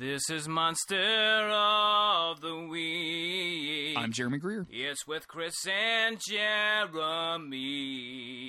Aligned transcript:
This 0.00 0.30
is 0.30 0.48
Monster 0.48 1.50
of 1.52 2.40
the 2.40 2.56
Week. 2.70 3.98
I'm 3.98 4.12
Jeremy 4.12 4.38
Greer. 4.38 4.66
It's 4.70 5.06
with 5.06 5.28
Chris 5.28 5.52
and 5.66 6.18
Jeremy. 6.26 6.96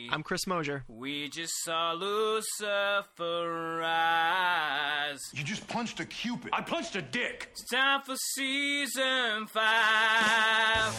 I'm 0.10 0.24
Chris 0.24 0.48
Mosier. 0.48 0.86
We 0.88 1.28
just 1.28 1.52
saw 1.66 1.92
Lucifer 1.92 3.80
rise. 3.82 5.20
You 5.34 5.44
just 5.44 5.68
punched 5.68 6.00
a 6.00 6.06
cupid. 6.06 6.52
I 6.54 6.62
punched 6.62 6.96
a 6.96 7.02
dick. 7.02 7.50
It's 7.52 7.68
time 7.70 8.00
for 8.06 8.16
season 8.16 9.48
five. 9.48 10.96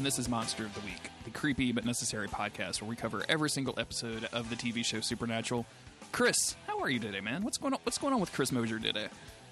And 0.00 0.06
this 0.06 0.18
is 0.18 0.30
Monster 0.30 0.64
of 0.64 0.72
the 0.72 0.80
Week, 0.80 1.10
the 1.24 1.30
creepy 1.30 1.72
but 1.72 1.84
necessary 1.84 2.26
podcast 2.26 2.80
where 2.80 2.88
we 2.88 2.96
cover 2.96 3.22
every 3.28 3.50
single 3.50 3.78
episode 3.78 4.26
of 4.32 4.48
the 4.48 4.56
TV 4.56 4.82
show 4.82 5.00
Supernatural. 5.00 5.66
Chris, 6.10 6.56
how 6.66 6.78
are 6.80 6.88
you 6.88 6.98
today, 6.98 7.20
man? 7.20 7.44
What's 7.44 7.58
going 7.58 7.74
on? 7.74 7.80
What's 7.82 7.98
going 7.98 8.14
on 8.14 8.18
with 8.20 8.32
Chris 8.32 8.50
Mosier 8.50 8.78
today? 8.78 9.08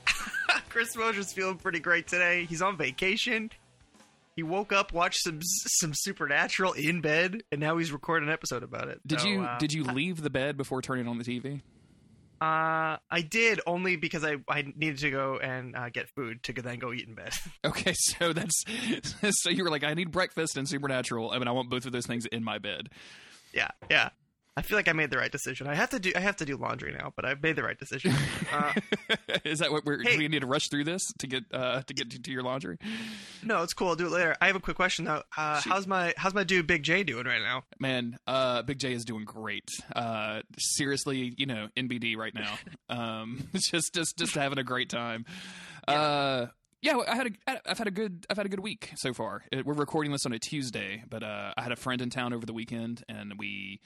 Chris 0.71 0.97
Mosier's 0.97 1.35
feeling 1.35 1.59
pretty 1.59 1.81
great 1.81 2.07
today. 2.09 2.47
He's 2.47 2.63
on 2.63 2.79
vacation. 2.79 3.51
He 4.37 4.43
woke 4.43 4.73
up, 4.73 4.95
watched 4.95 5.23
some 5.23 5.41
some 5.43 5.93
Supernatural 5.93 6.73
in 6.73 7.03
bed, 7.03 7.43
and 7.53 7.61
now 7.61 7.77
he's 7.77 7.93
recording 7.93 8.31
an 8.31 8.33
episode 8.33 8.63
about 8.63 8.89
it. 8.89 9.07
Did 9.07 9.21
So, 9.21 9.27
you 9.29 9.43
uh, 9.43 9.59
did 9.59 9.75
you 9.75 9.85
leave 9.85 10.23
the 10.23 10.31
bed 10.31 10.57
before 10.57 10.81
turning 10.81 11.09
on 11.09 11.19
the 11.19 11.25
TV? 11.25 11.61
Uh, 12.41 12.99
I 13.11 13.21
did 13.29 13.61
only 13.67 13.97
because 13.97 14.25
I 14.25 14.37
I 14.49 14.63
needed 14.77 14.99
to 14.99 15.11
go 15.11 15.39
and 15.39 15.75
uh, 15.77 15.89
get 15.91 16.09
food 16.11 16.43
to 16.45 16.53
then 16.53 16.79
go 16.79 16.93
eat 16.93 17.07
in 17.09 17.15
bed. 17.15 17.33
Okay, 17.65 17.93
so 17.95 18.33
that's 18.33 18.65
so 19.43 19.51
you 19.51 19.65
were 19.65 19.71
like, 19.71 19.85
I 19.85 19.95
need 19.95 20.11
breakfast 20.11 20.57
and 20.57 20.69
Supernatural. 20.69 21.31
I 21.33 21.39
mean, 21.39 21.49
I 21.49 21.53
want 21.53 21.69
both 21.71 21.87
of 21.87 21.93
those 21.93 22.07
things 22.07 22.27
in 22.27 22.45
my 22.45 22.59
bed. 22.59 22.89
yeah, 23.53 23.71
yeah. 23.91 24.11
I 24.59 24.63
feel 24.63 24.77
like 24.77 24.89
I 24.89 24.93
made 24.93 25.11
the 25.11 25.19
right 25.19 25.31
decision. 25.31 25.69
I 25.69 25.77
have 25.77 25.91
to 25.91 26.01
do 26.01 26.11
I 26.17 26.21
have 26.21 26.37
to 26.37 26.45
do 26.45 26.57
laundry 26.57 26.93
now, 26.93 27.13
but 27.15 27.25
I've 27.25 27.41
made 27.41 27.55
the 27.55 27.63
right 27.63 27.79
decision. 27.79 28.13
Uh, 28.53 28.73
is 29.45 29.61
that 29.61 29.71
what 29.71 29.85
we're? 29.85 30.03
Hey. 30.03 30.13
Do 30.13 30.19
we 30.19 30.27
need 30.27 30.41
to 30.41 30.49
rush 30.49 30.69
through 30.69 30.83
this 30.83 31.13
to 31.21 31.29
get 31.29 31.45
uh 31.53 31.83
to 31.83 31.95
get 31.95 32.11
to, 32.11 32.21
to 32.21 32.33
your 32.33 32.43
laundry? 32.43 32.79
no, 33.45 33.63
it's 33.63 33.73
cool. 33.73 33.91
I'll 33.91 33.95
do 33.95 34.07
it 34.07 34.11
later. 34.11 34.37
I 34.41 34.49
have 34.49 34.57
a 34.57 34.61
quick 34.61 34.75
question 34.75 35.05
though. 35.05 35.23
Uh, 35.37 35.61
how's 35.65 35.87
my 35.87 36.13
how's 36.17 36.35
my 36.35 36.43
dude 36.43 36.67
Big 36.67 36.83
J 36.83 37.05
doing 37.05 37.25
right 37.25 37.41
now? 37.41 37.63
Man, 37.79 38.19
uh, 38.27 38.63
Big 38.63 38.79
J 38.79 38.95
is 38.95 39.05
doing 39.05 39.25
great. 39.25 39.71
Uh, 39.95 40.41
seriously, 40.59 41.33
you 41.37 41.47
know, 41.47 41.69
NBD 41.77 42.17
right 42.17 42.35
now. 42.35 42.59
Um, 42.91 43.49
just, 43.55 43.95
just, 43.95 44.17
just 44.17 44.35
having 44.35 44.59
a 44.59 44.65
great 44.65 44.89
time. 44.89 45.27
Uh, 45.87 46.47
yeah, 46.81 46.99
I 47.07 47.15
had 47.15 47.27
a, 47.27 47.71
I've 47.71 47.77
had 47.77 47.87
a 47.87 47.91
good, 47.91 48.27
I've 48.31 48.39
had 48.39 48.47
a 48.47 48.49
good 48.49 48.61
week 48.61 48.93
so 48.97 49.13
far. 49.13 49.43
It, 49.53 49.67
we're 49.67 49.75
recording 49.75 50.11
this 50.11 50.25
on 50.25 50.33
a 50.33 50.39
Tuesday, 50.39 51.05
but 51.09 51.23
uh, 51.23 51.53
I 51.57 51.63
had 51.63 51.71
a 51.71 51.77
friend 51.77 52.01
in 52.01 52.09
town 52.09 52.33
over 52.33 52.47
the 52.47 52.55
weekend, 52.55 53.05
and 53.09 53.35
we 53.39 53.81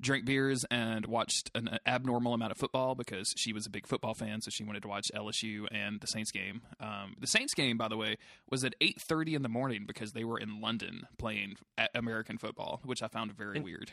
drank 0.00 0.24
beers 0.24 0.64
and 0.70 1.06
watched 1.06 1.50
an 1.54 1.78
abnormal 1.86 2.34
amount 2.34 2.52
of 2.52 2.58
football 2.58 2.94
because 2.94 3.32
she 3.36 3.52
was 3.52 3.66
a 3.66 3.70
big 3.70 3.86
football 3.86 4.14
fan, 4.14 4.40
so 4.40 4.50
she 4.50 4.64
wanted 4.64 4.82
to 4.82 4.88
watch 4.88 5.06
LSU 5.14 5.66
and 5.70 6.00
the 6.00 6.06
Saints 6.06 6.30
game. 6.30 6.62
Um, 6.80 7.14
the 7.20 7.26
Saints 7.26 7.54
game, 7.54 7.76
by 7.76 7.88
the 7.88 7.96
way, 7.96 8.16
was 8.50 8.64
at 8.64 8.74
eight 8.80 9.00
thirty 9.00 9.34
in 9.34 9.42
the 9.42 9.48
morning 9.48 9.84
because 9.86 10.12
they 10.12 10.24
were 10.24 10.38
in 10.38 10.60
London 10.60 11.02
playing 11.18 11.56
American 11.94 12.38
football, 12.38 12.80
which 12.84 13.02
I 13.02 13.08
found 13.08 13.32
very 13.36 13.56
And- 13.56 13.64
weird. 13.64 13.92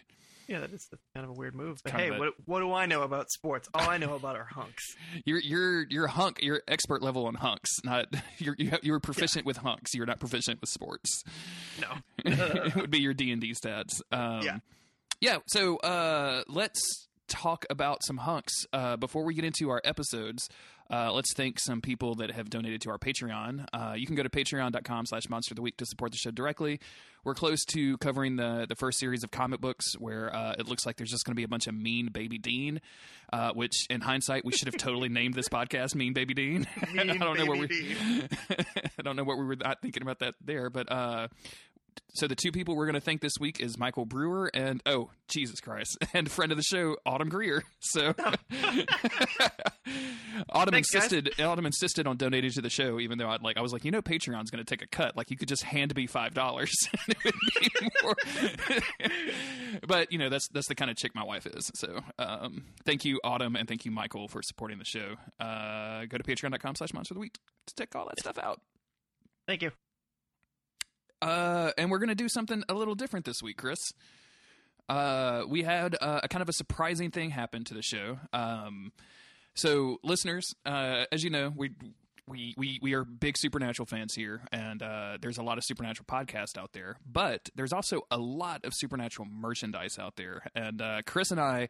Yeah, 0.49 0.61
that 0.61 0.71
is 0.71 0.87
kind 1.13 1.25
of 1.25 1.31
a 1.31 1.33
weird 1.33 1.55
move. 1.55 1.81
But 1.83 1.91
hey, 1.91 2.07
a- 2.07 2.17
what 2.17 2.33
what 2.45 2.59
do 2.61 2.71
I 2.71 2.85
know 2.85 3.01
about 3.01 3.29
sports? 3.29 3.67
All 3.73 3.89
I 3.89 3.97
know 3.97 4.15
about 4.15 4.37
are 4.37 4.45
hunks. 4.45 4.95
You're 5.25 5.39
you're 5.41 5.85
you're 5.89 6.05
a 6.05 6.09
hunk. 6.09 6.39
You're 6.41 6.61
expert 6.69 7.01
level 7.01 7.25
on 7.25 7.35
hunks. 7.35 7.69
Not 7.83 8.05
you're 8.37 8.55
you 8.57 8.69
have, 8.69 8.79
you're 8.81 9.01
proficient 9.01 9.45
with 9.45 9.57
hunks. 9.57 9.93
You're 9.93 10.05
not 10.05 10.21
proficient 10.21 10.61
with 10.61 10.69
sports. 10.69 11.21
No. 11.81 11.89
it 12.25 12.75
would 12.77 12.89
be 12.91 12.99
your 12.99 13.13
D 13.13 13.29
and 13.33 13.41
D 13.41 13.51
stats. 13.51 13.99
Um, 14.09 14.41
Yeah. 14.41 14.59
Yeah. 15.19 15.37
So 15.47 15.77
uh, 15.77 16.43
let's 16.47 17.07
talk 17.27 17.65
about 17.69 18.03
some 18.03 18.17
hunks 18.17 18.53
uh, 18.71 18.97
before 18.97 19.23
we 19.23 19.33
get 19.33 19.45
into 19.45 19.69
our 19.69 19.81
episodes. 19.83 20.49
Uh, 20.89 21.11
let's 21.11 21.33
thank 21.33 21.59
some 21.59 21.81
people 21.81 22.15
that 22.15 22.31
have 22.31 22.49
donated 22.49 22.81
to 22.81 22.89
our 22.89 22.97
Patreon. 22.97 23.65
Uh, 23.73 23.93
you 23.97 24.05
can 24.05 24.15
go 24.15 24.23
to 24.23 24.29
patreon.com 24.29 25.05
slash 25.05 25.27
monster 25.27 25.51
of 25.51 25.57
the 25.57 25.61
week 25.61 25.75
to 25.77 25.85
support 25.85 26.11
the 26.11 26.17
show 26.17 26.31
directly. 26.31 26.79
We're 27.25 27.33
close 27.33 27.65
to 27.73 27.97
covering 27.97 28.37
the, 28.37 28.65
the 28.69 28.75
first 28.75 28.99
series 28.99 29.21
of 29.25 29.31
comic 29.31 29.59
books 29.59 29.97
where 29.99 30.33
uh, 30.33 30.55
it 30.57 30.65
looks 30.69 30.85
like 30.85 30.95
there's 30.95 31.09
just 31.09 31.25
going 31.25 31.33
to 31.33 31.37
be 31.37 31.43
a 31.43 31.47
bunch 31.49 31.67
of 31.67 31.75
mean 31.75 32.07
baby 32.07 32.37
Dean, 32.37 32.79
uh, 33.33 33.51
which 33.51 33.85
in 33.89 33.99
hindsight, 33.99 34.45
we 34.45 34.53
should 34.53 34.67
have 34.67 34.77
totally 34.77 35.09
named 35.17 35.33
this 35.33 35.49
podcast 35.49 35.93
Mean 35.93 36.13
Baby 36.13 36.33
Dean. 36.33 36.67
I 36.97 37.03
don't 37.03 37.37
know 37.37 37.45
what 37.45 37.59
we, 37.59 37.67
I 38.97 39.01
don't 39.03 39.17
know 39.17 39.25
what 39.25 39.37
we 39.37 39.43
were 39.43 39.57
not 39.57 39.81
thinking 39.81 40.03
about 40.03 40.19
that 40.19 40.35
there, 40.43 40.69
but 40.69 40.89
uh, 40.89 41.27
so 42.13 42.27
the 42.27 42.35
two 42.35 42.51
people 42.51 42.75
we're 42.75 42.85
going 42.85 42.95
to 42.95 43.01
thank 43.01 43.21
this 43.21 43.33
week 43.39 43.59
is 43.59 43.77
Michael 43.77 44.05
Brewer 44.05 44.49
and 44.53 44.81
oh 44.85 45.09
Jesus 45.27 45.59
Christ, 45.59 45.97
and 46.13 46.31
friend 46.31 46.51
of 46.51 46.57
the 46.57 46.63
show 46.63 46.97
Autumn 47.05 47.29
Greer. 47.29 47.63
So 47.79 48.13
Autumn 50.49 50.73
Thanks, 50.73 50.91
guys. 50.91 51.11
insisted. 51.11 51.41
Autumn 51.41 51.65
insisted 51.65 52.07
on 52.07 52.17
donating 52.17 52.51
to 52.51 52.61
the 52.61 52.69
show, 52.69 52.99
even 52.99 53.17
though 53.17 53.29
I'd 53.29 53.41
like 53.41 53.57
I 53.57 53.61
was 53.61 53.73
like, 53.73 53.85
you 53.85 53.91
know, 53.91 54.01
Patreon's 54.01 54.51
going 54.51 54.63
to 54.63 54.69
take 54.69 54.81
a 54.81 54.87
cut. 54.87 55.15
Like 55.15 55.31
you 55.31 55.37
could 55.37 55.47
just 55.47 55.63
hand 55.63 55.95
me 55.95 56.07
five 56.07 56.33
dollars. 56.33 56.71
but 59.87 60.11
you 60.11 60.17
know 60.17 60.29
that's 60.29 60.47
that's 60.49 60.67
the 60.67 60.75
kind 60.75 60.91
of 60.91 60.97
chick 60.97 61.15
my 61.15 61.23
wife 61.23 61.45
is. 61.45 61.71
So 61.75 61.99
um, 62.19 62.65
thank 62.85 63.05
you 63.05 63.19
Autumn 63.23 63.55
and 63.55 63.67
thank 63.67 63.85
you 63.85 63.91
Michael 63.91 64.27
for 64.27 64.41
supporting 64.41 64.79
the 64.79 64.85
show. 64.85 65.15
Uh, 65.39 66.05
go 66.05 66.17
to 66.17 66.23
patreon.com/slash 66.23 66.93
monster 66.93 67.13
of 67.13 67.15
the 67.15 67.21
week 67.21 67.37
to 67.67 67.73
check 67.77 67.95
all 67.95 68.05
that 68.05 68.19
stuff 68.19 68.37
out. 68.37 68.61
Thank 69.47 69.61
you. 69.61 69.71
Uh, 71.21 71.71
and 71.77 71.89
we're 71.89 71.99
gonna 71.99 72.15
do 72.15 72.29
something 72.29 72.63
a 72.69 72.73
little 72.73 72.95
different 72.95 73.25
this 73.25 73.41
week, 73.41 73.57
Chris. 73.57 73.93
Uh, 74.89 75.43
we 75.47 75.63
had 75.63 75.95
uh, 75.99 76.21
a 76.23 76.27
kind 76.27 76.41
of 76.41 76.49
a 76.49 76.53
surprising 76.53 77.11
thing 77.11 77.29
happen 77.31 77.63
to 77.65 77.73
the 77.73 77.81
show. 77.81 78.19
Um, 78.31 78.91
so 79.53 79.97
listeners, 80.03 80.55
uh, 80.65 81.05
as 81.11 81.23
you 81.23 81.29
know, 81.29 81.51
we. 81.55 81.71
We, 82.29 82.53
we, 82.57 82.77
we 82.81 82.93
are 82.93 83.05
big 83.05 83.37
supernatural 83.37 83.85
fans 83.85 84.13
here, 84.13 84.41
and 84.51 84.83
uh, 84.83 85.17
there's 85.21 85.37
a 85.37 85.43
lot 85.43 85.57
of 85.57 85.63
supernatural 85.63 86.05
podcasts 86.05 86.57
out 86.57 86.73
there. 86.73 86.97
But 87.09 87.49
there's 87.55 87.71
also 87.71 88.01
a 88.11 88.17
lot 88.17 88.65
of 88.65 88.73
supernatural 88.73 89.29
merchandise 89.31 89.97
out 89.97 90.17
there. 90.17 90.41
And 90.53 90.81
uh, 90.81 91.03
Chris 91.05 91.31
and 91.31 91.39
I, 91.39 91.69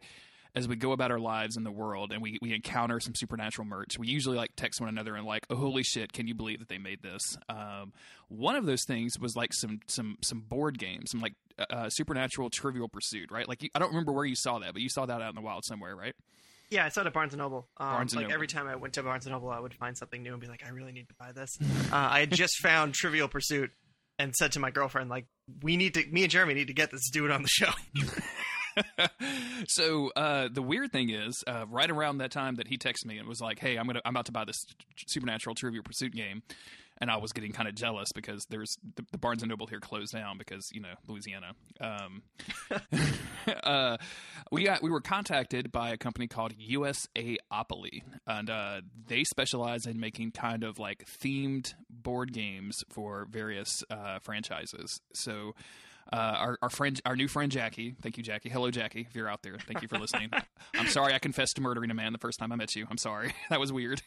as 0.54 0.66
we 0.66 0.76
go 0.76 0.92
about 0.92 1.10
our 1.10 1.18
lives 1.18 1.56
in 1.56 1.64
the 1.64 1.70
world 1.70 2.12
and 2.12 2.22
we, 2.22 2.38
we 2.42 2.54
encounter 2.54 3.00
some 3.00 3.14
supernatural 3.14 3.66
merch, 3.66 3.98
we 3.98 4.08
usually 4.08 4.36
like 4.36 4.50
text 4.56 4.80
one 4.80 4.88
another 4.88 5.14
and 5.14 5.26
like, 5.26 5.46
oh, 5.50 5.56
holy 5.56 5.82
shit, 5.82 6.12
can 6.12 6.26
you 6.26 6.34
believe 6.34 6.58
that 6.58 6.68
they 6.68 6.78
made 6.78 7.02
this? 7.02 7.36
Um, 7.48 7.92
one 8.28 8.56
of 8.56 8.66
those 8.66 8.84
things 8.84 9.18
was 9.18 9.36
like 9.36 9.52
some 9.52 9.80
some 9.86 10.18
some 10.22 10.40
board 10.40 10.78
games, 10.78 11.10
some 11.10 11.20
like 11.20 11.34
uh, 11.70 11.88
supernatural 11.88 12.50
Trivial 12.50 12.88
Pursuit, 12.88 13.30
right? 13.30 13.48
Like 13.48 13.62
you, 13.62 13.68
I 13.74 13.78
don't 13.78 13.88
remember 13.88 14.12
where 14.12 14.24
you 14.24 14.36
saw 14.36 14.58
that, 14.58 14.72
but 14.72 14.82
you 14.82 14.88
saw 14.88 15.06
that 15.06 15.20
out 15.20 15.30
in 15.30 15.34
the 15.34 15.40
wild 15.40 15.64
somewhere, 15.64 15.94
right? 15.96 16.14
Yeah, 16.70 16.84
I 16.84 16.90
saw 16.90 17.00
it 17.00 17.06
at 17.06 17.14
Barnes 17.14 17.32
and 17.32 17.38
Noble. 17.40 17.66
Um, 17.78 17.88
Barnes 17.88 18.12
and 18.12 18.18
like 18.18 18.24
Noble. 18.24 18.34
every 18.34 18.46
time 18.46 18.66
I 18.66 18.76
went 18.76 18.94
to 18.94 19.02
Barnes 19.02 19.24
and 19.24 19.32
Noble, 19.32 19.50
I 19.50 19.58
would 19.58 19.72
find 19.74 19.96
something 19.96 20.22
new 20.22 20.32
and 20.32 20.40
be 20.40 20.48
like, 20.48 20.62
I 20.66 20.70
really 20.70 20.92
need 20.92 21.08
to 21.08 21.14
buy 21.18 21.32
this. 21.32 21.56
uh, 21.90 21.96
I 22.10 22.20
had 22.20 22.30
just 22.30 22.58
found 22.62 22.92
Trivial 22.94 23.26
Pursuit 23.28 23.70
and 24.18 24.34
said 24.34 24.52
to 24.52 24.60
my 24.60 24.70
girlfriend, 24.70 25.08
like, 25.08 25.26
we 25.62 25.78
need 25.78 25.94
to, 25.94 26.04
me 26.10 26.24
and 26.24 26.30
Jeremy 26.30 26.54
need 26.54 26.66
to 26.66 26.74
get 26.74 26.90
this 26.90 27.08
dude 27.10 27.30
on 27.30 27.40
the 27.42 27.48
show. 27.48 27.70
so 29.68 30.10
uh, 30.16 30.48
the 30.52 30.62
weird 30.62 30.92
thing 30.92 31.10
is, 31.10 31.42
uh, 31.46 31.64
right 31.68 31.90
around 31.90 32.18
that 32.18 32.30
time 32.30 32.56
that 32.56 32.68
he 32.68 32.78
texted 32.78 33.06
me 33.06 33.18
and 33.18 33.28
was 33.28 33.40
like, 33.40 33.58
"Hey, 33.58 33.76
I'm 33.76 33.86
gonna 33.86 34.00
I'm 34.04 34.14
about 34.14 34.26
to 34.26 34.32
buy 34.32 34.44
this 34.44 34.66
Supernatural 35.06 35.54
Trivial 35.54 35.82
Pursuit 35.82 36.12
game," 36.12 36.42
and 37.00 37.10
I 37.10 37.16
was 37.16 37.32
getting 37.32 37.52
kind 37.52 37.68
of 37.68 37.74
jealous 37.74 38.10
because 38.12 38.44
there's 38.50 38.76
the, 38.96 39.04
the 39.12 39.18
Barnes 39.18 39.42
and 39.42 39.50
Noble 39.50 39.66
here 39.66 39.80
closed 39.80 40.12
down 40.12 40.38
because 40.38 40.70
you 40.72 40.80
know 40.80 40.94
Louisiana. 41.06 41.52
Um, 41.80 42.22
uh, 43.62 43.96
we 44.50 44.64
got 44.64 44.82
we 44.82 44.90
were 44.90 45.00
contacted 45.00 45.72
by 45.72 45.90
a 45.90 45.96
company 45.96 46.26
called 46.26 46.54
USAopoly, 46.58 48.02
and 48.26 48.50
uh, 48.50 48.80
they 49.06 49.24
specialize 49.24 49.86
in 49.86 50.00
making 50.00 50.32
kind 50.32 50.64
of 50.64 50.78
like 50.78 51.04
themed 51.06 51.74
board 51.88 52.32
games 52.32 52.82
for 52.90 53.26
various 53.30 53.82
uh, 53.90 54.18
franchises. 54.20 55.00
So. 55.14 55.54
Uh, 56.12 56.16
our, 56.16 56.58
our 56.62 56.70
friend, 56.70 57.00
our 57.04 57.16
new 57.16 57.28
friend 57.28 57.52
Jackie. 57.52 57.94
Thank 58.02 58.16
you, 58.16 58.22
Jackie. 58.22 58.48
Hello, 58.48 58.70
Jackie. 58.70 59.06
If 59.08 59.14
you're 59.14 59.28
out 59.28 59.42
there, 59.42 59.56
thank 59.58 59.82
you 59.82 59.88
for 59.88 59.98
listening. 59.98 60.30
I'm 60.74 60.88
sorry 60.88 61.12
I 61.14 61.18
confessed 61.18 61.56
to 61.56 61.60
murdering 61.62 61.90
a 61.90 61.94
man 61.94 62.12
the 62.12 62.18
first 62.18 62.38
time 62.38 62.50
I 62.52 62.56
met 62.56 62.74
you. 62.74 62.86
I'm 62.90 62.96
sorry. 62.98 63.34
that 63.50 63.60
was 63.60 63.72
weird. 63.72 64.00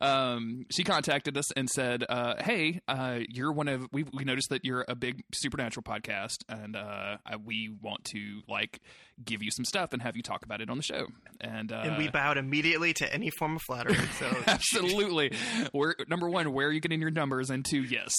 Um, 0.00 0.66
she 0.70 0.84
contacted 0.84 1.36
us 1.36 1.50
and 1.52 1.68
said, 1.68 2.04
uh, 2.08 2.42
"Hey, 2.42 2.80
uh, 2.88 3.20
you're 3.28 3.52
one 3.52 3.68
of 3.68 3.86
we 3.92 4.04
we 4.12 4.24
noticed 4.24 4.50
that 4.50 4.64
you're 4.64 4.84
a 4.88 4.94
big 4.94 5.22
supernatural 5.34 5.82
podcast, 5.84 6.38
and 6.48 6.76
uh, 6.76 7.16
I- 7.26 7.36
we 7.36 7.70
want 7.80 8.04
to 8.04 8.42
like 8.48 8.80
give 9.24 9.42
you 9.42 9.50
some 9.50 9.64
stuff 9.64 9.92
and 9.92 10.02
have 10.02 10.16
you 10.16 10.22
talk 10.22 10.44
about 10.44 10.60
it 10.60 10.70
on 10.70 10.76
the 10.76 10.82
show." 10.82 11.06
And, 11.40 11.72
uh, 11.72 11.82
and 11.84 11.98
we 11.98 12.08
bowed 12.08 12.38
immediately 12.38 12.92
to 12.94 13.12
any 13.12 13.30
form 13.30 13.56
of 13.56 13.62
flattery. 13.62 13.96
So 14.18 14.30
Absolutely. 14.46 15.32
Where 15.72 15.94
number 16.08 16.28
one, 16.28 16.52
where 16.52 16.68
are 16.68 16.72
you 16.72 16.80
getting 16.80 17.00
your 17.00 17.10
numbers? 17.10 17.50
And 17.50 17.64
two, 17.64 17.82
yes, 17.82 18.12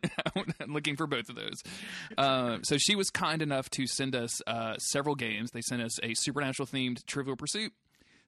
I'm 0.36 0.72
looking 0.72 0.96
for 0.96 1.06
both 1.06 1.28
of 1.28 1.36
those. 1.36 1.56
Uh, 2.16 2.58
so 2.62 2.76
she 2.78 2.94
was 2.94 3.10
kind 3.10 3.42
enough 3.42 3.68
to 3.70 3.86
send 3.86 4.14
us 4.14 4.40
uh, 4.46 4.76
several 4.78 5.14
games. 5.14 5.50
They 5.52 5.62
sent 5.62 5.82
us 5.82 5.98
a 6.02 6.14
supernatural 6.14 6.66
themed 6.66 7.04
Trivial 7.06 7.36
Pursuit, 7.36 7.72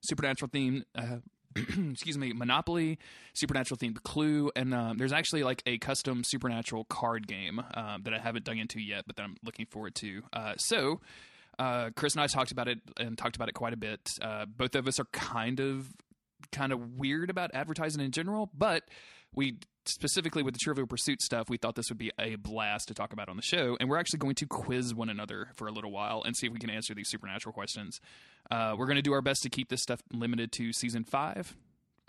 supernatural 0.01 0.49
themed 0.49 0.83
uh, 0.95 1.17
excuse 1.91 2.17
me, 2.17 2.33
Monopoly, 2.33 2.97
Supernatural 3.33 3.77
themed 3.77 4.01
Clue, 4.03 4.51
and 4.55 4.73
um, 4.73 4.97
there's 4.97 5.13
actually 5.13 5.43
like 5.43 5.61
a 5.65 5.77
custom 5.77 6.23
Supernatural 6.23 6.85
card 6.85 7.27
game 7.27 7.61
um, 7.75 8.03
that 8.03 8.13
I 8.13 8.19
haven't 8.19 8.45
dug 8.45 8.57
into 8.57 8.79
yet, 8.79 9.03
but 9.05 9.15
that 9.17 9.23
I'm 9.23 9.37
looking 9.43 9.65
forward 9.65 9.95
to. 9.95 10.23
Uh, 10.31 10.53
so. 10.57 11.01
Uh, 11.59 11.89
Chris 11.95 12.13
and 12.13 12.21
I 12.21 12.27
talked 12.27 12.51
about 12.51 12.67
it 12.67 12.79
and 12.97 13.17
talked 13.17 13.35
about 13.35 13.49
it 13.49 13.53
quite 13.53 13.73
a 13.73 13.77
bit. 13.77 14.09
Uh, 14.21 14.45
both 14.45 14.75
of 14.75 14.87
us 14.87 14.99
are 14.99 15.05
kind 15.05 15.59
of 15.59 15.89
kind 16.51 16.71
of 16.71 16.97
weird 16.97 17.29
about 17.29 17.51
advertising 17.53 18.01
in 18.01 18.11
general, 18.11 18.49
but 18.53 18.83
we 19.33 19.57
specifically 19.85 20.43
with 20.43 20.53
the 20.53 20.59
Trivial 20.59 20.87
Pursuit 20.87 21.21
stuff, 21.21 21.49
we 21.49 21.57
thought 21.57 21.75
this 21.75 21.89
would 21.89 21.97
be 21.97 22.11
a 22.19 22.35
blast 22.35 22.87
to 22.87 22.93
talk 22.93 23.13
about 23.13 23.29
on 23.29 23.35
the 23.35 23.41
show, 23.41 23.77
and 23.79 23.89
we're 23.89 23.97
actually 23.97 24.19
going 24.19 24.35
to 24.35 24.45
quiz 24.45 24.93
one 24.93 25.09
another 25.09 25.49
for 25.55 25.67
a 25.67 25.71
little 25.71 25.91
while 25.91 26.23
and 26.23 26.35
see 26.35 26.47
if 26.47 26.53
we 26.53 26.59
can 26.59 26.69
answer 26.69 26.93
these 26.93 27.09
supernatural 27.09 27.53
questions. 27.53 27.99
Uh, 28.49 28.75
we're 28.77 28.85
going 28.85 28.95
to 28.95 29.01
do 29.01 29.13
our 29.13 29.21
best 29.21 29.43
to 29.43 29.49
keep 29.49 29.69
this 29.69 29.81
stuff 29.81 30.01
limited 30.11 30.51
to 30.53 30.71
season 30.73 31.03
five. 31.03 31.55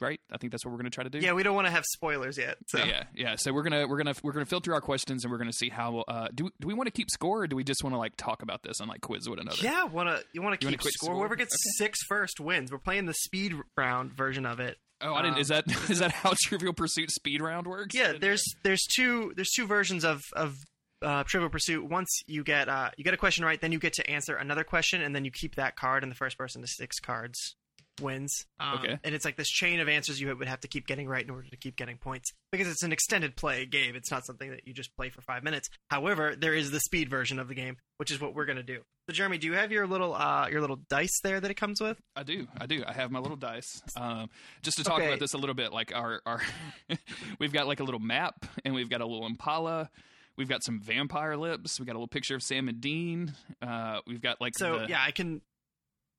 Right, 0.00 0.20
I 0.32 0.38
think 0.38 0.50
that's 0.50 0.64
what 0.64 0.72
we're 0.72 0.78
going 0.78 0.90
to 0.90 0.94
try 0.94 1.04
to 1.04 1.10
do. 1.10 1.18
Yeah, 1.20 1.32
we 1.34 1.44
don't 1.44 1.54
want 1.54 1.68
to 1.68 1.70
have 1.70 1.84
spoilers 1.92 2.36
yet. 2.36 2.56
So. 2.66 2.78
Yeah, 2.78 3.04
yeah. 3.14 3.36
So 3.36 3.52
we're 3.52 3.62
gonna 3.62 3.86
we're 3.86 3.96
gonna 3.96 4.14
we're 4.24 4.32
gonna 4.32 4.44
filter 4.44 4.74
our 4.74 4.80
questions 4.80 5.24
and 5.24 5.30
we're 5.30 5.38
gonna 5.38 5.52
see 5.52 5.68
how. 5.68 6.04
Uh, 6.08 6.28
do 6.34 6.50
do 6.60 6.66
we 6.66 6.74
want 6.74 6.88
to 6.88 6.90
keep 6.90 7.10
score 7.10 7.42
or 7.42 7.46
do 7.46 7.54
we 7.54 7.62
just 7.62 7.84
want 7.84 7.94
to 7.94 7.98
like 7.98 8.16
talk 8.16 8.42
about 8.42 8.62
this 8.64 8.80
and 8.80 8.88
like 8.88 9.02
quiz 9.02 9.28
one 9.28 9.38
another? 9.38 9.56
Yeah, 9.62 9.84
wanna 9.84 10.20
you 10.32 10.42
want 10.42 10.60
to 10.60 10.64
You 10.64 10.68
wanna 10.68 10.78
keep 10.78 10.92
score? 10.92 11.08
score? 11.08 11.16
Whoever 11.16 11.36
gets 11.36 11.54
six 11.78 12.00
first 12.08 12.40
wins. 12.40 12.72
We're 12.72 12.78
playing 12.78 13.06
the 13.06 13.14
speed 13.14 13.54
round 13.76 14.12
version 14.12 14.46
of 14.46 14.58
it. 14.58 14.78
Oh, 15.00 15.14
I 15.14 15.22
didn't. 15.22 15.34
Um, 15.34 15.40
is 15.40 15.48
that 15.48 15.90
is 15.90 16.00
that 16.00 16.10
how 16.10 16.34
Trivial 16.42 16.72
Pursuit 16.72 17.10
speed 17.12 17.40
round 17.40 17.66
works? 17.68 17.94
Yeah, 17.94 18.14
there's 18.20 18.42
there's 18.64 18.82
two 18.96 19.32
there's 19.36 19.50
two 19.50 19.66
versions 19.66 20.04
of 20.04 20.22
of 20.32 20.54
uh, 21.02 21.22
Trivial 21.24 21.50
Pursuit. 21.50 21.88
Once 21.88 22.08
you 22.26 22.42
get 22.42 22.68
uh, 22.68 22.90
you 22.96 23.04
get 23.04 23.14
a 23.14 23.18
question 23.18 23.44
right, 23.44 23.60
then 23.60 23.70
you 23.70 23.78
get 23.78 23.92
to 23.94 24.10
answer 24.10 24.34
another 24.34 24.64
question, 24.64 25.02
and 25.02 25.14
then 25.14 25.24
you 25.24 25.30
keep 25.30 25.54
that 25.54 25.76
card, 25.76 26.02
and 26.02 26.10
the 26.10 26.16
first 26.16 26.36
person 26.36 26.62
to 26.62 26.66
six 26.68 26.98
cards 26.98 27.54
wins. 28.00 28.46
Um, 28.60 28.78
Okay. 28.78 28.98
And 29.04 29.14
it's 29.14 29.24
like 29.24 29.36
this 29.36 29.48
chain 29.48 29.80
of 29.80 29.88
answers 29.88 30.20
you 30.20 30.34
would 30.34 30.48
have 30.48 30.60
to 30.60 30.68
keep 30.68 30.86
getting 30.86 31.06
right 31.08 31.22
in 31.24 31.30
order 31.30 31.48
to 31.48 31.56
keep 31.56 31.76
getting 31.76 31.96
points 31.96 32.32
because 32.52 32.68
it's 32.68 32.82
an 32.82 32.92
extended 32.92 33.36
play 33.36 33.66
game. 33.66 33.94
It's 33.96 34.10
not 34.10 34.24
something 34.26 34.50
that 34.50 34.66
you 34.66 34.74
just 34.74 34.94
play 34.96 35.10
for 35.10 35.20
five 35.22 35.42
minutes. 35.44 35.68
However, 35.90 36.34
there 36.36 36.54
is 36.54 36.70
the 36.70 36.80
speed 36.80 37.08
version 37.08 37.38
of 37.38 37.48
the 37.48 37.54
game, 37.54 37.76
which 37.98 38.10
is 38.10 38.20
what 38.20 38.34
we're 38.34 38.46
gonna 38.46 38.62
do. 38.62 38.80
So, 39.08 39.12
Jeremy, 39.14 39.36
do 39.38 39.46
you 39.46 39.52
have 39.52 39.70
your 39.70 39.86
little 39.86 40.14
uh, 40.14 40.48
your 40.50 40.60
little 40.60 40.80
dice 40.88 41.20
there 41.22 41.38
that 41.40 41.50
it 41.50 41.54
comes 41.54 41.80
with? 41.80 41.98
I 42.16 42.22
do. 42.22 42.46
I 42.58 42.66
do. 42.66 42.82
I 42.86 42.92
have 42.92 43.10
my 43.10 43.18
little 43.18 43.36
dice. 43.36 43.82
Um, 43.96 44.30
just 44.62 44.78
to 44.78 44.84
talk 44.84 44.94
Okay. 44.98 45.06
about 45.08 45.20
this 45.20 45.34
a 45.34 45.38
little 45.38 45.54
bit, 45.54 45.72
like 45.72 45.94
our 45.94 46.20
our, 46.26 46.40
we've 47.38 47.52
got 47.52 47.66
like 47.66 47.80
a 47.80 47.84
little 47.84 48.00
map, 48.00 48.46
and 48.64 48.74
we've 48.74 48.88
got 48.90 49.00
a 49.00 49.06
little 49.06 49.26
Impala. 49.26 49.90
We've 50.36 50.48
got 50.48 50.64
some 50.64 50.80
vampire 50.80 51.36
lips. 51.36 51.78
We 51.78 51.86
got 51.86 51.92
a 51.92 51.98
little 51.98 52.08
picture 52.08 52.34
of 52.34 52.42
Sam 52.42 52.68
and 52.68 52.80
Dean. 52.80 53.32
Uh, 53.62 54.00
we've 54.06 54.20
got 54.20 54.40
like 54.40 54.54
So 54.58 54.80
the, 54.80 54.86
yeah, 54.88 55.02
I 55.04 55.10
can. 55.12 55.42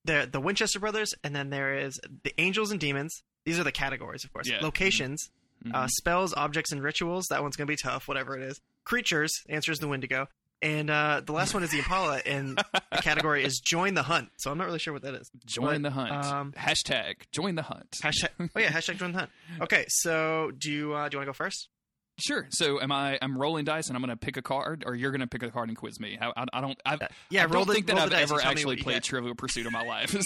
The 0.05 0.29
the 0.31 0.39
Winchester 0.39 0.79
brothers, 0.79 1.13
and 1.23 1.35
then 1.35 1.49
there 1.49 1.77
is 1.77 1.99
the 2.23 2.33
angels 2.39 2.71
and 2.71 2.79
demons. 2.79 3.23
These 3.43 3.59
are 3.59 3.63
the 3.63 3.71
categories, 3.71 4.23
of 4.23 4.31
course. 4.33 4.47
Yeah. 4.47 4.59
Locations, 4.61 5.29
Mhm. 5.65 5.73
uh, 5.75 5.87
spells, 5.87 6.33
objects, 6.33 6.71
and 6.71 6.81
rituals. 6.83 7.25
That 7.29 7.41
one's 7.43 7.55
gonna 7.55 7.67
be 7.67 7.75
tough, 7.75 8.07
whatever 8.07 8.37
it 8.37 8.43
is. 8.43 8.61
Creatures 8.83 9.31
answers 9.49 9.79
the 9.79 9.87
Wendigo, 9.87 10.27
and 10.61 10.89
uh, 10.89 11.21
the 11.25 11.31
last 11.31 11.53
one 11.53 11.63
is 11.63 11.71
the 11.71 11.79
Impala, 11.79 12.19
and 12.25 12.57
the 12.91 13.01
category 13.01 13.43
is 13.43 13.59
join 13.59 13.93
the 13.95 14.03
hunt. 14.03 14.29
So 14.37 14.51
I'm 14.51 14.57
not 14.57 14.65
really 14.67 14.79
sure 14.79 14.93
what 14.93 15.01
that 15.03 15.15
is. 15.15 15.29
join 15.45 15.81
But, 15.81 15.89
the 15.89 15.91
hunt. 15.91 16.11
um, 16.25 16.51
Hashtag 16.53 17.15
join 17.31 17.55
the 17.55 17.63
hunt. 17.63 17.97
Hashtag. 18.03 18.29
Oh 18.55 18.59
yeah, 18.59 18.69
hashtag 18.71 18.97
join 18.97 19.11
the 19.11 19.19
hunt. 19.19 19.31
Okay, 19.61 19.85
so 19.89 20.51
do 20.57 20.71
you 20.71 20.93
uh, 20.93 21.09
do 21.09 21.15
you 21.15 21.19
want 21.19 21.25
to 21.27 21.29
go 21.29 21.33
first? 21.33 21.69
Sure. 22.17 22.47
So 22.49 22.81
am 22.81 22.91
I? 22.91 23.19
I'm 23.21 23.37
rolling 23.37 23.65
dice, 23.65 23.87
and 23.87 23.97
I'm 23.97 24.01
going 24.01 24.09
to 24.09 24.17
pick 24.17 24.37
a 24.37 24.41
card, 24.41 24.83
or 24.85 24.95
you're 24.95 25.11
going 25.11 25.21
to 25.21 25.27
pick 25.27 25.43
a 25.43 25.51
card 25.51 25.67
and 25.69 25.77
quiz 25.77 25.99
me. 25.99 26.17
I, 26.19 26.31
I, 26.35 26.45
I 26.53 26.61
don't. 26.61 26.79
I've, 26.85 27.01
Uh, 27.01 27.07
yeah, 27.29 27.41
I 27.41 27.45
roll 27.45 27.53
don't 27.65 27.67
the- 27.67 27.73
think 27.73 27.87
that 27.87 27.97
I've 27.97 28.09
the 28.09 28.15
dice 28.15 28.31
and 28.31 28.39
ever 28.39 28.49
actually 28.49 28.77
played. 28.77 29.03
Trivial 29.03 29.35
Pursuit 29.35 29.65
in 29.65 29.71
my 29.73 29.83
life. 29.83 30.15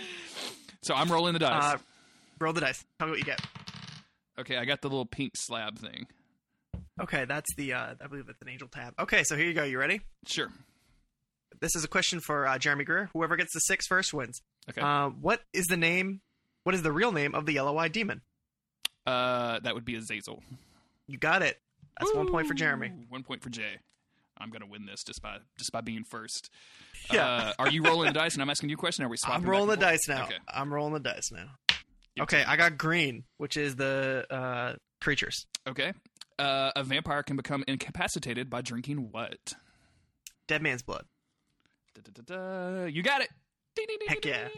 so 0.82 0.94
I'm 0.94 1.10
rolling 1.10 1.34
the 1.34 1.40
dice. 1.40 1.74
Uh, 1.74 1.78
roll 2.40 2.52
the 2.52 2.60
dice. 2.62 2.84
Tell 2.98 3.06
me 3.08 3.12
what 3.12 3.18
you 3.18 3.24
get. 3.24 3.40
okay, 4.38 4.56
I 4.56 4.64
got 4.64 4.80
the 4.80 4.88
little 4.88 5.06
pink 5.06 5.32
slab 5.36 5.78
thing. 5.78 6.06
Okay, 7.00 7.24
that's 7.26 7.54
the 7.56 7.72
uh, 7.74 7.94
I 8.02 8.06
believe 8.06 8.26
that's 8.26 8.40
an 8.42 8.48
angel 8.48 8.68
tab. 8.68 8.94
Okay, 8.98 9.24
so 9.24 9.36
here 9.36 9.46
you 9.46 9.54
go. 9.54 9.64
You 9.64 9.78
ready? 9.78 10.00
Sure. 10.26 10.48
This 11.60 11.74
is 11.76 11.84
a 11.84 11.88
question 11.88 12.20
for 12.20 12.46
uh, 12.46 12.58
Jeremy 12.58 12.84
Greer. 12.84 13.10
Whoever 13.12 13.36
gets 13.36 13.52
the 13.52 13.60
six 13.60 13.86
first 13.86 14.14
wins. 14.14 14.40
Okay. 14.70 14.80
Uh, 14.80 15.08
what 15.08 15.40
is 15.52 15.66
the 15.66 15.76
name? 15.76 16.20
What 16.64 16.74
is 16.74 16.82
the 16.82 16.92
real 16.92 17.12
name 17.12 17.34
of 17.34 17.44
the 17.46 17.52
yellow-eyed 17.54 17.92
demon? 17.92 18.22
Uh, 19.10 19.60
that 19.60 19.74
would 19.74 19.84
be 19.84 19.96
Azazel. 19.96 20.42
You 21.08 21.18
got 21.18 21.42
it. 21.42 21.58
That's 21.98 22.14
one 22.14 22.30
point 22.30 22.46
for 22.46 22.54
Jeremy. 22.54 22.92
One 23.08 23.22
point 23.24 23.42
for 23.42 23.50
Jay. 23.50 23.78
I'm 24.38 24.50
gonna 24.50 24.66
win 24.66 24.86
this 24.86 25.04
just 25.04 25.20
by 25.20 25.38
just 25.58 25.72
by 25.72 25.80
being 25.80 26.04
first. 26.04 26.50
Yeah. 27.12 27.26
Uh, 27.26 27.52
are 27.58 27.68
you 27.68 27.82
rolling 27.82 28.06
the 28.12 28.18
dice 28.18 28.34
and 28.34 28.42
I'm 28.42 28.48
asking 28.48 28.70
you 28.70 28.76
a 28.76 28.78
question? 28.78 29.04
Are 29.04 29.08
we 29.08 29.16
swapping? 29.16 29.44
I'm 29.44 29.50
rolling 29.50 29.68
the 29.68 29.76
forth? 29.76 29.80
dice 29.80 30.08
now. 30.08 30.24
Okay. 30.24 30.36
I'm 30.48 30.72
rolling 30.72 30.94
the 30.94 31.00
dice 31.00 31.30
now. 31.30 31.48
Okay. 32.20 32.42
I 32.46 32.56
got 32.56 32.78
green, 32.78 33.24
which 33.36 33.56
is 33.56 33.76
the 33.76 34.26
uh, 34.30 34.74
creatures. 35.00 35.46
Okay. 35.68 35.92
Uh, 36.38 36.70
a 36.74 36.82
vampire 36.82 37.22
can 37.22 37.36
become 37.36 37.64
incapacitated 37.68 38.48
by 38.48 38.62
drinking 38.62 39.08
what? 39.10 39.54
Dead 40.46 40.62
man's 40.62 40.82
blood. 40.82 41.04
Da-da-da-da. 41.94 42.86
You 42.86 43.02
got 43.02 43.20
it. 43.20 43.28
Ding, 43.74 43.86
ding, 43.88 43.98
ding, 43.98 44.08
Heck 44.08 44.24
yeah. 44.24 44.48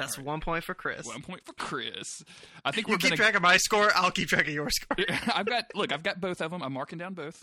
That's 0.00 0.18
right. 0.18 0.26
one 0.26 0.40
point 0.40 0.64
for 0.64 0.74
Chris. 0.74 1.06
One 1.06 1.22
point 1.22 1.44
for 1.44 1.52
Chris. 1.52 2.22
I 2.64 2.70
think 2.70 2.88
you 2.88 2.92
we're 2.94 2.98
keep 2.98 3.10
gonna. 3.10 3.16
track 3.16 3.34
of 3.34 3.42
my 3.42 3.56
score. 3.56 3.90
I'll 3.94 4.10
keep 4.10 4.28
track 4.28 4.48
of 4.48 4.54
your 4.54 4.70
score. 4.70 4.96
I've 5.34 5.46
got. 5.46 5.66
Look, 5.74 5.92
I've 5.92 6.02
got 6.02 6.20
both 6.20 6.40
of 6.40 6.50
them. 6.50 6.62
I'm 6.62 6.72
marking 6.72 6.98
down 6.98 7.14
both. 7.14 7.42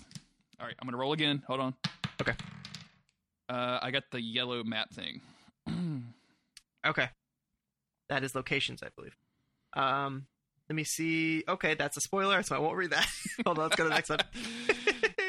All 0.60 0.66
right, 0.66 0.76
I'm 0.80 0.88
gonna 0.88 0.98
roll 0.98 1.14
again. 1.14 1.44
Hold 1.48 1.60
on. 1.60 1.74
Okay. 2.22 2.34
Uh, 3.50 3.80
I 3.82 3.92
got 3.92 4.04
the 4.12 4.22
yellow 4.22 4.64
map 4.64 4.92
thing. 4.94 5.22
Okay. 6.86 7.10
That 8.08 8.24
is 8.24 8.34
locations, 8.34 8.82
I 8.82 8.88
believe. 8.96 9.18
Um, 9.74 10.26
let 10.70 10.76
me 10.76 10.86
see. 10.86 11.44
Okay, 11.48 11.74
that's 11.74 11.98
a 11.98 12.02
spoiler, 12.02 12.42
so 12.44 12.56
I 12.56 12.60
won't 12.60 12.78
read 12.78 12.92
that. 12.92 13.06
Hold 13.46 13.58
on, 13.60 13.64
let's 13.66 13.76
go 13.76 13.84
to 13.84 13.90
the 13.90 13.96
next 13.96 14.10
one. 14.10 14.20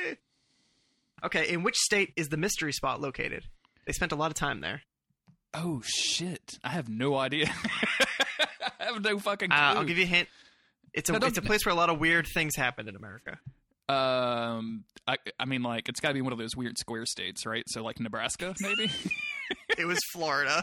okay, 1.25 1.49
in 1.49 1.63
which 1.65 1.77
state 1.77 2.13
is 2.17 2.29
the 2.29 2.37
mystery 2.37 2.73
spot 2.73 3.01
located? 3.01 3.45
They 3.87 3.93
spent 3.93 4.13
a 4.13 4.17
lot 4.17 4.31
of 4.31 4.35
time 4.35 4.61
there. 4.61 4.83
Oh 5.55 5.81
shit! 5.85 6.59
I 6.63 6.69
have 6.71 6.89
no 6.89 7.17
idea. 7.17 7.51
I 8.81 8.85
have 8.85 9.03
no 9.03 9.19
fucking 9.19 9.51
Uh, 9.51 9.71
clue. 9.73 9.81
I'll 9.81 9.87
give 9.87 9.99
you 9.99 10.05
a 10.05 10.09
hint. 10.09 10.29
It's 10.93 11.09
a 11.11 11.19
No, 11.19 11.27
it's 11.27 11.39
a 11.39 11.43
place 11.43 11.65
where 11.67 11.73
a 11.73 11.77
lot 11.77 11.91
of 11.91 11.99
weird 11.99 12.27
things 12.35 12.55
happen 12.57 12.89
in 12.89 12.97
America. 12.97 13.39
Um, 13.89 14.85
I, 15.07 15.17
I 15.41 15.47
mean, 15.47 15.63
like, 15.63 15.89
it's 15.89 16.01
got 16.01 16.09
to 16.09 16.15
be 16.15 16.21
one 16.21 16.33
of 16.33 16.39
those 16.39 16.55
weird 16.55 16.77
square 16.79 17.07
states, 17.07 17.47
right? 17.47 17.65
So, 17.69 17.83
like, 17.83 17.99
Nebraska, 18.01 18.55
maybe. 18.61 18.91
It 19.79 19.87
was 19.87 19.99
Florida. 20.13 20.63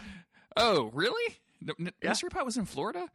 oh, 0.57 0.91
really? 0.93 1.35
The, 1.61 1.73
Yeah. 1.79 2.09
Mystery 2.09 2.29
Spot 2.29 2.45
was 2.45 2.55
in 2.57 2.65
Florida. 2.65 3.07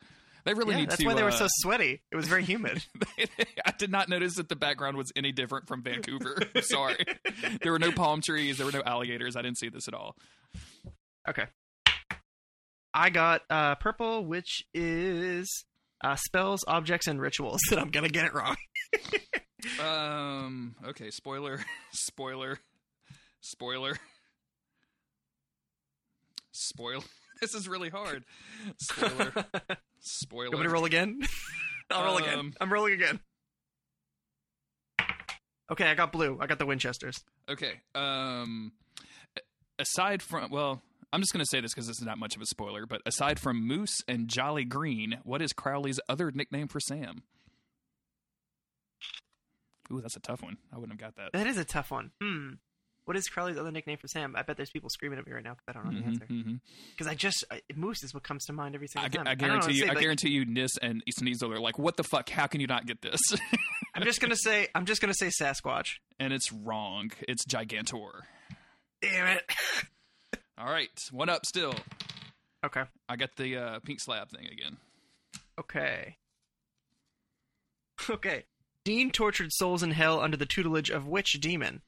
They 0.44 0.52
really 0.54 0.72
yeah, 0.72 0.80
need 0.80 0.90
that's 0.90 1.00
to. 1.00 1.06
why 1.06 1.14
they 1.14 1.22
were 1.22 1.28
uh, 1.28 1.32
so 1.36 1.46
sweaty. 1.48 2.00
It 2.10 2.16
was 2.16 2.26
very 2.26 2.42
humid. 2.44 2.84
I 3.64 3.72
did 3.78 3.90
not 3.92 4.08
notice 4.08 4.34
that 4.36 4.48
the 4.48 4.56
background 4.56 4.96
was 4.96 5.12
any 5.14 5.30
different 5.30 5.68
from 5.68 5.82
Vancouver. 5.84 6.36
Sorry, 6.62 6.96
there 7.62 7.70
were 7.70 7.78
no 7.78 7.92
palm 7.92 8.20
trees. 8.20 8.56
There 8.56 8.66
were 8.66 8.72
no 8.72 8.82
alligators. 8.84 9.36
I 9.36 9.42
didn't 9.42 9.58
see 9.58 9.68
this 9.68 9.86
at 9.86 9.94
all. 9.94 10.16
okay. 11.28 11.44
I 12.92 13.10
got 13.10 13.42
uh, 13.50 13.74
purple, 13.76 14.24
which 14.24 14.64
is 14.74 15.64
uh, 16.02 16.16
spells, 16.16 16.64
objects, 16.66 17.06
and 17.06 17.20
rituals. 17.20 17.60
That 17.70 17.78
I'm 17.78 17.90
gonna 17.90 18.08
get 18.08 18.26
it 18.26 18.34
wrong. 18.34 18.56
Um. 19.78 20.74
Okay. 20.88 21.10
Spoiler. 21.10 21.60
Spoiler. 21.92 22.58
Spoiler. 23.42 23.94
Spoiler. 26.52 27.04
This 27.42 27.54
is 27.54 27.68
really 27.68 27.90
hard. 27.90 28.24
Spoiler. 28.80 29.32
You 29.36 29.76
Spoiler. 30.00 30.48
want 30.50 30.60
me 30.60 30.64
to 30.64 30.70
roll 30.70 30.84
again? 30.86 31.20
I'll 31.90 32.04
roll 32.04 32.16
again. 32.16 32.38
Um, 32.38 32.54
I'm 32.58 32.72
rolling 32.72 32.94
again. 32.94 33.20
Okay, 35.70 35.84
I 35.86 35.94
got 35.94 36.10
blue. 36.10 36.38
I 36.40 36.46
got 36.46 36.58
the 36.58 36.66
Winchesters. 36.66 37.22
Okay. 37.48 37.80
Um. 37.94 38.72
Aside 39.78 40.22
from, 40.22 40.50
well, 40.50 40.82
I'm 41.12 41.20
just 41.20 41.32
going 41.32 41.44
to 41.44 41.48
say 41.48 41.60
this 41.60 41.72
because 41.74 41.86
this 41.88 41.98
is 41.98 42.04
not 42.06 42.18
much 42.18 42.36
of 42.36 42.42
a 42.42 42.46
spoiler. 42.46 42.86
But 42.86 43.02
aside 43.04 43.40
from 43.40 43.66
Moose 43.66 43.98
and 44.06 44.28
Jolly 44.28 44.64
Green, 44.64 45.18
what 45.24 45.42
is 45.42 45.52
Crowley's 45.52 45.98
other 46.08 46.30
nickname 46.30 46.68
for 46.68 46.78
Sam? 46.80 47.22
Ooh, 49.92 50.00
that's 50.00 50.16
a 50.16 50.20
tough 50.20 50.42
one. 50.42 50.56
I 50.72 50.76
wouldn't 50.78 51.00
have 51.00 51.14
got 51.14 51.16
that. 51.22 51.32
That 51.36 51.48
is 51.48 51.56
a 51.58 51.64
tough 51.64 51.90
one. 51.90 52.12
Hmm. 52.22 52.50
What 53.06 53.16
is 53.16 53.26
Crowley's 53.28 53.58
other 53.58 53.72
nickname 53.72 53.96
for 53.98 54.06
Sam? 54.06 54.36
I 54.36 54.42
bet 54.42 54.56
there's 54.56 54.70
people 54.70 54.88
screaming 54.88 55.18
at 55.18 55.26
me 55.26 55.32
right 55.32 55.42
now 55.42 55.54
because 55.54 55.64
I 55.66 55.72
don't 55.72 55.84
know 55.92 55.98
the 56.00 56.06
Mhm, 56.06 56.46
answer. 56.46 56.60
Because 56.92 57.06
I 57.08 57.14
just 57.16 57.44
I, 57.50 57.60
Moose 57.74 58.04
is 58.04 58.14
what 58.14 58.22
comes 58.22 58.44
to 58.44 58.52
mind 58.52 58.76
every 58.76 58.86
single 58.86 59.06
I, 59.06 59.08
time. 59.08 59.26
I 59.26 59.34
don't 59.34 59.48
know 59.48 59.54
what 59.56 59.62
guarantee 59.64 59.72
to 59.72 59.78
you. 59.78 59.82
say, 59.82 59.88
I 59.88 59.92
like, 59.94 60.00
guarantee 60.02 60.28
you. 60.30 60.44
Nis 60.44 60.70
and 60.80 61.02
Sneasel 61.18 61.50
are 61.52 61.58
like, 61.58 61.76
"What 61.76 61.96
the 61.96 62.04
fuck? 62.04 62.28
How 62.28 62.46
can 62.46 62.60
you 62.60 62.68
not 62.68 62.86
get 62.86 63.02
this?" 63.02 63.18
I'm 63.96 64.04
just 64.04 64.20
gonna 64.20 64.36
say. 64.36 64.68
I'm 64.76 64.86
just 64.86 65.00
gonna 65.00 65.14
say 65.14 65.28
Sasquatch. 65.40 65.86
and 66.20 66.32
it's 66.32 66.52
wrong. 66.52 67.10
It's 67.26 67.44
Gigantor. 67.46 68.20
Damn 69.02 69.26
it. 69.38 69.42
All 70.60 70.70
right, 70.70 71.08
one 71.10 71.30
up 71.30 71.46
still. 71.46 71.74
okay. 72.64 72.82
I 73.08 73.16
got 73.16 73.36
the 73.36 73.56
uh, 73.56 73.78
pink 73.80 74.00
slab 74.00 74.28
thing 74.30 74.46
again. 74.46 74.76
Okay. 75.58 76.16
Okay. 78.08 78.44
Dean 78.82 79.10
tortured 79.10 79.52
souls 79.52 79.82
in 79.82 79.90
hell 79.90 80.20
under 80.20 80.36
the 80.36 80.46
tutelage 80.46 80.88
of 80.88 81.06
which 81.06 81.34
demon? 81.34 81.82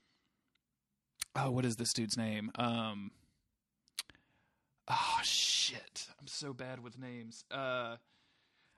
Oh, 1.34 1.50
what 1.50 1.64
is 1.64 1.76
this 1.76 1.94
dude's 1.94 2.18
name? 2.18 2.50
Um. 2.54 3.12
Oh 4.88 5.20
shit! 5.22 6.06
I'm 6.20 6.26
so 6.26 6.52
bad 6.52 6.82
with 6.84 6.98
names. 6.98 7.44
Uh, 7.50 7.96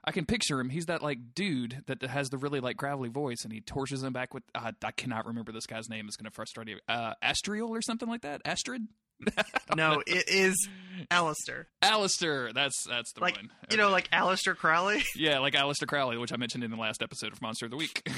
I 0.04 0.12
can 0.12 0.26
picture 0.26 0.60
him. 0.60 0.68
He's 0.70 0.86
that 0.86 1.02
like 1.02 1.34
dude 1.34 1.82
that 1.86 2.02
has 2.02 2.30
the 2.30 2.38
really 2.38 2.60
like 2.60 2.76
gravelly 2.76 3.08
voice, 3.08 3.42
and 3.42 3.52
he 3.52 3.60
tortures 3.60 4.04
him 4.04 4.12
back 4.12 4.32
with. 4.32 4.44
Uh, 4.54 4.70
I 4.84 4.92
cannot 4.92 5.26
remember 5.26 5.50
this 5.50 5.66
guy's 5.66 5.88
name. 5.88 6.06
It's 6.06 6.16
going 6.16 6.30
to 6.30 6.34
frustrate 6.34 6.68
you. 6.68 6.78
Uh, 6.88 7.14
Astriel 7.20 7.70
or 7.70 7.82
something 7.82 8.08
like 8.08 8.22
that. 8.22 8.42
Astrid. 8.44 8.82
No, 9.76 10.02
it 10.07 10.28
is 10.28 10.69
Alastair. 11.11 11.66
Alastair. 11.83 12.52
That's 12.52 12.85
that's 12.88 13.12
the 13.12 13.21
Like 13.21 13.37
one. 13.37 13.50
you 13.71 13.76
know, 13.76 13.90
like 13.90 14.09
Aleister 14.11 14.57
Crowley. 14.57 15.02
yeah, 15.16 15.38
like 15.40 15.54
Aleister 15.54 15.87
Crowley, 15.87 16.16
which 16.16 16.33
I 16.33 16.37
mentioned 16.37 16.62
in 16.64 16.71
the 16.71 16.76
last 16.76 17.02
episode 17.02 17.33
of 17.33 17.43
Monster 17.43 17.66
of 17.66 17.71
the 17.73 17.76
Week. 17.76 18.09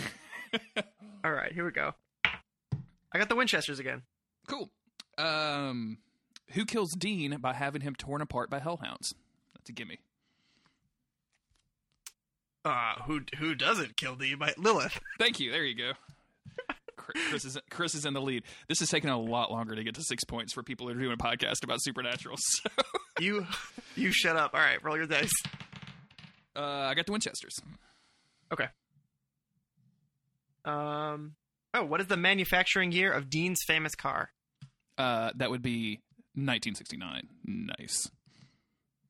All 1.24 1.32
right, 1.32 1.52
here 1.52 1.64
we 1.64 1.70
go. 1.70 1.92
I 2.24 3.18
got 3.18 3.28
the 3.28 3.36
Winchesters 3.36 3.78
again. 3.78 4.02
cool. 4.46 4.70
Um, 5.18 5.98
who 6.50 6.64
kills 6.66 6.92
Dean 6.92 7.38
by 7.40 7.54
having 7.54 7.80
him 7.80 7.94
torn 7.94 8.20
apart 8.20 8.50
by 8.50 8.58
hellhounds? 8.58 9.14
That's 9.54 9.70
a 9.70 9.72
gimme. 9.72 9.98
Uh, 12.64 12.94
who 13.06 13.20
who 13.38 13.54
doesn't 13.54 13.96
kill 13.96 14.16
Dean 14.16 14.38
by 14.38 14.52
Lilith? 14.58 15.00
Thank 15.18 15.40
you. 15.40 15.50
There 15.52 15.64
you 15.64 15.74
go. 15.76 15.92
Chris 16.96 17.44
is 17.44 17.58
Chris 17.70 17.94
is 17.94 18.04
in 18.06 18.14
the 18.14 18.20
lead. 18.20 18.42
This 18.68 18.80
is 18.82 18.88
taking 18.88 19.10
a 19.10 19.18
lot 19.20 19.50
longer 19.52 19.74
to 19.74 19.84
get 19.84 19.94
to 19.96 20.02
six 20.02 20.24
points 20.24 20.52
for 20.52 20.62
people 20.62 20.86
who 20.86 20.94
are 20.94 20.98
doing 21.00 21.12
a 21.12 21.16
podcast 21.16 21.62
about 21.64 21.82
supernatural. 21.82 22.36
So, 22.62 22.70
You 23.20 23.46
you 23.94 24.12
shut 24.12 24.36
up. 24.36 24.52
All 24.54 24.60
right, 24.60 24.82
roll 24.82 24.96
your 24.96 25.06
dice. 25.06 25.30
uh, 26.56 26.60
I 26.60 26.94
got 26.94 27.06
the 27.06 27.12
Winchesters. 27.12 27.54
Okay. 28.52 28.66
Um. 30.64 31.34
Oh, 31.74 31.84
what 31.84 32.00
is 32.00 32.06
the 32.06 32.16
manufacturing 32.16 32.92
year 32.92 33.12
of 33.12 33.28
Dean's 33.28 33.60
famous 33.66 33.94
car? 33.94 34.30
Uh, 34.98 35.30
that 35.36 35.50
would 35.50 35.62
be 35.62 36.00
1969. 36.34 37.28
Nice. 37.44 38.10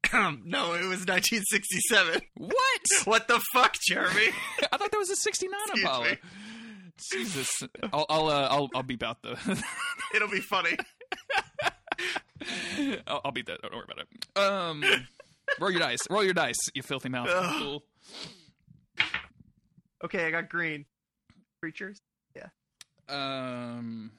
no, 0.12 0.74
it 0.74 0.84
was 0.86 1.04
1967. 1.06 2.20
What? 2.36 2.52
What 3.04 3.26
the 3.28 3.40
fuck, 3.52 3.74
Jeremy? 3.88 4.28
I 4.72 4.76
thought 4.76 4.90
that 4.90 4.96
was 4.98 5.10
a 5.10 5.16
69 5.16 5.58
Excuse 5.68 5.82
Impala. 5.84 6.04
me. 6.10 6.16
Jesus. 6.98 7.62
I'll 7.92 8.06
I'll 8.08 8.28
uh, 8.28 8.48
I'll, 8.50 8.68
I'll 8.74 8.82
beep 8.82 9.02
out 9.02 9.22
the. 9.22 9.36
It'll 10.14 10.28
be 10.30 10.40
funny. 10.40 10.76
I'll, 13.06 13.20
I'll 13.24 13.32
beat 13.32 13.46
that. 13.46 13.60
Don't 13.62 13.74
worry 13.74 13.84
about 13.84 14.04
it. 14.04 14.38
Um, 14.38 14.84
roll 15.60 15.70
your 15.70 15.80
dice. 15.80 16.00
Roll 16.10 16.24
your 16.24 16.34
dice. 16.34 16.58
You 16.74 16.82
filthy 16.82 17.08
mouth. 17.08 17.28
Cool. 17.58 17.82
Okay, 20.04 20.26
I 20.26 20.30
got 20.30 20.48
green. 20.48 20.84
Creatures. 21.60 22.00
Yeah. 22.34 22.48
Um, 23.08 24.12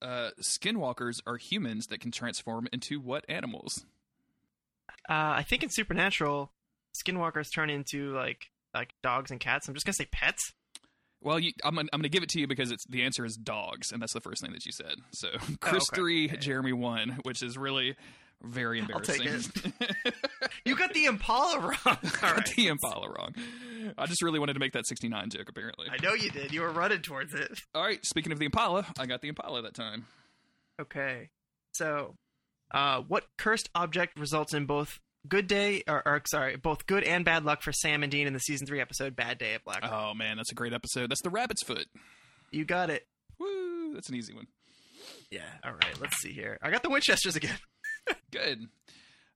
uh, 0.00 0.30
skinwalkers 0.40 1.16
are 1.26 1.36
humans 1.36 1.86
that 1.86 2.00
can 2.00 2.10
transform 2.10 2.68
into 2.72 3.00
what 3.00 3.24
animals? 3.28 3.84
Uh, 5.08 5.12
I 5.38 5.44
think 5.48 5.62
in 5.62 5.70
Supernatural, 5.70 6.52
skinwalkers 6.96 7.52
turn 7.54 7.70
into 7.70 8.14
like 8.14 8.50
like 8.74 8.94
dogs 9.02 9.30
and 9.30 9.40
cats. 9.40 9.68
I'm 9.68 9.74
just 9.74 9.86
gonna 9.86 9.94
say 9.94 10.08
pets. 10.10 10.52
Well, 11.26 11.40
you, 11.40 11.50
I'm 11.64 11.74
gonna, 11.74 11.88
I'm 11.92 11.98
gonna 11.98 12.08
give 12.08 12.22
it 12.22 12.28
to 12.30 12.40
you 12.40 12.46
because 12.46 12.70
it's 12.70 12.84
the 12.86 13.02
answer 13.02 13.24
is 13.24 13.36
dogs, 13.36 13.90
and 13.90 14.00
that's 14.00 14.12
the 14.12 14.20
first 14.20 14.40
thing 14.40 14.52
that 14.52 14.64
you 14.64 14.70
said. 14.70 14.94
So 15.12 15.26
Chris 15.60 15.88
okay. 15.90 15.96
three, 15.96 16.28
Jeremy 16.28 16.72
one, 16.72 17.18
which 17.24 17.42
is 17.42 17.58
really 17.58 17.96
very 18.44 18.78
embarrassing. 18.78 19.28
You 20.64 20.76
got 20.76 20.92
the 20.94 21.04
Impala 21.04 21.60
wrong. 21.60 21.76
All 21.84 22.32
right. 22.32 22.52
the 22.56 22.68
Impala 22.68 23.08
wrong. 23.08 23.34
I 23.96 24.06
just 24.06 24.20
really 24.22 24.40
wanted 24.40 24.54
to 24.54 24.60
make 24.60 24.72
that 24.72 24.86
69 24.86 25.30
joke. 25.30 25.48
Apparently. 25.48 25.86
I 25.90 26.02
know 26.02 26.12
you 26.12 26.30
did. 26.30 26.52
You 26.52 26.60
were 26.62 26.72
running 26.72 27.02
towards 27.02 27.34
it. 27.34 27.62
All 27.74 27.82
right. 27.82 28.04
Speaking 28.04 28.32
of 28.32 28.38
the 28.38 28.46
Impala, 28.46 28.86
I 28.98 29.06
got 29.06 29.20
the 29.20 29.28
Impala 29.28 29.62
that 29.62 29.74
time. 29.74 30.06
Okay. 30.80 31.30
So, 31.72 32.14
uh, 32.72 33.02
what 33.02 33.26
cursed 33.38 33.68
object 33.74 34.18
results 34.18 34.54
in 34.54 34.66
both 34.66 34.98
good 35.28 35.46
day 35.46 35.82
or, 35.88 36.02
or 36.06 36.22
sorry, 36.26 36.56
both 36.56 36.86
good 36.86 37.04
and 37.04 37.24
bad 37.24 37.44
luck 37.44 37.62
for 37.62 37.72
Sam 37.72 38.02
and 38.02 38.10
Dean 38.10 38.26
in 38.26 38.32
the 38.32 38.40
season 38.40 38.66
three 38.66 38.80
episode 38.80 39.16
Bad 39.16 39.38
Day 39.38 39.54
at 39.54 39.64
Black? 39.64 39.84
Oh 39.84 40.14
man, 40.14 40.36
that's 40.36 40.52
a 40.52 40.54
great 40.54 40.72
episode. 40.72 41.10
That's 41.10 41.22
the 41.22 41.30
Rabbit's 41.30 41.62
Foot. 41.62 41.86
You 42.50 42.64
got 42.64 42.90
it. 42.90 43.06
Woo! 43.38 43.94
That's 43.94 44.08
an 44.08 44.14
easy 44.14 44.34
one. 44.34 44.46
Yeah. 45.30 45.40
All 45.64 45.72
right. 45.72 46.00
Let's 46.00 46.16
see 46.18 46.32
here. 46.32 46.58
I 46.62 46.70
got 46.70 46.82
the 46.82 46.90
Winchesters 46.90 47.36
again. 47.36 47.58
Good. 48.30 48.66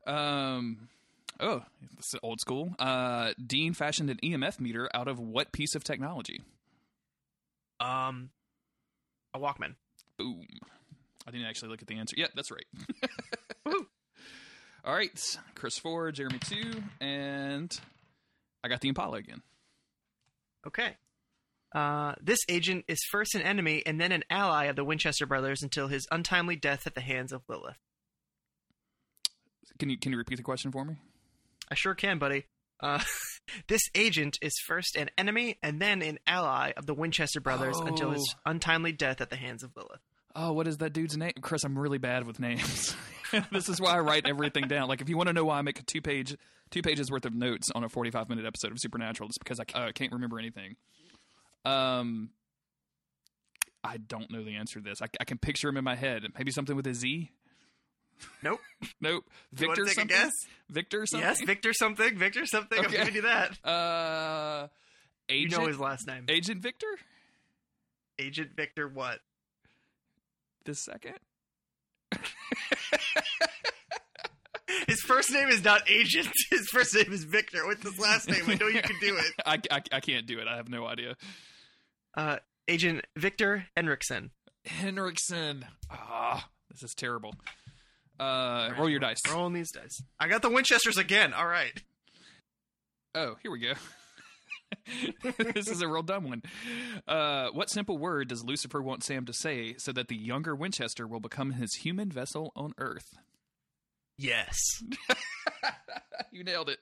Um. 0.06 0.88
Oh, 1.38 1.62
this 1.96 2.06
is 2.12 2.20
old 2.22 2.38
school. 2.40 2.74
Uh, 2.78 3.32
Dean 3.44 3.72
fashioned 3.72 4.10
an 4.10 4.18
EMF 4.22 4.60
meter 4.60 4.90
out 4.92 5.08
of 5.08 5.18
what 5.18 5.52
piece 5.52 5.74
of 5.74 5.82
technology? 5.82 6.42
Um, 7.80 8.30
a 9.32 9.38
Walkman. 9.38 9.76
Boom. 10.18 10.46
I 11.26 11.30
didn't 11.30 11.46
actually 11.46 11.70
look 11.70 11.80
at 11.80 11.88
the 11.88 11.96
answer. 11.96 12.14
Yeah, 12.18 12.26
that's 12.34 12.50
right. 12.50 12.66
All 14.84 14.94
right, 14.94 15.10
Chris 15.54 15.78
four, 15.78 16.10
Jeremy 16.12 16.38
two, 16.38 16.82
and 17.00 17.70
I 18.64 18.68
got 18.68 18.80
the 18.80 18.88
Impala 18.88 19.18
again. 19.18 19.42
Okay. 20.66 20.96
Uh, 21.74 22.14
this 22.20 22.38
agent 22.48 22.84
is 22.88 22.98
first 23.12 23.34
an 23.34 23.42
enemy 23.42 23.82
and 23.86 24.00
then 24.00 24.10
an 24.10 24.24
ally 24.28 24.64
of 24.64 24.74
the 24.76 24.82
Winchester 24.84 25.24
brothers 25.26 25.62
until 25.62 25.86
his 25.86 26.06
untimely 26.10 26.56
death 26.56 26.86
at 26.86 26.94
the 26.94 27.00
hands 27.00 27.32
of 27.32 27.42
Lilith. 27.48 27.76
Can 29.78 29.88
you 29.90 29.96
can 29.98 30.12
you 30.12 30.18
repeat 30.18 30.36
the 30.36 30.42
question 30.42 30.72
for 30.72 30.84
me? 30.84 30.96
I 31.70 31.74
sure 31.74 31.94
can, 31.94 32.18
buddy. 32.18 32.46
Uh, 32.80 33.00
this 33.68 33.82
agent 33.94 34.38
is 34.42 34.52
first 34.66 34.96
an 34.96 35.10
enemy 35.16 35.58
and 35.62 35.80
then 35.80 36.02
an 36.02 36.18
ally 36.26 36.72
of 36.76 36.86
the 36.86 36.94
Winchester 36.94 37.40
brothers 37.40 37.78
until 37.78 38.10
his 38.10 38.34
Oh. 38.36 38.50
untimely 38.50 38.92
death 38.92 39.20
at 39.20 39.30
the 39.30 39.36
hands 39.36 39.62
of 39.62 39.70
Lilith. 39.76 40.00
Oh, 40.36 40.52
what 40.52 40.66
is 40.66 40.78
that 40.78 40.92
dude's 40.92 41.16
name? 41.16 41.32
Chris, 41.40 41.64
I'm 41.64 41.78
really 41.78 41.98
bad 41.98 42.26
with 42.26 42.38
names. 42.38 42.94
this 43.52 43.68
is 43.68 43.80
why 43.80 43.92
I 43.92 44.00
write 44.00 44.26
everything 44.28 44.68
down. 44.68 44.88
Like, 44.88 45.00
if 45.00 45.08
you 45.08 45.16
want 45.16 45.26
to 45.28 45.32
know 45.32 45.44
why 45.44 45.58
I 45.58 45.62
make 45.62 45.78
a 45.80 45.82
two 45.82 46.00
page, 46.00 46.36
two 46.70 46.82
pages 46.82 47.10
worth 47.10 47.24
of 47.26 47.34
notes 47.34 47.70
on 47.74 47.82
a 47.84 47.88
45 47.88 48.28
minute 48.28 48.46
episode 48.46 48.70
of 48.72 48.78
Supernatural, 48.78 49.28
it's 49.28 49.38
because 49.38 49.58
I 49.60 49.64
uh, 49.78 49.92
can't 49.92 50.12
remember 50.12 50.38
anything. 50.38 50.76
Um, 51.64 52.30
I 53.82 53.96
don't 53.96 54.30
know 54.30 54.44
the 54.44 54.56
answer 54.56 54.78
to 54.80 54.84
this. 54.88 55.02
I, 55.02 55.06
I 55.20 55.24
can 55.24 55.38
picture 55.38 55.68
him 55.68 55.76
in 55.76 55.84
my 55.84 55.96
head. 55.96 56.22
Maybe 56.38 56.50
something 56.52 56.76
with 56.76 56.86
a 56.86 56.94
Z. 56.94 57.30
Nope. 58.42 58.60
Nope. 59.00 59.24
You 59.52 59.66
Victor 59.68 59.84
a 59.84 59.88
something. 59.88 60.06
guess? 60.08 60.32
Victor 60.68 61.06
something. 61.06 61.26
Yes, 61.28 61.40
Victor 61.42 61.72
something. 61.72 62.16
Victor 62.18 62.46
something. 62.46 62.78
I'm 62.78 62.84
Okay. 62.86 62.98
giving 62.98 63.14
you 63.14 63.22
that. 63.22 63.58
Uh, 63.64 64.68
You 65.28 65.46
Agent. 65.46 65.60
know 65.62 65.66
his 65.68 65.78
last 65.78 66.06
name. 66.06 66.26
Agent 66.28 66.60
Victor. 66.62 66.86
Agent 68.18 68.50
Victor 68.54 68.88
what? 68.88 69.18
The 70.64 70.74
second. 70.74 71.16
His 74.86 75.00
first 75.00 75.32
name 75.32 75.48
is 75.48 75.64
not 75.64 75.88
Agent. 75.90 76.28
His 76.50 76.68
first 76.68 76.94
name 76.94 77.12
is 77.12 77.24
Victor. 77.24 77.66
What's 77.66 77.82
his 77.82 77.98
last 77.98 78.28
name? 78.28 78.42
I 78.46 78.54
know 78.54 78.68
you 78.68 78.82
can 78.82 78.96
do 79.00 79.16
it. 79.16 79.32
I, 79.46 79.60
I, 79.70 79.82
I 79.92 80.00
can't 80.00 80.26
do 80.26 80.38
it. 80.38 80.46
I 80.48 80.56
have 80.56 80.68
no 80.68 80.86
idea. 80.86 81.16
Uh, 82.16 82.36
Agent 82.68 83.04
Victor 83.16 83.66
Henriksen. 83.76 84.30
Henriksen. 84.64 85.64
Ah, 85.90 86.48
this 86.70 86.82
is 86.82 86.94
terrible. 86.94 87.34
Uh, 88.18 88.70
roll 88.78 88.88
your 88.88 89.00
dice. 89.00 89.20
Rolling 89.30 89.54
these 89.54 89.72
dice. 89.72 90.02
I 90.18 90.28
got 90.28 90.42
the 90.42 90.50
Winchesters 90.50 90.98
again. 90.98 91.32
All 91.32 91.46
right. 91.46 91.82
Oh, 93.14 93.36
here 93.42 93.50
we 93.50 93.60
go. 93.60 93.72
this 95.54 95.68
is 95.68 95.82
a 95.82 95.88
real 95.88 96.02
dumb 96.02 96.24
one. 96.24 96.42
Uh, 97.06 97.48
what 97.52 97.70
simple 97.70 97.98
word 97.98 98.28
does 98.28 98.44
Lucifer 98.44 98.80
want 98.82 99.02
Sam 99.04 99.26
to 99.26 99.32
say 99.32 99.74
so 99.78 99.92
that 99.92 100.08
the 100.08 100.16
younger 100.16 100.54
Winchester 100.54 101.06
will 101.06 101.20
become 101.20 101.52
his 101.52 101.74
human 101.74 102.10
vessel 102.10 102.52
on 102.56 102.72
Earth? 102.78 103.14
Yes. 104.18 104.82
you 106.30 106.44
nailed 106.44 106.68
it. 106.70 106.78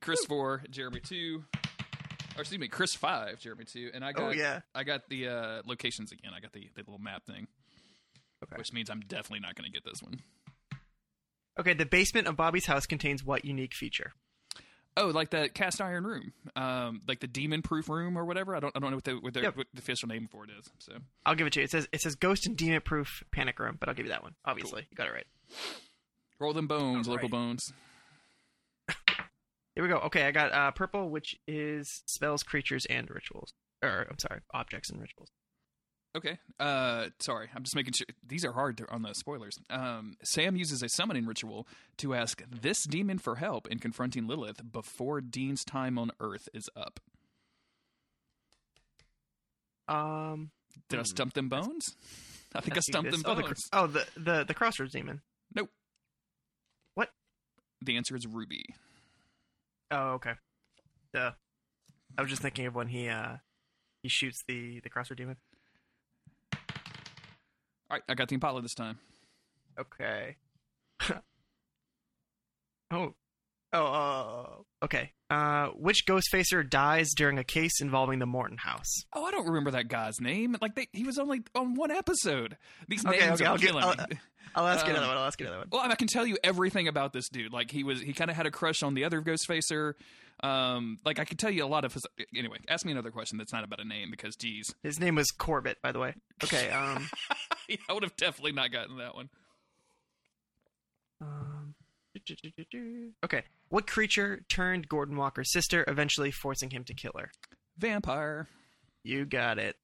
Chris 0.00 0.24
four, 0.26 0.62
Jeremy 0.70 1.00
two, 1.00 1.44
or 2.36 2.40
excuse 2.40 2.60
me, 2.60 2.68
Chris 2.68 2.94
five, 2.94 3.38
Jeremy 3.40 3.64
two, 3.64 3.90
and 3.94 4.04
I 4.04 4.12
got 4.12 4.24
Oh 4.28 4.30
yeah. 4.32 4.60
I 4.74 4.84
got 4.84 5.08
the 5.08 5.28
uh, 5.28 5.62
locations 5.64 6.12
again. 6.12 6.32
I 6.36 6.40
got 6.40 6.52
the, 6.52 6.68
the 6.74 6.80
little 6.82 6.98
map 6.98 7.24
thing, 7.26 7.46
Okay. 8.44 8.56
which 8.58 8.72
means 8.72 8.90
I'm 8.90 9.00
definitely 9.00 9.40
not 9.40 9.54
going 9.54 9.70
to 9.70 9.72
get 9.72 9.84
this 9.84 10.02
one. 10.02 10.20
Okay. 11.58 11.72
The 11.74 11.86
basement 11.86 12.26
of 12.26 12.36
Bobby's 12.36 12.66
house 12.66 12.86
contains 12.86 13.24
what 13.24 13.44
unique 13.44 13.74
feature? 13.74 14.12
Oh, 14.96 15.08
like 15.08 15.30
the 15.30 15.48
cast 15.48 15.80
iron 15.80 16.04
room, 16.06 16.32
um, 16.54 17.02
like 17.08 17.18
the 17.18 17.26
demon 17.26 17.62
proof 17.62 17.88
room 17.88 18.16
or 18.16 18.24
whatever. 18.24 18.54
I 18.54 18.60
don't 18.60 18.72
I 18.76 18.78
don't 18.78 18.90
know 18.90 18.96
what 18.96 19.04
the 19.04 19.14
what 19.16 19.34
the, 19.34 19.40
Yep. 19.42 19.56
what 19.56 19.66
the 19.74 19.80
official 19.80 20.08
name 20.08 20.28
for 20.30 20.44
it 20.44 20.50
is. 20.56 20.70
So 20.78 20.92
I'll 21.26 21.34
give 21.34 21.46
it 21.48 21.52
to 21.54 21.60
you. 21.60 21.64
It 21.64 21.70
says 21.72 21.88
it 21.92 22.00
says 22.00 22.14
ghost 22.14 22.46
and 22.46 22.56
demon 22.56 22.80
proof 22.80 23.24
panic 23.32 23.58
room, 23.58 23.76
but 23.80 23.88
I'll 23.88 23.94
give 23.96 24.06
you 24.06 24.12
that 24.12 24.22
one. 24.22 24.34
Obviously, 24.44 24.86
you 24.90 24.94
got 24.96 25.08
it 25.08 25.12
right. 25.12 25.26
roll 26.38 26.52
them 26.52 26.68
bones, 26.68 27.08
All 27.08 27.14
local 27.14 27.26
right. 27.26 27.30
bones. 27.32 27.72
Here 29.74 29.82
we 29.82 29.88
go. 29.88 29.96
Okay, 29.98 30.24
I 30.26 30.30
got 30.30 30.52
uh, 30.52 30.70
purple, 30.70 31.10
which 31.10 31.34
is 31.48 32.02
spells, 32.06 32.44
creatures, 32.44 32.86
and 32.86 33.10
rituals. 33.10 33.52
Or 33.82 34.06
I'm 34.08 34.18
sorry, 34.20 34.40
objects 34.52 34.90
and 34.90 35.00
rituals. 35.00 35.30
Okay. 36.16 36.38
Uh, 36.60 37.06
sorry, 37.18 37.48
I'm 37.54 37.64
just 37.64 37.74
making 37.74 37.94
sure 37.94 38.06
these 38.24 38.44
are 38.44 38.52
hard 38.52 38.76
to, 38.78 38.88
on 38.90 39.02
the 39.02 39.14
spoilers. 39.14 39.58
Um, 39.68 40.16
Sam 40.22 40.54
uses 40.54 40.80
a 40.82 40.88
summoning 40.88 41.26
ritual 41.26 41.66
to 41.98 42.14
ask 42.14 42.40
this 42.48 42.84
demon 42.84 43.18
for 43.18 43.36
help 43.36 43.66
in 43.66 43.80
confronting 43.80 44.28
Lilith 44.28 44.70
before 44.72 45.20
Dean's 45.20 45.64
time 45.64 45.98
on 45.98 46.12
Earth 46.20 46.48
is 46.54 46.68
up. 46.76 47.00
Um, 49.88 50.50
Did 50.88 50.98
I 50.98 51.02
Hmm. 51.02 51.04
stump 51.06 51.32
them 51.34 51.48
bones? 51.48 51.84
I 52.54 52.60
think 52.60 52.74
I 52.74 52.76
let's 52.76 52.86
stumped 52.90 53.10
them 53.10 53.22
oh, 53.26 53.34
the, 53.34 53.42
bones. 53.42 53.60
oh, 53.72 53.86
the 53.86 54.06
the 54.16 54.44
the 54.44 54.54
crossroads 54.54 54.92
demon. 54.92 55.20
Nope. 55.54 55.70
What? 56.94 57.10
The 57.82 57.96
answer 57.96 58.14
is 58.16 58.26
Ruby. 58.26 58.64
Oh, 59.90 60.12
okay. 60.14 60.34
Duh. 61.12 61.32
I 62.16 62.22
was 62.22 62.30
just 62.30 62.42
thinking 62.42 62.66
of 62.66 62.74
when 62.74 62.88
he 62.88 63.08
uh 63.08 63.38
he 64.02 64.08
shoots 64.08 64.42
the 64.46 64.80
the 64.80 64.88
crossword 64.90 65.16
demon. 65.16 65.36
All 67.90 67.96
right, 67.96 68.02
I 68.08 68.14
got 68.14 68.28
the 68.28 68.34
Impala 68.34 68.62
this 68.62 68.74
time. 68.74 68.98
Okay. 69.78 70.36
oh. 72.90 73.14
Oh, 73.72 73.86
uh, 73.86 74.84
okay. 74.84 75.12
Uh, 75.28 75.66
which 75.70 76.04
Ghostfacer 76.06 76.68
dies 76.68 77.10
during 77.16 77.38
a 77.38 77.44
case 77.44 77.80
involving 77.80 78.20
the 78.20 78.26
Morton 78.26 78.56
house? 78.58 79.02
Oh, 79.12 79.24
I 79.24 79.32
don't 79.32 79.46
remember 79.48 79.72
that 79.72 79.88
guy's 79.88 80.20
name. 80.20 80.56
Like 80.62 80.76
they, 80.76 80.86
he 80.92 81.02
was 81.02 81.18
only 81.18 81.42
on 81.56 81.74
one 81.74 81.90
episode. 81.90 82.56
These 82.86 83.04
Okay, 83.04 83.18
names 83.18 83.40
okay, 83.40 83.46
are 83.46 83.52
I'll 83.52 83.58
killing 83.58 83.82
I'll- 83.84 83.96
me. 84.08 84.16
I'll 84.54 84.66
ask 84.66 84.86
you 84.86 84.92
Um, 84.92 84.96
another 84.98 85.08
one. 85.08 85.16
I'll 85.18 85.26
ask 85.26 85.40
you 85.40 85.46
another 85.46 85.60
one. 85.60 85.68
Well, 85.70 85.82
I 85.90 85.94
can 85.96 86.08
tell 86.08 86.26
you 86.26 86.36
everything 86.44 86.88
about 86.88 87.12
this 87.12 87.28
dude. 87.28 87.52
Like 87.52 87.70
he 87.70 87.82
was, 87.84 88.00
he 88.00 88.12
kind 88.12 88.30
of 88.30 88.36
had 88.36 88.46
a 88.46 88.50
crush 88.50 88.82
on 88.82 88.94
the 88.94 89.04
other 89.04 89.20
Ghostfacer. 89.20 89.94
Um, 90.42 90.98
like 91.04 91.18
I 91.18 91.24
could 91.24 91.38
tell 91.38 91.50
you 91.50 91.64
a 91.64 91.66
lot 91.66 91.84
of 91.84 91.92
his. 91.94 92.02
Anyway, 92.36 92.58
ask 92.68 92.84
me 92.84 92.92
another 92.92 93.10
question 93.10 93.38
that's 93.38 93.52
not 93.52 93.64
about 93.64 93.80
a 93.80 93.84
name 93.84 94.10
because, 94.10 94.34
geez, 94.36 94.74
His 94.82 94.98
name 94.98 95.14
was 95.14 95.30
Corbett, 95.30 95.78
by 95.82 95.92
the 95.92 95.98
way. 96.00 96.14
Okay. 96.42 96.70
Um. 96.70 97.08
I 97.88 97.92
would 97.92 98.02
have 98.02 98.16
definitely 98.16 98.52
not 98.52 98.70
gotten 98.72 98.98
that 98.98 99.14
one. 99.14 99.28
um 101.20 101.74
okay. 103.24 103.42
What 103.70 103.86
creature 103.86 104.42
turned 104.48 104.88
Gordon 104.88 105.16
Walker's 105.16 105.52
sister, 105.52 105.84
eventually 105.88 106.30
forcing 106.30 106.70
him 106.70 106.84
to 106.84 106.94
kill 106.94 107.12
her? 107.18 107.30
Vampire. 107.78 108.48
You 109.02 109.24
got 109.24 109.58
it. 109.58 109.76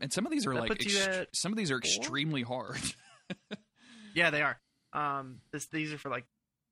And 0.00 0.12
some 0.12 0.26
of 0.26 0.32
these 0.32 0.46
are 0.46 0.54
That 0.54 0.60
like 0.60 0.70
ext- 0.78 1.26
some 1.32 1.52
of 1.52 1.58
these 1.58 1.70
are 1.70 1.80
four? 1.80 1.88
extremely 1.98 2.42
hard. 2.42 2.80
Yeah, 4.14 4.30
they 4.30 4.40
are. 4.42 4.58
Um. 4.94 5.40
This 5.52 5.66
these 5.66 5.92
are 5.92 5.98
for 5.98 6.08
like, 6.10 6.24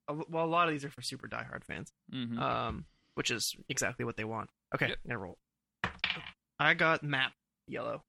a, 0.08 0.14
well, 0.14 0.44
a 0.44 0.46
lot 0.46 0.66
of 0.68 0.72
these 0.72 0.84
are 0.84 0.90
for 0.90 1.02
super 1.02 1.28
diehard 1.28 1.62
fans. 1.64 1.92
Mhm. 2.12 2.38
um, 2.38 2.86
which 3.16 3.30
is 3.30 3.54
exactly 3.68 4.04
what 4.06 4.16
they 4.16 4.24
want. 4.24 4.48
Okay, 4.74 4.88
Yep. 4.88 4.98
I'm 5.04 5.08
gonna 5.10 5.18
roll. 5.20 5.38
I 6.58 6.72
got 6.74 7.02
map 7.02 7.32
yellow. 7.68 8.02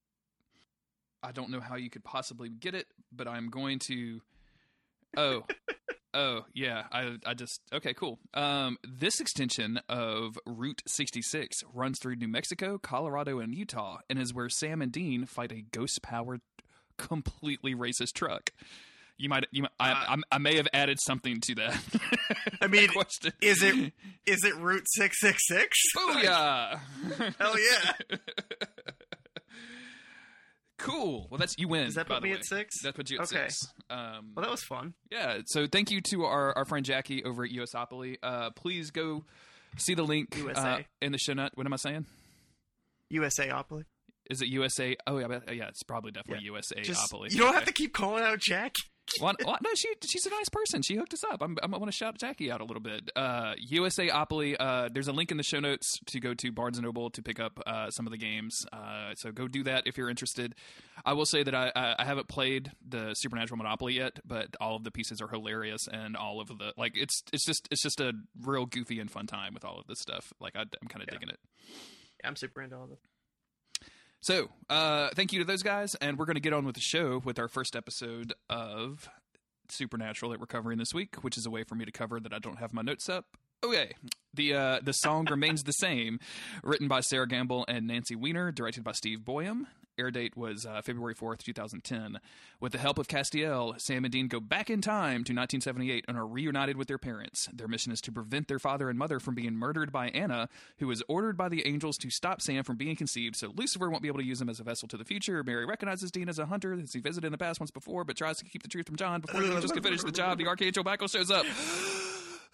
I 1.22 1.32
don't 1.34 1.50
know 1.50 1.60
how 1.60 1.76
you 1.76 1.90
could 1.90 2.04
possibly 2.04 2.48
get 2.50 2.76
it, 2.76 2.88
but 3.12 3.28
I'm 3.28 3.50
going 3.50 3.80
to. 3.80 4.22
Oh, 5.18 5.44
oh 6.16 6.46
yeah. 6.54 6.84
I 6.92 7.18
I 7.26 7.34
just 7.34 7.62
okay, 7.72 7.94
cool. 7.94 8.20
Um, 8.34 8.78
this 8.84 9.20
extension 9.20 9.80
of 9.90 10.40
Route 10.46 10.82
66 10.88 11.64
runs 11.74 12.00
through 12.02 12.16
New 12.16 12.28
Mexico, 12.28 12.78
Colorado, 12.78 13.40
and 13.40 13.54
Utah, 13.54 13.98
and 14.10 14.18
is 14.18 14.34
where 14.34 14.50
Sam 14.50 14.82
and 14.82 14.92
Dean 14.92 15.26
fight 15.26 15.52
a 15.52 15.62
ghost-powered, 15.62 16.42
completely 16.98 17.76
racist 17.76 18.14
truck. 18.14 18.52
You 19.18 19.30
might, 19.30 19.46
you 19.52 19.62
might, 19.62 19.72
I, 19.80 19.92
I, 19.92 20.18
I 20.34 20.38
may 20.40 20.58
have 20.58 20.68
added 20.74 21.00
something 21.02 21.40
to 21.40 21.56
that. 21.56 21.82
I 22.62 22.68
mean, 22.68 22.90
question. 22.90 23.32
is 23.42 23.64
it 23.64 23.94
is 24.26 24.44
it 24.44 24.56
Route 24.58 24.84
six 24.88 25.22
six 25.22 25.48
six? 25.48 25.78
Booyah! 25.96 26.80
Hell 27.40 27.56
yeah! 27.58 28.18
cool. 30.78 31.28
Well, 31.30 31.38
that's 31.38 31.56
you 31.58 31.68
win. 31.68 31.86
Does 31.86 31.96
that 31.96 32.08
by 32.08 32.16
put 32.16 32.22
the 32.22 32.28
me 32.30 32.34
way. 32.34 32.40
at 32.40 32.46
six? 32.46 32.82
That 32.84 32.96
puts 32.96 33.12
you 33.12 33.18
at 33.20 33.32
Okay. 33.32 33.48
six. 33.50 33.68
Um, 33.90 34.32
Well, 34.36 34.44
that 34.44 34.52
was 34.52 34.64
fun. 34.64 34.94
yeah. 35.12 35.40
So 35.46 35.68
thank 35.68 35.92
you 35.92 36.02
to 36.12 36.26
our, 36.26 36.56
our 36.58 36.66
friend 36.66 36.86
Jackie 36.86 37.24
over 37.24 37.44
at 37.44 37.52
USopoly. 37.52 38.18
Uh, 38.24 38.50
please 38.52 38.92
go 38.92 39.24
see 39.78 39.94
the 39.94 40.04
link 40.04 40.38
uh, 40.56 40.80
in 41.02 41.12
the 41.12 41.18
show 41.18 41.34
note. 41.34 41.52
What 41.56 41.66
am 41.66 41.74
I 41.74 41.78
saying? 41.78 42.06
USAopoly. 43.14 43.86
Is 44.30 44.42
it 44.42 44.48
USA? 44.48 44.96
Oh 45.06 45.18
yeah, 45.20 45.40
yeah. 45.52 45.68
It's 45.68 45.84
probably 45.84 46.12
definitely 46.12 46.50
USAopoly. 46.50 46.84
Just 46.84 47.14
you 47.34 47.40
don't 47.40 47.54
have 47.54 47.66
to 47.66 47.74
keep 47.74 47.94
calling 47.94 48.24
out 48.24 48.40
Jack. 48.40 48.74
Well, 49.22 49.34
well, 49.46 49.58
no, 49.64 49.70
she 49.76 49.88
she's 50.06 50.26
a 50.26 50.30
nice 50.30 50.50
person. 50.50 50.82
She 50.82 50.96
hooked 50.96 51.14
us 51.14 51.24
up. 51.24 51.42
I'm, 51.42 51.58
I'm, 51.64 51.74
I 51.74 51.78
want 51.78 51.92
to 51.92 51.96
shout 51.96 52.18
Jackie 52.18 52.52
out 52.52 52.60
a 52.60 52.66
little 52.66 52.82
bit. 52.82 53.12
Uh, 53.16 53.54
USA 53.60 54.10
Opoly. 54.10 54.56
Uh, 54.60 54.90
there's 54.92 55.08
a 55.08 55.14
link 55.14 55.32
in 55.32 55.38
the 55.38 55.44
show 55.44 55.60
notes 55.60 56.00
to 56.08 56.20
go 56.20 56.34
to 56.34 56.52
Barnes 56.52 56.78
and 56.78 56.86
Noble 56.86 57.10
to 57.12 57.22
pick 57.22 57.40
up 57.40 57.60
uh, 57.66 57.90
some 57.92 58.08
of 58.08 58.12
the 58.12 58.18
games. 58.18 58.66
Uh, 58.74 59.14
so 59.16 59.32
go 59.32 59.48
do 59.48 59.64
that 59.64 59.84
if 59.86 59.98
you're 59.98 60.10
interested. 60.10 60.56
I 61.06 61.14
will 61.14 61.26
say 61.26 61.44
that 61.44 61.54
I, 61.56 61.72
I 61.76 61.96
I 62.00 62.06
haven't 62.06 62.28
played 62.28 62.72
the 62.86 63.14
Supernatural 63.14 63.58
Monopoly 63.58 63.94
yet, 63.94 64.20
but 64.26 64.48
all 64.60 64.76
of 64.76 64.84
the 64.84 64.92
pieces 64.92 65.22
are 65.22 65.28
hilarious 65.28 65.88
and 65.88 66.18
all 66.18 66.42
of 66.42 66.48
the 66.48 66.74
like 66.76 66.94
it's 66.98 67.22
it's 67.32 67.46
just 67.46 67.68
it's 67.72 67.82
just 67.84 68.00
a 68.02 68.12
real 68.42 68.66
goofy 68.66 69.00
and 69.00 69.10
fun 69.10 69.28
time 69.28 69.54
with 69.54 69.64
all 69.64 69.80
of 69.80 69.88
this 69.88 70.00
stuff. 70.00 70.34
Like 70.42 70.56
I, 70.56 70.62
I'm 70.62 70.88
kind 70.90 71.02
of 71.04 71.08
Yeah. 71.10 71.20
digging 71.20 71.30
it. 71.30 71.40
I'm 72.24 72.36
super 72.36 72.62
into 72.62 72.76
all 72.76 72.88
this. 72.88 73.00
So, 74.26 74.50
uh, 74.72 75.10
thank 75.14 75.34
you 75.34 75.38
to 75.38 75.46
those 75.46 75.62
guys, 75.62 75.94
and 76.02 76.18
we're 76.18 76.26
going 76.26 76.34
to 76.34 76.42
get 76.42 76.52
on 76.52 76.66
with 76.66 76.74
the 76.74 76.82
show 76.82 77.22
with 77.24 77.38
our 77.38 77.48
first 77.48 77.76
episode 77.76 78.34
of 78.50 79.08
Supernatural 79.70 80.32
that 80.32 80.40
we're 80.40 80.48
covering 80.48 80.80
this 80.80 80.96
week, 80.96 81.24
which 81.24 81.38
is 81.38 81.46
a 81.46 81.52
way 81.52 81.64
for 81.64 81.76
me 81.76 81.86
to 81.86 81.92
cover 81.92 82.20
that 82.20 82.34
I 82.34 82.40
don't 82.40 82.58
have 82.58 82.74
my 82.74 82.82
notes 82.82 83.08
up. 83.08 83.38
Okay, 83.64 83.94
the 84.34 84.54
uh, 84.54 84.80
the 84.84 84.94
song 84.94 85.26
remains 85.30 85.64
the 85.64 85.74
same, 85.74 86.20
written 86.64 86.88
by 86.88 87.00
Sera 87.00 87.28
Gamble 87.28 87.66
and 87.68 87.88
Nancy 87.88 88.16
Weiner, 88.16 88.52
directed 88.52 88.84
by 88.84 88.92
Steve 88.92 89.20
Boyum. 89.20 89.66
Air 89.98 90.12
date 90.12 90.36
was 90.36 90.66
uh, 90.66 90.82
February 90.82 91.14
fourth, 91.14 91.44
two 91.44 91.54
thousand 91.54 91.84
ten. 91.84 92.20
With 92.60 92.74
the 92.74 92.78
help 92.78 93.00
of 93.00 93.08
Castiel, 93.08 93.80
Sam 93.80 94.04
and 94.04 94.12
Dean 94.12 94.28
go 94.28 94.40
back 94.42 94.70
in 94.70 94.82
time 94.82 95.24
to 95.24 95.34
1978 95.34 96.06
and 96.08 96.18
are 96.18 96.28
reunited 96.28 96.76
with 96.76 96.88
their 96.88 96.98
parents. 96.98 97.48
Their 97.54 97.68
mission 97.70 97.92
is 97.92 98.02
to 98.02 98.12
prevent 98.12 98.50
their 98.50 98.60
father 98.60 98.90
and 98.90 99.00
mother 99.00 99.20
from 99.20 99.36
being 99.36 99.56
murdered 99.56 99.92
by 99.92 100.10
Anna, 100.10 100.50
who 100.80 100.92
is 100.92 101.02
ordered 101.08 101.38
by 101.38 101.48
the 101.48 101.66
angels 101.66 101.98
to 102.00 102.10
stop 102.10 102.42
Sam 102.42 102.64
from 102.64 102.76
being 102.76 102.98
conceived, 102.98 103.38
so 103.38 103.54
Lucifer 103.56 103.90
won't 103.90 104.04
be 104.04 104.10
able 104.10 104.20
to 104.20 104.26
use 104.26 104.42
him 104.42 104.50
as 104.50 104.60
a 104.60 104.64
vessel 104.64 104.88
to 104.90 104.98
the 104.98 105.06
future. 105.06 105.44
Mary 105.44 105.66
recognizes 105.66 106.12
Dean 106.12 106.28
as 106.28 106.40
a 106.40 106.46
hunter, 106.46 106.74
as 106.74 106.92
he 106.94 107.00
visited 107.00 107.26
in 107.26 107.32
the 107.32 107.38
past 107.38 107.60
once 107.62 107.72
before, 107.72 108.04
but 108.04 108.18
tries 108.18 108.38
to 108.38 108.46
keep 108.46 108.64
the 108.64 108.70
truth 108.70 108.86
from 108.86 108.98
John 108.98 109.22
before 109.22 109.42
the 109.42 109.54
angels 109.54 109.72
can 109.72 109.82
finish 109.82 110.04
the 110.04 110.12
job. 110.12 110.38
The 110.38 110.48
Archangel 110.48 110.84
Michael 110.84 111.08
shows 111.08 111.32
up. 111.32 111.46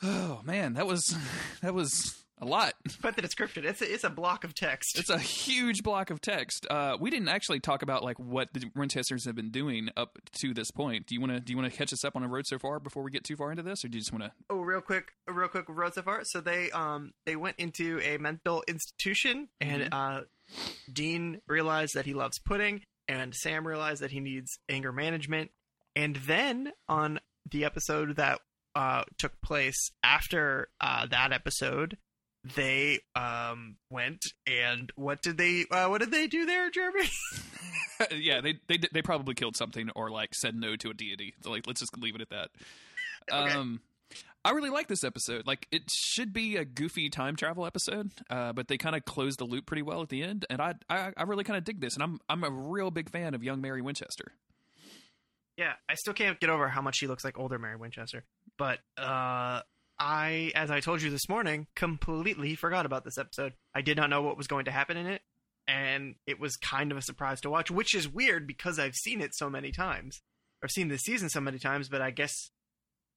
Oh 0.04 0.42
man, 0.44 0.74
that 0.74 0.88
was 0.88 1.16
that 1.62 1.74
was 1.74 2.22
a 2.40 2.46
lot. 2.46 2.74
But 3.02 3.16
the 3.16 3.22
description, 3.22 3.66
it's 3.66 3.82
a, 3.82 3.94
it's 3.94 4.04
a 4.04 4.10
block 4.10 4.44
of 4.44 4.56
text. 4.56 4.98
It's 4.98 5.12
a 5.12 5.20
huge 5.20 5.84
block 5.84 6.10
of 6.10 6.22
text. 6.22 6.66
Uh, 6.70 6.98
we 7.00 7.12
didn't 7.12 7.28
actually 7.28 7.60
talk 7.60 7.84
about 7.84 8.04
like 8.04 8.18
what 8.18 8.50
the 8.54 8.66
Winchesters 8.76 9.26
have 9.26 9.36
been 9.36 9.52
doing 9.52 9.90
up 9.96 10.18
to 10.40 10.54
this 10.54 10.72
point. 10.72 11.06
Do 11.06 11.14
you 11.14 11.22
want 11.22 11.34
to 11.34 11.40
do 11.40 11.54
you 11.54 11.58
want 11.58 11.72
to 11.72 11.78
catch 11.78 11.94
us 11.94 12.04
up 12.04 12.16
on 12.16 12.24
the 12.24 12.28
road 12.28 12.48
so 12.48 12.58
far 12.58 12.80
before 12.80 13.04
we 13.04 13.12
get 13.12 13.24
too 13.24 13.36
far 13.36 13.52
into 13.52 13.64
this, 13.64 13.86
or 13.86 13.90
do 13.90 13.98
you 13.98 14.02
just 14.02 14.12
want 14.12 14.24
to? 14.24 14.32
oh, 14.50 14.62
real 14.62 14.82
quick, 14.82 15.12
real 15.28 15.48
quick, 15.48 15.66
Road 15.70 15.94
so 15.94 16.02
far. 16.02 16.22
So 16.24 16.42
they 16.42 16.72
um 16.72 17.14
they 17.26 17.36
went 17.36 17.58
into 17.60 18.00
a 18.04 18.18
mental 18.18 18.64
institution, 18.68 19.50
and 19.60 19.90
uh, 19.94 20.22
Dean 20.92 21.42
realized 21.48 21.94
that 21.94 22.06
he 22.06 22.14
loves 22.14 22.40
pudding, 22.40 22.82
and 23.08 23.36
Sam 23.36 23.68
realized 23.68 24.02
that 24.02 24.12
he 24.12 24.20
needs 24.20 24.58
anger 24.68 24.92
management, 24.92 25.52
and 25.96 26.16
then 26.16 26.72
on 26.90 27.20
the 27.50 27.66
episode 27.66 28.16
that 28.16 28.40
uh 28.76 29.04
took 29.18 29.40
place 29.42 29.92
after 30.04 30.70
uh 30.80 31.06
that 31.08 31.32
episode. 31.32 31.98
They 32.56 33.00
um 33.16 33.78
went 33.90 34.26
and 34.48 34.92
what 34.96 35.22
did 35.22 35.38
they 35.38 35.66
uh, 35.70 35.88
what 35.90 36.00
did 36.00 36.12
they 36.12 36.28
do 36.28 36.46
there, 36.46 36.70
Jeremy? 36.72 37.10
yeah, 38.16 38.42
they 38.42 38.56
they 38.68 38.80
they 38.92 39.02
probably 39.02 39.34
killed 39.34 39.56
something 39.56 39.90
or 39.96 40.10
like 40.10 40.34
said 40.34 40.56
no 40.56 40.76
to 40.78 40.90
a 40.90 40.94
deity. 40.94 41.34
So, 41.44 41.52
like, 41.52 41.68
let's 41.68 41.80
just 41.80 41.98
leave 41.98 42.16
it 42.16 42.22
at 42.22 42.30
that. 42.30 42.50
Okay. 43.32 43.54
Um, 43.54 43.82
I 44.44 44.50
really 44.50 44.72
like 44.72 44.88
this 44.88 45.04
episode. 45.04 45.46
Like, 45.46 45.68
it 45.72 45.84
should 45.92 46.34
be 46.34 46.58
a 46.58 46.66
goofy 46.66 47.08
time 47.12 47.36
travel 47.36 47.68
episode, 47.68 48.12
uh, 48.32 48.52
but 48.52 48.68
they 48.68 48.80
kind 48.80 48.96
of 48.96 49.06
close 49.06 49.36
the 49.36 49.46
loop 49.46 49.68
pretty 49.68 49.84
well 49.84 50.02
at 50.02 50.10
the 50.10 50.24
end, 50.24 50.44
and 50.50 50.60
I 50.60 50.74
I, 50.90 51.12
I 51.16 51.24
really 51.24 51.44
kind 51.44 51.56
of 51.56 51.64
dig 51.64 51.80
this, 51.82 51.94
and 51.94 52.02
I'm 52.02 52.20
I'm 52.28 52.44
a 52.44 52.50
real 52.50 52.90
big 52.90 53.12
fan 53.12 53.36
of 53.36 53.44
young 53.44 53.62
Mary 53.62 53.84
Winchester. 53.84 54.34
Yeah, 55.56 55.74
I 55.88 55.94
still 55.94 56.16
can't 56.16 56.40
get 56.40 56.50
over 56.50 56.68
how 56.68 56.82
much 56.82 56.96
she 56.98 57.06
looks 57.06 57.24
like 57.24 57.38
older 57.38 57.60
Mary 57.60 57.76
Winchester. 57.76 58.24
But 58.62 58.78
uh 58.96 59.62
I 59.98 60.52
as 60.54 60.70
I 60.70 60.82
told 60.82 61.02
you 61.02 61.10
this 61.10 61.28
morning, 61.28 61.66
completely 61.76 62.54
forgot 62.54 62.86
about 62.86 63.04
this 63.04 63.18
episode. 63.18 63.54
I 63.74 63.82
did 63.82 63.98
not 63.98 64.12
know 64.12 64.22
what 64.22 64.38
was 64.38 64.46
going 64.46 64.66
to 64.66 64.72
happen 64.72 64.98
in 64.98 65.08
it, 65.08 65.24
and 65.68 66.14
it 66.28 66.40
was 66.40 66.58
kind 66.58 66.92
of 66.92 66.98
a 67.00 67.02
surprise 67.02 67.42
to 67.42 67.50
watch, 67.50 67.72
which 67.72 67.96
is 67.96 68.08
weird 68.08 68.46
because 68.46 68.78
I've 68.78 68.94
seen 68.94 69.20
it 69.20 69.34
so 69.34 69.50
many 69.50 69.72
times. 69.72 70.22
I've 70.64 70.70
seen 70.70 70.90
this 70.90 71.02
season 71.02 71.28
so 71.30 71.42
many 71.42 71.58
times, 71.58 71.90
but 71.90 72.04
I 72.04 72.12
guess 72.12 72.52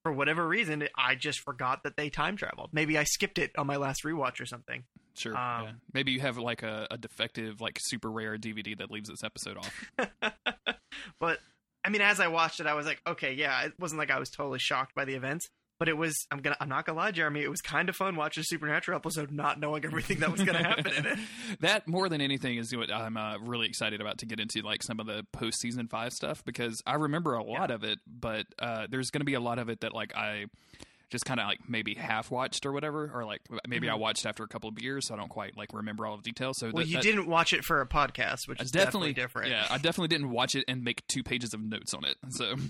for 0.01 0.11
whatever 0.11 0.47
reason, 0.47 0.87
I 0.97 1.13
just 1.13 1.41
forgot 1.41 1.83
that 1.83 1.95
they 1.95 2.09
time 2.09 2.37
traveled. 2.37 2.71
Maybe 2.73 2.97
I 2.97 3.03
skipped 3.03 3.37
it 3.37 3.51
on 3.55 3.67
my 3.67 3.75
last 3.75 4.03
rewatch 4.03 4.41
or 4.41 4.47
something. 4.47 4.85
Sure. 5.13 5.37
Um, 5.37 5.63
yeah. 5.63 5.71
Maybe 5.93 6.11
you 6.11 6.21
have 6.21 6.39
like 6.39 6.63
a, 6.63 6.87
a 6.89 6.97
defective, 6.97 7.61
like 7.61 7.77
super 7.79 8.09
rare 8.09 8.35
DVD 8.37 8.75
that 8.79 8.89
leaves 8.89 9.09
this 9.09 9.23
episode 9.23 9.57
off. 9.57 9.91
but 11.19 11.37
I 11.85 11.89
mean, 11.89 12.01
as 12.01 12.19
I 12.19 12.27
watched 12.27 12.59
it, 12.59 12.65
I 12.65 12.73
was 12.73 12.87
like, 12.87 12.99
okay, 13.05 13.33
yeah, 13.33 13.63
it 13.65 13.73
wasn't 13.79 13.99
like 13.99 14.09
I 14.09 14.17
was 14.17 14.29
totally 14.31 14.57
shocked 14.57 14.95
by 14.95 15.05
the 15.05 15.13
events, 15.13 15.47
but 15.77 15.87
it 15.87 15.95
was. 15.95 16.15
I'm 16.31 16.39
gonna, 16.39 16.57
I'm 16.59 16.67
not 16.67 16.85
gonna 16.85 16.97
lie, 16.97 17.11
Jeremy, 17.11 17.43
it 17.43 17.49
was 17.49 17.61
kind 17.61 17.89
of 17.89 17.95
fun 17.95 18.15
watching 18.15 18.41
a 18.41 18.43
Supernatural 18.43 18.95
episode, 18.95 19.31
not 19.31 19.59
knowing 19.59 19.85
everything 19.85 20.19
that 20.19 20.31
was 20.31 20.41
gonna 20.41 20.63
happen 20.67 20.93
in 20.93 21.05
it. 21.05 21.19
that 21.59 21.87
more 21.87 22.09
than 22.09 22.21
anything 22.21 22.57
is 22.57 22.75
what 22.75 22.91
I'm 22.91 23.17
uh, 23.17 23.37
really 23.37 23.67
excited 23.67 24.01
about 24.01 24.17
to 24.19 24.25
get 24.25 24.39
into 24.39 24.61
like 24.61 24.81
some 24.81 24.99
of 24.99 25.05
the 25.05 25.25
post 25.31 25.59
season 25.59 25.87
five 25.87 26.11
stuff 26.11 26.43
because 26.43 26.81
I 26.87 26.95
remember 26.95 27.35
a 27.35 27.43
lot 27.43 27.69
of 27.69 27.83
it, 27.83 27.99
but 28.07 28.47
uh, 28.57 28.87
there's 28.89 29.11
going 29.11 29.21
to 29.21 29.25
be 29.25 29.35
a 29.35 29.39
lot 29.39 29.59
of 29.59 29.69
it 29.69 29.81
that 29.81 29.93
like 29.93 30.15
I 30.15 30.45
just 31.09 31.25
kind 31.25 31.39
of 31.39 31.47
like 31.47 31.59
maybe 31.69 31.93
half 31.95 32.31
watched 32.31 32.65
or 32.65 32.71
whatever, 32.71 33.09
or 33.13 33.25
like 33.25 33.41
maybe 33.67 33.89
I 33.89 33.95
watched 33.95 34.25
after 34.25 34.43
a 34.43 34.47
couple 34.47 34.69
of 34.69 34.79
years, 34.81 35.07
so 35.07 35.13
I 35.13 35.17
don't 35.17 35.29
quite 35.29 35.55
like 35.55 35.73
remember 35.73 36.05
all 36.05 36.17
the 36.17 36.23
details. 36.23 36.57
So 36.59 36.67
Mm-hmm. 36.67 36.75
Well, 36.75 36.83
that- 36.83 36.89
you 36.89 36.95
that- 36.97 37.03
didn't 37.03 37.27
watch 37.27 37.53
it 37.53 37.63
for 37.63 37.81
a 37.81 37.87
podcast, 37.87 38.47
which 38.47 38.59
I 38.59 38.63
is 38.63 38.71
definitely, 38.71 39.13
definitely, 39.13 39.49
different. 39.49 39.49
Yeah, 39.51 39.67
I 39.69 39.77
definitely 39.77 40.07
didn't 40.09 40.31
watch 40.31 40.55
it 40.55 40.65
and 40.67 40.83
make 40.83 41.05
two 41.07 41.23
pages 41.23 41.53
of 41.53 41.61
notes 41.61 41.93
on 41.93 42.05
it. 42.05 42.15
So, 42.31 42.55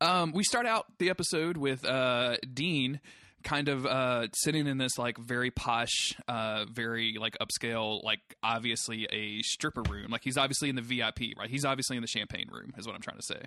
Um, 0.00 0.32
we 0.32 0.42
start 0.42 0.66
out 0.66 0.86
the 0.98 1.10
episode 1.10 1.56
with 1.56 1.84
uh, 1.84 2.36
Dean 2.52 3.00
kind 3.44 3.68
of 3.68 3.86
uh, 3.86 4.26
sitting 4.34 4.66
in 4.66 4.76
this 4.78 4.98
like 4.98 5.16
very 5.16 5.52
posh, 5.52 6.14
uh, 6.26 6.64
very 6.72 7.16
like 7.20 7.36
upscale, 7.38 8.02
like 8.02 8.18
obviously 8.42 9.06
a 9.12 9.42
stripper 9.42 9.82
room. 9.82 10.10
Like 10.10 10.22
he's 10.24 10.36
obviously 10.36 10.70
in 10.70 10.76
the 10.76 10.82
VIP, 10.82 11.38
right? 11.38 11.48
He's 11.48 11.64
obviously 11.64 11.96
in 11.96 12.02
the 12.02 12.08
champagne 12.08 12.48
room, 12.50 12.72
is 12.76 12.84
what 12.86 12.96
I'm 12.96 13.00
trying 13.00 13.18
to 13.18 13.22
say. 13.22 13.42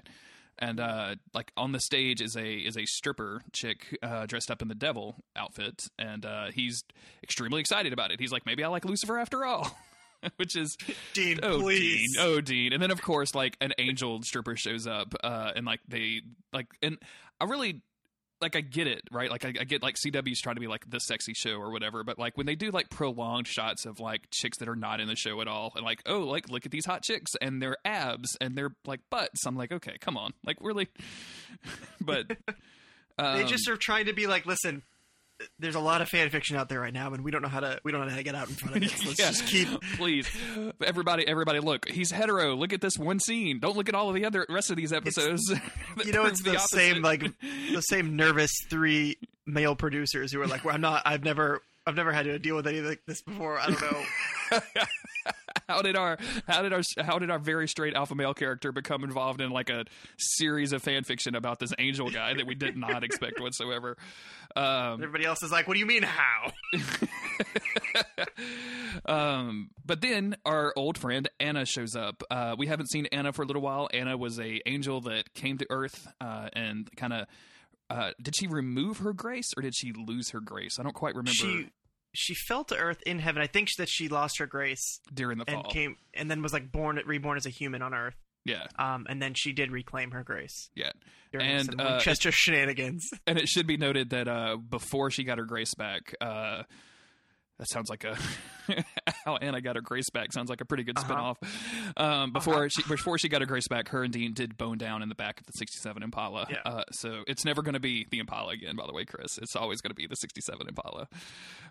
And 0.58 0.80
uh, 0.80 1.16
like 1.34 1.52
on 1.58 1.74
the 1.74 1.80
stage 1.80 2.22
is 2.22 2.38
a 2.38 2.54
is 2.54 2.78
a 2.78 2.86
stripper 2.86 3.42
chick 3.52 3.98
uh, 4.02 4.26
dressed 4.26 4.50
up 4.50 4.62
in 4.62 4.68
the 4.70 4.76
devil 4.76 5.18
outfit, 5.36 5.90
and 6.00 6.26
uh, 6.26 6.46
he's 6.54 6.84
extremely 7.24 7.60
excited 7.60 7.92
about 7.92 8.12
it. 8.12 8.20
He's 8.20 8.32
like, 8.32 8.46
maybe 8.46 8.64
I 8.64 8.68
like 8.70 8.86
Lucifer 8.86 9.18
after 9.18 9.46
all. 9.46 9.78
Which 10.38 10.56
is 10.56 10.78
Dean, 11.14 11.40
oh 11.44 11.60
please. 11.60 12.16
Dean, 12.16 12.26
oh 12.26 12.42
Dean, 12.42 12.74
and 12.74 12.82
then 12.82 12.90
of 12.90 13.02
course 13.02 13.36
like 13.36 13.58
an 13.62 13.74
angel 13.78 14.24
stripper 14.24 14.56
shows 14.56 14.88
up, 14.88 15.14
uh, 15.24 15.52
and 15.56 15.66
like 15.66 15.82
they 15.88 16.22
like, 16.52 16.68
and 16.82 16.98
I 17.40 17.46
really 17.46 17.82
like 18.42 18.56
I 18.56 18.62
get 18.62 18.88
it, 18.88 19.02
right? 19.12 19.30
Like 19.30 19.46
I, 19.46 19.54
I 19.60 19.64
get 19.64 19.82
like 19.82 19.96
CW's 19.96 20.42
trying 20.42 20.56
to 20.56 20.60
be 20.60 20.68
like 20.68 20.90
the 20.90 21.00
sexy 21.00 21.34
show 21.34 21.56
or 21.56 21.72
whatever, 21.72 22.04
but 22.04 22.20
like 22.20 22.38
when 22.38 22.46
they 22.46 22.56
do 22.56 22.72
like 22.72 22.90
prolonged 22.90 23.48
shots 23.48 23.86
of 23.86 24.00
like 24.00 24.28
chicks 24.32 24.58
that 24.58 24.68
are 24.68 24.76
not 24.76 25.00
in 25.00 25.08
the 25.08 25.16
show 25.16 25.42
at 25.42 25.48
all, 25.48 25.72
and 25.76 25.86
like 25.86 26.02
oh 26.06 26.20
like 26.20 26.50
look 26.50 26.66
at 26.66 26.72
these 26.72 26.86
hot 26.86 27.02
chicks 27.04 27.32
and 27.42 27.62
their 27.62 27.78
abs 27.86 28.38
and 28.42 28.58
their 28.58 28.76
like 28.86 29.02
butts, 29.10 29.46
I'm 29.46 29.56
like 29.56 29.72
okay, 29.72 29.98
come 30.00 30.18
on, 30.18 30.34
like 30.46 30.58
really, 30.62 30.88
but 32.02 32.26
um, 33.18 33.38
they 33.38 33.46
just 33.46 33.70
are 33.70 33.78
trying 33.78 34.06
to 34.06 34.14
be 34.14 34.28
like, 34.28 34.46
listen, 34.46 34.84
there's 35.60 35.76
a 35.76 35.80
lot 35.80 36.02
of 36.02 36.08
fan 36.10 36.30
fiction 36.30 36.56
out 36.58 36.70
there 36.70 36.80
right 36.80 36.94
now, 36.94 37.14
and 37.14 37.24
we 37.24 37.32
don't 37.32 37.42
know 37.42 37.48
how 37.50 37.60
to 37.60 37.80
we 37.84 37.92
don't 37.92 38.02
know 38.02 38.10
how 38.10 38.16
to 38.16 38.24
get 38.24 38.36
out 38.36 38.48
in 38.50 38.56
front 38.56 38.76
of 38.78 38.82
this. 38.82 39.06
Let's 39.06 39.20
Yeah. 39.20 39.28
just 39.28 39.48
keep. 39.48 39.68
please 39.98 40.28
everybody 40.84 41.28
everybody 41.28 41.60
look 41.60 41.88
he's 41.90 42.12
hetero 42.12 42.56
look 42.56 42.74
at 42.74 42.82
this 42.82 42.98
one 42.98 43.20
scene 43.20 43.60
don't 43.60 43.76
look 43.78 43.90
at 43.90 43.96
all 43.96 44.10
of 44.10 44.16
the 44.16 44.26
other 44.26 44.46
rest 44.50 44.70
of 44.72 44.78
these 44.78 44.92
episodes 44.94 45.42
You 46.06 46.12
know, 46.12 46.26
it's 46.26 46.42
the, 46.44 46.52
opposite. 46.52 46.70
same 46.76 47.02
like 47.02 47.24
the 47.74 47.82
same 47.82 48.16
nervous 48.16 48.52
three 48.70 49.18
male 49.46 49.76
producers 49.76 50.32
who 50.32 50.42
are 50.42 50.48
like, 50.48 50.66
well, 50.66 50.76
I'm 50.76 50.82
not. 50.82 51.04
I've 51.06 51.24
never. 51.24 51.62
I've 51.88 51.96
never 51.96 52.12
had 52.12 52.24
to 52.26 52.40
deal 52.40 52.56
with 52.56 52.66
anything 52.66 52.88
like 52.90 53.02
this 53.06 53.22
before. 53.22 53.60
I 53.60 53.68
don't 53.68 53.80
know. 53.82 54.04
how 55.70 55.82
did 55.82 55.96
our 55.96 56.18
how 56.48 56.62
did 56.62 56.74
our 56.74 56.82
how 57.00 57.20
did 57.20 57.30
our 57.30 57.40
very 57.40 57.68
straight 57.68 57.94
alpha 57.94 58.16
male 58.16 58.34
character 58.34 58.72
become 58.72 59.04
involved 59.04 59.42
in 59.42 59.50
like 59.50 59.70
a 59.70 59.86
series 60.18 60.74
of 60.74 60.84
fan 60.84 61.04
fiction 61.04 61.36
about 61.36 61.60
this 61.60 61.72
angel 61.80 62.10
guy 62.10 62.34
that 62.34 62.46
we 62.46 62.56
did 62.56 62.78
not 62.78 63.04
expect 63.04 63.40
whatsoever 63.40 63.98
um, 64.56 65.04
Everybody 65.04 65.26
else 65.26 65.44
is 65.44 65.52
like, 65.52 65.68
what 65.68 65.74
do 65.74 65.82
you 65.82 65.86
mean 65.86 66.04
how? 66.04 66.54
um, 69.06 69.70
but 69.86 70.00
then 70.02 70.36
our 70.46 70.74
old 70.78 70.98
friend 70.98 71.28
Anna 71.40 71.66
shows 71.66 71.96
up. 71.96 72.24
Uh, 72.32 72.56
we 72.58 72.68
haven't 72.68 72.90
seen 72.90 73.06
Anna 73.08 73.34
for 73.34 73.44
a 73.44 73.46
little 73.46 73.62
while. 73.62 73.90
Anna 73.94 74.16
was 74.16 74.40
a 74.40 74.62
angel 74.66 75.02
that 75.02 75.34
came 75.34 75.58
to 75.58 75.66
Earth 75.70 76.08
uh, 76.22 76.50
and 76.54 76.90
kind 76.96 77.14
of. 77.14 77.28
Uh, 77.88 78.12
did 78.20 78.34
she 78.36 78.48
remove 78.48 78.98
her 79.00 79.14
grace 79.14 79.52
or 79.56 79.62
did 79.62 79.76
she 79.76 79.92
lose 79.92 80.30
her 80.32 80.40
grace? 80.40 80.80
I 80.80 80.84
don't 80.84 80.96
quite 80.96 81.14
remember 81.14 81.32
She 81.34 81.68
she 82.18 82.34
fell 82.34 82.64
to 82.66 82.76
Earth 82.78 83.02
in 83.06 83.20
heaven. 83.20 83.42
I 83.42 83.48
think 83.48 83.70
that 83.78 83.90
she 83.90 84.08
lost 84.08 84.38
her 84.40 84.48
grace 84.48 85.00
during 85.14 85.38
the 85.38 85.46
and 85.48 85.62
fall. 85.64 85.72
came 85.72 85.96
and 86.14 86.30
then 86.30 86.42
was 86.42 86.54
like 86.54 86.72
born 86.72 87.00
reborn 87.06 87.38
as 87.38 87.46
a 87.46 87.50
human 87.50 87.82
on 87.82 87.94
Earth. 87.94 88.16
yeah, 88.46 88.68
Um, 88.78 89.06
and 89.10 89.22
then 89.22 89.34
she 89.34 89.54
did 89.54 89.72
reclaim 89.72 90.12
her 90.12 90.24
grace 90.24 90.70
yeah. 90.76 90.92
during 91.32 91.48
And, 91.48 91.66
some 91.66 91.80
uh, 91.80 91.92
Winchester 91.92 92.32
shenanigans. 92.32 93.10
And 93.28 93.38
it 93.40 93.48
should 93.48 93.68
be 93.68 93.78
noted 93.78 94.12
that 94.12 94.28
uh, 94.28 94.58
before 94.58 95.10
she 95.12 95.24
got 95.24 95.38
her 95.40 95.46
grace 95.46 95.74
back, 95.74 96.16
uh, 96.22 96.64
that 97.58 97.70
sounds 97.70 97.90
like 97.90 98.04
a 98.04 98.18
how 99.26 99.38
Anna 99.38 99.62
got 99.62 99.76
her 99.76 99.82
grace 99.82 100.10
back 100.10 100.34
sounds 100.34 100.50
like 100.50 100.62
a 100.62 100.66
pretty 100.66 100.84
good 100.84 100.98
Uh-huh. 100.98 101.34
spinoff. 101.36 102.02
Um, 102.02 102.32
before 102.34 102.70
she 102.70 102.84
before 102.84 103.18
she 103.18 103.30
got 103.30 103.42
her 103.42 103.48
grace 103.48 103.68
back, 103.68 103.90
her 103.90 104.04
and 104.04 104.12
Dean 104.12 104.34
did 104.34 104.58
bone 104.58 104.78
down 104.78 105.02
in 105.02 105.10
the 105.10 105.16
back 105.16 105.40
of 105.40 105.46
the 105.46 105.54
'67 105.54 106.04
Impala. 106.04 106.48
Yeah. 106.50 106.58
Uh, 106.66 106.84
so 106.92 107.24
it's 107.28 107.46
never 107.46 107.62
going 107.62 107.74
to 107.74 107.80
be 107.80 108.06
the 108.12 108.20
Impala 108.20 108.54
again. 108.54 108.76
By 108.76 108.86
the 108.88 108.94
way, 108.94 109.06
Chris, 109.06 109.38
it's 109.38 109.56
always 109.56 109.82
going 109.82 109.92
to 109.92 109.96
be 109.96 110.08
the 110.08 110.16
'67 110.16 110.68
Impala. 110.68 111.08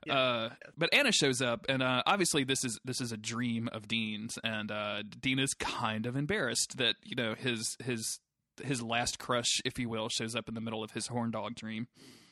Yeah. 0.07 0.19
Uh, 0.19 0.51
but 0.77 0.93
Anna 0.95 1.13
shows 1.13 1.43
up, 1.43 1.67
and 1.69 1.83
uh, 1.83 2.03
obviously 2.07 2.45
this 2.45 2.65
is 2.65 2.79
this 2.85 3.01
is 3.01 3.13
a 3.13 3.17
dream 3.17 3.69
of 3.73 3.89
Dean's, 3.89 4.39
and 4.45 4.71
uh, 4.71 5.03
Dean 5.21 5.39
is 5.39 5.53
kind 5.55 6.07
of 6.07 6.17
embarrassed 6.17 6.77
that 6.79 6.97
you 7.03 7.17
know 7.17 7.35
his 7.35 7.77
his 7.85 8.21
his 8.63 8.81
last 8.83 9.19
crush, 9.19 9.61
if 9.65 9.79
you 9.79 9.89
will, 9.89 10.09
shows 10.09 10.37
up 10.37 10.49
in 10.49 10.55
the 10.55 10.61
middle 10.61 10.85
of 10.85 10.93
his 10.93 11.09
horn 11.09 11.31
dog 11.33 11.57
dream. 11.57 11.89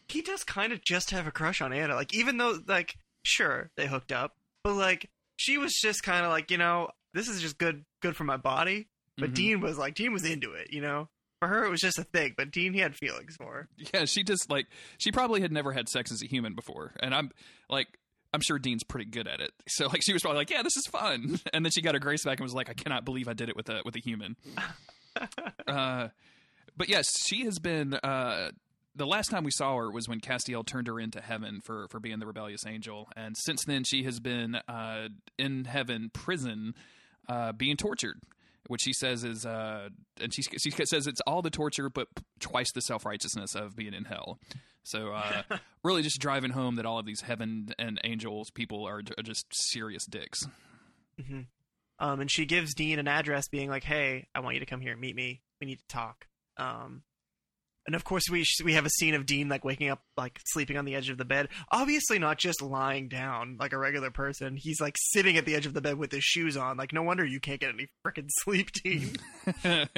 he 0.09 0.23
does 0.23 0.45
kind 0.45 0.73
of 0.73 0.81
just 0.85 1.11
have 1.11 1.27
a 1.27 1.33
crush 1.33 1.61
on 1.61 1.73
Anna. 1.73 1.95
Like 1.97 2.15
even 2.15 2.37
though 2.39 2.59
like 2.69 2.95
sure 3.23 3.71
they 3.77 3.87
hooked 3.87 4.13
up, 4.13 4.37
but 4.65 4.75
like 4.75 5.11
she 5.37 5.59
was 5.59 5.73
just 5.75 6.03
kind 6.03 6.25
of 6.25 6.31
like 6.31 6.51
you 6.51 6.59
know 6.59 6.89
this 7.15 7.29
is 7.29 7.41
just 7.41 7.59
good 7.59 7.85
good 8.01 8.17
for 8.17 8.25
my 8.25 8.37
body. 8.37 8.89
But 9.19 9.31
Mhm. 9.31 9.35
Dean 9.35 9.61
was 9.61 9.77
like 9.79 9.95
Dean 9.95 10.13
was 10.13 10.25
into 10.25 10.53
it, 10.53 10.73
you 10.73 10.81
know. 10.81 11.09
For 11.41 11.49
her 11.49 11.65
it 11.65 11.71
was 11.71 11.81
just 11.81 11.99
a 11.99 12.05
thing, 12.05 12.35
but 12.37 12.51
Dean 12.53 12.73
he 12.73 12.81
had 12.81 12.95
feelings 12.97 13.35
for 13.37 13.53
her. 13.53 13.69
Yeah, 13.93 14.05
she 14.05 14.23
just 14.23 14.49
like 14.51 14.67
she 14.99 15.11
probably 15.13 15.41
had 15.41 15.51
never 15.53 15.73
had 15.73 15.89
sex 15.89 16.13
as 16.13 16.23
a 16.23 16.27
human 16.27 16.55
before, 16.55 16.93
and 17.01 17.15
I'm 17.15 17.31
like. 17.69 17.89
I'm 18.35 18.41
sure 18.41 18.59
Dean's 18.59 18.83
pretty 18.83 19.05
good 19.05 19.29
at 19.29 19.43
it, 19.43 19.51
so 19.69 19.89
like 19.89 20.01
she 20.03 20.15
was 20.15 20.23
probably 20.23 20.39
like, 20.39 20.49
"Yeah, 20.49 20.63
this 20.63 20.75
is 20.79 20.87
fun," 20.87 21.39
and 21.53 21.67
then 21.67 21.71
she 21.71 21.83
got 21.83 21.93
her 21.95 21.99
grace 21.99 22.25
back 22.25 22.39
and 22.39 22.45
was 22.45 22.55
like, 22.55 22.71
"I 22.71 22.73
cannot 22.73 23.05
believe 23.05 23.29
I 23.29 23.35
did 23.35 23.51
it 23.51 23.57
with 23.57 23.69
a 23.69 23.83
with 23.85 23.95
a 23.95 23.99
human." 23.99 24.37
uh, 25.67 26.09
but 26.75 26.89
yes, 26.89 27.07
she 27.23 27.45
has 27.45 27.59
been. 27.59 27.93
Uh, 27.93 28.53
the 28.95 29.07
last 29.07 29.31
time 29.31 29.45
we 29.45 29.51
saw 29.51 29.77
her 29.77 29.91
was 29.91 30.09
when 30.09 30.21
Castiel 30.21 30.65
turned 30.65 30.87
her 30.87 31.01
into 31.01 31.21
heaven 31.21 31.61
for 31.63 31.89
for 31.89 32.01
being 32.01 32.19
the 32.19 32.27
rebellious 32.27 32.67
angel, 32.67 33.09
and 33.17 33.37
since 33.37 33.65
then 33.65 33.85
she 33.85 34.05
has 34.05 34.21
been 34.21 34.57
uh, 34.69 35.09
in 35.39 35.65
heaven 35.65 36.11
prison, 36.13 36.75
uh, 37.29 37.53
being 37.53 37.77
tortured, 37.77 38.21
which 38.67 38.83
she 38.83 38.93
says 38.93 39.25
is, 39.25 39.47
uh, 39.47 39.89
and 40.21 40.35
she 40.35 40.43
she 40.43 40.71
says 40.71 41.07
it's 41.07 41.21
all 41.27 41.43
the 41.43 41.51
torture, 41.51 41.89
but 41.89 42.09
twice 42.41 42.73
the 42.73 42.81
self 42.83 43.07
righteousness 43.07 43.55
of 43.55 43.77
being 43.77 43.95
in 43.95 44.05
hell. 44.05 44.39
So 44.85 45.13
uh, 45.13 45.43
really, 45.85 46.03
just 46.03 46.21
driving 46.21 46.51
home 46.51 46.77
that 46.77 46.87
all 46.87 46.99
of 46.99 47.07
these 47.07 47.23
heaven 47.23 47.69
and 47.79 48.01
angels 48.05 48.51
people 48.51 48.87
are, 48.87 49.03
are 49.17 49.23
just 49.23 49.47
serious 49.53 50.05
dicks. 50.07 50.45
Um, 51.99 52.21
and 52.21 52.31
she 52.31 52.47
gives 52.47 52.75
Dean 52.75 52.99
an 52.99 53.09
address, 53.09 53.49
being 53.49 53.71
like, 53.71 53.85
"Hey, 53.85 54.29
I 54.35 54.41
want 54.41 54.55
you 54.55 54.61
to 54.61 54.67
come 54.67 54.81
here 54.81 54.93
and 54.93 55.01
meet 55.01 55.15
me. 55.15 55.41
We 55.61 55.67
need 55.67 55.79
to 55.79 55.87
talk." 55.87 56.27
Um, 56.57 57.03
and 57.87 57.95
of 57.95 58.05
course, 58.05 58.25
we 58.31 58.45
we 58.65 58.75
have 58.75 58.87
a 58.87 58.91
scene 58.91 59.15
of 59.15 59.27
Dean 59.27 59.49
like 59.49 59.65
waking 59.65 59.89
up, 59.91 60.03
like 60.17 60.41
sleeping 60.47 60.77
on 60.77 60.85
the 60.85 60.95
edge 60.95 61.09
of 61.11 61.19
the 61.19 61.25
bed. 61.25 61.49
Obviously, 61.71 62.19
not 62.19 62.39
just 62.39 62.63
lying 62.63 63.09
down 63.09 63.57
like 63.59 63.73
a 63.73 63.79
regular 63.79 64.11
person. 64.11 64.57
He's 64.57 64.81
like 64.81 64.97
sitting 64.99 65.37
at 65.37 65.45
the 65.47 65.55
edge 65.55 65.67
of 65.67 65.75
the 65.75 65.81
bed 65.81 65.97
with 65.99 66.13
his 66.13 66.25
shoes 66.25 66.57
on. 66.57 66.77
Like, 66.77 66.93
no 66.93 67.03
wonder 67.03 67.25
you 67.25 67.41
can't 67.41 67.61
get 67.61 67.75
any 67.75 67.89
freaking 68.07 68.29
sleep, 68.43 68.71
Dean. 68.73 69.17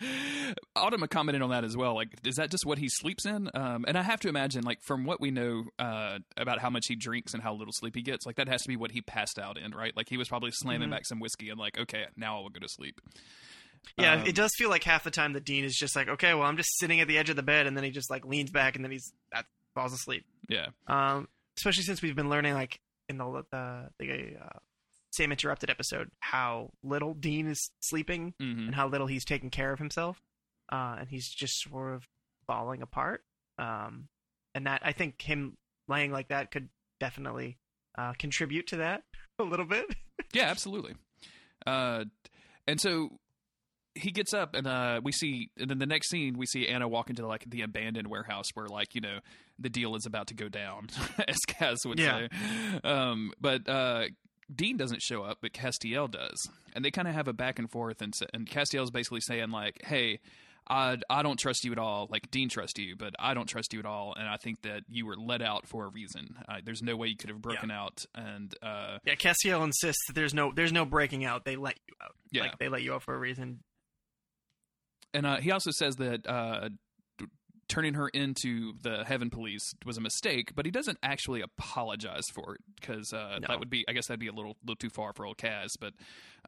Autumn 0.76 1.06
commented 1.08 1.42
on 1.42 1.50
that 1.50 1.64
as 1.64 1.76
well. 1.76 1.94
Like, 1.94 2.08
is 2.24 2.36
that 2.36 2.50
just 2.50 2.64
what 2.66 2.78
he 2.78 2.88
sleeps 2.88 3.26
in? 3.26 3.50
Um, 3.54 3.84
and 3.88 3.96
I 3.98 4.02
have 4.02 4.20
to 4.20 4.28
imagine, 4.28 4.64
like, 4.64 4.78
from 4.82 5.04
what 5.04 5.20
we 5.20 5.30
know 5.30 5.64
uh, 5.78 6.18
about 6.36 6.60
how 6.60 6.70
much 6.70 6.86
he 6.86 6.94
drinks 6.96 7.34
and 7.34 7.42
how 7.42 7.54
little 7.54 7.72
sleep 7.72 7.94
he 7.96 8.02
gets, 8.02 8.26
like 8.26 8.36
that 8.36 8.48
has 8.48 8.62
to 8.62 8.68
be 8.68 8.76
what 8.76 8.92
he 8.92 9.00
passed 9.00 9.38
out 9.38 9.58
in, 9.58 9.72
right? 9.72 9.96
Like 9.96 10.08
he 10.08 10.16
was 10.16 10.28
probably 10.28 10.50
slamming 10.52 10.88
Mhm. 10.88 10.92
back 10.92 11.06
some 11.06 11.20
whiskey 11.20 11.48
and 11.50 11.58
like, 11.58 11.78
okay, 11.78 12.04
now 12.16 12.38
I 12.38 12.42
will 12.42 12.50
go 12.50 12.60
to 12.60 12.68
sleep. 12.68 13.00
Yeah, 13.96 14.14
Um, 14.14 14.26
it 14.26 14.34
does 14.34 14.52
feel 14.56 14.68
like 14.70 14.84
half 14.84 15.04
the 15.04 15.10
time 15.10 15.32
that 15.34 15.44
Dean 15.44 15.64
is 15.64 15.74
just 15.74 15.94
like, 15.96 16.08
"Okay, 16.08 16.34
well, 16.34 16.44
I'm 16.44 16.56
just 16.56 16.78
sitting 16.78 17.00
at 17.00 17.08
the 17.08 17.18
edge 17.18 17.30
of 17.30 17.36
the 17.36 17.42
bed," 17.42 17.66
and 17.66 17.76
then 17.76 17.84
he 17.84 17.90
just 17.90 18.10
like 18.10 18.24
leans 18.24 18.50
back, 18.50 18.76
and 18.76 18.84
then 18.84 18.92
he's 18.92 19.12
that 19.32 19.46
falls 19.74 19.92
asleep. 19.92 20.24
Yeah, 20.48 20.68
Um, 20.86 21.28
especially 21.56 21.82
since 21.84 22.00
we've 22.02 22.16
been 22.16 22.28
learning, 22.30 22.54
like 22.54 22.80
in 23.08 23.18
the 23.18 23.44
the, 23.50 23.88
the 23.98 24.36
uh, 24.42 24.58
Sam 25.12 25.30
Interrupted 25.32 25.70
episode, 25.70 26.10
how 26.20 26.70
little 26.82 27.14
Dean 27.14 27.46
is 27.48 27.70
sleeping 27.80 28.34
hmm 28.38 28.66
and 28.66 28.74
how 28.74 28.88
little 28.88 29.06
he's 29.06 29.24
taking 29.24 29.50
care 29.50 29.72
of 29.72 29.78
himself, 29.78 30.20
uh, 30.72 30.96
and 31.00 31.08
he's 31.08 31.28
just 31.28 31.60
sort 31.62 31.94
of 31.94 32.04
falling 32.46 32.82
apart. 32.82 33.22
Um, 33.58 34.08
and 34.54 34.66
that 34.66 34.82
I 34.84 34.92
think 34.92 35.20
him 35.22 35.56
laying 35.88 36.12
like 36.12 36.28
that 36.28 36.50
could 36.50 36.68
definitely 37.00 37.58
uh, 37.96 38.12
contribute 38.18 38.66
to 38.68 38.76
that 38.76 39.02
a 39.38 39.42
little 39.42 39.66
bit. 39.66 39.86
yeah, 40.32 40.44
absolutely. 40.44 40.94
Uh, 41.66 42.04
and 42.66 42.80
so 42.80 43.18
he 43.98 44.10
gets 44.10 44.32
up 44.32 44.54
and 44.54 44.66
uh, 44.66 45.00
we 45.02 45.12
see 45.12 45.50
and 45.58 45.68
then 45.70 45.78
the 45.78 45.86
next 45.86 46.08
scene 46.10 46.38
we 46.38 46.46
see 46.46 46.66
Anna 46.68 46.86
walk 46.88 47.10
into 47.10 47.26
like 47.26 47.44
the 47.48 47.62
abandoned 47.62 48.08
warehouse 48.08 48.46
where 48.54 48.66
like 48.68 48.94
you 48.94 49.00
know 49.00 49.18
the 49.58 49.68
deal 49.68 49.94
is 49.96 50.06
about 50.06 50.28
to 50.28 50.34
go 50.34 50.48
down 50.48 50.88
as 51.28 51.36
Cas 51.46 51.78
would 51.84 51.98
Yeah. 51.98 52.28
say 52.28 52.80
um, 52.84 53.32
but 53.40 53.68
uh, 53.68 54.04
Dean 54.54 54.76
doesn't 54.76 55.02
show 55.02 55.22
up 55.22 55.38
but 55.42 55.52
Castiel 55.52 56.10
does 56.10 56.48
and 56.74 56.84
they 56.84 56.90
kind 56.90 57.08
of 57.08 57.14
have 57.14 57.28
a 57.28 57.32
back 57.32 57.58
and 57.58 57.70
forth 57.70 58.00
and, 58.02 58.14
and 58.32 58.46
Castiel's 58.48 58.90
basically 58.90 59.20
saying 59.20 59.50
like 59.50 59.80
hey 59.84 60.20
I, 60.70 60.98
I 61.08 61.22
don't 61.22 61.38
trust 61.38 61.64
you 61.64 61.72
at 61.72 61.78
all 61.78 62.08
like 62.10 62.30
Dean 62.30 62.50
trusts 62.50 62.78
you 62.78 62.94
but 62.94 63.14
I 63.18 63.32
don't 63.32 63.46
trust 63.46 63.72
you 63.72 63.78
at 63.78 63.86
all 63.86 64.14
and 64.18 64.28
I 64.28 64.36
think 64.36 64.60
that 64.62 64.82
you 64.88 65.06
were 65.06 65.16
let 65.16 65.40
out 65.40 65.66
for 65.66 65.86
a 65.86 65.88
reason 65.88 66.36
uh, 66.46 66.56
there's 66.62 66.82
no 66.82 66.94
way 66.94 67.08
you 67.08 67.16
could 67.16 67.30
have 67.30 67.40
broken 67.40 67.70
out 67.70 68.04
and 68.14 68.54
uh, 68.62 68.98
yeah, 69.04 69.14
Castiel 69.14 69.64
insists 69.64 70.06
that 70.08 70.12
there's 70.14 70.34
no 70.34 70.52
there's 70.54 70.72
no 70.72 70.84
breaking 70.84 71.24
out. 71.24 71.44
They 71.46 71.56
let 71.56 71.76
you 71.88 71.94
out. 72.02 72.14
yeah 72.30 72.42
Like 72.42 72.58
they 72.58 72.68
let 72.68 72.82
you 72.82 72.92
out 72.94 73.02
for 73.02 73.14
a 73.14 73.18
reason. 73.18 73.60
And 75.14 75.26
uh, 75.26 75.36
he 75.36 75.50
also 75.50 75.70
says 75.70 75.96
that 75.96 76.26
uh, 76.28 76.68
turning 77.68 77.94
her 77.94 78.08
into 78.08 78.72
the 78.82 79.04
Heaven 79.04 79.28
Police 79.30 79.74
was 79.84 79.96
a 79.98 80.00
mistake, 80.00 80.54
but 80.54 80.64
he 80.64 80.70
doesn't 80.70 80.98
actually 81.02 81.42
apologize 81.42 82.24
for 82.34 82.54
it 82.54 82.60
because 82.80 83.12
uh, 83.12 83.38
No. 83.40 83.48
that 83.48 83.58
would 83.58 83.70
be, 83.70 83.84
I 83.88 83.92
guess, 83.92 84.06
that'd 84.06 84.20
be 84.20 84.28
a 84.28 84.32
little 84.32 84.56
little 84.62 84.76
too 84.76 84.90
far 84.90 85.12
for 85.12 85.26
old 85.26 85.36
Cas. 85.38 85.76
But 85.78 85.92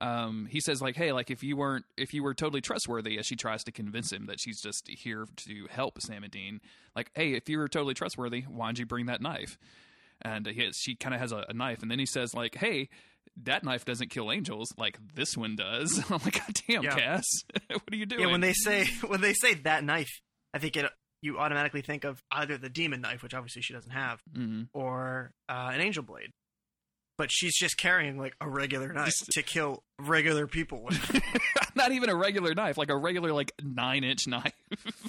um, 0.01 0.47
he 0.51 0.61
says 0.61 0.81
like, 0.81 0.97
hey, 0.97 1.13
like 1.13 1.31
if 1.31 1.43
you 1.43 1.57
weren't, 1.57 1.85
if 1.99 2.15
you 2.15 2.23
were 2.23 2.35
totally 2.35 2.61
trustworthy, 2.63 3.19
as 3.19 3.27
she 3.27 3.37
tries 3.37 3.65
to 3.65 3.73
convince 3.73 4.13
him 4.13 4.27
that 4.27 4.41
she's 4.41 4.61
just 4.63 4.89
here 4.89 5.27
to 5.47 5.67
help 5.71 6.01
Sam 6.01 6.23
and 6.23 6.33
Dean, 6.33 6.61
like, 6.97 7.11
hey, 7.15 7.33
if 7.35 7.49
you 7.49 7.59
were 7.59 7.69
totally 7.69 7.95
trustworthy, 7.95 8.43
why'd 8.43 8.79
you 8.79 8.87
bring 8.87 9.07
that 9.07 9.21
knife? 9.21 9.59
And 10.23 10.47
uh, 10.49 10.53
he, 10.53 10.71
she 10.73 10.95
kind 10.97 11.15
of 11.15 11.21
has 11.21 11.33
a, 11.33 11.45
a 11.49 11.53
knife, 11.55 11.83
and 11.83 11.91
then 11.91 11.99
he 11.99 12.07
says 12.07 12.35
like, 12.35 12.55
hey. 12.57 12.89
That 13.45 13.65
knife 13.65 13.85
doesn't 13.85 14.11
kill 14.11 14.31
angels 14.33 14.69
like 14.77 14.99
this 15.15 15.37
one 15.37 15.57
does. 15.57 15.99
I'm 16.11 16.19
like, 16.25 16.35
God 16.39 16.55
damn, 16.69 16.83
Yeah. 16.83 16.95
Cass, 16.97 17.25
what 17.69 17.83
are 17.93 17.97
you 17.97 18.07
doing? 18.07 18.23
Yeah, 18.23 18.27
when 18.33 18.41
they 18.41 18.53
say 18.53 18.87
when 19.07 19.21
they 19.21 19.33
say 19.35 19.55
that 19.55 19.85
knife, 19.85 20.11
I 20.55 20.59
think 20.59 20.77
it 20.77 20.91
you 21.23 21.39
automatically 21.39 21.83
think 21.83 22.05
of 22.05 22.23
either 22.33 22.57
the 22.57 22.71
demon 22.71 23.03
knife, 23.03 23.23
which 23.23 23.35
obviously 23.35 23.61
she 23.63 23.73
doesn't 23.75 23.91
have, 23.93 24.21
Mhm. 24.35 24.69
or 24.73 25.33
uh, 25.49 25.71
an 25.73 25.81
angel 25.81 26.03
blade. 26.03 26.31
But 27.19 27.31
she's 27.31 27.55
just 27.59 27.77
carrying 27.77 28.17
like 28.19 28.35
a 28.41 28.49
regular 28.49 28.91
knife 28.95 29.07
Just- 29.07 29.27
to 29.33 29.43
kill 29.43 29.83
regular 29.99 30.47
people 30.47 30.83
with. 30.83 31.21
not 31.75 31.93
even 31.93 32.09
a 32.09 32.15
regular 32.17 32.55
knife, 32.55 32.79
like 32.79 32.89
a 32.89 32.97
regular 32.97 33.33
like 33.33 33.53
nine 33.63 34.05
inch 34.05 34.27
knife. 34.27 34.53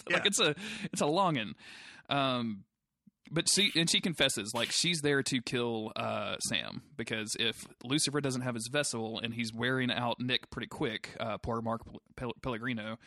Yeah. 0.10 0.18
like 0.18 0.26
it's 0.26 0.40
a 0.40 0.54
it's 0.92 1.02
a 1.02 1.06
longin. 1.06 1.54
Um, 2.10 2.66
but 3.32 3.48
she 3.50 3.72
and 3.76 3.90
she 3.90 4.02
confesses 4.02 4.52
like 4.54 4.72
she's 4.72 5.02
there 5.02 5.24
to 5.24 5.42
kill 5.42 5.92
uh, 5.96 6.36
Sam 6.50 6.84
because 6.98 7.36
if 7.40 7.66
Lucifer 7.84 8.22
doesn't 8.22 8.42
have 8.42 8.56
his 8.56 8.68
vessel 8.68 9.20
and 9.20 9.34
he's 9.34 9.54
wearing 9.54 9.92
out 9.92 10.20
Nick 10.20 10.50
pretty 10.50 10.68
quick, 10.68 11.10
uh, 11.20 11.38
poor 11.38 11.62
Mark 11.62 11.82
Pel- 12.16 12.36
Pellegrino. 12.42 12.98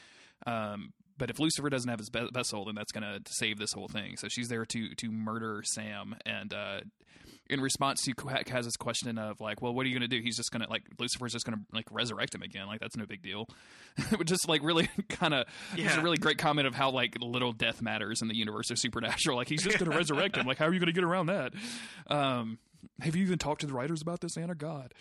Um, 0.46 0.92
but 1.16 1.30
if 1.30 1.38
Lucifer 1.38 1.70
doesn't 1.70 1.88
have 1.88 2.00
his 2.00 2.10
be- 2.10 2.28
vessel, 2.32 2.64
then 2.64 2.74
that's 2.74 2.90
going 2.90 3.04
to 3.04 3.20
save 3.30 3.58
this 3.58 3.72
whole 3.72 3.88
thing. 3.88 4.16
So 4.16 4.28
she's 4.28 4.48
there 4.48 4.64
to 4.64 4.94
to 4.94 5.10
murder 5.12 5.62
Sam 5.64 6.16
and. 6.24 6.52
Uh, 6.52 6.80
in 7.50 7.60
response 7.60 8.02
to 8.02 8.14
Cas's 8.14 8.76
question 8.76 9.18
of 9.18 9.40
like, 9.40 9.60
well, 9.60 9.74
what 9.74 9.84
are 9.84 9.88
you 9.88 9.94
going 9.98 10.08
to 10.08 10.16
do? 10.16 10.22
He's 10.22 10.36
just 10.36 10.50
going 10.50 10.62
to 10.62 10.68
like 10.70 10.82
Lucifer's 10.98 11.32
just 11.32 11.44
going 11.44 11.58
to 11.58 11.64
like 11.72 11.86
resurrect 11.90 12.34
him 12.34 12.42
again. 12.42 12.66
Like 12.66 12.80
that's 12.80 12.96
no 12.96 13.06
big 13.06 13.22
deal. 13.22 13.48
Just 14.24 14.48
like 14.48 14.62
really 14.64 14.88
kind 15.08 15.34
of 15.34 15.46
it's 15.76 15.94
a 15.96 16.00
really 16.00 16.16
great 16.16 16.38
comment 16.38 16.66
of 16.66 16.74
how 16.74 16.90
like 16.90 17.16
little 17.20 17.52
death 17.52 17.80
matters 17.82 18.22
in 18.22 18.28
the 18.28 18.34
universe 18.34 18.70
of 18.70 18.78
Supernatural. 18.78 19.36
Like 19.36 19.48
he's 19.48 19.62
just 19.62 19.78
going 19.78 19.90
to 19.90 19.96
resurrect 19.96 20.36
him. 20.36 20.46
Like 20.46 20.58
how 20.58 20.66
are 20.66 20.72
you 20.72 20.80
going 20.80 20.86
to 20.88 20.92
get 20.92 21.04
around 21.04 21.26
that? 21.26 21.52
Um, 22.08 22.58
have 23.00 23.14
you 23.16 23.22
even 23.24 23.38
talked 23.38 23.60
to 23.62 23.66
the 23.66 23.72
writers 23.72 24.02
about 24.02 24.20
this, 24.20 24.36
Anna? 24.36 24.54
God. 24.54 24.92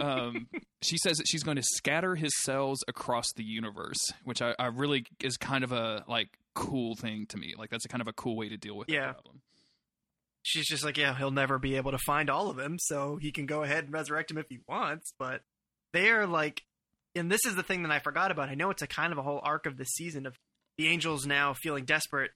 Um, 0.00 0.46
she 0.82 0.96
says 0.98 1.16
that 1.18 1.26
she's 1.28 1.42
going 1.42 1.56
to 1.56 1.62
scatter 1.62 2.14
his 2.14 2.32
cells 2.42 2.82
across 2.88 3.26
the 3.34 3.44
universe, 3.44 3.98
which 4.24 4.40
I, 4.40 4.54
I 4.58 4.66
really 4.66 5.06
is 5.22 5.36
kind 5.36 5.64
of 5.64 5.72
a 5.72 6.04
like 6.08 6.28
cool 6.54 6.94
thing 6.94 7.26
to 7.30 7.36
me. 7.36 7.54
Like 7.58 7.70
that's 7.70 7.84
a 7.84 7.88
kind 7.88 8.00
of 8.00 8.08
a 8.08 8.12
cool 8.12 8.36
way 8.36 8.48
to 8.48 8.56
deal 8.56 8.76
with 8.76 8.88
Yeah. 8.88 9.06
that 9.06 9.14
problem. 9.14 9.40
She's 10.46 10.66
just 10.66 10.84
like, 10.84 10.96
yeah, 10.96 11.16
he'll 11.16 11.32
never 11.32 11.58
be 11.58 11.76
able 11.76 11.90
to 11.90 11.98
find 11.98 12.30
all 12.30 12.48
of 12.48 12.56
them, 12.56 12.78
so 12.78 13.18
he 13.20 13.32
can 13.32 13.46
go 13.46 13.64
ahead 13.64 13.84
and 13.84 13.92
resurrect 13.92 14.30
him 14.30 14.38
if 14.38 14.46
he 14.48 14.60
wants. 14.68 15.12
But 15.18 15.42
they 15.92 16.10
are 16.10 16.26
like, 16.26 16.62
and 17.16 17.30
this 17.30 17.44
is 17.44 17.56
the 17.56 17.64
thing 17.64 17.82
that 17.82 17.90
I 17.90 17.98
forgot 17.98 18.30
about. 18.30 18.48
I 18.48 18.54
know 18.54 18.70
it's 18.70 18.82
a 18.82 18.86
kind 18.86 19.12
of 19.12 19.18
a 19.18 19.22
whole 19.22 19.40
arc 19.42 19.66
of 19.66 19.76
the 19.76 19.84
season 19.84 20.24
of 20.24 20.36
the 20.78 20.88
Angels 20.88 21.26
now 21.26 21.52
feeling 21.54 21.84
desperate. 21.84 22.30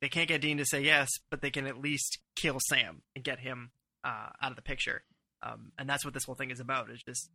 They 0.00 0.08
can't 0.08 0.28
get 0.28 0.40
Dean 0.40 0.58
to 0.58 0.64
say 0.64 0.82
yes, 0.82 1.08
but 1.30 1.40
they 1.40 1.50
can 1.50 1.66
at 1.66 1.80
least 1.80 2.18
kill 2.34 2.58
Sam 2.68 3.02
and 3.14 3.24
get 3.24 3.38
him 3.38 3.70
uh, 4.04 4.30
out 4.42 4.50
of 4.50 4.56
the 4.56 4.62
picture. 4.62 5.04
Um, 5.44 5.70
and 5.78 5.88
that's 5.88 6.04
what 6.04 6.14
this 6.14 6.24
whole 6.24 6.34
thing 6.34 6.50
is 6.50 6.58
about. 6.58 6.90
Is 6.90 7.02
just 7.06 7.30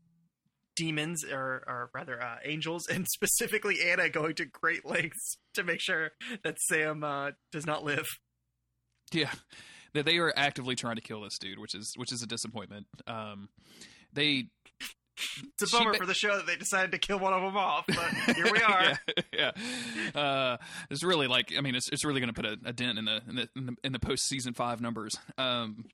demons, 0.75 1.23
or, 1.23 1.63
or 1.65 1.89
rather, 1.93 2.21
uh, 2.21 2.37
angels, 2.43 2.87
and 2.91 3.07
specifically 3.07 3.77
Anna 3.85 4.09
going 4.09 4.35
to 4.35 4.45
great 4.45 4.85
lengths 4.85 5.37
to 5.53 5.63
make 5.63 5.79
sure 5.79 6.11
that 6.43 6.57
Sam 6.59 7.03
uh, 7.03 7.31
does 7.53 7.65
not 7.65 7.85
live. 7.85 8.05
Yeah, 9.13 9.31
that 9.93 10.05
they 10.05 10.17
are 10.17 10.33
actively 10.35 10.75
trying 10.75 10.95
to 10.95 11.01
kill 11.01 11.21
this 11.21 11.37
dude, 11.37 11.59
which 11.59 11.75
is 11.75 11.93
which 11.97 12.11
is 12.11 12.21
a 12.23 12.27
disappointment. 12.27 12.87
Um, 13.07 13.49
they 14.13 14.47
It's 15.59 15.73
a 15.73 15.77
bummer 15.77 15.93
for 15.95 16.05
the 16.05 16.13
show 16.13 16.35
that 16.37 16.45
they 16.45 16.55
decided 16.55 16.91
to 16.91 16.97
kill 16.99 17.19
one 17.19 17.33
of 17.33 17.41
them 17.41 17.57
off, 17.57 17.85
but 17.87 18.35
here 18.35 18.51
we 18.51 18.59
are. 18.61 18.99
yeah, 19.33 19.51
yeah. 20.13 20.21
Uh, 20.21 20.57
it's 20.89 21.03
really 21.03 21.27
like 21.27 21.51
I 21.57 21.61
mean, 21.61 21.75
it's 21.75 21.89
it's 21.91 22.05
really 22.05 22.19
going 22.19 22.33
to 22.33 22.39
put 22.41 22.45
a, 22.45 22.57
a 22.69 22.73
dent 22.73 22.97
in 22.99 23.05
the 23.05 23.21
in 23.27 23.35
the 23.35 23.49
in 23.55 23.65
the, 23.65 23.75
in 23.83 23.91
the 23.93 23.99
post 23.99 24.25
season 24.27 24.53
five 24.53 24.79
numbers. 24.81 25.15
Um, 25.37 25.85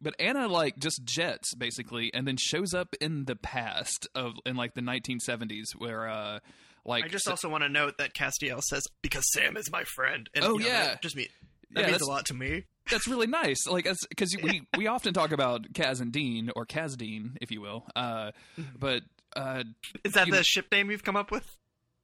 but 0.00 0.14
Anna 0.20 0.46
like 0.46 0.78
just 0.78 1.02
jets 1.04 1.54
basically, 1.54 2.12
and 2.14 2.26
then 2.26 2.36
shows 2.38 2.72
up 2.74 2.94
in 3.00 3.24
the 3.24 3.36
past 3.36 4.06
of 4.14 4.34
in 4.46 4.56
like 4.56 4.74
the 4.74 4.80
1970s 4.82 5.72
where 5.76 6.08
uh 6.08 6.38
like 6.84 7.04
I 7.04 7.08
just 7.08 7.24
so- 7.24 7.32
also 7.32 7.48
want 7.48 7.62
to 7.64 7.68
note 7.68 7.98
that 7.98 8.14
Castiel 8.14 8.62
says, 8.62 8.84
because 9.02 9.24
Sam 9.32 9.56
is 9.56 9.70
my 9.70 9.84
friend. 9.84 10.30
And, 10.34 10.44
Oh, 10.44 10.54
you 10.58 10.60
know, 10.60 10.66
yeah. 10.66 10.84
that 10.84 11.02
just 11.02 11.14
me. 11.16 11.28
That 11.72 11.82
Yeah, 11.82 11.90
means 11.90 12.00
a 12.02 12.06
lot 12.06 12.24
to 12.26 12.34
me. 12.34 12.64
That's 12.90 13.06
really 13.08 13.26
nice. 13.26 13.66
Like, 13.66 13.86
because 14.08 14.36
we 14.42 14.62
we 14.76 14.86
often 14.86 15.14
talk 15.14 15.32
about 15.32 15.72
Cas 15.74 16.00
and 16.00 16.12
Dean 16.12 16.50
or 16.54 16.64
Cas 16.64 16.96
Dean, 16.96 17.36
if 17.40 17.50
you 17.50 17.60
will. 17.60 17.86
Uh, 17.94 18.32
but 18.78 19.02
uh, 19.36 19.64
Is 20.04 20.12
that 20.14 20.26
the 20.26 20.32
know- 20.32 20.42
ship 20.42 20.66
name 20.72 20.90
you've 20.90 21.04
come 21.04 21.16
up 21.16 21.30
with? 21.30 21.56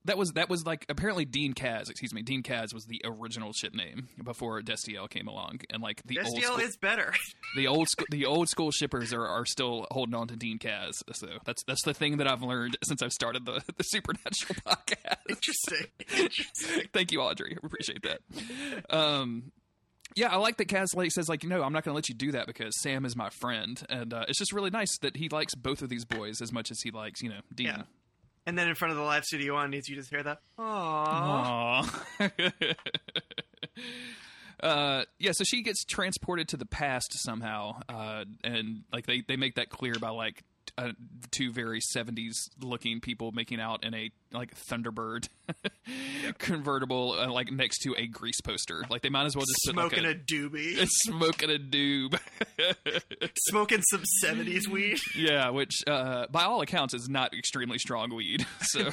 that 0.07 0.17
was 0.17 0.33
that 0.33 0.49
was 0.49 0.65
like 0.65 0.87
apparently 0.89 1.25
Dean 1.25 1.53
Cas. 1.53 1.91
Excuse 1.91 2.15
me, 2.15 2.23
Dean 2.23 2.43
Cas 2.43 2.73
was 2.73 2.85
the 2.87 3.01
original 3.05 3.53
ship 3.53 3.75
name 3.75 4.09
before 4.23 4.61
Destiel 4.63 5.09
came 5.11 5.29
along, 5.29 5.61
and 5.71 5.83
like 5.83 6.03
the 6.05 6.21
old 6.21 6.43
school, 6.43 6.57
is 6.59 6.77
better. 6.77 7.13
the 7.57 7.67
old 7.67 7.89
school, 7.89 8.07
the 8.11 8.25
old 8.25 8.49
school 8.49 8.71
shippers 8.71 9.13
are, 9.13 9.27
are 9.27 9.45
still 9.45 9.87
holding 9.91 10.15
on 10.15 10.29
to 10.29 10.37
Dean 10.37 10.59
Cas. 10.59 11.03
So 11.13 11.27
that's 11.45 11.63
that's 11.65 11.83
the 11.83 11.95
thing 11.95 12.17
that 12.19 12.29
I've 12.29 12.43
learned 12.43 12.79
since 12.85 13.03
I've 13.03 13.13
started 13.13 13.45
the 13.45 13.63
the 13.77 13.83
Supernatural 13.85 14.57
podcast. 14.67 15.17
Interesting. 15.29 15.87
Interesting. 16.17 16.83
Thank 16.93 17.13
you, 17.13 17.21
Audrey. 17.21 17.57
I 17.63 17.67
appreciate 17.67 18.03
that. 18.03 18.21
Um, 18.91 19.53
yeah, 20.17 20.29
I 20.29 20.37
like 20.37 20.57
that 20.57 20.65
Cas 20.69 20.95
like, 20.95 21.13
says 21.13 21.29
like, 21.29 21.45
no, 21.45 21.63
I'm 21.63 21.75
not 21.75 21.85
going 21.85 21.93
to 21.93 21.97
let 21.97 22.09
you 22.09 22.15
do 22.15 22.33
that 22.33 22.47
because 22.47 22.81
Sam 22.81 23.05
is 23.05 23.15
my 23.15 23.29
friend, 23.29 23.81
and 23.91 24.15
uh, 24.15 24.25
it's 24.29 24.39
just 24.39 24.53
really 24.53 24.71
nice 24.71 24.97
that 25.03 25.17
he 25.17 25.29
likes 25.29 25.55
both 25.55 25.83
of 25.83 25.91
these 25.91 26.07
boys 26.07 26.41
as 26.41 26.53
much 26.53 26.71
as 26.71 26.81
he 26.81 26.91
likes, 26.91 27.23
you 27.23 27.29
know, 27.29 27.41
Dean. 27.55 27.67
Yeah. 27.67 27.83
And 28.47 28.59
then 28.59 28.69
in 28.69 28.75
front 28.75 28.93
of 28.93 28.97
the 28.97 29.05
live 29.05 29.25
studio 29.25 29.57
audience, 29.57 29.89
you 29.89 29.97
just 29.97 30.09
hear 30.09 30.23
that. 30.23 30.39
Aww. 30.59 31.85
Aw. 32.21 32.31
uh, 34.67 35.05
yeah, 35.19 35.33
so 35.35 35.45
she 35.45 35.63
gets 35.63 35.85
transported 35.85 36.49
to 36.49 36.57
the 36.57 36.65
past 36.67 37.13
somehow, 37.23 37.81
uh, 37.89 38.25
and 38.43 38.85
like 38.91 39.05
they, 39.05 39.21
they 39.21 39.37
make 39.37 39.57
that 39.57 39.69
clear 39.69 39.97
by 40.01 40.09
like 40.09 40.43
uh, 40.79 40.93
two 41.31 41.53
very 41.53 41.81
70s 41.81 42.35
looking 42.61 43.01
people 43.01 43.33
making 43.33 43.61
out 43.61 43.85
in 43.85 43.95
a 43.95 44.11
like 44.33 44.55
Thunderbird 44.69 45.29
convertible, 46.39 47.13
uh, 47.19 47.31
like 47.31 47.51
next 47.51 47.79
to 47.81 47.95
a 47.97 48.07
grease 48.07 48.41
poster. 48.41 48.85
Like 48.91 49.03
they 49.03 49.09
might 49.09 49.25
as 49.25 49.37
well 49.37 49.45
just 49.47 49.61
put, 49.67 49.77
like, 49.77 49.93
Smoking 49.93 50.05
a, 50.05 50.15
doobie. 50.15 50.87
Smoking 50.89 51.51
a 51.51 51.59
doob. 51.59 52.19
Smoking 53.49 53.83
some 53.91 54.03
70s 54.23 54.69
weed. 54.69 54.99
yeah, 55.17 55.51
which 55.51 55.83
uh, 55.87 56.27
by 56.31 56.45
all 56.45 56.61
accounts 56.61 56.95
is 56.95 57.09
not 57.09 57.33
extremely 57.33 57.79
strong 57.79 58.15
weed. 58.15 58.47
So, 58.63 58.91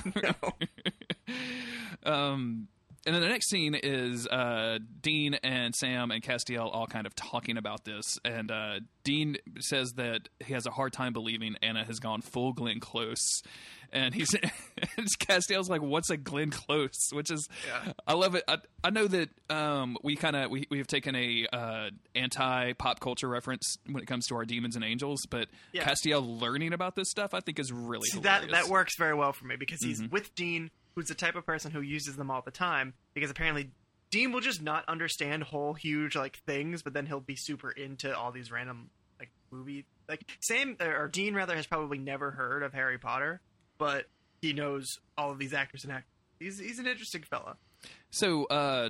um, 2.03 2.67
and 3.05 3.13
then 3.15 3.21
the 3.21 3.27
next 3.29 3.49
scene 3.49 3.75
is 3.75 4.27
uh, 4.27 4.79
Dean 5.01 5.33
and 5.43 5.75
Sam 5.75 6.11
and 6.11 6.23
Castiel 6.23 6.69
all 6.73 6.87
kind 6.87 7.05
of 7.05 7.15
talking 7.15 7.57
about 7.57 7.83
this, 7.85 8.17
and 8.23 8.49
uh, 8.51 8.79
Dean 9.03 9.37
says 9.59 9.93
that 9.97 10.29
he 10.45 10.53
has 10.53 10.65
a 10.65 10.71
hard 10.71 10.93
time 10.93 11.13
believing 11.13 11.55
Anna 11.61 11.83
has 11.83 11.99
gone 11.99 12.21
full 12.21 12.53
Glenn 12.53 12.79
Close. 12.79 13.41
And 13.91 14.15
he's 14.15 14.33
and 14.97 15.07
Castiel's 15.19 15.69
like, 15.69 15.83
"What's 15.83 16.09
a 16.09 16.17
Glenn 16.17 16.49
Close?" 16.49 16.97
Which 17.11 17.29
is, 17.29 17.47
Yeah. 17.67 17.93
I 18.07 18.13
love 18.13 18.33
it. 18.33 18.43
I, 18.47 18.57
I 18.83 18.89
know 18.89 19.05
that 19.07 19.29
um, 19.51 19.97
we 20.03 20.15
kind 20.15 20.35
of 20.35 20.49
we 20.49 20.65
we 20.71 20.79
have 20.79 20.87
taken 20.87 21.15
a 21.15 21.45
uh, 21.53 21.89
anti 22.15 22.73
pop 22.73 22.99
culture 22.99 23.27
reference 23.29 23.77
when 23.85 24.01
it 24.01 24.07
comes 24.07 24.25
to 24.27 24.35
our 24.35 24.45
demons 24.45 24.75
and 24.75 24.83
angels, 24.83 25.19
but 25.29 25.47
Yeah. 25.73 25.83
Castiel 25.83 26.41
learning 26.41 26.73
about 26.73 26.95
this 26.95 27.11
stuff, 27.11 27.35
I 27.35 27.39
think, 27.41 27.59
is 27.59 27.71
really 27.71 28.07
See, 28.09 28.21
that 28.21 28.49
that 28.49 28.67
works 28.67 28.93
very 28.97 29.13
well 29.13 29.31
for 29.31 29.45
me 29.45 29.57
because 29.57 29.83
he's 29.83 30.01
Mhm. 30.01 30.09
with 30.11 30.33
Dean, 30.33 30.71
who's 30.95 31.07
the 31.07 31.15
type 31.15 31.35
of 31.35 31.45
person 31.45 31.71
who 31.71 31.81
uses 31.81 32.15
them 32.15 32.29
all 32.29 32.41
the 32.41 32.51
time. 32.51 32.93
Because 33.13 33.31
apparently, 33.31 33.71
Dean 34.11 34.31
will 34.31 34.41
just 34.41 34.61
not 34.61 34.87
understand 34.87 35.43
whole 35.43 35.73
huge 35.73 36.15
like 36.15 36.37
things, 36.45 36.81
but 36.83 36.93
then 36.93 37.05
he'll 37.05 37.19
be 37.19 37.35
super 37.35 37.71
into 37.71 38.15
all 38.15 38.31
these 38.31 38.51
random 38.51 38.89
like 39.19 39.29
movie 39.51 39.85
like 40.07 40.25
Sam 40.39 40.77
or 40.79 41.07
Dean 41.07 41.33
rather 41.33 41.55
has 41.55 41.65
probably 41.65 41.97
never 41.97 42.31
heard 42.31 42.63
of 42.63 42.73
Harry 42.73 42.97
Potter, 42.97 43.41
but 43.77 44.05
he 44.41 44.53
knows 44.53 44.99
all 45.17 45.31
of 45.31 45.39
these 45.39 45.53
actors 45.53 45.83
and 45.83 45.93
actors. 45.93 46.11
He's 46.39 46.59
he's 46.59 46.79
an 46.79 46.87
interesting 46.87 47.23
fella. 47.23 47.57
So, 48.11 48.45
uh, 48.45 48.89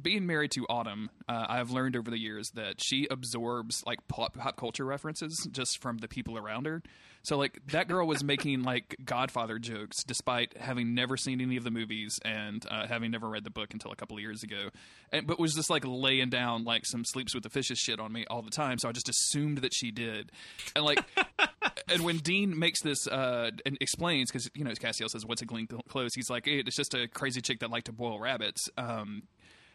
being 0.00 0.26
married 0.26 0.50
to 0.52 0.66
Autumn, 0.68 1.10
uh, 1.28 1.46
I've 1.48 1.70
learned 1.70 1.96
over 1.96 2.10
the 2.10 2.18
years 2.18 2.50
that 2.50 2.82
she 2.82 3.06
absorbs 3.10 3.82
like 3.86 4.06
pop, 4.08 4.36
pop 4.36 4.56
culture 4.56 4.84
references 4.84 5.48
just 5.52 5.80
from 5.80 5.98
the 5.98 6.08
people 6.08 6.38
around 6.38 6.66
her. 6.66 6.82
So, 7.22 7.38
like 7.38 7.58
that 7.68 7.88
girl 7.88 8.06
was 8.06 8.24
making 8.24 8.62
like 8.62 8.96
Godfather 9.04 9.58
jokes 9.58 10.02
despite 10.04 10.56
having 10.56 10.94
never 10.94 11.16
seen 11.16 11.40
any 11.40 11.56
of 11.56 11.64
the 11.64 11.70
movies 11.70 12.18
and 12.24 12.64
uh, 12.70 12.86
having 12.86 13.10
never 13.10 13.28
read 13.28 13.44
the 13.44 13.50
book 13.50 13.72
until 13.72 13.92
a 13.92 13.96
couple 13.96 14.16
of 14.16 14.22
years 14.22 14.42
ago, 14.42 14.70
and 15.12 15.26
but 15.26 15.38
was 15.38 15.54
just 15.54 15.70
like 15.70 15.84
laying 15.86 16.30
down 16.30 16.64
like 16.64 16.84
some 16.84 17.04
sleeps 17.04 17.34
with 17.34 17.44
the 17.44 17.50
fishes 17.50 17.78
shit 17.78 18.00
on 18.00 18.12
me 18.12 18.24
all 18.28 18.42
the 18.42 18.50
time. 18.50 18.78
So 18.78 18.88
I 18.88 18.92
just 18.92 19.08
assumed 19.08 19.58
that 19.58 19.72
she 19.74 19.90
did, 19.90 20.32
and 20.74 20.84
like. 20.84 21.00
and 21.88 22.04
when 22.04 22.18
Dean 22.18 22.58
makes 22.58 22.82
this 22.82 23.06
uh, 23.06 23.50
and 23.66 23.76
explains, 23.80 24.30
because 24.30 24.50
you 24.54 24.64
know 24.64 24.70
Castiel 24.72 25.08
says, 25.08 25.24
"What's 25.24 25.42
a 25.42 25.46
Glenn 25.46 25.66
Close?" 25.88 26.14
He's 26.14 26.30
like, 26.30 26.46
"Hey, 26.46 26.58
"It's 26.58 26.76
just 26.76 26.94
a 26.94 27.08
crazy 27.08 27.40
chick 27.40 27.60
that 27.60 27.70
liked 27.70 27.86
to 27.86 27.92
boil 27.92 28.18
rabbits." 28.18 28.68
Um, 28.76 29.24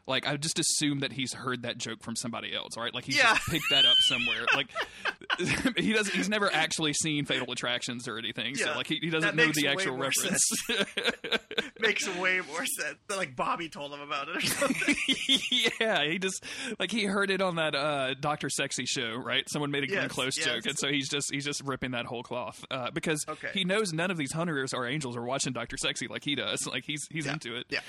like 0.08 0.26
I 0.28 0.38
just 0.38 0.58
assume 0.60 1.00
that 1.00 1.12
he's 1.12 1.34
heard 1.34 1.64
that 1.64 1.78
joke 1.78 2.02
from 2.02 2.16
somebody 2.16 2.56
else, 2.56 2.78
right? 2.78 2.94
Like 2.94 3.04
he's 3.06 3.18
Yeah. 3.18 3.34
just 3.36 3.48
picked 3.50 3.66
that 3.72 3.86
up 3.86 3.96
somewhere. 4.08 4.46
Like 4.56 4.68
he 5.78 5.94
doesn't. 5.94 6.16
He's 6.16 6.30
never 6.30 6.52
actually 6.54 6.94
seen 6.94 7.26
Fatal 7.26 7.52
Attractions 7.52 8.08
or 8.08 8.18
anything, 8.18 8.56
so 8.56 8.74
like 8.76 8.88
he, 8.88 9.00
he 9.02 9.10
doesn't 9.10 9.36
know 9.36 9.52
the 9.54 9.68
actual 9.68 9.98
reference. 9.98 10.50
Makes 11.80 12.08
way 12.18 12.42
more 12.48 12.66
sense. 12.66 12.98
Like 13.10 13.36
Bobby 13.36 13.70
told 13.70 13.94
him 13.94 14.02
about 14.02 14.30
it 14.30 14.38
or 14.38 14.42
something. 14.42 14.96
yeah, 15.80 16.04
he 16.06 16.18
just 16.20 16.44
like 16.80 16.92
he 16.92 17.06
heard 17.06 17.30
it 17.30 17.42
on 17.42 17.56
that 17.56 17.76
uh, 17.76 18.14
Doctor 18.16 18.50
Sexy 18.50 18.86
show, 18.86 19.16
right? 19.16 19.44
Someone 19.50 19.72
made 19.72 19.84
a 19.84 19.88
Glenn 19.88 20.04
Yes, 20.04 20.12
Close 20.12 20.38
yes. 20.38 20.46
joke, 20.46 20.66
and 20.66 20.78
so 20.78 20.88
he's 20.90 21.10
just 21.10 21.30
he's 21.32 21.46
just 21.46 21.62
ripping 21.64 21.92
that 21.92 22.06
whole 22.06 22.24
cloth 22.24 22.64
uh, 22.72 22.90
because 22.92 23.24
Okay. 23.28 23.50
he 23.54 23.64
knows 23.64 23.94
none 23.94 24.12
of 24.12 24.18
these 24.18 24.32
hunters 24.32 24.74
or 24.74 24.88
angels 24.88 25.16
are 25.18 25.24
watching 25.24 25.54
Doctor 25.54 25.78
Sexy 25.78 26.08
like 26.08 26.24
he 26.24 26.36
does. 26.36 26.66
Like 26.68 26.84
he's 26.86 27.06
he's 27.12 27.26
Yeah, 27.26 27.34
into 27.34 27.56
it. 27.58 27.66
yeah. 27.70 27.80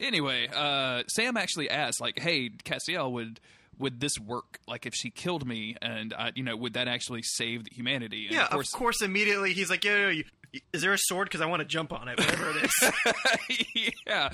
Anyway, 0.00 0.48
uh, 0.54 1.02
Sam 1.08 1.36
actually 1.36 1.68
asked, 1.70 2.00
like, 2.00 2.18
"Hey, 2.18 2.50
Castiel, 2.64 3.10
would 3.12 3.40
would 3.78 4.00
this 4.00 4.18
work? 4.18 4.58
Like, 4.66 4.86
if 4.86 4.94
she 4.94 5.10
killed 5.10 5.46
me, 5.46 5.76
and 5.80 6.12
I, 6.14 6.32
you 6.34 6.42
know, 6.42 6.56
would 6.56 6.74
that 6.74 6.88
actually 6.88 7.22
save 7.22 7.62
humanity?" 7.72 8.26
And 8.26 8.34
yeah, 8.36 8.46
of 8.50 8.64
course, 8.72 9.02
immediately 9.02 9.52
he's 9.54 9.70
like, 9.70 9.84
"Yeah, 9.84 10.10
yeah, 10.10 10.22
yeah, 10.52 10.60
is 10.72 10.82
there 10.82 10.92
a 10.92 10.98
sword? 10.98 11.26
Because 11.28 11.40
I 11.40 11.46
want 11.46 11.60
to 11.60 11.66
jump 11.66 11.92
on 11.92 12.08
it, 12.08 12.18
whatever 12.18 12.50
it 12.50 12.64
is." 12.64 13.92
yeah, 14.06 14.30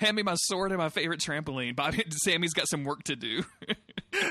hand 0.00 0.16
me 0.16 0.22
my 0.22 0.34
sword 0.36 0.72
and 0.72 0.78
my 0.78 0.88
favorite 0.88 1.20
trampoline. 1.20 1.76
Bobby, 1.76 2.04
Sammy's 2.24 2.52
got 2.54 2.68
some 2.68 2.84
work 2.84 3.02
to 3.04 3.16
do. 3.16 3.44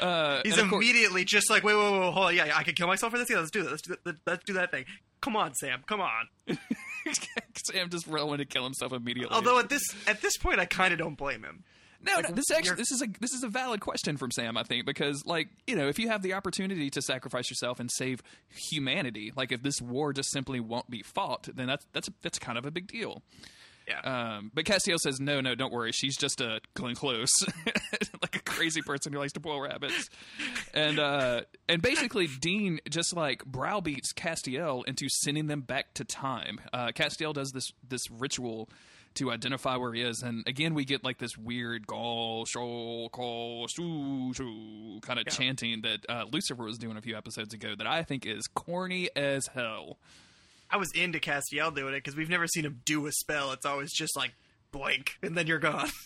uh, 0.00 0.40
He's 0.44 0.58
of 0.58 0.68
course- 0.68 0.84
immediately 0.84 1.24
just 1.24 1.50
like, 1.50 1.62
"Wait, 1.64 1.74
wait, 1.74 1.92
wait, 1.92 2.00
wait, 2.00 2.12
hold 2.12 2.26
on. 2.26 2.34
Yeah, 2.34 2.46
yeah, 2.46 2.56
I 2.56 2.62
can 2.62 2.74
kill 2.74 2.86
myself 2.86 3.12
for 3.12 3.18
this. 3.18 3.28
Yeah, 3.30 3.38
let's 3.38 3.50
do 3.50 3.62
that. 3.62 3.70
Let's 3.70 3.82
do 3.82 3.96
that. 4.04 4.16
Let's 4.26 4.44
do 4.44 4.52
that 4.54 4.70
thing. 4.70 4.84
Come 5.20 5.36
on, 5.36 5.54
Sam. 5.54 5.82
Come 5.86 6.00
on." 6.00 6.58
Sam 7.64 7.90
just 7.90 8.06
willing 8.06 8.38
to 8.38 8.44
kill 8.44 8.64
himself 8.64 8.92
immediately. 8.92 9.34
Although 9.34 9.58
at 9.58 9.68
this 9.68 9.82
at 10.06 10.20
this 10.20 10.36
point, 10.36 10.60
I 10.60 10.64
kind 10.64 10.92
of 10.92 10.98
don't 10.98 11.16
blame 11.16 11.42
him. 11.44 11.64
no, 12.02 12.14
like, 12.16 12.28
no, 12.28 12.34
this 12.34 12.50
actually 12.50 12.76
this 12.76 12.90
is 12.90 13.02
a 13.02 13.06
this 13.20 13.32
is 13.32 13.42
a 13.42 13.48
valid 13.48 13.80
question 13.80 14.16
from 14.16 14.30
Sam, 14.30 14.56
I 14.56 14.62
think, 14.62 14.86
because 14.86 15.22
like 15.26 15.48
you 15.66 15.76
know, 15.76 15.88
if 15.88 15.98
you 15.98 16.08
have 16.08 16.22
the 16.22 16.34
opportunity 16.34 16.90
to 16.90 17.02
sacrifice 17.02 17.50
yourself 17.50 17.80
and 17.80 17.90
save 17.92 18.22
humanity, 18.70 19.32
like 19.36 19.52
if 19.52 19.62
this 19.62 19.80
war 19.80 20.12
just 20.12 20.30
simply 20.32 20.60
won't 20.60 20.90
be 20.90 21.02
fought, 21.02 21.48
then 21.54 21.66
that's 21.66 21.86
that's 21.92 22.08
that's 22.22 22.38
kind 22.38 22.58
of 22.58 22.66
a 22.66 22.70
big 22.70 22.88
deal. 22.88 23.22
Yeah. 23.88 24.00
Um, 24.36 24.50
but 24.54 24.64
Castiel 24.64 24.98
says, 24.98 25.20
no, 25.20 25.40
no, 25.40 25.54
don't 25.54 25.72
worry. 25.72 25.92
She's 25.92 26.16
just 26.16 26.40
a 26.40 26.60
Glenn 26.74 26.94
Close, 26.94 27.32
like 28.22 28.36
a 28.36 28.42
crazy 28.42 28.82
person 28.82 29.12
who 29.12 29.18
likes 29.18 29.32
to 29.32 29.40
boil 29.40 29.60
rabbits. 29.60 30.08
And 30.74 30.98
uh, 30.98 31.42
and 31.68 31.82
basically, 31.82 32.28
Dean 32.28 32.80
just 32.88 33.14
like 33.14 33.44
browbeats 33.44 34.12
Castiel 34.12 34.84
into 34.86 35.08
sending 35.08 35.46
them 35.46 35.62
back 35.62 35.94
to 35.94 36.04
time. 36.04 36.60
Uh, 36.72 36.88
Castiel 36.88 37.34
does 37.34 37.52
this 37.52 37.72
this 37.86 38.10
ritual 38.10 38.68
to 39.14 39.30
identify 39.30 39.76
where 39.76 39.92
he 39.92 40.00
is, 40.00 40.22
and 40.22 40.42
again, 40.46 40.72
we 40.72 40.84
get 40.86 41.04
like 41.04 41.18
this 41.18 41.36
weird 41.36 41.86
"go 41.86 42.44
show 42.46 43.08
call 43.12 43.66
shoo 43.68 44.32
shoo" 44.34 45.00
kind 45.02 45.18
of 45.18 45.26
chanting 45.26 45.82
that 45.82 46.06
uh, 46.08 46.24
Lucifer 46.32 46.64
was 46.64 46.78
doing 46.78 46.96
a 46.96 47.02
few 47.02 47.16
episodes 47.16 47.52
ago. 47.52 47.74
That 47.76 47.86
I 47.86 48.02
think 48.04 48.24
is 48.24 48.46
corny 48.46 49.10
as 49.14 49.48
hell. 49.48 49.98
I 50.72 50.78
was 50.78 50.90
into 50.92 51.20
Castiel 51.20 51.74
doing 51.74 51.94
it 51.94 51.98
because 51.98 52.16
we've 52.16 52.30
never 52.30 52.46
seen 52.46 52.64
him 52.64 52.80
do 52.84 53.06
a 53.06 53.12
spell. 53.12 53.52
It's 53.52 53.66
always 53.66 53.92
just 53.92 54.16
like 54.16 54.34
blank, 54.72 55.18
and 55.22 55.36
then 55.36 55.46
you're 55.46 55.58
gone. 55.58 55.90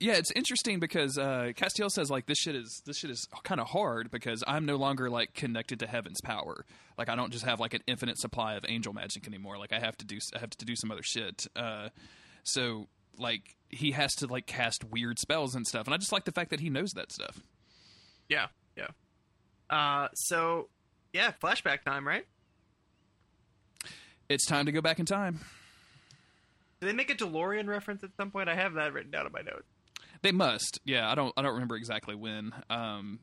Yeah, 0.00 0.14
it's 0.14 0.32
interesting 0.32 0.80
because 0.80 1.16
uh, 1.16 1.52
Castiel 1.54 1.88
says 1.90 2.10
like 2.10 2.26
this 2.26 2.36
shit 2.36 2.54
is 2.56 2.82
this 2.84 2.98
shit 2.98 3.10
is 3.10 3.26
kind 3.42 3.60
of 3.60 3.68
hard 3.68 4.10
because 4.10 4.42
I'm 4.46 4.66
no 4.66 4.76
longer 4.76 5.08
like 5.08 5.34
connected 5.34 5.78
to 5.80 5.86
heaven's 5.86 6.20
power. 6.20 6.66
Like 6.98 7.08
I 7.08 7.14
don't 7.14 7.32
just 7.32 7.44
have 7.44 7.60
like 7.60 7.72
an 7.72 7.80
infinite 7.86 8.18
supply 8.18 8.54
of 8.54 8.66
angel 8.68 8.92
magic 8.92 9.26
anymore. 9.26 9.56
Like 9.56 9.72
I 9.72 9.78
have 9.78 9.96
to 9.98 10.04
do 10.04 10.18
I 10.34 10.40
have 10.40 10.50
to 10.50 10.66
do 10.66 10.76
some 10.76 10.90
other 10.90 11.02
shit. 11.02 11.46
Uh, 11.56 11.88
so 12.42 12.88
like 13.18 13.56
he 13.70 13.92
has 13.92 14.14
to 14.16 14.26
like 14.26 14.46
cast 14.46 14.84
weird 14.84 15.18
spells 15.18 15.54
and 15.54 15.66
stuff. 15.66 15.86
And 15.86 15.94
I 15.94 15.96
just 15.96 16.12
like 16.12 16.24
the 16.24 16.32
fact 16.32 16.50
that 16.50 16.60
he 16.60 16.68
knows 16.68 16.90
that 16.92 17.10
stuff. 17.10 17.40
Yeah, 18.28 18.48
yeah. 18.76 18.88
Uh, 19.70 20.08
so 20.14 20.68
yeah, 21.14 21.32
flashback 21.42 21.82
time, 21.82 22.06
right? 22.06 22.26
It's 24.28 24.46
time 24.46 24.66
to 24.66 24.72
go 24.72 24.80
back 24.80 24.98
in 24.98 25.06
time. 25.06 25.40
Did 26.80 26.88
they 26.88 26.92
make 26.92 27.10
a 27.10 27.14
DeLorean 27.14 27.66
reference 27.66 28.02
at 28.04 28.10
some 28.16 28.30
point? 28.30 28.48
I 28.48 28.54
have 28.54 28.74
that 28.74 28.92
written 28.92 29.10
down 29.10 29.26
in 29.26 29.32
my 29.32 29.40
notes. 29.42 29.64
They 30.22 30.32
must. 30.32 30.80
Yeah, 30.84 31.10
I 31.10 31.14
don't 31.14 31.32
I 31.36 31.42
don't 31.42 31.52
remember 31.54 31.76
exactly 31.76 32.14
when. 32.14 32.52
Um, 32.70 33.20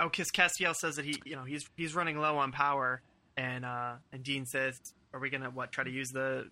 Oh, 0.00 0.08
because 0.08 0.30
Castiel 0.30 0.74
says 0.76 0.94
that 0.94 1.04
he, 1.04 1.20
you 1.24 1.34
know, 1.34 1.42
he's 1.42 1.64
he's 1.76 1.92
running 1.92 2.18
low 2.20 2.38
on 2.38 2.52
power, 2.52 3.02
and 3.36 3.64
uh, 3.64 3.94
and 4.12 4.22
Dean 4.22 4.46
says, 4.46 4.78
"Are 5.12 5.18
we 5.18 5.28
gonna 5.28 5.50
what 5.50 5.72
try 5.72 5.82
to 5.82 5.90
use 5.90 6.10
the 6.10 6.48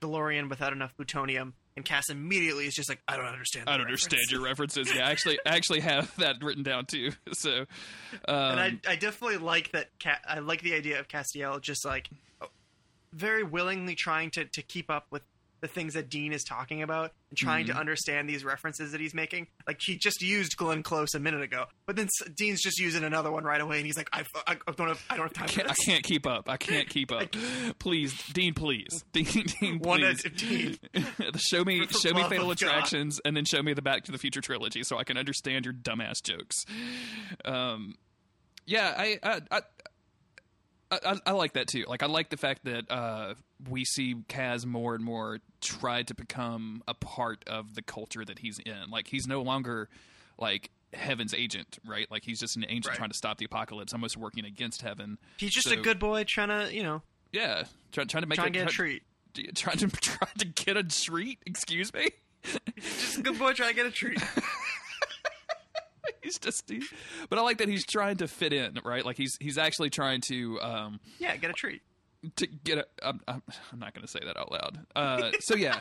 DeLorean 0.00 0.50
without 0.50 0.72
enough 0.72 0.94
plutonium?" 0.96 1.54
And 1.76 1.84
Cass 1.84 2.08
immediately 2.08 2.66
is 2.66 2.74
just 2.74 2.88
like, 2.88 3.00
"I 3.06 3.16
don't 3.16 3.26
understand." 3.26 3.68
I 3.68 3.76
don't 3.76 3.86
understand 3.86 4.22
your 4.28 4.42
references. 4.44 4.92
Yeah, 4.92 5.06
I 5.06 5.10
actually 5.12 5.38
I 5.46 5.54
actually 5.54 5.80
have 5.80 6.16
that 6.16 6.42
written 6.42 6.64
down 6.64 6.86
too. 6.86 7.12
So 7.34 7.60
um, 8.26 8.58
and 8.58 8.60
I, 8.60 8.78
I 8.88 8.96
definitely 8.96 9.36
like 9.36 9.70
that. 9.70 9.90
Ca- 10.02 10.20
I 10.26 10.40
like 10.40 10.62
the 10.62 10.74
idea 10.74 10.98
of 10.98 11.06
Castiel 11.06 11.60
just 11.60 11.84
like 11.84 12.08
very 13.14 13.42
willingly 13.42 13.94
trying 13.94 14.30
to 14.32 14.44
to 14.44 14.62
keep 14.62 14.90
up 14.90 15.06
with 15.10 15.22
the 15.60 15.68
things 15.68 15.94
that 15.94 16.10
Dean 16.10 16.34
is 16.34 16.44
talking 16.44 16.82
about 16.82 17.12
and 17.30 17.38
trying 17.38 17.64
Mm-hmm. 17.64 17.72
to 17.72 17.80
understand 17.80 18.28
these 18.28 18.44
references 18.44 18.92
that 18.92 19.00
he's 19.00 19.14
making. 19.14 19.46
Like 19.66 19.80
he 19.82 19.96
just 19.96 20.20
used 20.20 20.58
Glenn 20.58 20.82
Close 20.82 21.14
a 21.14 21.18
minute 21.18 21.40
ago, 21.40 21.64
but 21.86 21.96
then 21.96 22.06
Dean's 22.34 22.60
just 22.60 22.78
using 22.78 23.02
another 23.02 23.30
one 23.32 23.44
right 23.44 23.62
away, 23.62 23.78
and 23.78 23.86
he's 23.86 23.96
like, 23.96 24.10
"I, 24.12 24.24
I, 24.46 24.58
I 24.68 24.72
don't 24.72 24.88
have 24.88 25.02
I 25.08 25.16
don't 25.16 25.24
have 25.28 25.32
time 25.32 25.48
for 25.48 25.54
can't, 25.54 25.68
I 25.68 25.70
this." 25.70 25.86
can't 25.86 26.04
keep 26.04 26.26
up. 26.26 26.50
I 26.50 26.58
can't 26.58 26.86
keep 26.86 27.10
up. 27.10 27.34
Please, 27.78 28.12
Dean, 28.34 28.52
please, 28.52 29.04
Dean, 29.12 29.24
Dean, 29.24 29.78
One 29.78 30.00
please. 30.00 30.22
at 30.26 30.36
Dean. 30.36 30.78
show 31.38 31.64
me, 31.64 31.86
show 31.86 32.12
me 32.12 32.22
Fatal. 32.24 32.50
Attractions, 32.50 33.18
and 33.24 33.34
then 33.34 33.46
show 33.46 33.62
me 33.62 33.72
the 33.72 33.80
Back 33.80 34.04
to 34.04 34.12
the 34.12 34.18
Future 34.18 34.42
trilogy, 34.42 34.82
so 34.82 34.98
I 34.98 35.04
can 35.04 35.16
understand 35.16 35.64
your 35.64 35.72
dumbass 35.72 36.22
jokes. 36.22 36.56
Um, 37.46 37.94
yeah, 38.66 38.94
I, 38.98 39.18
I, 39.22 39.40
I, 39.50 39.60
I, 40.90 41.18
I 41.26 41.30
like 41.32 41.54
that 41.54 41.66
too. 41.66 41.84
Like, 41.88 42.02
I 42.02 42.06
like 42.06 42.30
the 42.30 42.36
fact 42.36 42.64
that 42.64 42.90
uh, 42.90 43.34
we 43.68 43.84
see 43.84 44.14
Cas 44.28 44.64
more 44.64 44.94
and 44.94 45.02
more 45.04 45.40
try 45.60 46.02
to 46.04 46.14
become 46.14 46.82
a 46.86 46.94
part 46.94 47.42
of 47.48 47.74
the 47.74 47.82
culture 47.82 48.24
that 48.24 48.38
he's 48.38 48.58
in. 48.60 48.90
Like, 48.90 49.08
he's 49.08 49.26
no 49.26 49.42
longer 49.42 49.88
like 50.38 50.70
heaven's 50.92 51.34
agent, 51.34 51.78
right? 51.84 52.08
Like, 52.10 52.22
he's 52.24 52.38
just 52.38 52.56
an 52.56 52.64
agent 52.66 52.88
Right. 52.88 52.96
trying 52.96 53.10
to 53.10 53.16
stop 53.16 53.38
the 53.38 53.44
apocalypse, 53.44 53.92
almost 53.92 54.16
working 54.16 54.44
against 54.44 54.82
heaven. 54.82 55.18
He's 55.38 55.52
just 55.52 55.68
So- 55.68 55.74
a 55.74 55.76
good 55.82 55.98
boy 55.98 56.24
trying 56.24 56.48
to, 56.48 56.72
you 56.72 56.82
know, 56.84 57.02
Yeah, 57.32 57.64
try, 57.90 58.04
trying 58.04 58.22
to 58.22 58.28
make 58.28 58.38
trying 58.38 58.52
to 58.52 58.60
a, 58.60 58.62
get 58.62 58.70
a 58.70 58.74
treat. 58.74 59.02
Trying 59.56 59.78
to 59.78 59.88
try 60.00 60.28
to 60.38 60.44
get 60.46 60.76
a 60.76 60.84
treat. 60.84 61.40
Excuse 61.46 61.92
me. 61.92 62.10
Just 62.78 63.18
a 63.18 63.22
good 63.22 63.38
boy 63.38 63.52
trying 63.54 63.70
to 63.70 63.74
get 63.74 63.86
a 63.86 63.90
treat. 63.90 64.22
he's 66.22 66.38
just, 66.38 66.70
but 67.28 67.38
I 67.38 67.42
like 67.42 67.58
that 67.58 67.68
he's 67.68 67.84
trying 67.86 68.16
to 68.18 68.28
fit 68.28 68.52
in, 68.52 68.78
right? 68.84 69.04
Like 69.04 69.16
he's 69.16 69.36
he's 69.40 69.58
actually 69.58 69.90
trying 69.90 70.20
to 70.28 70.60
um 70.60 71.00
yeah, 71.18 71.36
get 71.36 71.50
a 71.50 71.54
treat. 71.54 71.82
to 72.36 72.46
get 72.46 72.78
a. 72.78 72.86
I'm, 73.02 73.20
I'm, 73.28 73.42
I'm 73.72 73.78
not 73.78 73.94
going 73.94 74.06
to 74.06 74.10
say 74.10 74.20
that 74.24 74.36
out 74.36 74.50
loud. 74.50 74.78
Uh, 74.96 75.32
so 75.40 75.54
yeah, 75.54 75.80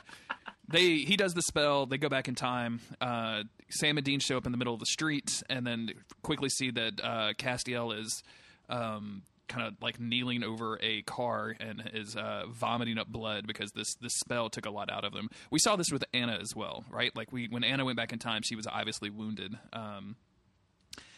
they 0.67 0.97
he 0.97 1.15
does 1.15 1.33
the 1.33 1.41
spell. 1.41 1.85
They 1.85 1.97
go 1.97 2.09
back 2.09 2.27
in 2.27 2.35
time. 2.35 2.81
Uh, 2.99 3.43
Sam 3.69 3.97
and 3.97 4.05
Dean 4.05 4.19
show 4.19 4.37
up 4.37 4.45
in 4.45 4.51
the 4.51 4.57
middle 4.57 4.73
of 4.73 4.79
the 4.79 4.85
street, 4.85 5.41
and 5.49 5.65
then 5.65 5.89
quickly 6.21 6.49
see 6.49 6.71
that 6.71 6.99
uh, 7.01 7.33
Castiel 7.37 7.97
is. 7.97 8.23
Um, 8.69 9.23
kind 9.47 9.67
of 9.67 9.73
like 9.81 9.99
kneeling 9.99 10.43
over 10.43 10.79
a 10.81 11.01
car 11.03 11.55
and 11.59 11.89
is 11.93 12.15
uh, 12.15 12.43
vomiting 12.49 12.97
up 12.97 13.07
blood 13.07 13.47
because 13.47 13.71
this 13.71 13.95
this 13.95 14.13
spell 14.15 14.49
took 14.49 14.65
a 14.65 14.71
lot 14.71 14.91
out 14.91 15.03
of 15.03 15.13
them. 15.13 15.29
We 15.51 15.59
saw 15.59 15.75
this 15.75 15.91
with 15.91 16.03
Anna 16.13 16.37
as 16.41 16.55
well, 16.55 16.85
right? 16.89 17.15
Like 17.15 17.31
we 17.31 17.47
when 17.47 17.63
Anna 17.63 17.85
went 17.85 17.97
back 17.97 18.13
in 18.13 18.19
time, 18.19 18.41
she 18.43 18.55
was 18.55 18.67
obviously 18.67 19.09
wounded. 19.09 19.57
Um, 19.71 20.15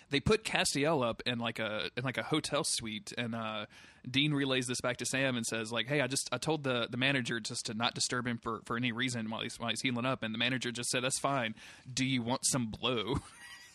they 0.10 0.20
put 0.20 0.44
Castiel 0.44 1.04
up 1.04 1.24
in 1.26 1.40
like 1.40 1.60
a 1.60 1.90
in 1.98 2.04
like 2.04 2.18
a 2.18 2.24
hotel 2.24 2.64
suite, 2.64 3.12
and 3.18 3.34
uh, 3.34 3.66
Dean 4.10 4.34
relays 4.34 4.68
this 4.68 4.82
back 4.82 4.98
to 4.98 5.06
Sam 5.06 5.36
and 5.36 5.46
says 5.46 5.72
like, 5.72 5.88
"Hey, 5.88 6.02
I 6.02 6.08
just 6.08 6.30
I 6.32 6.38
told 6.38 6.64
the 6.64 6.88
the 6.90 6.98
manager 6.98 7.40
just 7.40 7.66
to 7.68 7.74
not 7.74 7.94
disturb 7.96 8.28
him 8.28 8.38
for 8.38 8.62
for 8.66 8.78
any 8.78 8.92
reason 8.92 9.30
while 9.30 9.42
he's 9.42 9.60
while 9.60 9.70
he's 9.70 9.82
healing 9.82 10.06
up," 10.06 10.24
and 10.24 10.34
the 10.34 10.38
manager 10.38 10.72
just 10.72 10.90
said, 10.90 11.04
"That's 11.04 11.20
fine. 11.20 11.56
Do 11.92 12.06
you 12.06 12.22
want 12.22 12.46
some 12.46 12.68
blow?" 12.68 13.16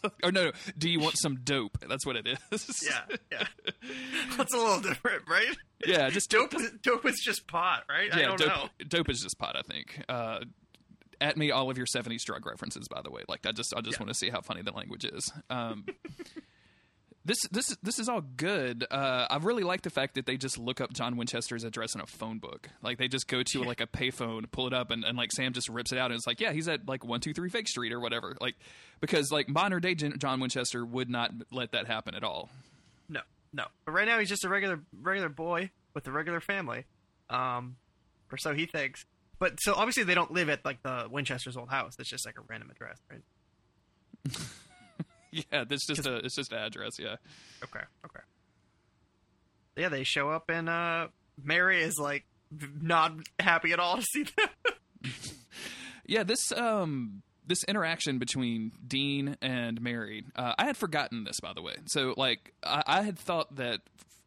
or 0.23 0.33
no, 0.33 0.47
no, 0.47 0.53
do 0.79 0.89
you 0.89 1.01
want 1.01 1.17
some 1.19 1.37
dope? 1.45 1.79
That's 1.89 2.05
what 2.07 2.17
it 2.17 2.27
is. 2.51 2.83
Yeah, 2.91 3.17
yeah. 3.33 3.47
That's 4.37 4.55
a 4.55 4.57
little 4.57 4.81
different, 4.81 5.23
right? 5.29 5.57
yeah, 5.87 6.11
just 6.11 6.31
Dope, 6.31 6.55
is- 6.55 6.73
dope 6.83 7.07
is 7.07 7.21
just 7.25 7.47
pot, 7.47 7.85
right? 7.89 8.13
I 8.15 8.21
yeah, 8.21 8.27
don't 8.29 8.39
dope, 8.39 8.49
know. 8.49 8.69
dope 8.89 9.09
is 9.11 9.21
just 9.21 9.39
pot, 9.39 9.57
I 9.57 9.63
think. 9.63 10.03
Uh, 10.09 10.41
at 11.23 11.37
me 11.37 11.51
all 11.51 11.71
of 11.71 11.77
your 11.77 11.87
70s 11.87 12.23
drug 12.25 12.47
references 12.47 12.89
by 12.89 13.03
the 13.03 13.11
way 13.11 13.21
like 13.29 13.45
i 13.47 13.53
just 13.53 13.75
i 13.77 13.83
just 13.83 13.99
Yeah. 13.99 14.05
want 14.05 14.09
to 14.09 14.15
see 14.19 14.31
how 14.31 14.41
funny 14.41 14.63
the 14.63 14.73
language 14.73 15.05
is 15.05 15.31
um 15.51 15.85
this 17.27 17.37
this 17.53 17.77
this 17.83 17.99
is 17.99 18.09
all 18.09 18.23
good 18.23 18.87
uh 18.91 19.27
i 19.29 19.37
really 19.37 19.63
like 19.63 19.83
the 19.83 19.91
fact 19.91 20.15
that 20.15 20.25
they 20.25 20.39
just 20.39 20.57
look 20.57 20.81
up 20.81 20.95
john 20.95 21.19
winchester's 21.19 21.63
address 21.65 21.95
in 21.95 22.01
a 22.01 22.07
phone 22.07 22.39
book 22.39 22.71
like 22.83 22.97
they 22.97 23.07
just 23.07 23.29
go 23.29 23.43
to 23.43 23.63
like 23.63 23.83
a 23.83 23.87
payphone 23.87 24.51
pull 24.51 24.67
it 24.67 24.73
up 24.73 24.91
and, 24.91 25.05
and 25.05 25.19
like 25.19 25.31
sam 25.33 25.53
just 25.53 25.69
rips 25.69 25.93
it 25.93 25.99
out 25.99 26.07
and 26.07 26.15
it's 26.15 26.27
like 26.27 26.41
yeah 26.41 26.53
he's 26.53 26.69
at 26.69 26.89
like 26.89 27.05
123 27.05 27.51
fake 27.51 27.69
street 27.69 27.93
or 27.93 28.01
whatever 28.01 28.35
like 28.41 28.55
because 29.01 29.31
like 29.33 29.49
modern 29.49 29.81
day 29.81 29.95
john 29.95 30.41
winchester 30.41 30.85
would 30.85 31.09
not 31.11 31.31
let 31.51 31.73
that 31.73 31.87
happen 31.87 32.15
at 32.15 32.23
all 32.25 32.49
No, 33.09 33.21
no. 33.53 33.65
But 33.85 33.93
right 33.93 34.07
now 34.07 34.19
he's 34.19 34.29
just 34.29 34.45
a 34.45 34.49
regular 34.49 34.81
regular 35.01 35.29
boy 35.29 35.71
with 35.95 36.07
a 36.07 36.13
regular 36.13 36.41
family. 36.41 36.85
Um, 37.29 37.77
or 38.33 38.39
so 38.39 38.55
he 38.55 38.67
thinks. 38.67 39.05
but 39.39 39.59
so 39.61 39.75
obviously 39.75 40.05
they 40.05 40.15
don't 40.15 40.31
live 40.33 40.49
at 40.49 40.65
like 40.65 40.83
the 40.83 41.09
Winchester's 41.11 41.57
old 41.57 41.69
house. 41.69 41.95
It's 41.99 42.09
just 42.11 42.25
like 42.27 42.37
a 42.39 42.43
random 42.49 42.71
address, 42.71 42.99
right? 43.11 44.37
Yeah, 45.33 45.65
it's 45.71 45.87
just 45.87 46.07
a 46.07 46.17
it's 46.17 46.35
just 46.35 46.51
an 46.53 46.59
address. 46.59 46.99
Yeah. 46.99 47.15
Okay, 47.63 47.85
okay. 48.05 48.21
Yeah, 49.77 49.89
they 49.89 50.03
show 50.03 50.29
up 50.29 50.51
and 50.51 50.69
uh 50.69 51.07
Mary 51.41 51.81
is 51.83 51.99
like 51.99 52.25
not 52.83 53.13
happy 53.39 53.71
at 53.73 53.79
all 53.79 53.97
to 53.99 54.03
see 54.03 54.25
them. 54.25 54.49
Yeah, 56.05 56.25
this 56.25 56.51
um 56.51 57.23
this 57.51 57.65
interaction 57.65 58.19
between 58.19 58.71
Dean 58.87 59.37
and 59.43 59.83
Mary, 59.83 60.25
uh, 60.37 60.55
I 60.57 60.65
had 60.65 60.77
forgotten 60.77 61.25
this 61.25 61.41
by 61.41 61.53
the 61.53 61.61
way. 61.61 61.75
So 61.87 62.15
like 62.17 62.55
I, 62.65 62.83
I 62.87 63.03
had 63.03 63.19
thought 63.19 63.57
that 63.57 63.81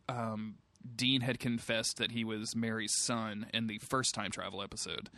um, 0.09 0.55
Dean 0.95 1.21
had 1.21 1.39
confessed 1.39 1.97
that 1.97 2.11
he 2.11 2.23
was 2.23 2.55
Mary's 2.55 2.93
son 2.93 3.47
in 3.53 3.67
the 3.67 3.79
first 3.79 4.13
time 4.13 4.29
travel 4.29 4.61
episode. 4.61 5.09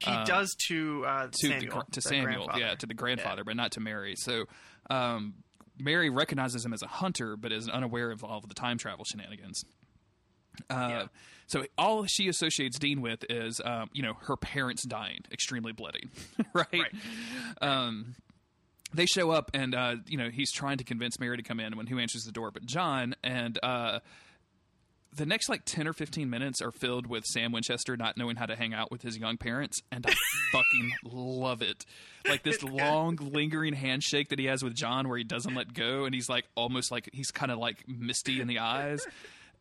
He 0.00 0.10
Uh, 0.10 0.24
does 0.24 0.54
to 0.68 1.04
uh 1.06 1.28
to 1.28 1.48
Samuel, 1.48 1.78
the, 1.86 1.92
to 1.92 1.96
the 1.96 2.00
Samuel, 2.02 2.50
yeah, 2.56 2.74
to 2.74 2.86
the 2.86 2.94
grandfather, 2.94 3.42
but 3.44 3.56
not 3.56 3.72
to 3.72 3.80
Mary. 3.80 4.14
So 4.16 4.44
um, 4.90 5.34
Mary 5.78 6.10
recognizes 6.10 6.64
him 6.64 6.72
as 6.74 6.82
a 6.82 6.86
hunter, 6.86 7.36
but 7.36 7.50
is 7.50 7.68
unaware 7.68 8.10
of 8.10 8.22
all 8.22 8.38
of 8.38 8.48
the 8.48 8.54
time 8.54 8.76
travel 8.76 9.04
shenanigans. 9.04 9.64
Uh, 10.70 10.74
Yeah. 10.88 11.06
So 11.46 11.64
all 11.76 12.06
she 12.06 12.28
associates 12.28 12.78
Dean 12.78 13.02
with 13.02 13.24
is, 13.28 13.60
um, 13.64 13.90
you 13.92 14.02
know, 14.02 14.14
her 14.22 14.36
parents 14.36 14.82
dying, 14.86 15.20
extremely 15.30 15.72
bloody, 15.72 16.08
right? 16.54 16.66
Right. 16.72 16.92
Um, 17.60 18.14
they 18.94 19.06
show 19.06 19.30
up, 19.30 19.50
and 19.54 19.74
uh, 19.74 19.96
you 20.06 20.16
know 20.16 20.30
he's 20.30 20.52
trying 20.52 20.78
to 20.78 20.84
convince 20.84 21.18
Mary 21.20 21.36
to 21.36 21.42
come 21.42 21.60
in. 21.60 21.76
When 21.76 21.86
who 21.86 21.98
answers 21.98 22.22
the 22.24 22.32
door? 22.32 22.50
But 22.50 22.64
John. 22.64 23.14
And 23.24 23.58
uh, 23.62 24.00
the 25.14 25.26
next 25.26 25.48
like 25.48 25.64
ten 25.64 25.86
or 25.86 25.92
fifteen 25.92 26.30
minutes 26.30 26.62
are 26.62 26.70
filled 26.70 27.06
with 27.06 27.24
Sam 27.24 27.52
Winchester 27.52 27.96
not 27.96 28.16
knowing 28.16 28.36
how 28.36 28.46
to 28.46 28.56
hang 28.56 28.72
out 28.72 28.90
with 28.90 29.02
his 29.02 29.18
young 29.18 29.36
parents, 29.36 29.80
and 29.92 30.06
I 30.06 30.14
fucking 30.52 30.92
love 31.04 31.60
it. 31.60 31.84
Like 32.26 32.42
this 32.42 32.62
long, 32.62 33.16
lingering 33.16 33.74
handshake 33.74 34.28
that 34.30 34.38
he 34.38 34.46
has 34.46 34.62
with 34.62 34.74
John, 34.74 35.08
where 35.08 35.18
he 35.18 35.24
doesn't 35.24 35.54
let 35.54 35.74
go, 35.74 36.04
and 36.04 36.14
he's 36.14 36.28
like 36.28 36.46
almost 36.54 36.90
like 36.90 37.10
he's 37.12 37.30
kind 37.30 37.52
of 37.52 37.58
like 37.58 37.84
misty 37.88 38.40
in 38.40 38.46
the 38.48 38.60
eyes. 38.60 39.04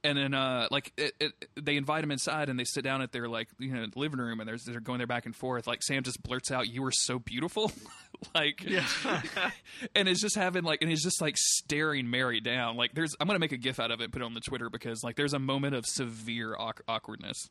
And 0.05 0.17
then, 0.17 0.33
uh, 0.33 0.67
like, 0.69 0.91
it, 0.97 1.13
it, 1.19 1.31
they 1.55 1.77
invite 1.77 2.03
him 2.03 2.11
inside, 2.11 2.49
and 2.49 2.59
they 2.59 2.65
sit 2.65 2.83
down 2.83 3.01
at 3.01 3.13
their 3.13 3.29
like, 3.29 3.47
you 3.57 3.73
know, 3.73 3.85
living 3.95 4.19
room, 4.19 4.41
and 4.41 4.47
there's, 4.49 4.63
they're 4.65 4.81
going 4.81 4.97
there 4.97 5.07
back 5.07 5.25
and 5.25 5.33
forth. 5.35 5.65
Like, 5.65 5.81
Sam 5.81 6.03
just 6.03 6.21
blurts 6.21 6.51
out, 6.51 6.67
"You 6.67 6.81
were 6.81 6.91
so 6.91 7.19
beautiful," 7.19 7.71
like, 8.35 8.65
and 9.95 10.09
it's 10.09 10.21
just 10.21 10.35
having 10.35 10.63
like, 10.63 10.81
and 10.81 10.89
he's 10.89 11.03
just 11.03 11.21
like 11.21 11.35
staring 11.37 12.09
Mary 12.09 12.41
down. 12.41 12.75
Like, 12.75 12.93
there's, 12.93 13.15
I'm 13.19 13.27
gonna 13.27 13.39
make 13.39 13.51
a 13.53 13.57
gif 13.57 13.79
out 13.79 13.91
of 13.91 14.01
it, 14.01 14.11
put 14.11 14.21
it 14.21 14.25
on 14.25 14.33
the 14.33 14.41
Twitter 14.41 14.69
because 14.69 15.03
like, 15.03 15.15
there's 15.15 15.33
a 15.33 15.39
moment 15.39 15.75
of 15.75 15.85
severe 15.85 16.55
awk- 16.57 16.81
awkwardness. 16.87 17.49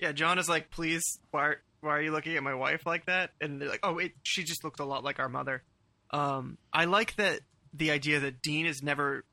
Yeah, 0.00 0.12
John 0.12 0.38
is 0.38 0.48
like, 0.48 0.70
please, 0.70 1.02
why, 1.30 1.42
are- 1.46 1.62
why 1.80 1.90
are 1.92 2.02
you 2.02 2.10
looking 2.10 2.36
at 2.36 2.42
my 2.42 2.54
wife 2.54 2.84
like 2.84 3.06
that? 3.06 3.30
And 3.40 3.60
they're 3.60 3.68
like, 3.68 3.80
oh, 3.84 3.92
wait, 3.94 4.14
she 4.24 4.42
just 4.42 4.64
looked 4.64 4.80
a 4.80 4.84
lot 4.84 5.04
like 5.04 5.20
our 5.20 5.28
mother. 5.28 5.62
Um, 6.10 6.58
I 6.72 6.86
like 6.86 7.14
that 7.16 7.40
the 7.72 7.92
idea 7.92 8.20
that 8.20 8.42
Dean 8.42 8.66
is 8.66 8.82
never 8.82 9.24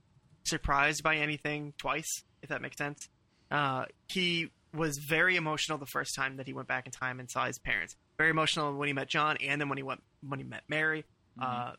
surprised 0.43 1.01
by 1.03 1.15
anything 1.17 1.73
twice, 1.77 2.23
if 2.43 2.49
that 2.49 2.61
makes 2.61 2.77
sense. 2.77 3.09
Uh, 3.49 3.85
he 4.07 4.51
was 4.73 4.97
very 4.97 5.35
emotional 5.35 5.77
the 5.77 5.85
first 5.87 6.15
time 6.15 6.37
that 6.37 6.47
he 6.47 6.53
went 6.53 6.67
back 6.67 6.85
in 6.85 6.91
time 6.91 7.19
and 7.19 7.29
saw 7.29 7.45
his 7.45 7.57
parents. 7.57 7.95
Very 8.17 8.29
emotional 8.29 8.73
when 8.75 8.87
he 8.87 8.93
met 8.93 9.09
John, 9.09 9.37
and 9.37 9.59
then 9.59 9.69
when 9.69 9.77
he 9.77 9.83
went 9.83 10.03
when 10.27 10.39
he 10.39 10.45
met 10.45 10.63
Mary. 10.67 11.05
Uh, 11.41 11.71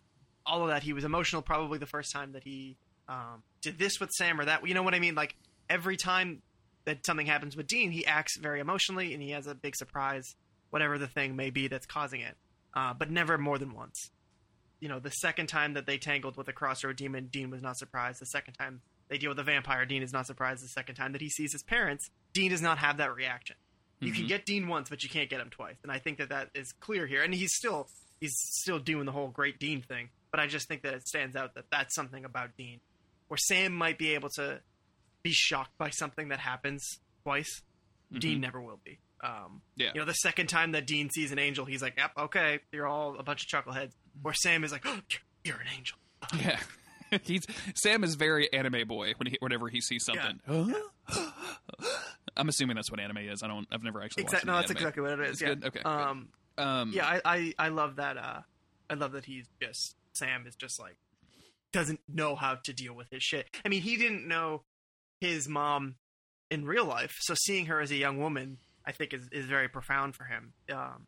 all 0.47 0.63
of 0.63 0.69
that, 0.69 0.83
he 0.83 0.93
was 0.93 1.05
emotional 1.05 1.43
probably 1.43 1.79
the 1.79 1.87
first 1.87 2.13
time 2.13 2.33
that 2.33 2.43
he 2.43 2.77
um, 3.09 3.43
did 3.63 3.79
this 3.79 4.01
with 4.01 4.11
Sam 4.11 4.41
or 4.41 4.45
that. 4.45 4.67
You 4.67 4.75
know 4.75 4.83
what 4.83 4.95
I 4.95 4.99
mean? 4.99 5.15
Like 5.15 5.37
every 5.71 5.97
time 5.97 6.43
that 6.85 7.05
something 7.07 7.27
happens 7.27 7.57
with 7.57 7.67
Dean, 7.67 7.91
he 7.91 8.05
acts 8.05 8.37
very 8.37 8.61
emotionally 8.61 9.15
and 9.15 9.23
he 9.23 9.31
has 9.31 9.47
a 9.47 9.55
big 9.55 9.77
surprise, 9.77 10.35
whatever 10.71 10.99
the 10.99 11.07
thing 11.07 11.37
may 11.37 11.51
be 11.51 11.69
that's 11.69 11.87
causing 11.87 12.21
it. 12.21 12.37
Uh, 12.75 12.93
but 12.93 13.11
never 13.11 13.39
more 13.39 13.59
than 13.59 13.73
once. 13.73 14.11
You 14.81 14.89
know, 14.89 14.99
the 14.99 15.11
second 15.11 15.47
time 15.47 15.75
that 15.75 15.87
they 15.87 15.97
tangled 15.97 16.37
with 16.37 16.49
a 16.49 16.53
crossroad 16.53 16.97
demon, 16.97 17.29
Dean 17.33 17.49
was 17.49 17.63
not 17.63 17.79
surprised. 17.79 18.21
The 18.21 18.27
second 18.27 18.55
time 18.55 18.83
they 19.09 19.19
deal 19.19 19.31
with 19.31 19.39
a 19.39 19.45
vampire, 19.45 19.85
Dean 19.87 20.03
is 20.03 20.13
not 20.13 20.27
surprised. 20.27 20.65
The 20.65 20.69
second 20.69 20.95
time 20.95 21.13
that 21.13 21.21
he 21.21 21.29
sees 21.29 21.53
his 21.53 21.63
parents, 21.63 22.11
Dean 22.33 22.51
does 22.51 22.63
not 22.63 22.79
have 22.79 22.99
that 22.99 23.15
reaction. 23.15 23.57
You 24.01 24.13
can 24.13 24.23
mm-hmm. 24.23 24.29
get 24.29 24.45
Dean 24.45 24.69
once, 24.69 24.91
but 24.91 25.03
you 25.03 25.09
can't 25.09 25.31
get 25.31 25.41
him 25.41 25.51
twice, 25.51 25.77
and 25.83 25.91
I 25.91 25.99
think 25.99 26.19
that 26.19 26.29
that 26.29 26.51
is 26.55 26.73
clear 26.73 27.07
here. 27.07 27.23
And 27.23 27.33
he's 27.33 27.55
still 27.55 27.89
he's 28.21 28.35
still 28.37 28.79
doing 28.79 29.07
the 29.07 29.13
whole 29.13 29.29
great 29.29 29.59
Dean 29.59 29.83
thing, 29.83 30.11
but 30.31 30.41
I 30.41 30.47
just 30.47 30.69
think 30.69 30.83
that 30.83 30.95
it 30.95 31.07
stands 31.07 31.37
out 31.37 31.55
that 31.55 31.65
that's 31.71 31.95
something 31.95 32.25
about 32.25 32.57
Dean, 32.57 32.81
where 33.29 33.39
Sam 33.39 33.73
might 33.73 33.99
be 33.99 34.15
able 34.15 34.31
to 34.31 34.61
be 35.23 35.31
shocked 35.31 35.79
by 35.79 35.91
something 35.91 36.29
that 36.29 36.41
happens 36.41 37.01
twice. 37.23 37.63
Mm-hmm. 38.11 38.19
Dean 38.19 38.41
never 38.41 38.61
will 38.61 38.81
be. 38.85 38.99
Um, 39.23 39.63
Yeah. 39.77 39.93
You 39.95 40.01
know, 40.01 40.07
the 40.07 40.13
second 40.15 40.49
time 40.49 40.73
that 40.73 40.87
Dean 40.87 41.09
sees 41.09 41.33
an 41.33 41.39
angel, 41.39 41.65
he's 41.65 41.81
like, 41.81 41.95
"Yep, 41.97 42.11
okay, 42.19 42.61
you're 42.73 42.87
all 42.87 43.17
a 43.19 43.23
bunch 43.23 43.45
of 43.45 43.49
chuckleheads." 43.49 43.93
Mm-hmm. 43.93 44.23
Where 44.23 44.35
Sam 44.35 44.65
is 44.65 44.73
like, 44.73 44.83
oh, 44.85 45.01
you're, 45.11 45.55
"You're 45.55 45.61
an 45.61 45.69
angel." 45.77 45.99
Yeah. 46.39 46.59
He's 47.23 47.47
Sam 47.75 48.05
is 48.05 48.15
very 48.15 48.53
anime 48.53 48.87
boy 48.87 49.13
when 49.17 49.29
he, 49.29 49.37
whenever 49.41 49.69
he 49.69 49.81
sees 49.81 50.05
something. 50.05 50.41
I'm 52.37 52.49
assuming 52.49 52.77
that's 52.77 52.91
what 52.91 53.01
anime 53.01 53.19
is. 53.19 53.43
I 53.43 53.49
don't. 53.49 53.67
I've 53.71 53.83
never 53.83 54.03
actually 54.03 54.25
watched 54.25 54.35
Exactly. 54.35 54.51
No, 54.51 54.57
that's 54.57 54.71
anime. 54.71 54.79
exactly 54.79 55.03
what 55.03 55.13
it 55.13 55.21
is. 55.21 55.31
It's 55.31 55.43
yeah. 55.43 55.49
good? 55.49 55.65
Okay, 55.65 55.81
good. 55.83 55.89
Um, 55.89 56.29
Um, 56.59 56.93
yeah, 56.95 57.07
I, 57.07 57.21
I 57.25 57.55
I 57.59 57.69
love 57.69 57.97
that. 57.97 58.17
Uh, 58.17 58.41
I 58.91 58.95
love 58.95 59.13
that 59.13 59.25
he's 59.25 59.47
just 59.61 59.97
Sam 60.15 60.47
is 60.47 60.55
just 60.57 60.81
like 60.81 60.97
doesn't 61.73 62.01
know 62.09 62.37
how 62.37 62.55
to 62.55 62.73
deal 62.73 62.95
with 62.95 63.09
his 63.11 63.23
shit. 63.23 63.49
I 63.65 63.69
mean, 63.69 63.83
he 63.83 63.97
didn't 63.97 64.29
know 64.29 64.63
his 65.21 65.49
mom 65.49 65.97
in 66.51 66.65
real 66.65 66.85
life, 66.85 67.17
so 67.21 67.35
seeing 67.35 67.67
her 67.67 67.81
as 67.81 67.91
a 67.91 67.97
young 67.97 68.19
woman, 68.19 68.59
I 68.87 68.93
think, 68.93 69.13
is 69.13 69.29
is 69.33 69.47
very 69.47 69.69
profound 69.69 70.15
for 70.15 70.25
him. 70.25 70.53
Um, 70.73 71.07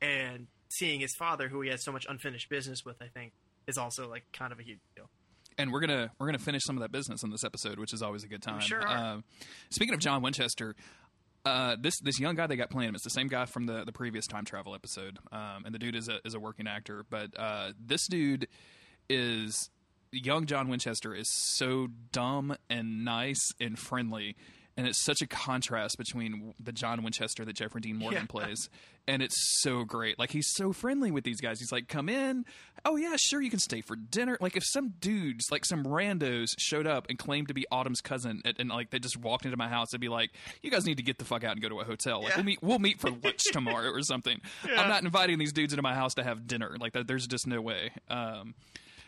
and 0.00 0.46
seeing 0.68 1.00
his 1.00 1.14
father, 1.14 1.48
who 1.48 1.60
he 1.62 1.70
has 1.70 1.84
so 1.84 1.92
much 1.92 2.06
unfinished 2.08 2.48
business 2.48 2.84
with, 2.84 2.96
I 3.00 3.08
think, 3.08 3.32
is 3.66 3.78
also 3.78 4.08
like 4.08 4.24
kind 4.32 4.52
of 4.52 4.58
a 4.58 4.62
huge 4.62 4.80
deal. 4.94 5.08
And 5.58 5.72
we're 5.72 5.80
gonna 5.80 6.10
we're 6.18 6.26
gonna 6.26 6.38
finish 6.38 6.62
some 6.64 6.76
of 6.76 6.82
that 6.82 6.92
business 6.92 7.22
in 7.22 7.30
this 7.30 7.44
episode, 7.44 7.78
which 7.78 7.92
is 7.92 8.02
always 8.02 8.24
a 8.24 8.28
good 8.28 8.42
time. 8.42 8.60
sure. 8.60 8.86
Um, 8.86 9.24
speaking 9.70 9.94
of 9.94 10.00
John 10.00 10.22
Winchester, 10.22 10.74
uh, 11.44 11.76
this 11.80 11.98
this 12.00 12.18
young 12.18 12.34
guy 12.34 12.46
they 12.46 12.56
got 12.56 12.70
playing 12.70 12.90
him 12.90 12.94
is 12.94 13.02
the 13.02 13.10
same 13.10 13.28
guy 13.28 13.46
from 13.46 13.66
the 13.66 13.84
the 13.84 13.92
previous 13.92 14.26
time 14.26 14.44
travel 14.44 14.74
episode, 14.74 15.18
um, 15.32 15.64
and 15.64 15.74
the 15.74 15.78
dude 15.78 15.94
is 15.96 16.08
a 16.08 16.18
is 16.24 16.34
a 16.34 16.40
working 16.40 16.66
actor. 16.66 17.04
But 17.08 17.30
uh, 17.38 17.72
this 17.78 18.06
dude 18.06 18.48
is 19.08 19.70
young 20.12 20.46
John 20.46 20.68
Winchester 20.68 21.14
is 21.14 21.28
so 21.32 21.88
dumb 22.12 22.56
and 22.68 23.04
nice 23.04 23.52
and 23.60 23.78
friendly. 23.78 24.36
And 24.78 24.86
it's 24.86 25.02
such 25.02 25.22
a 25.22 25.26
contrast 25.26 25.96
between 25.96 26.52
the 26.62 26.70
John 26.70 27.02
Winchester 27.02 27.46
that 27.46 27.54
Jeffrey 27.54 27.80
Dean 27.80 27.96
Morgan 27.96 28.22
Yeah. 28.22 28.26
plays, 28.26 28.68
and 29.08 29.22
it's 29.22 29.34
so 29.62 29.84
great. 29.84 30.18
Like 30.18 30.30
he's 30.32 30.52
so 30.52 30.70
friendly 30.74 31.10
with 31.10 31.24
these 31.24 31.40
guys. 31.40 31.60
He's 31.60 31.72
like, 31.72 31.88
"Come 31.88 32.10
in. 32.10 32.44
Oh 32.84 32.96
yeah, 32.96 33.16
sure, 33.16 33.40
you 33.40 33.48
can 33.48 33.58
stay 33.58 33.80
for 33.80 33.96
dinner." 33.96 34.36
Like 34.38 34.54
if 34.54 34.64
some 34.66 34.90
dudes, 35.00 35.46
like 35.50 35.64
some 35.64 35.84
randos, 35.84 36.48
showed 36.58 36.86
up 36.86 37.06
and 37.08 37.18
claimed 37.18 37.48
to 37.48 37.54
be 37.54 37.64
Autumn's 37.72 38.02
cousin, 38.02 38.42
and, 38.44 38.54
and 38.58 38.68
like 38.68 38.90
they 38.90 38.98
just 38.98 39.16
walked 39.16 39.46
into 39.46 39.56
my 39.56 39.68
house, 39.68 39.88
they'd 39.92 40.00
be 40.00 40.10
like, 40.10 40.30
"You 40.62 40.70
guys 40.70 40.84
need 40.84 40.98
to 40.98 41.02
get 41.02 41.16
the 41.18 41.24
fuck 41.24 41.42
out 41.42 41.52
and 41.52 41.62
go 41.62 41.70
to 41.70 41.80
a 41.80 41.84
hotel. 41.84 42.20
Like 42.22 42.32
Yeah. 42.32 42.36
we'll 42.36 42.44
meet, 42.44 42.62
we'll 42.62 42.78
meet 42.78 43.00
for 43.00 43.08
lunch 43.10 43.44
tomorrow 43.52 43.88
or 43.90 44.02
something." 44.02 44.42
Yeah. 44.68 44.82
I'm 44.82 44.88
not 44.90 45.04
inviting 45.04 45.38
these 45.38 45.54
dudes 45.54 45.72
into 45.72 45.82
my 45.82 45.94
house 45.94 46.12
to 46.14 46.22
have 46.22 46.46
dinner. 46.46 46.76
Like 46.78 46.92
that, 46.92 47.06
there's 47.06 47.26
just 47.26 47.46
no 47.46 47.62
way. 47.62 47.92
Um, 48.10 48.54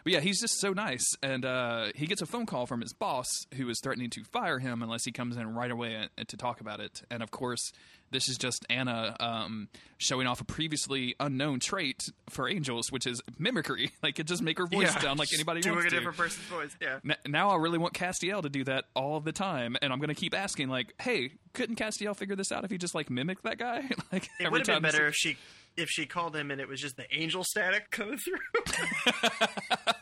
but 0.05 0.13
yeah, 0.13 0.21
he's 0.21 0.41
just 0.41 0.59
so 0.61 0.73
nice, 0.73 1.05
and 1.23 1.45
uh, 1.45 1.87
he 1.95 2.07
gets 2.07 2.23
a 2.23 2.27
phone 2.27 2.47
call 2.47 2.67
from 2.67 2.81
his 2.81 2.93
boss, 2.93 3.29
who 3.55 3.69
is 3.69 3.81
threatening 3.83 4.11
to 4.11 4.25
fire 4.25 4.59
him 4.59 4.83
unless 4.83 5.05
he 5.05 5.13
comes 5.13 5.37
in 5.37 5.55
right 5.55 5.71
away 5.71 6.09
to 6.27 6.37
talk 6.37 6.61
about 6.61 6.81
it. 6.81 7.03
And 7.11 7.23
of 7.23 7.31
course, 7.31 7.73
this 8.11 8.29
is 8.29 8.39
just 8.39 8.65
Anna 8.71 9.15
um, 9.21 9.69
showing 9.99 10.27
off 10.27 10.41
a 10.41 10.45
previously 10.45 11.15
unknown 11.21 11.61
trait 11.61 12.09
for 12.31 12.49
angels, 12.49 12.91
which 12.91 13.07
is 13.07 13.21
mimicry. 13.39 13.91
Like 14.03 14.19
it 14.19 14.27
just 14.27 14.43
make 14.43 14.59
her 14.59 14.67
voice 14.67 14.95
Yeah, 14.95 14.99
sound 15.01 15.19
like 15.19 15.29
anybody 15.35 15.61
doing 15.63 15.75
wants 15.77 15.89
a 15.89 15.91
to. 15.91 15.97
different 15.97 16.17
person's 16.17 16.47
voice. 16.47 16.77
Yeah. 16.81 17.01
N- 17.05 17.17
now 17.27 17.51
I 17.51 17.57
really 17.57 17.79
want 17.79 17.93
Castiel 17.95 18.43
to 18.43 18.49
do 18.49 18.65
that 18.65 18.85
all 18.95 19.21
the 19.21 19.33
time, 19.33 19.77
and 19.83 19.93
I'm 19.93 19.99
going 19.99 20.09
to 20.09 20.15
keep 20.15 20.35
asking, 20.35 20.69
like, 20.69 20.95
"Hey, 21.01 21.33
couldn't 21.53 21.77
Castiel 21.77 22.17
figure 22.17 22.37
this 22.37 22.51
out 22.53 22.65
if 22.65 22.71
he 22.71 22.79
just 22.79 22.95
like 22.95 23.11
mimicked 23.11 23.43
that 23.43 23.59
guy?" 23.59 23.83
like 24.13 24.29
It 24.41 24.51
would 24.51 24.67
have 24.67 24.77
been 24.77 24.83
better 24.83 25.09
if 25.09 25.15
she 25.17 25.37
if 25.79 25.89
she 25.89 26.05
called 26.07 26.37
him 26.37 26.51
and 26.51 26.61
it 26.61 26.69
was 26.69 26.81
just 26.81 26.97
the 26.97 27.07
angel 27.15 27.45
static 27.45 27.91
coming 27.91 28.19
through. 28.19 28.39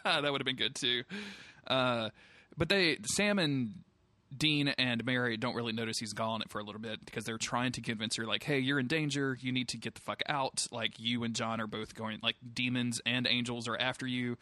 that 0.05 0.23
would 0.33 0.41
have 0.41 0.47
been 0.47 0.57
good 0.57 0.75
too. 0.75 1.03
Uh, 1.67 2.11
but 2.57 2.69
they, 2.69 2.99
Sam 3.05 3.39
and 3.39 3.75
Dean 4.37 4.69
and 4.69 5.05
Mary 5.05 5.37
don't 5.37 5.55
really 5.55 5.73
notice 5.73 5.99
he's 5.99 6.13
gone 6.13 6.43
for 6.49 6.59
a 6.59 6.65
little 6.65 6.81
bit 6.81 7.05
because 7.05 7.25
they're 7.25 7.39
trying 7.39 7.73
to 7.73 7.81
convince 7.81 8.17
her, 8.17 8.25
like, 8.25 8.43
"Hey, 8.43 8.59
you're 8.59 8.81
in 8.81 8.87
danger. 8.89 9.37
You 9.41 9.53
need 9.53 9.69
to 9.69 9.79
get 9.79 9.95
the 9.95 10.01
fuck 10.01 10.23
out. 10.29 10.67
Like, 10.73 10.99
you 10.99 11.23
and 11.25 11.35
John 11.35 11.61
are 11.61 11.67
both 11.67 11.95
going. 11.95 12.19
Like, 12.23 12.37
demons 12.53 13.01
and 13.07 13.27
angels 13.29 13.69
are 13.69 13.77
after 13.79 14.07
you." 14.07 14.37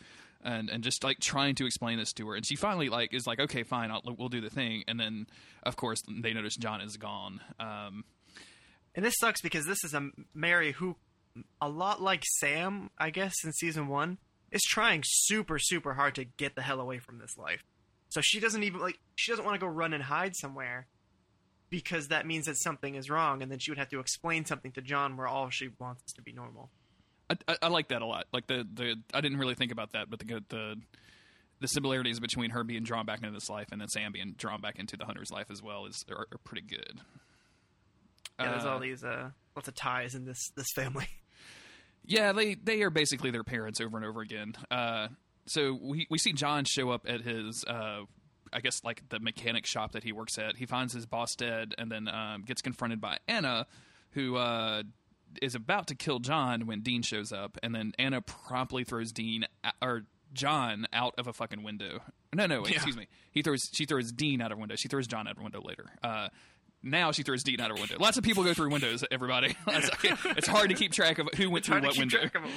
And, 0.46 0.68
and 0.68 0.84
just 0.84 1.02
like 1.02 1.20
trying 1.20 1.54
to 1.56 1.66
explain 1.66 1.98
this 1.98 2.12
to 2.14 2.28
her, 2.28 2.34
and 2.34 2.44
she 2.44 2.54
finally 2.56 2.90
like 2.90 3.14
is 3.14 3.26
like, 3.26 3.40
okay, 3.40 3.62
fine, 3.62 3.90
I'll, 3.90 4.02
we'll 4.18 4.28
do 4.28 4.42
the 4.42 4.50
thing. 4.50 4.84
And 4.86 5.00
then, 5.00 5.26
of 5.62 5.74
course, 5.76 6.02
they 6.06 6.34
notice 6.34 6.54
John 6.56 6.82
is 6.82 6.98
gone. 6.98 7.40
Um, 7.58 8.04
And 8.94 9.04
this 9.04 9.14
sucks 9.18 9.40
because 9.40 9.64
this 9.64 9.82
is 9.84 9.94
a 9.94 10.10
Mary 10.34 10.72
who, 10.72 10.96
a 11.60 11.68
lot 11.68 12.00
like 12.02 12.22
Sam, 12.38 12.90
I 12.98 13.10
guess, 13.10 13.34
in 13.44 13.52
season 13.52 13.88
one, 13.88 14.18
is 14.50 14.62
trying 14.62 15.02
super, 15.04 15.58
super 15.58 15.94
hard 15.94 16.14
to 16.16 16.24
get 16.24 16.54
the 16.54 16.62
hell 16.62 16.80
away 16.80 16.98
from 16.98 17.18
this 17.18 17.36
life. 17.36 17.62
So 18.08 18.20
she 18.22 18.38
doesn't 18.38 18.62
even 18.62 18.80
like 18.80 18.98
she 19.16 19.32
doesn't 19.32 19.44
want 19.44 19.56
to 19.56 19.60
go 19.60 19.66
run 19.66 19.92
and 19.92 20.02
hide 20.04 20.36
somewhere 20.36 20.86
because 21.70 22.08
that 22.08 22.26
means 22.26 22.46
that 22.46 22.56
something 22.56 22.94
is 22.94 23.10
wrong, 23.10 23.42
and 23.42 23.50
then 23.50 23.58
she 23.58 23.70
would 23.70 23.78
have 23.78 23.88
to 23.88 23.98
explain 23.98 24.44
something 24.44 24.70
to 24.72 24.80
John 24.82 25.16
where 25.16 25.26
all 25.26 25.50
she 25.50 25.70
wants 25.80 26.02
is 26.06 26.12
to 26.12 26.22
be 26.22 26.32
normal. 26.32 26.70
I, 27.28 27.36
I, 27.48 27.56
I 27.62 27.68
like 27.68 27.88
that 27.88 28.02
a 28.02 28.06
lot. 28.06 28.26
Like 28.32 28.46
the 28.46 28.66
the 28.72 28.96
I 29.12 29.20
didn't 29.20 29.38
really 29.38 29.54
think 29.56 29.72
about 29.72 29.92
that, 29.92 30.08
but 30.10 30.20
the 30.20 30.44
the 30.48 30.76
the 31.60 31.66
similarities 31.68 32.20
between 32.20 32.50
her 32.50 32.62
being 32.62 32.84
drawn 32.84 33.06
back 33.06 33.18
into 33.18 33.30
this 33.32 33.48
life 33.48 33.68
and 33.72 33.80
then 33.80 33.88
Sam 33.88 34.12
being 34.12 34.34
drawn 34.36 34.60
back 34.60 34.78
into 34.78 34.96
the 34.96 35.06
hunter's 35.06 35.30
life 35.30 35.46
as 35.50 35.62
well 35.62 35.86
is 35.86 36.04
are, 36.10 36.26
are 36.30 36.38
pretty 36.44 36.66
good. 36.66 37.00
Yeah, 38.38 38.50
there's 38.50 38.64
Uh, 38.64 38.70
all 38.72 38.80
these 38.80 39.02
uh, 39.02 39.30
lots 39.56 39.66
of 39.68 39.74
ties 39.74 40.14
in 40.14 40.24
this 40.26 40.50
this 40.56 40.66
family. 40.74 41.08
Yeah, 42.06 42.32
they 42.32 42.54
they 42.54 42.82
are 42.82 42.90
basically 42.90 43.30
their 43.30 43.44
parents 43.44 43.80
over 43.80 43.96
and 43.96 44.04
over 44.06 44.20
again. 44.20 44.54
Uh, 44.70 45.08
so 45.46 45.78
we 45.80 46.06
we 46.10 46.18
see 46.18 46.32
John 46.32 46.64
show 46.64 46.90
up 46.90 47.06
at 47.08 47.22
his. 47.22 47.64
Uh, 47.64 48.02
I 48.52 48.60
guess 48.60 48.84
like 48.84 49.08
the 49.08 49.18
mechanic 49.18 49.66
shop 49.66 49.92
that 49.92 50.04
he 50.04 50.12
works 50.12 50.38
at. 50.38 50.56
He 50.56 50.64
finds 50.66 50.92
his 50.92 51.06
boss 51.06 51.34
dead, 51.34 51.74
and 51.76 51.90
then 51.90 52.06
um, 52.06 52.42
gets 52.42 52.62
confronted 52.62 53.00
by 53.00 53.18
Anna, 53.26 53.66
who 54.10 54.36
uh, 54.36 54.84
is 55.42 55.54
about 55.56 55.88
to 55.88 55.96
kill 55.96 56.20
John 56.20 56.66
when 56.66 56.80
Dean 56.82 57.02
shows 57.02 57.32
up, 57.32 57.58
and 57.64 57.74
then 57.74 57.92
Anna 57.98 58.20
promptly 58.20 58.84
throws 58.84 59.10
Dean 59.10 59.46
or 59.82 60.02
John 60.34 60.86
out 60.92 61.14
of 61.18 61.26
a 61.26 61.32
fucking 61.32 61.62
window. 61.64 62.00
No, 62.32 62.46
no, 62.46 62.60
wait, 62.62 62.70
Yeah. 62.70 62.76
excuse 62.76 62.96
me. 62.96 63.08
He 63.32 63.42
throws 63.42 63.70
she 63.72 63.86
throws 63.86 64.12
Dean 64.12 64.40
out 64.40 64.52
of 64.52 64.58
a 64.58 64.60
window. 64.60 64.76
She 64.76 64.86
throws 64.88 65.06
John 65.08 65.26
out 65.26 65.32
of 65.32 65.40
a 65.40 65.42
window 65.42 65.62
later. 65.64 65.86
Uh, 66.02 66.28
now 66.84 67.10
she 67.12 67.22
throws 67.22 67.42
Dean 67.42 67.60
out 67.60 67.70
of 67.70 67.78
a 67.78 67.80
window. 67.80 67.96
Lots 67.98 68.16
of 68.18 68.24
people 68.24 68.44
go 68.44 68.54
through 68.54 68.70
windows. 68.70 69.02
Everybody, 69.10 69.56
it's 69.66 70.46
hard 70.46 70.68
to 70.70 70.76
keep 70.76 70.92
track 70.92 71.18
of 71.18 71.28
who 71.36 71.50
went 71.50 71.64
through 71.64 71.80
what 71.80 71.90
keep 71.92 72.00
window. 72.00 72.18
track 72.18 72.34
of 72.34 72.42
them 72.42 72.52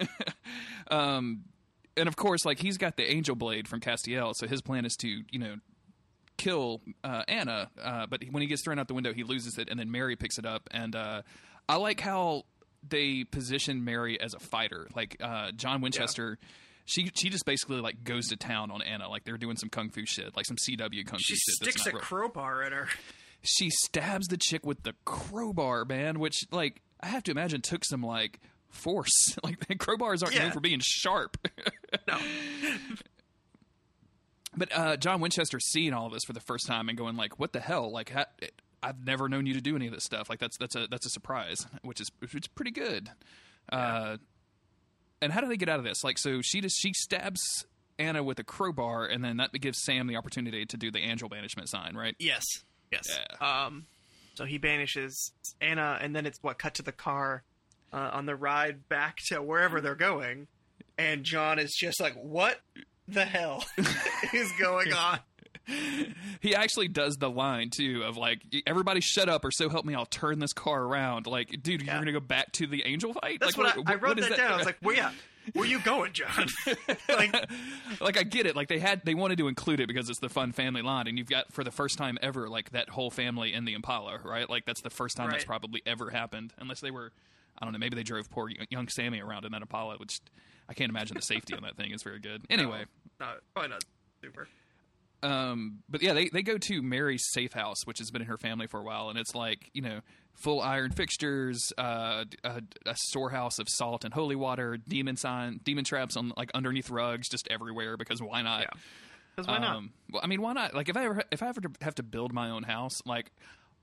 all. 0.00 0.06
Um, 0.90 1.44
and 1.96 2.08
of 2.08 2.16
course, 2.16 2.44
like 2.44 2.58
he's 2.58 2.78
got 2.78 2.96
the 2.96 3.10
angel 3.10 3.34
blade 3.36 3.68
from 3.68 3.80
Castiel, 3.80 4.32
so 4.34 4.46
his 4.46 4.60
plan 4.62 4.84
is 4.84 4.96
to, 4.96 5.08
you 5.30 5.38
know, 5.38 5.56
kill 6.38 6.80
uh, 7.04 7.22
Anna. 7.28 7.70
Uh, 7.80 8.06
but 8.06 8.22
when 8.30 8.40
he 8.42 8.46
gets 8.48 8.62
thrown 8.64 8.78
out 8.78 8.88
the 8.88 8.94
window, 8.94 9.12
he 9.12 9.22
loses 9.24 9.58
it, 9.58 9.68
and 9.70 9.78
then 9.78 9.90
Mary 9.90 10.16
picks 10.16 10.38
it 10.38 10.46
up. 10.46 10.68
And 10.70 10.94
uh, 10.96 11.22
I 11.68 11.76
like 11.76 12.00
how 12.00 12.42
they 12.86 13.24
position 13.24 13.84
Mary 13.84 14.20
as 14.20 14.34
a 14.34 14.38
fighter. 14.40 14.88
Like 14.94 15.16
uh, 15.20 15.52
John 15.52 15.80
Winchester, 15.80 16.38
she 16.84 17.10
she 17.14 17.28
just 17.30 17.44
basically 17.44 17.80
like 17.80 18.02
goes 18.04 18.28
to 18.28 18.36
town 18.36 18.70
on 18.70 18.82
Anna. 18.82 19.08
Like 19.08 19.24
they're 19.24 19.38
doing 19.38 19.56
some 19.56 19.68
kung 19.68 19.90
fu 19.90 20.04
shit, 20.06 20.34
like 20.36 20.46
some 20.46 20.56
CW 20.56 21.06
kung 21.06 21.18
She 21.20 21.34
fu 21.34 21.38
shit. 21.38 21.60
that's 21.60 21.70
sticks 21.72 21.86
a 21.86 21.90
real. 21.92 22.00
crowbar 22.00 22.62
at 22.62 22.72
her. 22.72 22.88
She 23.42 23.70
stabs 23.70 24.28
the 24.28 24.36
chick 24.36 24.64
with 24.64 24.82
the 24.84 24.94
crowbar, 25.04 25.84
man. 25.84 26.18
Which 26.20 26.44
like 26.50 26.80
I 27.00 27.08
have 27.08 27.22
to 27.24 27.30
imagine 27.30 27.60
took 27.60 27.84
some 27.84 28.02
like 28.02 28.40
force. 28.70 29.36
Like 29.44 29.58
crowbars 29.78 30.22
aren't 30.22 30.34
Yeah. 30.34 30.44
known 30.44 30.52
for 30.52 30.60
being 30.60 30.80
sharp. 30.82 31.36
No, 32.08 32.18
But 34.56 34.68
uh, 34.76 34.96
John 34.96 35.20
Winchester 35.20 35.58
seeing 35.60 35.94
all 35.94 36.06
of 36.06 36.12
this 36.12 36.24
for 36.24 36.32
the 36.34 36.40
first 36.40 36.66
time 36.66 36.88
and 36.88 36.96
going 36.98 37.16
like, 37.16 37.38
"What 37.38 37.52
the 37.52 37.60
hell? 37.60 37.90
Like, 37.90 38.10
ha- 38.12 38.26
I've 38.82 39.04
never 39.04 39.28
known 39.28 39.46
you 39.46 39.54
to 39.54 39.60
do 39.62 39.76
any 39.76 39.86
of 39.86 39.92
this 39.94 40.04
stuff. 40.04 40.28
Like, 40.28 40.40
that's 40.40 40.58
that's 40.58 40.76
a 40.76 40.86
that's 40.90 41.06
a 41.06 41.10
surprise, 41.10 41.66
which 41.82 42.00
is 42.00 42.10
which 42.18 42.34
is 42.34 42.48
pretty 42.48 42.70
good." 42.70 43.10
Uh, 43.70 44.18
and 45.22 45.32
how 45.32 45.40
do 45.40 45.46
they 45.48 45.56
get 45.56 45.68
out 45.70 45.78
of 45.78 45.84
this? 45.84 46.04
Like, 46.04 46.18
so 46.18 46.40
she 46.42 46.60
just 46.60 46.78
she 46.78 46.92
stabs 46.92 47.64
Anna 47.98 48.22
with 48.22 48.38
a 48.38 48.44
crowbar, 48.44 49.06
and 49.06 49.24
then 49.24 49.38
that 49.38 49.52
gives 49.58 49.82
Sam 49.82 50.06
the 50.06 50.16
opportunity 50.16 50.66
to 50.66 50.76
do 50.76 50.90
the 50.90 50.98
angel 51.00 51.28
banishment 51.30 51.68
sign, 51.70 51.94
right? 51.96 52.14
yes, 52.18 52.44
yes. 52.92 53.18
Um, 53.40 53.86
so 54.34 54.44
he 54.44 54.58
banishes 54.58 55.32
Anna, 55.60 55.98
and 56.00 56.14
then 56.14 56.26
it's 56.26 56.38
what 56.42 56.58
cut 56.58 56.74
to 56.74 56.82
the 56.82 56.92
car 56.92 57.42
uh, 57.92 58.10
on 58.12 58.26
the 58.26 58.36
ride 58.36 58.88
back 58.88 59.18
to 59.28 59.42
wherever 59.42 59.80
they're 59.80 59.94
going, 59.94 60.46
and 60.98 61.24
John 61.24 61.58
is 61.58 61.74
just 61.74 62.00
like, 62.00 62.14
"What 62.14 62.60
the 63.08 63.24
hell 63.24 63.64
is 64.32 64.50
going 64.60 64.92
on?" 64.94 65.18
He 66.40 66.54
actually 66.56 66.88
does 66.88 67.16
the 67.18 67.30
line 67.30 67.70
too 67.70 68.02
of 68.04 68.16
like, 68.16 68.40
"Everybody 68.66 69.00
shut 69.00 69.28
up, 69.28 69.44
or 69.44 69.50
so 69.50 69.68
help 69.68 69.84
me, 69.84 69.94
I'll 69.94 70.06
turn 70.06 70.38
this 70.38 70.52
car 70.52 70.82
around." 70.82 71.26
Like, 71.26 71.62
dude, 71.62 71.82
Yeah. 71.82 71.92
you're 71.94 72.00
gonna 72.00 72.12
go 72.12 72.20
back 72.20 72.50
to 72.52 72.66
the 72.66 72.82
angel 72.86 73.12
fight? 73.14 73.38
That's 73.40 73.56
like, 73.56 73.76
what, 73.76 73.88
I, 73.88 73.92
I 73.92 73.94
wrote 73.96 74.16
what 74.16 74.18
is 74.20 74.28
that 74.28 74.38
down. 74.38 74.52
I 74.52 74.56
was 74.56 74.66
like, 74.66 74.78
"Well, 74.82 74.96
yeah, 74.96 75.12
where 75.54 75.66
you 75.66 75.80
going, 75.80 76.12
John?" 76.12 76.46
like, 77.08 77.34
like 78.00 78.18
I 78.18 78.22
get 78.22 78.46
it. 78.46 78.56
Like 78.56 78.68
they 78.68 78.78
had 78.78 79.02
they 79.04 79.14
wanted 79.14 79.38
to 79.38 79.48
include 79.48 79.80
it 79.80 79.86
because 79.88 80.08
it's 80.08 80.20
the 80.20 80.28
fun 80.28 80.52
family 80.52 80.82
line, 80.82 81.06
and 81.06 81.18
you've 81.18 81.28
got 81.28 81.52
for 81.52 81.64
the 81.64 81.70
first 81.70 81.98
time 81.98 82.18
ever 82.22 82.48
like 82.48 82.70
that 82.70 82.88
whole 82.90 83.10
family 83.10 83.52
in 83.52 83.64
the 83.64 83.74
Impala, 83.74 84.18
right? 84.24 84.48
Like 84.48 84.64
that's 84.64 84.80
the 84.82 84.90
first 84.90 85.16
time 85.16 85.30
that's 85.30 85.44
probably 85.44 85.82
ever 85.86 86.10
happened, 86.10 86.52
unless 86.58 86.80
they 86.80 86.90
were, 86.90 87.12
I 87.58 87.64
don't 87.64 87.72
know, 87.72 87.78
maybe 87.78 87.96
they 87.96 88.02
drove 88.02 88.30
poor 88.30 88.48
young 88.70 88.88
Sammy 88.88 89.20
around 89.20 89.44
in 89.44 89.52
that 89.52 89.62
Impala, 89.62 89.96
which 89.98 90.20
I 90.68 90.74
can't 90.74 90.90
imagine 90.90 91.16
the 91.16 91.22
safety 91.22 91.54
on 91.54 91.62
that 91.62 91.76
thing 91.76 91.90
is 91.92 92.02
very 92.02 92.18
good. 92.20 92.42
Anyway, 92.50 92.84
no, 93.20 93.26
probably 93.54 93.70
not 93.70 93.84
super. 94.22 94.46
um, 95.22 95.78
but 95.88 96.02
yeah, 96.02 96.12
they 96.12 96.28
they 96.28 96.42
go 96.42 96.58
to 96.58 96.82
Mary's 96.82 97.24
safe 97.30 97.52
house, 97.52 97.84
which 97.84 97.98
has 97.98 98.10
been 98.10 98.22
in 98.22 98.28
her 98.28 98.38
family 98.38 98.66
for 98.66 98.80
a 98.80 98.82
while, 98.82 99.08
and 99.08 99.18
it's 99.18 99.34
like 99.34 99.70
you 99.72 99.82
know 99.82 100.00
full 100.34 100.60
iron 100.60 100.90
fixtures, 100.90 101.72
uh, 101.78 102.24
a, 102.44 102.62
a 102.86 102.96
storehouse 102.96 103.58
of 103.58 103.68
salt 103.68 104.04
and 104.04 104.12
holy 104.12 104.36
water, 104.36 104.76
demon 104.76 105.16
sign, 105.16 105.60
demon 105.62 105.84
traps 105.84 106.16
on 106.16 106.32
like 106.36 106.50
underneath 106.54 106.90
rugs, 106.90 107.28
just 107.28 107.46
everywhere 107.50 107.96
because 107.96 108.20
why 108.20 108.42
not? 108.42 108.62
Yeah. 108.62 108.80
Because 109.36 109.48
why 109.48 109.58
not? 109.58 109.76
Um, 109.76 109.92
well, 110.10 110.20
I 110.22 110.26
mean, 110.26 110.42
why 110.42 110.52
not? 110.52 110.74
Like, 110.74 110.88
if 110.88 110.96
I 110.96 111.04
ever 111.06 111.22
if 111.32 111.42
I 111.42 111.48
ever 111.48 111.60
have 111.80 111.94
to 111.96 112.02
build 112.02 112.32
my 112.32 112.50
own 112.50 112.64
house, 112.64 113.00
like, 113.06 113.30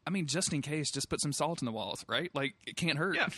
I 0.06 0.12
mean, 0.12 0.28
just 0.28 0.54
in 0.54 0.62
case, 0.62 0.92
just 0.92 1.10
put 1.10 1.20
some 1.22 1.34
salt 1.34 1.62
in 1.62 1.66
the 1.66 1.72
walls, 1.72 2.06
right? 2.08 2.30
Like, 2.36 2.54
it 2.68 2.76
can't 2.76 2.98
hurt. 2.98 3.16
Yeah. 3.16 3.30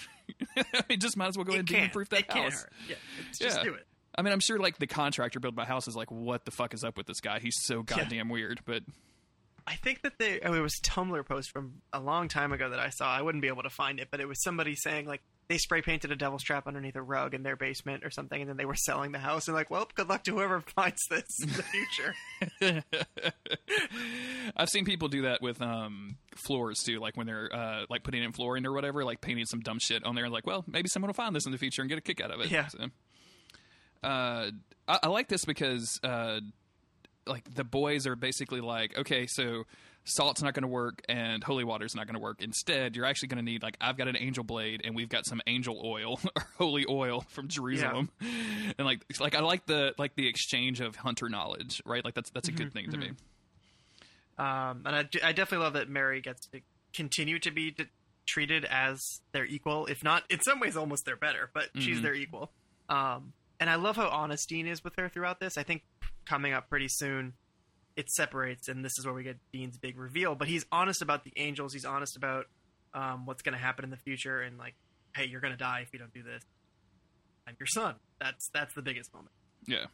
I 0.73 0.83
mean, 0.89 0.99
just 0.99 1.15
might 1.15 1.27
as 1.27 1.37
well 1.37 1.45
go 1.45 1.51
ahead 1.51 1.59
and 1.61 1.67
can't. 1.69 1.79
demon-proof 1.83 2.09
that 2.09 2.19
it 2.21 2.27
can't 2.27 2.51
house. 2.53 2.63
hurt. 2.63 2.73
Yeah, 2.89 2.95
just 3.39 3.57
Yeah. 3.57 3.63
do 3.63 3.73
it. 3.75 3.85
I 4.13 4.23
mean, 4.23 4.33
I'm 4.33 4.41
sure 4.41 4.59
like 4.59 4.77
the 4.77 4.87
contractor 4.87 5.39
built 5.39 5.55
my 5.55 5.63
house 5.65 5.87
is 5.87 5.95
like, 5.95 6.11
what 6.11 6.43
the 6.43 6.51
fuck 6.51 6.73
is 6.73 6.83
up 6.83 6.97
with 6.97 7.07
this 7.07 7.21
guy? 7.21 7.39
He's 7.39 7.55
so 7.63 7.81
goddamn 7.81 8.27
weird. 8.27 8.59
But 8.65 8.83
I 9.67 9.75
think 9.75 10.01
that 10.01 10.17
they 10.17 10.39
oh, 10.41 10.53
it 10.53 10.59
was 10.59 10.75
a 10.77 10.81
Tumblr 10.89 11.25
post 11.25 11.51
from 11.51 11.81
a 11.93 11.99
long 11.99 12.27
time 12.27 12.51
ago 12.51 12.69
that 12.69 12.79
I 12.79 12.89
saw. 12.89 13.11
I 13.11 13.21
wouldn't 13.21 13.41
be 13.41 13.47
able 13.47 13.63
to 13.63 13.69
find 13.69 13.99
it, 13.99 14.09
but 14.11 14.19
it 14.19 14.27
was 14.27 14.41
somebody 14.43 14.75
saying 14.75 15.05
like 15.05 15.21
they 15.51 15.57
spray 15.57 15.81
painted 15.81 16.11
a 16.11 16.15
devil's 16.15 16.43
trap 16.43 16.65
underneath 16.65 16.95
a 16.95 17.01
rug 17.01 17.33
in 17.33 17.43
their 17.43 17.57
basement 17.57 18.05
or 18.05 18.09
something, 18.09 18.39
and 18.39 18.49
then 18.49 18.55
they 18.55 18.63
were 18.65 18.75
selling 18.75 19.11
the 19.11 19.19
house. 19.19 19.47
And 19.47 19.55
like, 19.55 19.69
well, 19.69 19.85
good 19.95 20.07
luck 20.07 20.23
to 20.23 20.31
whoever 20.31 20.61
finds 20.75 21.01
this 21.09 21.25
in 21.41 21.49
the 21.49 21.63
future. 22.61 22.83
I've 24.55 24.69
seen 24.69 24.85
people 24.85 25.09
do 25.09 25.23
that 25.23 25.41
with 25.41 25.61
um, 25.61 26.15
floors 26.37 26.79
too, 26.83 26.99
like 26.99 27.17
when 27.17 27.27
they're 27.27 27.49
uh, 27.53 27.85
like 27.89 28.03
putting 28.03 28.23
in 28.23 28.31
flooring 28.31 28.65
or 28.65 28.71
whatever, 28.71 29.03
like 29.03 29.19
painting 29.19 29.45
some 29.45 29.59
dumb 29.59 29.79
shit 29.79 30.05
on 30.05 30.15
there. 30.15 30.23
And 30.23 30.33
like, 30.33 30.47
well, 30.47 30.63
maybe 30.67 30.87
someone 30.87 31.09
will 31.09 31.13
find 31.13 31.35
this 31.35 31.45
in 31.45 31.51
the 31.51 31.57
future 31.57 31.81
and 31.81 31.89
get 31.89 31.97
a 31.97 32.01
kick 32.01 32.21
out 32.21 32.31
of 32.31 32.39
it. 32.39 32.49
Yeah. 32.49 32.67
So, 32.67 32.85
uh, 34.03 34.51
I, 34.87 34.99
I 35.03 35.07
like 35.09 35.27
this 35.27 35.43
because 35.43 35.99
uh, 36.03 36.39
like 37.27 37.53
the 37.53 37.63
boys 37.63 38.07
are 38.07 38.15
basically 38.15 38.61
like, 38.61 38.97
okay, 38.97 39.27
so 39.27 39.63
salt's 40.03 40.41
not 40.41 40.55
going 40.55 40.63
to 40.63 40.67
work 40.67 41.03
and 41.07 41.43
holy 41.43 41.63
water's 41.63 41.93
not 41.95 42.07
going 42.07 42.15
to 42.15 42.19
work. 42.19 42.41
Instead, 42.41 42.95
you're 42.95 43.05
actually 43.05 43.27
going 43.27 43.37
to 43.45 43.51
need 43.51 43.61
like 43.61 43.77
I've 43.79 43.97
got 43.97 44.07
an 44.07 44.17
angel 44.17 44.43
blade 44.43 44.81
and 44.83 44.95
we've 44.95 45.09
got 45.09 45.25
some 45.27 45.41
angel 45.47 45.79
oil 45.85 46.19
or 46.35 46.43
holy 46.57 46.85
oil 46.89 47.21
from 47.29 47.47
Jerusalem, 47.47 48.09
and 48.19 48.85
like 48.85 49.03
like 49.19 49.35
I 49.35 49.41
like 49.41 49.65
the 49.67 49.93
like 49.97 50.15
the 50.15 50.27
exchange 50.27 50.81
of 50.81 50.95
hunter 50.95 51.29
knowledge, 51.29 51.81
right? 51.85 52.03
Like 52.03 52.15
that's 52.15 52.31
that's 52.31 52.47
a 52.49 52.51
good 52.51 52.73
thing 52.73 52.89
to 52.91 52.97
me. 52.97 53.11
Um, 54.37 54.83
and 54.85 54.95
I, 54.95 54.99
I 55.23 55.31
definitely 55.33 55.63
love 55.65 55.73
that 55.73 55.89
Mary 55.89 56.21
gets 56.21 56.47
to 56.47 56.61
continue 56.93 57.37
to 57.39 57.51
be 57.51 57.71
d- 57.71 57.85
treated 58.25 58.65
as 58.65 59.21
their 59.33 59.45
equal, 59.45 59.85
if 59.85 60.03
not 60.03 60.23
in 60.31 60.41
some 60.41 60.59
ways 60.59 60.75
almost 60.75 61.05
their 61.05 61.15
better, 61.15 61.49
but 61.53 61.69
she's 61.77 61.99
Mhm. 61.99 62.01
their 62.01 62.13
equal. 62.15 62.51
Um, 62.89 63.33
and 63.61 63.69
I 63.69 63.75
love 63.75 63.95
how 63.95 64.09
honest 64.09 64.49
Dean 64.49 64.67
is 64.67 64.83
with 64.83 64.95
her 64.97 65.07
throughout 65.07 65.39
this. 65.39 65.55
I 65.55 65.63
think 65.63 65.83
coming 66.25 66.51
up 66.51 66.67
pretty 66.67 66.87
soon, 66.89 67.33
it 67.95 68.09
separates, 68.09 68.67
and 68.67 68.83
this 68.83 68.97
is 68.97 69.05
where 69.05 69.13
we 69.13 69.23
get 69.23 69.37
Dean's 69.53 69.77
big 69.77 69.99
reveal. 69.99 70.33
But 70.33 70.47
he's 70.47 70.65
honest 70.71 71.03
about 71.03 71.23
the 71.23 71.31
angels. 71.37 71.71
He's 71.71 71.85
honest 71.85 72.17
about 72.17 72.47
um, 72.95 73.27
what's 73.27 73.43
going 73.43 73.53
to 73.53 73.61
happen 73.61 73.85
in 73.85 73.91
the 73.91 73.97
future, 73.97 74.41
and 74.41 74.57
like, 74.57 74.73
hey, 75.15 75.27
you're 75.27 75.41
going 75.41 75.53
to 75.53 75.59
die 75.59 75.81
if 75.83 75.93
you 75.93 75.99
don't 75.99 76.13
do 76.13 76.23
this. 76.23 76.43
I'm 77.47 77.55
your 77.59 77.67
son. 77.67 77.95
That's 78.19 78.49
that's 78.51 78.73
the 78.73 78.81
biggest 78.81 79.13
moment. 79.13 79.31
Yeah. 79.67 79.85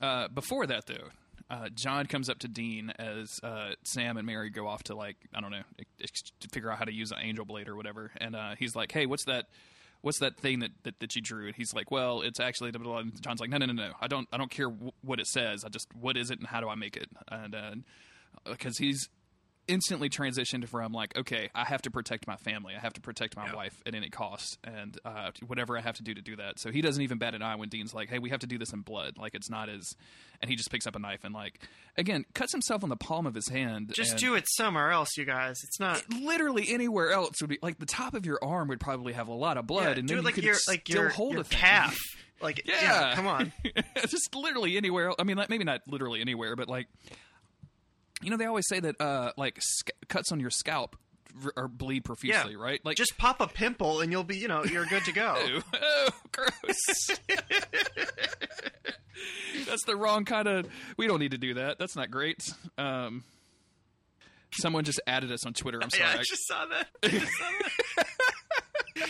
Uh, 0.00 0.28
before 0.28 0.66
that, 0.66 0.86
though, 0.86 1.08
uh, 1.48 1.70
John 1.70 2.04
comes 2.04 2.28
up 2.28 2.38
to 2.40 2.48
Dean 2.48 2.92
as 2.98 3.40
uh, 3.42 3.70
Sam 3.82 4.18
and 4.18 4.26
Mary 4.26 4.50
go 4.50 4.66
off 4.66 4.82
to 4.84 4.94
like 4.94 5.16
I 5.32 5.40
don't 5.40 5.52
know 5.52 5.62
ex- 6.02 6.32
figure 6.52 6.70
out 6.70 6.78
how 6.78 6.84
to 6.84 6.92
use 6.92 7.12
an 7.12 7.18
angel 7.22 7.46
blade 7.46 7.66
or 7.68 7.76
whatever, 7.76 8.10
and 8.18 8.36
uh, 8.36 8.56
he's 8.58 8.76
like, 8.76 8.92
"Hey, 8.92 9.06
what's 9.06 9.24
that? 9.24 9.46
What's 10.02 10.18
that 10.18 10.36
thing 10.36 10.60
that, 10.60 10.70
that, 10.84 11.00
that 11.00 11.14
you 11.16 11.22
drew?" 11.22 11.46
And 11.46 11.56
he's 11.56 11.74
like, 11.74 11.90
"Well, 11.90 12.22
it's 12.22 12.40
actually." 12.40 12.70
Blah, 12.70 12.82
blah, 12.82 12.92
blah. 12.92 13.00
And 13.00 13.22
John's 13.22 13.40
like, 13.40 13.50
"No, 13.50 13.58
no, 13.58 13.66
no, 13.66 13.72
no. 13.72 13.92
I 14.00 14.06
don't. 14.06 14.28
I 14.32 14.36
don't 14.36 14.50
care 14.50 14.68
w- 14.68 14.92
what 15.02 15.20
it 15.20 15.26
says. 15.26 15.64
I 15.64 15.68
just 15.68 15.94
what 15.94 16.16
is 16.16 16.30
it 16.30 16.38
and 16.38 16.48
how 16.48 16.60
do 16.60 16.68
I 16.68 16.74
make 16.74 16.96
it?" 16.96 17.08
And 17.28 17.54
uh, 17.54 17.74
because 18.44 18.78
he's 18.78 19.08
instantly 19.70 20.08
transitioned 20.10 20.68
from 20.68 20.92
like, 20.92 21.16
okay, 21.16 21.48
I 21.54 21.64
have 21.64 21.82
to 21.82 21.90
protect 21.90 22.26
my 22.26 22.36
family, 22.36 22.74
I 22.76 22.80
have 22.80 22.92
to 22.94 23.00
protect 23.00 23.36
my 23.36 23.46
Yeah. 23.46 23.54
wife 23.54 23.80
at 23.86 23.94
any 23.94 24.10
cost, 24.10 24.58
and 24.64 24.98
uh, 25.04 25.30
whatever 25.46 25.78
I 25.78 25.80
have 25.80 25.96
to 25.96 26.02
do 26.02 26.12
to 26.14 26.20
do 26.20 26.36
that. 26.36 26.58
So 26.58 26.70
he 26.70 26.80
doesn't 26.82 27.02
even 27.02 27.18
bat 27.18 27.34
an 27.34 27.42
eye 27.42 27.54
when 27.56 27.68
Dean's 27.68 27.94
like, 27.94 28.08
hey, 28.10 28.18
we 28.18 28.30
have 28.30 28.40
to 28.40 28.46
do 28.46 28.58
this 28.58 28.72
in 28.72 28.80
blood. 28.80 29.16
Like 29.16 29.34
it's 29.34 29.48
not 29.48 29.68
as, 29.68 29.94
and 30.42 30.50
he 30.50 30.56
just 30.56 30.70
picks 30.70 30.86
up 30.86 30.96
a 30.96 30.98
knife 30.98 31.24
and 31.24 31.32
like, 31.34 31.60
again, 31.96 32.24
cuts 32.34 32.52
himself 32.52 32.82
on 32.82 32.88
the 32.90 32.96
palm 32.96 33.26
of 33.26 33.34
his 33.34 33.48
hand. 33.48 33.92
Just 33.94 34.16
do 34.18 34.34
it 34.34 34.44
somewhere 34.48 34.90
else, 34.90 35.16
you 35.16 35.24
guys. 35.24 35.56
It's 35.64 35.80
not. 35.80 36.02
Literally 36.10 36.66
anywhere 36.72 37.12
else 37.12 37.40
would 37.40 37.50
be 37.50 37.58
like 37.62 37.78
the 37.78 37.86
top 37.86 38.14
of 38.14 38.26
your 38.26 38.38
arm 38.42 38.68
would 38.68 38.80
probably 38.80 39.12
have 39.12 39.28
a 39.28 39.32
lot 39.34 39.56
of 39.56 39.66
blood, 39.66 39.84
yeah, 39.84 39.98
and 40.00 40.08
do 40.08 40.14
then 40.16 40.18
it 40.18 40.24
like 40.24 40.36
you 40.36 40.42
could 40.42 40.46
your 40.48 40.54
still 40.56 41.02
your, 41.02 41.08
hold 41.10 41.32
your 41.32 41.40
a 41.42 41.44
thing. 41.44 41.58
calf. 41.58 41.96
Like 42.42 42.62
yeah. 42.66 42.74
Yeah. 43.10 43.14
come 43.16 43.26
on. 43.26 43.52
just 44.08 44.34
literally 44.34 44.78
anywhere. 44.78 45.12
I 45.18 45.24
mean, 45.24 45.36
like, 45.36 45.50
maybe 45.50 45.64
not 45.64 45.82
literally 45.86 46.22
anywhere, 46.22 46.56
but 46.56 46.68
like, 46.70 46.86
You 48.22 48.30
know, 48.30 48.36
they 48.36 48.46
always 48.46 48.66
say 48.68 48.80
that 48.80 49.00
uh, 49.00 49.32
like 49.36 49.58
sc- 49.60 49.90
cuts 50.08 50.32
on 50.32 50.40
your 50.40 50.50
scalp 50.50 50.96
r- 51.44 51.52
or 51.56 51.68
bleed 51.68 52.04
profusely, 52.04 52.56
right? 52.56 52.80
Like 52.84 52.96
Just 52.96 53.16
pop 53.18 53.40
a 53.40 53.46
pimple 53.46 54.00
and 54.00 54.12
you'll 54.12 54.24
be, 54.24 54.36
you 54.36 54.48
know, 54.48 54.64
you're 54.64 54.86
good 54.86 55.04
to 55.04 55.12
go. 55.12 55.36
Ew. 55.46 55.62
Oh, 55.82 56.08
gross. 56.32 57.18
That's 59.66 59.84
the 59.84 59.96
wrong 59.96 60.24
kind 60.24 60.48
of. 60.48 60.68
We 60.96 61.06
don't 61.06 61.20
need 61.20 61.32
to 61.32 61.38
do 61.38 61.54
that. 61.54 61.78
That's 61.78 61.96
not 61.96 62.10
great. 62.10 62.38
Um, 62.78 63.24
someone 64.52 64.84
just 64.84 65.00
added 65.06 65.30
us 65.32 65.44
on 65.46 65.52
Twitter. 65.52 65.80
I'm 65.82 65.90
sorry. 65.90 66.10
yeah, 66.10 66.18
I 66.18 66.22
just 66.22 66.46
saw 66.46 66.66
that. 66.66 66.88
Just 67.02 67.26
saw 67.38 67.50
that. 68.96 69.08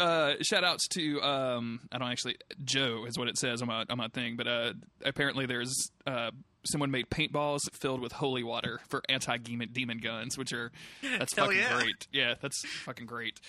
uh, 0.00 0.34
shout 0.42 0.64
outs 0.64 0.88
to 0.88 1.20
um, 1.22 1.80
I 1.92 1.98
don't 1.98 2.10
actually 2.10 2.36
Joe 2.64 3.04
is 3.06 3.18
what 3.18 3.28
it 3.28 3.38
says 3.38 3.62
on 3.62 3.68
my 3.68 3.84
on 3.88 3.98
my 3.98 4.08
thing, 4.08 4.36
but 4.36 4.46
uh, 4.46 4.72
apparently 5.04 5.46
there's 5.46 5.90
uh, 6.06 6.30
someone 6.66 6.90
made 6.90 7.08
paintballs 7.10 7.60
filled 7.72 8.00
with 8.00 8.12
holy 8.12 8.42
water 8.42 8.80
for 8.88 9.02
anti 9.08 9.36
demon 9.38 9.98
guns, 9.98 10.36
which 10.36 10.52
are 10.52 10.70
that's 11.18 11.34
fucking 11.34 11.58
yeah. 11.58 11.80
great. 11.80 12.06
Yeah, 12.12 12.34
that's 12.40 12.64
fucking 12.84 13.06
great. 13.06 13.40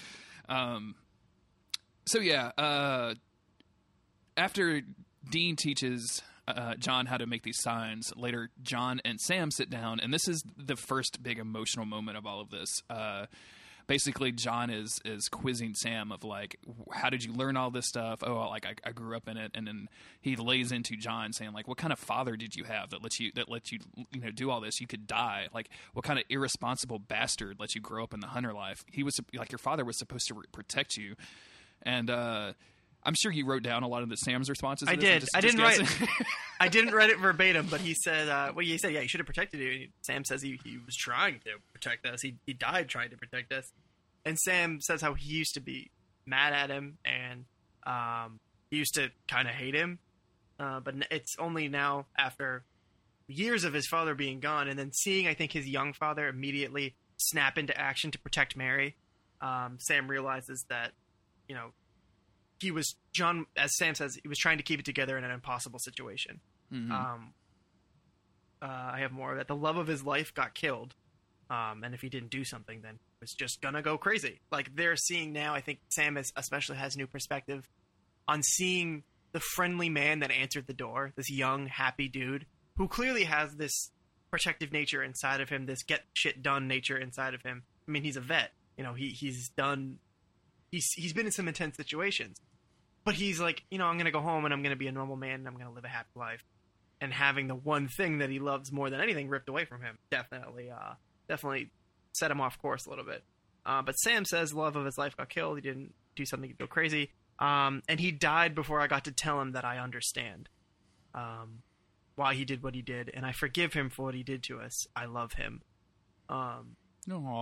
Um, 0.50 0.96
so 2.06 2.20
yeah, 2.20 2.52
uh, 2.58 3.16
after 4.38 4.82
Dean 5.30 5.56
teaches 5.56 6.22
uh, 6.48 6.76
John 6.76 7.06
how 7.06 7.18
to 7.18 7.28
make 7.28 7.44
these 7.44 7.62
signs, 7.62 8.14
later 8.16 8.50
John 8.62 9.02
and 9.04 9.20
Sam 9.20 9.52
sit 9.52 9.70
down, 9.70 10.00
and 10.00 10.14
this 10.14 10.28
is 10.28 10.44
the 10.58 10.76
first 10.78 11.22
big 11.22 11.40
emotional 11.40 11.86
moment 11.86 12.18
of 12.18 12.26
all 12.26 12.40
of 12.40 12.50
this. 12.50 12.82
Uh, 12.90 13.26
basically, 13.88 14.32
John 14.32 14.70
is 14.70 15.00
is 15.04 15.28
quizzing 15.30 15.74
Sam 15.74 16.12
of 16.12 16.24
like, 16.24 16.58
how 16.92 17.10
did 17.10 17.24
you 17.24 17.34
learn 17.34 17.58
all 17.58 17.72
this 17.72 17.88
stuff? 17.88 18.20
Oh, 18.24 18.48
like 18.50 18.66
I, 18.66 18.76
I 18.90 18.92
grew 18.92 19.16
up 19.16 19.28
in 19.28 19.38
it, 19.38 19.52
and 19.56 19.68
then 19.68 19.88
he 20.22 20.36
lays 20.36 20.72
into 20.72 20.96
John 20.96 21.34
saying 21.34 21.54
like, 21.54 21.68
what 21.68 21.78
kind 21.78 21.92
of 21.94 22.00
father 22.00 22.36
did 22.36 22.56
you 22.56 22.66
have 22.66 22.92
that 22.92 23.02
lets 23.02 23.20
you 23.20 23.32
that 23.36 23.50
lets 23.50 23.72
you 23.72 23.80
you 24.12 24.22
know 24.22 24.32
do 24.32 24.52
all 24.52 24.62
this? 24.62 24.80
You 24.80 24.88
could 24.88 25.08
die. 25.08 25.48
Like, 25.54 25.70
what 25.94 26.06
kind 26.06 26.20
of 26.20 26.26
irresponsible 26.30 27.00
bastard 27.00 27.58
let 27.60 27.76
you 27.76 27.82
grow 27.82 28.04
up 28.04 28.14
in 28.14 28.20
the 28.20 28.28
hunter 28.28 28.54
life? 28.54 28.84
He 28.92 29.04
was 29.04 29.20
like 29.34 29.52
your 29.52 29.60
father 29.60 29.84
was 29.86 29.98
supposed 29.98 30.28
to 30.28 30.36
re- 30.36 30.46
protect 30.52 30.98
you, 30.98 31.16
and. 31.82 32.10
uh 32.10 32.54
I'm 33.08 33.16
sure 33.16 33.32
you 33.32 33.46
wrote 33.46 33.64
down 33.64 33.84
a 33.84 33.88
lot 33.88 34.04
of 34.04 34.10
the 34.10 34.18
Sam's 34.18 34.50
responses. 34.50 34.90
I 34.90 34.96
did. 34.96 35.22
Just, 35.22 35.36
I 35.36 35.40
didn't 35.40 35.62
write- 35.62 35.80
I 36.60 36.68
didn't 36.68 36.94
read 36.94 37.10
it 37.10 37.20
verbatim, 37.20 37.68
but 37.72 37.80
he 37.80 37.96
said, 37.96 38.28
uh, 38.28 38.52
well, 38.54 38.66
he 38.66 38.78
said, 38.78 38.92
yeah, 38.92 39.00
he 39.00 39.08
should 39.08 39.22
have 39.22 39.26
protected 39.26 39.62
you. 39.62 39.72
And 39.72 39.88
Sam 40.02 40.26
says 40.26 40.42
he, 40.42 40.60
he 40.64 40.78
was 40.86 40.96
trying 40.96 41.40
to 41.46 41.52
protect 41.72 42.06
us. 42.06 42.22
He, 42.22 42.36
he 42.46 42.54
died 42.54 42.90
trying 42.90 43.12
to 43.12 43.18
protect 43.18 43.54
us. 43.54 43.72
And 44.26 44.38
Sam 44.38 44.82
says 44.82 45.02
how 45.02 45.14
he 45.14 45.30
used 45.30 45.54
to 45.54 45.62
be 45.62 45.90
mad 46.26 46.52
at 46.52 46.70
him 46.70 46.98
and 47.06 47.46
um, 47.86 48.40
he 48.70 48.78
used 48.78 48.96
to 48.96 49.10
kind 49.30 49.48
of 49.48 49.54
hate 49.54 49.74
him. 49.74 50.00
Uh, 50.60 50.82
but 50.82 50.96
it's 51.10 51.36
only 51.40 51.70
now 51.70 52.08
after 52.18 52.66
years 53.28 53.64
of 53.64 53.74
his 53.74 53.88
father 53.88 54.16
being 54.16 54.42
gone 54.42 54.68
and 54.68 54.78
then 54.78 54.92
seeing, 54.92 55.28
I 55.28 55.34
think, 55.34 55.54
his 55.54 55.66
young 55.68 55.94
father 55.94 56.28
immediately 56.28 56.96
snap 57.16 57.58
into 57.58 57.78
action 57.80 58.12
to 58.12 58.20
protect 58.20 58.58
Mary. 58.58 58.96
Um, 59.40 59.78
Sam 59.80 60.10
realizes 60.10 60.66
that, 60.70 60.92
you 61.48 61.56
know, 61.56 61.72
he 62.60 62.72
was 62.72 62.96
John, 63.14 63.46
as 63.56 63.76
Sam 63.78 63.96
says, 63.96 64.18
he 64.22 64.28
was 64.28 64.38
trying 64.38 64.58
to 64.58 64.64
keep 64.64 64.80
it 64.80 64.86
together 64.86 65.18
in 65.18 65.24
an 65.24 65.32
impossible 65.32 65.80
situation. 65.80 66.40
Mhm. 66.72 66.92
Um, 66.92 67.34
uh, 68.62 68.66
I 68.66 69.00
have 69.02 69.12
more 69.12 69.32
of 69.32 69.38
that. 69.38 69.48
The 69.48 69.56
love 69.56 69.78
of 69.78 69.88
his 69.88 70.04
life 70.04 70.34
got 70.34 70.54
killed, 70.56 70.96
um, 71.50 71.84
and 71.84 71.94
if 71.94 72.02
he 72.02 72.10
didn't 72.10 72.30
do 72.32 72.44
something, 72.44 72.82
then 72.82 72.96
he 72.96 73.18
was 73.22 73.34
just 73.34 73.62
gonna 73.62 73.82
go 73.82 73.98
crazy. 73.98 74.42
Like 74.52 74.76
they're 74.76 74.96
seeing 74.96 75.32
now. 75.34 75.54
I 75.54 75.62
think 75.62 75.80
Sam 75.90 76.18
is, 76.18 76.32
especially 76.36 76.78
has 76.78 76.98
new 76.98 77.08
perspective 77.08 77.70
on 78.28 78.42
seeing 78.44 79.04
the 79.32 79.40
friendly 79.40 79.90
man 79.90 80.20
that 80.20 80.32
answered 80.32 80.68
the 80.68 80.74
door. 80.74 81.14
This 81.16 81.30
young, 81.30 81.68
happy 81.68 82.08
dude 82.10 82.46
who 82.78 82.88
clearly 82.88 83.26
has 83.26 83.56
this 83.56 83.92
protective 84.30 84.72
nature 84.72 85.04
inside 85.04 85.42
of 85.42 85.50
him. 85.50 85.66
This 85.66 85.84
get 85.84 86.04
shit 86.14 86.42
done 86.42 86.68
nature 86.68 86.98
inside 86.98 87.34
of 87.34 87.42
him. 87.44 87.64
I 87.88 87.92
mean, 87.92 88.04
he's 88.04 88.18
a 88.18 88.22
vet. 88.22 88.52
You 88.78 88.84
know, 88.84 88.94
he 88.94 89.10
he's 89.10 89.50
done. 89.50 90.00
He's 90.72 90.92
he's 90.94 91.14
been 91.14 91.26
in 91.26 91.32
some 91.32 91.48
intense 91.48 91.78
situations, 91.78 92.38
but 93.08 93.16
he's 93.16 93.40
like, 93.40 93.64
you 93.72 93.78
know, 93.78 93.86
I'm 93.86 93.98
gonna 93.98 94.12
go 94.12 94.20
home 94.20 94.44
and 94.44 94.54
I'm 94.54 94.62
gonna 94.62 94.76
be 94.76 94.88
a 94.88 94.92
normal 94.92 95.16
man 95.16 95.36
and 95.36 95.48
I'm 95.48 95.56
gonna 95.56 95.72
live 95.72 95.86
a 95.86 95.88
happy 95.88 96.10
life. 96.18 96.44
And 97.00 97.14
having 97.14 97.48
the 97.48 97.56
one 97.56 97.88
thing 97.88 98.18
that 98.18 98.30
he 98.30 98.40
loves 98.40 98.70
more 98.70 98.90
than 98.90 99.00
anything 99.00 99.30
ripped 99.30 99.48
away 99.48 99.64
from 99.64 99.82
him 99.82 99.98
definitely 100.12 100.70
uh 100.70 100.96
definitely 101.30 101.72
set 102.12 102.30
him 102.30 102.42
off 102.42 102.60
course 102.62 102.86
a 102.86 102.90
little 102.90 103.06
bit. 103.06 103.24
Uh, 103.66 103.82
but 103.82 103.94
sam 103.94 104.26
says 104.26 104.54
love 104.54 104.76
of 104.76 104.84
his 104.84 104.98
life 104.98 105.16
got 105.16 105.30
killed. 105.30 105.56
He 105.56 105.62
didn't 105.62 105.94
do 106.18 106.26
something 106.26 106.50
to 106.50 106.56
go 106.58 106.68
crazy. 106.68 107.12
Um, 107.40 107.82
and 107.88 107.98
he 107.98 108.12
died 108.12 108.54
before 108.54 108.82
i 108.82 108.88
got 108.88 109.06
to 109.06 109.14
tell 109.14 109.40
him 109.40 109.54
that 109.54 109.64
i 109.64 109.78
understand 109.78 110.50
um, 111.16 111.60
why 112.16 112.34
he 112.34 112.44
did 112.44 112.62
what 112.62 112.76
he 112.76 112.82
did. 112.82 113.10
And 113.14 113.26
i 113.26 113.32
forgive 113.32 113.72
him 113.72 113.90
for 113.90 114.04
what 114.04 114.16
he 114.16 114.24
did 114.24 114.44
to 114.44 114.60
us. 114.60 114.86
I 114.98 115.06
love 115.06 115.32
him. 115.32 115.62
Um, 116.28 116.76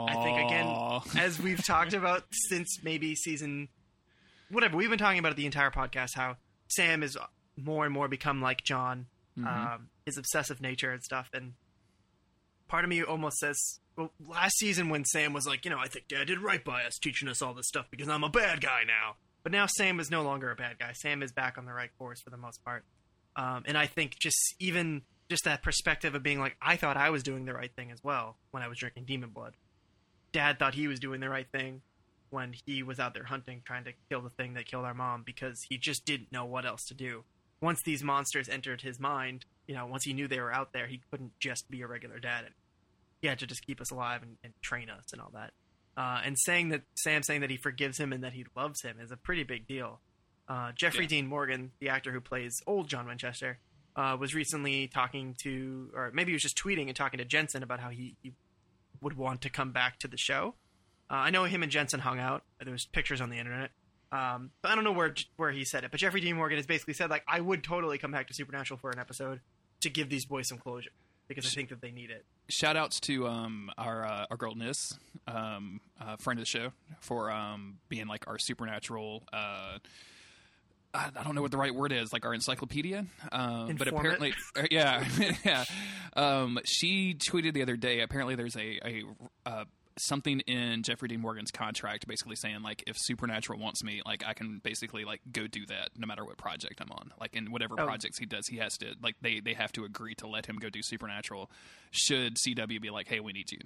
I 0.07 0.13
think 0.21 0.45
again, 0.45 1.01
as 1.17 1.41
we've 1.41 1.65
talked 1.65 1.93
about 1.93 2.25
since 2.49 2.83
maybe 2.83 3.15
season 3.15 3.69
whatever, 4.49 4.77
we've 4.77 4.89
been 4.89 4.99
talking 4.99 5.19
about 5.19 5.31
it 5.31 5.35
the 5.35 5.45
entire 5.45 5.71
podcast 5.71 6.15
how 6.15 6.37
Sam 6.67 7.03
is 7.03 7.17
more 7.57 7.85
and 7.85 7.93
more 7.93 8.07
become 8.07 8.41
like 8.41 8.63
John, 8.63 9.07
Mhm. 9.37 9.45
um, 9.47 9.89
his 10.05 10.17
obsessive 10.17 10.61
nature 10.61 10.91
and 10.91 11.03
stuff. 11.03 11.29
And 11.33 11.53
part 12.67 12.83
of 12.83 12.89
me 12.89 13.03
almost 13.03 13.37
says, 13.37 13.79
well, 13.95 14.11
last 14.19 14.57
season 14.57 14.89
when 14.89 15.05
Sam 15.05 15.33
was 15.33 15.45
like, 15.47 15.63
you 15.65 15.71
know, 15.71 15.79
I 15.79 15.87
think 15.87 16.07
Dad 16.07 16.27
did 16.27 16.39
right 16.39 16.63
by 16.63 16.83
us 16.83 16.97
teaching 16.97 17.27
us 17.29 17.41
all 17.41 17.53
this 17.53 17.67
stuff 17.67 17.87
because 17.91 18.09
I'm 18.09 18.23
a 18.23 18.29
bad 18.29 18.61
guy 18.61 18.83
now. 18.85 19.15
But 19.43 19.51
now 19.51 19.67
Sam 19.67 19.99
is 19.99 20.09
no 20.09 20.23
longer 20.23 20.51
a 20.51 20.55
bad 20.55 20.79
guy. 20.79 20.91
Sam 20.93 21.21
is 21.21 21.31
back 21.31 21.57
on 21.57 21.65
the 21.65 21.73
right 21.73 21.91
course 21.97 22.19
for 22.21 22.29
the 22.31 22.37
most 22.37 22.63
part. 22.65 22.83
Um, 23.35 23.63
and 23.67 23.77
I 23.77 23.85
think 23.85 24.17
just 24.19 24.55
even 24.59 25.03
just 25.29 25.43
that 25.45 25.61
perspective 25.63 26.15
of 26.15 26.23
being 26.23 26.39
like, 26.39 26.55
I 26.61 26.75
thought 26.77 26.97
I 26.97 27.09
was 27.09 27.23
doing 27.23 27.45
the 27.45 27.53
right 27.53 27.71
thing 27.75 27.91
as 27.91 28.03
well 28.03 28.37
when 28.51 28.63
I 28.63 28.67
was 28.67 28.77
drinking 28.79 29.05
demon 29.05 29.29
blood. 29.29 29.53
Dad 30.31 30.59
thought 30.59 30.73
he 30.73 30.87
was 30.87 30.99
doing 30.99 31.19
the 31.19 31.29
right 31.29 31.47
thing 31.51 31.81
when 32.35 32.53
he 32.65 32.83
was 32.83 32.99
out 32.99 33.13
there 33.13 33.23
hunting, 33.23 33.61
trying 33.65 33.85
to 33.85 33.93
kill 34.09 34.21
the 34.21 34.29
thing 34.29 34.53
that 34.53 34.67
killed 34.67 34.85
our 34.85 34.93
mom 34.93 35.23
because 35.25 35.65
he 35.69 35.77
just 35.77 36.05
didn't 36.05 36.31
know 36.31 36.45
what 36.45 36.65
else 36.65 36.85
to 36.85 36.93
do. 36.93 37.23
Once 37.61 37.81
these 37.81 38.03
monsters 38.03 38.49
entered 38.49 38.81
his 38.81 38.99
mind, 38.99 39.45
you 39.67 39.73
know, 39.73 39.85
once 39.85 40.03
he 40.03 40.13
knew 40.13 40.27
they 40.27 40.39
were 40.41 40.53
out 40.53 40.73
there, 40.73 40.87
he 40.87 41.01
couldn't 41.09 41.31
just 41.39 41.69
be 41.71 41.81
a 41.81 41.87
regular 41.87 42.19
dad. 42.19 42.43
He 43.21 43.27
had 43.27 43.39
to 43.39 43.47
just 43.47 43.65
keep 43.65 43.79
us 43.79 43.89
alive 43.89 44.21
and, 44.21 44.37
and 44.43 44.53
train 44.61 44.89
us 44.89 45.05
and 45.13 45.21
all 45.21 45.31
that. 45.33 45.51
Uh, 45.97 46.21
and 46.25 46.37
saying 46.37 46.69
that 46.69 46.81
Sam 46.95 47.23
saying 47.23 47.41
that 47.41 47.49
he 47.49 47.57
forgives 47.57 47.97
him 47.97 48.11
and 48.11 48.23
that 48.23 48.33
he 48.33 48.45
loves 48.55 48.81
him 48.81 48.97
is 49.01 49.11
a 49.11 49.17
pretty 49.17 49.43
big 49.43 49.65
deal. 49.65 50.01
Uh, 50.47 50.73
Jeffrey 50.73 51.05
Yeah. 51.05 51.09
Dean 51.09 51.27
Morgan, 51.27 51.71
the 51.79 51.89
actor 51.89 52.11
who 52.11 52.19
plays 52.21 52.61
old 52.67 52.89
John 52.89 53.07
Winchester, 53.07 53.59
uh, 53.95 54.17
was 54.19 54.35
recently 54.35 54.87
talking 54.87 55.35
to, 55.43 55.89
or 55.95 56.11
maybe 56.13 56.31
he 56.31 56.35
was 56.35 56.41
just 56.41 56.57
tweeting 56.57 56.87
and 56.87 56.95
talking 56.95 57.17
to 57.17 57.25
Jensen 57.25 57.63
about 57.63 57.79
how 57.79 57.89
he, 57.89 58.17
he 58.21 58.33
would 59.01 59.17
want 59.17 59.41
to 59.41 59.49
come 59.49 59.71
back 59.71 59.97
to 59.99 60.07
the 60.07 60.17
show. 60.17 60.55
Uh, 61.09 61.15
I 61.15 61.29
know 61.29 61.43
him 61.43 61.63
and 61.63 61.71
Jensen 61.71 61.99
hung 61.99 62.19
out. 62.19 62.43
There 62.63 62.71
was 62.71 62.85
pictures 62.85 63.21
on 63.21 63.29
the 63.29 63.37
internet. 63.37 63.71
Um, 64.11 64.51
but 64.61 64.71
I 64.71 64.75
don't 64.75 64.83
know 64.83 64.91
where 64.91 65.13
where 65.35 65.51
he 65.51 65.65
said 65.65 65.83
it. 65.83 65.91
But 65.91 65.99
Jeffrey 65.99 66.21
Dean 66.21 66.35
Morgan 66.35 66.57
has 66.57 66.65
basically 66.65 66.93
said 66.93 67.09
like 67.09 67.23
I 67.27 67.39
would 67.41 67.63
totally 67.63 67.97
come 67.97 68.11
back 68.11 68.27
to 68.27 68.33
Supernatural 68.33 68.79
for 68.79 68.91
an 68.91 68.99
episode 68.99 69.41
to 69.81 69.89
give 69.89 70.09
these 70.09 70.25
boys 70.25 70.47
some 70.47 70.57
closure 70.57 70.91
because 71.27 71.45
I 71.45 71.49
think 71.49 71.69
that 71.69 71.81
they 71.81 71.91
need 71.91 72.11
it. 72.11 72.25
shout 72.49 72.77
outs 72.77 72.99
to 73.01 73.27
um, 73.27 73.71
our 73.77 74.05
uh, 74.05 74.25
our 74.29 74.37
girl 74.37 74.55
Nis, 74.55 74.97
um, 75.27 75.81
uh, 75.99 76.17
friend 76.17 76.39
of 76.39 76.45
the 76.45 76.49
show, 76.49 76.71
for 77.01 77.31
um, 77.31 77.77
being 77.89 78.07
like 78.07 78.27
our 78.27 78.37
supernatural. 78.37 79.23
Uh, 79.33 79.79
I 80.93 81.09
I 81.15 81.23
don't 81.23 81.35
know 81.35 81.41
what 81.41 81.51
the 81.51 81.57
right 81.57 81.73
word 81.73 81.91
is, 81.91 82.13
like 82.13 82.25
our 82.25 82.33
encyclopedia. 82.33 83.05
Um, 83.31 83.75
but 83.75 83.87
apparently, 83.87 84.33
uh, 84.55 84.63
yeah, 84.71 85.03
yeah. 85.45 85.65
Um, 86.15 86.59
she 86.63 87.15
tweeted 87.15 87.53
the 87.53 87.63
other 87.63 87.75
day. 87.75 88.01
Apparently, 88.01 88.35
there's 88.35 88.55
a 88.55 88.79
a 88.85 89.03
uh, 89.45 89.65
something 89.97 90.39
in 90.41 90.83
Jeffrey 90.83 91.07
Dean 91.07 91.21
Morgan's 91.21 91.51
contract, 91.51 92.07
basically 92.07 92.35
saying 92.35 92.61
like 92.61 92.83
if 92.87 92.97
Supernatural 92.97 93.59
wants 93.59 93.83
me, 93.83 94.01
like 94.05 94.23
I 94.25 94.33
can 94.33 94.59
basically 94.63 95.05
like 95.05 95.21
go 95.31 95.47
do 95.47 95.65
that 95.67 95.89
no 95.97 96.05
matter 96.07 96.25
what 96.25 96.37
project 96.37 96.81
I'm 96.81 96.91
on. 96.91 97.11
Like 97.19 97.35
in 97.35 97.51
whatever 97.51 97.75
Oh. 97.79 97.85
projects 97.85 98.17
he 98.17 98.25
does, 98.25 98.47
he 98.47 98.57
has 98.57 98.77
to 98.79 98.95
like 99.01 99.15
they 99.21 99.39
they 99.39 99.53
have 99.53 99.71
to 99.73 99.85
agree 99.85 100.15
to 100.15 100.27
let 100.27 100.45
him 100.47 100.57
go 100.57 100.69
do 100.69 100.81
Supernatural. 100.83 101.49
Should 101.91 102.35
CW 102.35 102.81
be 102.81 102.89
like, 102.89 103.07
hey, 103.07 103.19
we 103.19 103.31
need 103.33 103.51
you. 103.51 103.59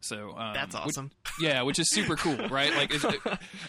So 0.00 0.36
um, 0.36 0.52
That's 0.52 0.74
which- 0.74 0.84
awesome. 0.84 1.10
yeah, 1.40 1.62
which 1.62 1.78
is 1.78 1.88
super 1.90 2.14
cool, 2.16 2.36
right? 2.48 2.74
Like, 2.74 2.92
it's, 2.92 3.04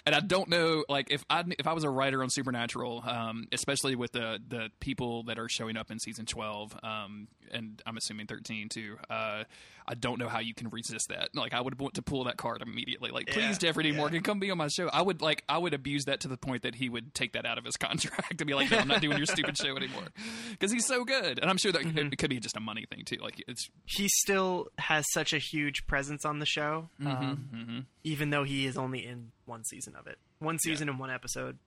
and 0.05 0.13
I 0.13 0.19
don't 0.19 0.49
know, 0.49 0.83
like, 0.89 1.09
if 1.09 1.23
I 1.29 1.45
if 1.57 1.65
I 1.65 1.71
was 1.71 1.85
a 1.85 1.89
writer 1.89 2.21
on 2.21 2.29
Supernatural, 2.29 3.03
um, 3.07 3.45
especially 3.53 3.95
with 3.95 4.11
the 4.11 4.39
the 4.45 4.69
people 4.81 5.23
that 5.23 5.39
are 5.39 5.47
showing 5.47 5.77
up 5.77 5.91
in 5.91 5.97
season 5.99 6.25
twelve, 6.25 6.75
um, 6.83 7.29
and 7.53 7.81
I'm 7.85 7.95
assuming 7.95 8.27
thirteen 8.27 8.67
too, 8.67 8.97
uh, 9.09 9.45
I 9.87 9.93
don't 9.93 10.17
know 10.19 10.27
how 10.27 10.39
you 10.39 10.53
can 10.53 10.69
resist 10.69 11.09
that. 11.09 11.29
Like, 11.35 11.53
I 11.53 11.61
would 11.61 11.79
want 11.79 11.93
to 11.95 12.01
pull 12.01 12.23
that 12.23 12.37
card 12.37 12.61
immediately. 12.61 13.11
Like, 13.11 13.27
please, 13.27 13.43
Yeah, 13.43 13.53
Jeffrey 13.53 13.83
Dean 13.83 13.93
yeah. 13.93 13.99
Morgan, 13.99 14.23
come 14.23 14.39
be 14.39 14.49
on 14.49 14.57
my 14.57 14.67
show. 14.67 14.87
I 14.91 15.01
would 15.01 15.21
like, 15.21 15.43
I 15.47 15.57
would 15.57 15.73
abuse 15.73 16.05
that 16.05 16.21
to 16.21 16.27
the 16.27 16.37
point 16.37 16.63
that 16.63 16.75
he 16.75 16.89
would 16.89 17.13
take 17.13 17.33
that 17.33 17.45
out 17.45 17.57
of 17.57 17.65
his 17.65 17.77
contract 17.77 18.41
and 18.41 18.47
be 18.47 18.53
like, 18.53 18.71
no, 18.71 18.77
I'm 18.79 18.87
not 18.87 19.01
doing 19.01 19.17
your 19.17 19.27
stupid 19.27 19.57
show 19.57 19.75
anymore 19.77 20.03
because 20.51 20.71
he's 20.71 20.85
so 20.85 21.03
good. 21.05 21.39
And 21.39 21.49
I'm 21.49 21.57
sure 21.57 21.71
that 21.71 21.81
Mm-hmm. 21.83 22.07
it 22.11 22.17
could 22.17 22.29
be 22.31 22.39
just 22.39 22.57
a 22.57 22.59
money 22.59 22.85
thing 22.89 23.03
too. 23.05 23.17
Like, 23.21 23.43
it's 23.47 23.69
He 23.85 24.07
still 24.07 24.67
has 24.79 25.05
such 25.13 25.33
a 25.33 25.37
huge 25.37 25.85
presence 25.87 26.25
on 26.25 26.39
the 26.39 26.45
show, 26.45 26.89
um, 27.05 27.47
mhm. 27.53 27.85
even 28.03 28.31
though 28.31 28.43
he 28.43 28.65
is 28.65 28.77
only 28.77 29.05
in 29.05 29.31
one 29.45 29.63
season 29.65 29.95
of 29.95 30.07
it, 30.07 30.17
one 30.39 30.57
season 30.59 30.89
and 30.89 30.97
one 30.99 31.11
episode. 31.11 31.57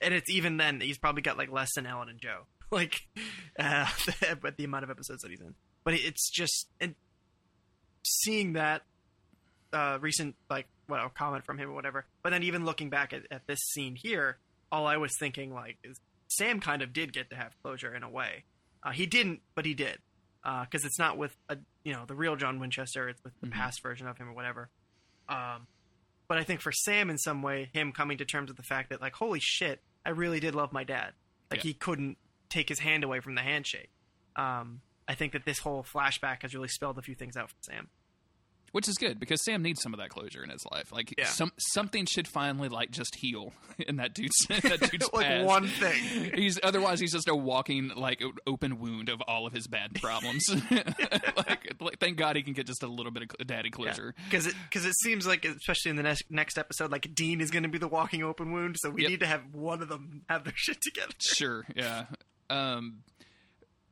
And 0.00 0.14
it's 0.14 0.30
even 0.30 0.56
then 0.56 0.80
he's 0.80 0.96
probably 0.98 1.22
got 1.22 1.36
like 1.36 1.52
less 1.52 1.68
than 1.76 1.86
Ellen 1.86 2.08
and 2.08 2.18
Jo, 2.18 2.46
like 2.70 2.96
uh, 3.58 3.86
but 4.40 4.56
the 4.56 4.64
amount 4.64 4.84
of 4.84 4.90
episodes 4.90 5.22
that 5.22 5.30
he's 5.30 5.40
in. 5.40 5.54
but 5.84 5.94
it's 5.94 6.30
just 6.30 6.66
and 6.80 6.94
seeing 8.04 8.54
that 8.54 8.82
uh, 9.72 9.98
recent 10.00 10.34
like 10.50 10.66
well 10.88 11.08
comment 11.08 11.44
from 11.44 11.58
him 11.58 11.70
or 11.70 11.72
whatever. 11.74 12.04
But 12.22 12.30
then 12.30 12.42
even 12.42 12.64
looking 12.64 12.90
back 12.90 13.12
at, 13.12 13.22
at 13.30 13.46
this 13.46 13.60
scene 13.60 13.96
here, 13.96 14.38
all 14.70 14.86
I 14.86 14.96
was 14.96 15.12
thinking 15.18 15.52
like 15.54 15.78
is 15.84 15.98
Sam 16.28 16.60
kind 16.60 16.82
of 16.82 16.92
did 16.92 17.12
get 17.12 17.30
to 17.30 17.36
have 17.36 17.52
closure 17.62 17.94
in 17.94 18.02
a 18.02 18.08
way. 18.10 18.44
Uh, 18.82 18.90
he 18.90 19.06
didn't, 19.06 19.40
but 19.54 19.64
he 19.64 19.74
did 19.74 19.98
because 20.42 20.84
it's 20.84 20.98
not 20.98 21.16
with 21.16 21.36
a 21.48 21.56
you 21.84 21.92
know 21.92 22.04
the 22.06 22.14
real 22.14 22.36
John 22.36 22.58
Winchester. 22.58 23.08
It's 23.08 23.22
with 23.24 23.32
the 23.40 23.46
Mhm. 23.46 23.52
past 23.52 23.82
version 23.82 24.06
of 24.06 24.18
him 24.18 24.28
or 24.28 24.32
whatever. 24.32 24.68
Um, 25.28 25.66
but 26.28 26.38
I 26.38 26.44
think 26.44 26.60
for 26.60 26.72
Sam, 26.72 27.10
in 27.10 27.18
some 27.18 27.42
way, 27.42 27.70
him 27.72 27.92
coming 27.92 28.18
to 28.18 28.24
terms 28.24 28.48
with 28.48 28.56
the 28.56 28.62
fact 28.62 28.90
that 28.90 29.00
like 29.00 29.14
holy 29.14 29.40
shit, 29.40 29.80
I 30.04 30.10
really 30.10 30.40
did 30.40 30.54
love 30.54 30.72
my 30.72 30.84
dad. 30.84 31.12
Like 31.50 31.58
Yeah. 31.60 31.68
he 31.68 31.74
couldn't 31.74 32.18
take 32.48 32.68
his 32.68 32.80
hand 32.80 33.04
away 33.04 33.20
from 33.20 33.34
the 33.36 33.42
handshake. 33.42 33.90
Um, 34.36 34.80
I 35.08 35.14
think 35.14 35.32
that 35.32 35.44
this 35.44 35.58
whole 35.60 35.82
flashback 35.84 36.42
has 36.42 36.54
really 36.54 36.68
spelled 36.68 36.98
a 36.98 37.02
few 37.02 37.14
things 37.14 37.36
out 37.36 37.50
for 37.50 37.56
Sam. 37.62 37.88
which 38.72 38.88
is 38.88 38.96
good 38.96 39.20
because 39.20 39.44
Sam 39.44 39.62
needs 39.62 39.82
some 39.82 39.92
of 39.92 39.98
that 40.00 40.08
closure 40.08 40.42
in 40.42 40.48
his 40.48 40.64
life. 40.72 40.90
Like 40.92 41.12
Yeah. 41.18 41.26
some 41.26 41.52
something 41.58 42.06
should 42.06 42.26
finally 42.26 42.70
like 42.70 42.90
just 42.90 43.16
heal 43.16 43.52
in 43.78 43.96
that 43.96 44.14
dude's 44.14 44.34
that 44.48 44.88
dude's 44.90 45.10
like 45.12 45.26
past. 45.26 45.44
one 45.46 45.66
thing. 45.66 46.30
He's 46.34 46.58
otherwise 46.62 46.98
he's 47.00 47.12
just 47.12 47.28
a 47.28 47.34
walking 47.36 47.88
like 47.94 48.22
open 48.46 48.78
wound 48.78 49.10
of 49.10 49.20
all 49.28 49.46
of 49.46 49.52
his 49.52 49.66
bad 49.66 50.00
problems. 50.00 50.48
like, 50.70 51.74
like, 51.80 51.98
thank 51.98 52.16
God 52.16 52.36
he 52.36 52.42
can 52.42 52.52
get 52.54 52.66
just 52.66 52.82
a 52.82 52.86
little 52.88 53.12
bit 53.12 53.24
of 53.38 53.46
daddy 53.46 53.70
closure. 53.70 54.14
Because 54.30 54.46
it 54.46 54.54
because 54.70 54.86
it 54.86 54.94
seems 55.02 55.26
like 55.26 55.44
especially 55.44 55.90
in 55.90 55.96
the 55.96 56.02
next 56.04 56.24
next 56.30 56.56
episode, 56.58 56.90
like 56.90 57.14
Dean 57.14 57.40
is 57.40 57.50
going 57.50 57.64
to 57.64 57.68
be 57.68 57.78
the 57.78 57.88
walking 57.88 58.22
open 58.22 58.52
wound. 58.52 58.76
So 58.78 58.90
we 58.90 59.02
Yep. 59.02 59.10
need 59.10 59.20
to 59.20 59.26
have 59.26 59.42
one 59.52 59.82
of 59.82 59.88
them 59.88 60.22
have 60.28 60.44
their 60.44 60.54
shit 60.56 60.78
together. 60.80 61.12
Sure, 61.20 61.64
yeah. 61.76 62.04
Um, 62.50 62.98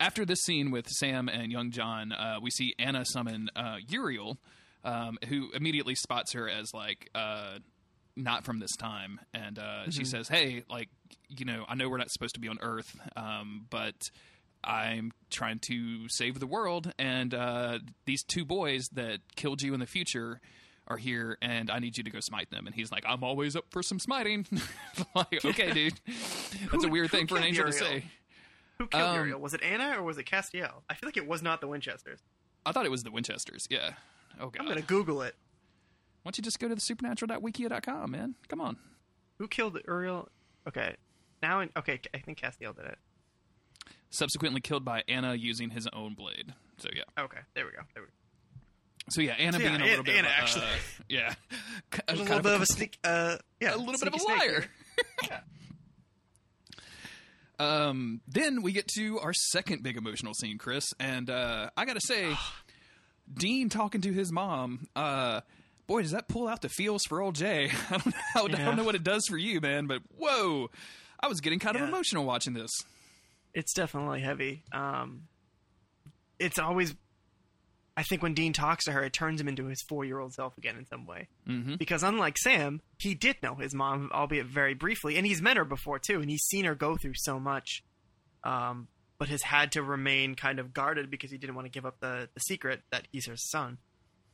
after 0.01 0.25
this 0.25 0.43
scene 0.43 0.71
with 0.71 0.89
Sam 0.89 1.29
and 1.29 1.53
young 1.53 1.71
John, 1.71 2.13
uh, 2.13 2.39
we 2.43 2.51
see 2.51 2.75
Anna 2.79 3.05
summon 3.05 3.51
uh, 3.55 3.77
Uriel, 3.89 4.39
um, 4.83 5.19
who 5.29 5.51
immediately 5.53 5.95
spots 5.95 6.33
her 6.33 6.49
as 6.49 6.73
like 6.75 7.11
uh, 7.15 7.59
not 8.17 8.45
from 8.45 8.59
this 8.59 8.75
time, 8.77 9.21
and 9.35 9.59
uh, 9.59 9.91
she 9.91 10.05
says, 10.05 10.29
"Hey, 10.29 10.65
like 10.71 10.89
you 11.29 11.45
know, 11.45 11.65
I 11.69 11.75
know 11.75 11.89
we're 11.89 11.99
not 11.99 12.11
supposed 12.11 12.35
to 12.35 12.41
be 12.41 12.49
on 12.49 12.59
Earth, 12.61 12.97
um, 13.17 13.67
but." 13.71 13.95
I'm 14.63 15.13
trying 15.31 15.59
to 15.69 16.07
save 16.11 16.39
the 16.39 16.47
world, 16.47 16.93
and 16.99 17.33
uh, 17.33 17.79
these 18.05 18.23
two 18.23 18.45
boys 18.45 18.89
that 18.93 19.21
killed 19.35 19.63
you 19.63 19.73
in 19.73 19.81
the 19.81 19.87
future 19.87 20.39
are 20.87 20.99
here, 20.99 21.39
and 21.41 21.71
I 21.71 21.79
need 21.79 21.97
you 21.97 22.05
to 22.05 22.11
go 22.11 22.21
smite 22.21 22.51
them. 22.51 22.67
And 22.67 22.75
he's 22.75 22.93
like, 22.93 23.05
"I'm 23.09 23.25
always 23.25 23.57
up 23.57 23.65
for 23.71 23.83
some 23.83 23.99
smiting." 23.99 24.47
like, 25.15 25.43
okay, 25.47 25.73
dude, 25.73 25.99
that's 26.71 26.85
a 26.85 26.89
weird 26.91 27.11
thing 27.11 27.27
for 27.27 27.39
an 27.39 27.45
angel 27.45 27.65
to 27.65 27.73
say. 27.73 28.05
Who 28.81 28.87
killed 28.87 29.03
Um, 29.11 29.15
Uriel? 29.17 29.39
Was 29.39 29.53
it 29.53 29.63
Anna 29.63 29.99
or 29.99 30.03
was 30.03 30.17
it 30.17 30.25
Castiel? 30.25 30.71
I 30.89 30.95
feel 30.95 31.07
like 31.07 31.19
it 31.19 31.27
was 31.29 31.43
not 31.43 31.61
the 31.61 31.69
Winchesters. 31.69 32.21
I 32.65 32.73
thought 32.73 32.87
it 32.87 32.91
was 32.91 33.03
the 33.03 33.11
Winchesters. 33.11 33.67
Yeah. 33.69 33.91
Oh 34.41 34.49
god. 34.49 34.63
I'm 34.63 34.67
gonna 34.67 34.81
Google 34.81 35.21
it. 35.21 35.35
Why 36.23 36.31
don't 36.31 36.39
you 36.39 36.43
just 36.45 36.59
go 36.59 36.67
to 36.67 36.75
the 36.75 36.81
supernatural.wikia.com, 36.81 38.11
man? 38.11 38.37
Come 38.49 38.63
on. 38.63 38.79
Who 39.39 39.49
killed 39.49 39.79
Uriel? 39.87 40.31
Okay, 40.67 40.97
now 41.43 41.61
in, 41.61 41.69
okay, 41.77 42.01
I 42.15 42.19
think 42.21 42.39
Castiel 42.41 42.75
did 42.75 42.87
it. 42.87 42.99
Subsequently 44.09 44.63
killed 44.63 44.85
by 44.85 45.03
Anna 45.09 45.35
using 45.35 45.69
his 45.71 45.87
own 45.93 46.15
blade. 46.15 46.55
So 46.79 46.89
yeah. 46.97 47.03
Okay, 47.23 47.41
there 47.55 47.67
we 47.67 47.73
go. 47.73 47.83
There 47.95 48.03
we 48.03 48.07
go. 48.07 48.13
So 49.11 49.21
yeah, 49.21 49.33
Anna 49.33 49.59
So, 49.59 49.63
yeah, 49.63 49.69
being 49.77 49.81
a 49.83 49.85
little 49.85 50.05
bit 50.05 50.15
Anna, 50.17 50.29
of 50.29 50.35
a, 50.35 50.37
actually. 50.39 50.65
uh, 50.65 50.69
yeah, 51.11 51.35
a 52.09 52.15
little 52.17 52.41
bit 52.41 52.53
of 52.55 52.63
a 52.63 52.67
sneak. 52.67 52.99
Uh, 53.05 53.37
yeah, 53.61 53.75
a 53.75 53.77
little 53.77 53.93
bit 53.93 54.09
of 54.09 54.15
a 54.15 54.25
liar. 54.27 54.65
here. 55.23 55.41
Um, 57.61 58.23
then 58.27 58.63
we 58.63 58.73
get 58.73 58.89
to 58.97 59.21
our 59.21 59.35
second 59.35 59.83
big 59.83 59.99
emotional 59.99 60.33
scene, 60.33 60.57
Chris, 60.57 60.87
and 60.99 61.29
uh, 61.29 61.69
I 61.77 61.85
gotta 61.85 62.01
say, 62.01 62.35
Dean 63.35 63.69
talking 63.69 64.01
to 64.01 64.13
his 64.13 64.33
mom. 64.33 64.89
Uh, 64.97 65.43
boy, 65.87 66.01
does 66.01 66.13
that 66.13 66.27
pull 66.27 66.49
out 66.49 66.63
the 66.63 66.71
feels 66.71 67.05
for 67.05 67.21
old 67.21 67.35
Jay? 67.35 67.71
I 67.91 67.99
don't 68.35 68.53
know. 68.53 68.59
I 68.59 68.65
don't 68.65 68.77
know 68.77 68.85
what 68.85 68.95
it 68.95 69.05
does 69.05 69.27
for 69.29 69.37
you, 69.37 69.61
man, 69.61 69.87
but 69.87 70.01
whoa, 70.17 70.71
I 71.21 71.29
was 71.29 71.43
getting 71.43 71.59
kind 71.59 71.77
of 71.77 71.83
emotional 71.83 72.25
watching 72.25 72.55
this. 72.55 72.71
It's 73.53 73.75
definitely 73.75 74.21
heavy. 74.21 74.63
Um, 74.73 75.25
it's 76.39 76.59
always. 76.59 76.95
I 78.01 78.03
think 78.03 78.23
when 78.23 78.33
Dean 78.33 78.55
talks 78.55 78.87
to 78.87 78.93
her, 78.93 79.05
it 79.05 79.13
turns 79.13 79.43
him 79.43 79.47
into 79.47 79.67
his 79.67 79.83
four-year-old 79.83 80.33
self 80.33 80.57
again 80.57 80.79
in 80.79 80.87
some 80.87 81.05
way. 81.05 81.29
Mm-hmm. 81.47 81.75
Because 81.75 82.03
unlike 82.03 82.39
Sam, 82.39 82.81
he 82.97 83.15
did 83.15 83.37
know 83.43 83.57
his 83.57 83.75
mom, 83.75 84.09
albeit 84.15 84.47
very 84.47 84.73
briefly, 84.73 85.19
and 85.19 85.27
he's 85.27 85.43
met 85.43 85.59
her 85.59 85.67
before 85.67 85.99
too, 85.99 86.23
and 86.23 86.31
he's 86.31 86.45
seen 86.45 86.65
her 86.65 86.75
go 86.75 86.97
through 86.97 87.13
so 87.17 87.39
much, 87.39 87.85
um, 88.43 88.89
but 89.19 89.29
has 89.29 89.43
had 89.43 89.73
to 89.73 89.83
remain 89.83 90.35
kind 90.35 90.59
of 90.59 90.73
guarded 90.73 91.11
because 91.11 91.31
he 91.31 91.37
didn't 91.37 91.55
want 91.55 91.67
to 91.67 91.71
give 91.71 91.85
up 91.85 92.01
the 92.01 92.31
the 92.33 92.41
secret 92.41 92.81
that 92.91 93.07
he's 93.13 93.27
her 93.27 93.37
son. 93.37 93.77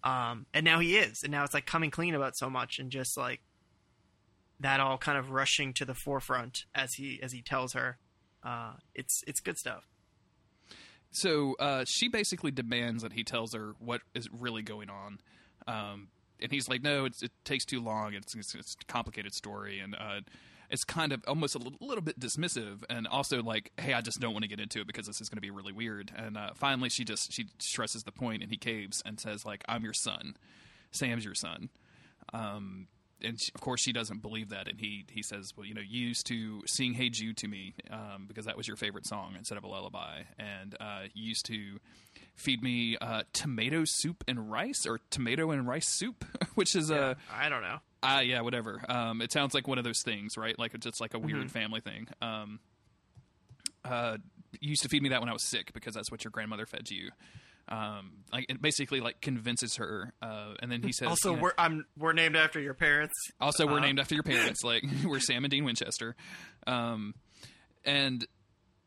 Um, 0.05 0.47
and 0.55 0.65
now 0.65 0.79
he 0.79 0.97
is, 0.97 1.25
and 1.25 1.33
now 1.33 1.43
it's 1.43 1.53
like 1.53 1.67
coming 1.67 1.91
clean 1.91 2.15
about 2.15 2.37
so 2.37 2.49
much, 2.49 2.79
and 2.79 2.89
just 2.89 3.17
like 3.17 3.41
that 4.61 4.79
all 4.79 4.97
kind 4.97 5.19
of 5.19 5.33
rushing 5.33 5.73
to 5.73 5.85
the 5.85 5.95
forefront 5.95 6.67
as 6.73 6.93
he 6.95 7.19
as 7.21 7.33
he 7.33 7.43
tells 7.43 7.73
her. 7.73 7.99
Uh, 8.45 8.75
it's 8.95 9.25
it's 9.27 9.41
good 9.41 9.59
stuff. 9.59 9.89
So 11.11 11.55
uh, 11.59 11.85
she 11.87 12.09
basically 12.09 12.51
demands 12.51 13.03
that 13.03 13.13
he 13.13 13.25
tells 13.25 13.55
her 13.55 13.75
what 13.79 14.03
is 14.15 14.29
really 14.31 14.63
going 14.63 14.91
on, 14.91 15.19
um, 15.67 16.09
and 16.41 16.53
he's 16.53 16.69
like, 16.69 16.83
"No, 16.83 17.07
it 17.07 17.17
takes 17.45 17.65
too 17.65 17.81
long. 17.81 18.15
It's, 18.15 18.35
it's, 18.35 18.55
it's 18.55 18.77
a 18.81 18.85
complicated 18.85 19.33
story, 19.35 19.81
and 19.81 19.95
uh, 19.95 20.21
it's 20.71 20.85
kind 20.85 21.13
of 21.13 21.23
almost 21.27 21.55
a 21.55 21.59
little, 21.59 21.79
little 21.81 22.03
bit 22.03 22.21
dismissive, 22.21 22.83
and 22.91 23.07
also 23.07 23.43
like, 23.43 23.73
hey, 23.79 23.95
I 23.95 24.01
just 24.01 24.21
don't 24.21 24.33
want 24.33 24.43
to 24.43 24.49
get 24.49 24.61
into 24.61 24.81
it 24.81 24.87
because 24.87 25.07
this 25.07 25.21
is 25.21 25.29
going 25.29 25.39
to 25.39 25.43
be 25.43 25.51
really 25.51 25.73
weird." 25.73 26.13
And 26.15 26.37
uh, 26.37 26.51
finally, 26.55 26.89
she 26.91 27.05
just 27.05 27.33
she 27.33 27.47
stresses 27.59 28.03
the 28.03 28.13
point, 28.13 28.43
and 28.43 28.51
he 28.51 28.59
caves 28.59 29.03
and 29.07 29.19
says, 29.19 29.47
"Like, 29.47 29.65
I'm 29.69 29.85
your 29.85 29.95
son. 29.95 30.37
Sam's 30.91 31.25
your 31.25 31.35
son." 31.35 31.71
Um, 32.33 32.89
and 33.23 33.41
she, 33.41 33.51
of 33.55 33.61
course 33.61 33.81
she 33.81 33.93
doesn't 33.93 34.21
believe 34.23 34.51
that 34.51 34.69
and 34.69 34.79
he 34.81 35.05
he 35.11 35.23
says 35.23 35.53
well 35.57 35.65
you 35.67 35.73
know 35.75 35.81
you 35.81 36.07
used 36.09 36.27
to 36.27 36.63
sing 36.67 36.93
hey 36.95 37.09
jude 37.09 37.37
to 37.37 37.49
me 37.49 37.75
um, 37.91 38.25
because 38.29 38.45
that 38.45 38.57
was 38.57 38.67
your 38.69 38.77
favorite 38.77 39.07
song 39.07 39.35
instead 39.39 39.57
of 39.57 39.65
a 39.65 39.67
lullaby 39.67 40.23
and 40.39 40.77
uh, 40.81 41.01
you 41.15 41.29
used 41.29 41.47
to 41.47 41.79
feed 42.35 42.63
me 42.63 42.97
uh, 43.01 43.23
tomato 43.33 43.85
soup 43.85 44.23
and 44.29 44.51
rice 44.51 44.87
or 44.87 45.01
tomato 45.11 45.51
and 45.51 45.67
rice 45.67 45.89
soup 45.89 46.25
which 46.55 46.77
is 46.77 46.91
a 46.91 47.17
I 47.35 47.49
don't 47.49 47.63
know. 47.63 47.79
uh, 48.03 48.21
yeah 48.21 48.43
whatever. 48.43 48.83
Um, 48.89 49.23
it 49.23 49.33
sounds 49.33 49.55
like 49.55 49.67
one 49.67 49.79
of 49.79 49.85
those 49.85 50.03
things 50.03 50.37
right? 50.37 50.59
Like 50.59 50.75
it's 50.75 50.85
just 50.85 51.01
like 51.01 51.15
a 51.15 51.19
weird 51.19 51.51
family 51.51 51.81
thing. 51.81 52.09
Um, 52.21 52.61
uh, 53.85 54.19
you 54.61 54.71
used 54.71 54.83
to 54.83 54.89
feed 54.89 55.03
me 55.03 55.11
that 55.11 55.21
when 55.21 55.29
I 55.29 55.33
was 55.33 55.43
sick 55.43 55.73
because 55.73 55.95
that's 55.95 56.11
what 56.11 56.25
your 56.25 56.31
grandmother 56.31 56.67
fed 56.67 56.91
you 56.91 57.11
um, 57.69 58.13
like 58.33 58.47
it 58.49 58.61
basically 58.63 59.01
like 59.01 59.21
convinces 59.21 59.77
her 59.77 60.13
uh, 60.23 60.55
and 60.63 60.71
then 60.71 60.83
he 60.83 60.93
says 60.93 61.09
Also, 61.09 61.31
you 61.31 61.37
know- 61.37 61.43
we're 61.43 61.53
I'm 61.59 61.85
we're 61.99 62.13
named 62.13 62.37
after 62.37 62.61
your 62.61 62.75
parents. 62.75 63.15
also, 63.41 63.67
we're 63.67 63.79
Uh, 63.79 63.81
named 63.81 63.99
after 64.01 64.15
your 64.15 64.23
parents. 64.35 64.63
Like 64.63 64.85
we're 65.05 65.21
Sam 65.21 65.45
and 65.45 65.51
Dean 65.51 65.65
Winchester, 65.65 66.15
um, 66.67 67.15
and 67.85 68.27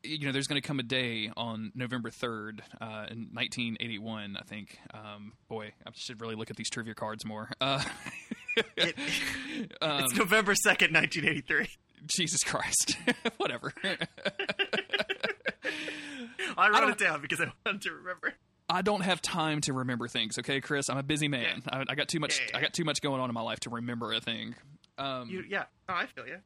you 0.02 0.26
know, 0.26 0.32
there's 0.32 0.48
going 0.48 0.62
to 0.62 0.66
come 0.66 0.80
a 0.80 0.84
day 0.84 1.30
on 1.36 1.74
November 1.76 2.10
third 2.10 2.62
uh, 2.80 3.08
in 3.12 3.28
1981. 3.34 4.38
I 4.40 4.44
think. 4.44 4.80
Um, 4.94 5.34
boy, 5.50 5.74
I 5.86 5.90
should 5.94 6.22
really 6.22 6.36
look 6.36 6.50
at 6.50 6.56
these 6.56 6.70
trivia 6.70 6.94
cards 6.94 7.26
more. 7.26 7.50
Uh, 7.60 7.84
It- 8.76 8.96
um, 9.82 10.04
it's 10.04 10.16
November 10.16 10.54
second, 10.56 10.92
nineteen 10.92 11.26
eighty 11.26 11.42
three. 11.42 11.68
Jesus 12.08 12.44
Christ, 12.44 12.98
whatever. 13.38 13.74
I 16.58 16.70
wrote 16.70 16.80
don't- 16.82 16.90
it 16.92 16.98
down 16.98 17.22
because 17.22 17.40
I 17.42 17.52
wanted 17.66 17.82
to 17.84 17.92
remember. 17.92 18.34
I 18.70 18.82
don't 18.84 19.02
have 19.02 19.22
time 19.22 19.62
to 19.62 19.74
remember 19.74 20.08
things. 20.08 20.38
Okay, 20.38 20.62
Chris, 20.62 20.90
I'm 20.90 20.98
a 20.98 21.04
busy 21.04 21.28
man. 21.28 21.64
I, 21.68 21.84
I 21.90 21.96
got 21.96 22.08
too 22.08 22.20
much. 22.20 22.40
Yeah, 22.40 22.46
yeah, 22.52 22.58
I 22.58 22.62
got 22.62 22.74
too 22.74 22.84
much 22.86 23.02
going 23.02 23.20
on 23.20 23.30
in 23.30 23.34
my 23.34 23.42
life 23.42 23.60
to 23.62 23.70
remember 23.72 24.14
a 24.14 24.20
thing. 24.22 24.56
Um, 24.98 25.30
You, 25.30 25.44
yeah, 25.48 25.64
no, 25.88 25.96
I 25.96 26.06
feel 26.06 26.28
you. 26.28 26.38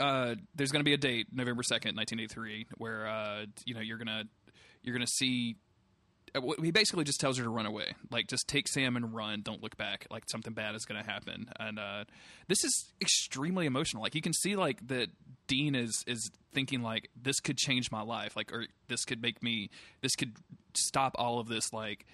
uh, 0.00 0.34
there's 0.54 0.72
going 0.72 0.80
to 0.80 0.84
be 0.84 0.94
a 0.94 0.98
date, 0.98 1.26
November 1.32 1.62
second, 1.62 1.96
1983, 1.96 2.66
where 2.78 3.06
uh, 3.06 3.44
you 3.64 3.74
know 3.74 3.80
you're 3.80 3.98
gonna 3.98 4.24
you're 4.82 4.94
gonna 4.94 5.06
see. 5.06 5.56
uh, 6.34 6.40
He 6.62 6.70
basically 6.70 7.04
just 7.04 7.20
tells 7.20 7.36
her 7.38 7.44
to 7.44 7.50
run 7.50 7.66
away, 7.66 7.94
like 8.10 8.26
just 8.28 8.48
take 8.48 8.66
Sam 8.68 8.96
and 8.96 9.14
run. 9.14 9.42
Don't 9.42 9.62
look 9.62 9.76
back. 9.76 10.06
Like 10.10 10.24
something 10.28 10.52
bad 10.52 10.74
is 10.74 10.84
going 10.84 11.02
to 11.02 11.08
happen, 11.08 11.46
and 11.60 11.78
uh, 11.78 12.04
this 12.48 12.64
is 12.64 12.92
extremely 13.00 13.66
emotional. 13.66 14.02
Like 14.02 14.14
you 14.14 14.22
can 14.22 14.32
see, 14.32 14.56
like 14.56 14.86
that 14.88 15.08
Dean 15.48 15.74
is 15.74 16.02
is 16.06 16.30
thinking 16.52 16.82
like 16.82 17.08
this 17.20 17.40
could 17.40 17.56
change 17.58 17.90
my 17.92 18.02
life, 18.02 18.36
like 18.36 18.52
or 18.52 18.66
this 18.88 19.04
could 19.04 19.20
make 19.22 19.42
me, 19.42 19.70
this 20.02 20.16
could 20.16 20.34
stop 20.76 21.14
all 21.18 21.38
of 21.38 21.48
this, 21.48 21.72
like 21.72 22.06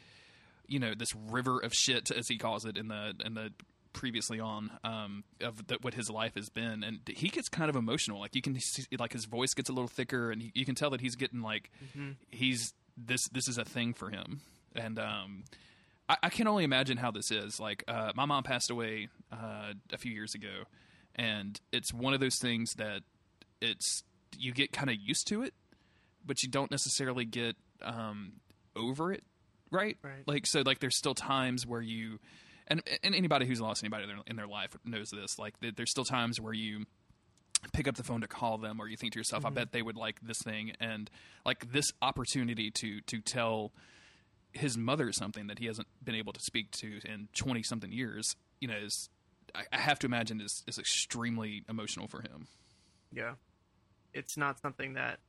you 0.67 0.79
know 0.79 0.95
this 0.95 1.15
river 1.15 1.59
of 1.59 1.75
shit 1.75 2.11
as 2.11 2.29
he 2.29 2.39
calls 2.39 2.65
it 2.65 2.77
in 2.77 2.89
the 2.89 3.15
in 3.25 3.35
the 3.35 3.53
previously 3.93 4.39
on 4.39 4.71
um, 4.85 5.25
of 5.41 5.67
the, 5.67 5.79
what 5.83 5.95
his 5.95 6.09
life 6.11 6.35
has 6.37 6.49
been, 6.49 6.83
and 6.85 7.01
he 7.09 7.29
gets 7.29 7.49
kind 7.49 7.69
of 7.69 7.77
emotional. 7.77 8.21
Like 8.21 8.35
you 8.35 8.43
can 8.43 8.59
see, 8.61 8.85
like 8.99 9.13
his 9.13 9.25
voice 9.25 9.55
gets 9.55 9.69
a 9.69 9.73
little 9.73 9.89
thicker, 9.89 10.31
and 10.31 10.43
he, 10.43 10.53
you 10.55 10.65
can 10.65 10.75
tell 10.75 10.91
that 10.91 11.01
he's 11.01 11.17
getting 11.17 11.43
like 11.43 11.71
he's 12.31 12.73
this 12.97 13.29
this 13.29 13.49
is 13.49 13.59
a 13.59 13.65
thing 13.65 13.95
for 13.95 14.11
him, 14.11 14.41
and 14.75 14.99
um, 14.99 15.45
I, 16.09 16.17
I 16.25 16.29
can 16.31 16.47
only 16.47 16.65
imagine 16.65 16.97
how 16.97 17.11
this 17.11 17.31
is. 17.31 17.61
Like 17.61 17.85
uh, 17.89 18.13
my 18.15 18.25
mom 18.25 18.43
passed 18.43 18.71
away 18.71 19.09
uh, 19.33 19.73
a 19.93 19.99
few 19.99 20.13
years 20.13 20.35
ago, 20.35 20.65
and 21.17 21.61
it's 21.73 21.93
one 21.93 22.15
of 22.15 22.21
those 22.21 22.37
things 22.39 22.75
that 22.75 23.03
it's 23.61 24.05
you 24.39 24.53
get 24.53 24.73
kind 24.73 24.91
of 24.91 24.97
used 24.97 25.27
to 25.29 25.43
it, 25.43 25.55
but 26.25 26.43
you 26.43 26.49
don't 26.49 26.71
necessarily 26.71 27.25
get 27.25 27.57
um, 27.83 28.35
over 28.77 29.13
it, 29.13 29.23
right? 29.71 29.97
Right. 30.03 30.27
Like 30.27 30.47
so, 30.47 30.63
like 30.65 30.79
there's 30.81 30.97
still 30.97 31.15
times 31.15 31.67
where 31.67 31.83
you, 31.83 32.19
and 32.67 32.83
and 33.03 33.15
anybody 33.15 33.47
who's 33.47 33.61
lost 33.61 33.83
anybody 33.83 34.05
in 34.05 34.09
their, 34.09 34.19
in 34.27 34.37
their 34.37 34.47
life 34.47 34.77
knows 34.85 35.11
this. 35.11 35.39
Like 35.39 35.59
th- 35.61 35.75
there's 35.77 35.91
still 35.91 36.05
times 36.05 36.41
where 36.41 36.53
you 36.55 36.87
pick 37.73 37.87
up 37.89 37.97
the 37.97 38.03
phone 38.05 38.21
to 38.23 38.29
call 38.29 38.59
them, 38.59 38.81
or 38.81 38.89
you 38.89 38.97
think 38.97 39.13
to 39.13 39.19
yourself, 39.19 39.43
Mm-hmm. 39.45 39.59
"I 39.59 39.61
bet 39.63 39.73
they 39.73 39.83
would 39.83 39.97
like 39.97 40.21
this 40.23 40.39
thing," 40.39 40.73
and 40.81 41.11
like 41.45 41.73
this 41.73 41.93
opportunity 42.03 42.71
to 42.71 43.01
to 43.03 43.21
tell 43.21 43.73
his 44.53 44.77
mother 44.77 45.13
something 45.13 45.47
that 45.47 45.59
he 45.61 45.67
hasn't 45.67 45.87
been 46.03 46.17
able 46.17 46.33
to 46.33 46.41
speak 46.41 46.73
to 46.73 46.99
in 47.05 47.29
20 47.37 47.63
something 47.63 47.93
years 47.93 48.35
you 48.61 48.67
know 48.67 48.75
is 48.77 49.09
I, 49.55 49.63
I 49.73 49.79
have 49.79 50.01
to 50.01 50.09
imagine 50.09 50.41
is 50.41 50.65
is 50.67 50.77
extremely 50.77 51.63
emotional 51.69 52.09
for 52.09 52.21
him 52.23 52.49
Yeah. 53.13 53.35
It's 54.13 54.37
not 54.37 54.59
something 54.59 54.95
that 54.95 55.21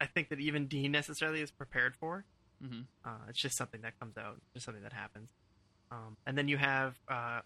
I 0.00 0.06
think 0.06 0.28
that 0.30 0.40
even 0.40 0.66
Dean 0.66 0.90
necessarily 0.90 1.40
is 1.40 1.52
prepared 1.52 1.94
for. 1.94 2.24
Mhm. 2.64 2.86
Uh, 3.04 3.10
it's 3.28 3.40
just 3.40 3.56
something 3.56 3.82
that 3.82 3.98
comes 4.00 4.16
out, 4.16 4.40
just 4.54 4.64
something 4.64 4.82
that 4.82 4.92
happens. 4.92 5.28
Um, 5.90 6.16
and 6.26 6.36
then 6.38 6.48
you 6.48 6.56
have 6.56 6.94
uh, 7.08 7.40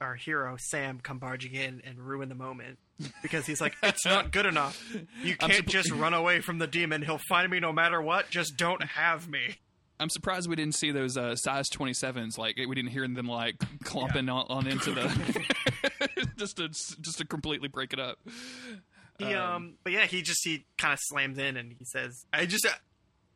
our 0.00 0.14
hero 0.14 0.56
Sam 0.58 1.00
come 1.00 1.18
barging 1.18 1.52
in 1.54 1.82
and 1.84 1.98
ruin 1.98 2.28
the 2.28 2.34
moment 2.34 2.78
because 3.22 3.46
he's 3.46 3.60
like, 3.60 3.76
"It's 3.82 4.04
not 4.06 4.30
good 4.32 4.46
enough. 4.46 4.82
You 5.22 5.36
can't 5.36 5.52
suppo- 5.52 5.68
just 5.68 5.90
run 5.90 6.14
away 6.14 6.40
from 6.40 6.58
the 6.58 6.66
demon. 6.66 7.02
He'll 7.02 7.20
find 7.28 7.50
me 7.50 7.58
no 7.60 7.72
matter 7.72 8.00
what. 8.00 8.30
Just 8.30 8.56
don't 8.56 8.82
have 8.82 9.28
me." 9.28 9.56
i'm 9.98 10.08
surprised 10.08 10.48
we 10.48 10.56
didn't 10.56 10.74
see 10.74 10.92
those 10.92 11.18
uh, 11.18 11.36
size 11.36 11.68
27s 11.68 12.38
like 12.38 12.56
we 12.56 12.74
didn't 12.74 12.88
hear 12.90 13.06
them 13.06 13.26
like 13.26 13.56
clumping 13.84 14.30
on, 14.30 14.46
on 14.48 14.66
into 14.66 14.92
the 14.92 15.46
just 16.38 16.56
to 16.56 16.70
just 16.70 17.18
to 17.18 17.26
completely 17.26 17.68
break 17.68 17.92
it 17.92 18.00
up 18.00 18.18
He 19.18 19.26
um, 19.34 19.52
Um, 19.56 19.74
but 19.84 19.92
yeah, 19.92 20.06
he 20.06 20.22
just 20.22 20.40
he 20.42 20.64
kind 20.78 20.94
of 20.94 20.98
slams 21.02 21.36
in 21.36 21.58
and 21.58 21.74
he 21.78 21.84
says, 21.84 22.24
"I 22.32 22.46
just." 22.46 22.66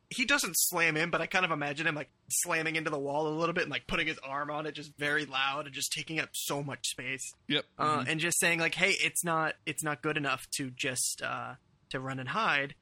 He 0.09 0.25
doesn't 0.25 0.53
slam 0.55 0.97
in, 0.97 1.09
but 1.09 1.21
I 1.21 1.25
kind 1.25 1.45
of 1.45 1.51
imagine 1.51 1.87
him 1.87 1.95
like 1.95 2.09
slamming 2.29 2.75
into 2.75 2.89
the 2.89 2.99
wall 2.99 3.27
a 3.27 3.29
little 3.29 3.53
bit 3.53 3.63
and 3.63 3.71
like 3.71 3.87
putting 3.87 4.07
his 4.07 4.19
arm 4.19 4.49
on 4.51 4.65
it 4.65 4.73
just 4.73 4.91
very 4.97 5.25
loud 5.25 5.65
and 5.65 5.73
just 5.73 5.91
taking 5.91 6.19
up 6.19 6.29
so 6.33 6.61
much 6.63 6.87
space. 6.87 7.33
yep 7.47 7.65
Uh, 7.77 8.03
and 8.07 8.19
just 8.19 8.39
saying 8.39 8.59
like, 8.59 8.75
"Hey, 8.75 8.95
it's 8.99 9.23
not 9.23 9.55
it's 9.65 9.83
not 9.83 10.01
good 10.01 10.17
enough 10.17 10.45
to 10.57 10.69
just 10.71 11.21
uh, 11.23 11.55
to 11.89 11.99
run 11.99 12.19
and 12.19 12.29
hide. 12.29 12.75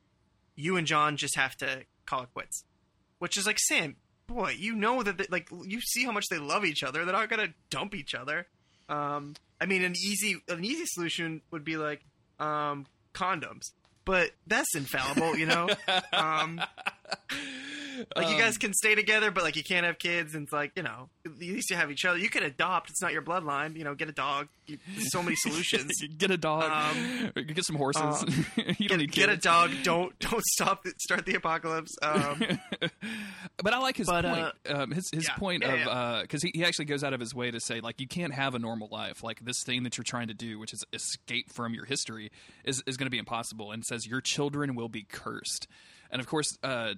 You 0.55 0.76
and 0.78 0.86
John 0.86 1.17
just 1.17 1.36
have 1.36 1.55
to 1.57 1.86
call 2.05 2.24
it 2.24 2.30
quits." 2.34 2.63
Which 3.19 3.38
is 3.38 3.45
like, 3.47 3.57
Sam, 3.59 3.95
boy, 4.28 4.55
you 4.57 4.76
know 4.76 5.01
that 5.01 5.17
they, 5.17 5.26
like 5.30 5.47
you 5.65 5.80
see 5.80 6.03
how 6.03 6.11
much 6.11 6.26
they 6.30 6.39
love 6.39 6.65
each 6.65 6.84
other. 6.84 7.05
They're 7.05 7.13
not 7.13 7.30
gonna 7.30 7.53
dump 7.69 7.95
each 7.95 8.13
other. 8.13 8.47
Um, 8.89 9.36
I 9.61 9.65
mean, 9.65 9.84
an 9.84 9.93
easy 9.95 10.41
an 10.49 10.65
easy 10.65 10.86
solution 10.88 11.41
would 11.51 11.63
be 11.63 11.78
like 11.78 12.01
um, 12.39 12.86
condoms, 13.13 13.71
but 14.03 14.32
that's 14.45 14.76
infallible, 14.76 15.38
you 15.38 15.45
know. 15.45 15.69
um, 16.13 16.59
like 18.16 18.28
you 18.28 18.34
Um, 18.34 18.39
guys 18.39 18.57
can 18.57 18.74
stay 18.74 18.95
together, 18.95 19.30
but 19.30 19.43
like 19.43 19.55
you 19.55 19.64
can't 19.64 19.86
have 19.86 19.99
kids, 19.99 20.34
and 20.34 20.43
it's 20.45 20.51
like 20.53 20.72
you 20.76 20.82
know, 20.84 21.09
at 21.26 21.38
least 21.38 21.70
you 21.70 21.76
have 21.76 21.91
each 21.91 22.05
other. 22.05 22.18
You 22.18 22.30
can 22.30 22.43
adopt; 22.43 22.89
it's 22.89 23.01
not 23.01 23.14
your 23.14 23.22
bloodline. 23.22 23.76
You 23.78 23.84
know, 23.84 23.93
get 23.93 24.09
a 24.09 24.11
dog. 24.14 24.47
You, 24.66 24.80
so 25.09 25.22
many 25.22 25.36
solutions. 25.41 25.91
get 26.18 26.32
a 26.32 26.38
dog 26.38 26.72
Um, 26.72 27.32
get 27.47 27.64
some 27.66 27.76
horses 27.76 28.01
uh, 28.03 28.26
you 28.80 28.88
don't 28.89 28.97
get, 28.97 28.99
need 28.99 29.11
get 29.11 29.30
a 29.30 29.38
dog. 29.38 29.72
Don't 29.84 30.18
don't 30.20 30.43
stop. 30.53 30.86
Start 30.99 31.26
the 31.26 31.36
apocalypse. 31.36 31.91
Um, 32.01 32.43
but 33.61 33.74
I 33.74 33.78
like 33.78 33.97
his 33.97 34.07
But, 34.07 34.26
point. 34.26 34.53
um, 34.76 34.91
his 34.91 35.09
his 35.14 35.28
yeah, 35.28 35.36
point 35.36 35.64
yeah, 35.64 36.18
of 36.20 36.22
because 36.24 36.41
he, 36.41 36.51
he 36.55 36.66
actually 36.66 36.86
goes 36.86 37.03
out 37.03 37.14
of 37.14 37.20
his 37.20 37.36
way 37.36 37.51
to 37.51 37.59
say 37.59 37.80
like 37.80 37.99
you 38.01 38.07
can't 38.07 38.34
have 38.34 38.55
a 38.55 38.59
normal 38.59 38.88
life. 38.91 39.24
Like 39.24 39.41
this 39.45 39.61
thing 39.64 39.84
that 39.84 39.97
you're 39.97 40.03
trying 40.03 40.28
to 40.30 40.34
do, 40.34 40.57
which 40.59 40.74
is 40.74 40.84
escape 40.93 41.53
from 41.53 41.74
your 41.76 41.86
history, 41.86 42.32
is 42.66 42.82
is 42.88 42.97
going 42.97 43.05
to 43.07 43.11
be 43.11 43.20
impossible. 43.20 43.72
And 43.72 43.86
says 43.86 44.07
your 44.07 44.22
children 44.22 44.74
will 44.76 44.89
be 44.89 45.03
cursed. 45.03 45.68
And 46.14 46.22
of 46.22 46.28
course, 46.28 46.57
uh, 46.64 46.93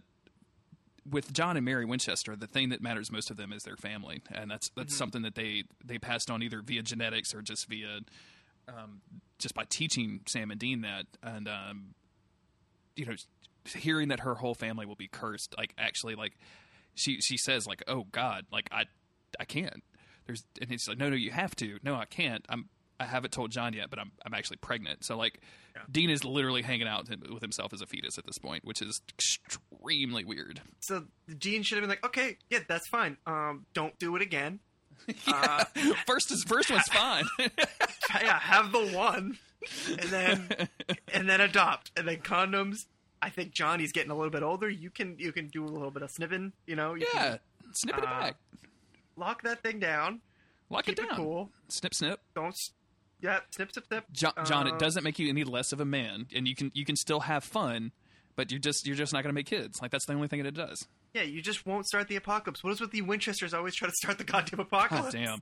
with 1.09 1.33
John 1.33 1.55
and 1.57 1.65
Mary 1.65 1.85
Winchester, 1.85 2.35
the 2.35 2.47
thing 2.47 2.69
that 2.69 2.81
matters 2.81 3.11
most 3.11 3.27
to 3.29 3.33
them 3.33 3.51
is 3.53 3.63
their 3.63 3.77
family, 3.77 4.21
and 4.31 4.51
that's 4.51 4.69
that's 4.69 4.93
Mm-hmm. 4.93 4.97
something 4.97 5.21
that 5.23 5.33
they 5.35 5.63
they 5.83 5.97
passed 5.97 6.29
on 6.29 6.43
either 6.43 6.61
via 6.61 6.83
genetics 6.83 7.33
or 7.33 7.41
just 7.41 7.67
via 7.67 8.01
um, 8.67 9.01
just 9.39 9.55
by 9.55 9.63
teaching 9.69 10.21
Sam 10.27 10.51
and 10.51 10.59
Dean 10.59 10.81
that. 10.81 11.05
And 11.23 11.47
um, 11.47 11.93
you 12.95 13.05
know, 13.05 13.13
hearing 13.75 14.09
that 14.09 14.19
her 14.21 14.35
whole 14.35 14.55
family 14.55 14.85
will 14.85 14.95
be 14.95 15.07
cursed, 15.07 15.55
like 15.57 15.73
actually, 15.77 16.15
like 16.15 16.33
she 16.95 17.21
she 17.21 17.37
says, 17.37 17.65
like, 17.67 17.83
"Oh 17.87 18.05
God, 18.11 18.45
like 18.51 18.67
I 18.71 18.85
I 19.39 19.45
can't." 19.45 19.83
There's 20.25 20.43
and 20.59 20.69
he's 20.71 20.87
like, 20.89 20.97
"No, 20.97 21.09
no, 21.09 21.15
you 21.15 21.31
have 21.31 21.55
to." 21.57 21.77
No, 21.83 21.95
I 21.95 22.05
can't. 22.05 22.43
I'm 22.49 22.67
I 22.99 23.05
haven't 23.05 23.31
told 23.31 23.51
John 23.51 23.73
yet, 23.73 23.89
but 23.89 23.99
I'm 23.99 24.11
I'm 24.25 24.33
actually 24.33 24.57
pregnant. 24.57 25.03
So 25.05 25.17
like, 25.17 25.39
Yeah. 25.75 25.81
Dean 25.91 26.09
is 26.09 26.23
literally 26.23 26.61
hanging 26.61 26.87
out 26.87 27.09
with 27.31 27.41
himself 27.41 27.73
as 27.73 27.81
a 27.81 27.85
fetus 27.85 28.17
at 28.17 28.25
this 28.25 28.37
point, 28.37 28.63
which 28.65 28.81
is 28.81 29.01
extremely 29.09 30.23
weird. 30.23 30.61
so 30.79 31.05
Dean 31.37 31.63
should 31.63 31.77
have 31.77 31.83
been 31.83 31.89
like, 31.89 32.05
"Okay, 32.05 32.37
yeah, 32.49 32.59
that's 32.67 32.87
fine. 32.87 33.17
Um, 33.27 33.65
don't 33.73 33.97
do 33.99 34.15
it 34.15 34.21
again. 34.21 34.59
Uh, 35.27 35.65
first 36.07 36.31
is 36.31 36.43
first 36.47 36.71
one's 36.71 36.87
fine. 36.87 37.25
yeah, 38.21 38.39
have 38.39 38.71
the 38.71 38.87
one, 38.95 39.37
and 39.89 39.99
then 40.09 40.67
and 41.13 41.29
then 41.29 41.41
adopt, 41.41 41.91
and 41.97 42.07
then 42.07 42.17
condoms." 42.21 42.85
I 43.21 43.29
think 43.29 43.51
Johnny's 43.53 43.91
getting 43.91 44.11
a 44.11 44.15
little 44.15 44.29
bit 44.31 44.41
older. 44.43 44.69
You 44.69 44.89
can 44.89 45.15
you 45.19 45.31
can 45.33 45.47
do 45.49 45.65
a 45.65 45.67
little 45.67 45.91
bit 45.91 46.01
of 46.03 46.11
snipping. 46.11 46.53
You 46.65 46.75
know, 46.77 46.93
you 46.93 47.05
yeah, 47.13 47.37
can 47.61 47.73
snip 47.73 47.97
it 47.97 48.03
Uh, 48.03 48.07
back, 48.07 48.35
lock 49.17 49.41
that 49.43 49.61
thing 49.63 49.79
down. 49.79 50.21
lock 50.69 50.85
Keep 50.85 50.99
it 50.99 51.01
it, 51.03 51.07
down. 51.09 51.17
cool. 51.17 51.49
Snip, 51.67 51.93
snip. 51.93 52.19
Don't. 52.35 52.55
S- 53.27 53.33
Yeah, 53.33 53.39
snip, 53.51 53.71
snip, 53.71 53.85
snip. 53.87 54.05
John, 54.11 54.33
John, 54.45 54.67
Uh, 54.67 54.73
it 54.73 54.79
doesn't 54.79 55.03
make 55.03 55.19
you 55.19 55.29
any 55.29 55.43
less 55.43 55.71
of 55.71 55.79
a 55.79 55.85
man, 55.85 56.27
and 56.35 56.47
you 56.47 56.55
can 56.55 56.71
you 56.73 56.85
can 56.85 56.95
still 56.95 57.21
have 57.21 57.43
fun, 57.43 57.91
but 58.35 58.51
you're 58.51 58.59
just 58.59 58.85
you're 58.87 58.95
just 58.95 59.13
not 59.13 59.23
going 59.23 59.29
to 59.29 59.35
make 59.35 59.47
kids. 59.47 59.81
Like 59.81 59.91
that's 59.91 60.05
the 60.05 60.13
only 60.13 60.27
thing 60.27 60.41
that 60.43 60.49
it 60.49 60.55
does. 60.55 60.87
Yeah, 61.13 61.21
you 61.23 61.41
just 61.41 61.65
won't 61.65 61.85
start 61.87 62.09
the 62.09 62.17
apocalypse. 62.17 62.61
What 62.61 62.73
is 62.73 62.81
with 62.81 62.91
the 62.91 63.01
Winchesters 63.01 63.53
always 63.53 63.73
try 63.73 63.87
to 63.87 63.93
start 63.95 64.17
the 64.17 64.25
goddamn 64.25 64.57
God 64.57 64.67
apocalypse? 64.67 65.13
damn. 65.13 65.41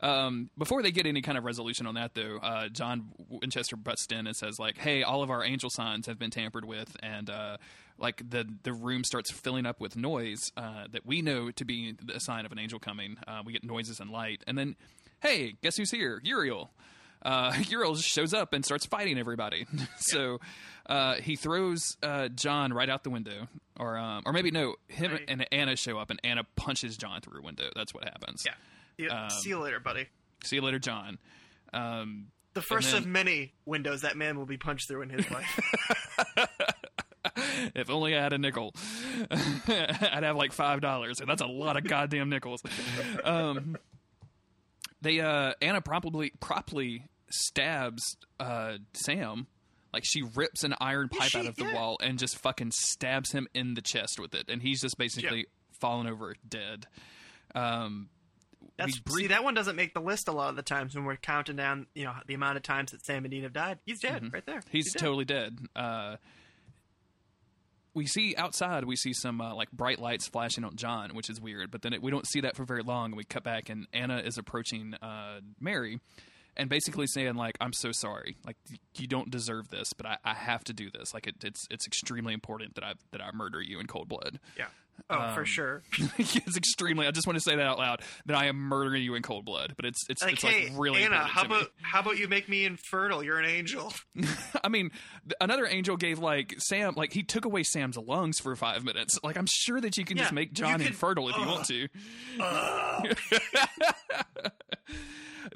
Um, 0.00 0.50
before 0.58 0.82
they 0.82 0.90
get 0.90 1.06
any 1.06 1.20
kind 1.22 1.36
of 1.38 1.44
resolution 1.44 1.86
on 1.86 1.94
that, 1.96 2.14
though, 2.14 2.38
uh, 2.42 2.68
John 2.68 3.12
Winchester 3.28 3.76
busts 3.76 4.10
in 4.10 4.26
and 4.26 4.34
says, 4.34 4.58
like, 4.58 4.78
"Hey, 4.78 5.02
all 5.02 5.22
of 5.22 5.30
our 5.30 5.44
angel 5.44 5.68
signs 5.70 6.06
have 6.06 6.18
been 6.18 6.30
tampered 6.30 6.64
with, 6.64 6.96
and 7.02 7.28
uh, 7.30 7.58
like 7.98 8.28
the 8.28 8.46
the 8.62 8.72
room 8.72 9.04
starts 9.04 9.30
filling 9.30 9.66
up 9.66 9.80
with 9.80 9.94
noise 9.96 10.50
uh, 10.56 10.86
that 10.90 11.04
we 11.06 11.20
know 11.22 11.50
to 11.52 11.64
be 11.64 11.94
a 12.12 12.18
sign 12.18 12.46
of 12.46 12.52
an 12.52 12.58
angel 12.58 12.78
coming. 12.80 13.16
Uh, 13.28 13.42
we 13.44 13.52
get 13.52 13.62
noises 13.64 14.00
and 14.00 14.10
light, 14.10 14.42
and 14.46 14.56
then, 14.58 14.76
hey, 15.20 15.54
guess 15.62 15.76
who's 15.76 15.90
here? 15.90 16.20
Uriel." 16.24 16.70
Uh, 17.24 17.52
Uriel 17.68 17.94
just 17.94 18.08
shows 18.08 18.34
up 18.34 18.52
and 18.52 18.64
starts 18.64 18.86
fighting 18.86 19.18
everybody. 19.18 19.66
so 19.98 20.40
uh, 20.86 21.14
he 21.14 21.36
throws 21.36 21.96
uh, 22.02 22.28
John 22.28 22.72
right 22.72 22.88
out 22.90 23.04
the 23.04 23.10
window, 23.10 23.48
or 23.78 23.96
um, 23.96 24.22
or 24.26 24.32
maybe 24.32 24.50
no, 24.50 24.74
him 24.88 25.12
Right. 25.12 25.24
and 25.28 25.46
Anna 25.52 25.76
show 25.76 25.98
up, 25.98 26.10
and 26.10 26.20
Anna 26.24 26.42
punches 26.56 26.96
John 26.96 27.20
through 27.20 27.40
a 27.40 27.42
window. 27.42 27.70
That's 27.76 27.94
what 27.94 28.04
happens. 28.04 28.42
Yeah. 28.46 28.54
Yeah, 28.98 29.24
Um, 29.24 29.30
see 29.30 29.48
you 29.50 29.58
later, 29.58 29.80
buddy. 29.80 30.06
See 30.44 30.56
you 30.56 30.62
later, 30.62 30.78
John. 30.78 31.18
Um, 31.72 32.26
The 32.54 32.60
first 32.62 32.90
then- 32.92 33.02
of 33.02 33.06
many 33.08 33.54
windows 33.64 34.02
that 34.02 34.16
man 34.16 34.36
will 34.36 34.44
be 34.46 34.58
punched 34.58 34.88
through 34.88 35.02
in 35.02 35.08
his 35.10 35.30
life. 35.30 35.60
if 37.74 37.88
only 37.88 38.16
I 38.16 38.22
had 38.22 38.32
a 38.32 38.38
nickel, 38.38 38.74
I'd 39.30 40.22
have 40.24 40.36
like 40.36 40.52
five 40.52 40.80
dollars, 40.80 41.20
and 41.20 41.28
that's 41.30 41.40
a 41.42 41.46
lot 41.46 41.76
of 41.76 41.84
goddamn 41.84 42.28
nickels. 42.28 42.62
Um, 43.24 43.76
they 45.00 45.20
uh, 45.20 45.54
Anna 45.62 45.80
probably 45.80 46.32
promptly 46.40 47.06
stabs 47.32 48.16
uh, 48.38 48.78
Sam. 48.94 49.46
Like 49.92 50.04
she 50.06 50.22
rips 50.22 50.64
an 50.64 50.74
iron 50.80 51.08
Yeah, 51.12 51.18
pipe 51.20 51.28
she- 51.30 51.38
out 51.38 51.46
of 51.46 51.56
the 51.56 51.64
yeah. 51.64 51.74
wall 51.74 51.98
and 52.02 52.18
just 52.18 52.38
fucking 52.38 52.70
stabs 52.72 53.32
him 53.32 53.46
in 53.54 53.74
the 53.74 53.82
chest 53.82 54.18
with 54.18 54.34
it, 54.34 54.46
and 54.48 54.62
he's 54.62 54.80
just 54.80 54.96
basically 54.96 55.46
fallen 55.80 56.06
over 56.06 56.34
dead. 56.48 56.86
Um, 57.54 58.08
That's 58.78 58.98
see 59.14 59.26
that 59.26 59.44
one 59.44 59.52
doesn't 59.52 59.76
make 59.76 59.92
the 59.92 60.00
list 60.00 60.28
a 60.28 60.32
lot 60.32 60.48
of 60.48 60.56
the 60.56 60.62
times 60.62 60.94
when 60.94 61.04
we're 61.04 61.16
counting 61.16 61.56
down, 61.56 61.86
you 61.94 62.04
know, 62.04 62.14
the 62.26 62.32
amount 62.32 62.56
of 62.56 62.62
times 62.62 62.92
that 62.92 63.04
Sam 63.04 63.24
and 63.24 63.30
Dean 63.30 63.42
have 63.42 63.52
died. 63.52 63.78
He's 63.84 64.00
dead 64.00 64.32
right 64.32 64.46
there. 64.46 64.60
Mm-hmm. 64.60 64.68
He's, 64.70 64.92
dead. 64.94 65.00
totally 65.00 65.24
dead. 65.26 65.58
Uh, 65.76 66.16
we 67.94 68.06
see 68.06 68.34
outside, 68.38 68.84
we 68.84 68.96
see 68.96 69.12
some 69.12 69.40
uh, 69.42 69.54
like 69.54 69.70
bright 69.72 69.98
lights 69.98 70.26
flashing 70.26 70.64
on 70.64 70.76
John, 70.76 71.10
which 71.14 71.28
is 71.28 71.38
weird. 71.40 71.70
But 71.70 71.82
then 71.82 71.92
it, 71.92 72.02
we 72.02 72.10
don't 72.10 72.26
see 72.26 72.40
that 72.40 72.56
for 72.56 72.64
very 72.64 72.82
long, 72.82 73.06
and 73.10 73.16
we 73.16 73.24
cut 73.24 73.44
back, 73.44 73.68
and 73.68 73.86
Anna 73.92 74.18
is 74.24 74.38
approaching 74.38 74.94
uh, 75.02 75.40
Mary, 75.60 76.00
and 76.56 76.68
basically 76.68 77.06
saying 77.06 77.34
like, 77.34 77.56
"I'm 77.60 77.72
so 77.72 77.92
sorry. 77.92 78.36
Like 78.46 78.56
you 78.96 79.06
don't 79.06 79.30
deserve 79.30 79.68
this, 79.68 79.92
but 79.92 80.06
I, 80.06 80.16
I 80.24 80.34
have 80.34 80.64
to 80.64 80.72
do 80.72 80.90
this. 80.90 81.14
Like 81.14 81.26
it, 81.26 81.36
it's 81.42 81.66
it's 81.70 81.86
extremely 81.86 82.34
important 82.34 82.74
that 82.74 82.84
I 82.84 82.94
that 83.12 83.22
I 83.22 83.30
murder 83.32 83.60
you 83.60 83.80
in 83.80 83.86
cold 83.86 84.08
blood. 84.08 84.38
Yeah. 84.58 84.66
Oh, 85.10 85.32
for 85.34 85.40
Um, 85.40 85.44
sure. 85.44 85.82
it's 86.18 86.56
extremely. 86.56 87.06
I 87.06 87.10
just 87.10 87.26
want 87.26 87.36
to 87.36 87.40
say 87.42 87.56
that 87.56 87.66
out 87.66 87.78
loud 87.78 88.00
that 88.26 88.36
I 88.36 88.46
am 88.46 88.56
murdering 88.56 89.02
you 89.02 89.14
in 89.14 89.22
cold 89.22 89.44
blood. 89.44 89.74
But 89.76 89.84
it's 89.86 90.00
it's 90.08 90.22
Like, 90.22 90.32
it's 90.34 90.42
hey, 90.42 90.68
like 90.70 90.78
really 90.80 91.02
Anna, 91.02 91.18
how 91.18 91.42
to 91.42 91.48
me. 91.48 91.56
about 91.56 91.68
how 91.82 92.00
about 92.00 92.18
you 92.18 92.28
make 92.28 92.48
me 92.48 92.64
infertile? 92.64 93.22
You're 93.22 93.38
an 93.38 93.48
angel. 93.48 93.92
I 94.64 94.68
mean, 94.68 94.90
another 95.40 95.66
angel 95.66 95.96
gave 95.96 96.18
like 96.18 96.54
Sam, 96.58 96.94
like 96.96 97.12
he 97.12 97.22
took 97.22 97.44
away 97.44 97.62
Sam's 97.62 97.96
lungs 97.96 98.38
for 98.40 98.54
five 98.56 98.84
minutes. 98.84 99.18
Like 99.22 99.36
I'm 99.36 99.46
sure 99.48 99.80
that 99.80 99.96
you 99.96 100.04
can 100.04 100.16
just 100.16 100.32
make 100.32 100.52
John 100.52 100.78
could- 100.78 100.86
infertile 100.88 101.28
if 101.28 101.36
you 101.36 101.46
want 101.46 101.66
to. 101.66 101.88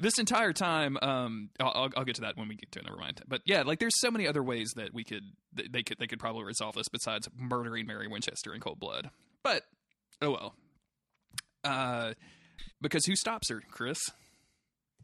this 0.01 0.19
entire 0.19 0.53
time, 0.53 0.97
um, 1.01 1.49
I'll, 1.59 1.71
I'll, 1.73 1.89
I'll 1.97 2.03
get 2.05 2.15
to 2.15 2.21
that 2.21 2.37
when 2.37 2.47
we 2.47 2.55
get 2.55 2.71
to 2.73 2.79
it. 2.79 2.85
Never 2.85 2.97
mind. 2.97 3.21
But 3.27 3.41
yeah, 3.45 3.63
like 3.63 3.79
there's 3.79 3.99
so 3.99 4.11
many 4.11 4.27
other 4.27 4.43
ways 4.43 4.71
that 4.75 4.93
we 4.93 5.03
could 5.03 5.23
they 5.53 5.83
could 5.83 5.97
they 5.99 6.07
could 6.07 6.19
probably 6.19 6.43
resolve 6.43 6.75
this 6.75 6.87
besides 6.87 7.27
murdering 7.37 7.87
Mary 7.87 8.07
Winchester 8.07 8.53
in 8.53 8.61
cold 8.61 8.79
blood. 8.79 9.09
But 9.47 9.63
Oh 10.21 10.31
well. 10.31 10.55
Uh, 11.63 12.13
because 12.81 13.05
who 13.05 13.15
stops 13.15 13.49
her, 13.49 13.61
Chris? 13.71 13.99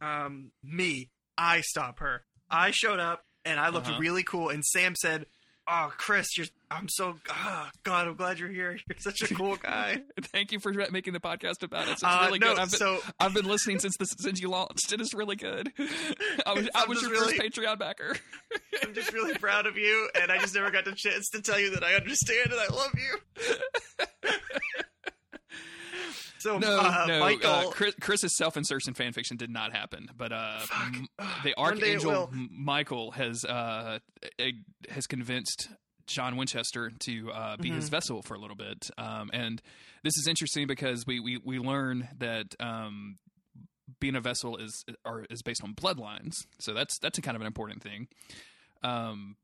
Um, 0.01 0.51
me, 0.61 1.11
I 1.37 1.61
stop 1.61 1.99
her. 1.99 2.23
I 2.49 2.71
showed 2.71 2.99
up 2.99 3.23
and 3.45 3.57
I 3.59 3.69
looked 3.69 3.87
Uh-huh. 3.87 3.99
really 3.99 4.23
cool, 4.23 4.49
and 4.49 4.63
Sam 4.65 4.95
said, 4.95 5.27
"Oh, 5.67 5.91
Chris, 5.97 6.37
you're. 6.37 6.47
I'm 6.71 6.87
so. 6.89 7.15
Oh, 7.29 7.69
God, 7.83 8.07
I'm 8.07 8.15
glad 8.15 8.39
you're 8.39 8.49
here. 8.49 8.77
You're 8.89 8.97
such 8.99 9.21
a 9.21 9.33
cool 9.33 9.55
guy." 9.55 10.01
Thank 10.31 10.51
you 10.51 10.59
for 10.59 10.73
making 10.91 11.13
the 11.13 11.19
podcast 11.19 11.63
about 11.63 11.87
it. 11.87 11.91
It's 11.93 12.03
Uh, 12.03 12.23
really 12.25 12.39
no, 12.39 12.49
good. 12.55 12.59
I've 12.59 12.71
been, 12.71 12.79
so 12.79 12.99
I've 13.19 13.33
been 13.33 13.45
listening 13.45 13.79
since 13.79 13.95
this 13.97 14.13
since 14.19 14.41
you 14.41 14.49
launched. 14.49 14.91
It 14.91 14.99
is 15.01 15.13
really 15.13 15.35
good. 15.35 15.71
I 16.45 16.53
was 16.53 16.69
I 16.75 16.85
was 16.85 17.01
your 17.01 17.15
first 17.15 17.35
Patreon 17.35 17.79
backer. 17.79 18.15
I'm 18.83 18.93
just 18.93 19.13
really 19.13 19.33
proud 19.39 19.65
of 19.65 19.77
you, 19.77 20.09
and 20.21 20.31
I 20.31 20.37
just 20.39 20.55
never 20.55 20.71
got 20.71 20.85
the 20.85 20.93
chance 20.95 21.29
to 21.29 21.41
tell 21.41 21.59
you 21.59 21.71
that 21.75 21.83
I 21.83 21.93
understand 21.95 22.51
and 22.51 22.59
I 22.59 22.67
love 22.73 22.91
you. 22.95 24.79
So, 26.39 26.57
No, 26.57 26.79
uh, 26.79 27.05
no. 27.07 27.19
Michael. 27.19 27.49
uh, 27.49 27.69
Chris, 27.71 27.95
Chris's 28.01 28.35
self-insertion 28.37 28.93
fan 28.93 29.13
fiction 29.13 29.37
did 29.37 29.49
not 29.49 29.71
happen, 29.73 30.09
but 30.17 30.31
uh, 30.31 30.59
Fuck. 30.59 30.93
m- 30.95 31.07
the 31.43 31.53
one 31.57 31.77
day 31.79 31.93
it 31.93 32.05
Archangel 32.05 32.29
Michael 32.33 33.11
has 33.11 33.43
uh, 33.45 33.99
has 34.89 35.07
convinced 35.07 35.69
John 36.07 36.35
Winchester 36.37 36.91
to 37.05 37.31
uh, 37.31 37.57
be 37.57 37.69
his 37.71 37.87
Mhm. 37.87 37.91
vessel 37.91 38.21
for 38.21 38.33
a 38.35 38.39
little 38.39 38.55
bit, 38.57 38.89
um, 38.97 39.29
and 39.33 39.61
this 40.03 40.13
is 40.17 40.27
interesting 40.27 40.67
because 40.67 41.05
we 41.07 41.19
we, 41.19 41.37
we 41.43 41.59
learn 41.59 42.09
that. 42.19 42.47
Um, 42.59 43.17
being 43.99 44.15
a 44.15 44.21
vessel 44.21 44.57
is 44.57 44.83
are, 45.05 45.25
is 45.29 45.41
based 45.43 45.61
on 45.63 45.73
bloodlines, 45.75 46.33
so 46.59 46.73
that's 46.73 46.97
that's 46.99 47.17
a 47.17 47.21
kind 47.21 47.35
of 47.35 47.41
an 47.41 47.47
important 47.47 47.81
thing, 47.83 48.07
um, 48.81 49.35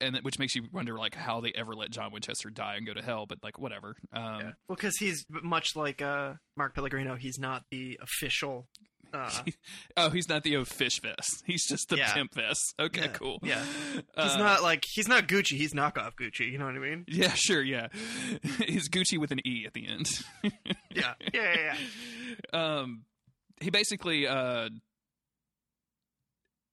and 0.00 0.16
which 0.22 0.38
makes 0.38 0.54
you 0.54 0.64
wonder 0.72 0.98
like 0.98 1.14
how 1.14 1.40
they 1.40 1.52
ever 1.54 1.74
let 1.74 1.90
John 1.90 2.12
Winchester 2.12 2.50
die 2.50 2.76
and 2.76 2.86
go 2.86 2.94
to 2.94 3.02
hell, 3.02 3.26
but 3.26 3.38
like 3.42 3.58
whatever. 3.58 3.96
Um, 4.12 4.22
Yeah. 4.40 4.50
Well, 4.68 4.76
because 4.76 4.96
he's 4.98 5.24
much 5.28 5.74
like 5.76 6.00
uh, 6.02 6.34
Mark 6.56 6.74
Pellegrino, 6.74 7.16
he's 7.16 7.38
not 7.38 7.62
the 7.70 7.98
official. 8.02 8.68
Uh, 9.12 9.30
Oh, 9.96 10.10
he's 10.10 10.28
not 10.28 10.42
the 10.42 10.54
official 10.54 11.08
vest. 11.08 11.42
He's 11.46 11.66
just 11.66 11.88
the 11.88 11.96
Yeah. 11.96 12.12
pimp 12.12 12.34
vest. 12.34 12.74
Okay, 12.78 13.02
Yeah, 13.02 13.06
cool. 13.08 13.38
yeah. 13.42 13.64
Uh, 14.16 14.28
he's 14.28 14.36
not 14.36 14.62
like 14.62 14.84
he's 14.86 15.08
not 15.08 15.26
Gucci. 15.28 15.56
He's 15.56 15.72
knockoff 15.72 16.12
Gucci. 16.20 16.50
You 16.52 16.58
know 16.58 16.66
what 16.66 16.74
I 16.74 16.78
mean? 16.78 17.04
Yeah, 17.08 17.32
sure. 17.34 17.62
Yeah, 17.62 17.88
he's 18.66 18.88
Gucci 18.88 19.18
with 19.18 19.30
an 19.32 19.40
E 19.46 19.64
at 19.66 19.72
the 19.72 19.86
end. 19.88 20.06
Yeah, 20.42 21.14
yeah, 21.32 21.54
yeah. 21.54 21.76
yeah. 22.52 22.52
um, 22.80 23.04
he 23.60 23.70
basically 23.70 24.26
uh, 24.26 24.68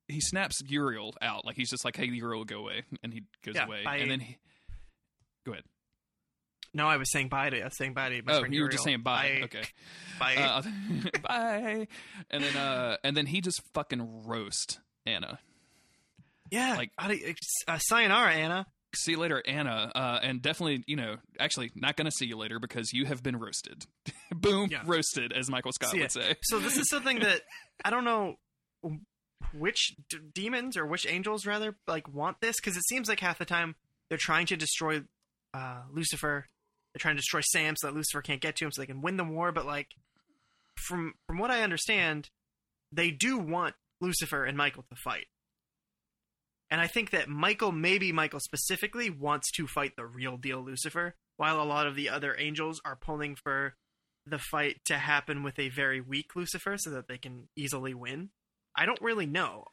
he 0.07 0.19
snaps 0.21 0.61
Uriel 0.67 1.13
out. 1.21 1.45
Like 1.45 1.55
he's 1.55 1.69
just 1.69 1.83
like, 1.85 1.95
"Hey, 1.95 2.05
Uriel, 2.05 2.43
go 2.45 2.59
away," 2.59 2.83
and 3.03 3.13
he 3.13 3.23
goes 3.43 3.55
Yeah, 3.55 3.65
away. 3.65 3.83
by- 3.83 3.97
and 3.97 4.11
then 4.11 4.19
he 4.19 4.37
go 5.45 5.53
ahead. 5.53 5.63
No, 6.73 6.87
I 6.87 6.97
was 6.97 7.09
saying 7.11 7.29
bye 7.29 7.49
to. 7.49 7.61
I 7.61 7.65
was 7.65 7.77
saying 7.77 7.93
bye 7.93 8.09
to 8.09 8.21
my 8.23 8.33
Oh, 8.33 8.39
friend 8.41 8.53
you 8.53 8.61
were 8.61 8.67
just 8.69 8.83
saying 8.83 9.01
bye. 9.01 9.37
Bye. 9.39 9.45
Okay. 9.45 9.63
Bye. 10.19 10.35
Uh, 10.35 10.61
bye. 11.23 11.87
And 12.29 12.43
then 12.43 12.57
uh, 12.57 12.97
and 13.03 13.15
then 13.15 13.25
he 13.25 13.39
just 13.41 13.61
fucking 13.73 14.23
roast 14.25 14.79
Anna. 15.05 15.39
yeah. 16.51 16.75
like- 16.75 16.91
uh, 17.67 17.77
sayonara, 17.79 18.33
Anna. 18.33 18.65
see 18.93 19.11
you 19.13 19.19
later, 19.19 19.41
Anna. 19.45 19.91
Uh, 19.95 20.19
and 20.21 20.41
definitely, 20.41 20.83
you 20.87 20.95
know, 20.97 21.15
actually, 21.39 21.71
not 21.75 21.95
going 21.95 22.05
to 22.05 22.11
see 22.11 22.25
you 22.25 22.37
later 22.37 22.59
because 22.59 22.91
you 22.93 23.05
have 23.05 23.21
been 23.23 23.37
roasted. 23.37 23.85
Boom, 24.35 24.69
Yeah. 24.71 24.81
roasted, 24.85 25.31
as 25.33 25.49
Michael 25.49 25.71
Scott 25.73 25.93
would 25.97 26.11
say. 26.11 26.35
So 26.43 26.59
this 26.59 26.77
is 26.77 26.89
something 26.89 27.19
that 27.19 27.41
I 27.83 27.89
don't 27.89 28.03
know 28.05 28.35
which 29.53 29.95
d- 30.09 30.17
demons 30.33 30.77
or 30.77 30.85
which 30.85 31.07
angels 31.07 31.45
rather 31.45 31.75
like 31.87 32.07
want 32.13 32.41
this 32.41 32.55
because 32.59 32.77
it 32.77 32.85
seems 32.85 33.07
like 33.07 33.19
half 33.19 33.37
the 33.37 33.45
time 33.45 33.75
they're 34.09 34.17
trying 34.17 34.45
to 34.47 34.57
destroy 34.57 35.03
uh, 35.53 35.81
Lucifer. 35.91 36.45
They're 36.93 36.99
trying 36.99 37.15
to 37.15 37.21
destroy 37.21 37.41
Sam 37.41 37.75
so 37.75 37.87
that 37.87 37.95
Lucifer 37.95 38.21
can't 38.21 38.41
get 38.41 38.55
to 38.57 38.65
him 38.65 38.71
so 38.71 38.81
they 38.81 38.87
can 38.87 39.01
win 39.01 39.17
the 39.17 39.23
war. 39.23 39.51
But 39.51 39.65
like 39.65 39.89
from 40.75 41.13
from 41.27 41.37
what 41.37 41.51
I 41.51 41.63
understand, 41.63 42.29
they 42.91 43.11
do 43.11 43.37
want 43.37 43.75
Lucifer 44.01 44.45
and 44.45 44.57
Michael 44.57 44.85
to 44.89 44.95
fight. 44.95 45.25
And 46.71 46.81
I 46.81 46.87
think 46.87 47.11
that 47.11 47.29
Michael, 47.29 47.71
maybe 47.71 48.11
Michael 48.11 48.39
specifically, 48.39 49.09
wants 49.09 49.51
to 49.51 49.67
fight 49.67 49.95
the 49.95 50.05
real 50.05 50.37
deal 50.37 50.63
Lucifer, 50.63 51.15
while 51.37 51.61
a 51.61 51.63
lot 51.63 51.87
of 51.87 51.95
the 51.95 52.09
other 52.09 52.35
angels 52.37 52.81
are 52.83 52.95
pulling 52.95 53.35
for 53.35 53.75
the 54.25 54.39
fight 54.39 54.77
to 54.85 54.97
happen 54.97 55.43
with 55.43 55.59
a 55.59 55.69
very 55.69 56.01
weak 56.01 56.35
Lucifer 56.35 56.77
so 56.77 56.89
that 56.89 57.07
they 57.07 57.17
can 57.17 57.47
easily 57.55 57.93
win. 57.93 58.29
I 58.75 58.85
don't 58.85 59.01
really 59.01 59.25
know. 59.25 59.65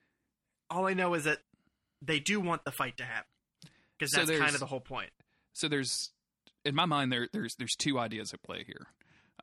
All 0.71 0.87
I 0.87 0.95
know 0.95 1.15
is 1.15 1.25
that 1.25 1.39
they 2.01 2.21
do 2.21 2.41
want 2.41 2.65
the 2.65 2.73
fight 2.73 2.97
to 2.99 3.05
happen 3.05 3.29
because 3.99 4.13
So 4.13 4.25
that's 4.25 4.39
kind 4.39 4.55
of 4.55 4.61
the 4.61 4.67
whole 4.67 4.81
point. 4.81 5.11
So 5.53 5.69
there's, 5.69 6.11
in 6.65 6.75
my 6.75 6.87
mind, 6.87 7.13
there 7.13 7.29
there's 7.33 7.55
there's 7.57 7.77
two 7.77 7.99
ideas 7.99 8.33
at 8.33 8.43
play 8.43 8.65
here. 8.65 8.87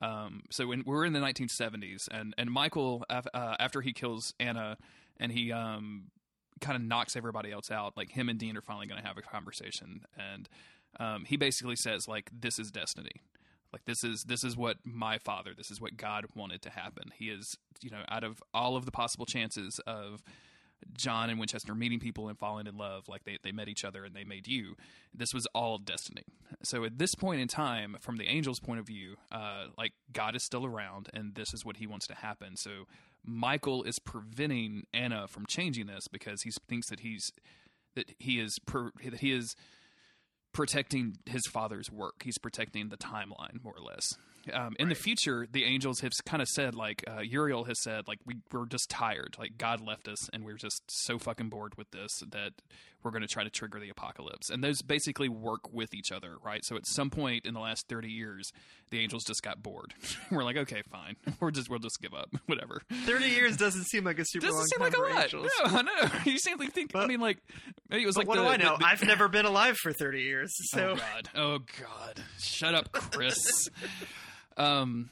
Um, 0.02 0.44
so 0.50 0.68
when 0.68 0.84
we're 0.86 1.06
in 1.06 1.14
the 1.14 1.20
1970s, 1.20 2.08
and 2.12 2.34
and 2.38 2.50
Michael, 2.50 3.06
uh, 3.10 3.22
after 3.34 3.82
he 3.82 3.94
kills 3.94 4.34
Anna, 4.40 4.78
and 5.18 5.32
he 5.32 5.52
um 5.52 6.06
kind 6.62 6.76
of 6.76 6.82
knocks 6.82 7.16
everybody 7.16 7.52
else 7.52 7.72
out, 7.72 7.96
like 7.96 8.12
him 8.12 8.30
and 8.30 8.40
Dean 8.40 8.58
are 8.58 8.62
finally 8.62 8.88
going 8.88 9.02
to 9.02 9.08
have 9.08 9.18
a 9.18 9.22
conversation, 9.22 10.02
and 10.18 10.50
um, 11.00 11.26
he 11.26 11.38
basically 11.38 11.76
says 11.76 12.08
like, 12.08 12.30
"This 12.38 12.60
is 12.60 12.72
destiny." 12.72 13.22
Like 13.72 13.86
this 13.86 14.04
is 14.04 14.24
this 14.24 14.44
is 14.44 14.58
what 14.58 14.78
my 14.84 15.18
father, 15.18 15.52
this 15.56 15.72
is 15.72 15.80
what 15.80 15.98
God 15.98 16.26
wanted 16.36 16.62
to 16.64 16.70
happen. 16.70 17.12
He 17.16 17.30
is, 17.30 17.58
you 17.82 17.90
know, 17.90 18.04
out 18.10 18.24
of 18.24 18.42
all 18.54 18.76
of 18.76 18.86
the 18.86 18.92
possible 18.92 19.26
chances 19.26 19.80
of 19.86 20.24
John 20.94 21.30
and 21.30 21.40
Winchester 21.40 21.76
meeting 21.76 22.00
people 22.00 22.30
and 22.30 22.38
falling 22.38 22.68
in 22.68 22.78
love, 22.78 23.08
like 23.08 23.24
they, 23.24 23.38
they 23.44 23.52
met 23.52 23.68
each 23.68 23.84
other 23.84 24.06
and 24.06 24.16
they 24.16 24.24
made 24.24 24.48
you. 24.48 24.76
This 25.14 25.34
was 25.34 25.46
all 25.48 25.78
destiny. 25.78 26.24
So 26.64 26.84
at 26.84 26.98
this 26.98 27.16
point 27.16 27.42
in 27.42 27.48
time, 27.48 27.98
from 28.00 28.18
the 28.18 28.28
angel's 28.28 28.60
point 28.60 28.80
of 28.80 28.88
view, 28.88 29.16
uh, 29.32 29.66
like 29.78 29.94
God 30.12 30.36
is 30.36 30.44
still 30.44 30.66
around 30.66 31.10
and 31.14 31.36
this 31.36 31.54
is 31.54 31.66
what 31.66 31.78
he 31.78 31.88
wants 31.88 32.08
to 32.08 32.16
happen. 32.16 32.56
So 32.56 32.86
Michael 33.26 33.84
is 33.84 34.00
preventing 34.00 34.88
Anna 34.94 35.28
from 35.28 35.46
changing 35.46 35.88
this 35.88 36.08
because 36.08 36.44
he 36.44 36.52
thinks 36.52 36.90
that 36.90 37.02
he's 37.02 37.32
that 37.96 38.14
he 38.20 38.40
is 38.40 38.60
per, 38.60 38.92
that 39.04 39.20
he 39.20 39.32
is 39.32 39.56
protecting 40.54 41.18
his 41.26 41.46
father's 41.48 41.92
work. 41.92 42.24
He's 42.24 42.38
protecting 42.38 42.90
the 42.90 42.98
timeline, 42.98 43.64
more 43.64 43.74
or 43.76 43.84
less. 43.84 44.16
Um, 44.54 44.76
in 44.80 44.90
the 44.90 44.96
future, 44.96 45.48
the 45.52 45.64
angels 45.66 46.00
have 46.02 46.12
kind 46.26 46.42
of 46.42 46.48
said, 46.48 46.76
like 46.76 47.04
uh, 47.08 47.22
Uriel 47.22 47.66
has 47.66 47.82
said, 47.82 48.08
like 48.08 48.20
we 48.26 48.36
we're 48.52 48.66
just 48.66 48.90
tired. 48.90 49.36
Like 49.40 49.58
God 49.58 49.82
left 49.82 50.08
us, 50.08 50.30
and 50.34 50.44
we're 50.44 50.58
just 50.58 50.82
so 50.88 51.18
fucking 51.20 51.50
bored 51.50 51.78
with 51.78 51.92
this 51.92 52.12
that 52.32 52.54
we're 53.02 53.12
going 53.12 53.22
to 53.22 53.28
try 53.30 53.46
to 53.46 53.50
trigger 53.50 53.80
the 53.80 53.90
apocalypse. 53.90 54.50
And 54.50 54.62
those 54.62 54.82
basically 54.82 55.30
work 55.30 55.72
with 55.72 55.94
each 55.94 56.12
other, 56.12 56.36
right? 56.44 56.60
So 56.66 56.76
at 56.76 56.86
some 56.86 57.10
point 57.10 57.46
in 57.46 57.54
the 57.54 57.60
last 57.62 57.88
thirty 57.88 58.10
years, 58.12 58.52
the 58.90 59.00
angels 59.00 59.24
just 59.24 59.42
got 59.44 59.62
bored. 59.64 59.94
we're 60.32 60.44
like, 60.44 60.58
okay, 60.58 60.82
fine, 60.92 61.16
we're 61.40 61.52
just 61.52 61.70
we'll 61.70 61.80
just 61.80 62.02
give 62.02 62.14
up, 62.14 62.30
whatever. 62.48 62.82
Thirty 63.06 63.28
years 63.30 63.58
doesn't 63.58 63.86
seem 63.86 64.04
like 64.04 64.20
a 64.20 64.26
super 64.26 64.48
Doesn't 64.48 64.58
long 64.58 64.66
seem 64.68 64.80
time 64.80 65.02
like 65.04 65.12
a 65.12 65.16
lot. 65.16 65.24
angels. 65.24 65.52
No, 65.66 65.78
I 65.78 65.82
know. 65.84 66.10
You 66.26 66.38
seem 66.38 66.58
like 66.58 66.74
think. 66.74 66.96
I 66.96 67.06
mean, 67.08 67.20
like 67.20 67.38
it 67.92 68.06
was 68.06 68.16
But 68.16 68.22
like 68.22 68.28
what 68.28 68.36
the- 68.38 68.44
do 68.44 68.48
I 68.50 68.58
know? 68.58 68.74
the- 68.74 68.80
the- 68.80 68.86
I've 68.86 69.04
never 69.06 69.28
been 69.28 69.46
alive 69.46 69.76
for 69.78 69.94
thirty 69.94 70.22
years, 70.24 70.52
so 70.72 70.92
oh 70.92 70.96
god 70.96 71.30
oh 71.36 71.60
god 71.80 72.24
shut 72.42 72.74
up 72.76 72.92
chris 72.92 73.38
um 74.60 75.10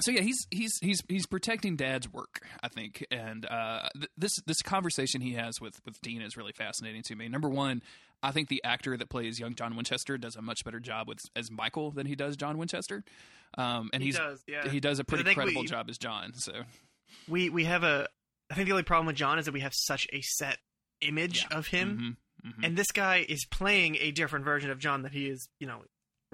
so 0.00 0.10
yeah 0.10 0.22
he's 0.22 0.46
he's 0.50 0.72
he's 0.80 1.02
he's 1.08 1.26
protecting 1.26 1.76
dad's 1.76 2.10
work 2.12 2.40
i 2.62 2.68
think 2.68 3.04
and 3.10 3.46
uh 3.46 3.88
th- 3.94 4.08
this 4.16 4.32
this 4.46 4.62
conversation 4.62 5.20
he 5.20 5.34
has 5.34 5.60
with 5.60 5.80
with 5.84 6.00
dean 6.00 6.22
is 6.22 6.36
really 6.36 6.52
fascinating 6.52 7.02
to 7.02 7.14
me 7.14 7.28
number 7.28 7.48
one 7.48 7.82
i 8.22 8.30
think 8.32 8.48
the 8.48 8.62
actor 8.64 8.96
that 8.96 9.08
plays 9.10 9.38
young 9.38 9.54
john 9.54 9.76
winchester 9.76 10.16
does 10.18 10.34
a 10.36 10.42
much 10.42 10.64
better 10.64 10.80
job 10.80 11.06
with 11.08 11.18
as 11.36 11.50
michael 11.50 11.90
than 11.90 12.06
he 12.06 12.14
does 12.16 12.36
john 12.36 12.58
winchester 12.58 13.04
um 13.58 13.90
and 13.92 14.02
he 14.02 14.08
he's 14.08 14.16
does. 14.16 14.42
Yeah, 14.48 14.68
he 14.68 14.80
does 14.80 14.98
a 14.98 15.04
pretty 15.04 15.32
credible 15.34 15.60
we- 15.62 15.66
job 15.68 15.88
as 15.90 15.98
john 15.98 16.32
so 16.34 16.52
we 17.28 17.48
we 17.50 17.64
have 17.64 17.84
a. 17.84 18.08
I 18.50 18.54
think 18.54 18.66
the 18.66 18.72
only 18.72 18.82
problem 18.82 19.06
with 19.06 19.14
John 19.16 19.38
is 19.38 19.44
that 19.44 19.52
we 19.54 19.60
have 19.60 19.72
such 19.74 20.06
a 20.12 20.20
set 20.20 20.58
image 21.00 21.46
Yeah. 21.50 21.58
of 21.58 21.66
him, 21.68 22.16
Mhm, 22.44 22.50
mhm. 22.52 22.66
and 22.66 22.76
this 22.76 22.90
guy 22.92 23.24
is 23.28 23.46
playing 23.50 23.96
a 24.00 24.10
different 24.10 24.44
version 24.44 24.70
of 24.70 24.78
John 24.80 25.02
that 25.02 25.12
he 25.12 25.28
is, 25.28 25.48
you 25.60 25.66
know, 25.68 25.82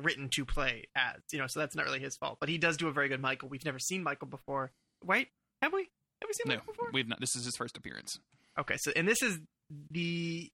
written 0.01 0.29
to 0.31 0.45
play 0.45 0.89
as. 0.97 1.21
You 1.33 1.39
know, 1.39 1.47
so 1.47 1.61
that's 1.61 1.75
not 1.77 1.85
really 1.85 2.01
his 2.01 2.17
fault. 2.17 2.39
But 2.41 2.49
he 2.49 2.59
does 2.59 2.77
do 2.77 2.89
a 2.89 2.93
very 2.93 3.09
good 3.09 3.21
Michael. 3.21 3.49
We've 3.49 3.65
never 3.65 3.79
seen 3.79 4.03
Michael 4.03 4.27
before, 4.29 4.73
right? 5.05 5.29
Have 5.63 5.73
we? 5.73 5.81
Have 6.21 6.29
we 6.29 6.33
seen 6.33 6.45
no 6.47 6.55
Michael 6.57 6.73
before? 6.73 6.91
we've 6.93 7.09
not 7.09 7.21
this 7.21 7.35
is 7.37 7.45
his 7.45 7.57
first 7.57 7.77
appearance 7.77 8.19
Okay, 8.59 8.77
so 8.79 8.93
and 8.97 9.07
this 9.09 9.23
is 9.23 9.39
the 9.91 10.51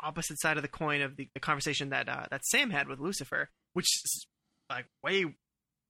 opposite 0.00 0.40
side 0.40 0.56
of 0.56 0.62
the 0.62 0.68
coin 0.68 1.02
of 1.02 1.16
the, 1.16 1.28
the 1.34 1.40
conversation 1.40 1.90
that 1.90 2.08
uh, 2.08 2.24
that 2.30 2.44
Sam 2.46 2.70
had 2.70 2.88
with 2.88 3.00
Lucifer, 3.00 3.50
which 3.74 3.86
is 4.04 4.26
like 4.70 4.86
way 5.02 5.24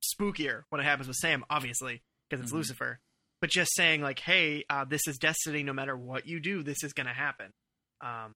spookier 0.03 0.63
when 0.71 0.81
it 0.81 0.85
happens 0.85 1.07
with 1.09 1.17
Sam, 1.17 1.45
obviously 1.51 2.03
because 2.29 2.43
it's 2.43 2.53
Mhm. 2.53 2.57
Lucifer. 2.57 3.01
But 3.41 3.51
just 3.51 3.75
saying 3.75 4.01
like, 4.01 4.21
hey, 4.21 4.65
uh, 4.71 4.85
this 4.85 5.07
is 5.07 5.19
destiny. 5.19 5.63
No 5.63 5.73
matter 5.75 5.97
what 5.97 6.27
you 6.27 6.41
do, 6.41 6.63
this 6.63 6.83
is 6.83 6.93
going 6.93 7.07
to 7.07 7.13
happen. 7.13 7.53
Um, 8.01 8.35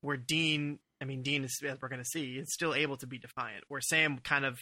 where 0.00 0.16
Dean, 0.16 0.78
I 1.00 1.04
mean, 1.04 1.22
Dean 1.22 1.44
is 1.44 1.60
as 1.66 1.78
we're 1.80 1.88
going 1.88 2.02
to 2.02 2.08
see, 2.08 2.36
is 2.38 2.52
still 2.52 2.74
able 2.74 2.96
to 2.98 3.06
be 3.06 3.18
defiant. 3.18 3.64
Where 3.68 3.80
Sam 3.80 4.18
kind 4.18 4.44
of 4.44 4.60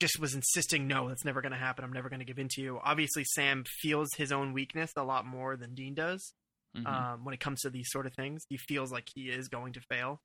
just 0.00 0.18
was 0.20 0.34
insisting, 0.34 0.86
no, 0.86 1.08
that's 1.08 1.24
never 1.24 1.40
going 1.42 1.52
to 1.52 1.58
happen. 1.58 1.84
I'm 1.84 1.92
never 1.92 2.08
going 2.08 2.20
to 2.20 2.24
give 2.24 2.38
in 2.38 2.48
to 2.52 2.62
you. 2.62 2.80
Obviously, 2.82 3.24
Sam 3.24 3.64
feels 3.80 4.08
his 4.16 4.32
own 4.32 4.52
weakness 4.52 4.92
a 4.96 5.02
lot 5.02 5.26
more 5.26 5.56
than 5.56 5.74
Dean 5.74 5.94
does 5.94 6.32
Mhm. 6.76 6.86
um, 6.86 7.24
when 7.24 7.34
it 7.34 7.40
comes 7.40 7.60
to 7.62 7.70
these 7.70 7.90
sort 7.90 8.06
of 8.06 8.14
things. 8.14 8.44
He 8.48 8.56
feels 8.58 8.92
like 8.92 9.08
he 9.14 9.28
is 9.30 9.48
going 9.48 9.72
to 9.74 9.80
fail, 9.90 10.20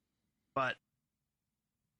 but 0.56 0.76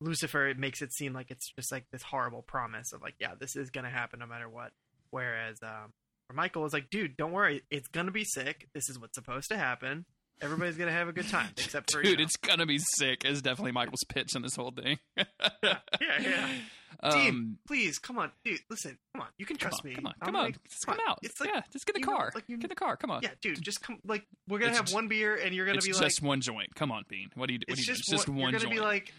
Lucifer 0.02 0.48
it 0.48 0.58
makes 0.60 0.82
it 0.82 0.92
seem 0.94 1.14
like 1.14 1.32
it's 1.32 1.50
just 1.54 1.72
like 1.72 1.86
this 1.92 2.04
horrible 2.04 2.42
promise 2.42 2.92
of 2.92 3.02
like, 3.02 3.16
yeah, 3.20 3.36
this 3.40 3.56
is 3.56 3.70
gonna 3.70 3.90
happen 3.90 4.20
no 4.20 4.26
matter 4.26 4.50
what. 4.50 4.72
Whereas 5.12 5.58
um, 5.64 5.94
Michael 6.34 6.66
is 6.66 6.74
like, 6.74 6.90
dude, 6.90 7.16
don't 7.16 7.32
worry, 7.32 7.64
it's 7.70 7.88
gonna 7.88 8.12
be 8.12 8.26
sick. 8.26 8.68
This 8.74 8.90
is 8.90 9.00
what's 9.00 9.16
supposed 9.16 9.50
to 9.50 9.58
happen. 9.58 10.06
Everybody's 10.42 10.76
gonna 10.76 10.92
have 10.92 11.08
a 11.08 11.14
good 11.14 11.28
time, 11.30 11.50
except 11.58 11.92
for 11.92 12.00
you 12.00 12.10
Dude, 12.10 12.20
know. 12.20 12.24
it's 12.26 12.36
gonna 12.38 12.66
be 12.66 12.78
sick. 12.80 13.24
Is 13.26 13.42
definitely 13.42 13.72
Michael's 13.72 14.04
pitch 14.10 14.36
in 14.36 14.42
this 14.42 14.56
whole 14.56 14.72
thing. 14.72 15.00
yeah, 15.18 15.78
yeah. 16.22 16.48
Um, 17.02 17.12
Dean, 17.12 17.58
please 17.68 17.98
come 18.00 18.18
on, 18.18 18.32
dude. 18.46 18.60
Listen, 18.70 18.98
come 19.14 19.24
on. 19.24 19.28
You 19.38 19.46
can 19.46 19.58
trust 19.58 19.82
on, 19.84 19.90
me. 19.90 19.96
come 19.96 20.06
on, 20.06 20.14
come 20.24 20.36
on, 20.38 20.44
like, 20.46 20.64
just 20.70 20.86
come 20.86 20.96
come 20.96 21.04
out. 21.10 21.20
It's 21.22 21.38
like, 21.42 21.50
yeah, 21.54 21.62
just 21.74 21.86
get 21.86 21.96
the 21.96 22.00
you 22.00 22.06
know, 22.06 22.14
car. 22.14 22.32
like 22.34 22.46
you- 22.48 22.56
get 22.56 22.70
the 22.70 22.76
car. 22.76 22.96
Come 22.96 23.12
on. 23.12 23.22
yeah, 23.24 23.32
dude. 23.42 23.62
Just 23.62 23.82
come. 23.82 24.00
Like, 24.06 24.26
we're 24.48 24.60
gonna 24.60 24.70
It's 24.70 24.78
have 24.78 24.86
just- 24.86 24.96
one 24.96 25.10
beer, 25.10 25.36
and 25.36 25.54
you're 25.54 25.66
gonna 25.66 25.82
be 25.82 25.92
just 25.92 26.22
one 26.22 26.40
joint. 26.40 26.74
Come 26.76 26.94
on, 26.94 27.04
Bean. 27.10 27.30
What 27.36 27.48
do 27.48 27.54
you 27.54 27.60
do? 27.60 27.66
What 27.68 27.78
it's 27.80 27.88
do 27.88 27.92
you 27.92 27.96
do? 27.96 28.00
just, 28.00 28.14
It's 28.14 28.22
just 28.22 28.30
one, 28.30 28.38
one 28.38 28.52
You're 28.52 28.60
gonna 28.62 28.70
joint. 28.76 28.76
be 28.76 28.86
like, 28.86 29.14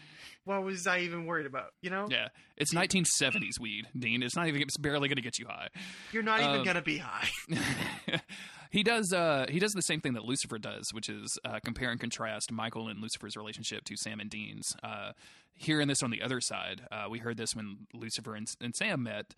what 0.45 0.63
was 0.63 0.87
I 0.87 0.99
even 0.99 1.25
worried 1.25 1.45
about? 1.45 1.71
You 1.81 1.89
know, 1.89 2.07
yeah, 2.09 2.29
it's 2.57 2.73
1970s 2.73 3.59
weed, 3.59 3.85
Dean. 3.97 4.23
It's 4.23 4.35
not 4.35 4.47
even. 4.47 4.61
It's 4.61 4.77
barely 4.77 5.07
going 5.09 5.17
to 5.17 5.21
get 5.21 5.37
you 5.37 5.47
high. 5.47 5.67
you're 6.13 6.23
not 6.23 6.39
even 6.39 6.59
Um, 6.59 6.63
gonna 6.65 6.81
be 6.81 6.97
high. 6.99 7.27
he 8.71 8.83
does. 8.83 9.11
Uh, 9.13 9.45
he 9.49 9.59
does 9.59 9.73
the 9.73 9.81
same 9.81 10.01
thing 10.01 10.13
that 10.13 10.23
Lucifer 10.23 10.57
does, 10.57 10.85
which 10.93 11.09
is 11.09 11.37
uh, 11.45 11.59
compare 11.63 11.89
and 11.91 11.99
contrast 11.99 12.51
Michael 12.51 12.87
and 12.87 12.99
Lucifer's 13.01 13.35
relationship 13.35 13.83
to 13.85 13.95
Sam 13.97 14.19
and 14.19 14.29
Dean's. 14.29 14.75
Uh, 14.83 15.11
hearing 15.53 15.87
this 15.87 16.03
on 16.03 16.11
the 16.11 16.21
other 16.21 16.41
side, 16.41 16.81
uh, 16.91 17.05
we 17.09 17.19
heard 17.19 17.37
this 17.37 17.55
when 17.55 17.87
Lucifer 17.93 18.35
and, 18.35 18.47
and 18.61 18.75
Sam 18.75 19.03
met, 19.03 19.33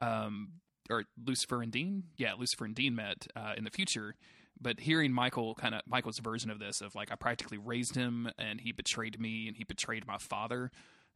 um, 0.00 0.52
or 0.90 1.04
Lucifer 1.24 1.62
and 1.62 1.72
Dean. 1.72 2.04
Yeah, 2.16 2.34
Lucifer 2.38 2.64
and 2.64 2.74
Dean 2.74 2.94
met 2.94 3.26
uh, 3.34 3.54
in 3.56 3.64
the 3.64 3.70
future. 3.70 4.14
But 4.60 4.80
hearing 4.80 5.12
Michael 5.12 5.54
kind 5.54 5.74
of 5.74 5.82
Michael's 5.86 6.18
version 6.18 6.50
of 6.50 6.58
this, 6.58 6.80
of 6.80 6.94
like 6.94 7.10
I 7.10 7.16
practically 7.16 7.58
raised 7.58 7.94
him 7.94 8.30
and 8.38 8.60
he 8.60 8.72
betrayed 8.72 9.20
me 9.20 9.48
and 9.48 9.56
he 9.56 9.64
betrayed 9.64 10.06
my 10.06 10.18
father. 10.18 10.70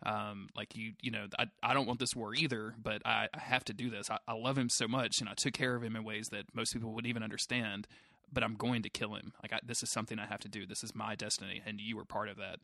Um, 0.05 0.49
like 0.55 0.77
you, 0.77 0.93
you 1.01 1.11
know, 1.11 1.27
I, 1.39 1.47
I 1.63 1.73
don't 1.73 1.87
want 1.87 2.01
this 2.01 2.15
war 2.15 2.35
either, 2.35 2.75
but 2.83 3.03
I, 3.07 3.29
I 3.33 3.39
have 3.39 3.65
to 3.65 3.73
do 3.73 3.89
this. 3.89 4.11
I, 4.11 4.19
I 4.29 4.35
love 4.35 4.59
him 4.59 4.69
so 4.69 4.87
much, 4.87 5.21
and 5.21 5.29
I 5.29 5.35
took 5.35 5.55
care 5.55 5.75
of 5.75 5.83
him 5.83 5.97
in 5.97 6.05
ways 6.05 6.29
that 6.29 6.45
most 6.55 6.75
people 6.75 6.93
wouldn't 6.93 7.09
even 7.09 7.23
understand. 7.23 7.87
But 8.31 8.43
I'm 8.43 8.55
going 8.55 8.83
to 8.83 8.91
kill 8.91 9.15
him. 9.15 9.33
Like 9.41 9.53
I, 9.53 9.61
this 9.65 9.83
is 9.83 9.91
something 9.91 10.19
I 10.19 10.27
have 10.27 10.41
to 10.41 10.49
do. 10.49 10.67
This 10.67 10.83
is 10.85 10.95
my 10.95 11.15
destiny, 11.15 11.63
and 11.65 11.81
you 11.81 11.97
were 11.97 12.05
part 12.05 12.29
of 12.29 12.37
that. 12.37 12.59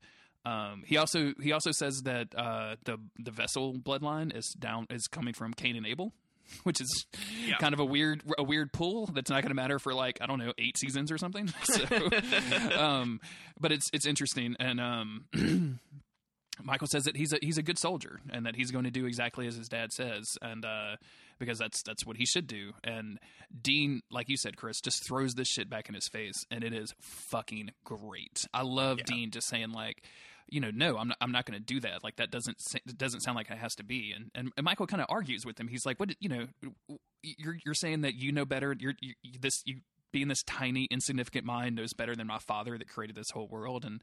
Um, 0.45 0.83
he 0.85 0.97
also 0.97 1.35
he 1.41 1.53
also 1.53 1.71
says 1.71 2.03
that 2.03 2.35
uh, 2.37 2.77
the 2.85 2.99
the 3.19 3.31
vessel 3.31 3.75
bloodline 3.75 4.37
is 4.37 4.51
down 4.51 4.87
is 4.91 5.07
coming 5.07 5.35
from 5.35 5.55
Cain 5.55 5.77
and 5.77 5.87
Abel, 5.87 6.13
which 6.65 6.81
is 6.81 7.07
Yeah. 7.47 7.57
kind 7.59 7.75
of 7.75 7.81
a 7.81 7.85
weird 7.85 8.23
a 8.39 8.43
weird 8.43 8.73
pull 8.73 9.07
that's 9.07 9.31
not 9.31 9.43
going 9.43 9.51
to 9.51 9.55
matter 9.55 9.79
for 9.79 9.95
like 9.95 10.19
I 10.21 10.27
don't 10.27 10.39
know 10.39 10.53
eight 10.59 10.79
seasons 10.79 11.11
or 11.13 11.19
something. 11.19 11.49
So, 11.65 11.85
um, 12.79 13.21
but 13.61 13.73
it's 13.73 13.89
it's 13.93 14.07
interesting, 14.07 14.57
and 14.61 14.81
um, 14.81 15.25
Michael 16.63 16.87
says 16.87 17.05
that 17.05 17.17
he's 17.17 17.33
a 17.33 17.39
he's 17.41 17.59
a 17.59 17.63
good 17.63 17.79
soldier 17.79 18.21
and 18.31 18.47
that 18.47 18.57
he's 18.57 18.71
going 18.71 18.85
to 18.85 18.91
do 18.91 19.07
exactly 19.07 19.47
as 19.47 19.57
his 19.57 19.69
dad 19.69 19.93
says, 19.93 20.27
and 20.43 20.65
uh, 20.65 20.97
because 21.39 21.59
that's 21.59 21.83
that's 21.83 22.05
what 22.07 22.17
he 22.19 22.27
should 22.27 22.47
do. 22.47 22.73
And 22.85 23.19
Dean, 23.63 24.03
like 24.11 24.29
you 24.29 24.37
said, 24.37 24.57
Chris, 24.57 24.81
just 24.81 25.07
throws 25.07 25.35
this 25.35 25.49
shit 25.49 25.71
back 25.71 25.89
in 25.89 25.95
his 25.95 26.09
face, 26.09 26.45
and 26.51 26.63
it 26.63 26.73
is 26.75 26.95
fucking 27.01 27.71
great. 27.85 28.47
I 28.53 28.63
love 28.63 28.99
Yeah. 28.99 29.05
Dean 29.07 29.31
just 29.31 29.49
saying 29.49 29.73
like. 29.73 30.03
You 30.53 30.61
know, 30.61 30.71
no, 30.71 30.99
I'm 30.99 31.09
not. 31.09 31.17
I'm 31.23 31.33
not 31.33 31.47
going 31.47 31.59
to 31.59 31.65
do 31.65 31.81
that. 31.81 32.05
Like 32.05 32.17
that 32.17 32.31
doesn't 32.31 32.59
it 32.75 32.99
doesn't 32.99 33.21
sound 33.23 33.37
like 33.37 33.51
it 33.51 33.57
has 33.57 33.75
to 33.77 33.83
be. 33.85 34.13
And 34.15 34.31
and, 34.35 34.53
and 34.55 34.65
Michael 34.65 34.87
kind 34.87 35.01
of 35.01 35.07
argues 35.09 35.47
with 35.47 35.59
him. 35.59 35.67
He's 35.67 35.87
like, 35.87 35.99
"What? 35.99 36.11
You 36.21 36.29
know, 36.29 36.47
you're 37.23 37.57
you're 37.65 37.75
saying 37.75 38.03
that 38.03 38.17
you 38.17 38.33
know 38.33 38.45
better. 38.45 38.77
You're 38.79 38.93
you, 39.01 39.15
this 39.41 39.63
you 39.65 39.81
being 40.13 40.29
this 40.29 40.43
tiny 40.43 40.87
insignificant 40.91 41.47
mind 41.47 41.77
knows 41.77 41.95
better 41.95 42.15
than 42.15 42.27
my 42.27 42.39
father 42.39 42.77
that 42.77 42.87
created 42.87 43.17
this 43.17 43.31
whole 43.33 43.49
world." 43.49 43.87
And 43.87 44.03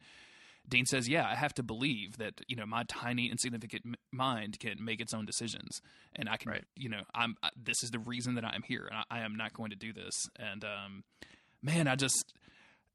Dean 0.68 0.88
says, 0.88 1.08
"Yeah, 1.08 1.28
I 1.28 1.36
have 1.36 1.54
to 1.54 1.64
believe 1.64 2.18
that 2.18 2.42
you 2.48 2.56
know 2.56 2.66
my 2.66 2.84
tiny 2.88 3.30
insignificant 3.30 3.84
mind 4.12 4.60
can 4.60 4.84
make 4.84 5.02
its 5.02 5.14
own 5.14 5.26
decisions, 5.26 5.82
and 6.16 6.28
I 6.28 6.38
can, 6.38 6.52
Right. 6.52 6.64
you 6.76 6.90
know, 6.90 7.02
I'm 7.14 7.36
I, 7.44 7.50
this 7.56 7.84
is 7.84 7.92
the 7.92 8.00
reason 8.00 8.34
that 8.36 8.44
I'm 8.46 8.64
here, 8.64 8.88
and 8.90 9.04
I, 9.12 9.20
I 9.20 9.24
am 9.24 9.36
not 9.36 9.54
going 9.54 9.70
to 9.70 9.76
do 9.76 9.94
this." 9.94 10.14
And 10.36 10.64
um, 10.64 11.04
man, 11.62 11.88
I 11.88 11.96
just. 11.96 12.34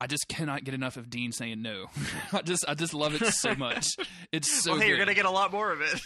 I 0.05 0.07
just 0.07 0.29
cannot 0.29 0.65
get 0.65 0.75
enough 0.75 0.99
of 0.99 1.09
Dean 1.09 1.33
saying 1.33 1.63
no. 1.63 1.87
I 2.35 2.43
just, 2.43 2.63
I 2.69 2.75
just 2.75 2.93
love 2.93 3.15
it 3.15 3.25
so 3.33 3.55
much. 3.55 3.87
It's 4.33 4.53
so. 4.63 4.73
well, 4.73 4.81
hey, 4.83 4.89
you're 4.89 4.99
gonna 4.99 5.15
get 5.15 5.25
a 5.25 5.31
lot 5.31 5.51
more 5.51 5.73
of 5.73 5.81
it. 5.81 5.99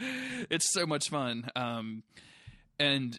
it's 0.50 0.72
so 0.72 0.86
much 0.86 1.08
fun. 1.08 1.48
Um, 1.54 2.02
and 2.80 3.16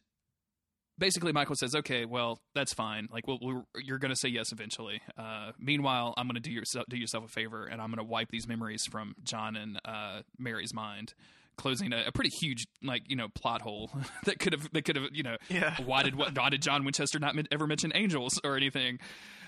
basically, 0.98 1.32
Michael 1.32 1.56
says, 1.56 1.74
"Okay, 1.74 2.04
well, 2.04 2.42
that's 2.54 2.74
fine. 2.74 3.08
Like, 3.14 3.26
we'll, 3.28 3.40
we're, 3.42 3.64
you're 3.82 3.98
going 3.98 4.12
to 4.14 4.20
say 4.20 4.28
yes 4.28 4.52
eventually. 4.52 5.00
Uh, 5.18 5.54
meanwhile, 5.58 6.14
I'm 6.18 6.28
going 6.28 6.36
to 6.36 6.42
do 6.42 6.52
yourself 6.52 6.86
do 6.90 6.98
yourself 6.98 7.24
a 7.24 7.30
favor, 7.30 7.64
and 7.64 7.82
I'm 7.82 7.88
going 7.88 8.06
to 8.06 8.12
wipe 8.12 8.28
these 8.30 8.46
memories 8.46 8.84
from 8.92 9.16
John 9.24 9.56
and 9.56 9.80
uh, 9.86 10.24
Mary's 10.38 10.74
mind." 10.74 11.14
Closing 11.58 11.94
a, 11.94 12.06
a 12.08 12.12
pretty 12.12 12.30
huge, 12.30 12.66
like 12.84 13.04
you 13.08 13.16
know, 13.16 13.28
plot 13.36 13.62
hole 13.62 13.90
that 14.26 14.40
could 14.40 14.54
have 14.54 14.70
that 14.74 14.84
could 14.86 14.96
have 14.96 15.06
you 15.14 15.24
know 15.24 15.38
Yeah. 15.50 15.76
why 15.86 16.04
did 16.04 16.16
what 16.16 16.38
why 16.38 16.50
did 16.50 16.62
John 16.62 16.84
Winchester 16.86 17.20
not 17.20 17.36
ever 17.52 17.68
mention 17.68 17.92
angels 17.96 18.40
or 18.44 18.56
anything? 18.58 19.00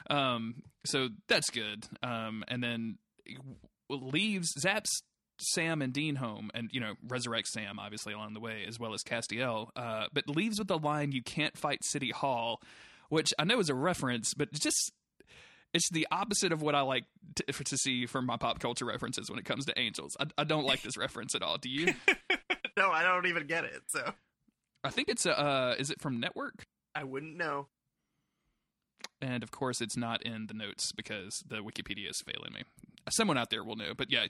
Um, 0.09 0.63
so 0.85 1.09
that's 1.27 1.49
good. 1.49 1.85
Um, 2.01 2.43
and 2.47 2.63
then 2.63 2.97
leaves 3.89 4.53
zaps 4.59 4.89
Sam 5.39 5.81
and 5.81 5.93
Dean 5.93 6.15
home, 6.15 6.49
and 6.53 6.69
you 6.73 6.79
know 6.79 6.93
resurrects 7.07 7.47
Sam 7.47 7.77
obviously 7.79 8.13
along 8.13 8.33
the 8.33 8.39
way 8.39 8.65
as 8.67 8.79
well 8.79 8.93
as 8.93 9.03
Castiel. 9.03 9.69
Uh, 9.75 10.05
but 10.13 10.27
leaves 10.29 10.59
with 10.59 10.67
the 10.67 10.77
line 10.79 11.11
"You 11.11 11.21
can't 11.21 11.57
fight 11.57 11.83
City 11.83 12.09
Hall," 12.11 12.59
which 13.09 13.33
I 13.37 13.43
know 13.43 13.59
is 13.59 13.69
a 13.69 13.75
reference, 13.75 14.33
but 14.33 14.51
just 14.53 14.91
it's 15.77 15.89
the 15.89 16.07
opposite 16.11 16.51
of 16.51 16.61
what 16.61 16.75
I 16.75 16.81
like 16.81 17.05
to, 17.35 17.43
to 17.63 17.77
see 17.77 18.07
from 18.07 18.25
my 18.25 18.35
pop 18.35 18.59
culture 18.59 18.85
references 18.85 19.29
when 19.29 19.37
it 19.37 19.45
comes 19.45 19.65
to 19.65 19.79
angels. 19.79 20.17
I, 20.19 20.25
I 20.39 20.43
don't 20.43 20.65
like 20.65 20.81
this 20.81 20.97
reference 20.97 21.35
at 21.35 21.43
all. 21.43 21.57
Do 21.57 21.69
you? 21.69 21.93
no, 22.77 22.89
I 22.89 23.03
don't 23.03 23.27
even 23.27 23.45
get 23.47 23.63
it. 23.63 23.83
So 23.87 24.13
I 24.83 24.89
think 24.89 25.07
it's 25.07 25.25
a. 25.25 25.39
Uh, 25.39 25.75
is 25.77 25.89
it 25.91 26.01
from 26.01 26.19
Network? 26.19 26.65
I 26.95 27.03
wouldn't 27.03 27.37
know. 27.37 27.67
And 29.21 29.43
of 29.43 29.51
course, 29.51 29.79
it's 29.79 29.95
not 29.95 30.23
in 30.23 30.47
the 30.47 30.53
notes 30.53 30.91
because 30.91 31.43
the 31.47 31.57
Wikipedia 31.57 32.09
is 32.09 32.21
failing 32.25 32.53
me. 32.53 32.63
Someone 33.11 33.37
out 33.37 33.51
there 33.51 33.63
will 33.63 33.75
know, 33.75 33.93
but 33.95 34.11
yeah, 34.11 34.25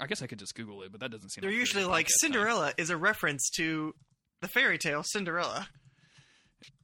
I 0.00 0.06
guess 0.06 0.22
I 0.22 0.26
could 0.26 0.38
just 0.38 0.54
Google 0.54 0.82
it. 0.82 0.90
But 0.90 1.00
that 1.00 1.10
doesn't 1.10 1.28
seem. 1.28 1.42
They're 1.42 1.50
like 1.50 1.58
usually 1.58 1.84
like 1.84 2.06
podcast 2.06 2.22
time. 2.22 2.32
Cinderella 2.32 2.72
is 2.78 2.90
a 2.90 2.96
reference 2.96 3.50
to 3.56 3.94
the 4.40 4.48
fairy 4.48 4.78
tale 4.78 5.02
Cinderella. 5.02 5.68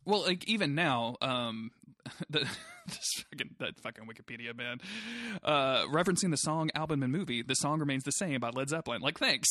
Well, 0.05 0.22
like 0.22 0.47
even 0.49 0.74
now, 0.74 1.16
um, 1.20 1.70
the 2.31 2.47
fucking, 2.89 3.51
that 3.59 3.81
fucking 3.81 4.05
Wikipedia 4.07 4.57
man, 4.57 4.81
uh, 5.43 5.85
referencing 5.87 6.31
the 6.31 6.37
song, 6.37 6.70
album, 6.74 7.03
and 7.03 7.12
movie, 7.12 7.43
the 7.43 7.55
song 7.55 7.81
remains 7.81 8.05
the 8.05 8.12
same 8.12 8.41
by 8.41 8.51
Led 8.51 8.68
Zeppelin. 8.68 9.03
Like, 9.03 9.18
thanks. 9.18 9.49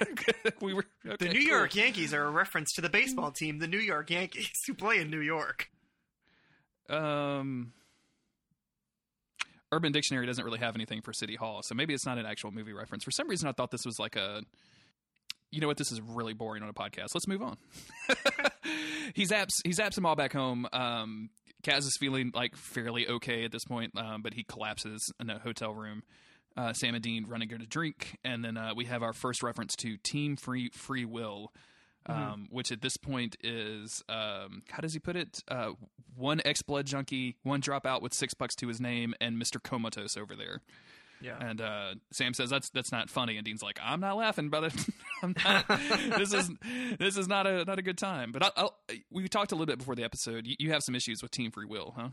we 0.60 0.74
were 0.74 0.84
The 1.04 1.26
New 1.26 1.32
cool. 1.32 1.42
York 1.42 1.74
Yankees 1.74 2.14
are 2.14 2.24
a 2.24 2.30
reference 2.30 2.72
to 2.74 2.80
the 2.80 2.88
baseball 2.90 3.30
team, 3.32 3.58
the 3.58 3.68
New 3.68 3.78
York 3.78 4.10
Yankees, 4.10 4.50
who 4.66 4.74
play 4.74 4.98
in 5.00 5.10
New 5.10 5.20
York. 5.20 5.70
Um, 6.88 7.72
Urban 9.72 9.92
Dictionary 9.92 10.26
doesn't 10.26 10.44
really 10.44 10.60
have 10.60 10.74
anything 10.74 11.02
for 11.02 11.12
City 11.12 11.34
Hall, 11.34 11.60
so 11.62 11.74
maybe 11.74 11.92
it's 11.92 12.06
not 12.06 12.18
an 12.18 12.26
actual 12.26 12.50
movie 12.50 12.72
reference. 12.72 13.04
For 13.04 13.10
some 13.10 13.28
reason, 13.28 13.48
I 13.48 13.52
thought 13.52 13.70
this 13.70 13.84
was 13.84 13.98
like 13.98 14.16
a. 14.16 14.42
You 15.50 15.60
know 15.60 15.66
what? 15.66 15.78
This 15.78 15.92
is 15.92 16.00
really 16.00 16.34
boring 16.34 16.62
on 16.62 16.68
a 16.68 16.74
podcast. 16.74 17.14
Let's 17.14 17.26
move 17.26 17.42
on. 17.42 17.56
he 19.14 19.24
zaps. 19.24 19.52
He 19.64 19.70
zaps 19.70 19.94
them 19.94 20.04
all 20.04 20.16
back 20.16 20.32
home. 20.32 20.66
Um, 20.72 21.30
Cas 21.62 21.84
is 21.84 21.96
feeling 21.98 22.32
like 22.34 22.56
fairly 22.56 23.08
okay 23.08 23.44
at 23.44 23.52
this 23.52 23.64
point, 23.64 23.92
um, 23.96 24.22
but 24.22 24.34
he 24.34 24.44
collapses 24.44 25.12
in 25.18 25.30
a 25.30 25.38
hotel 25.38 25.74
room. 25.74 26.02
Uh, 26.56 26.72
Sam 26.72 26.94
and 26.94 27.02
Dean 27.02 27.24
run 27.26 27.40
and 27.40 27.50
get 27.50 27.62
a 27.62 27.66
drink, 27.66 28.18
and 28.24 28.44
then 28.44 28.56
uh, 28.56 28.72
we 28.74 28.84
have 28.86 29.02
our 29.02 29.12
first 29.12 29.42
reference 29.42 29.76
to 29.76 29.96
Team 29.96 30.36
Free 30.36 30.70
Free 30.72 31.04
Will, 31.04 31.52
um, 32.06 32.48
which 32.50 32.72
at 32.72 32.80
this 32.80 32.96
point 32.96 33.36
is 33.42 34.02
um, 34.08 34.62
how 34.70 34.80
does 34.80 34.92
he 34.92 34.98
put 34.98 35.14
it? 35.14 35.42
Uh, 35.48 35.72
one 36.16 36.40
ex 36.44 36.62
blood 36.62 36.86
junkie, 36.86 37.36
one 37.42 37.60
dropout 37.60 38.02
with 38.02 38.12
six 38.12 38.34
bucks 38.34 38.54
to 38.56 38.68
his 38.68 38.80
name, 38.80 39.14
and 39.20 39.38
Mister 39.38 39.58
Comatose 39.58 40.16
over 40.16 40.34
there. 40.34 40.60
Yeah. 41.20 41.36
And 41.40 41.60
uh, 41.60 41.94
Sam 42.12 42.34
says 42.34 42.50
that's 42.50 42.70
that's 42.70 42.92
not 42.92 43.10
funny, 43.10 43.36
and 43.36 43.44
Dean's 43.44 43.62
like, 43.62 43.78
I'm 43.82 44.00
not 44.00 44.16
laughing, 44.16 44.50
brother. 44.50 44.70
I'm 45.22 45.34
not. 45.44 45.66
this 46.16 46.32
is 46.32 46.50
this 46.98 47.16
is 47.16 47.26
not 47.26 47.46
a 47.46 47.64
not 47.64 47.78
a 47.78 47.82
good 47.82 47.98
time. 47.98 48.32
But 48.32 48.44
I, 48.44 48.50
I'll, 48.56 48.78
we 49.10 49.28
talked 49.28 49.52
a 49.52 49.54
little 49.54 49.66
bit 49.66 49.78
before 49.78 49.94
the 49.94 50.04
episode. 50.04 50.46
You, 50.46 50.56
you 50.58 50.72
have 50.72 50.82
some 50.82 50.94
issues 50.94 51.22
with 51.22 51.30
Team 51.30 51.50
Free 51.50 51.66
Will, 51.66 51.94
huh? 51.96 52.08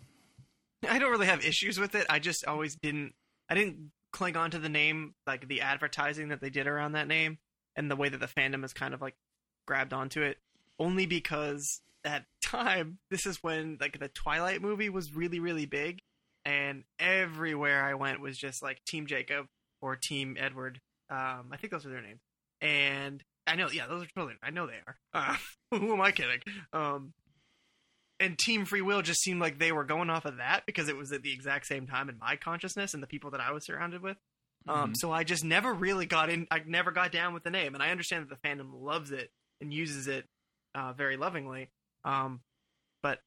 I 0.90 1.00
don't 1.00 1.12
really 1.12 1.28
have 1.28 1.46
issues 1.46 1.80
with 1.80 1.96
it. 1.96 2.06
I 2.10 2.20
just 2.20 2.46
always 2.46 2.76
didn't. 2.76 3.14
I 3.50 3.56
didn't 3.56 3.92
cling 4.12 4.38
on 4.38 4.52
to 4.52 4.60
the 4.60 4.70
name, 4.70 5.14
like 5.28 5.48
the 5.48 5.62
advertising 5.62 6.30
that 6.30 6.42
they 6.42 6.50
did 6.50 6.68
around 6.68 6.94
that 6.94 7.08
name, 7.08 7.38
and 7.76 7.90
the 7.92 7.96
way 7.96 8.10
that 8.10 8.20
the 8.20 8.28
fandom 8.28 8.62
has 8.62 8.74
kind 8.74 8.94
of 8.94 9.02
like 9.02 9.16
grabbed 9.68 9.94
onto 9.94 10.22
it. 10.22 10.38
Only 10.80 11.06
because 11.06 11.82
at 12.04 12.26
time, 12.44 12.98
this 13.10 13.26
is 13.26 13.44
when 13.44 13.78
like 13.80 14.00
the 14.00 14.10
Twilight 14.10 14.62
movie 14.62 14.90
was 14.90 15.14
really 15.14 15.40
really 15.40 15.66
big, 15.66 16.02
and 16.46 16.84
everywhere 17.00 17.84
I 17.84 17.96
went 17.96 18.22
was 18.22 18.38
just 18.38 18.62
like 18.64 18.84
Team 18.86 19.08
Jacob 19.08 19.48
or 19.82 19.96
Team 19.96 20.38
Edward. 20.40 20.80
Um, 21.10 21.50
I 21.52 21.58
think 21.58 21.72
those 21.72 21.86
are 21.86 21.90
their 21.90 22.02
names, 22.02 22.22
and 22.62 23.24
I 23.48 23.56
know, 23.56 23.70
yeah, 23.70 23.88
those 23.88 24.04
are 24.04 24.10
totally. 24.16 24.36
I 24.42 24.50
know 24.52 24.68
they 24.68 24.80
are. 24.88 24.98
Uh, 25.14 25.36
who 25.78 25.94
am 25.94 26.02
I 26.02 26.12
kidding? 26.12 26.40
Um, 26.74 27.14
and 28.20 28.38
Team 28.40 28.66
Free 28.66 28.82
Will 28.82 29.02
just 29.02 29.22
seemed 29.22 29.42
like 29.42 29.60
they 29.60 29.72
were 29.72 29.84
going 29.84 30.10
off 30.10 30.26
of 30.26 30.38
that 30.38 30.64
because 30.66 30.88
it 30.88 30.96
was 30.96 31.12
at 31.12 31.22
the 31.22 31.34
exact 31.34 31.68
same 31.68 31.86
time 31.86 32.08
in 32.10 32.18
my 32.18 32.38
consciousness 32.38 32.94
and 32.94 33.04
the 33.04 33.08
people 33.08 33.32
that 33.32 33.42
I 33.42 33.52
was 33.52 33.66
surrounded 33.66 34.02
with. 34.02 34.18
Um, 34.68 34.92
Mhm. 34.92 34.96
so 34.98 35.12
I 35.12 35.24
just 35.24 35.44
never 35.44 35.74
really 35.74 36.06
got 36.06 36.30
in. 36.30 36.48
I 36.50 36.60
never 36.66 36.92
got 36.92 37.12
down 37.12 37.34
with 37.34 37.44
the 37.44 37.52
name, 37.52 37.74
and 37.76 37.84
I 37.84 37.92
understand 37.92 38.28
that 38.28 38.42
the 38.42 38.48
fandom 38.48 38.72
loves 38.74 39.12
it 39.12 39.32
and 39.62 39.74
uses 39.74 40.08
it 40.08 40.26
uh, 40.74 40.94
very 40.94 41.18
lovingly. 41.18 41.70
Um, 42.04 42.42
but 43.04 43.20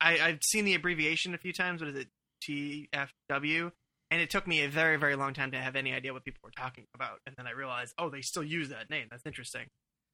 I, 0.00 0.18
I've 0.20 0.42
seen 0.42 0.64
the 0.66 0.74
abbreviation 0.74 1.34
a 1.34 1.38
few 1.38 1.52
times. 1.52 1.80
What 1.80 1.90
is 1.90 1.96
it? 1.96 2.08
TFW. 2.48 3.72
And 4.10 4.20
it 4.20 4.30
took 4.30 4.46
me 4.46 4.62
a 4.62 4.68
very, 4.68 4.96
very 4.96 5.16
long 5.16 5.34
time 5.34 5.50
to 5.52 5.58
have 5.58 5.74
any 5.76 5.92
idea 5.92 6.12
what 6.12 6.24
people 6.24 6.40
were 6.44 6.52
talking 6.56 6.84
about. 6.94 7.18
And 7.26 7.34
then 7.36 7.46
I 7.46 7.50
realized, 7.50 7.94
oh, 7.98 8.10
they 8.10 8.20
still 8.20 8.44
use 8.44 8.68
that 8.68 8.90
name. 8.90 9.08
That's 9.10 9.26
interesting. 9.26 9.66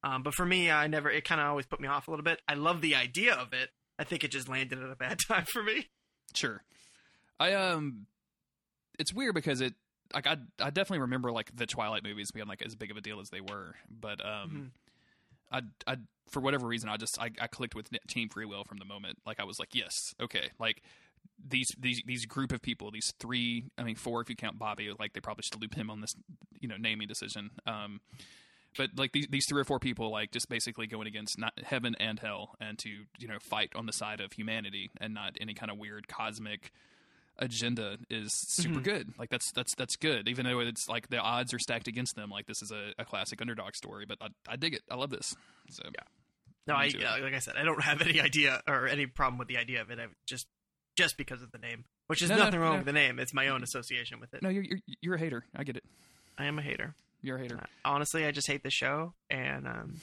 Um, 0.02 0.22
but 0.22 0.34
for 0.34 0.46
me, 0.46 0.70
I 0.70 0.86
never. 0.86 1.10
It 1.10 1.24
kind 1.24 1.40
of 1.40 1.48
always 1.48 1.66
put 1.66 1.80
me 1.80 1.88
off 1.88 2.08
a 2.08 2.10
little 2.10 2.24
bit. 2.24 2.40
I 2.48 2.54
love 2.54 2.80
the 2.80 2.94
idea 2.94 3.34
of 3.34 3.52
it. 3.52 3.70
I 3.98 4.04
think 4.04 4.24
it 4.24 4.30
just 4.30 4.48
landed 4.48 4.82
at 4.82 4.90
a 4.90 4.96
bad 4.96 5.18
time 5.28 5.44
for 5.52 5.62
me. 5.62 5.88
Sure. 6.34 6.62
I 7.38 7.54
um 7.54 8.06
it's 8.98 9.12
weird 9.12 9.34
because 9.34 9.60
it 9.60 9.74
like 10.14 10.26
I 10.26 10.36
I 10.58 10.70
definitely 10.70 11.00
remember 11.00 11.32
like 11.32 11.54
the 11.54 11.66
Twilight 11.66 12.02
movies 12.02 12.30
being 12.32 12.46
like 12.46 12.62
as 12.62 12.74
big 12.74 12.90
of 12.90 12.96
a 12.96 13.00
deal 13.00 13.20
as 13.20 13.28
they 13.30 13.40
were, 13.40 13.74
but 13.90 14.24
um 14.24 14.72
I 15.50 15.62
I 15.86 15.96
for 16.30 16.40
whatever 16.40 16.66
reason 16.66 16.88
I 16.88 16.96
just 16.96 17.20
I, 17.20 17.30
I 17.40 17.46
clicked 17.46 17.74
with 17.74 17.88
Team 18.08 18.28
Free 18.28 18.44
Will 18.46 18.64
from 18.64 18.78
the 18.78 18.84
moment. 18.84 19.18
Like 19.26 19.40
I 19.40 19.44
was 19.44 19.58
like, 19.58 19.74
yes, 19.74 20.14
okay. 20.20 20.50
Like 20.58 20.82
these 21.48 21.68
these 21.78 22.02
these 22.06 22.26
group 22.26 22.52
of 22.52 22.60
people, 22.62 22.90
these 22.90 23.12
three, 23.18 23.64
I 23.78 23.82
mean 23.82 23.96
four 23.96 24.20
if 24.20 24.28
you 24.30 24.36
count 24.36 24.58
Bobby, 24.58 24.92
like 24.98 25.12
they 25.14 25.20
probably 25.20 25.42
should 25.42 25.60
loop 25.60 25.74
him 25.74 25.90
on 25.90 26.00
this, 26.00 26.14
you 26.60 26.68
know, 26.68 26.76
naming 26.78 27.08
decision. 27.08 27.50
Um 27.66 28.00
but 28.76 28.90
like 28.96 29.12
these 29.12 29.26
these 29.28 29.46
three 29.48 29.60
or 29.60 29.64
four 29.64 29.78
people 29.80 30.10
like 30.12 30.30
just 30.30 30.48
basically 30.48 30.86
going 30.86 31.06
against 31.08 31.38
not 31.38 31.52
heaven 31.64 31.96
and 31.98 32.20
hell 32.20 32.54
and 32.60 32.78
to 32.78 32.88
you 33.18 33.26
know 33.26 33.38
fight 33.40 33.72
on 33.74 33.86
the 33.86 33.92
side 33.92 34.20
of 34.20 34.32
humanity 34.32 34.90
and 35.00 35.12
not 35.14 35.36
any 35.40 35.54
kind 35.54 35.70
of 35.72 35.78
weird 35.78 36.06
cosmic 36.06 36.70
agenda 37.38 37.96
is 38.10 38.32
super 38.34 38.80
Mhm. 38.80 38.84
good 38.84 39.08
like 39.18 39.30
that's 39.30 39.50
that's 39.52 39.74
that's 39.74 39.96
good 39.96 40.28
even 40.28 40.44
though 40.44 40.60
it's 40.60 40.88
like 40.88 41.08
the 41.08 41.16
odds 41.18 41.54
are 41.54 41.58
stacked 41.58 41.88
against 41.88 42.14
them 42.14 42.28
like 42.28 42.46
this 42.46 42.60
is 42.60 42.70
a, 42.70 42.92
a 42.98 43.04
classic 43.04 43.40
underdog 43.40 43.74
story 43.74 44.04
but 44.06 44.18
I, 44.20 44.28
I 44.46 44.56
dig 44.56 44.74
it 44.74 44.82
i 44.90 44.94
love 44.94 45.10
this 45.10 45.34
so 45.70 45.82
Yeah. 45.86 46.04
No, 46.66 46.74
I 46.74 46.84
yeah, 46.84 47.16
like 47.16 47.32
I 47.34 47.38
said, 47.38 47.56
I 47.56 47.64
don't 47.64 47.82
have 47.90 48.02
any 48.02 48.20
idea 48.20 48.60
or 48.68 48.86
any 48.86 49.06
problem 49.06 49.38
with 49.38 49.48
the 49.48 49.56
idea 49.56 49.80
of 49.80 49.90
it. 49.90 49.98
I 49.98 50.06
just 50.26 50.46
just 51.00 51.16
because 51.16 51.42
of 51.42 51.50
the 51.52 51.58
name, 51.58 51.84
which 52.06 52.22
is 52.22 52.30
No, 52.30 52.36
no, 52.36 52.44
nothing 52.44 52.60
wrong 52.60 52.72
no. 52.72 52.78
with 52.78 52.86
the 52.86 52.92
name. 52.92 53.18
It's 53.18 53.34
my 53.34 53.48
own 53.48 53.62
association 53.62 54.20
with 54.20 54.32
it. 54.34 54.42
no 54.42 54.48
you're, 54.48 54.64
you're 54.64 54.78
you're 55.00 55.14
a 55.14 55.18
hater 55.18 55.44
i 55.56 55.64
get 55.64 55.76
it 55.76 55.84
I 56.38 56.44
am 56.46 56.58
a 56.58 56.62
hater. 56.62 56.94
you're 57.22 57.36
a 57.36 57.40
hater 57.40 57.56
Uh, 57.56 57.66
honestly, 57.84 58.24
I 58.24 58.30
just 58.30 58.46
hate 58.46 58.62
the 58.62 58.70
show. 58.70 59.12
And 59.28 59.66
um, 59.66 59.96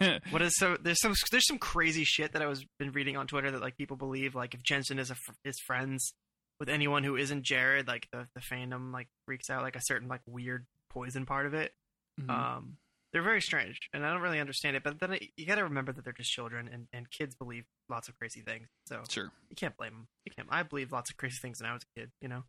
what 0.30 0.42
is 0.42 0.52
so? 0.56 0.76
There's 0.80 1.00
some 1.00 1.14
there's 1.30 1.46
some 1.46 1.58
crazy 1.58 2.04
shit 2.04 2.32
that 2.32 2.42
I 2.42 2.46
was 2.46 2.64
been 2.78 2.92
reading 2.92 3.16
on 3.16 3.26
Twitter 3.26 3.50
that 3.50 3.60
like 3.60 3.76
people 3.76 3.96
believe 3.96 4.34
like 4.34 4.52
if 4.54 4.62
Jensen 4.62 4.98
is 4.98 5.10
a 5.10 5.16
is 5.44 5.58
friends 5.66 6.12
with 6.58 6.68
anyone 6.68 7.04
who 7.04 7.16
isn't 7.16 7.44
Jared, 7.44 7.86
like 7.86 8.08
the 8.12 8.26
the 8.34 8.40
fandom 8.40 8.92
like 8.92 9.08
freaks 9.26 9.48
out 9.50 9.62
like 9.62 9.76
a 9.76 9.80
certain 9.82 10.08
like 10.08 10.20
weird 10.26 10.66
poison 10.90 11.24
part 11.26 11.46
of 11.46 11.54
it. 11.54 11.72
Mhm. 12.20 12.30
Um, 12.30 12.76
they're 13.12 13.22
very 13.22 13.40
strange, 13.40 13.78
and 13.94 14.04
I 14.04 14.12
don't 14.12 14.20
really 14.22 14.40
understand 14.40 14.76
it. 14.76 14.82
But 14.82 14.98
then 15.00 15.12
it, 15.14 15.22
you 15.36 15.46
got 15.46 15.54
to 15.56 15.64
remember 15.64 15.92
that 15.92 16.02
they're 16.04 16.12
just 16.12 16.30
children, 16.30 16.68
and, 16.70 16.88
and 16.92 17.10
kids 17.10 17.34
believe 17.34 17.64
lots 17.88 18.08
of 18.08 18.18
crazy 18.18 18.40
things. 18.40 18.68
So 18.86 19.02
sure 19.08 19.30
you 19.50 19.56
can't 19.56 19.76
blame 19.76 19.92
him. 19.92 20.06
You 20.24 20.32
can't. 20.36 20.48
I 20.50 20.62
believe 20.62 20.92
lots 20.92 21.10
of 21.10 21.16
crazy 21.16 21.38
things 21.40 21.60
when 21.60 21.70
I 21.70 21.72
was 21.74 21.82
a 21.82 22.00
kid. 22.00 22.10
You 22.20 22.28
know. 22.28 22.42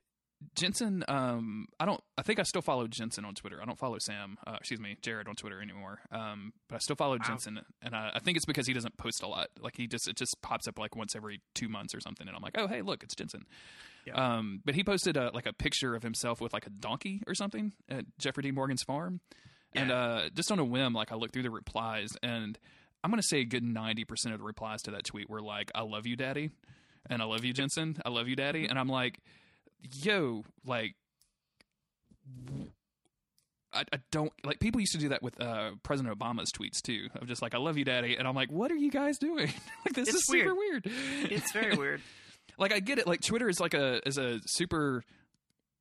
Jensen, 0.54 1.04
um, 1.08 1.66
I 1.80 1.86
don't. 1.88 2.00
I 2.16 2.22
think 2.22 2.38
I 2.40 2.44
still 2.44 2.62
follow 2.62 2.86
Jensen 2.88 3.26
on 3.26 3.34
Twitter. 3.34 3.60
I 3.60 3.66
don't 3.66 3.80
follow 3.80 3.98
Sam. 4.00 4.38
Uh, 4.46 4.54
excuse 4.60 4.80
me, 4.80 4.96
Jared 5.02 5.28
on 5.28 5.34
Twitter 5.34 5.60
anymore. 5.60 5.98
Um, 6.12 6.54
but 6.70 6.76
I 6.76 6.78
still 6.78 6.96
follow 6.96 7.16
Wow. 7.18 7.26
Jensen, 7.28 7.60
and 7.82 7.96
I, 7.96 8.12
I 8.14 8.20
think 8.20 8.38
it's 8.38 8.46
because 8.46 8.68
he 8.68 8.74
doesn't 8.74 8.98
post 8.98 9.24
a 9.24 9.28
lot. 9.28 9.48
Like 9.60 9.76
he 9.78 9.88
just 9.88 10.08
it 10.08 10.16
just 10.16 10.40
pops 10.44 10.68
up 10.68 10.78
like 10.78 10.96
once 10.96 11.16
every 11.16 11.42
two 11.56 11.68
months 11.68 11.96
or 11.96 12.00
something, 12.00 12.28
and 12.28 12.36
I'm 12.36 12.44
like, 12.44 12.56
oh 12.56 12.68
hey, 12.68 12.84
look, 12.84 13.02
it's 13.04 13.16
Jensen. 13.16 13.46
Yeah. 14.06 14.14
Um, 14.14 14.62
but 14.64 14.76
he 14.76 14.84
posted 14.84 15.18
a, 15.18 15.32
like 15.34 15.48
a 15.48 15.54
picture 15.54 15.96
of 15.96 16.04
himself 16.04 16.40
with 16.40 16.54
like 16.54 16.68
a 16.68 16.70
donkey 16.70 17.24
or 17.26 17.34
something 17.34 17.74
at 17.90 18.06
Jeffrey 18.20 18.44
Dean 18.44 18.54
Morgan's 18.54 18.84
farm, 18.84 19.22
and 19.74 19.92
uh, 19.92 20.30
just 20.36 20.52
on 20.52 20.60
a 20.60 20.66
whim, 20.66 20.94
like 20.94 21.12
I 21.12 21.16
looked 21.16 21.34
through 21.34 21.44
the 21.44 21.50
replies, 21.52 22.10
and 22.22 22.60
I'm 23.04 23.10
gonna 23.12 23.24
say 23.24 23.40
a 23.40 23.46
good 23.46 23.64
ninety 23.64 24.04
percent 24.06 24.34
of 24.34 24.40
the 24.40 24.46
replies 24.46 24.82
to 24.84 24.92
that 24.92 25.06
tweet 25.06 25.30
were 25.30 25.42
like, 25.42 25.72
"I 25.76 25.82
love 25.84 26.06
you, 26.06 26.16
Daddy," 26.16 26.50
and 27.10 27.22
"I 27.22 27.26
love 27.26 27.46
you, 27.46 27.54
Jensen," 27.54 27.98
"I 28.06 28.10
love 28.10 28.28
you, 28.28 28.36
Daddy," 28.36 28.66
and 28.66 28.78
I'm 28.80 28.90
like, 28.90 29.20
yo, 29.94 30.44
like. 30.66 30.96
I, 33.74 33.84
I 33.94 34.00
don't 34.12 34.32
like 34.44 34.60
people 34.60 34.80
used 34.82 34.94
to 34.94 34.98
do 34.98 35.10
that 35.10 35.22
with 35.22 35.40
uh, 35.42 35.72
President 35.84 36.18
Obama's 36.18 36.52
tweets 36.52 36.82
too 36.82 37.08
of 37.16 37.28
just 37.28 37.42
like 37.42 37.54
I 37.54 37.58
love 37.58 37.78
you 37.78 37.84
daddy 37.86 38.16
and 38.18 38.28
I'm 38.28 38.34
like 38.36 38.50
what 38.52 38.72
are 38.72 38.76
you 38.78 38.90
guys 38.90 39.18
doing? 39.18 39.48
Like 39.86 39.94
this 39.94 40.08
It's 40.10 40.18
is 40.18 40.26
super 40.28 40.56
weird. 40.56 40.84
It's 40.86 41.52
very 41.52 41.76
weird. 41.78 42.02
like 42.58 42.74
I 42.74 42.80
get 42.80 42.98
it. 42.98 43.08
Like 43.08 43.22
Twitter 43.22 43.48
is 43.50 43.60
like 43.60 43.74
a 43.74 44.06
is 44.08 44.18
a 44.18 44.40
super 44.46 45.04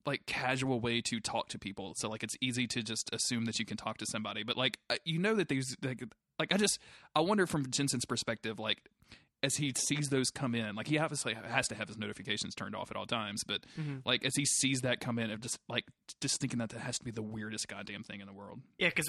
like 0.04 0.26
casual 0.26 0.80
way 0.80 1.00
to 1.02 1.20
talk 1.20 1.48
to 1.50 1.58
people. 1.58 1.94
So 1.96 2.08
like 2.08 2.22
it's 2.22 2.36
easy 2.40 2.66
to 2.68 2.82
just 2.82 3.08
assume 3.12 3.44
that 3.46 3.58
you 3.58 3.64
can 3.64 3.76
talk 3.76 3.98
to 3.98 4.06
somebody. 4.06 4.42
But 4.42 4.56
like 4.56 4.78
you 5.04 5.18
know 5.18 5.34
that 5.36 5.48
these 5.48 5.76
like 5.82 6.02
like 6.38 6.52
I 6.52 6.56
just 6.56 6.78
I 7.14 7.20
wonder 7.20 7.46
from 7.46 7.70
Jensen's 7.70 8.04
perspective 8.04 8.58
like 8.58 8.78
as 9.42 9.54
he 9.56 9.72
sees 9.76 10.08
those 10.08 10.30
come 10.30 10.54
in 10.54 10.74
like 10.74 10.86
he 10.88 10.98
obviously 10.98 11.34
has 11.34 11.68
to 11.68 11.74
have 11.74 11.88
his 11.88 11.98
notifications 11.98 12.54
turned 12.54 12.74
off 12.74 12.90
at 12.90 12.96
all 12.96 13.04
times 13.06 13.42
but 13.46 13.60
Mhm. 13.78 14.00
like 14.06 14.24
as 14.24 14.34
he 14.34 14.44
sees 14.46 14.80
that 14.80 14.98
come 14.98 15.18
in 15.18 15.30
of 15.30 15.40
just 15.40 15.58
like 15.68 15.84
just 16.22 16.40
thinking 16.40 16.58
that 16.58 16.70
that 16.70 16.80
has 16.80 16.98
to 16.98 17.04
be 17.04 17.10
the 17.10 17.22
weirdest 17.22 17.68
goddamn 17.68 18.02
thing 18.02 18.20
in 18.20 18.26
the 18.26 18.32
world 18.32 18.60
Yeah, 18.78 18.88
because 18.88 19.08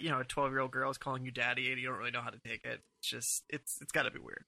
you 0.00 0.08
know 0.10 0.20
a 0.20 0.24
twelve 0.24 0.50
year 0.52 0.60
old 0.60 0.70
girl 0.70 0.90
is 0.90 0.96
calling 0.98 1.24
you 1.24 1.30
daddy, 1.30 1.70
and 1.70 1.78
you 1.80 1.86
don't 1.88 1.98
really 1.98 2.10
know 2.10 2.22
how 2.22 2.30
to 2.30 2.38
take 2.38 2.64
it. 2.64 2.80
It's 3.00 3.10
just 3.10 3.44
it's 3.50 3.78
it's 3.82 3.92
got 3.92 4.04
to 4.04 4.10
be 4.10 4.18
weird. 4.18 4.44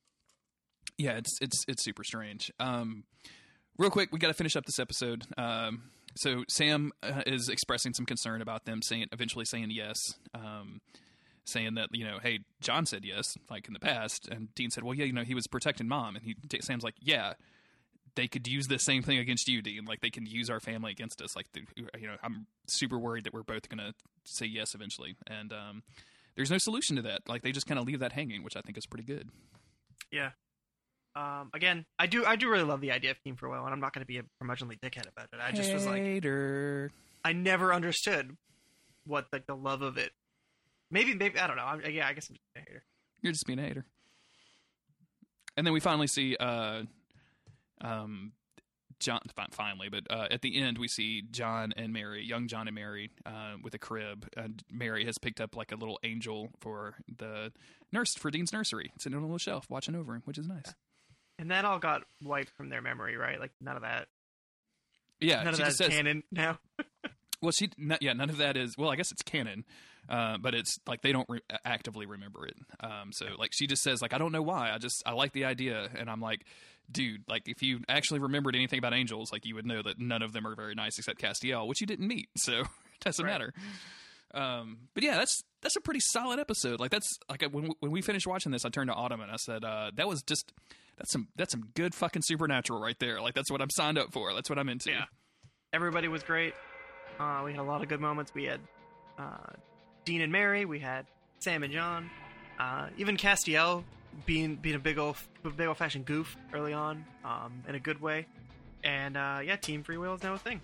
yeah 0.98 1.12
it's 1.12 1.38
it's 1.40 1.64
it's 1.68 1.84
super 1.84 2.02
strange 2.04 2.50
um 2.58 3.04
real 3.78 3.90
quick 3.90 4.10
we 4.12 4.18
got 4.18 4.28
to 4.28 4.34
finish 4.34 4.56
up 4.56 4.64
this 4.66 4.78
episode 4.78 5.24
um 5.38 5.90
so 6.16 6.44
sam 6.48 6.90
uh, 7.02 7.22
is 7.26 7.48
expressing 7.48 7.94
some 7.94 8.04
concern 8.06 8.42
about 8.42 8.64
them 8.64 8.82
saying 8.82 9.06
eventually 9.12 9.44
saying 9.44 9.70
yes 9.70 9.96
um 10.34 10.80
saying 11.44 11.74
that 11.74 11.88
you 11.92 12.04
know 12.04 12.18
hey 12.22 12.40
john 12.60 12.86
said 12.86 13.04
yes 13.04 13.36
like 13.50 13.66
in 13.66 13.72
the 13.74 13.80
past 13.80 14.28
and 14.28 14.54
dean 14.54 14.70
said 14.70 14.84
well 14.84 14.94
yeah 14.94 15.04
you 15.04 15.12
know 15.12 15.22
he 15.24 15.34
was 15.34 15.46
protecting 15.46 15.88
mom 15.88 16.14
and 16.16 16.24
he 16.24 16.34
sam's 16.60 16.84
like 16.84 16.94
yeah 17.00 17.32
they 18.14 18.26
could 18.28 18.46
use 18.46 18.66
the 18.68 18.78
same 18.78 19.02
thing 19.02 19.18
against 19.18 19.48
you 19.48 19.62
dean 19.62 19.84
like 19.84 20.00
they 20.00 20.10
can 20.10 20.26
use 20.26 20.50
our 20.50 20.60
family 20.60 20.90
against 20.92 21.20
us 21.22 21.34
like 21.34 21.46
the, 21.52 21.62
you 21.76 22.06
know 22.06 22.16
i'm 22.22 22.46
super 22.66 22.98
worried 22.98 23.24
that 23.24 23.32
we're 23.32 23.42
both 23.42 23.68
gonna 23.68 23.92
say 24.24 24.46
yes 24.46 24.74
eventually 24.74 25.16
and 25.26 25.52
um 25.52 25.82
there's 26.36 26.50
no 26.50 26.58
solution 26.58 26.96
to 26.96 27.02
that 27.02 27.20
like 27.28 27.42
they 27.42 27.52
just 27.52 27.66
kind 27.66 27.80
of 27.80 27.86
leave 27.86 28.00
that 28.00 28.12
hanging 28.12 28.42
which 28.44 28.56
i 28.56 28.60
think 28.60 28.76
is 28.78 28.86
pretty 28.86 29.04
good 29.04 29.28
Yeah. 30.12 30.30
Um. 31.16 31.50
Again, 31.52 31.86
I 31.98 32.06
do 32.06 32.24
I 32.24 32.36
do 32.36 32.48
really 32.48 32.62
love 32.62 32.80
the 32.80 32.92
idea 32.92 33.10
of 33.10 33.20
Team 33.24 33.34
Free 33.34 33.50
Will, 33.50 33.64
and 33.64 33.72
I'm 33.72 33.80
not 33.80 33.92
going 33.92 34.02
to 34.02 34.06
be 34.06 34.18
a 34.18 34.22
curmudgeonly 34.40 34.78
dickhead 34.78 35.08
about 35.10 35.26
it. 35.32 35.40
I 35.42 35.50
just 35.50 35.72
was 35.72 35.84
like, 35.84 36.02
Hater. 36.02 36.92
I 37.24 37.32
never 37.32 37.74
understood 37.74 38.36
what 39.04 39.26
like 39.32 39.46
the 39.46 39.56
love 39.56 39.82
of 39.82 39.98
it. 39.98 40.12
Maybe 40.90 41.14
maybe 41.14 41.38
I 41.38 41.46
don't 41.46 41.56
know. 41.56 41.64
I'm, 41.64 41.80
yeah, 41.90 42.06
I 42.06 42.12
guess 42.12 42.28
I'm 42.28 42.36
just 42.36 42.46
a 42.56 42.58
hater. 42.60 42.82
You're 43.22 43.32
just 43.32 43.46
being 43.46 43.58
a 43.58 43.62
hater. 43.62 43.84
And 45.56 45.66
then 45.66 45.74
we 45.74 45.80
finally 45.80 46.06
see, 46.06 46.36
uh, 46.36 46.82
um, 47.80 48.32
John. 48.98 49.20
Finally, 49.52 49.88
but 49.88 50.04
uh, 50.10 50.26
at 50.30 50.42
the 50.42 50.60
end 50.60 50.78
we 50.78 50.86
see 50.88 51.22
John 51.30 51.72
and 51.76 51.92
Mary, 51.92 52.22
young 52.24 52.48
John 52.48 52.68
and 52.68 52.74
Mary, 52.74 53.10
uh, 53.26 53.54
with 53.62 53.74
a 53.74 53.78
crib. 53.78 54.28
And 54.36 54.62
Mary 54.70 55.04
has 55.06 55.18
picked 55.18 55.40
up 55.40 55.56
like 55.56 55.72
a 55.72 55.76
little 55.76 55.98
angel 56.02 56.50
for 56.60 56.94
the 57.18 57.52
nurse 57.92 58.14
for 58.14 58.30
Dean's 58.30 58.52
nursery. 58.52 58.92
It's 58.94 59.06
on 59.06 59.14
a 59.14 59.20
little 59.20 59.38
shelf, 59.38 59.66
watching 59.70 59.94
over 59.94 60.14
him, 60.14 60.22
which 60.24 60.38
is 60.38 60.46
nice. 60.46 60.74
And 61.38 61.50
that 61.50 61.64
all 61.64 61.78
got 61.78 62.02
wiped 62.22 62.50
from 62.50 62.68
their 62.68 62.82
memory, 62.82 63.16
right? 63.16 63.40
Like 63.40 63.52
none 63.60 63.76
of 63.76 63.82
that. 63.82 64.08
Yeah, 65.20 65.42
none 65.42 65.54
of 65.54 65.58
that 65.58 65.68
is 65.68 65.76
says, 65.76 65.88
canon 65.88 66.22
now. 66.30 66.58
Well, 67.42 67.52
she, 67.52 67.70
n- 67.80 67.96
yeah, 68.02 68.12
none 68.12 68.28
of 68.28 68.36
that 68.36 68.58
is. 68.58 68.76
Well, 68.76 68.90
I 68.90 68.96
guess 68.96 69.12
it's 69.12 69.22
canon, 69.22 69.64
uh, 70.10 70.36
but 70.38 70.54
it's 70.54 70.76
like 70.86 71.00
they 71.00 71.12
don't 71.12 71.28
re- 71.30 71.40
actively 71.64 72.04
remember 72.04 72.46
it. 72.46 72.56
Um, 72.80 73.12
so 73.12 73.26
like 73.38 73.52
she 73.54 73.66
just 73.66 73.82
says 73.82 74.02
like 74.02 74.12
I 74.12 74.18
don't 74.18 74.32
know 74.32 74.42
why. 74.42 74.70
I 74.72 74.78
just 74.78 75.02
I 75.06 75.12
like 75.12 75.32
the 75.32 75.46
idea, 75.46 75.88
and 75.96 76.10
I'm 76.10 76.20
like, 76.20 76.44
dude, 76.90 77.22
like 77.28 77.44
if 77.46 77.62
you 77.62 77.80
actually 77.88 78.20
remembered 78.20 78.54
anything 78.56 78.78
about 78.78 78.92
angels, 78.92 79.30
like 79.32 79.46
you 79.46 79.54
would 79.54 79.64
know 79.66 79.80
that 79.82 79.98
none 79.98 80.20
of 80.22 80.32
them 80.32 80.46
are 80.46 80.54
very 80.54 80.74
nice 80.74 80.98
except 80.98 81.20
Castiel, 81.20 81.66
which 81.66 81.80
you 81.80 81.86
didn't 81.86 82.08
meet, 82.08 82.28
so 82.36 82.60
it 82.60 82.66
doesn't 83.00 83.24
Right. 83.24 83.32
matter. 83.32 83.52
Um, 84.34 84.78
but 84.94 85.02
yeah, 85.02 85.16
that's 85.16 85.42
that's 85.62 85.76
a 85.76 85.80
pretty 85.80 86.00
solid 86.00 86.38
episode. 86.38 86.78
Like 86.80 86.90
that's 86.90 87.08
like 87.28 87.42
when 87.50 87.70
when 87.80 87.90
we 87.92 88.02
finished 88.02 88.26
watching 88.26 88.52
this, 88.52 88.64
I 88.64 88.68
turned 88.68 88.88
to 88.90 88.94
Autumn 88.94 89.20
and 89.20 89.30
I 89.30 89.36
said, 89.36 89.64
uh, 89.64 89.90
that 89.96 90.08
was 90.08 90.22
just. 90.22 90.52
That's 90.98 91.12
some 91.12 91.28
that's 91.34 91.50
some 91.52 91.62
good 91.74 91.94
fucking 91.94 92.20
supernatural 92.20 92.78
right 92.78 92.98
there. 92.98 93.22
Like 93.22 93.32
that's 93.32 93.50
what 93.50 93.62
I'm 93.62 93.70
signed 93.70 93.96
up 93.96 94.12
for. 94.12 94.34
That's 94.34 94.50
what 94.50 94.58
I'm 94.58 94.68
into. 94.68 94.90
Yeah. 94.90 95.04
Everybody 95.72 96.08
was 96.08 96.22
great. 96.22 96.52
Uh, 97.18 97.40
we 97.42 97.52
had 97.52 97.60
a 97.60 97.62
lot 97.62 97.80
of 97.80 97.88
good 97.88 98.00
moments. 98.02 98.34
We 98.34 98.44
had 98.44 98.60
uh, 99.18 99.38
Dean 100.04 100.20
and 100.20 100.32
Mary. 100.32 100.64
We 100.64 100.78
had 100.78 101.06
Sam 101.38 101.62
and 101.62 101.72
John. 101.72 102.10
Uh, 102.58 102.88
even 102.98 103.16
Castiel 103.16 103.84
being 104.26 104.56
being 104.56 104.76
a 104.76 104.80
big 104.80 104.98
old 104.98 105.16
big 105.56 105.66
old 105.66 105.76
fashioned 105.76 106.04
goof 106.04 106.36
early 106.52 106.72
on, 106.72 107.04
um, 107.24 107.62
in 107.68 107.74
a 107.74 107.80
good 107.80 108.00
way. 108.00 108.26
And 108.84 109.16
uh, 109.16 109.40
yeah, 109.44 109.56
Team 109.56 109.82
Free 109.82 109.96
Will 109.98 110.14
is 110.14 110.22
now 110.22 110.34
a 110.34 110.38
thing. 110.38 110.60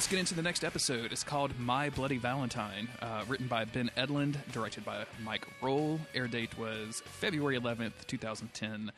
Let's 0.00 0.08
get 0.08 0.18
into 0.18 0.32
the 0.32 0.40
next 0.40 0.64
episode. 0.64 1.12
It's 1.12 1.22
called 1.22 1.60
My 1.60 1.90
Bloody 1.90 2.16
Valentine, 2.16 2.88
uh, 3.02 3.22
written 3.28 3.48
by 3.48 3.66
Ben 3.66 3.90
Edlund, 3.98 4.36
directed 4.50 4.82
by 4.82 5.04
Mike 5.22 5.46
Rohl. 5.60 6.00
Air 6.14 6.26
date 6.26 6.56
was 6.56 7.02
February 7.04 7.60
11th, 7.60 8.06
2010. 8.06 8.92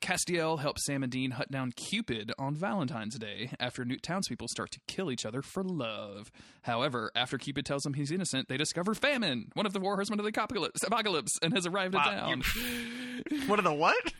Castiel 0.00 0.58
helps 0.60 0.86
Sam 0.86 1.02
and 1.02 1.12
Dean 1.12 1.32
hunt 1.32 1.50
down 1.50 1.72
Cupid 1.72 2.32
on 2.38 2.54
Valentine's 2.54 3.18
Day 3.18 3.50
after 3.60 3.84
new 3.84 3.98
townspeople 3.98 4.48
start 4.48 4.70
to 4.70 4.80
kill 4.88 5.10
each 5.10 5.26
other 5.26 5.42
for 5.42 5.62
love. 5.62 6.32
However, 6.62 7.12
after 7.14 7.36
Cupid 7.36 7.66
tells 7.66 7.82
them 7.82 7.92
he's 7.92 8.10
innocent, 8.10 8.48
they 8.48 8.56
discover 8.56 8.94
Famine, 8.94 9.50
one 9.52 9.66
of 9.66 9.74
the 9.74 9.80
war 9.80 9.96
horsemen 9.96 10.18
of 10.18 10.24
the 10.24 10.30
apocalypse, 10.30 10.82
apocalypse 10.82 11.38
and 11.42 11.52
has 11.52 11.66
arrived 11.66 11.92
Wow, 11.92 12.30
in 12.30 12.40
town. 12.40 13.40
What 13.48 13.58
are 13.58 13.62
the 13.68 13.74
what? 13.74 14.14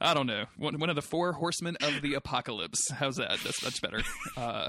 I 0.00 0.14
don't 0.14 0.28
know. 0.28 0.44
One, 0.56 0.78
one 0.78 0.90
of 0.90 0.94
the 0.94 1.02
four 1.02 1.32
horsemen 1.32 1.76
of 1.82 2.02
the 2.02 2.14
apocalypse. 2.14 2.88
How's 2.92 3.16
that? 3.16 3.40
That's 3.42 3.64
much 3.64 3.82
better. 3.82 4.02
Uh, 4.36 4.68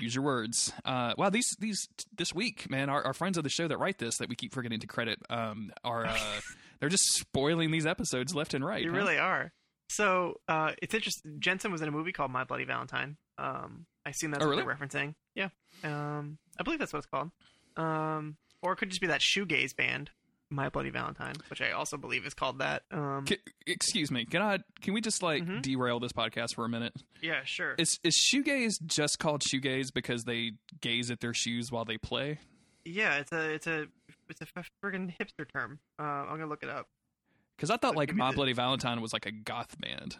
use 0.00 0.14
your 0.14 0.24
words. 0.24 0.72
Uh, 0.84 1.14
wow, 1.18 1.30
these 1.30 1.56
these 1.58 1.86
this 2.16 2.34
week, 2.34 2.68
man, 2.70 2.88
our, 2.90 3.02
our 3.04 3.14
friends 3.14 3.36
of 3.38 3.44
the 3.44 3.50
show 3.50 3.68
that 3.68 3.78
write 3.78 3.98
this 3.98 4.18
that 4.18 4.28
we 4.28 4.36
keep 4.36 4.52
forgetting 4.54 4.80
to 4.80 4.86
credit 4.86 5.18
um, 5.30 5.70
are 5.84 6.06
uh, 6.06 6.18
they're 6.80 6.88
just 6.88 7.14
spoiling 7.14 7.70
these 7.70 7.86
episodes 7.86 8.34
left 8.34 8.54
and 8.54 8.64
right. 8.64 8.82
You 8.82 8.90
huh? 8.90 8.96
really 8.96 9.18
are. 9.18 9.52
So 9.90 10.40
uh, 10.48 10.72
it's 10.82 10.94
interesting. 10.94 11.36
Jensen 11.38 11.70
was 11.70 11.82
in 11.82 11.88
a 11.88 11.92
movie 11.92 12.12
called 12.12 12.30
My 12.30 12.44
Bloody 12.44 12.64
Valentine. 12.64 13.16
Um, 13.38 13.86
I 14.06 14.10
assume 14.10 14.30
that's 14.30 14.42
Oh, 14.42 14.48
what 14.48 14.56
really? 14.56 14.64
they're 14.64 14.74
referencing. 14.76 15.14
Yeah. 15.34 15.48
Um, 15.82 16.38
I 16.58 16.62
believe 16.62 16.78
that's 16.78 16.92
what 16.92 16.98
it's 16.98 17.06
called. 17.06 17.30
Um, 17.76 18.36
or 18.62 18.72
it 18.72 18.76
could 18.76 18.88
just 18.90 19.00
be 19.00 19.08
that 19.08 19.20
shoegaze 19.20 19.76
band, 19.76 20.10
My 20.50 20.68
Bloody 20.68 20.90
Valentine, 20.90 21.34
which 21.48 21.60
I 21.62 21.72
also 21.72 21.96
believe 21.96 22.26
is 22.26 22.34
called 22.34 22.58
that. 22.60 22.82
Um, 22.90 23.24
Ca- 23.26 23.40
excuse 23.66 24.10
me. 24.10 24.24
Can 24.24 24.42
I? 24.42 24.58
Can 24.82 24.94
we 24.94 25.00
just 25.00 25.22
like 25.22 25.42
Mhm. 25.44 25.62
derail 25.62 25.98
this 26.00 26.12
podcast 26.12 26.54
for 26.54 26.64
a 26.64 26.68
minute? 26.68 26.92
yeah, 27.22 27.42
sure. 27.44 27.74
Is 27.78 27.98
is 28.04 28.16
shoegaze 28.16 28.84
just 28.84 29.18
called 29.18 29.42
shoegaze 29.42 29.92
because 29.92 30.24
they 30.24 30.52
gaze 30.80 31.10
at 31.10 31.20
their 31.20 31.34
shoes 31.34 31.72
while 31.72 31.84
they 31.84 31.98
play? 31.98 32.38
yeah, 32.84 33.16
it's 33.16 33.32
a 33.32 33.50
it's 33.54 33.66
a 33.66 33.86
it's 34.28 34.40
a 34.42 34.46
friggin' 34.84 35.14
hipster 35.18 35.50
term. 35.50 35.78
Uh, 35.98 36.02
I'm 36.02 36.28
gonna 36.36 36.46
look 36.46 36.62
it 36.62 36.68
up. 36.68 36.88
Because 37.56 37.70
I 37.70 37.76
thought 37.76 37.96
like 37.96 38.14
My 38.14 38.30
the- 38.30 38.36
Bloody 38.36 38.52
Valentine 38.52 39.00
was 39.00 39.12
like 39.12 39.26
a 39.26 39.32
goth 39.32 39.78
band. 39.80 40.18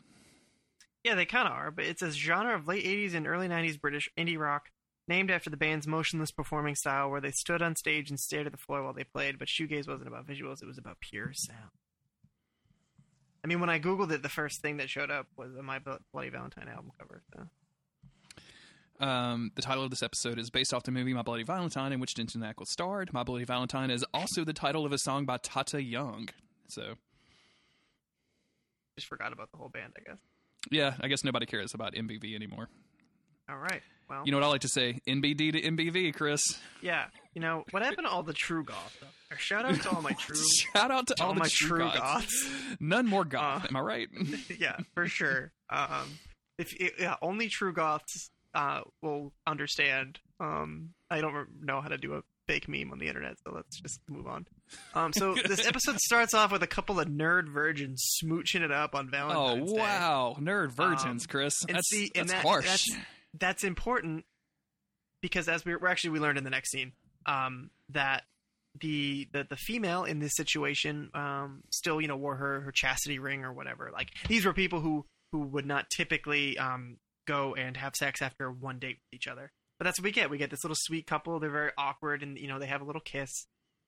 Yeah, 1.04 1.14
they 1.14 1.26
kind 1.26 1.46
of 1.46 1.52
are, 1.52 1.70
but 1.70 1.84
it's 1.84 2.00
a 2.00 2.10
genre 2.10 2.54
of 2.54 2.66
late 2.66 2.84
80s 2.86 3.14
and 3.14 3.26
early 3.26 3.46
90s 3.48 3.78
British 3.78 4.08
indie 4.16 4.38
rock 4.38 4.70
named 5.06 5.30
after 5.30 5.50
the 5.50 5.56
band's 5.56 5.86
motionless 5.86 6.30
performing 6.30 6.74
style 6.74 7.10
where 7.10 7.20
they 7.20 7.30
stood 7.30 7.62
on 7.62 7.76
stage 7.76 8.10
and 8.10 8.18
stared 8.18 8.46
at 8.46 8.52
the 8.52 8.58
floor 8.58 8.82
while 8.82 8.92
they 8.94 9.04
played, 9.04 9.38
but 9.38 9.48
shoegaze 9.48 9.86
wasn't 9.88 10.08
about 10.08 10.26
visuals, 10.26 10.62
it 10.62 10.66
was 10.66 10.78
about 10.78 11.00
pure 11.00 11.32
sound. 11.32 11.70
I 13.42 13.46
mean, 13.46 13.60
when 13.60 13.68
I 13.68 13.78
googled 13.78 14.10
it, 14.10 14.22
the 14.22 14.30
first 14.30 14.62
thing 14.62 14.78
that 14.78 14.88
showed 14.88 15.10
up 15.10 15.26
was 15.36 15.54
a 15.54 15.62
My 15.62 15.78
Bloody 16.12 16.30
Valentine 16.30 16.68
album 16.68 16.92
cover. 16.98 17.22
So. 17.34 19.04
Um, 19.04 19.50
the 19.54 19.60
title 19.60 19.84
of 19.84 19.90
this 19.90 20.02
episode 20.02 20.38
is 20.38 20.48
based 20.48 20.72
off 20.72 20.84
the 20.84 20.92
movie 20.92 21.12
My 21.12 21.20
Bloody 21.22 21.42
Valentine, 21.42 21.92
in 21.92 22.00
which 22.00 22.14
Jensen 22.14 22.40
Ackles 22.40 22.68
starred. 22.68 23.12
My 23.12 23.22
Bloody 23.22 23.44
Valentine 23.44 23.90
is 23.90 24.04
also 24.14 24.44
the 24.44 24.54
title 24.54 24.86
of 24.86 24.92
a 24.92 24.98
song 24.98 25.26
by 25.26 25.36
Tata 25.36 25.82
Young. 25.82 26.30
So, 26.68 26.94
Just 28.96 29.08
forgot 29.08 29.34
about 29.34 29.50
the 29.50 29.58
whole 29.58 29.68
band, 29.68 29.92
I 29.98 30.08
guess. 30.08 30.18
yeah, 30.70 30.94
I 31.00 31.08
guess 31.08 31.22
nobody 31.22 31.44
cares 31.44 31.74
about 31.74 31.92
MBV 31.94 32.34
anymore. 32.34 32.70
All 33.50 33.58
right. 33.58 33.82
Well, 34.08 34.22
You 34.24 34.32
know 34.32 34.38
what 34.38 34.44
I 34.46 34.50
like 34.50 34.60
to 34.62 34.68
say? 34.68 35.00
NBD 35.08 35.52
to 35.52 35.60
MBV, 35.62 36.14
Chris. 36.14 36.42
yeah. 36.82 37.06
You 37.34 37.40
know, 37.40 37.64
what 37.72 37.82
happened 37.82 38.06
to 38.06 38.12
all 38.12 38.22
the 38.22 38.32
true 38.32 38.62
goth? 38.64 38.96
Or 39.30 39.36
shout 39.38 39.64
out 39.64 39.74
to 39.82 39.90
all 39.90 40.02
my 40.02 40.12
true, 40.18 40.36
Shout 40.72 40.90
out 40.92 41.06
to 41.08 41.14
to 41.16 41.24
all, 41.24 41.34
my 41.34 41.48
true 41.50 41.78
goths. 41.80 41.98
goths. 41.98 42.48
None 42.80 43.06
more 43.06 43.24
goth. 43.24 43.64
Uh, 43.64 43.68
Am 43.70 43.76
I 43.76 43.80
right? 43.80 44.08
yeah, 44.60 44.76
for 44.94 45.06
sure. 45.08 45.50
Um, 45.70 46.18
if 46.58 46.72
yeah, 47.00 47.16
only 47.22 47.48
true 47.48 47.72
goths 47.72 48.30
uh, 48.54 48.82
will 49.02 49.32
understand. 49.46 50.20
Um, 50.38 50.90
I 51.10 51.20
don't 51.20 51.48
know 51.60 51.80
how 51.80 51.88
to 51.88 51.98
do 51.98 52.14
a 52.14 52.22
fake 52.46 52.68
meme 52.68 52.92
on 52.92 52.98
the 53.00 53.08
internet, 53.08 53.34
so 53.44 53.52
let's 53.52 53.80
just 53.80 53.98
move 54.08 54.28
on. 54.28 54.46
Um, 54.94 55.12
so 55.12 55.34
this 55.34 55.66
episode 55.66 55.98
starts 55.98 56.34
off 56.34 56.52
with 56.52 56.62
a 56.62 56.66
couple 56.68 57.00
of 57.00 57.08
nerd 57.08 57.48
virgins 57.48 58.04
smooching 58.22 58.60
it 58.60 58.70
up 58.70 58.94
on 58.94 59.10
Valentine's 59.10 59.72
Day. 59.72 59.78
Oh, 59.78 59.82
wow, 59.82 60.36
nerd 60.38 60.70
virgins, 60.70 61.24
Um, 61.24 61.28
Chris. 61.28 61.54
That's, 61.66 61.88
see, 61.88 62.10
that's 62.14 62.30
that- 62.30 62.42
harsh. 62.44 62.64
that's- 62.66 63.04
That's 63.38 63.64
important 63.64 64.24
because 65.20 65.48
as 65.48 65.64
we 65.64 65.74
we're 65.76 65.88
actually 65.88 66.10
we 66.10 66.20
learned 66.20 66.38
in 66.38 66.44
the 66.44 66.50
next 66.50 66.70
scene 66.70 66.92
um, 67.26 67.70
that 67.90 68.24
the, 68.80 69.28
the 69.32 69.46
the 69.48 69.56
female 69.56 70.04
in 70.04 70.18
this 70.18 70.34
situation 70.34 71.10
um, 71.14 71.62
still 71.70 72.00
you 72.00 72.08
know 72.08 72.16
wore 72.16 72.36
her 72.36 72.60
her 72.62 72.72
chastity 72.72 73.18
ring 73.18 73.44
or 73.44 73.52
whatever. 73.52 73.90
Like 73.92 74.10
these 74.28 74.44
were 74.44 74.52
people 74.52 74.80
who 74.80 75.06
who 75.32 75.40
would 75.40 75.66
not 75.66 75.90
typically 75.90 76.58
um, 76.58 76.98
go 77.26 77.54
and 77.54 77.76
have 77.76 77.94
sex 77.96 78.22
after 78.22 78.50
one 78.50 78.78
date 78.78 78.98
with 78.98 79.16
each 79.16 79.28
other. 79.28 79.52
But 79.78 79.84
that's 79.84 79.98
what 79.98 80.04
we 80.04 80.12
get. 80.12 80.30
We 80.30 80.38
get 80.38 80.50
this 80.50 80.62
little 80.62 80.76
sweet 80.78 81.06
couple. 81.06 81.40
They're 81.40 81.50
very 81.50 81.72
awkward, 81.76 82.22
and 82.22 82.38
you 82.38 82.48
know 82.48 82.58
they 82.58 82.66
have 82.66 82.80
a 82.80 82.84
little 82.84 83.00
kiss. 83.00 83.46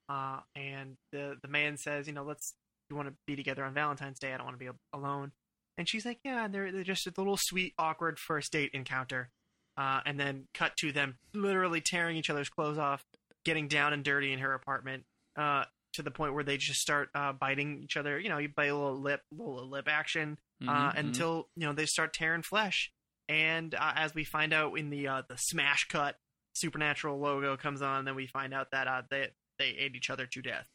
Uh, 0.09 0.39
and 0.55 0.97
the 1.11 1.35
the 1.41 1.47
man 1.47 1.77
says, 1.77 2.07
you 2.07 2.13
know, 2.13 2.23
let's 2.23 2.53
you 2.89 2.95
want 2.95 3.09
to 3.09 3.15
be 3.25 3.35
together 3.35 3.63
on 3.63 3.73
Valentine's 3.73 4.19
Day. 4.19 4.33
I 4.33 4.37
don't 4.37 4.45
want 4.45 4.59
to 4.59 4.65
be 4.65 4.71
alone. 4.93 5.31
And 5.77 5.87
she's 5.87 6.05
like, 6.05 6.19
yeah. 6.23 6.45
And 6.45 6.53
they're 6.53 6.71
they're 6.71 6.83
just 6.83 7.07
a 7.07 7.13
little 7.15 7.37
sweet 7.39 7.73
awkward 7.77 8.19
first 8.19 8.51
date 8.51 8.71
encounter. 8.73 9.29
Uh, 9.77 10.01
and 10.05 10.19
then 10.19 10.47
cut 10.53 10.75
to 10.77 10.91
them 10.91 11.17
literally 11.33 11.81
tearing 11.81 12.17
each 12.17 12.29
other's 12.31 12.49
clothes 12.49 12.77
off, 12.79 13.05
getting 13.45 13.67
down 13.67 13.93
and 13.93 14.03
dirty 14.03 14.33
in 14.33 14.39
her 14.39 14.53
apartment. 14.53 15.03
Uh, 15.35 15.63
to 15.93 16.03
the 16.03 16.11
point 16.11 16.33
where 16.35 16.43
they 16.43 16.57
just 16.57 16.79
start 16.79 17.09
uh, 17.15 17.31
biting 17.33 17.81
each 17.83 17.97
other. 17.97 18.19
You 18.19 18.29
know, 18.29 18.37
you 18.37 18.49
bite 18.49 18.65
a 18.65 18.75
little 18.75 18.99
lip, 19.01 19.21
little 19.31 19.67
lip 19.67 19.87
action 19.89 20.37
uh, 20.61 20.71
Mhm, 20.71 20.93
mhm. 20.93 20.97
until 20.99 21.47
you 21.55 21.65
know 21.65 21.73
they 21.73 21.85
start 21.87 22.13
tearing 22.13 22.43
flesh. 22.43 22.91
And 23.29 23.73
uh, 23.73 23.93
as 23.95 24.13
we 24.13 24.23
find 24.23 24.53
out 24.53 24.77
in 24.77 24.89
the 24.91 25.07
uh, 25.07 25.21
the 25.27 25.37
smash 25.37 25.87
cut, 25.87 26.17
supernatural 26.53 27.19
logo 27.19 27.57
comes 27.57 27.81
on. 27.81 27.99
and 27.99 28.07
Then 28.07 28.15
we 28.15 28.27
find 28.27 28.53
out 28.53 28.71
that 28.71 28.87
uh, 28.87 29.01
they 29.09 29.29
they 29.57 29.69
ate 29.69 29.95
each 29.95 30.09
other 30.11 30.27
to 30.27 30.41
death. 30.41 30.67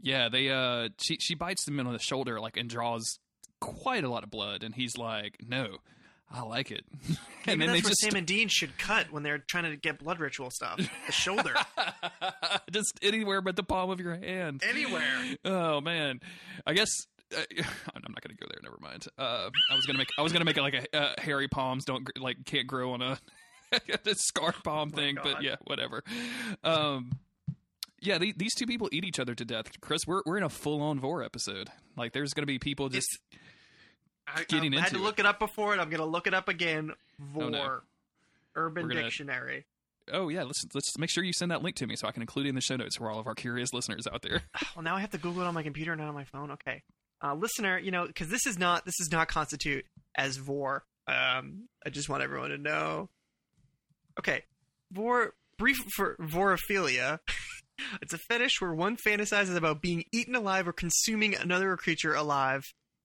Yeah, 0.00 0.28
they 0.28 0.48
uh 0.50 0.88
she 0.98 1.18
she 1.20 1.34
bites 1.34 1.66
him 1.68 1.78
on 1.78 1.92
the 1.92 1.98
shoulder 1.98 2.40
like 2.40 2.56
and 2.56 2.68
draws 2.68 3.18
quite 3.60 4.02
a 4.04 4.08
lot 4.08 4.24
of 4.24 4.30
blood 4.30 4.64
and 4.64 4.74
he's 4.74 4.96
like, 4.98 5.36
"No, 5.46 5.78
I 6.32 6.42
like 6.42 6.70
it." 6.70 6.84
and 7.06 7.18
Maybe 7.46 7.58
then 7.58 7.58
they 7.58 7.66
that's 7.66 7.84
where 7.84 7.90
just 7.90 8.00
Sam 8.00 8.16
and 8.16 8.26
Dean 8.26 8.48
should 8.48 8.78
cut 8.78 9.12
when 9.12 9.22
they're 9.22 9.38
trying 9.38 9.64
to 9.64 9.76
get 9.76 9.98
blood 9.98 10.18
ritual 10.18 10.50
stuff. 10.50 10.80
The 11.06 11.12
shoulder, 11.12 11.54
just 12.70 12.98
anywhere 13.02 13.40
but 13.40 13.56
the 13.56 13.62
palm 13.62 13.90
of 13.90 14.00
your 14.00 14.16
hand. 14.16 14.62
anywhere. 14.68 15.36
Oh 15.44 15.80
man, 15.80 16.20
I 16.66 16.74
guess 16.74 16.90
uh, 17.36 17.42
I'm 17.94 18.02
not 18.08 18.22
gonna 18.22 18.36
go 18.38 18.46
there. 18.48 18.60
Never 18.62 18.78
mind. 18.80 19.06
Uh, 19.18 19.50
I 19.70 19.74
was 19.74 19.86
gonna 19.86 19.98
make 19.98 20.08
I 20.18 20.22
was 20.22 20.32
gonna 20.32 20.44
make 20.44 20.56
it 20.56 20.62
like 20.62 20.88
a 20.92 20.96
uh, 20.96 21.14
hairy 21.18 21.48
palms 21.48 21.84
don't 21.84 22.08
like 22.18 22.44
can't 22.44 22.66
grow 22.66 22.92
on 22.92 23.02
a, 23.02 23.18
scar 24.14 24.52
palm 24.64 24.90
Oh 24.92 24.96
thing, 24.96 25.18
but 25.22 25.42
yeah, 25.42 25.56
whatever. 25.64 26.02
Um, 26.62 27.12
yeah, 28.00 28.18
the, 28.18 28.34
these 28.36 28.54
two 28.54 28.66
people 28.66 28.88
eat 28.92 29.04
each 29.04 29.20
other 29.20 29.34
to 29.34 29.44
death. 29.44 29.80
Chris, 29.80 30.02
we're 30.06 30.22
we're 30.26 30.36
in 30.36 30.42
a 30.42 30.48
full 30.48 30.82
on 30.82 30.98
vore 30.98 31.22
episode. 31.22 31.68
Like, 31.96 32.12
there's 32.12 32.32
gonna 32.34 32.46
be 32.46 32.58
people 32.58 32.88
just 32.88 33.18
I, 34.26 34.44
Getting 34.44 34.74
I 34.74 34.80
had 34.80 34.90
to 34.90 34.96
it. 34.96 35.02
look 35.02 35.18
it 35.18 35.26
up 35.26 35.38
before, 35.38 35.72
and 35.72 35.80
I'm 35.80 35.90
gonna 35.90 36.06
look 36.06 36.26
it 36.26 36.34
up 36.34 36.48
again. 36.48 36.92
Vore, 37.18 37.44
Oh, 37.44 37.48
no. 37.48 37.80
Urban 38.54 38.88
gonna- 38.88 39.02
Dictionary. 39.02 39.64
oh 40.12 40.28
yeah, 40.28 40.42
let's 40.42 40.62
let's 40.74 40.96
make 40.98 41.10
sure 41.10 41.22
you 41.24 41.32
send 41.32 41.50
that 41.50 41.62
link 41.62 41.76
to 41.76 41.86
me 41.86 41.96
so 41.96 42.06
I 42.08 42.12
can 42.12 42.22
include 42.22 42.46
it 42.46 42.50
in 42.50 42.54
the 42.54 42.60
show 42.60 42.76
notes 42.76 42.96
for 42.96 43.10
all 43.10 43.18
of 43.18 43.26
our 43.26 43.34
curious 43.34 43.72
listeners 43.72 44.06
out 44.12 44.22
there. 44.22 44.42
Well, 44.76 44.82
now 44.82 44.96
I 44.96 45.00
have 45.00 45.10
to 45.10 45.18
Google 45.18 45.42
it 45.42 45.46
on 45.46 45.54
my 45.54 45.62
computer, 45.62 45.92
and 45.92 46.00
not 46.00 46.08
on 46.08 46.14
my 46.14 46.24
phone. 46.24 46.50
Okay, 46.52 46.82
uh, 47.22 47.34
listener, 47.34 47.78
you 47.78 47.90
know, 47.90 48.06
because 48.06 48.28
this 48.28 48.46
is 48.46 48.58
not 48.58 48.84
this 48.84 48.98
is 49.00 49.10
not 49.12 49.28
constitute 49.28 49.84
as 50.14 50.36
vore. 50.36 50.84
Um, 51.08 51.68
I 51.84 51.90
just 51.90 52.08
want 52.08 52.22
everyone 52.22 52.50
to 52.50 52.58
know. 52.58 53.08
Okay, 54.18 54.44
vore 54.92 55.34
brief 55.58 55.78
for 55.94 56.16
vorophilia. 56.20 57.18
it's 58.02 58.12
a 58.12 58.18
fetish 58.18 58.60
where 58.60 58.72
one 58.74 58.96
fantasizes 58.96 59.56
about 59.56 59.80
being 59.82 60.04
eaten 60.12 60.34
alive 60.34 60.68
or 60.68 60.72
consuming 60.72 61.34
another 61.34 61.76
creature 61.76 62.14
alive. 62.14 62.62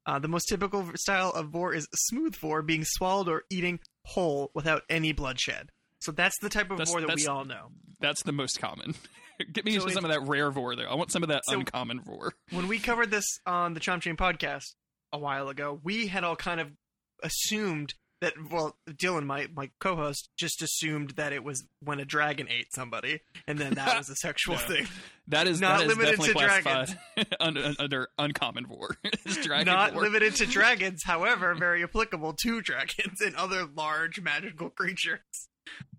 Uh, 0.08 0.18
the 0.20 0.28
most 0.30 0.46
typical 0.48 0.90
style 0.96 1.30
of 1.32 1.50
vore 1.50 1.74
is 1.74 1.88
smooth 1.94 2.36
vore, 2.38 2.62
being 2.62 2.84
swallowed 2.86 3.28
or 3.28 3.44
eating 3.52 3.80
whole 4.06 4.50
without 4.56 4.84
any 4.90 5.12
bloodshed. 5.12 5.68
So 6.00 6.12
that's 6.14 6.38
the 6.42 6.50
type 6.50 6.72
of 6.72 6.78
That's- 6.78 6.90
vore 6.90 7.02
that 7.02 7.16
we 7.16 7.28
all 7.28 7.44
know. 7.46 7.68
That's 8.00 8.24
the 8.24 8.32
most 8.32 8.60
common. 8.62 8.96
Get 9.54 9.66
me 9.66 9.74
So 9.74 9.82
into 9.82 9.94
some 9.94 10.06
of 10.06 10.12
that 10.12 10.22
rare 10.28 10.50
vore 10.50 10.76
though. 10.76 10.84
I 10.86 10.96
want 10.96 11.12
some 11.12 11.24
of 11.24 11.30
that 11.30 11.44
So- 11.46 11.60
uncommon 11.60 12.02
vore. 12.04 12.34
when 12.52 12.68
we 12.68 12.80
covered 12.80 13.12
this 13.12 13.26
on 13.46 13.74
the 13.74 13.80
Chomp 13.82 14.02
Chain 14.02 14.16
podcast 14.16 14.64
a 15.12 15.20
while 15.20 15.50
ago, 15.50 15.80
we 15.84 16.08
had 16.08 16.24
all 16.24 16.36
kind 16.38 16.60
of 16.62 16.72
assumed 17.22 17.94
that 18.22 18.34
well, 18.52 18.76
Dylan, 18.90 19.26
my 19.26 19.48
my 19.56 19.70
co-host, 19.80 20.30
just 20.38 20.62
assumed 20.62 21.12
that 21.12 21.34
it 21.34 21.44
was 21.44 21.66
when 21.82 22.00
a 22.00 22.06
dragon 22.06 22.48
ate 22.50 22.74
somebody, 22.74 23.22
and 23.48 23.58
then 23.60 23.76
that 23.76 23.98
was 23.98 24.10
a 24.10 24.16
sexual 24.18 24.56
No. 24.56 24.62
thing. 24.62 24.88
That 25.28 25.48
is 25.48 25.60
Not 25.62 25.80
that 25.80 25.84
is 25.84 25.90
limited 25.98 26.18
definitely 26.20 26.28
to 26.28 26.62
classified 26.62 27.36
under, 27.40 27.74
under 27.80 28.08
uncommon. 28.18 28.66
It's 29.04 29.38
dragon 29.46 29.66
Not 29.74 29.94
vore. 29.94 30.04
limited 30.04 30.36
to 30.38 30.46
dragons, 30.46 31.04
however, 31.06 31.54
very 31.54 31.84
applicable 31.84 32.34
to 32.44 32.62
dragons 32.62 33.22
and 33.22 33.36
other 33.36 33.66
large 33.66 34.20
magical 34.22 34.70
creatures. 34.70 35.20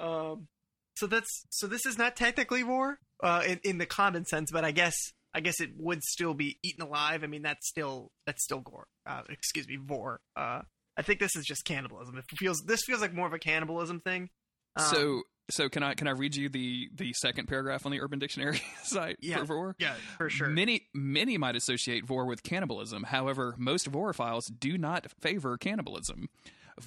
Um, 0.01 0.49
so 0.97 1.07
that's 1.07 1.45
so 1.51 1.67
this 1.67 1.87
is 1.87 1.99
not 1.99 2.17
technically 2.17 2.63
vore 2.63 2.99
uh, 3.23 3.43
in 3.47 3.61
in 3.65 3.79
the 3.79 3.87
common 3.87 4.25
sense, 4.25 4.51
but 4.51 4.65
I 4.65 4.71
guess 4.73 4.95
I 5.35 5.41
guess 5.41 5.61
it 5.61 5.71
would 5.77 6.03
still 6.03 6.35
be 6.35 6.59
eaten 6.63 6.83
alive. 6.83 7.23
I 7.23 7.27
mean, 7.29 7.43
that's 7.43 7.69
still 7.69 8.11
that's 8.27 8.43
still 8.43 8.61
gore. 8.61 8.87
Uh, 9.07 9.23
excuse 9.29 9.69
me, 9.69 9.77
vore. 9.77 10.21
Uh, 10.35 10.63
I 10.99 11.03
think 11.03 11.21
this 11.21 11.35
is 11.37 11.45
just 11.47 11.65
cannibalism. 11.65 12.19
It 12.19 12.25
feels 12.37 12.61
this 12.67 12.81
feels 12.85 13.01
like 13.01 13.15
more 13.15 13.27
of 13.27 13.33
a 13.33 13.39
cannibalism 13.39 14.01
thing. 14.01 14.29
Um, 14.77 14.85
so 14.85 15.23
so 15.51 15.69
can 15.71 15.83
I 15.83 15.95
can 15.95 16.07
I 16.09 16.11
read 16.11 16.35
you 16.37 16.49
the 16.51 16.91
the 16.95 17.13
second 17.15 17.47
paragraph 17.47 17.87
on 17.87 17.93
the 17.93 18.01
Urban 18.03 18.19
Dictionary 18.19 18.61
site 18.83 19.17
Yeah. 19.23 19.39
for 19.39 19.45
vore? 19.47 19.77
yeah, 19.79 19.95
for 20.19 20.29
sure. 20.29 20.49
Many 20.49 20.89
many 20.93 21.39
might 21.39 21.57
associate 21.57 22.05
vore 22.05 22.27
with 22.27 22.43
cannibalism. 22.43 23.05
However, 23.05 23.55
most 23.57 23.91
vorophiles 23.91 24.43
do 24.59 24.77
not 24.77 25.07
favor 25.21 25.57
cannibalism. 25.57 26.29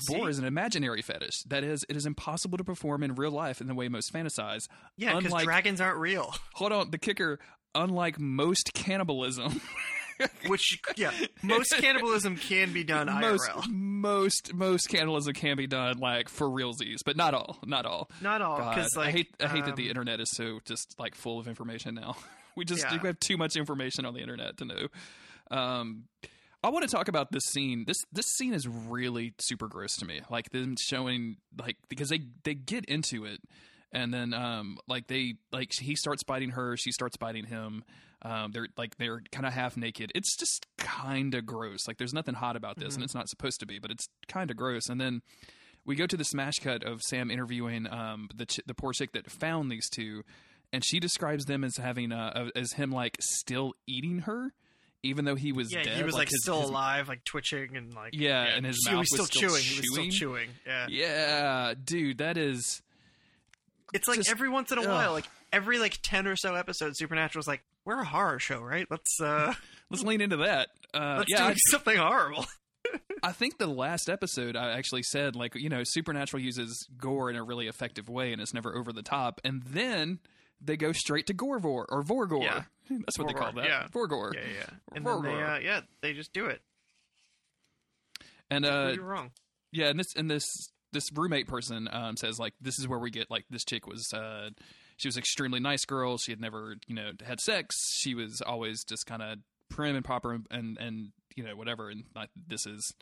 Vore 0.08 0.26
See? 0.28 0.30
is 0.30 0.40
an 0.40 0.46
imaginary 0.46 1.02
fetish. 1.02 1.44
That 1.48 1.66
is, 1.66 1.84
it 1.90 1.98
is 1.98 2.06
impossible 2.06 2.58
to 2.58 2.64
perform 2.64 3.04
in 3.04 3.14
real 3.16 3.32
life 3.32 3.60
in 3.60 3.68
the 3.68 3.76
way 3.76 3.90
most 3.90 4.14
fantasize. 4.14 4.68
yeah, 4.96 5.20
because 5.20 5.44
dragons 5.44 5.82
aren't 5.82 5.98
real. 5.98 6.34
Hold 6.54 6.72
on, 6.72 6.92
the 6.92 6.98
kicker. 6.98 7.40
Unlike 7.76 8.18
most 8.20 8.74
cannibalism, 8.74 9.60
Which 10.48 10.80
yeah, 10.96 11.12
most 11.42 11.74
cannibalism 11.78 12.36
can 12.38 12.74
be 12.74 12.84
done 12.84 13.08
most 13.22 13.50
IRL. 13.50 13.70
most 13.70 14.54
most 14.54 14.88
cannibalism 14.90 15.34
can 15.34 15.58
be 15.58 15.68
done 15.68 15.98
like 16.00 16.30
for 16.30 16.48
realsies, 16.48 16.98
but 17.06 17.16
not 17.18 17.34
all, 17.34 17.58
not 17.66 17.86
all. 17.86 18.10
Not 18.22 18.42
all, 18.42 18.58
because 18.70 18.96
like 18.96 19.08
I 19.08 19.12
hate 19.12 19.28
I 19.40 19.48
hate 19.48 19.66
that 19.66 19.76
the 19.76 19.84
um, 19.86 19.90
internet 19.90 20.20
is 20.20 20.30
so 20.32 20.60
just 20.66 20.96
like 21.00 21.16
full 21.16 21.40
of 21.40 21.48
information 21.48 21.96
now. 21.96 22.16
We 22.54 22.66
just 22.66 22.84
Yeah. 22.84 23.02
we 23.02 23.08
have 23.08 23.18
too 23.22 23.38
much 23.38 23.56
information 23.56 24.06
on 24.06 24.14
the 24.14 24.20
internet 24.20 24.58
to 24.58 24.66
know. 24.66 24.88
Um, 25.50 26.04
I 26.64 26.70
want 26.70 26.84
to 26.84 26.94
talk 26.94 27.08
about 27.08 27.32
this 27.32 27.44
scene. 27.46 27.86
This 27.88 27.96
this 28.12 28.26
scene 28.38 28.54
is 28.54 28.68
really 28.68 29.34
super 29.40 29.70
gross 29.70 29.96
to 29.98 30.06
me. 30.06 30.20
Like 30.30 30.50
them 30.52 30.76
showing 30.78 31.38
like 31.58 31.78
because 31.88 32.10
they 32.10 32.20
they 32.44 32.54
get 32.54 32.84
into 32.86 33.24
it, 33.24 33.40
and 33.94 34.14
then 34.14 34.34
um 34.34 34.78
like 34.86 35.08
they 35.08 35.36
like 35.54 35.72
he 35.80 35.96
starts 35.96 36.24
biting 36.24 36.50
her, 36.50 36.76
she 36.76 36.92
starts 36.92 37.16
biting 37.18 37.46
him. 37.46 37.84
Um, 38.24 38.52
they're 38.52 38.68
like 38.78 38.98
they're 38.98 39.22
kind 39.32 39.46
of 39.46 39.54
half 39.54 39.76
naked. 39.78 40.12
It's 40.14 40.36
just 40.38 40.68
kind 40.78 41.34
of 41.34 41.46
gross. 41.46 41.88
Like 41.88 41.98
there's 41.98 42.14
nothing 42.14 42.36
hot 42.36 42.56
about 42.56 42.78
this, 42.78 42.96
and 42.96 43.04
it's 43.04 43.16
not 43.16 43.28
supposed 43.30 43.60
to 43.62 43.66
be, 43.66 43.80
but 43.80 43.90
it's 43.92 44.06
kind 44.28 44.52
of 44.52 44.58
gross. 44.58 44.90
And 44.90 45.02
then 45.02 45.22
we 45.86 45.96
go 45.96 46.06
to 46.06 46.16
the 46.16 46.24
smash 46.24 46.56
cut 46.62 46.84
of 46.84 47.02
Sam 47.02 47.32
interviewing 47.32 47.92
um, 47.92 48.30
the 48.36 48.46
ch- 48.46 48.60
the 48.68 48.76
poor 48.76 48.94
chick 48.94 49.14
that 49.14 49.32
found 49.32 49.72
these 49.72 49.90
two, 49.90 50.22
and 50.72 50.86
she 50.86 51.00
describes 51.00 51.46
them 51.46 51.64
as 51.64 51.78
having 51.78 52.12
uh, 52.12 52.50
as 52.56 52.74
him 52.74 52.92
like 52.92 53.18
still 53.20 53.74
eating 53.88 54.20
her, 54.20 54.54
even 55.02 55.26
though 55.26 55.34
he 55.34 55.52
was 55.52 55.74
yeah, 55.74 55.82
dead. 55.82 55.98
he 55.98 56.04
was 56.04 56.14
like, 56.14 56.28
his- 56.30 56.44
still 56.44 56.62
his- 56.62 56.70
alive, 56.70 57.08
like 57.08 57.24
twitching 57.26 57.76
and 57.76 57.96
like 57.96 58.12
Yeah, 58.14 58.44
and 58.44 58.64
his 58.68 58.78
he 58.88 58.92
mouth 58.94 59.00
was 59.00 59.08
still 59.10 59.24
was 59.24 59.30
still 59.32 59.50
chewing. 59.50 59.64
He 59.64 59.80
was 59.80 59.88
still 59.92 59.96
chewing. 60.04 60.12
chewing. 60.12 60.50
Yeah, 60.68 60.86
Yeah, 60.90 61.74
dude, 61.84 62.20
that 62.20 62.38
is 62.38 62.84
it's 63.94 64.08
like 64.08 64.18
Just- 64.18 64.30
every 64.30 64.50
once 64.50 64.72
in 64.72 64.78
a 64.78 64.82
ugh. 64.82 64.88
while, 64.88 65.12
like 65.14 65.26
every 65.52 65.80
like 65.80 66.00
ten 66.02 66.28
or 66.28 66.36
so 66.36 66.56
episodes, 66.56 66.98
Supernatural's 66.98 67.48
like 67.48 67.64
we're 67.86 68.02
a 68.02 68.06
horror 68.06 68.40
show, 68.40 68.62
right? 68.62 68.88
Let's 68.90 69.20
uh 69.22 69.54
let's 69.90 70.04
lean 70.04 70.22
into 70.22 70.38
that. 70.38 70.70
Uh, 70.94 71.16
let's 71.20 71.32
yeah, 71.32 71.50
do 71.50 71.56
something 71.70 71.98
horrible. 71.98 72.46
I 73.24 73.32
think 73.32 73.58
the 73.58 73.68
last 73.68 74.10
episode 74.10 74.56
I 74.56 74.72
actually 74.72 75.04
said 75.04 75.36
like 75.36 75.56
you 75.56 75.70
know 75.70 75.84
Supernatural 75.84 76.42
uses 76.42 76.88
gore 76.98 77.30
in 77.30 77.36
a 77.36 77.44
really 77.44 77.68
effective 77.68 78.10
way 78.10 78.34
and 78.34 78.42
it's 78.42 78.54
never 78.54 78.76
over 78.76 78.92
the 78.92 79.04
top, 79.04 79.40
and 79.44 79.64
then 79.64 80.20
they 80.60 80.78
go 80.78 80.92
straight 80.92 81.28
to 81.28 81.34
Gorvor 81.34 81.86
or 81.90 82.04
Vorgor. 82.04 82.44
Yeah. 82.44 82.64
That's 82.90 83.18
what 83.18 83.28
they 83.28 83.34
call 83.34 83.54
that. 83.54 83.66
yeah. 83.66 83.88
Vorgor. 83.88 84.34
Yeah, 84.34 84.42
yeah. 84.60 84.96
And 84.96 85.06
they, 85.06 85.42
uh, 85.42 85.60
yeah, 85.60 85.82
they 86.02 86.14
just 86.14 86.34
do 86.34 86.48
it. 86.48 86.62
And 88.50 88.66
uh, 88.66 88.92
You're 88.94 89.06
wrong. 89.06 89.32
yeah, 89.72 89.88
and 89.88 89.98
this 89.98 90.14
and 90.16 90.30
this 90.30 90.46
this 90.92 91.06
roommate 91.14 91.48
person 91.48 91.88
um, 91.92 92.18
says 92.18 92.38
like 92.38 92.54
this 92.60 92.78
is 92.80 92.88
where 92.88 93.00
we 93.00 93.10
get 93.10 93.32
like 93.32 93.46
this 93.50 93.64
chick 93.64 93.88
was 93.88 94.12
uh, 94.14 94.50
she 95.02 95.08
was 95.08 95.18
extremely 95.18 95.60
nice 95.60 95.84
girl. 95.86 96.18
She 96.20 96.32
had 96.32 96.40
never 96.40 96.76
you 96.88 96.94
know 96.96 97.12
had 97.26 97.40
sex. 97.42 97.76
She 97.98 98.14
was 98.14 98.42
always 98.46 98.84
just 98.84 99.06
kind 99.08 99.22
of 99.24 99.40
prim 99.70 99.96
and 99.96 100.06
proper 100.06 100.38
and 100.52 100.78
and 100.78 101.10
you 101.36 101.44
know 101.44 101.56
whatever. 101.56 101.90
And 101.90 102.04
like 102.16 102.30
this 102.48 102.66
is 102.68 102.94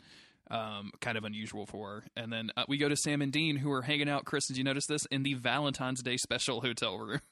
um, 0.50 0.92
kind 1.00 1.18
of 1.18 1.24
unusual 1.24 1.66
for 1.66 1.88
her. 1.90 2.04
And 2.16 2.32
then 2.32 2.50
uh, 2.56 2.64
we 2.68 2.78
go 2.78 2.88
to 2.88 2.96
Sam 2.96 3.20
and 3.22 3.30
Dean 3.30 3.56
who 3.56 3.70
are 3.70 3.82
hanging 3.82 4.08
out. 4.08 4.24
Chris, 4.24 4.46
did 4.48 4.56
you 4.56 4.64
notice 4.64 4.86
this 4.88 5.04
in 5.10 5.22
the 5.22 5.34
Valentine's 5.34 6.02
Day 6.02 6.16
special 6.16 6.60
hotel 6.62 6.98
room? 6.98 7.20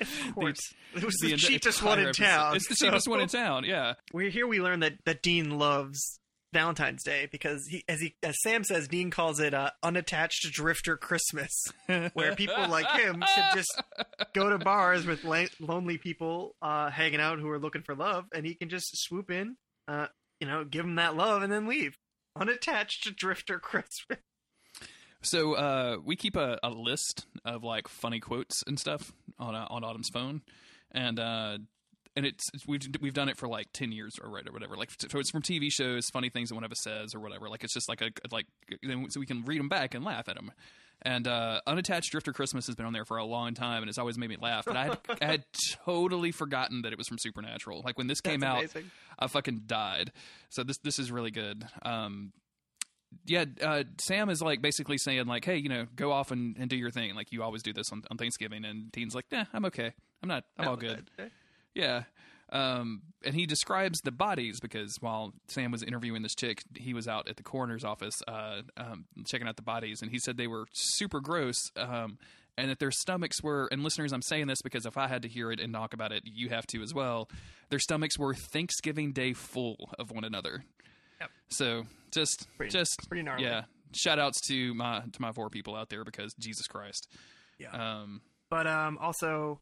Of 0.00 0.34
course, 0.34 0.56
it 0.96 1.04
was 1.04 1.14
the, 1.20 1.32
The 1.32 1.36
cheapest 1.36 1.82
one 1.82 1.98
in 1.98 2.06
entire 2.08 2.26
town. 2.26 2.56
It's 2.56 2.68
the 2.68 2.74
so- 2.74 2.86
cheapest 2.86 3.06
one 3.06 3.20
in 3.20 3.28
town. 3.28 3.64
Yeah. 3.64 3.94
We 4.14 4.30
here 4.30 4.46
we 4.46 4.58
learn 4.60 4.80
that 4.80 4.94
that 5.04 5.20
Dean 5.22 5.58
loves 5.58 6.19
Valentine's 6.52 7.02
Day 7.02 7.28
because 7.30 7.66
he, 7.66 7.84
as 7.88 8.00
he 8.00 8.14
as 8.22 8.36
Sam 8.42 8.64
says, 8.64 8.88
Dean 8.88 9.10
calls 9.10 9.40
it 9.40 9.54
uh, 9.54 9.70
unattached 9.82 10.50
drifter 10.52 10.96
Christmas, 10.96 11.52
where 12.14 12.34
people 12.34 12.68
like 12.68 12.90
him 13.00 13.22
can 13.34 13.56
just 13.56 13.82
go 14.34 14.50
to 14.50 14.58
bars 14.58 15.06
with 15.06 15.24
la- 15.24 15.44
lonely 15.60 15.98
people 15.98 16.56
uh, 16.62 16.90
hanging 16.90 17.20
out 17.20 17.38
who 17.38 17.48
are 17.50 17.58
looking 17.58 17.82
for 17.82 17.94
love, 17.94 18.26
and 18.34 18.44
he 18.44 18.54
can 18.54 18.68
just 18.68 18.90
swoop 19.04 19.30
in, 19.30 19.56
uh, 19.88 20.06
you 20.40 20.46
know, 20.46 20.64
give 20.64 20.84
them 20.84 20.96
that 20.96 21.16
love 21.16 21.42
and 21.42 21.52
then 21.52 21.66
leave. 21.66 21.96
Unattached 22.36 23.16
drifter 23.16 23.58
Christmas. 23.58 24.18
So 25.22 25.54
uh, 25.54 25.96
we 26.02 26.16
keep 26.16 26.34
a, 26.36 26.58
a 26.62 26.70
list 26.70 27.26
of 27.44 27.62
like 27.62 27.88
funny 27.88 28.20
quotes 28.20 28.62
and 28.66 28.78
stuff 28.78 29.12
on 29.38 29.54
uh, 29.54 29.66
on 29.68 29.84
Autumn's 29.84 30.08
phone, 30.08 30.42
and 30.90 31.20
uh, 31.20 31.58
and 32.16 32.26
it's, 32.26 32.44
it's 32.54 32.66
we've 32.66 32.80
we've 33.00 33.14
done 33.14 33.28
it 33.28 33.36
for 33.36 33.48
like 33.48 33.66
ten 33.72 33.92
years 33.92 34.14
or 34.22 34.30
right 34.30 34.46
or 34.46 34.52
whatever. 34.52 34.76
Like 34.76 34.90
so 34.90 35.18
it's 35.18 35.30
from 35.30 35.42
TV 35.42 35.70
shows, 35.70 36.06
funny 36.12 36.28
things 36.28 36.48
that 36.48 36.54
one 36.54 36.64
of 36.64 36.72
us 36.72 36.82
says 36.82 37.14
or 37.14 37.20
whatever. 37.20 37.48
Like 37.48 37.64
it's 37.64 37.74
just 37.74 37.88
like 37.88 38.00
a 38.00 38.10
like 38.30 38.46
so 39.08 39.20
we 39.20 39.26
can 39.26 39.44
read 39.44 39.58
them 39.58 39.68
back 39.68 39.94
and 39.94 40.04
laugh 40.04 40.28
at 40.28 40.36
them. 40.36 40.52
And 41.02 41.26
uh, 41.26 41.62
unattached 41.66 42.10
Drifter 42.10 42.34
Christmas 42.34 42.66
has 42.66 42.76
been 42.76 42.84
on 42.84 42.92
there 42.92 43.06
for 43.06 43.16
a 43.16 43.24
long 43.24 43.54
time, 43.54 43.82
and 43.82 43.88
it's 43.88 43.96
always 43.96 44.18
made 44.18 44.28
me 44.28 44.36
laugh. 44.38 44.66
But 44.66 44.76
I 44.76 44.84
had, 44.84 44.98
I 45.22 45.24
had 45.24 45.44
totally 45.86 46.30
forgotten 46.30 46.82
that 46.82 46.92
it 46.92 46.98
was 46.98 47.08
from 47.08 47.16
Supernatural. 47.18 47.80
Like 47.82 47.96
when 47.96 48.06
this 48.06 48.20
came 48.20 48.40
That's 48.40 48.52
out, 48.52 48.58
amazing. 48.58 48.90
I 49.18 49.26
fucking 49.26 49.62
died. 49.66 50.12
So 50.50 50.62
this 50.62 50.76
this 50.78 50.98
is 50.98 51.10
really 51.10 51.30
good. 51.30 51.64
Um, 51.82 52.32
yeah, 53.26 53.44
uh, 53.62 53.84
Sam 53.98 54.28
is 54.28 54.40
like 54.40 54.62
basically 54.62 54.98
saying 54.98 55.26
like, 55.26 55.44
hey, 55.44 55.56
you 55.56 55.68
know, 55.68 55.86
go 55.96 56.12
off 56.12 56.30
and, 56.30 56.56
and 56.58 56.68
do 56.68 56.76
your 56.76 56.90
thing. 56.90 57.14
Like 57.14 57.32
you 57.32 57.42
always 57.42 57.62
do 57.62 57.72
this 57.72 57.90
on, 57.92 58.02
on 58.10 58.16
Thanksgiving. 58.16 58.64
And 58.64 58.92
Dean's 58.92 59.14
like, 59.14 59.26
nah, 59.32 59.46
I'm 59.52 59.64
okay. 59.66 59.92
I'm 60.22 60.28
not. 60.28 60.44
I'm 60.58 60.68
all 60.68 60.76
good. 60.76 61.10
Yeah. 61.74 62.04
Um, 62.52 63.02
and 63.24 63.34
he 63.34 63.46
describes 63.46 64.00
the 64.00 64.10
bodies 64.10 64.58
because 64.60 64.96
while 65.00 65.32
Sam 65.48 65.70
was 65.70 65.82
interviewing 65.84 66.22
this 66.22 66.34
chick, 66.34 66.62
he 66.76 66.92
was 66.94 67.06
out 67.06 67.28
at 67.28 67.36
the 67.36 67.42
coroner's 67.44 67.84
office 67.84 68.14
uh, 68.26 68.62
um, 68.76 69.04
checking 69.26 69.46
out 69.46 69.54
the 69.56 69.62
bodies, 69.62 70.02
and 70.02 70.10
he 70.10 70.18
said 70.18 70.36
they 70.36 70.48
were 70.48 70.66
super 70.72 71.20
gross. 71.20 71.70
Um, 71.76 72.18
and 72.58 72.68
that 72.68 72.78
their 72.80 72.90
stomachs 72.90 73.42
were, 73.42 73.68
and 73.72 73.82
listeners, 73.84 74.12
I'm 74.12 74.20
saying 74.20 74.48
this 74.48 74.60
because 74.60 74.84
if 74.84 74.98
I 74.98 75.06
had 75.08 75.22
to 75.22 75.28
hear 75.28 75.50
it 75.52 75.60
and 75.60 75.72
talk 75.72 75.94
about 75.94 76.12
it, 76.12 76.24
you 76.26 76.48
have 76.50 76.66
to 76.68 76.82
as 76.82 76.92
well. 76.92 77.30
Their 77.70 77.78
stomachs 77.78 78.18
were 78.18 78.34
Thanksgiving 78.34 79.12
Day 79.12 79.32
full 79.32 79.76
of 79.98 80.10
one 80.10 80.24
another. 80.24 80.64
Yep. 81.20 81.30
So 81.50 81.84
just, 82.10 82.48
Pretty- 82.58 82.72
just 82.72 82.98
pretty 83.08 83.22
gnarly. 83.22 83.44
Yeah. 83.44 83.62
Shout 83.92 84.18
outs 84.18 84.40
to 84.48 84.74
my 84.74 85.00
to 85.12 85.22
my 85.22 85.30
vore 85.30 85.48
people 85.48 85.74
out 85.74 85.88
there 85.88 86.04
because 86.04 86.34
Jesus 86.38 86.66
Christ. 86.66 87.08
Yeah. 87.58 87.70
Um, 87.70 88.20
But 88.50 88.66
um, 88.66 88.98
also, 88.98 89.60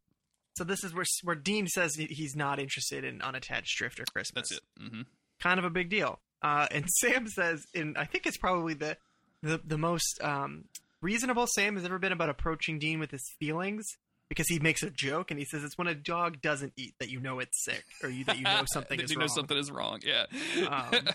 so 0.59 0.65
this 0.65 0.85
is 0.85 0.93
where 0.93 1.05
where 1.23 1.37
Dean 1.37 1.67
says 1.69 1.95
he's 1.95 2.37
not 2.37 2.59
interested 2.59 3.05
in 3.05 3.23
unattached 3.23 3.79
drifter 3.79 4.05
Christmas. 4.13 4.49
that's 4.51 4.53
it. 4.53 4.61
hmm 4.79 5.03
kind 5.41 5.61
of 5.61 5.65
a 5.65 5.71
big 5.71 5.89
deal. 5.89 6.19
Uh, 6.43 6.67
and 6.73 6.85
Sam 7.01 7.29
says, 7.29 7.65
and 7.75 7.97
I 7.97 8.05
think 8.05 8.27
it's 8.27 8.37
probably 8.39 8.75
the 8.75 8.97
the, 9.43 9.61
the 9.65 9.79
most 9.79 10.21
um, 10.23 10.65
reasonable 11.01 11.47
Sam 11.47 11.77
has 11.77 11.85
ever 11.85 11.99
been 12.01 12.11
about 12.13 12.29
approaching 12.29 12.79
Dean 12.81 12.99
with 12.99 13.13
his 13.13 13.23
feelings 13.39 13.87
because 14.29 14.49
he 14.49 14.59
makes 14.59 14.83
a 14.83 14.91
joke 14.91 15.31
and 15.31 15.39
he 15.39 15.47
says 15.47 15.63
it's 15.65 15.79
when 15.79 15.87
a 15.87 15.95
dog 15.95 16.43
doesn't 16.43 16.73
eat 16.77 16.93
that 16.99 17.09
you 17.09 17.21
know 17.21 17.39
it's 17.39 17.65
sick 17.65 17.85
or 18.03 18.11
you, 18.11 18.25
that 18.25 18.37
you 18.37 18.43
know 18.43 18.65
something 18.73 19.01
is 19.01 19.11
you 19.13 19.17
wrong. 19.17 19.27
know 19.29 19.33
something 19.35 19.57
is 19.57 19.71
wrong. 19.71 20.01
Yeah. 20.05 20.25
Um, 20.67 20.91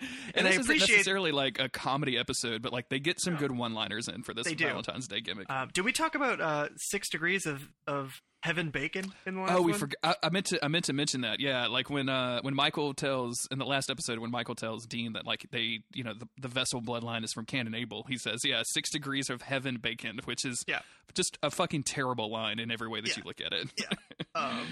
and, 0.00 0.08
and 0.34 0.48
I 0.48 0.52
appreciate- 0.52 0.90
necessarily 0.96 1.32
like 1.32 1.58
a 1.60 1.68
comedy 1.68 2.18
episode, 2.18 2.62
but 2.62 2.72
like 2.72 2.88
they 2.88 2.98
get 2.98 3.20
some 3.20 3.36
good 3.36 3.52
one-liners 3.52 4.08
in 4.08 4.22
for 4.22 4.34
this. 4.34 4.50
Valentine's 4.52 5.08
Day 5.08 5.20
gimmick. 5.20 5.46
Uh, 5.48 5.66
did 5.72 5.84
we 5.84 5.92
talk 5.92 6.14
about 6.14 6.40
uh, 6.40 6.68
six 6.76 7.08
degrees 7.10 7.46
of 7.46 7.68
of 7.86 8.20
heaven 8.46 8.70
bacon 8.70 9.12
in 9.26 9.34
the 9.34 9.40
last 9.42 9.52
oh, 9.52 9.62
we 9.62 9.72
one? 9.72 9.80
forgot. 9.80 9.96
I, 10.02 10.14
I 10.22 10.30
meant 10.30 10.46
to. 10.46 10.64
I 10.64 10.68
meant 10.68 10.84
to 10.86 10.92
mention 10.92 11.20
that. 11.22 11.40
Yeah, 11.40 11.66
like 11.66 11.90
when 11.90 12.08
uh 12.08 12.40
when 12.42 12.54
Michael 12.54 12.94
tells 12.94 13.46
in 13.50 13.58
the 13.58 13.66
last 13.66 13.90
episode 13.90 14.18
when 14.20 14.30
Michael 14.30 14.54
tells 14.54 14.86
Dean 14.86 15.12
that 15.14 15.26
like 15.26 15.46
they 15.50 15.80
you 15.92 16.04
know 16.04 16.14
the, 16.14 16.26
the 16.40 16.48
vessel 16.48 16.80
bloodline 16.80 17.24
is 17.24 17.32
from 17.32 17.44
Cain 17.44 17.66
and 17.66 17.74
Abel. 17.74 18.04
He 18.08 18.16
says 18.18 18.40
yeah 18.44 18.62
six 18.64 18.90
degrees 18.90 19.28
of 19.28 19.42
heaven 19.42 19.78
bacon, 19.82 20.20
which 20.24 20.44
is 20.44 20.64
Yeah. 20.66 20.80
just 21.14 21.36
a 21.42 21.50
fucking 21.50 21.82
terrible 21.82 22.30
line 22.30 22.58
in 22.58 22.70
every 22.70 22.88
way 22.88 23.00
that 23.00 23.08
Yeah. 23.08 23.16
you 23.18 23.22
look 23.24 23.40
at 23.40 23.52
it. 23.52 23.68
um, 24.34 24.66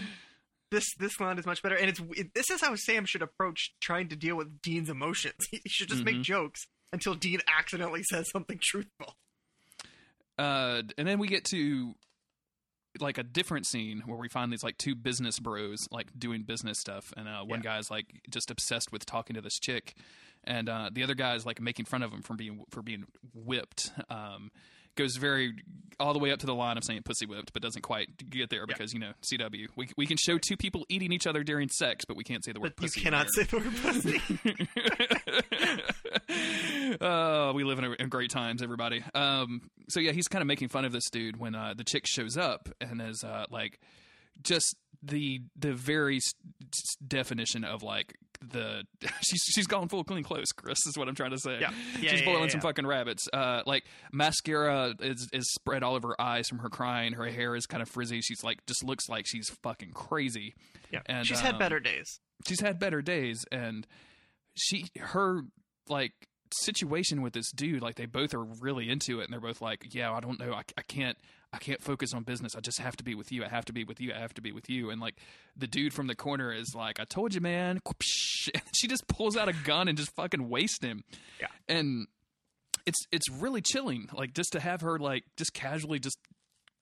this 0.71 0.85
this 0.99 1.19
line 1.21 1.39
is 1.39 1.47
much 1.47 1.63
better, 1.63 1.75
and 1.77 1.89
it's 1.91 2.01
it, 2.17 2.35
this 2.35 2.51
is 2.51 2.61
how 2.61 2.75
Sam 2.77 3.05
should 3.07 3.23
approach 3.23 3.75
trying 3.81 4.09
to 4.09 4.17
deal 4.17 4.37
with 4.37 4.63
Dean's 4.63 4.89
emotions. 4.89 5.35
He 5.51 5.61
should 5.67 5.89
just 5.89 6.05
make 6.05 6.17
Mhm. 6.17 6.23
jokes 6.23 6.67
until 6.93 7.15
Dean 7.15 7.41
accidentally 7.49 8.03
says 8.05 8.31
something 8.31 8.59
truthful. 8.63 9.17
uh, 10.39 10.83
and 10.99 11.07
then 11.07 11.19
we 11.19 11.29
get 11.29 11.45
to 11.47 11.95
like 13.01 13.19
a 13.19 13.23
different 13.23 13.67
scene 13.67 14.03
where 14.07 14.17
we 14.19 14.29
find 14.29 14.53
these 14.53 14.63
like 14.63 14.79
two 14.79 14.95
business 14.95 15.39
bros 15.39 15.89
like 15.91 16.09
doing 16.19 16.43
business 16.43 16.79
stuff 16.79 17.13
and 17.17 17.27
uh, 17.29 17.41
one 17.43 17.61
Yeah. 17.61 17.77
guy's 17.77 17.91
like 17.91 18.07
just 18.31 18.51
obsessed 18.51 18.93
with 18.93 19.05
talking 19.07 19.35
to 19.35 19.41
this 19.41 19.59
chick 19.59 19.95
and 20.45 20.69
uh, 20.69 20.91
the 20.93 21.03
other 21.03 21.15
guy 21.15 21.35
is 21.35 21.45
like 21.47 21.61
making 21.61 21.87
fun 21.87 22.03
of 22.03 22.13
him 22.13 22.23
for 22.23 22.35
being 22.35 22.65
for 22.71 22.83
being 22.83 23.05
whipped 23.35 23.91
um, 24.11 24.51
goes 24.97 25.17
very 25.17 25.55
all 25.99 26.13
the 26.13 26.19
way 26.21 26.31
up 26.31 26.39
to 26.39 26.47
the 26.47 26.55
line 26.55 26.77
of 26.77 26.85
saying 26.85 27.03
pussy 27.05 27.27
whipped 27.27 27.53
but 27.53 27.63
doesn't 27.63 27.83
quite 27.83 28.09
get 28.31 28.49
there 28.51 28.65
because 28.67 28.93
you 28.93 29.01
know 29.01 29.11
cw 29.23 29.67
we, 29.77 29.89
we 29.97 30.07
can 30.07 30.17
show 30.17 30.39
two 30.39 30.57
people 30.57 30.85
eating 30.89 31.13
each 31.13 31.27
other 31.27 31.43
during 31.43 31.69
sex 31.69 32.05
but 32.05 32.17
we 32.17 32.23
can't 32.25 32.45
say 32.45 32.53
the 32.53 32.61
word 32.61 32.75
But 32.77 32.83
you 32.85 32.89
pussy 32.89 33.01
cannot 33.01 33.27
there. 33.35 33.45
say 33.45 33.51
the 33.51 33.59
word 33.59 33.77
pussy. 33.83 35.41
Oh, 37.01 37.53
we 37.55 37.65
live 37.65 37.79
in, 37.79 37.85
a, 37.85 37.91
in 37.93 38.09
great 38.09 38.31
times, 38.31 38.63
everybody. 38.63 39.03
Um, 39.15 39.63
so 39.89 40.01
yeah, 40.01 40.13
he's 40.13 40.29
kind 40.29 40.43
of 40.43 40.47
making 40.47 40.69
fun 40.69 40.85
of 40.85 40.93
this 40.93 41.09
dude 41.11 41.37
when 41.39 41.55
uh, 41.55 41.75
the 41.77 41.85
chick 41.85 42.05
shows 42.07 42.37
up 42.37 42.69
and 42.81 43.01
is 43.03 43.23
uh, 43.25 43.47
like, 43.51 43.79
just 44.43 44.77
the 45.03 45.41
the 45.55 45.73
very 45.75 46.17
s- 46.17 46.33
s- 46.73 46.97
definition 47.07 47.63
of 47.63 47.83
like 47.83 48.15
the 48.41 48.85
she's 49.23 49.43
she's 49.55 49.67
gone 49.67 49.89
full 49.89 50.03
Glenn 50.03 50.23
Close. 50.23 50.51
Chris 50.53 50.79
is 50.87 50.97
what 50.97 51.09
I'm 51.09 51.15
trying 51.15 51.31
to 51.33 51.39
say. 51.39 51.59
Yeah. 51.61 51.71
Yeah, 52.01 52.11
she's 52.11 52.21
yeah, 52.21 52.25
boiling 52.27 52.45
yeah, 52.45 52.49
some 52.49 52.59
yeah. 52.59 52.63
fucking 52.63 52.87
rabbits. 52.87 53.29
Uh, 53.33 53.63
like 53.67 53.85
mascara 54.13 54.95
is 55.01 55.29
is 55.33 55.53
spread 55.53 55.83
all 55.83 55.95
over 55.95 56.09
her 56.09 56.21
eyes 56.21 56.49
from 56.49 56.59
her 56.59 56.69
crying. 56.71 57.13
Her 57.13 57.27
hair 57.27 57.55
is 57.55 57.67
kind 57.67 57.83
of 57.83 57.89
frizzy. 57.89 58.21
She's 58.23 58.43
like 58.43 58.65
just 58.67 58.83
looks 58.83 59.09
like 59.09 59.27
she's 59.27 59.51
fucking 59.63 59.93
crazy. 59.93 60.55
Yeah, 60.91 61.01
And, 61.07 61.27
she's 61.27 61.41
had 61.41 61.55
um, 61.55 61.59
better 61.59 61.81
days. 61.81 62.21
she's 62.49 62.61
had 62.61 62.79
better 62.79 63.03
days 63.03 63.45
and 63.53 63.87
she 64.57 64.87
her 64.99 65.43
like 65.89 66.13
situation 66.63 67.23
with 67.23 67.33
this 67.33 67.51
dude 67.53 67.83
like 67.83 67.97
they 67.97 68.07
both 68.07 68.35
are 68.35 68.43
really 68.45 68.89
into 68.91 69.21
it 69.21 69.25
and 69.25 69.33
they're 69.33 69.41
both 69.41 69.61
like 69.61 69.95
yeah 69.95 70.13
i 70.13 70.21
don't 70.21 70.39
know 70.39 70.53
i, 70.53 70.63
I 70.79 70.83
can't 70.83 71.17
i 71.53 71.59
can't 71.59 71.83
focus 71.83 72.13
on 72.15 72.23
business 72.23 72.55
i 72.57 72.61
just 72.61 72.79
have 72.81 72.97
to 72.97 73.05
be 73.05 73.15
with 73.15 73.33
you 73.33 73.45
i 73.45 73.49
have 73.49 73.65
to 73.67 73.73
be 73.73 73.85
with 73.85 74.01
you 74.01 74.13
i 74.15 74.19
have 74.19 74.35
to 74.35 74.41
be 74.43 74.53
with 74.53 74.69
you 74.71 74.91
and 74.91 75.01
like 75.01 75.15
the 75.57 75.67
dude 75.67 75.93
from 75.93 76.07
the 76.07 76.15
corner 76.15 76.53
is 76.53 76.75
like 76.75 77.01
i 77.01 77.05
told 77.05 77.35
you 77.35 77.41
man 77.41 77.81
she 78.03 78.87
just 78.89 79.07
pulls 79.09 79.37
out 79.37 79.49
a 79.49 79.53
gun 79.53 79.89
and 79.89 79.97
just 79.99 80.15
fucking 80.15 80.49
wastes 80.49 80.85
him 80.85 81.05
Yeah. 81.41 81.49
and 81.69 82.07
it's 82.87 83.07
it's 83.13 83.31
really 83.31 83.61
chilling 83.63 84.09
like 84.13 84.35
just 84.35 84.53
to 84.53 84.61
have 84.61 84.81
her 84.83 84.99
like 84.99 85.25
just 85.37 85.55
casually 85.55 85.99
just 85.99 86.19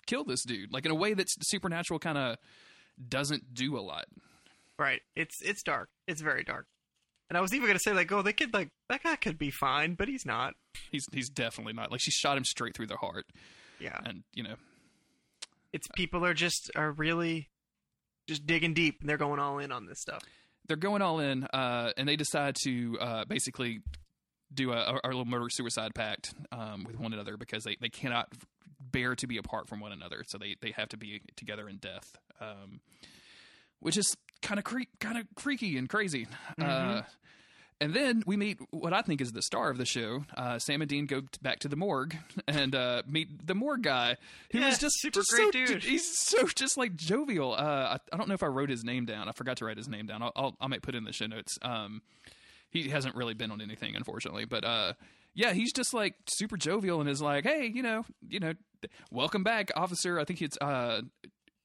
kill 0.07 0.25
this 0.25 0.43
dude 0.45 0.73
like 0.73 0.85
in 0.85 0.91
a 0.91 0.97
way 0.97 1.15
that's 1.15 1.35
supernatural 1.43 1.99
kind 2.01 2.19
of 2.19 2.37
doesn't 3.09 3.55
do 3.55 3.79
a 3.79 3.81
lot 3.81 4.05
Right. 4.79 5.01
It's 5.15 5.37
it's 5.43 5.63
dark. 5.63 5.91
It's 6.09 6.23
very 6.23 6.43
dark. 6.43 6.67
And 7.33 7.39
I 7.39 7.41
was 7.41 7.55
even 7.55 7.67
gonna 7.67 7.79
say 7.79 7.95
like, 7.95 8.13
oh, 8.13 8.21
they 8.21 8.35
could 8.35 8.53
like 8.53 8.69
that 8.91 9.03
guy 9.03 9.17
could 9.17 9.39
be 9.39 9.51
fine, 9.51 9.95
but 9.95 10.07
he's 10.07 10.27
not. 10.27 10.53
He's 10.91 11.07
he's 11.15 11.31
definitely 11.31 11.73
not. 11.73 11.91
Like 11.91 12.03
she 12.03 12.11
shot 12.11 12.37
him 12.37 12.45
straight 12.45 12.77
through 12.77 12.89
the 12.89 12.99
heart, 12.99 13.25
Yeah. 13.81 13.99
and 14.05 14.23
you 14.35 14.43
know, 14.43 14.57
It's 15.73 15.89
people 15.97 16.27
are 16.27 16.35
just 16.35 16.71
are 16.77 16.91
really 16.93 17.49
just 18.29 18.45
digging 18.47 18.75
deep 18.75 19.01
and 19.01 19.09
they're 19.09 19.17
going 19.17 19.41
all 19.41 19.59
in 19.61 19.73
on 19.73 19.87
this 19.87 19.99
stuff. 19.99 20.21
they're 20.69 20.77
going 20.77 21.01
all 21.01 21.21
in, 21.21 21.45
uh, 21.45 21.93
and 21.97 22.07
they 22.07 22.17
decide 22.17 22.55
to 22.65 22.99
uh, 23.01 23.25
basically 23.25 23.81
do 24.53 24.71
a, 24.71 25.01
a, 25.03 25.09
little 25.09 25.25
murder 25.25 25.49
suicide 25.49 25.95
pact 25.95 26.35
um, 26.53 26.85
with 26.85 26.99
one 26.99 27.15
another 27.15 27.39
because 27.39 27.65
they, 27.65 27.79
they 27.81 27.89
cannot 27.89 28.29
bear 28.79 29.15
to 29.17 29.27
be 29.27 29.39
apart 29.39 29.71
from 29.71 29.81
one 29.81 29.93
another, 29.93 30.23
so 30.29 30.37
they, 30.37 30.57
they 30.61 30.73
have 30.73 30.91
to 30.91 30.99
be 30.99 31.23
together 31.37 31.67
in 31.67 31.79
death, 31.79 32.15
um, 32.43 32.81
which 33.81 33.97
is 33.97 34.15
kind 34.43 34.59
of 34.59 34.65
cre- 34.65 34.83
kind 35.01 35.17
of 35.17 35.27
freaky 35.39 35.79
and 35.79 35.89
crazy. 35.89 36.27
Uh, 36.61 37.01
and 37.83 37.95
then 37.95 38.23
we 38.27 38.37
meet 38.37 38.59
what 38.71 38.93
I 38.93 39.03
think 39.03 39.21
is 39.21 39.33
the 39.33 39.43
star 39.43 39.71
of 39.71 39.77
the 39.79 39.85
show. 39.85 40.25
Uh, 40.37 40.59
Sam 40.59 40.81
and 40.83 40.89
Dean 40.89 41.07
go 41.07 41.21
t- 41.21 41.27
back 41.43 41.59
to 41.61 41.69
the 41.69 41.77
morgue 41.77 42.17
and 42.49 42.75
uh, 42.75 43.03
meet 43.07 43.47
the 43.47 43.55
morgue 43.55 43.83
guy, 43.83 44.17
who 44.53 44.61
Yeah, 44.61 44.69
is 44.69 44.79
just 44.79 45.01
super 45.01 45.21
just 45.21 45.31
great 45.33 45.47
so, 45.47 45.51
dude. 45.51 45.83
He's 45.83 46.05
so 46.19 46.47
just 46.47 46.77
like 46.77 46.97
jovial. 46.97 47.53
Uh, 47.53 47.97
I, 47.97 47.99
I 48.13 48.17
don't 48.17 48.29
know 48.29 48.35
if 48.35 48.43
I 48.43 48.47
wrote 48.47 48.71
his 48.71 48.85
name 48.85 49.05
down. 49.05 49.29
I 49.29 49.33
forgot 49.33 49.57
to 49.59 49.65
write 49.65 49.77
his 49.77 49.89
name 49.89 50.07
down. 50.07 50.23
I'll, 50.23 50.33
I'll 50.37 50.57
I 50.61 50.67
might 50.69 50.83
put 50.83 50.95
it 50.95 50.99
in 50.99 51.05
the 51.05 51.13
show 51.13 51.27
notes. 51.27 51.59
Um, 51.63 52.03
he 52.71 52.89
hasn't 52.89 53.15
really 53.17 53.35
been 53.35 53.51
on 53.51 53.61
anything, 53.61 53.97
unfortunately, 53.97 54.45
but 54.47 54.65
uh, 54.65 54.93
yeah, 55.35 55.53
he's 55.53 55.73
just 55.73 55.93
like 55.93 56.15
super 56.29 56.57
jovial 56.57 57.01
and 57.01 57.09
is 57.11 57.21
like, 57.21 57.45
hey, 57.45 57.71
you 57.75 57.83
know, 57.83 58.05
you 58.29 58.41
know, 58.41 58.55
welcome 59.11 59.43
back, 59.43 59.71
officer. 59.77 60.19
I 60.19 60.25
think 60.25 60.41
it's 60.41 60.57
uh, 60.61 61.03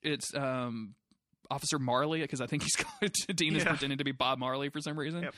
it's 0.02 0.34
um. 0.36 0.96
Officer 1.50 1.80
Marley, 1.80 2.20
because 2.20 2.42
I 2.42 2.46
think 2.46 2.62
he's 2.64 2.76
Dean 3.36 3.56
is 3.56 3.64
Yeah. 3.64 3.70
pretending 3.70 4.00
to 4.00 4.04
be 4.04 4.12
Bob 4.12 4.38
Marley 4.38 4.68
for 4.68 4.82
some 4.82 5.00
reason. 5.00 5.24
Yep. 5.24 5.36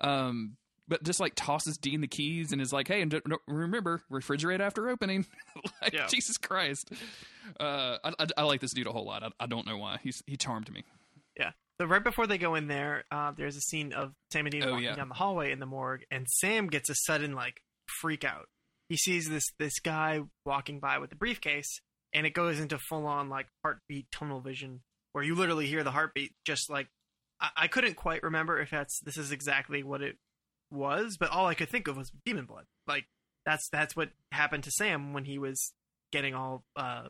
Um, 0.00 0.56
but 0.88 1.02
just 1.04 1.20
like 1.20 1.34
tosses 1.36 1.78
Dean 1.78 2.00
the 2.00 2.08
keys 2.08 2.50
and 2.52 2.60
is 2.60 2.72
like, 2.72 2.88
"Hey, 2.88 3.00
and 3.00 3.10
don't- 3.10 3.24
remember, 3.46 4.02
refrigerate 4.10 4.60
after 4.60 4.88
opening." 4.88 5.26
like 5.82 5.92
Yeah. 5.92 6.06
Jesus 6.08 6.36
Christ, 6.36 6.90
uh, 7.60 7.98
I, 8.02 8.12
I, 8.18 8.26
I 8.38 8.42
like 8.42 8.60
this 8.60 8.72
dude 8.72 8.86
a 8.86 8.92
whole 8.92 9.06
lot. 9.06 9.22
I, 9.22 9.28
I 9.40 9.46
don't 9.46 9.66
know 9.66 9.76
why. 9.78 9.98
He's 10.02 10.22
he 10.26 10.36
charmed 10.36 10.72
me. 10.72 10.84
Yeah. 11.38 11.52
So 11.80 11.86
right 11.86 12.02
before 12.02 12.26
they 12.26 12.38
go 12.38 12.56
in 12.56 12.66
there, 12.66 13.04
uh, 13.10 13.32
there's 13.36 13.56
a 13.56 13.60
scene 13.60 13.92
of 13.92 14.12
Sam 14.32 14.46
and 14.46 14.52
Dean 14.52 14.64
Oh, 14.64 14.70
walking 14.72 14.84
yeah. 14.84 14.96
down 14.96 15.08
the 15.08 15.14
hallway 15.14 15.52
in 15.52 15.60
the 15.60 15.66
morgue, 15.66 16.04
and 16.10 16.26
Sam 16.28 16.66
gets 16.66 16.90
a 16.90 16.94
sudden 16.94 17.32
like 17.34 17.60
freak 18.00 18.24
out. 18.24 18.46
He 18.88 18.96
sees 18.96 19.28
this 19.28 19.44
this 19.58 19.78
guy 19.78 20.20
walking 20.44 20.80
by 20.80 20.98
with 20.98 21.12
a 21.12 21.16
briefcase, 21.16 21.80
and 22.12 22.26
it 22.26 22.34
goes 22.34 22.58
into 22.58 22.78
full 22.78 23.06
on 23.06 23.28
like 23.28 23.46
heartbeat 23.64 24.10
tunnel 24.10 24.40
vision, 24.40 24.80
where 25.12 25.22
you 25.22 25.36
literally 25.36 25.68
hear 25.68 25.84
the 25.84 25.92
heartbeat. 25.92 26.32
Just 26.44 26.68
like 26.68 26.88
I, 27.40 27.50
I 27.56 27.68
couldn't 27.68 27.94
quite 27.94 28.22
remember 28.22 28.60
if 28.60 28.70
that's 28.70 29.00
this 29.00 29.16
is 29.16 29.32
exactly 29.32 29.82
what 29.82 30.02
it 30.02 30.16
was, 30.70 31.16
but 31.16 31.30
all 31.30 31.46
I 31.46 31.54
could 31.54 31.68
think 31.68 31.88
of 31.88 31.96
was 31.96 32.12
demon 32.24 32.46
blood. 32.46 32.64
Like 32.86 33.06
that's 33.44 33.68
that's 33.70 33.96
what 33.96 34.10
happened 34.32 34.64
to 34.64 34.70
Sam 34.70 35.12
when 35.12 35.24
he 35.24 35.38
was 35.38 35.72
getting 36.12 36.34
all 36.34 36.64
uh, 36.76 37.04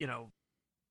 you 0.00 0.06
know, 0.06 0.32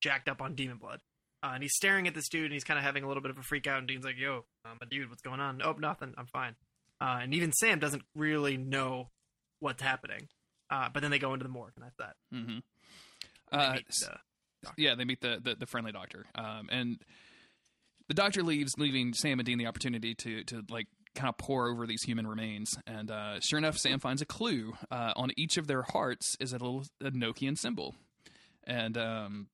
jacked 0.02 0.30
up 0.30 0.42
on 0.42 0.56
demon 0.56 0.78
blood. 0.78 1.02
Uh, 1.42 1.52
and 1.54 1.64
he's 1.64 1.76
staring 1.76 2.08
at 2.08 2.14
this 2.14 2.30
dude, 2.30 2.46
and 2.46 2.54
he's 2.54 2.64
kind 2.64 2.78
of 2.78 2.84
having 2.84 3.04
a 3.04 3.08
little 3.08 3.24
bit 3.24 3.32
of 3.32 3.38
a 3.38 3.44
freak 3.44 3.66
out. 3.66 3.80
And 3.80 3.88
Dean's 3.88 4.06
like, 4.06 4.18
"Yo, 4.18 4.46
I'm 4.66 4.78
a 4.82 4.86
dude. 4.86 5.10
What's 5.10 5.22
going 5.22 5.40
on?" 5.40 5.62
Oh, 5.64 5.74
nothing. 5.74 6.14
I'm 6.18 6.28
fine. 6.28 6.56
Uh, 7.02 7.20
and 7.22 7.34
even 7.34 7.54
Sam 7.54 7.80
doesn't 7.80 8.04
really 8.14 8.58
know 8.58 9.10
what's 9.60 9.82
happening. 9.82 10.28
Uh, 10.70 10.90
but 10.94 11.02
then 11.02 11.12
they 11.12 11.20
go 11.20 11.34
into 11.34 11.44
the 11.44 11.50
morgue, 11.50 11.72
and 11.76 11.86
that's 11.86 11.96
that. 11.98 12.16
Mm-hmm. 12.34 12.60
Uh, 13.52 13.78
uh, 14.08 14.72
yeah, 14.78 14.96
they 14.96 15.06
meet 15.06 15.22
the, 15.22 15.40
the, 15.42 15.56
the 15.56 15.66
friendly 15.66 15.92
doctor, 15.92 16.26
um, 16.36 16.68
and 16.70 17.00
the 18.10 18.16
doctor 18.16 18.44
leaves, 18.44 18.78
leaving 18.78 19.14
Sam 19.14 19.40
and 19.40 19.46
Dean 19.46 19.58
the 19.58 19.68
opportunity 19.68 20.14
to 20.16 20.44
to 20.46 20.64
like 20.70 20.88
kind 21.16 21.30
of 21.30 21.38
pour 21.38 21.70
over 21.70 21.88
these 21.88 22.04
human 22.04 22.28
remains. 22.28 22.78
And 22.86 23.10
uh, 23.10 23.40
sure 23.40 23.58
enough, 23.58 23.78
Sam 23.78 24.00
finds 24.00 24.22
a 24.22 24.26
clue. 24.26 24.74
Uh, 24.92 25.14
on 25.16 25.32
each 25.38 25.58
of 25.58 25.68
their 25.68 25.84
hearts 25.84 26.36
is 26.40 26.52
a 26.52 26.58
little 26.58 26.86
Enochian 27.02 27.58
symbol, 27.58 27.96
and 28.66 28.98
um, 28.98 29.48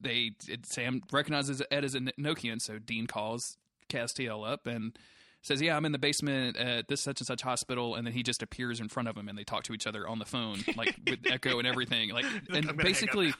they 0.00 0.32
it, 0.48 0.66
Sam 0.66 1.02
recognizes 1.12 1.62
Ed 1.70 1.84
as 1.84 1.94
an 1.94 2.10
Enochian, 2.18 2.60
so 2.60 2.78
Dean 2.78 3.06
calls 3.06 3.56
Castiel 3.88 4.46
up 4.46 4.66
and 4.66 4.98
says, 5.42 5.62
"Yeah, 5.62 5.76
I'm 5.76 5.84
in 5.84 5.92
the 5.92 5.98
basement 5.98 6.56
at 6.56 6.88
this 6.88 7.00
such 7.00 7.20
and 7.20 7.26
such 7.28 7.42
hospital," 7.42 7.94
and 7.94 8.04
then 8.04 8.12
he 8.12 8.24
just 8.24 8.42
appears 8.42 8.80
in 8.80 8.88
front 8.88 9.08
of 9.08 9.16
him, 9.16 9.28
and 9.28 9.38
they 9.38 9.44
talk 9.44 9.62
to 9.64 9.72
each 9.72 9.86
other 9.86 10.08
on 10.08 10.18
the 10.18 10.24
phone, 10.24 10.64
like 10.76 10.96
with 11.08 11.20
echo 11.30 11.60
and 11.60 11.68
everything, 11.68 12.10
like 12.10 12.24
"I'm 12.24 12.32
and 12.32 12.46
gonna 12.46 12.60
hang 12.62 12.70
up 12.70 12.76
basically, 12.78 13.34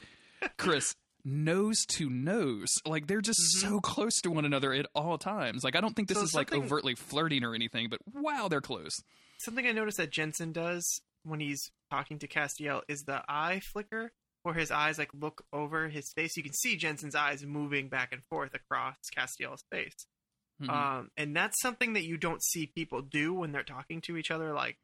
Chris 0.57 0.95
nose 1.29 1.85
to 1.85 2.09
nose, 2.09 2.69
like 2.85 3.07
they're 3.07 3.21
just 3.21 3.39
Mm-hmm. 3.57 3.69
so 3.75 3.79
close 3.81 4.15
to 4.21 4.31
one 4.31 4.45
another 4.45 4.73
at 4.73 4.85
all 4.95 5.17
times. 5.17 5.63
Like 5.63 5.75
I 5.75 5.81
don't 5.81 5.95
think 5.95 6.07
this 6.07 6.17
So 6.17 6.23
is 6.23 6.33
like 6.33 6.53
overtly 6.53 6.95
flirting 6.95 7.43
or 7.43 7.53
anything, 7.53 7.89
but 7.89 7.99
wow, 8.13 8.47
they're 8.47 8.61
close. 8.61 8.95
Something 9.39 9.67
I 9.67 9.71
noticed 9.73 9.97
that 9.97 10.11
Jensen 10.11 10.51
does 10.53 11.01
when 11.23 11.39
he's 11.39 11.69
talking 11.91 12.17
to 12.19 12.27
Castiel 12.27 12.81
is 12.87 13.03
the 13.03 13.21
eye 13.27 13.59
flicker, 13.73 14.11
where 14.43 14.55
his 14.55 14.71
eyes 14.71 14.97
like 14.97 15.11
look 15.13 15.43
over 15.51 15.89
his 15.89 16.11
face. 16.13 16.37
You 16.37 16.43
can 16.43 16.53
see 16.53 16.77
Jensen's 16.77 17.15
eyes 17.15 17.45
moving 17.45 17.89
back 17.89 18.13
and 18.13 18.23
forth 18.29 18.53
across 18.53 18.95
Castiel's 19.15 19.63
face. 19.71 20.07
Mhm. 20.61 20.69
Um, 20.69 21.11
and 21.17 21.35
that's 21.35 21.61
something 21.61 21.93
that 21.93 22.05
you 22.05 22.17
don't 22.17 22.41
see 22.43 22.71
people 22.73 23.01
do 23.01 23.33
when 23.33 23.51
they're 23.51 23.63
talking 23.63 24.01
to 24.01 24.17
each 24.17 24.31
other, 24.31 24.53
like 24.53 24.77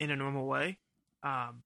in 0.00 0.10
a 0.10 0.16
normal 0.16 0.46
way. 0.46 0.78
Um, 1.22 1.62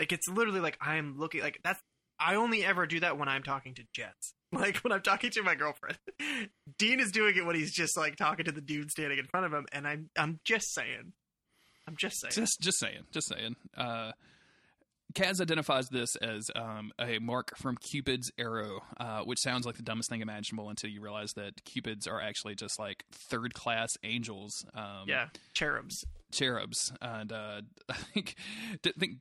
like 0.00 0.12
it's 0.12 0.28
literally 0.28 0.60
like 0.60 0.78
I'm 0.80 1.18
looking 1.18 1.42
like 1.42 1.58
that's. 1.64 1.80
I 2.18 2.34
only 2.34 2.64
ever 2.64 2.86
do 2.86 3.00
that 3.00 3.18
when 3.18 3.28
I'm 3.28 3.42
talking 3.42 3.74
to 3.74 3.82
Jets. 3.92 4.34
Like 4.50 4.78
when 4.78 4.92
I'm 4.92 5.02
talking 5.02 5.28
to 5.32 5.42
my 5.42 5.54
girlfriend. 5.54 5.98
Dean 6.78 7.00
is 7.00 7.12
doing 7.12 7.36
it 7.36 7.44
when 7.44 7.54
he's 7.54 7.70
just 7.70 7.98
like 7.98 8.16
talking 8.16 8.46
to 8.46 8.50
the 8.50 8.62
dude 8.62 8.90
standing 8.90 9.18
in 9.18 9.26
front 9.26 9.44
of 9.44 9.52
him, 9.52 9.66
and 9.72 9.86
I'm 9.86 10.08
I'm 10.16 10.40
just 10.42 10.72
saying. 10.72 11.12
I'm 11.86 11.96
just 11.98 12.18
saying. 12.22 12.32
Just, 12.32 12.58
just 12.58 12.78
saying, 12.78 13.02
just 13.12 13.28
saying. 13.28 13.56
Uh, 13.76 14.12
Cas 15.14 15.40
identifies 15.40 15.88
this 15.88 16.16
as 16.16 16.50
um, 16.54 16.92
a 16.98 17.18
mark 17.18 17.56
from 17.56 17.76
Cupid's 17.76 18.30
arrow, 18.38 18.80
uh, 19.00 19.20
which 19.20 19.38
sounds 19.40 19.64
like 19.64 19.76
the 19.76 19.82
dumbest 19.82 20.10
thing 20.10 20.20
imaginable 20.20 20.68
until 20.68 20.90
you 20.90 21.00
realize 21.00 21.32
that 21.34 21.64
Cupids 21.64 22.06
are 22.06 22.20
actually 22.20 22.54
just 22.54 22.78
like 22.78 23.04
third 23.10 23.54
class 23.54 23.90
angels, 24.02 24.64
um, 24.74 25.04
yeah, 25.06 25.28
cherubs. 25.54 26.04
cherubs. 26.30 26.92
And 27.00 27.32
uh, 27.32 27.62
I 27.88 27.94
think, 27.94 28.34
I 28.84 28.92
think 28.98 29.12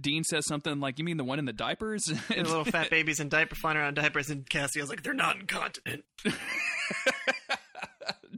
Dean 0.00 0.24
says 0.24 0.46
something 0.46 0.80
like, 0.80 0.98
"You 0.98 1.04
mean 1.04 1.16
the 1.16 1.24
one 1.24 1.38
in 1.38 1.44
the 1.44 1.52
diapers?" 1.52 2.04
The 2.28 2.36
little 2.36 2.64
fat 2.64 2.90
babies 2.90 3.20
in 3.20 3.28
diaper 3.28 3.54
flying 3.54 3.76
around 3.76 3.94
diapers, 3.94 4.30
and 4.30 4.48
Castiel's 4.48 4.88
like, 4.88 5.02
they're 5.02 5.14
not 5.14 5.36
incontinent. 5.36 6.04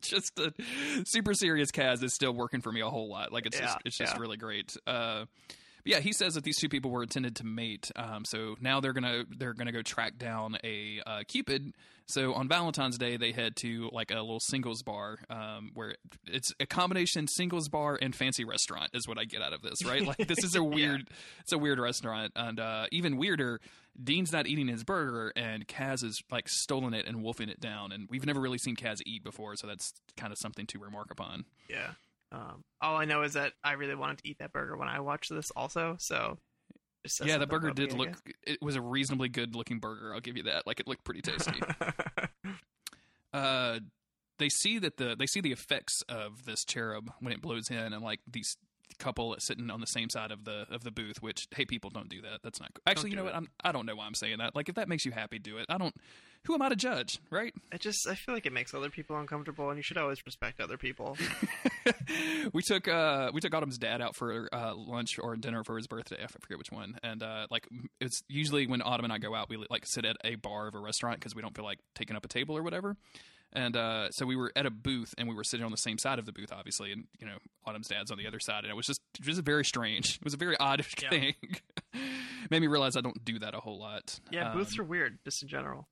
just 0.00 0.38
a 0.38 0.52
super 1.04 1.34
serious 1.34 1.70
Cas 1.70 2.02
is 2.02 2.14
still 2.14 2.32
working 2.32 2.60
for 2.60 2.70
me 2.72 2.80
a 2.80 2.88
whole 2.88 3.08
lot. 3.08 3.32
Like 3.32 3.46
it's 3.46 3.58
just 3.58 3.78
it's 3.84 3.96
just 3.96 4.14
yeah. 4.14 4.20
really 4.20 4.36
great. 4.36 4.76
Uh, 4.86 5.24
but 5.48 5.92
yeah, 5.92 6.00
he 6.00 6.12
says 6.12 6.34
that 6.34 6.44
these 6.44 6.58
two 6.58 6.68
people 6.68 6.90
were 6.90 7.02
intended 7.02 7.36
to 7.36 7.44
mate. 7.44 7.90
Um, 7.96 8.24
so 8.24 8.56
now 8.60 8.80
they're 8.80 8.92
gonna 8.92 9.24
they're 9.36 9.54
gonna 9.54 9.72
go 9.72 9.82
track 9.82 10.18
down 10.18 10.56
a 10.64 11.00
uh, 11.06 11.22
Cupid. 11.26 11.74
So 12.06 12.34
on 12.34 12.48
Valentine's 12.48 12.98
Day, 12.98 13.16
they 13.16 13.32
head 13.32 13.56
to 13.56 13.88
like 13.92 14.10
a 14.10 14.14
little 14.14 14.40
singles 14.40 14.82
bar, 14.82 15.18
um, 15.30 15.70
where 15.74 15.96
it's 16.26 16.52
a 16.60 16.66
combination 16.66 17.26
singles 17.26 17.68
bar 17.68 17.98
and 18.00 18.14
fancy 18.14 18.44
restaurant 18.44 18.90
is 18.92 19.08
what 19.08 19.18
I 19.18 19.24
get 19.24 19.40
out 19.40 19.52
of 19.52 19.62
this. 19.62 19.84
Right? 19.84 20.04
Like 20.06 20.28
this 20.28 20.44
is 20.44 20.54
a 20.54 20.62
weird 20.64 21.08
it's 21.40 21.52
a 21.52 21.58
weird 21.58 21.78
restaurant, 21.78 22.32
and 22.36 22.60
uh, 22.60 22.86
even 22.92 23.16
weirder. 23.16 23.60
Dean's 24.02 24.32
not 24.32 24.48
eating 24.48 24.66
his 24.66 24.82
burger, 24.82 25.32
and 25.36 25.68
Cas 25.68 26.02
is 26.02 26.20
like 26.28 26.48
stolen 26.48 26.94
it 26.94 27.06
and 27.06 27.22
wolfing 27.22 27.48
it 27.48 27.60
down. 27.60 27.92
And 27.92 28.08
we've 28.10 28.26
never 28.26 28.40
really 28.40 28.58
seen 28.58 28.74
Cas 28.74 28.98
eat 29.06 29.22
before, 29.22 29.54
so 29.54 29.68
that's 29.68 29.92
kind 30.16 30.32
of 30.32 30.38
something 30.38 30.66
to 30.66 30.80
remark 30.80 31.12
upon. 31.12 31.44
Yeah. 31.68 31.90
Um, 32.32 32.64
all 32.80 32.96
I 32.96 33.04
know 33.04 33.22
is 33.22 33.34
that 33.34 33.52
I 33.62 33.72
really 33.72 33.94
wanted 33.94 34.18
to 34.18 34.28
eat 34.28 34.38
that 34.40 34.52
burger 34.52 34.76
when 34.76 34.88
I 34.88 34.98
watched 34.98 35.30
this, 35.32 35.52
also. 35.52 35.96
So, 36.00 36.38
yeah, 37.24 37.38
the 37.38 37.46
burger 37.46 37.70
did 37.70 37.92
me, 37.92 37.98
look. 37.98 38.32
It 38.42 38.58
was 38.62 38.76
a 38.76 38.80
reasonably 38.80 39.28
good 39.28 39.54
looking 39.54 39.78
burger. 39.78 40.12
I'll 40.14 40.20
give 40.20 40.36
you 40.36 40.44
that. 40.44 40.66
Like 40.66 40.80
it 40.80 40.86
looked 40.86 41.04
pretty 41.04 41.22
tasty. 41.22 41.60
uh, 43.32 43.80
they 44.38 44.48
see 44.48 44.78
that 44.78 44.96
the 44.96 45.14
they 45.16 45.26
see 45.26 45.40
the 45.40 45.52
effects 45.52 46.02
of 46.08 46.44
this 46.44 46.64
cherub 46.64 47.10
when 47.20 47.32
it 47.32 47.40
blows 47.40 47.70
in, 47.70 47.92
and 47.92 48.02
like 48.02 48.20
these 48.30 48.56
couple 48.98 49.34
sitting 49.38 49.70
on 49.70 49.80
the 49.80 49.86
same 49.86 50.10
side 50.10 50.30
of 50.30 50.44
the 50.44 50.66
of 50.70 50.84
the 50.84 50.90
booth. 50.90 51.22
Which 51.22 51.46
hey, 51.54 51.64
people 51.64 51.90
don't 51.90 52.08
do 52.08 52.22
that. 52.22 52.40
That's 52.42 52.60
not 52.60 52.72
cool. 52.74 52.82
actually. 52.86 53.10
You 53.10 53.16
know 53.16 53.22
it. 53.22 53.26
what? 53.26 53.34
I'm, 53.34 53.48
I 53.62 53.72
don't 53.72 53.86
know 53.86 53.96
why 53.96 54.06
I'm 54.06 54.14
saying 54.14 54.38
that. 54.38 54.54
Like 54.54 54.68
if 54.68 54.76
that 54.76 54.88
makes 54.88 55.04
you 55.04 55.12
happy, 55.12 55.38
do 55.38 55.58
it. 55.58 55.66
I 55.68 55.78
don't. 55.78 55.94
Who 56.46 56.52
am 56.52 56.60
I 56.60 56.68
to 56.68 56.76
judge, 56.76 57.20
right? 57.30 57.54
I 57.72 57.78
just 57.78 58.06
I 58.06 58.14
feel 58.14 58.34
like 58.34 58.44
it 58.44 58.52
makes 58.52 58.74
other 58.74 58.90
people 58.90 59.16
uncomfortable, 59.16 59.70
and 59.70 59.78
you 59.78 59.82
should 59.82 59.96
always 59.96 60.24
respect 60.26 60.60
other 60.60 60.76
people. 60.76 61.16
we 62.52 62.60
took 62.62 62.86
uh 62.86 63.30
we 63.32 63.40
took 63.40 63.54
Autumn's 63.54 63.78
dad 63.78 64.02
out 64.02 64.14
for 64.14 64.48
uh 64.52 64.74
lunch 64.74 65.18
or 65.18 65.36
dinner 65.36 65.64
for 65.64 65.76
his 65.76 65.86
birthday. 65.86 66.22
I 66.22 66.26
forget 66.26 66.58
which 66.58 66.70
one. 66.70 66.98
And 67.02 67.22
uh 67.22 67.46
like 67.50 67.66
it's 67.98 68.22
usually 68.28 68.66
when 68.66 68.82
Autumn 68.82 69.04
and 69.04 69.12
I 69.12 69.18
go 69.18 69.34
out, 69.34 69.48
we 69.48 69.56
like 69.70 69.86
sit 69.86 70.04
at 70.04 70.16
a 70.22 70.34
bar 70.34 70.66
of 70.66 70.74
a 70.74 70.78
restaurant 70.78 71.18
because 71.18 71.34
we 71.34 71.40
don't 71.40 71.56
feel 71.56 71.64
like 71.64 71.78
taking 71.94 72.14
up 72.14 72.24
a 72.24 72.28
table 72.28 72.56
or 72.56 72.62
whatever. 72.62 72.96
And 73.56 73.76
uh, 73.76 74.10
so 74.10 74.26
we 74.26 74.34
were 74.34 74.50
at 74.56 74.66
a 74.66 74.70
booth, 74.70 75.14
and 75.16 75.28
we 75.28 75.34
were 75.34 75.44
sitting 75.44 75.64
on 75.64 75.70
the 75.70 75.76
same 75.76 75.96
side 75.96 76.18
of 76.18 76.26
the 76.26 76.32
booth, 76.32 76.52
obviously. 76.52 76.90
And 76.90 77.04
you 77.20 77.26
know, 77.26 77.36
Autumn's 77.64 77.86
dad's 77.88 78.10
on 78.10 78.18
the 78.18 78.26
other 78.26 78.40
side, 78.40 78.64
and 78.64 78.70
it 78.70 78.74
was 78.74 78.86
just 78.86 79.00
just 79.20 79.42
very 79.42 79.64
strange. 79.64 80.16
It 80.16 80.24
was 80.24 80.34
a 80.34 80.38
very 80.38 80.56
odd 80.58 80.84
Yeah. 81.00 81.10
thing. 81.10 81.34
Made 82.50 82.60
me 82.60 82.66
realize 82.66 82.96
I 82.96 83.00
don't 83.00 83.24
do 83.24 83.38
that 83.38 83.54
a 83.54 83.60
whole 83.60 83.78
lot. 83.78 84.18
Yeah, 84.30 84.50
Um, 84.50 84.58
booths 84.58 84.76
are 84.78 84.84
weird, 84.84 85.18
just 85.24 85.42
in 85.42 85.48
general. 85.48 85.88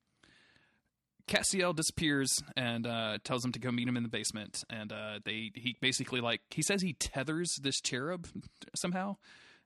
Castiel 1.27 1.73
disappears 1.73 2.29
and 2.57 2.85
uh, 2.85 3.17
tells 3.23 3.45
him 3.45 3.53
to 3.53 3.59
go 3.59 3.71
meet 3.71 3.87
him 3.87 3.95
in 3.95 4.03
the 4.03 4.09
basement. 4.09 4.63
And 4.69 4.91
uh, 4.91 5.19
they 5.23 5.51
he 5.55 5.77
basically 5.81 6.19
like 6.19 6.41
he 6.49 6.61
says 6.61 6.81
he 6.81 6.93
tethers 6.93 7.55
this 7.61 7.79
cherub 7.79 8.27
somehow, 8.75 9.15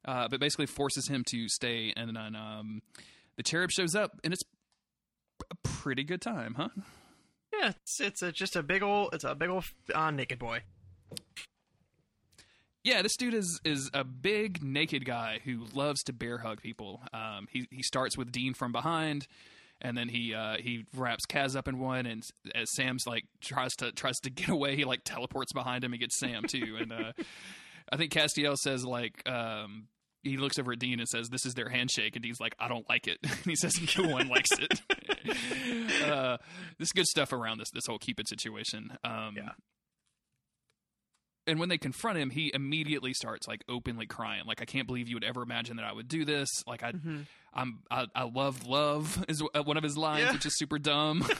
uh, 0.05 0.27
but 0.27 0.39
basically 0.39 0.67
forces 0.67 1.07
him 1.07 1.23
to 1.31 1.49
stay. 1.49 1.93
And 1.97 2.15
then 2.15 2.35
um, 2.35 2.81
the 3.37 3.43
cherub 3.43 3.71
shows 3.71 3.95
up, 3.95 4.19
and 4.23 4.33
it's 4.33 4.43
a 5.49 5.55
pretty 5.63 6.03
good 6.03 6.21
time, 6.21 6.53
huh? 6.57 6.69
Yeah, 7.59 7.71
it's 7.81 7.99
it's 7.99 8.21
a, 8.21 8.31
just 8.31 8.55
a 8.55 8.63
big 8.63 8.83
old 8.83 9.13
it's 9.13 9.23
a 9.23 9.35
big 9.35 9.49
old 9.49 9.65
uh, 9.93 10.11
naked 10.11 10.39
boy. 10.39 10.61
Yeah, 12.83 13.01
this 13.01 13.17
dude 13.17 13.33
is 13.33 13.59
is 13.65 13.89
a 13.93 14.03
big 14.03 14.63
naked 14.63 15.05
guy 15.05 15.39
who 15.43 15.65
loves 15.73 16.03
to 16.03 16.13
bear 16.13 16.37
hug 16.39 16.61
people. 16.61 17.01
Um, 17.13 17.47
he 17.51 17.67
he 17.71 17.83
starts 17.83 18.17
with 18.17 18.31
Dean 18.31 18.53
from 18.53 18.71
behind, 18.71 19.27
and 19.81 19.97
then 19.97 20.09
he 20.09 20.33
uh, 20.33 20.57
he 20.57 20.85
wraps 20.95 21.25
Cas 21.25 21.55
up 21.55 21.67
in 21.67 21.79
one, 21.79 22.05
and 22.05 22.23
as 22.55 22.71
Sam's 22.71 23.05
like 23.05 23.25
tries 23.41 23.75
to 23.77 23.91
tries 23.91 24.19
to 24.21 24.29
get 24.29 24.49
away, 24.49 24.75
he 24.75 24.85
like 24.85 25.01
teleports 25.03 25.51
behind 25.51 25.83
him 25.83 25.93
and 25.93 25.99
gets 25.99 26.17
Sam 26.17 26.43
too. 26.47 26.77
and 26.79 26.93
uh, 26.93 27.11
I 27.91 27.97
think 27.97 28.11
Castiel 28.11 28.57
says 28.57 28.85
like 28.85 29.27
um, 29.29 29.87
he 30.27 30.37
looks 30.37 30.59
over 30.59 30.73
at 30.73 30.79
Dean 30.79 30.99
and 30.99 31.07
says, 31.07 31.29
"This 31.29 31.45
is 31.45 31.53
their 31.55 31.69
handshake," 31.69 32.15
and 32.15 32.23
Dean's 32.23 32.39
like, 32.39 32.55
"I 32.59 32.67
don't 32.67 32.87
like 32.89 33.07
it." 33.07 33.17
and 33.23 33.31
he 33.45 33.55
says, 33.55 33.73
"No 33.97 34.09
one 34.09 34.27
likes 34.27 34.49
it." 34.59 34.81
uh, 36.09 36.37
this 36.77 36.87
is 36.87 36.91
good 36.93 37.07
stuff 37.07 37.33
around 37.33 37.57
this 37.59 37.69
this 37.71 37.85
whole 37.87 37.97
keep 37.99 38.19
it 38.19 38.27
situation. 38.27 38.97
Um, 39.03 39.35
Yeah. 39.37 39.49
and 41.47 41.59
when 41.59 41.69
they 41.69 41.77
confront 41.77 42.17
him, 42.17 42.29
he 42.29 42.51
immediately 42.53 43.13
starts 43.13 43.47
like 43.47 43.63
openly 43.69 44.05
crying. 44.05 44.43
Like, 44.45 44.61
I 44.61 44.65
can't 44.65 44.85
believe 44.87 45.07
you 45.07 45.15
would 45.15 45.23
ever 45.23 45.41
imagine 45.41 45.77
that 45.77 45.85
I 45.85 45.93
would 45.93 46.07
do 46.07 46.25
this. 46.25 46.49
Like, 46.67 46.83
I, 46.83 46.91
Mhm. 46.91 47.25
I'm, 47.53 47.79
I, 47.89 48.05
I 48.13 48.23
love 48.23 48.65
love 48.67 49.23
is 49.29 49.41
uh, 49.41 49.63
one 49.63 49.77
of 49.77 49.83
his 49.83 49.97
lines, 49.97 50.25
Yeah. 50.25 50.33
which 50.33 50.45
is 50.45 50.57
super 50.57 50.77
dumb. 50.77 51.25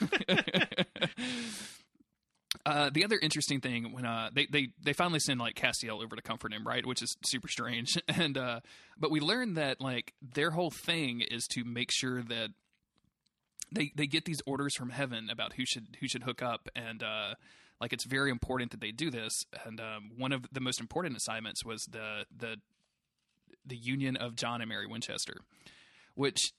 uh, 2.68 2.90
the 2.94 3.06
other 3.06 3.18
interesting 3.22 3.62
thing 3.62 3.94
when 3.94 4.06
uh, 4.06 4.30
they 4.34 4.46
they 4.52 4.68
they 4.84 4.92
finally 4.92 5.22
send 5.22 5.40
like 5.40 5.56
Castiel 5.56 6.04
over 6.04 6.18
to 6.18 6.22
comfort 6.22 6.52
him, 6.52 6.68
right? 6.68 6.86
Which 6.86 7.02
is 7.02 7.16
super 7.24 7.48
strange. 7.48 7.98
And 8.10 8.38
uh, 8.38 8.60
but 8.98 9.10
we 9.10 9.22
learn 9.22 9.54
that 9.54 9.80
like 9.80 10.14
their 10.22 10.52
whole 10.52 10.72
thing 10.72 11.22
is 11.22 11.48
to 11.50 11.64
make 11.64 11.92
sure 11.92 12.22
that 12.24 12.50
they 13.72 13.92
they 13.96 14.06
get 14.06 14.26
these 14.26 14.42
orders 14.46 14.76
from 14.76 14.90
heaven 14.90 15.30
about 15.30 15.54
who 15.54 15.66
should 15.66 15.98
who 16.02 16.10
should 16.10 16.24
hook 16.24 16.42
up 16.42 16.68
and 16.76 17.04
uh 17.04 17.36
like 17.80 17.94
it's 17.94 18.06
very 18.06 18.32
important 18.32 18.72
that 18.72 18.82
they 18.82 18.92
do 18.92 19.12
this 19.12 19.46
and 19.66 19.80
um 19.80 20.12
one 20.18 20.32
of 20.32 20.46
the 20.52 20.62
most 20.62 20.80
important 20.80 21.16
assignments 21.18 21.66
was 21.66 21.84
the 21.92 22.26
the 22.36 22.58
the 23.66 23.76
union 23.76 24.16
of 24.16 24.36
John 24.36 24.62
and 24.62 24.70
Mary 24.70 24.88
Winchester 24.88 25.42
which 26.16 26.54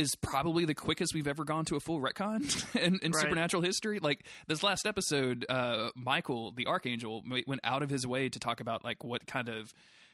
is 0.00 0.14
probably 0.16 0.64
the 0.64 0.74
quickest 0.74 1.14
we've 1.14 1.28
ever 1.28 1.44
gone 1.44 1.64
to 1.66 1.76
a 1.76 1.80
full 1.80 2.00
retcon 2.00 2.40
in, 2.80 2.98
in 3.02 3.12
Right. 3.12 3.20
supernatural 3.22 3.62
history. 3.62 3.98
Like 4.00 4.24
this 4.48 4.62
last 4.62 4.86
episode, 4.86 5.46
uh, 5.48 5.90
Michael, 5.94 6.52
the 6.52 6.66
archangel, 6.66 7.22
went 7.46 7.60
out 7.64 7.82
of 7.82 7.90
his 7.90 8.06
way 8.06 8.28
to 8.28 8.38
talk 8.38 8.60
about 8.60 8.84
like 8.84 9.04
what 9.04 9.26
kind 9.26 9.48
of 9.48 9.72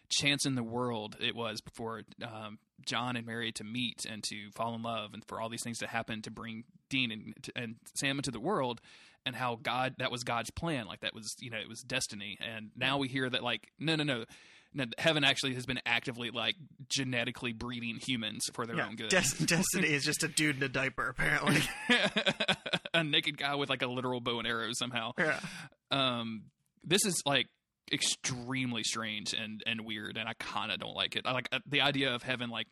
chance 0.08 0.46
in 0.46 0.54
the 0.54 0.62
world 0.62 1.16
it 1.20 1.34
was 1.34 1.60
before 1.60 2.02
um, 2.22 2.58
John 2.84 3.16
and 3.16 3.26
Mary 3.26 3.50
to 3.52 3.64
meet 3.64 4.04
and 4.08 4.22
to 4.24 4.50
fall 4.54 4.74
in 4.74 4.82
love, 4.82 5.14
and 5.14 5.24
for 5.26 5.40
all 5.40 5.48
these 5.48 5.62
things 5.62 5.78
to 5.78 5.86
happen 5.86 6.22
to 6.22 6.30
bring 6.30 6.64
Dean 6.90 7.10
and, 7.10 7.34
and 7.56 7.74
Sam 7.94 8.18
into 8.18 8.30
the 8.30 8.38
world, 8.40 8.80
and 9.24 9.34
how 9.34 9.58
God 9.60 9.94
that 9.98 10.12
was 10.12 10.22
God's 10.22 10.50
plan. 10.50 10.86
Like 10.86 11.00
that 11.00 11.14
was 11.14 11.34
you 11.40 11.50
know 11.50 11.58
it 11.58 11.68
was 11.68 11.80
destiny. 11.82 12.38
And 12.40 12.70
now 12.76 12.98
we 12.98 13.08
hear 13.08 13.28
that 13.28 13.42
like 13.42 13.68
no 13.80 13.96
no 13.96 14.04
no. 14.04 14.24
No, 14.76 14.84
heaven 14.98 15.24
actually 15.24 15.54
has 15.54 15.64
been 15.66 15.80
actively 15.86 16.30
like 16.30 16.54
genetically 16.88 17.52
breeding 17.52 17.96
humans 17.96 18.44
for 18.52 18.66
their 18.66 18.76
Yeah, 18.76 18.86
own 18.88 18.96
good. 18.96 19.08
Des- 19.08 19.22
Destiny 19.46 19.88
is 19.88 20.04
just 20.04 20.22
a 20.22 20.28
dude 20.28 20.58
in 20.58 20.62
a 20.62 20.68
diaper, 20.68 21.08
apparently. 21.08 21.62
a 22.94 23.02
naked 23.02 23.38
guy 23.38 23.54
with 23.54 23.70
like 23.70 23.82
a 23.82 23.86
literal 23.86 24.20
bow 24.20 24.38
and 24.38 24.46
arrow 24.46 24.68
somehow. 24.72 25.12
yeah. 25.18 25.40
Um, 25.90 26.44
this 26.84 27.04
is 27.04 27.20
like 27.26 27.46
extremely 27.92 28.82
strange 28.82 29.32
and 29.32 29.62
and 29.66 29.84
weird, 29.84 30.16
and 30.16 30.28
I 30.28 30.34
kind 30.38 30.70
of 30.70 30.78
don't 30.78 30.94
like 30.94 31.16
it. 31.16 31.22
I 31.24 31.32
like 31.32 31.48
uh, 31.52 31.60
the 31.66 31.80
idea 31.80 32.14
of 32.14 32.22
heaven 32.22 32.50
like 32.50 32.66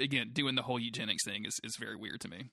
again 0.00 0.30
doing 0.32 0.54
the 0.54 0.62
whole 0.62 0.78
eugenics 0.80 1.24
thing 1.24 1.44
is 1.44 1.58
is 1.62 1.76
very 1.78 1.96
weird 1.96 2.20
to 2.22 2.28
me. 2.28 2.50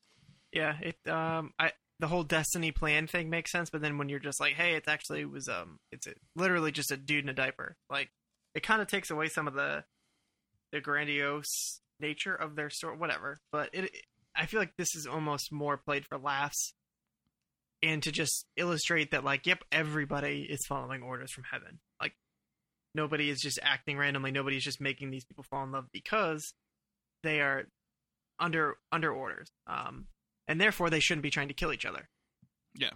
Yeah, 0.52 0.76
it 0.82 1.10
um 1.10 1.52
I 1.58 1.72
the 2.00 2.08
whole 2.08 2.24
destiny 2.24 2.72
plan 2.72 3.08
thing 3.08 3.30
makes 3.30 3.52
sense, 3.52 3.70
but 3.70 3.82
then 3.82 3.98
when 3.98 4.10
you're 4.10 4.20
just 4.20 4.40
like, 4.40 4.54
hey, 4.54 4.74
it's 4.76 4.88
actually 4.88 5.26
was 5.26 5.48
um 5.48 5.80
it's 5.92 6.06
a, 6.08 6.14
literally 6.36 6.72
just 6.72 6.92
a 6.92 6.98
dude 6.98 7.24
in 7.24 7.30
a 7.30 7.34
diaper. 7.34 7.76
Like 7.90 8.10
it 8.56 8.64
kind 8.64 8.82
of 8.82 8.88
takes 8.88 9.10
away 9.10 9.30
some 9.30 9.48
of 9.48 9.54
the 9.54 9.84
the 10.72 10.82
grandiose 10.82 11.82
nature 12.00 12.36
of 12.36 12.56
their 12.56 12.70
story, 12.70 12.98
whatever. 12.98 13.40
But 13.52 13.70
it 13.74 13.92
I 14.36 14.46
feel 14.46 14.60
like 14.60 14.76
this 14.78 14.96
is 14.96 15.06
almost 15.06 15.52
more 15.52 15.78
played 15.78 16.06
for 16.06 16.18
laughs 16.18 16.74
and 17.84 18.02
to 18.04 18.12
just 18.12 18.46
illustrate 18.58 19.12
that 19.12 19.24
like, 19.24 19.46
yep, 19.46 19.64
everybody 19.72 20.48
is 20.50 20.66
following 20.66 21.04
orders 21.04 21.32
from 21.32 21.44
heaven. 21.52 21.80
Like 22.02 22.14
nobody 22.96 23.30
is 23.30 23.40
just 23.42 23.60
acting 23.62 23.98
randomly, 23.98 24.32
nobody 24.32 24.58
is 24.58 24.64
just 24.64 24.82
making 24.82 25.12
these 25.12 25.26
people 25.26 25.44
fall 25.44 25.64
in 25.64 25.72
love 25.72 25.86
because 25.92 26.54
they 27.24 27.42
are 27.42 27.66
under 28.40 28.78
under 28.92 29.12
orders. 29.12 29.50
Um 29.68 30.08
and 30.48 30.60
therefore 30.60 30.90
they 30.90 31.00
shouldn't 31.00 31.24
be 31.24 31.30
trying 31.30 31.48
to 31.48 31.54
kill 31.54 31.72
each 31.72 31.86
other. 31.86 32.10
I 32.82 32.96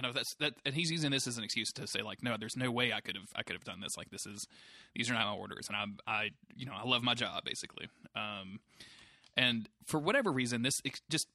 know 0.00 0.12
that's 0.12 0.34
that, 0.40 0.54
and 0.64 0.74
he's 0.74 0.90
using 0.90 1.10
this 1.10 1.26
as 1.26 1.36
an 1.38 1.44
excuse 1.44 1.70
to 1.72 1.86
say 1.86 2.02
like, 2.02 2.22
no, 2.22 2.36
there's 2.38 2.56
no 2.56 2.70
way 2.70 2.92
I 2.92 3.00
could 3.00 3.16
have 3.16 3.26
I 3.36 3.42
could 3.42 3.54
have 3.54 3.64
done 3.64 3.80
this. 3.80 3.92
Like 3.96 4.10
this 4.10 4.24
is 4.26 4.46
these 4.94 5.10
are 5.10 5.14
not 5.14 5.26
my 5.26 5.34
orders, 5.34 5.68
and 5.68 5.76
I 6.06 6.10
I 6.10 6.30
you 6.56 6.66
know 6.66 6.72
I 6.74 6.86
love 6.88 7.02
my 7.02 7.14
job 7.14 7.44
basically. 7.44 7.88
Um, 8.16 8.60
and 9.36 9.68
for 9.86 9.98
whatever 10.00 10.30
reason, 10.32 10.62
this 10.62 10.74
just 11.10 11.26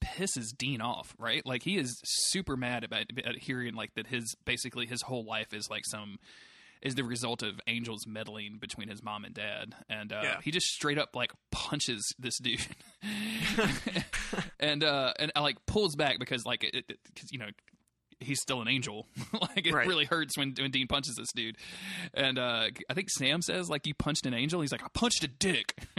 pisses 0.00 0.56
Dean 0.56 0.80
off, 0.80 1.14
right? 1.18 1.44
Like 1.46 1.62
he 1.62 1.76
is 1.78 2.00
super 2.04 2.56
mad 2.56 2.82
about, 2.84 3.06
about 3.16 3.36
hearing 3.36 3.74
like 3.74 3.94
that 3.94 4.08
his 4.08 4.34
basically 4.44 4.86
his 4.86 5.02
whole 5.02 5.24
life 5.24 5.52
is 5.54 5.68
like 5.70 5.84
some 5.86 6.18
is 6.82 6.96
the 6.96 7.04
result 7.04 7.44
of 7.44 7.60
angels 7.68 8.04
meddling 8.08 8.58
between 8.60 8.88
his 8.88 9.00
mom 9.04 9.24
and 9.24 9.32
dad, 9.34 9.72
and 9.88 10.12
uh, 10.12 10.20
Yeah. 10.24 10.40
he 10.42 10.50
just 10.50 10.66
straight 10.66 10.98
up 10.98 11.14
like 11.14 11.30
punches 11.52 12.02
this 12.18 12.36
dude, 12.40 12.58
and 14.60 14.82
uh, 14.84 15.12
and 15.18 15.30
uh, 15.36 15.42
like 15.42 15.64
pulls 15.66 15.94
back 15.96 16.18
because 16.18 16.44
like 16.44 16.64
it, 16.64 16.74
it, 16.88 16.98
cause, 17.16 17.28
you 17.30 17.38
know 17.38 17.46
he's 18.22 18.40
still 18.40 18.60
an 18.62 18.68
angel. 18.68 19.06
like 19.40 19.66
it 19.66 19.72
Right. 19.74 19.86
really 19.86 20.04
hurts 20.06 20.36
when 20.36 20.54
when 20.58 20.70
Dean 20.70 20.86
punches 20.86 21.16
this 21.16 21.32
dude, 21.34 21.56
and 22.14 22.38
uh, 22.38 22.68
I 22.90 22.94
think 22.94 23.08
Sam 23.10 23.42
says 23.42 23.68
like 23.70 23.86
you 23.86 23.94
punched 23.94 24.26
an 24.26 24.34
angel. 24.34 24.60
He's 24.60 24.72
like 24.72 24.82
I 24.84 24.88
punched 24.94 25.24
a 25.24 25.28
dick. 25.28 25.74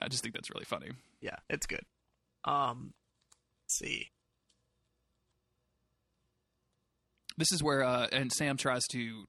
I 0.00 0.08
just 0.08 0.22
think 0.22 0.34
that's 0.34 0.50
really 0.50 0.64
funny. 0.66 0.90
Yeah, 1.20 1.36
it's 1.48 1.66
good. 1.66 1.82
Um 2.44 2.92
let's 3.64 3.78
see. 3.78 4.08
this 7.36 7.50
is 7.52 7.62
where 7.62 7.82
uh 7.82 8.06
and 8.12 8.32
Sam 8.32 8.56
tries 8.56 8.84
to 8.92 9.24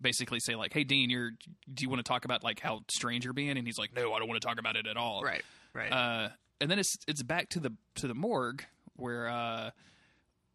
basically 0.00 0.40
say 0.40 0.54
like, 0.54 0.72
"Hey 0.72 0.84
Dean, 0.84 1.10
you're 1.10 1.30
do 1.72 1.82
you 1.82 1.88
want 1.88 1.98
to 2.04 2.08
talk 2.08 2.24
about 2.24 2.44
like 2.44 2.60
how 2.60 2.80
strange 2.90 3.24
you're 3.24 3.32
being?" 3.34 3.56
And 3.56 3.66
he's 3.66 3.78
like, 3.78 3.94
"No, 3.94 4.12
I 4.12 4.18
don't 4.18 4.28
want 4.28 4.40
to 4.40 4.46
talk 4.46 4.58
about 4.58 4.76
it 4.76 4.86
at 4.86 4.96
all." 4.96 5.22
Right. 5.22 5.42
Right. 5.74 5.90
Uh 5.92 6.28
and 6.60 6.70
then 6.70 6.78
it's 6.78 6.94
it's 7.08 7.22
back 7.22 7.48
to 7.50 7.60
the 7.60 7.72
to 7.96 8.06
the 8.08 8.14
morgue 8.14 8.64
where 8.96 9.28
uh 9.28 9.70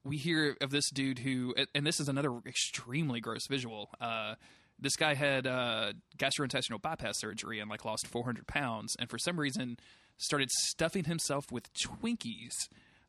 we 0.05 0.17
hear 0.17 0.55
of 0.61 0.69
this 0.69 0.89
dude 0.89 1.19
who 1.19 1.53
and 1.73 1.85
this 1.85 1.99
is 1.99 2.07
another 2.07 2.39
extremely 2.45 3.19
gross 3.19 3.47
visual. 3.47 3.89
Uh 3.99 4.35
this 4.79 4.95
guy 4.95 5.13
had 5.13 5.47
uh, 5.47 5.93
gastrointestinal 6.17 6.81
bypass 6.81 7.19
surgery 7.19 7.59
and 7.59 7.69
like 7.69 7.85
lost 7.85 8.07
400 8.07 8.47
pounds, 8.47 8.95
and 8.99 9.09
for 9.09 9.17
some 9.17 9.39
reason 9.39 9.77
started 10.17 10.49
stuffing 10.51 11.05
himself 11.05 11.51
with 11.51 11.73
Twinkies, 11.73 12.53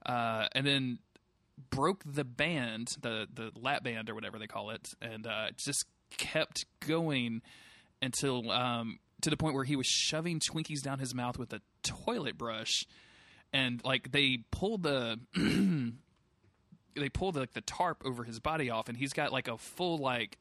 uh, 0.05 0.47
and 0.53 0.67
then 0.67 0.99
broke 1.71 2.03
the 2.05 2.25
band, 2.25 2.89
the 3.01 3.27
the 3.33 3.51
lap 3.61 3.83
band 3.85 4.11
or 4.11 4.15
whatever 4.15 4.39
they 4.39 4.47
call 4.47 4.71
it, 4.71 4.89
and 5.01 5.27
uh, 5.27 5.49
just 5.57 5.87
kept 6.17 6.67
going 6.87 7.43
until 8.01 8.51
um, 8.51 8.99
to 9.23 9.31
the 9.31 9.37
point 9.37 9.55
where 9.55 9.65
he 9.65 9.77
was 9.77 9.87
shoving 9.87 10.41
Twinkies 10.41 10.83
down 10.83 10.99
his 10.99 11.15
mouth 11.15 11.39
with 11.39 11.53
a 11.53 11.61
toilet 11.83 12.39
brush, 12.39 12.85
and 13.53 13.83
like 13.85 14.13
they 14.13 14.39
pulled 14.51 14.83
the 14.83 15.19
they 16.97 17.09
pulled 17.09 17.37
like 17.37 17.53
the 17.53 17.61
tarp 17.61 18.03
over 18.05 18.25
his 18.25 18.41
body 18.41 18.71
off, 18.71 18.89
and 18.89 18.97
he's 18.97 19.13
got 19.13 19.33
like 19.33 19.49
a 19.49 19.59
full 19.59 19.99
like 19.99 20.39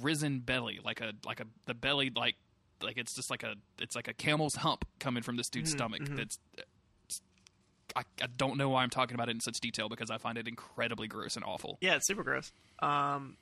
risen 0.00 0.40
belly, 0.40 0.80
like 0.84 1.00
a 1.00 1.12
like 1.24 1.40
a 1.40 1.44
the 1.66 1.74
belly 1.74 2.10
like 2.14 2.36
like 2.82 2.96
it's 2.96 3.14
just 3.14 3.30
like 3.30 3.42
a 3.42 3.54
it's 3.80 3.94
like 3.96 4.08
a 4.08 4.14
camel's 4.14 4.56
hump 4.56 4.84
coming 4.98 5.22
from 5.22 5.36
this 5.36 5.48
dude's 5.48 5.72
stomach. 5.72 6.02
That's 6.04 6.38
I, 7.94 8.02
I 8.22 8.26
don't 8.36 8.58
know 8.58 8.68
why 8.68 8.82
I'm 8.82 8.90
talking 8.90 9.14
about 9.14 9.28
it 9.28 9.32
in 9.32 9.40
such 9.40 9.60
detail 9.60 9.88
because 9.88 10.10
I 10.10 10.18
find 10.18 10.36
it 10.36 10.46
incredibly 10.46 11.08
gross 11.08 11.36
and 11.36 11.44
awful. 11.44 11.78
Yeah, 11.80 11.96
it's 11.96 12.06
super 12.06 12.22
gross. 12.22 12.52
Um, 12.80 13.38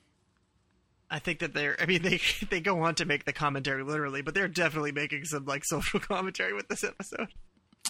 I 1.10 1.18
think 1.18 1.40
that 1.40 1.54
they're. 1.54 1.76
I 1.80 1.86
mean, 1.86 2.02
they 2.02 2.20
they 2.50 2.60
go 2.60 2.80
on 2.82 2.94
to 2.96 3.04
make 3.04 3.24
the 3.24 3.32
commentary 3.32 3.82
literally, 3.82 4.22
but 4.22 4.34
they're 4.34 4.48
definitely 4.48 4.92
making 4.92 5.24
some 5.24 5.44
like 5.44 5.64
social 5.64 6.00
commentary 6.00 6.52
with 6.52 6.68
this 6.68 6.84
episode. 6.84 7.28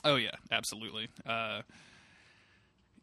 Oh 0.05 0.17
yeah, 0.17 0.35
absolutely. 0.51 1.09
Uh, 1.27 1.63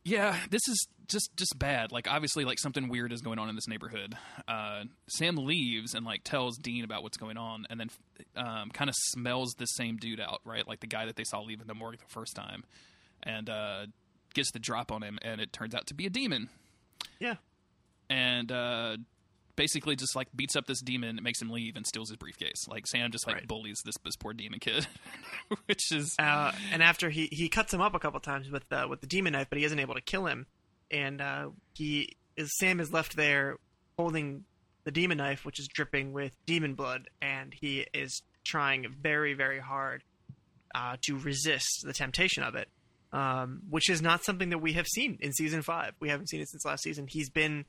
yeah, 0.03 0.37
this 0.49 0.61
is 0.67 0.87
just 1.07 1.29
just 1.35 1.57
bad. 1.59 1.91
Like 1.91 2.07
obviously, 2.09 2.45
like 2.45 2.59
something 2.59 2.89
weird 2.89 3.11
is 3.11 3.21
going 3.21 3.37
on 3.37 3.49
in 3.49 3.55
this 3.55 3.67
neighborhood. 3.67 4.15
Uh, 4.47 4.83
Sam 5.09 5.35
leaves 5.35 5.93
and 5.93 6.05
like 6.05 6.23
tells 6.23 6.57
Dean 6.57 6.83
about 6.83 7.03
what's 7.03 7.17
going 7.17 7.37
on, 7.37 7.65
and 7.69 7.79
then 7.79 7.89
um, 8.35 8.69
kind 8.71 8.89
of 8.89 8.95
smells 8.97 9.53
the 9.57 9.65
same 9.65 9.97
dude 9.97 10.19
out, 10.19 10.41
right? 10.45 10.67
Like 10.67 10.79
the 10.79 10.87
guy 10.87 11.05
that 11.05 11.15
they 11.15 11.23
saw 11.23 11.41
leaving 11.41 11.67
the 11.67 11.75
morgue 11.75 11.99
the 11.99 12.05
first 12.07 12.35
time, 12.35 12.63
and 13.21 13.49
uh, 13.49 13.85
gets 14.33 14.51
the 14.51 14.59
drop 14.59 14.91
on 14.91 15.03
him, 15.03 15.19
and 15.21 15.39
it 15.39 15.53
turns 15.53 15.75
out 15.75 15.87
to 15.87 15.93
be 15.93 16.05
a 16.05 16.09
demon. 16.09 16.49
Yeah, 17.19 17.35
and 18.09 18.51
uh, 18.51 18.97
basically 19.55 19.95
just 19.95 20.15
like 20.15 20.27
beats 20.35 20.55
up 20.55 20.65
this 20.67 20.81
demon, 20.81 21.19
makes 21.21 21.41
him 21.41 21.49
leave, 21.49 21.75
and 21.75 21.85
steals 21.85 22.09
his 22.09 22.17
briefcase. 22.17 22.67
Like 22.67 22.87
Sam 22.87 23.11
just 23.11 23.25
like 23.27 23.37
Right. 23.37 23.47
bullies 23.47 23.81
this 23.85 23.95
this 24.03 24.15
poor 24.15 24.33
demon 24.33 24.59
kid, 24.59 24.87
which 25.65 25.91
is 25.91 26.15
uh, 26.19 26.51
and 26.71 26.81
after 26.83 27.09
he 27.09 27.27
he 27.31 27.49
cuts 27.49 27.73
him 27.73 27.81
up 27.81 27.93
a 27.95 27.99
couple 27.99 28.19
times 28.19 28.49
with 28.49 28.63
uh, 28.71 28.87
with 28.89 29.01
the 29.01 29.07
demon 29.07 29.33
knife, 29.33 29.47
but 29.49 29.57
he 29.57 29.65
isn't 29.65 29.79
able 29.79 29.95
to 29.95 30.01
kill 30.01 30.25
him, 30.25 30.45
and 30.89 31.21
uh, 31.21 31.49
he 31.73 32.15
is 32.35 32.49
Sam 32.57 32.79
is 32.79 32.91
left 32.91 33.15
there 33.15 33.57
holding 33.97 34.45
the 34.83 34.91
demon 34.91 35.17
knife, 35.19 35.45
which 35.45 35.59
is 35.59 35.67
dripping 35.67 36.11
with 36.13 36.35
demon 36.45 36.73
blood, 36.75 37.09
and 37.21 37.53
he 37.53 37.85
is 37.93 38.23
trying 38.43 38.87
very 39.01 39.33
very 39.33 39.59
hard 39.59 40.03
uh, 40.73 40.95
to 41.01 41.17
resist 41.17 41.83
the 41.85 41.93
temptation 41.93 42.41
of 42.43 42.55
it, 42.55 42.67
um, 43.13 43.61
which 43.69 43.89
is 43.89 44.01
not 44.01 44.23
something 44.23 44.49
that 44.49 44.59
we 44.59 44.73
have 44.73 44.87
seen 44.87 45.17
in 45.21 45.33
season 45.33 45.61
five. 45.61 45.93
We 45.99 46.09
haven't 46.09 46.29
seen 46.29 46.41
it 46.41 46.49
since 46.49 46.65
last 46.65 46.81
season. 46.83 47.07
He's 47.07 47.29
been, 47.29 47.65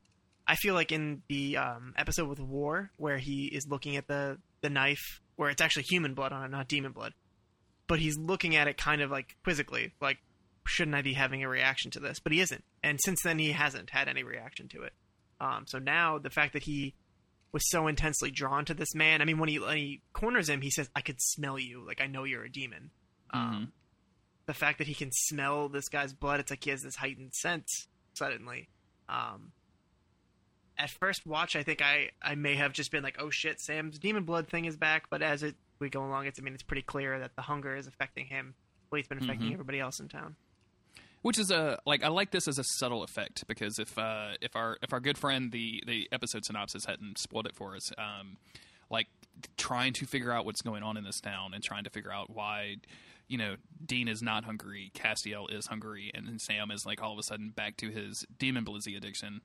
I 0.53 0.57
feel 0.57 0.75
like 0.75 0.93
in 0.93 1.23
the 1.29 1.57
um, 1.57 1.95
episode 1.97 2.29
with 2.29 2.39
War, 2.39 2.91
where 2.97 3.19
he 3.19 3.47
is 3.47 3.67
looking 3.67 3.97
at 3.97 4.07
the 4.07 4.39
the 4.61 4.71
knife, 4.71 5.21
where 5.37 5.51
it's 5.51 5.63
actually 5.63 5.85
human 5.85 6.15
blood 6.15 6.33
on 6.33 6.45
it, 6.45 6.51
not 6.51 6.69
demon 6.69 6.93
blood 6.93 7.15
but 7.93 7.99
he's 7.99 8.17
looking 8.17 8.57
at 8.57 8.69
it 8.69 8.79
kind 8.79 9.03
of 9.03 9.11
like 9.11 9.37
quizzically, 9.45 9.93
like, 10.01 10.17
shouldn't 10.67 10.97
I 10.97 11.03
be 11.03 11.13
having 11.13 11.43
a 11.43 11.49
reaction 11.49 11.91
to 11.91 12.01
this? 12.01 12.21
But 12.21 12.33
he 12.33 12.41
isn't. 12.41 12.65
And 12.83 12.99
since 13.05 13.21
then, 13.23 13.39
he 13.39 13.53
hasn't 13.53 13.91
had 13.91 14.09
any 14.09 14.23
reaction 14.23 14.67
to 14.69 14.83
it. 14.85 14.95
Um, 15.43 15.65
so 15.67 15.79
now 15.79 16.17
the 16.17 16.31
fact 16.31 16.55
that 16.55 16.63
he 16.63 16.95
was 17.53 17.69
so 17.69 17.89
intensely 17.89 18.31
drawn 18.31 18.65
to 18.65 18.73
this 18.73 18.95
man, 18.95 19.21
I 19.21 19.27
mean, 19.27 19.39
when 19.39 19.51
he, 19.51 19.59
when 19.59 19.77
he 19.77 20.01
corners 20.15 20.49
him, 20.49 20.63
he 20.63 20.71
says, 20.71 20.89
I 20.97 21.03
could 21.03 21.21
smell 21.21 21.59
you. 21.59 21.85
Like, 21.87 22.01
I 22.01 22.07
know 22.07 22.25
you're 22.25 22.45
a 22.45 22.51
demon. 22.51 22.93
Um, 23.35 23.73
the 24.47 24.55
fact 24.55 24.79
that 24.79 24.87
he 24.87 24.95
can 24.95 25.11
smell 25.13 25.69
this 25.69 25.91
guy's 25.91 26.15
blood, 26.15 26.41
it's 26.41 26.51
like 26.51 26.65
he 26.65 26.71
has 26.71 26.81
this 26.81 26.97
heightened 26.97 27.35
sense 27.35 27.89
suddenly. 28.15 28.71
Um, 29.07 29.53
at 30.83 30.91
first 30.91 31.25
watch, 31.27 31.55
I 31.55 31.63
think 31.63 31.81
I, 31.81 32.11
I 32.21 32.35
may 32.35 32.57
have 32.57 32.73
just 32.73 32.91
been 32.91 33.05
like, 33.05 33.17
oh 33.21 33.31
shit, 33.31 33.61
Sam's 33.61 34.01
demon 34.01 34.25
blood 34.25 34.49
thing 34.49 34.65
is 34.65 34.77
back. 34.77 35.09
But 35.11 35.23
as 35.23 35.45
it 35.45 35.55
we 35.79 35.89
go 35.89 36.05
along, 36.05 36.27
it's 36.27 36.41
I 36.41 36.43
mean 36.43 36.55
it's 36.55 36.63
pretty 36.63 36.83
clear 36.83 37.21
that 37.21 37.37
the 37.37 37.43
hunger 37.43 37.77
is 37.77 37.87
affecting 37.87 38.27
him. 38.27 38.55
Well, 38.91 38.99
it's 38.99 39.09
been 39.09 39.23
affecting 39.23 39.53
everybody 39.53 39.81
else 39.81 40.01
in 40.01 40.09
town. 40.09 40.37
which 41.23 41.39
is 41.39 41.51
a 41.51 41.79
like 41.87 42.03
I 42.03 42.09
like 42.09 42.33
this 42.33 42.49
as 42.49 42.59
a 42.59 42.65
subtle 42.65 43.03
effect 43.05 43.47
because 43.47 43.79
if 43.79 43.97
uh, 43.97 44.33
if 44.41 44.55
our 44.57 44.77
if 44.83 44.93
our 44.93 45.01
good 45.01 45.17
friend 45.17 45.53
the 45.53 45.83
the 45.87 46.09
episode 46.13 46.45
synopsis 46.45 46.85
hadn't 46.85 47.19
spoiled 47.19 47.47
it 47.47 47.55
for 47.55 47.75
us, 47.77 47.91
um, 47.97 48.37
like 48.91 49.07
trying 49.57 49.93
to 49.95 50.07
figure 50.07 50.33
out 50.33 50.45
what's 50.45 50.63
going 50.63 50.83
on 50.83 50.97
in 50.97 51.05
this 51.05 51.21
town 51.21 51.55
and 51.55 51.63
trying 51.63 51.85
to 51.85 51.91
figure 51.91 52.13
out 52.13 52.29
why 52.29 52.77
you 53.29 53.39
know 53.39 53.55
Dean 53.85 54.09
is 54.09 54.21
not 54.21 54.45
hungry, 54.45 54.91
Castiel 54.95 55.51
is 55.51 55.67
hungry, 55.67 56.11
and 56.13 56.27
then 56.27 56.39
Sam 56.39 56.71
is 56.71 56.85
like 56.85 57.01
all 57.03 57.13
of 57.13 57.19
a 57.19 57.23
sudden 57.23 57.51
back 57.51 57.77
to 57.79 57.89
his 57.91 58.27
demon 58.39 58.65
blizzy 58.65 58.97
addiction 58.97 59.43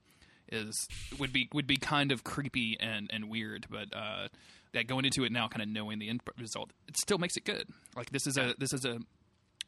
is 0.52 0.88
would 1.20 1.34
be 1.34 1.50
would 1.54 1.68
be 1.68 1.78
kind 1.78 2.12
of 2.12 2.24
creepy 2.24 2.78
and 2.80 3.10
and 3.12 3.30
weird, 3.30 3.68
but 3.70 3.96
uh, 3.96 4.28
that 4.74 4.88
going 4.88 5.06
into 5.06 5.24
it 5.24 5.32
now, 5.32 5.48
kind 5.48 5.62
of 5.62 5.70
knowing 5.70 6.00
the 6.00 6.10
end 6.10 6.22
result, 6.40 6.72
it 6.88 6.98
still 6.98 7.18
makes 7.18 7.38
it 7.38 7.46
good. 7.46 7.68
Like 7.96 8.10
this 8.12 8.28
is 8.28 8.38
a 8.38 8.56
this 8.58 8.74
is 8.74 8.86
a 8.86 9.00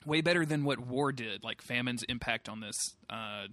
way 0.05 0.21
better 0.21 0.45
than 0.45 0.63
what 0.63 0.79
war 0.79 1.11
did. 1.11 1.43
Like 1.43 1.61
famine's 1.61 2.03
impact 2.03 2.49
on 2.49 2.59
this 2.61 2.95
uh, 3.09 3.47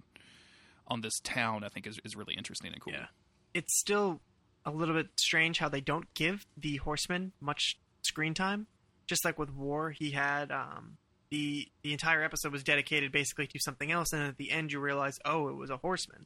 on 0.87 1.01
this 1.01 1.19
town, 1.23 1.63
I 1.63 1.69
think 1.69 1.87
is 1.87 1.99
is 2.03 2.15
really 2.15 2.35
interesting 2.35 2.71
and 2.71 2.81
cool. 2.81 2.93
Yeah. 2.93 3.07
It's 3.53 3.79
still 3.79 4.21
a 4.65 4.71
little 4.71 4.95
bit 4.95 5.07
strange 5.17 5.59
how 5.59 5.69
they 5.69 5.81
don't 5.81 6.13
give 6.13 6.45
the 6.57 6.77
horseman 6.77 7.31
much 7.39 7.77
screen 8.03 8.33
time. 8.33 8.67
Just 9.07 9.23
like 9.23 9.39
with 9.39 9.51
War, 9.53 9.91
he 9.91 10.11
had 10.11 10.51
um, 10.51 10.97
the 11.29 11.67
the 11.81 11.93
entire 11.93 12.23
episode 12.23 12.51
was 12.51 12.63
dedicated 12.63 13.11
basically 13.11 13.47
to 13.47 13.59
something 13.59 13.91
else, 13.91 14.11
and 14.11 14.23
at 14.23 14.37
the 14.37 14.51
end 14.51 14.71
you 14.71 14.79
realize, 14.79 15.17
oh, 15.25 15.47
it 15.47 15.55
was 15.55 15.69
a 15.69 15.77
horseman. 15.77 16.25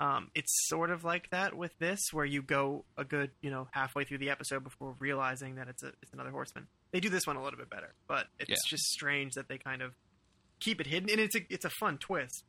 Um, 0.00 0.30
it's 0.34 0.52
sort 0.68 0.90
of 0.90 1.02
like 1.02 1.28
that 1.30 1.54
with 1.56 1.76
this, 1.78 1.98
where 2.12 2.24
you 2.24 2.40
go 2.40 2.84
a 2.96 3.04
good, 3.04 3.32
you 3.42 3.50
know, 3.50 3.66
halfway 3.72 4.04
through 4.04 4.18
the 4.18 4.30
episode 4.30 4.62
before 4.62 4.94
realizing 5.00 5.56
that 5.56 5.66
it's 5.68 5.82
a 5.82 5.88
it's 6.02 6.12
another 6.12 6.30
horseman. 6.30 6.68
They 6.92 7.00
do 7.00 7.08
this 7.08 7.26
one 7.26 7.36
a 7.36 7.42
little 7.42 7.58
bit 7.58 7.68
better, 7.68 7.92
but 8.06 8.26
it's 8.38 8.48
Yeah. 8.50 8.56
just 8.68 8.84
strange 8.84 9.32
that 9.34 9.48
they 9.48 9.58
kind 9.58 9.82
of 9.82 9.94
keep 10.60 10.80
it 10.80 10.86
hidden, 10.86 11.10
and 11.10 11.18
it's 11.20 11.34
a 11.34 11.40
it's 11.52 11.64
a 11.64 11.70
fun 11.70 11.98
twist. 11.98 12.44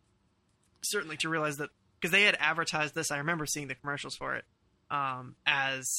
Certainly 0.83 1.17
to 1.17 1.29
realize 1.29 1.57
that 1.57 1.71
because 1.99 2.11
they 2.11 2.23
had 2.23 2.37
advertised 2.39 2.93
this, 2.95 3.11
I 3.11 3.17
remember 3.17 3.45
seeing 3.45 3.67
the 3.67 3.75
commercials 3.75 4.15
for 4.15 4.35
it 4.35 4.45
um, 4.91 5.35
as 5.45 5.89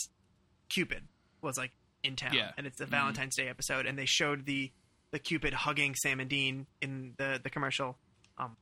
Cupid 0.69 1.03
was 1.43 1.59
like 1.59 1.73
in 2.03 2.17
town, 2.17 2.33
Yeah. 2.33 2.53
and 2.57 2.67
it's 2.67 2.81
a 2.81 2.87
Valentine's 2.87 3.37
Day 3.37 3.49
episode, 3.49 3.87
and 3.87 3.99
they 3.99 4.07
showed 4.07 4.47
the 4.47 4.71
the 5.11 5.19
Cupid 5.19 5.53
hugging 5.53 5.97
Sam 5.97 6.21
and 6.21 6.31
Dean 6.31 6.67
in 6.81 7.15
the 7.19 7.41
the 7.43 7.51
commercial. 7.51 7.99
Um, 8.39 8.57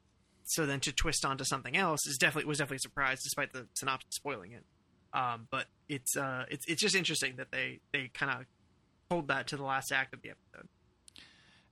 so 0.48 0.66
then 0.66 0.80
to 0.80 0.92
twist 0.92 1.24
onto 1.24 1.44
something 1.44 1.76
else 1.76 2.06
is 2.06 2.16
definitely 2.18 2.48
was 2.48 2.58
definitely 2.58 2.76
a 2.76 2.80
surprise, 2.80 3.20
despite 3.22 3.52
the 3.52 3.66
synopsis 3.74 4.14
spoiling 4.14 4.52
it. 4.52 4.64
Um, 5.12 5.48
but 5.50 5.66
it's 5.88 6.16
uh, 6.16 6.44
it's 6.50 6.66
it's 6.66 6.82
just 6.82 6.94
interesting 6.94 7.36
that 7.36 7.50
they 7.50 7.80
they 7.92 8.10
kind 8.12 8.30
of 8.32 8.46
hold 9.10 9.28
that 9.28 9.46
to 9.48 9.56
the 9.56 9.62
last 9.64 9.90
act 9.92 10.12
of 10.14 10.22
the 10.22 10.30
episode. 10.30 10.68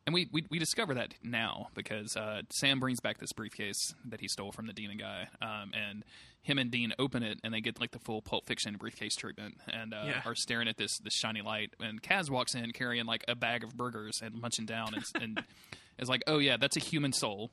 And 0.06 0.14
we, 0.14 0.28
we 0.32 0.44
we 0.50 0.58
discover 0.60 0.94
that 0.94 1.14
now 1.22 1.66
because 1.74 2.16
uh, 2.16 2.42
Sam 2.52 2.78
brings 2.78 3.00
back 3.00 3.18
this 3.18 3.32
briefcase 3.32 3.92
that 4.04 4.20
he 4.20 4.28
stole 4.28 4.52
from 4.52 4.66
the 4.68 4.72
demon 4.72 4.98
guy, 4.98 5.26
um, 5.42 5.72
and 5.74 6.04
him 6.42 6.58
and 6.58 6.70
Dean 6.70 6.92
open 7.00 7.24
it 7.24 7.40
and 7.42 7.52
they 7.52 7.60
get 7.60 7.80
like 7.80 7.90
the 7.90 7.98
full 7.98 8.22
Pulp 8.22 8.46
Fiction 8.46 8.76
briefcase 8.76 9.16
treatment, 9.16 9.56
and 9.68 9.92
uh, 9.92 10.04
Yeah. 10.06 10.22
are 10.24 10.36
staring 10.36 10.68
at 10.68 10.76
this 10.76 10.96
this 10.98 11.12
shiny 11.14 11.42
light. 11.42 11.74
And 11.80 12.00
Cas 12.00 12.30
walks 12.30 12.54
in 12.54 12.70
carrying 12.70 13.04
like 13.04 13.24
a 13.26 13.34
bag 13.34 13.64
of 13.64 13.76
burgers 13.76 14.20
and 14.22 14.40
munching 14.40 14.64
down, 14.64 14.94
and, 14.94 15.04
and 15.20 15.44
is 15.98 16.08
like, 16.08 16.22
"Oh 16.28 16.38
yeah, 16.38 16.56
that's 16.56 16.76
a 16.76 16.80
human 16.80 17.12
soul," 17.12 17.50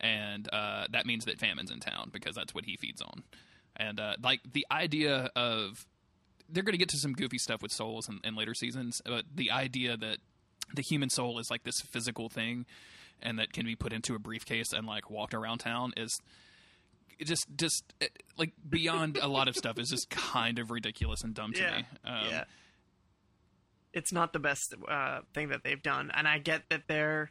and 0.00 0.48
uh, 0.52 0.86
that 0.90 1.06
means 1.06 1.24
that 1.26 1.38
famine's 1.38 1.70
in 1.70 1.80
town 1.80 2.10
because 2.12 2.34
that's 2.34 2.54
what 2.54 2.64
he 2.64 2.76
feeds 2.76 3.00
on. 3.00 3.22
And 3.76 3.98
uh, 4.00 4.14
like 4.22 4.40
the 4.52 4.66
idea 4.70 5.30
of 5.36 5.86
they're 6.48 6.62
going 6.62 6.72
to 6.74 6.78
get 6.78 6.88
to 6.90 6.98
some 6.98 7.12
goofy 7.14 7.38
stuff 7.38 7.62
with 7.62 7.72
souls 7.72 8.08
in, 8.08 8.20
in 8.24 8.34
later 8.34 8.52
seasons, 8.54 9.00
but 9.04 9.24
the 9.34 9.50
idea 9.50 9.96
that 9.96 10.18
the 10.74 10.82
human 10.82 11.08
soul 11.10 11.38
is 11.38 11.48
like 11.50 11.64
this 11.64 11.80
physical 11.80 12.28
thing 12.28 12.66
and 13.22 13.38
that 13.38 13.52
can 13.52 13.64
be 13.64 13.76
put 13.76 13.92
into 13.92 14.14
a 14.14 14.18
briefcase 14.18 14.72
and 14.72 14.86
like 14.86 15.08
walked 15.10 15.32
around 15.34 15.58
town 15.58 15.92
is 15.96 16.18
just 17.24 17.46
just 17.56 17.84
eh, 18.00 18.08
like 18.36 18.52
beyond 18.68 19.16
a 19.16 19.28
lot 19.28 19.46
of 19.46 19.54
stuff 19.54 19.78
is 19.78 19.88
just 19.90 20.10
kind 20.10 20.58
of 20.58 20.70
ridiculous 20.70 21.22
and 21.22 21.34
dumb 21.34 21.52
to 21.52 21.60
Yeah. 21.60 21.76
me. 21.76 21.84
Um, 22.04 22.26
yeah. 22.30 22.44
It's 23.92 24.12
not 24.12 24.32
the 24.32 24.38
best 24.38 24.74
uh, 24.88 25.20
thing 25.34 25.50
that 25.50 25.62
they've 25.64 25.82
done, 25.82 26.10
and 26.14 26.26
I 26.26 26.38
get 26.38 26.62
that 26.70 26.84
they're 26.88 27.30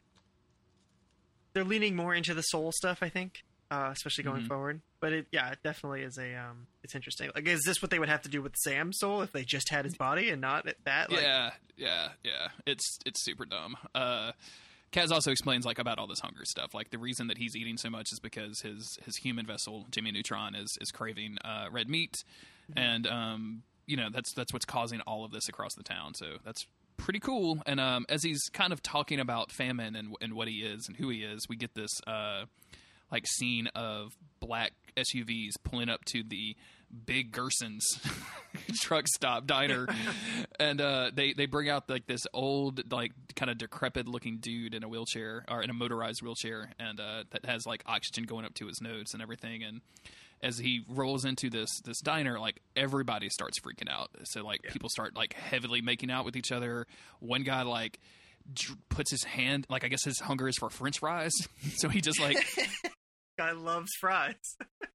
they're 1.53 1.63
leaning 1.63 1.95
more 1.95 2.13
into 2.13 2.33
the 2.33 2.41
soul 2.43 2.71
stuff. 2.71 2.99
I 3.01 3.09
think, 3.09 3.43
uh, 3.69 3.89
especially 3.91 4.23
going 4.23 4.43
Mhm. 4.43 4.47
forward. 4.47 4.81
But 4.99 5.13
it, 5.13 5.27
yeah, 5.31 5.49
it 5.51 5.59
definitely 5.63 6.01
is 6.03 6.17
a 6.17 6.35
um, 6.35 6.67
it's 6.83 6.93
interesting. 6.95 7.31
Like, 7.33 7.47
is 7.47 7.61
this 7.65 7.81
what 7.81 7.89
they 7.91 7.99
would 7.99 8.09
have 8.09 8.21
to 8.23 8.29
do 8.29 8.41
with 8.41 8.55
Sam's 8.57 8.99
soul 8.99 9.21
if 9.21 9.31
they 9.31 9.43
just 9.43 9.69
had 9.69 9.85
his 9.85 9.95
body 9.95 10.29
and 10.29 10.39
not 10.41 10.67
that? 10.85 11.11
Like, 11.11 11.21
yeah, 11.21 11.51
yeah, 11.77 12.09
yeah. 12.23 12.49
It's 12.65 12.99
it's 13.05 13.23
super 13.23 13.45
dumb. 13.45 13.77
Uh, 13.95 14.33
Cas 14.91 15.09
also 15.09 15.31
explains 15.31 15.65
like 15.65 15.79
about 15.79 15.97
all 15.99 16.05
this 16.07 16.19
hunger 16.19 16.43
stuff. 16.43 16.73
Like 16.73 16.89
the 16.91 16.97
reason 16.99 17.27
that 17.27 17.37
he's 17.37 17.55
eating 17.55 17.77
so 17.77 17.89
much 17.89 18.11
is 18.11 18.19
because 18.19 18.59
his 18.61 18.97
his 19.05 19.15
human 19.17 19.45
vessel, 19.47 19.87
Jimmy 19.89 20.11
Neutron, 20.11 20.53
is 20.53 20.77
is 20.81 20.91
craving 20.91 21.37
uh, 21.45 21.67
red 21.71 21.89
meat, 21.89 22.23
and 22.75 23.07
um, 23.07 23.63
you 23.87 23.95
know 23.97 24.09
that's 24.11 24.33
that's 24.33 24.51
what's 24.53 24.65
causing 24.65 24.99
all 25.01 25.23
of 25.25 25.31
this 25.31 25.47
across 25.49 25.73
the 25.75 25.83
town. 25.83 26.13
So 26.13 26.37
that's 26.43 26.67
pretty 26.97 27.19
cool. 27.19 27.61
And 27.65 27.79
um, 27.79 28.05
as 28.09 28.23
he's 28.23 28.41
kind 28.53 28.73
of 28.73 28.81
talking 28.81 29.19
about 29.19 29.51
famine 29.51 29.95
and 29.95 30.15
and 30.21 30.33
what 30.33 30.47
he 30.47 30.59
is 30.63 30.85
and 30.87 30.97
who 30.97 31.09
he 31.09 31.23
is, 31.23 31.47
we 31.49 31.55
get 31.55 31.73
this 31.73 31.91
uh, 32.07 32.45
like 33.11 33.25
scene 33.27 33.67
of 33.75 34.15
black 34.39 34.71
SUVs 34.97 35.51
pulling 35.63 35.89
up 35.89 36.03
to 36.05 36.23
the 36.23 36.55
big 37.05 37.31
Gerson's 37.31 37.85
truck 38.81 39.07
stop 39.07 39.47
diner, 39.47 39.87
and 40.59 40.81
uh, 40.81 41.11
they 41.13 41.33
they 41.33 41.45
bring 41.45 41.69
out 41.69 41.89
like 41.89 42.07
this 42.07 42.21
old 42.33 42.91
like 42.91 43.11
kind 43.35 43.49
of 43.49 43.57
decrepit 43.57 44.07
looking 44.07 44.37
dude 44.37 44.73
in 44.73 44.83
a 44.83 44.89
wheelchair 44.89 45.45
or 45.49 45.61
in 45.61 45.69
a 45.69 45.73
motorized 45.73 46.21
wheelchair, 46.21 46.71
and 46.79 46.99
uh, 46.99 47.23
that 47.31 47.45
has 47.45 47.65
like 47.65 47.83
oxygen 47.85 48.25
going 48.25 48.45
up 48.45 48.53
to 48.55 48.67
his 48.67 48.79
nose 48.81 49.07
and 49.13 49.21
everything, 49.21 49.63
and 49.63 49.81
as 50.43 50.57
he 50.57 50.83
rolls 50.87 51.25
into 51.25 51.49
this 51.49 51.69
this 51.85 51.99
diner, 52.01 52.39
like 52.39 52.61
everybody 52.75 53.29
starts 53.29 53.59
freaking 53.59 53.89
out. 53.89 54.09
So 54.23 54.43
like 54.43 54.61
people 54.63 54.89
start 54.89 55.15
like 55.15 55.33
heavily 55.33 55.81
making 55.81 56.11
out 56.11 56.25
with 56.25 56.35
each 56.35 56.51
other. 56.51 56.87
One 57.19 57.43
guy 57.43 57.61
like 57.63 57.99
dr- 58.53 58.77
puts 58.89 59.11
his 59.11 59.23
hand 59.23 59.65
like 59.69 59.83
I 59.83 59.87
guess 59.87 60.03
his 60.03 60.19
hunger 60.19 60.47
is 60.47 60.57
for 60.57 60.69
French 60.69 60.99
fries, 60.99 61.33
so 61.77 61.89
he 61.89 62.01
just 62.01 62.19
like 62.19 62.37
Guy 63.37 63.51
loves 63.53 63.91
fries. 63.99 64.57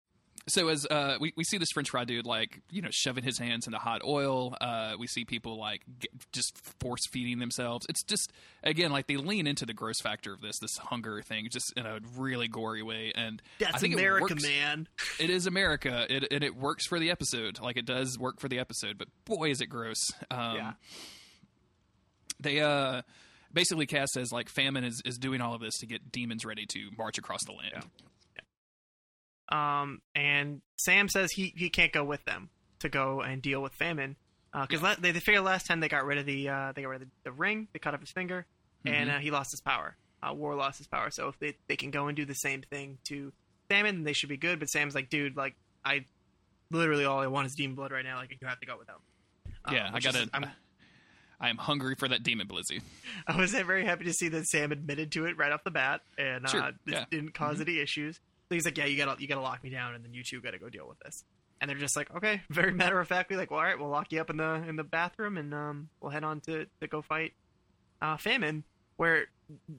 so 0.48 0.68
as 0.68 0.86
uh, 0.86 1.16
we 1.20 1.32
we 1.36 1.44
see 1.44 1.58
this 1.58 1.70
French 1.72 1.90
fry 1.90 2.04
dude 2.04 2.26
like 2.26 2.60
you 2.70 2.82
know 2.82 2.88
shoving 2.90 3.24
his 3.24 3.38
hands 3.38 3.66
into 3.66 3.78
hot 3.78 4.02
oil. 4.04 4.56
Uh, 4.60 4.94
we 4.98 5.06
see 5.06 5.24
people 5.24 5.58
like 5.58 5.82
get, 5.98 6.10
just 6.32 6.56
force 6.80 7.00
feeding 7.10 7.38
themselves. 7.38 7.86
It's 7.88 8.02
just 8.04 8.32
again 8.62 8.92
like 8.92 9.06
they 9.06 9.16
lean 9.16 9.46
into 9.46 9.66
the 9.66 9.74
gross 9.74 10.00
factor 10.00 10.32
of 10.32 10.40
this 10.40 10.58
this 10.58 10.76
hunger 10.76 11.22
thing 11.22 11.48
just 11.50 11.72
in 11.76 11.84
a 11.86 11.98
really 12.16 12.48
gory 12.48 12.82
way. 12.82 13.12
And 13.14 13.42
I 13.60 13.64
That's 13.72 13.82
it 13.82 13.92
America, 13.92 14.34
works. 14.34 14.42
man. 14.42 14.88
It 15.18 15.30
is 15.30 15.46
America, 15.46 16.06
it, 16.08 16.32
and 16.32 16.44
it 16.44 16.56
works 16.56 16.86
for 16.86 16.98
the 16.98 17.10
episode. 17.10 17.60
Like 17.60 17.76
it 17.76 17.86
does 17.86 18.18
work 18.18 18.40
for 18.40 18.48
the 18.48 18.58
episode, 18.58 18.98
but 18.98 19.08
boy, 19.24 19.50
is 19.50 19.60
it 19.60 19.66
gross. 19.66 19.98
Um, 20.30 20.56
Yeah. 20.56 20.72
They 22.38 22.60
uh, 22.60 23.02
basically, 23.52 23.86
Cas 23.86 24.12
says 24.12 24.32
like 24.32 24.48
famine 24.48 24.84
is, 24.84 25.00
is 25.04 25.16
doing 25.18 25.40
all 25.40 25.54
of 25.54 25.60
this 25.60 25.78
to 25.78 25.86
get 25.86 26.12
demons 26.12 26.44
ready 26.44 26.66
to 26.66 26.90
march 26.98 27.18
across 27.18 27.44
the 27.44 27.52
land. 27.52 27.84
Um, 29.48 30.00
and 30.14 30.60
Sam 30.76 31.08
says 31.08 31.32
he, 31.32 31.52
he 31.56 31.70
can't 31.70 31.92
go 31.92 32.04
with 32.04 32.24
them 32.24 32.50
to 32.80 32.88
go 32.88 33.20
and 33.20 33.40
deal 33.40 33.62
with 33.62 33.72
famine 33.74 34.16
because 34.52 34.82
la- 34.82 34.96
they, 34.98 35.12
they 35.12 35.20
figured 35.20 35.44
last 35.44 35.66
time 35.66 35.80
they 35.80 35.88
got 35.88 36.04
rid 36.04 36.18
of 36.18 36.26
the 36.26 36.48
uh, 36.48 36.72
they 36.74 36.82
got 36.82 36.88
rid 36.88 37.02
of 37.02 37.08
the, 37.08 37.30
the 37.30 37.32
ring, 37.32 37.68
they 37.72 37.78
cut 37.78 37.94
off 37.94 38.00
his 38.00 38.10
finger, 38.10 38.46
and 38.84 39.10
uh, 39.10 39.18
he 39.18 39.30
lost 39.30 39.50
his 39.50 39.60
power. 39.60 39.96
Uh, 40.22 40.32
War 40.32 40.54
lost 40.54 40.78
his 40.78 40.86
power, 40.86 41.10
so 41.10 41.28
if 41.28 41.38
they 41.38 41.56
they 41.68 41.76
can 41.76 41.90
go 41.90 42.08
and 42.08 42.16
do 42.16 42.24
the 42.24 42.34
same 42.34 42.62
thing 42.62 42.98
to 43.04 43.32
famine, 43.68 44.02
they 44.04 44.12
should 44.14 44.28
be 44.30 44.36
good. 44.38 44.58
But 44.58 44.68
Sam's 44.70 44.94
like, 44.94 45.10
dude, 45.10 45.36
like 45.36 45.54
I 45.84 46.06
literally 46.70 47.04
all 47.04 47.20
I 47.20 47.26
want 47.26 47.46
is 47.46 47.54
demon 47.54 47.76
blood 47.76 47.92
right 47.92 48.04
now. 48.04 48.16
Like 48.16 48.36
you 48.40 48.46
have 48.48 48.58
to 48.60 48.66
go 48.66 48.76
with 48.78 48.86
them. 48.86 48.96
Uh, 49.64 49.72
Yeah, 49.74 49.90
I 49.92 50.00
gotta. 50.00 50.22
is- 50.22 50.30
I'm, 50.32 50.46
I 51.38 51.50
am 51.50 51.58
hungry 51.58 51.94
for 51.96 52.08
that 52.08 52.22
demon 52.22 52.48
blizzy. 52.48 52.80
I 53.26 53.36
was 53.36 53.52
very 53.52 53.84
happy 53.84 54.04
to 54.04 54.12
see 54.14 54.28
that 54.30 54.46
Sam 54.46 54.72
admitted 54.72 55.12
to 55.12 55.26
it 55.26 55.36
right 55.36 55.52
off 55.52 55.62
the 55.64 55.70
bat, 55.70 56.00
and 56.16 56.48
Sure, 56.48 56.62
uh, 56.62 56.70
this 56.86 56.94
yeah. 56.94 57.04
didn't 57.10 57.26
because 57.26 57.60
any 57.60 57.78
issues. 57.78 58.18
He's 58.50 58.64
like, 58.64 58.78
"Yeah, 58.78 58.84
you 58.86 58.96
gotta 58.96 59.20
you 59.20 59.26
gotta 59.28 59.40
lock 59.40 59.62
me 59.64 59.70
down, 59.70 59.94
and 59.94 60.04
then 60.04 60.14
you 60.14 60.22
two 60.22 60.40
gotta 60.40 60.58
go 60.58 60.68
deal 60.68 60.86
with 60.88 60.98
this." 61.00 61.24
And 61.60 61.68
they're 61.70 61.78
just 61.78 61.96
like, 61.96 62.14
"Okay," 62.14 62.42
very 62.50 62.72
matter 62.72 63.00
of 63.00 63.08
factly, 63.08 63.36
like, 63.36 63.50
"Well, 63.50 63.58
all 63.60 63.66
right, 63.66 63.78
we'll 63.78 63.88
lock 63.88 64.12
you 64.12 64.20
up 64.20 64.30
in 64.30 64.36
the 64.36 64.54
in 64.68 64.76
the 64.76 64.84
bathroom, 64.84 65.36
and 65.36 65.52
um, 65.54 65.88
we'll 66.00 66.10
head 66.12 66.24
on 66.24 66.40
to 66.42 66.66
to 66.80 66.86
go 66.86 67.02
fight 67.02 67.32
uh, 68.00 68.16
famine." 68.16 68.64
Where 68.96 69.26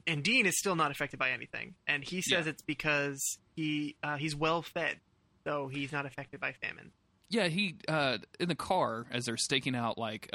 and 0.06 0.22
Dean 0.22 0.46
is 0.46 0.56
still 0.58 0.76
not 0.76 0.90
affected 0.90 1.18
by 1.18 1.30
anything, 1.30 1.74
and 1.86 2.04
he 2.04 2.20
says 2.22 2.44
Yeah. 2.46 2.50
it's 2.50 2.62
because 2.62 3.38
he 3.56 3.96
uh, 4.02 4.16
he's 4.16 4.36
well 4.36 4.62
fed, 4.62 4.98
so 5.44 5.66
he's 5.68 5.90
not 5.90 6.06
affected 6.06 6.38
by 6.40 6.52
famine. 6.52 6.92
Yeah, 7.30 7.48
he 7.48 7.76
uh, 7.88 8.18
in 8.40 8.48
the 8.48 8.54
car 8.54 9.04
as 9.10 9.26
they're 9.26 9.36
staking 9.36 9.74
out 9.74 9.98
like 9.98 10.30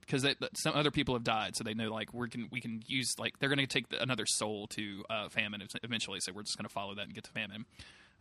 because 0.00 0.26
some 0.54 0.74
other 0.74 0.90
people 0.90 1.14
have 1.14 1.24
died, 1.24 1.56
so 1.56 1.64
they 1.64 1.74
know 1.74 1.92
like 1.92 2.14
we 2.14 2.28
can 2.30 2.48
we 2.50 2.60
can 2.60 2.82
use 2.86 3.14
like 3.18 3.38
they're 3.38 3.50
going 3.50 3.58
to 3.58 3.66
take 3.66 3.90
the, 3.90 4.02
another 4.02 4.24
soul 4.26 4.66
to 4.68 5.04
uh, 5.10 5.28
famine 5.28 5.62
eventually. 5.82 6.20
So 6.20 6.32
we're 6.32 6.44
just 6.44 6.56
going 6.56 6.66
to 6.66 6.72
follow 6.72 6.94
that 6.94 7.04
and 7.04 7.14
get 7.14 7.24
to 7.24 7.32
famine. 7.32 7.66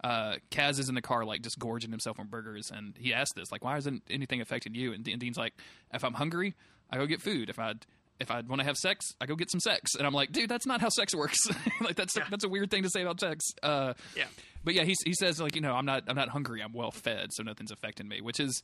Uh, 0.04 0.36
Cas 0.52 0.78
is 0.78 0.90
in 0.90 0.95
the 0.95 1.02
car 1.02 1.26
like 1.26 1.41
just 1.41 1.58
gorging 1.58 1.90
himself 1.90 2.20
on 2.20 2.28
burgers, 2.28 2.70
and 2.70 2.95
he 2.99 3.14
asks 3.14 3.34
this 3.34 3.52
like, 3.52 3.64
"Why 3.64 3.78
isn't 3.78 4.04
anything 4.10 4.41
affecting 4.41 4.76
you?" 4.76 4.91
And, 4.94 5.08
and 5.08 5.20
Dean's 5.20 5.38
like, 5.38 5.54
"If 5.94 6.04
I'm 6.04 6.14
hungry, 6.14 6.54
I 6.91 6.98
go 6.98 7.06
get 7.06 7.22
food. 7.22 7.49
If 7.49 7.60
I 7.60 7.76
if 8.19 8.31
I 8.31 8.41
want 8.41 8.60
to 8.61 8.65
have 8.65 8.77
sex, 8.77 9.06
I 9.22 9.26
go 9.26 9.35
get 9.35 9.52
some 9.52 9.60
sex." 9.60 9.95
And 9.95 10.06
I'm 10.07 10.14
like, 10.14 10.31
"Dude, 10.31 10.49
that's 10.49 10.65
not 10.65 10.81
how 10.81 10.89
sex 10.89 11.14
works. 11.15 11.38
like 11.81 11.95
that's 11.95 12.15
Yeah. 12.15 12.26
that's 12.30 12.44
a 12.44 12.49
weird 12.49 12.72
thing 12.72 12.84
to 12.84 12.89
say 12.89 13.02
about 13.02 13.19
sex." 13.19 13.44
Uh, 13.64 13.94
Yeah. 14.15 14.26
but 14.64 14.73
yeah, 14.73 14.84
he 14.84 14.95
he 15.06 15.14
says 15.14 15.39
like 15.39 15.56
you 15.56 15.61
know 15.61 15.73
I'm 15.73 15.85
not 15.85 16.03
I'm 16.07 16.15
not 16.15 16.30
hungry. 16.30 16.61
I'm 16.61 16.73
well 16.73 16.91
fed, 16.91 17.30
so 17.34 17.44
nothing's 17.44 17.72
affecting 17.72 18.07
me, 18.07 18.22
which 18.22 18.39
is 18.39 18.61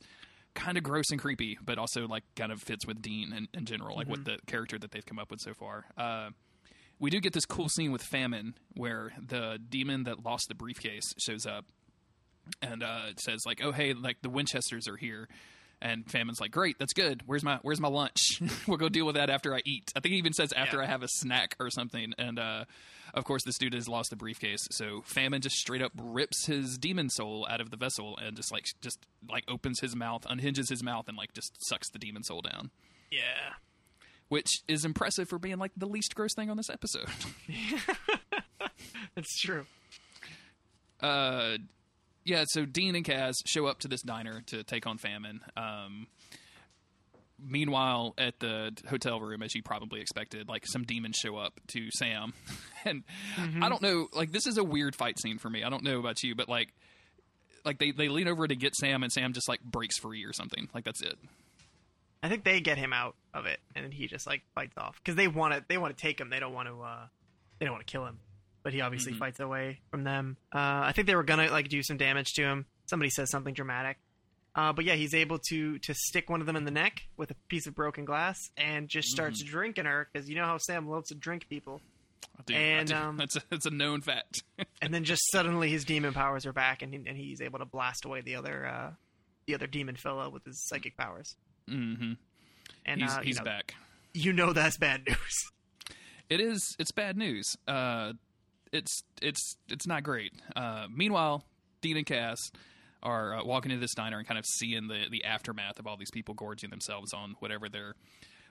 kind 0.54 0.78
of 0.78 0.84
gross 0.84 1.06
and 1.10 1.20
creepy, 1.20 1.58
but 1.64 1.78
also 1.78 2.06
like 2.06 2.22
kind 2.36 2.52
of 2.52 2.60
fits 2.62 2.86
with 2.86 3.02
Dean 3.02 3.32
in, 3.32 3.48
in 3.52 3.64
general, 3.64 3.96
like 3.96 4.08
with 4.08 4.24
the 4.24 4.38
character 4.46 4.78
that 4.78 4.92
they've 4.92 5.04
come 5.06 5.18
up 5.18 5.30
with 5.30 5.40
so 5.40 5.52
far. 5.54 5.84
Uh, 5.98 6.30
we 7.00 7.10
do 7.10 7.18
get 7.20 7.32
this 7.32 7.44
cool 7.44 7.68
scene 7.68 7.90
with 7.90 8.02
Famine 8.02 8.54
where 8.76 9.12
the 9.20 9.58
demon 9.68 10.04
that 10.04 10.24
lost 10.24 10.46
the 10.48 10.54
briefcase 10.54 11.12
shows 11.18 11.44
up 11.44 11.64
and 12.62 12.82
uh, 12.84 13.06
it 13.08 13.18
says 13.20 13.40
like, 13.46 13.60
"Oh 13.64 13.72
hey, 13.72 13.94
like 13.94 14.18
the 14.22 14.30
Winchesters 14.30 14.86
are 14.86 14.96
here." 14.96 15.28
And 15.84 16.10
Famine's 16.10 16.40
like, 16.40 16.50
"Great, 16.50 16.78
that's 16.78 16.94
good. 16.94 17.22
Where's 17.26 17.44
my 17.44 17.58
Where's 17.62 17.78
my 17.80 17.88
lunch? 17.88 18.40
we'll 18.66 18.78
go 18.78 18.88
deal 18.88 19.04
with 19.06 19.14
that 19.16 19.28
after 19.30 19.54
I 19.54 19.60
eat." 19.66 19.92
I 19.94 20.00
think 20.00 20.12
he 20.14 20.18
even 20.18 20.32
says 20.32 20.52
after 20.52 20.78
Yeah. 20.78 20.84
I 20.84 20.86
have 20.86 21.02
a 21.02 21.08
snack 21.08 21.54
or 21.60 21.68
something. 21.70 22.14
And 22.16 22.38
uh, 22.38 22.64
of 23.12 23.24
course, 23.24 23.44
this 23.44 23.58
dude 23.58 23.74
has 23.74 23.86
lost 23.86 24.08
the 24.10 24.16
briefcase, 24.16 24.66
so 24.70 25.02
Famine 25.04 25.42
just 25.42 25.56
straight 25.56 25.82
up 25.82 25.92
rips 26.02 26.46
his 26.46 26.78
demon 26.78 27.10
soul 27.10 27.46
out 27.50 27.60
of 27.60 27.70
the 27.70 27.76
vessel 27.76 28.16
and 28.16 28.34
just 28.34 28.50
like 28.50 28.64
just 28.80 28.98
like 29.30 29.44
opens 29.46 29.80
his 29.80 29.94
mouth, 29.94 30.26
unhinges 30.28 30.70
his 30.70 30.82
mouth, 30.82 31.06
and 31.06 31.16
like 31.18 31.34
just 31.34 31.52
sucks 31.68 31.90
the 31.90 31.98
demon 31.98 32.22
soul 32.24 32.40
down. 32.40 32.70
Yeah. 33.10 33.52
Which 34.28 34.62
is 34.66 34.86
impressive 34.86 35.28
for 35.28 35.38
being 35.38 35.58
like 35.58 35.72
the 35.76 35.86
least 35.86 36.14
gross 36.14 36.34
thing 36.34 36.48
on 36.50 36.56
this 36.56 36.70
episode. 36.70 37.08
That's 39.14 39.38
true. 39.38 39.66
uh, 41.00 41.58
yeah, 42.24 42.44
so 42.48 42.64
Dean 42.64 42.94
and 42.96 43.04
Cas 43.04 43.36
show 43.46 43.66
up 43.66 43.80
to 43.80 43.88
this 43.88 44.02
diner 44.02 44.42
to 44.46 44.62
take 44.64 44.86
on 44.86 44.98
Famine. 44.98 45.40
Um, 45.56 46.06
meanwhile, 47.38 48.14
at 48.18 48.38
the 48.40 48.72
hotel 48.88 49.20
room, 49.20 49.42
as 49.42 49.54
you 49.54 49.62
probably 49.62 50.00
expected, 50.00 50.48
like 50.48 50.66
some 50.66 50.84
demons 50.84 51.16
show 51.16 51.36
up 51.36 51.60
to 51.68 51.90
Sam, 51.92 52.32
and 52.84 53.04
I 53.60 53.68
don't 53.68 53.82
know, 53.82 54.08
like 54.12 54.32
this 54.32 54.46
is 54.46 54.58
a 54.58 54.64
weird 54.64 54.96
fight 54.96 55.18
scene 55.20 55.38
for 55.38 55.50
me. 55.50 55.62
I 55.62 55.70
don't 55.70 55.82
know 55.84 55.98
about 55.98 56.22
you, 56.22 56.34
but 56.34 56.48
like, 56.48 56.72
like 57.64 57.78
they 57.78 57.90
they 57.92 58.08
lean 58.08 58.28
over 58.28 58.46
to 58.46 58.56
get 58.56 58.74
Sam, 58.76 59.02
and 59.02 59.12
Sam 59.12 59.32
just 59.32 59.48
like 59.48 59.62
breaks 59.62 59.98
free 59.98 60.24
or 60.24 60.32
something. 60.32 60.68
Like 60.74 60.84
that's 60.84 61.02
it. 61.02 61.16
I 62.22 62.28
think 62.30 62.44
they 62.44 62.60
get 62.60 62.78
him 62.78 62.94
out 62.94 63.16
of 63.34 63.44
it, 63.46 63.60
and 63.74 63.84
then 63.84 63.92
he 63.92 64.06
just 64.06 64.26
like 64.26 64.42
fights 64.54 64.78
off 64.78 64.98
because 65.02 65.16
they 65.16 65.28
want 65.28 65.52
to. 65.54 65.64
They 65.68 65.76
want 65.78 65.96
to 65.96 66.00
take 66.00 66.20
him. 66.20 66.30
They 66.30 66.40
don't 66.40 66.54
want 66.54 66.68
to. 66.68 66.80
uh 66.80 67.06
They 67.58 67.66
don't 67.66 67.74
want 67.74 67.86
to 67.86 67.90
kill 67.90 68.06
him. 68.06 68.18
But 68.64 68.72
he 68.72 68.80
obviously 68.80 69.12
Mhm. 69.12 69.18
fights 69.18 69.38
away 69.38 69.78
from 69.92 70.02
them. 70.02 70.36
Uh 70.52 70.58
I 70.88 70.92
think 70.92 71.06
they 71.06 71.14
were 71.14 71.22
gonna 71.22 71.48
like 71.52 71.68
do 71.68 71.82
some 71.84 71.96
damage 71.96 72.32
to 72.34 72.42
him. 72.42 72.66
Somebody 72.86 73.10
says 73.10 73.30
something 73.30 73.54
dramatic. 73.54 73.98
Uh, 74.56 74.72
but 74.72 74.84
yeah, 74.84 74.94
he's 74.94 75.14
able 75.14 75.38
to 75.50 75.78
to 75.80 75.94
stick 75.94 76.28
one 76.30 76.40
of 76.40 76.46
them 76.46 76.56
in 76.56 76.64
the 76.64 76.70
neck 76.70 77.02
with 77.16 77.30
a 77.30 77.34
piece 77.48 77.66
of 77.66 77.74
broken 77.74 78.04
glass 78.04 78.38
and 78.56 78.88
just 78.88 79.08
starts 79.08 79.42
drinking 79.42 79.84
her 79.84 80.08
because 80.12 80.28
you 80.28 80.34
know 80.36 80.44
how 80.46 80.58
Sam 80.58 80.88
loves 80.88 81.08
to 81.08 81.14
drink 81.14 81.48
people. 81.48 81.80
I 82.38 82.42
do, 82.46 82.54
And, 82.54 82.90
um, 82.92 83.16
that's 83.16 83.36
a, 83.36 83.42
that's 83.50 83.66
a 83.66 83.70
known 83.70 84.00
fact. 84.00 84.42
And 84.82 84.92
then 84.92 85.04
just 85.04 85.22
suddenly 85.30 85.70
his 85.70 85.84
demon 85.84 86.12
powers 86.14 86.44
are 86.46 86.52
back, 86.52 86.82
and 86.82 86.92
he, 86.92 87.00
and 87.06 87.16
he's 87.16 87.40
able 87.40 87.58
to 87.58 87.64
blast 87.64 88.04
away 88.04 88.20
the 88.20 88.34
other 88.36 88.66
uh, 88.66 88.90
the 89.46 89.54
other 89.54 89.66
demon 89.66 89.96
fellow 89.96 90.28
with 90.30 90.44
his 90.44 90.62
psychic 90.68 90.96
powers. 90.96 91.36
hmm 91.68 92.12
And 92.86 93.00
He's 93.02 93.10
uh, 93.16 93.20
you 93.24 93.34
know, 93.34 93.44
back. 93.44 93.74
You 94.14 94.32
know 94.32 94.52
that's 94.52 94.78
bad 94.78 95.06
news. 95.06 95.16
It 96.30 96.40
is. 96.40 96.74
It's 96.78 96.90
bad 96.92 97.16
news. 97.18 97.56
Uh, 97.68 98.14
it's 98.74 99.02
it's 99.22 99.56
it's 99.68 99.86
not 99.86 100.02
great. 100.02 100.32
Uh, 100.54 100.86
meanwhile, 100.94 101.44
Dean 101.80 101.96
and 101.96 102.04
Cas 102.06 102.38
are 103.02 103.34
uh, 103.36 103.44
walking 103.44 103.70
into 103.70 103.80
this 103.80 103.94
diner 103.94 104.18
and 104.18 104.26
kind 104.26 104.38
of 104.38 104.44
seeing 104.46 104.88
the 104.88 105.04
the 105.10 105.24
aftermath 105.24 105.78
of 105.78 105.86
all 105.86 105.96
these 105.96 106.10
people 106.10 106.34
gorging 106.34 106.70
themselves 106.70 107.12
on 107.14 107.36
whatever 107.38 107.68
their 107.68 107.94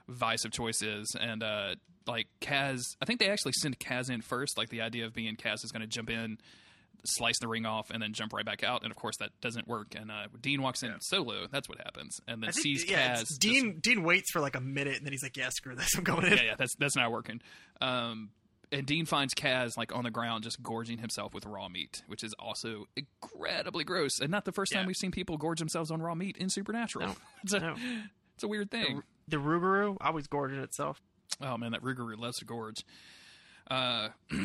vice 0.08 0.44
of 0.44 0.50
choice 0.52 0.82
is, 0.82 1.14
and 1.20 1.42
uh, 1.42 1.74
like 2.06 2.26
Cas, 2.40 2.96
I 3.00 3.04
think 3.04 3.20
they 3.20 3.30
actually 3.30 3.52
send 3.52 3.78
Cas 3.78 4.08
in 4.10 4.20
first. 4.20 4.58
Like 4.58 4.68
the 4.68 4.80
idea 4.82 5.06
of 5.06 5.14
being 5.14 5.36
Cas 5.36 5.62
is 5.64 5.70
going 5.72 5.82
to 5.82 5.86
jump 5.88 6.10
in. 6.10 6.38
Slice 7.06 7.38
the 7.38 7.48
ring 7.48 7.66
off 7.66 7.90
and 7.90 8.02
then 8.02 8.14
jump 8.14 8.32
right 8.32 8.46
back 8.46 8.64
out, 8.64 8.82
and 8.82 8.90
of 8.90 8.96
course 8.96 9.16
that 9.18 9.28
doesn't 9.42 9.68
work. 9.68 9.94
And 9.94 10.10
uh, 10.10 10.28
Dean 10.40 10.62
walks 10.62 10.82
in 10.82 10.90
solo. 11.02 11.46
That's 11.52 11.68
what 11.68 11.76
happens, 11.76 12.18
and 12.26 12.42
then 12.42 12.50
think, 12.50 12.62
sees 12.62 12.88
yeah, 12.90 13.08
Cas. 13.08 13.22
it's- 13.22 13.28
just- 13.28 13.40
Dean 13.42 13.78
Dean 13.82 14.02
waits 14.04 14.30
for 14.32 14.40
like 14.40 14.56
a 14.56 14.60
minute, 14.60 14.96
and 14.96 15.04
then 15.04 15.12
he's 15.12 15.22
like, 15.22 15.36
"Yeah, 15.36 15.50
screw 15.50 15.74
this, 15.74 15.90
I'm 15.98 16.04
going 16.04 16.24
in." 16.24 16.32
yeah, 16.38 16.42
yeah, 16.44 16.54
that's 16.56 16.74
that's 16.76 16.96
not 16.96 17.10
working. 17.12 17.42
Um, 17.82 18.30
and 18.74 18.86
Dean 18.86 19.06
finds 19.06 19.32
Cas 19.34 19.76
like 19.76 19.94
on 19.94 20.04
the 20.04 20.10
ground, 20.10 20.44
just 20.44 20.62
gorging 20.62 20.98
himself 20.98 21.32
with 21.32 21.46
raw 21.46 21.68
meat, 21.68 22.02
which 22.08 22.22
is 22.24 22.34
also 22.38 22.86
incredibly 22.96 23.84
gross, 23.84 24.20
and 24.20 24.30
not 24.30 24.44
the 24.44 24.52
first 24.52 24.72
time 24.72 24.86
we've 24.86 24.96
seen 24.96 25.10
people 25.10 25.36
gorge 25.36 25.58
themselves 25.60 25.90
on 25.90 26.02
raw 26.02 26.14
meat 26.14 26.36
in 26.36 26.48
Supernatural. 26.48 27.06
No. 27.08 27.14
it's 27.44 27.52
a 27.52 27.60
No. 27.60 27.76
it's 28.34 28.44
a 28.44 28.48
weird 28.48 28.70
thing. 28.70 29.02
The 29.28 29.36
Rougarou 29.38 29.96
always 30.00 30.26
gorging 30.26 30.58
itself. 30.58 31.00
Oh 31.40 31.56
man, 31.56 31.72
that 31.72 31.82
Rougarou 31.82 32.18
loves 32.18 32.38
to 32.38 32.44
gorge. 32.44 32.84
Uh, 33.70 34.08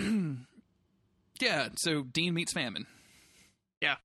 yeah. 1.41 1.69
So 1.77 2.03
Dean 2.03 2.34
meets 2.34 2.53
Famine. 2.53 2.85
Yeah, 3.81 3.95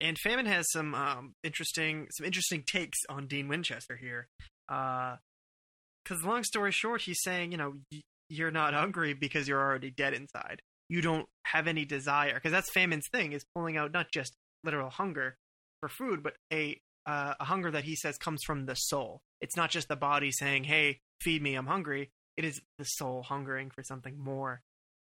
and 0.00 0.18
Famine 0.18 0.46
has 0.46 0.70
some 0.70 0.94
um, 0.94 1.34
interesting 1.42 2.08
some 2.10 2.26
interesting 2.26 2.64
takes 2.66 2.98
on 3.08 3.26
Dean 3.26 3.48
Winchester 3.48 3.96
here. 3.96 4.28
Because 4.68 6.24
long 6.24 6.42
story 6.44 6.72
short, 6.72 7.02
he's 7.02 7.20
saying, 7.22 7.52
you 7.52 7.58
know, 7.58 7.74
y- 7.92 8.00
you're 8.32 8.50
not 8.50 8.72
hungry 8.74 9.12
because 9.14 9.46
you're 9.46 9.60
already 9.60 9.90
dead 9.90 10.14
inside. 10.14 10.62
you 10.88 11.00
don't 11.00 11.26
have 11.44 11.66
any 11.66 11.84
desire 11.84 12.34
because 12.34 12.52
that's 12.52 12.70
famine's 12.72 13.08
thing 13.10 13.32
is 13.32 13.44
pulling 13.54 13.76
out 13.76 13.92
not 13.92 14.10
just 14.12 14.36
literal 14.64 14.90
hunger 14.90 15.36
for 15.80 15.88
food, 15.88 16.22
but 16.22 16.34
a 16.52 16.80
uh, 17.06 17.34
a 17.40 17.44
hunger 17.44 17.70
that 17.70 17.84
he 17.84 17.96
says 17.96 18.16
comes 18.18 18.42
from 18.44 18.66
the 18.66 18.74
soul. 18.74 19.22
It's 19.40 19.56
not 19.56 19.70
just 19.70 19.88
the 19.88 19.96
body 19.96 20.30
saying, 20.30 20.64
"Hey, 20.64 21.00
feed 21.20 21.42
me, 21.42 21.54
I'm 21.54 21.66
hungry." 21.66 22.10
It 22.36 22.44
is 22.44 22.60
the 22.78 22.84
soul 22.84 23.22
hungering 23.22 23.70
for 23.70 23.82
something 23.82 24.18
more. 24.18 24.62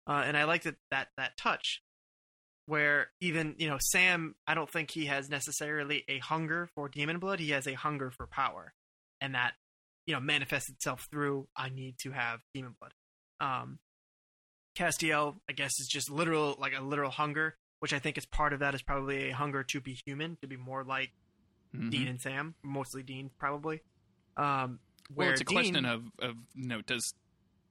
Uh, 0.07 0.23
and 0.25 0.37
I 0.37 0.43
like 0.43 0.63
that 0.63 0.75
that 0.91 1.07
that 1.17 1.37
touch 1.37 1.81
where 2.67 3.11
even 3.21 3.55
you 3.57 3.69
know 3.69 3.77
Sam, 3.79 4.35
I 4.47 4.53
don't 4.55 4.69
think 4.69 4.91
he 4.91 5.05
has 5.05 5.29
necessarily 5.29 6.03
a 6.07 6.19
hunger 6.19 6.69
for 6.75 6.89
demon 6.89 7.19
blood. 7.19 7.39
He 7.39 7.51
has 7.51 7.67
a 7.67 7.73
hunger 7.73 8.11
for 8.11 8.27
power, 8.27 8.73
and 9.21 9.35
that 9.35 9.53
you 10.07 10.13
know 10.13 10.19
manifests 10.19 10.69
itself 10.69 11.07
through 11.11 11.47
I 11.55 11.69
need 11.69 11.95
to 11.99 12.11
have 12.11 12.39
demon 12.53 12.75
blood. 12.79 12.93
Um, 13.39 13.79
Castiel, 14.75 15.35
I 15.49 15.53
guess, 15.53 15.79
is 15.79 15.87
just 15.87 16.09
literal 16.09 16.55
like 16.59 16.73
a 16.77 16.81
literal 16.81 17.11
hunger, 17.11 17.55
which 17.79 17.93
I 17.93 17.99
think 17.99 18.17
is 18.17 18.25
part 18.25 18.53
of 18.53 18.59
that 18.59 18.75
is 18.75 18.81
probably 18.81 19.29
a 19.29 19.35
hunger 19.35 19.63
to 19.63 19.79
be 19.81 19.97
human, 20.05 20.37
to 20.41 20.47
be 20.47 20.57
more 20.57 20.83
like 20.83 21.11
Mhm. 21.73 21.91
Dean 21.91 22.07
and 22.07 22.21
Sam, 22.21 22.55
mostly 22.63 23.03
Dean 23.03 23.29
probably. 23.37 23.81
Um, 24.37 24.79
Well, 25.09 25.29
it's 25.29 25.41
a 25.41 25.43
Dean, 25.45 25.55
question 25.55 25.85
of 25.85 26.03
of 26.19 26.35
you 26.55 26.67
know 26.67 26.81
does 26.81 27.13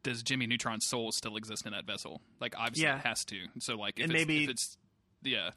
does 0.03 0.23
Jimmy 0.23 0.47
Neutron's 0.47 0.87
soul 0.87 1.13
still 1.13 1.37
exist 1.37 1.65
in 1.67 1.73
that 1.73 1.85
vessel? 1.87 2.21
Like 2.41 2.55
obviously 2.59 2.85
Yeah. 2.85 2.99
it 2.99 3.07
has 3.07 3.25
to. 3.27 3.49
So 3.59 3.77
like 3.77 3.99
if 3.99 4.05
And 4.05 4.13
it's, 4.13 4.27
maybe- 4.27 4.45
if 4.45 4.51
it's 4.51 4.77
yeah 5.23 5.51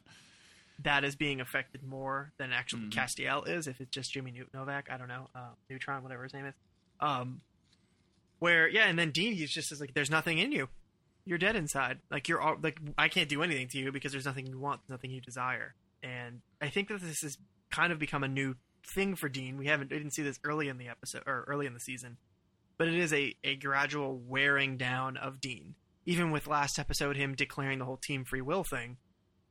that 0.80 1.02
is 1.04 1.16
being 1.16 1.40
affected 1.40 1.82
more 1.82 2.32
than 2.38 2.52
actually 2.52 2.82
Mhm. 2.84 2.92
Castiel 2.92 3.46
is. 3.48 3.66
If 3.66 3.80
it's 3.80 3.90
just 3.90 4.12
Jimmy 4.12 4.30
Newt 4.30 4.52
Novak, 4.54 4.88
I 4.90 4.96
don't 4.96 5.08
know, 5.08 5.28
uh, 5.34 5.50
Neutron, 5.68 6.02
whatever 6.04 6.22
his 6.22 6.32
name 6.32 6.44
is. 6.46 6.54
Um, 7.00 7.40
where 8.38 8.68
yeah, 8.68 8.86
and 8.86 8.98
then 8.98 9.10
Dean, 9.10 9.34
he's 9.34 9.50
just 9.50 9.78
like, 9.80 9.94
"There's 9.94 10.10
nothing 10.10 10.38
in 10.38 10.52
you. 10.52 10.68
You're 11.24 11.38
dead 11.38 11.56
inside. 11.56 11.98
Like 12.10 12.28
you're 12.28 12.40
all 12.40 12.56
like 12.62 12.78
I 12.96 13.08
can't 13.08 13.28
do 13.28 13.42
anything 13.42 13.68
to 13.68 13.78
you 13.78 13.92
because 13.92 14.12
there's 14.12 14.24
nothing 14.24 14.46
you 14.46 14.58
want, 14.58 14.80
nothing 14.88 15.10
you 15.10 15.20
desire." 15.20 15.74
And 16.02 16.40
I 16.60 16.68
think 16.68 16.88
that 16.88 17.00
this 17.00 17.20
has 17.22 17.36
kind 17.70 17.92
of 17.92 17.98
become 17.98 18.22
a 18.22 18.28
new 18.28 18.54
thing 18.86 19.16
for 19.16 19.28
Dean. 19.28 19.58
We 19.58 19.66
haven't 19.66 19.90
we 19.90 19.98
didn't 19.98 20.14
see 20.14 20.22
this 20.22 20.38
early 20.44 20.68
in 20.68 20.78
the 20.78 20.88
episode 20.88 21.22
or 21.26 21.44
early 21.48 21.66
in 21.66 21.74
the 21.74 21.80
season, 21.80 22.16
but 22.76 22.88
it 22.88 22.94
is 22.94 23.12
a 23.12 23.34
a 23.44 23.56
gradual 23.56 24.18
wearing 24.18 24.76
down 24.76 25.16
of 25.16 25.40
Dean. 25.40 25.74
Even 26.06 26.30
with 26.30 26.46
last 26.46 26.78
episode, 26.78 27.16
him 27.16 27.34
declaring 27.34 27.78
the 27.78 27.84
whole 27.84 27.98
team 27.98 28.24
free 28.24 28.40
will 28.40 28.64
thing, 28.64 28.96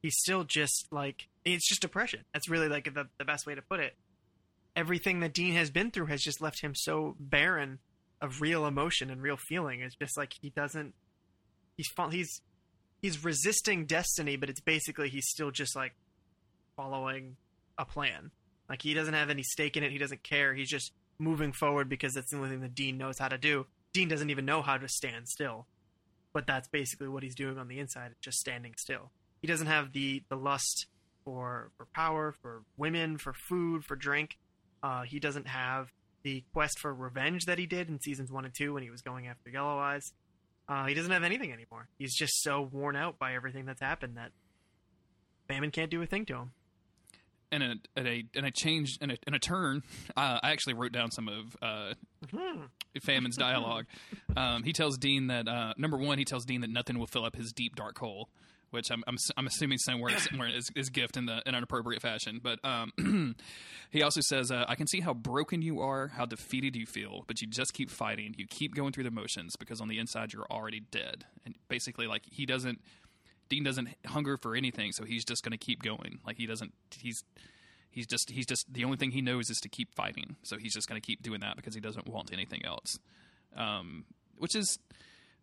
he's 0.01 0.17
still 0.17 0.43
just 0.43 0.87
like 0.91 1.27
it's 1.45 1.67
just 1.67 1.81
depression. 1.81 2.23
That's 2.33 2.49
really 2.49 2.69
like 2.69 2.93
the 2.93 3.07
the 3.17 3.25
best 3.25 3.45
way 3.45 3.55
to 3.55 3.61
put 3.61 3.79
it. 3.79 3.95
Everything 4.75 5.19
that 5.21 5.33
Dean 5.33 5.53
has 5.55 5.71
been 5.71 5.91
through 5.91 6.05
has 6.07 6.21
just 6.21 6.41
left 6.41 6.61
him 6.61 6.73
so 6.75 7.15
barren 7.19 7.79
of 8.21 8.41
real 8.41 8.65
emotion 8.65 9.09
and 9.09 9.21
real 9.21 9.37
feeling. 9.37 9.81
It's 9.81 9.95
just 9.95 10.17
like 10.17 10.33
he 10.41 10.49
doesn't. 10.49 10.93
He's 11.75 11.91
he's 12.11 12.41
he's 13.01 13.23
resisting 13.23 13.85
destiny, 13.85 14.35
but 14.35 14.49
it's 14.49 14.61
basically 14.61 15.09
he's 15.09 15.27
still 15.29 15.51
just 15.51 15.75
like 15.75 15.93
following 16.75 17.37
a 17.77 17.85
plan. 17.85 18.31
Like 18.69 18.81
he 18.81 18.93
doesn't 18.93 19.13
have 19.13 19.29
any 19.29 19.43
stake 19.43 19.77
in 19.77 19.83
it. 19.83 19.91
He 19.91 19.97
doesn't 19.97 20.23
care. 20.23 20.53
He's 20.53 20.69
just 20.69 20.91
moving 21.19 21.51
forward 21.51 21.89
because 21.89 22.13
that's 22.13 22.31
the 22.31 22.37
only 22.37 22.49
thing 22.49 22.61
that 22.61 22.75
Dean 22.75 22.97
knows 22.97 23.19
how 23.19 23.27
to 23.27 23.37
do. 23.37 23.65
Dean 23.93 24.07
doesn't 24.07 24.29
even 24.29 24.45
know 24.45 24.61
how 24.61 24.77
to 24.77 24.87
stand 24.87 25.27
still, 25.27 25.67
but 26.33 26.45
that's 26.45 26.67
basically 26.67 27.07
what 27.07 27.23
he's 27.23 27.35
doing 27.35 27.57
on 27.57 27.67
the 27.67 27.79
inside, 27.79 28.13
just 28.21 28.37
standing 28.37 28.73
still. 28.77 29.11
He 29.41 29.47
doesn't 29.47 29.67
have 29.67 29.93
the 29.93 30.23
the 30.29 30.35
lust 30.35 30.87
for 31.23 31.71
for 31.77 31.85
power, 31.93 32.33
for 32.41 32.63
women, 32.77 33.17
for 33.17 33.33
food, 33.33 33.83
for 33.83 33.95
drink. 33.95 34.37
Uh, 34.83 35.03
he 35.03 35.19
doesn't 35.19 35.47
have 35.47 35.91
the 36.27 36.43
quest 36.51 36.77
for 36.79 36.93
revenge 36.93 37.45
that 37.45 37.57
he 37.57 37.65
did 37.65 37.87
in 37.87 38.01
seasons 38.01 38.29
one 38.29 38.43
and 38.43 38.53
two 38.53 38.73
when 38.73 38.83
he 38.83 38.89
was 38.89 39.01
going 39.01 39.27
after 39.27 39.49
Yellow 39.49 39.77
Eyes. 39.79 40.11
Uh, 40.67 40.85
he 40.85 40.93
doesn't 40.93 41.11
have 41.11 41.23
anything 41.23 41.53
anymore. 41.53 41.87
He's 41.97 42.13
just 42.13 42.43
so 42.43 42.67
worn 42.69 42.97
out 42.97 43.17
by 43.17 43.33
everything 43.33 43.65
that's 43.65 43.79
happened 43.79 44.17
that 44.17 44.31
famine 45.47 45.71
can't 45.71 45.89
do 45.89 46.01
a 46.01 46.05
thing 46.05 46.25
to 46.25 46.35
him. 46.35 46.51
and 47.49 47.63
a 47.63 47.73
and 47.95 48.07
a 48.07 48.23
and 48.35 48.45
a 48.45 48.51
change 48.51 48.97
and 48.99 49.13
a, 49.13 49.17
and 49.25 49.33
a 49.35 49.39
turn. 49.39 49.83
Uh, 50.17 50.39
I 50.41 50.49
actually 50.51 50.73
wrote 50.73 50.91
down 50.91 51.11
some 51.11 51.29
of 51.29 51.55
uh, 51.61 51.93
Hmm. 52.35 52.63
Famine's 53.03 53.37
dialogue. 53.47 53.85
Um, 54.35 54.63
he 54.63 54.73
tells 54.73 54.97
Dean 54.97 55.27
that 55.27 55.47
uh, 55.47 55.73
number 55.77 55.97
one, 55.97 56.17
he 56.17 56.25
tells 56.25 56.43
Dean 56.43 56.61
that 56.61 56.69
nothing 56.71 56.97
will 56.99 57.05
fill 57.07 57.23
up 57.23 57.35
his 57.35 57.53
deep 57.53 57.75
dark 57.75 57.97
hole, 57.99 58.29
which 58.71 58.91
I'm 58.91 59.03
I'm, 59.07 59.17
I'm 59.35 59.47
assuming 59.47 59.77
somewhere 59.77 60.17
somewhere 60.19 60.49
is, 60.49 60.69
is 60.75 60.89
gift 60.89 61.17
in 61.17 61.25
the 61.25 61.41
in 61.45 61.55
an 61.55 61.63
appropriate 61.63 62.01
fashion. 62.01 62.39
But 62.41 62.63
um, 62.63 63.35
he 63.91 64.01
also 64.01 64.21
says, 64.21 64.51
uh, 64.51 64.65
"I 64.67 64.75
can 64.75 64.87
see 64.87 64.99
how 64.99 65.13
broken 65.13 65.61
you 65.61 65.81
are, 65.81 66.07
how 66.09 66.25
defeated 66.25 66.75
you 66.75 66.85
feel, 66.85 67.23
but 67.27 67.41
you 67.41 67.47
just 67.47 67.73
keep 67.73 67.89
fighting. 67.89 68.35
You 68.37 68.45
keep 68.47 68.75
going 68.75 68.91
through 68.91 69.05
the 69.05 69.11
motions 69.11 69.55
because 69.55 69.81
on 69.81 69.87
the 69.87 69.99
inside 69.99 70.33
you're 70.33 70.47
already 70.49 70.81
dead." 70.91 71.25
And 71.45 71.55
basically, 71.67 72.07
like 72.07 72.23
he 72.29 72.45
doesn't. 72.45 72.81
Dean 73.49 73.63
doesn't 73.63 73.87
hunger 74.05 74.35
for 74.35 74.57
anything, 74.57 74.91
so 74.91 75.05
he's 75.05 75.23
just 75.23 75.41
going 75.41 75.53
to 75.53 75.57
keep 75.57 75.81
going. 75.81 76.19
Like 76.25 76.35
he 76.35 76.45
doesn't. 76.45 76.73
He's 76.99 77.23
he's 77.89 78.05
just 78.05 78.29
he's 78.29 78.45
just 78.45 78.71
the 78.71 78.83
only 78.83 78.97
thing 78.97 79.11
he 79.11 79.21
knows 79.21 79.49
is 79.49 79.57
to 79.61 79.69
keep 79.69 79.95
fighting. 79.95 80.35
So 80.43 80.57
he's 80.57 80.73
just 80.73 80.89
going 80.89 81.01
to 81.01 81.05
keep 81.05 81.23
doing 81.23 81.39
that 81.39 81.55
because 81.55 81.73
he 81.73 81.79
doesn't 81.79 82.07
want 82.07 82.33
anything 82.33 82.65
else. 82.65 82.99
Um, 83.55 84.05
which 84.37 84.55
is 84.55 84.77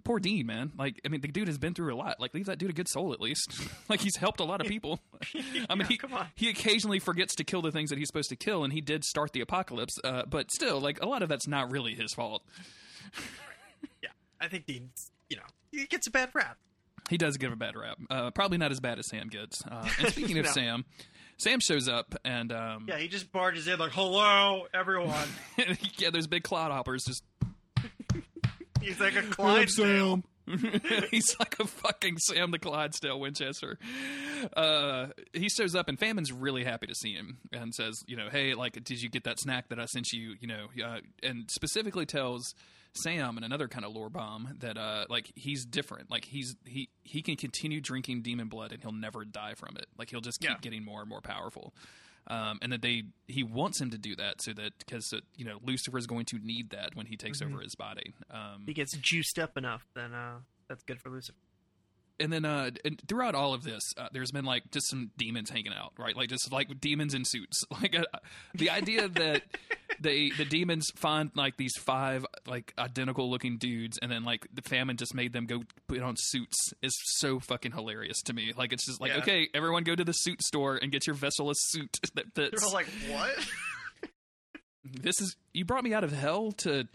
poor 0.05 0.19
Dean, 0.21 0.47
man. 0.47 0.73
Like 0.79 1.01
I 1.05 1.09
mean, 1.09 1.21
the 1.21 1.29
dude 1.29 1.49
has 1.49 1.59
been 1.59 1.75
through 1.75 1.95
a 1.95 1.97
lot. 1.97 2.21
Like 2.21 2.35
leave 2.35 2.47
that 2.47 2.59
dude 2.59 2.71
a 2.71 2.75
good 2.75 2.89
soul 2.89 3.13
at 3.13 3.21
least. 3.21 3.53
like 3.89 4.01
he's 4.01 4.17
helped 4.17 4.41
a 4.41 4.45
lot 4.45 4.61
of 4.61 4.67
people. 4.67 5.01
I 5.69 5.75
mean, 5.75 5.87
Yeah, 5.91 6.27
he 6.37 6.45
he 6.47 6.51
occasionally 6.51 6.99
forgets 6.99 7.35
to 7.37 7.45
kill 7.45 7.63
the 7.63 7.73
things 7.73 7.91
that 7.91 7.99
he's 7.99 8.09
supposed 8.09 8.29
to 8.31 8.37
kill, 8.37 8.65
and 8.65 8.73
he 8.73 8.81
did 8.81 9.05
start 9.05 9.33
the 9.33 9.41
apocalypse. 9.41 9.99
Uh, 10.05 10.23
but 10.27 10.51
still, 10.53 10.81
like 10.81 11.03
a 11.03 11.07
lot 11.07 11.23
of 11.23 11.29
that's 11.29 11.49
not 11.49 11.71
really 11.73 11.95
his 11.95 12.13
fault. 12.15 12.43
Yeah, 14.03 14.11
I 14.41 14.49
think 14.49 14.67
Dean's, 14.67 15.11
you 15.29 15.37
know, 15.37 15.43
he 15.71 15.87
gets 15.87 16.07
a 16.07 16.11
bad 16.11 16.31
rap. 16.35 16.57
He 17.11 17.19
does 17.19 17.37
give 17.37 17.53
a 17.53 17.57
bad 17.57 17.77
rap. 17.77 17.99
Uh, 18.09 18.31
probably 18.31 18.57
not 18.59 18.71
as 18.73 18.81
bad 18.81 18.99
as 18.99 19.09
Sam 19.09 19.29
gets. 19.29 19.63
Uh, 19.67 19.87
and 19.99 20.09
speaking 20.09 20.39
of 20.39 20.47
Sam, 20.47 20.85
Sam 21.37 21.61
shows 21.61 21.87
up 21.89 22.15
and 22.25 22.51
um, 22.53 22.87
Yeah, 22.89 22.97
he 22.97 23.09
just 23.09 23.31
barges 23.31 23.69
in 23.69 23.79
like, 23.79 23.93
"Hello, 23.93 24.67
everyone." 24.73 25.29
yeah, 25.99 26.11
there's 26.11 26.27
big 26.27 26.45
cloud 26.45 26.71
hoppers 26.71 27.05
just 27.05 27.23
He's 28.85 29.01
like 29.01 29.17
a 29.17 29.23
Clydesdale. 29.23 30.23
He's 31.11 31.35
like 31.41 31.59
a 31.59 31.67
fucking 31.67 32.19
Sam 32.19 32.51
the 32.51 32.59
Clydesdale 32.59 33.19
Winchester. 33.19 33.79
Uh, 34.55 35.07
he 35.33 35.49
shows 35.49 35.75
up 35.75 35.89
and 35.89 35.99
Famine's 35.99 36.33
really 36.33 36.65
happy 36.65 36.87
to 36.87 36.95
see 36.95 37.15
him 37.15 37.39
and 37.53 37.75
says, 37.75 37.95
you 38.07 38.17
know, 38.17 38.29
hey, 38.31 38.55
like, 38.55 38.73
did 38.85 39.01
you 39.03 39.09
get 39.09 39.25
that 39.25 39.41
snack 39.41 39.69
that 39.71 39.79
I 39.81 39.87
sent 39.87 40.13
you? 40.13 40.35
You 40.41 40.49
know, 40.49 40.67
uh, 40.85 40.99
and 41.23 41.49
specifically 41.51 42.05
tells 42.05 42.55
Sam 42.95 43.37
and 43.37 43.45
another 43.45 43.69
kind 43.69 43.85
of 43.87 43.93
lore 43.93 44.11
bomb 44.11 44.57
that, 44.61 44.77
uh, 44.77 45.07
like, 45.09 45.33
he's 45.35 45.65
different. 45.65 46.11
Like, 46.11 46.27
he's 46.27 46.55
he 46.67 46.91
he 47.05 47.23
can 47.23 47.37
continue 47.37 47.81
drinking 47.81 48.21
demon 48.23 48.49
blood 48.49 48.73
and 48.73 48.83
he'll 48.83 48.93
never 48.93 49.25
die 49.25 49.55
from 49.55 49.77
it. 49.79 49.87
Like, 49.99 50.11
he'll 50.11 50.21
just 50.21 50.41
keep 50.41 50.51
Yeah. 50.51 50.57
getting 50.61 50.85
more 50.85 51.01
and 51.01 51.09
more 51.09 51.23
powerful. 51.23 51.73
Um, 52.27 52.59
and 52.63 52.73
that 52.73 52.81
they 52.81 53.03
he 53.29 53.43
wants 53.43 53.81
him 53.81 53.91
to 53.91 53.99
do 53.99 54.17
that 54.17 54.41
so 54.41 54.55
that 54.55 54.73
because 54.79 55.13
uh, 55.13 55.21
you 55.37 55.45
know 55.45 55.59
Lucifer 55.63 55.99
is 55.99 56.07
going 56.07 56.25
to 56.27 56.39
need 56.39 56.71
that 56.71 56.97
when 56.97 57.07
he 57.07 57.17
takes 57.17 57.43
over 57.43 57.61
his 57.61 57.75
body. 57.75 58.15
Um, 58.31 58.63
He 58.67 58.73
gets 58.73 58.97
juiced 58.97 59.39
up 59.39 59.59
enough, 59.59 59.87
then 59.95 60.15
uh, 60.15 60.39
that's 60.69 60.83
good 60.83 61.01
for 61.01 61.11
Lucifer. 61.11 61.37
And 62.21 62.33
then 62.33 62.45
uh 62.45 62.71
and 62.85 63.01
throughout 63.09 63.35
all 63.35 63.55
of 63.55 63.65
this 63.65 63.83
uh, 63.99 64.09
there's 64.13 64.31
been 64.31 64.45
like 64.45 64.63
just 64.71 64.89
some 64.89 65.11
demons 65.17 65.51
hanging 65.51 65.73
out 65.73 65.93
right 65.99 66.17
like 66.17 66.29
just 66.29 66.53
like 66.53 66.81
demons 66.81 67.15
in 67.15 67.25
suits 67.25 67.63
like 67.83 67.99
uh, 67.99 68.05
the 68.55 68.71
idea 68.71 69.09
that 69.09 69.43
they 70.01 70.31
the 70.31 70.45
demons 70.45 70.87
find 70.97 71.31
like 71.35 71.57
these 71.57 71.73
five 71.79 72.25
like 72.47 72.73
identical 72.79 73.31
looking 73.31 73.59
dudes 73.59 73.99
and 74.01 74.11
then 74.13 74.23
like 74.25 74.47
the 74.53 74.63
famine 74.63 74.97
just 74.97 75.15
made 75.15 75.33
them 75.33 75.47
go 75.47 75.63
put 75.89 76.01
on 76.01 76.15
suits 76.17 76.73
is 76.83 76.93
so 77.17 77.41
fucking 77.41 77.73
hilarious 77.73 78.21
to 78.23 78.33
me 78.33 78.53
like 78.57 78.73
it's 78.73 78.87
just 78.87 79.01
like 79.01 79.11
Yeah. 79.13 79.19
okay 79.19 79.49
everyone 79.55 79.83
go 79.85 79.95
to 79.95 80.05
the 80.05 80.13
suit 80.13 80.43
store 80.43 80.77
and 80.77 80.93
get 80.93 81.07
your 81.07 81.15
vessel 81.15 81.51
a 81.51 81.55
suit 81.57 81.97
that 82.15 82.27
They're 82.35 82.51
all 82.65 82.73
like, 82.73 82.87
"What?" 83.11 83.37
this 84.85 85.21
is 85.21 85.37
you 85.53 85.65
brought 85.65 85.85
me 85.85 85.95
out 85.95 86.05
of 86.05 86.13
hell 86.13 86.53
to 86.53 86.87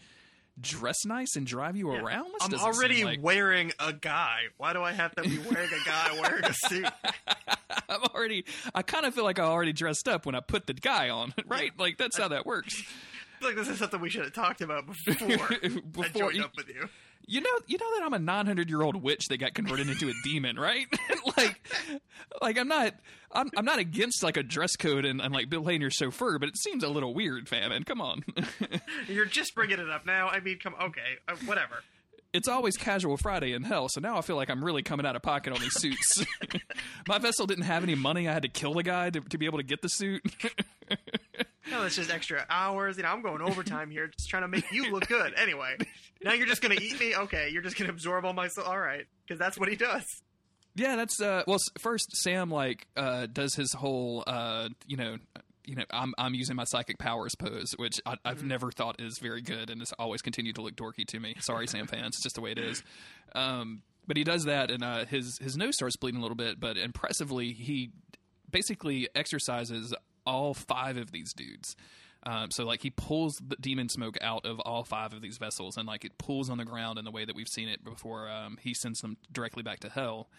dress 0.61 1.05
nice 1.05 1.35
and 1.35 1.45
drive 1.47 1.75
you 1.77 1.91
Yeah. 1.93 2.01
around 2.01 2.27
This 2.49 2.59
I'm 2.61 2.65
already 2.73 3.03
like- 3.03 3.19
wearing 3.21 3.71
a 3.79 3.93
guy. 3.93 4.43
Why 4.57 4.73
do 4.73 4.81
I 4.83 4.91
have 4.91 5.13
to 5.15 5.21
be 5.23 5.37
wearing 5.39 5.69
a 5.73 5.85
guy 5.85 6.19
wearing 6.21 6.43
a 6.45 6.53
suit? 6.53 6.87
I'm 7.89 8.03
already. 8.15 8.45
I 8.75 8.81
kind 8.81 9.05
of 9.05 9.15
feel 9.15 9.23
like 9.23 9.39
I 9.39 9.43
already 9.43 9.73
dressed 9.73 10.07
up 10.07 10.25
when 10.25 10.35
I 10.35 10.39
put 10.41 10.67
the 10.67 10.73
guy 10.73 11.09
on, 11.09 11.33
right? 11.47 11.71
Like 11.77 11.97
that's 11.97 12.17
how 12.17 12.27
that 12.29 12.45
works. 12.45 12.81
I 12.81 12.83
feel 13.39 13.49
like 13.49 13.55
this 13.57 13.67
is 13.69 13.79
something 13.79 13.99
we 14.01 14.09
should 14.09 14.23
have 14.25 14.33
talked 14.33 14.61
about 14.61 14.85
before. 14.87 15.49
I 16.03 16.07
joined 16.09 16.35
you, 16.35 16.43
up 16.43 16.51
with 16.57 16.67
you. 16.69 16.89
You 17.27 17.41
know, 17.41 17.49
you 17.67 17.77
know 17.77 17.99
that 17.99 18.05
I'm 18.05 18.13
a 18.13 18.19
900 18.19 18.69
year 18.69 18.81
old 18.81 19.01
witch 19.01 19.27
that 19.27 19.37
got 19.37 19.53
converted 19.53 19.89
into 19.89 20.09
a 20.09 20.13
demon, 20.23 20.57
right? 20.59 20.87
like, 21.37 21.61
like 22.41 22.57
I'm 22.57 22.67
not. 22.67 22.95
I'm, 23.31 23.47
I'm 23.55 23.65
not 23.65 23.77
against 23.77 24.23
like 24.23 24.37
a 24.37 24.43
dress 24.43 24.75
code 24.75 25.05
and, 25.05 25.21
and 25.21 25.31
like 25.31 25.51
Bill 25.51 25.69
your 25.71 25.91
chauffeur, 25.91 26.39
but 26.39 26.49
it 26.49 26.57
seems 26.57 26.83
a 26.83 26.89
little 26.89 27.13
weird, 27.13 27.47
famine. 27.47 27.83
Come 27.83 28.01
on. 28.01 28.23
You're 29.07 29.25
just 29.25 29.53
bringing 29.53 29.77
it 29.77 29.87
up 29.87 30.03
now. 30.07 30.29
I 30.29 30.39
mean, 30.39 30.57
come 30.57 30.73
okay, 30.81 31.19
uh, 31.27 31.35
whatever. 31.45 31.83
it's 32.33 32.47
always 32.47 32.75
casual 32.75 33.17
Friday 33.17 33.53
in 33.53 33.61
hell, 33.61 33.87
so 33.87 34.01
now 34.01 34.17
I 34.17 34.21
feel 34.21 34.35
like 34.35 34.49
I'm 34.49 34.63
really 34.63 34.81
coming 34.81 35.05
out 35.05 35.15
of 35.15 35.21
pocket 35.21 35.53
on 35.53 35.59
these 35.59 35.79
suits. 35.79 36.25
My 37.07 37.19
vessel 37.19 37.45
didn't 37.45 37.65
have 37.65 37.83
any 37.83 37.93
money. 37.93 38.27
I 38.27 38.33
had 38.33 38.41
to 38.41 38.49
kill 38.49 38.73
the 38.73 38.81
guy 38.81 39.11
to, 39.11 39.21
to 39.21 39.37
be 39.37 39.45
able 39.45 39.59
to 39.59 39.63
get 39.63 39.83
the 39.83 39.89
suit. 39.89 40.23
No, 41.71 41.83
it's 41.85 41.95
just 41.95 42.11
extra 42.11 42.45
hours. 42.49 42.97
You 42.97 43.03
know, 43.03 43.09
I'm 43.09 43.21
going 43.21 43.41
overtime 43.41 43.91
here, 43.91 44.07
just 44.07 44.29
trying 44.29 44.43
to 44.43 44.47
make 44.47 44.71
you 44.71 44.91
look 44.91 45.07
good. 45.07 45.33
Anyway, 45.37 45.77
now 46.23 46.33
you're 46.33 46.47
just 46.47 46.61
gonna 46.61 46.77
eat 46.81 46.99
me. 46.99 47.15
Okay, 47.15 47.49
you're 47.51 47.61
just 47.61 47.77
gonna 47.77 47.91
absorb 47.91 48.25
all 48.25 48.33
my. 48.33 48.47
So- 48.47 48.63
all 48.63 48.79
right, 48.79 49.05
because 49.25 49.39
that's 49.39 49.57
what 49.57 49.69
he 49.69 49.75
does. 49.75 50.03
Yeah, 50.75 50.95
that's 50.95 51.19
uh 51.21 51.43
well 51.47 51.57
first 51.79 52.15
Sam 52.15 52.49
like 52.51 52.87
uh 52.95 53.25
does 53.31 53.55
his 53.55 53.73
whole 53.73 54.23
uh 54.27 54.69
you 54.87 54.95
know 54.97 55.17
you 55.65 55.75
know 55.75 55.83
I'm 55.91 56.13
I'm 56.17 56.33
using 56.35 56.55
my 56.55 56.63
psychic 56.63 56.97
powers 56.99 57.35
pose 57.35 57.73
which 57.77 57.99
I, 58.05 58.15
I've 58.23 58.43
never 58.43 58.71
thought 58.71 59.01
is 59.01 59.17
very 59.19 59.41
good 59.41 59.69
and 59.71 59.81
has 59.81 59.91
always 59.99 60.21
continued 60.21 60.55
to 60.55 60.61
look 60.61 60.75
dorky 60.75 61.05
to 61.07 61.19
me. 61.19 61.35
Sorry 61.39 61.67
Sam 61.67 61.87
fans, 61.87 62.15
it's 62.15 62.23
just 62.23 62.35
the 62.35 62.41
way 62.41 62.51
it 62.51 62.59
is. 62.59 62.83
Um 63.35 63.81
but 64.07 64.15
he 64.15 64.23
does 64.23 64.45
that 64.45 64.71
and 64.71 64.83
uh 64.83 65.05
his 65.05 65.37
his 65.41 65.57
nose 65.57 65.75
starts 65.75 65.97
bleeding 65.97 66.19
a 66.19 66.21
little 66.23 66.37
bit 66.37 66.59
but 66.59 66.77
impressively 66.77 67.51
he 67.51 67.89
basically 68.49 69.09
exercises 69.15 69.93
all 70.29 70.53
five 70.53 70.97
of 70.97 71.11
these 71.11 71.33
dudes. 71.33 71.75
Um, 72.23 72.51
so 72.51 72.65
like 72.65 72.81
he 72.81 72.89
pulls 72.89 73.41
the 73.45 73.55
demon 73.55 73.89
smoke 73.89 74.17
out 74.21 74.45
of 74.45 74.59
all 74.59 74.83
five 74.83 75.13
of 75.13 75.21
these 75.21 75.37
vessels, 75.37 75.77
and 75.77 75.87
like 75.87 76.05
it 76.05 76.17
pulls 76.17 76.49
on 76.49 76.57
the 76.57 76.65
ground 76.65 76.99
in 76.99 77.05
the 77.05 77.11
way 77.11 77.25
that 77.25 77.35
we've 77.35 77.47
seen 77.47 77.69
it 77.69 77.83
before. 77.83 78.29
Um, 78.29 78.57
he 78.61 78.73
sends 78.73 78.99
them 78.99 79.17
directly 79.31 79.63
back 79.63 79.79
to 79.81 79.89
hell, 79.89 80.29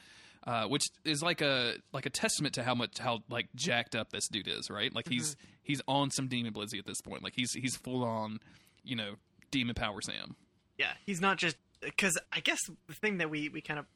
uh, 0.46 0.64
which 0.64 0.90
is 1.04 1.22
like 1.22 1.40
a 1.40 1.74
like 1.92 2.06
a 2.06 2.10
testament 2.10 2.54
to 2.54 2.62
how 2.62 2.74
much 2.74 2.98
how 2.98 3.20
like 3.30 3.48
jacked 3.54 3.96
up 3.96 4.10
this 4.10 4.28
dude 4.28 4.46
is, 4.46 4.70
right? 4.70 4.94
Like 4.94 5.08
he's 5.08 5.36
he's 5.62 5.80
on 5.88 6.10
some 6.10 6.28
demon 6.28 6.52
blizzy 6.52 6.78
at 6.78 6.86
this 6.86 7.00
point. 7.00 7.24
Like 7.24 7.34
he's 7.34 7.52
he's 7.54 7.76
full 7.76 8.04
on, 8.04 8.40
you 8.84 8.94
know, 8.94 9.14
demon 9.50 9.74
power 9.74 10.02
Sam. 10.02 10.36
Yeah, 10.76 10.92
he's 11.06 11.20
not 11.20 11.38
just 11.38 11.56
because 11.80 12.18
I 12.30 12.40
guess 12.40 12.58
the 12.88 12.94
thing 12.94 13.18
that 13.18 13.30
we 13.30 13.48
we 13.48 13.62
kind 13.62 13.80
of 13.80 13.86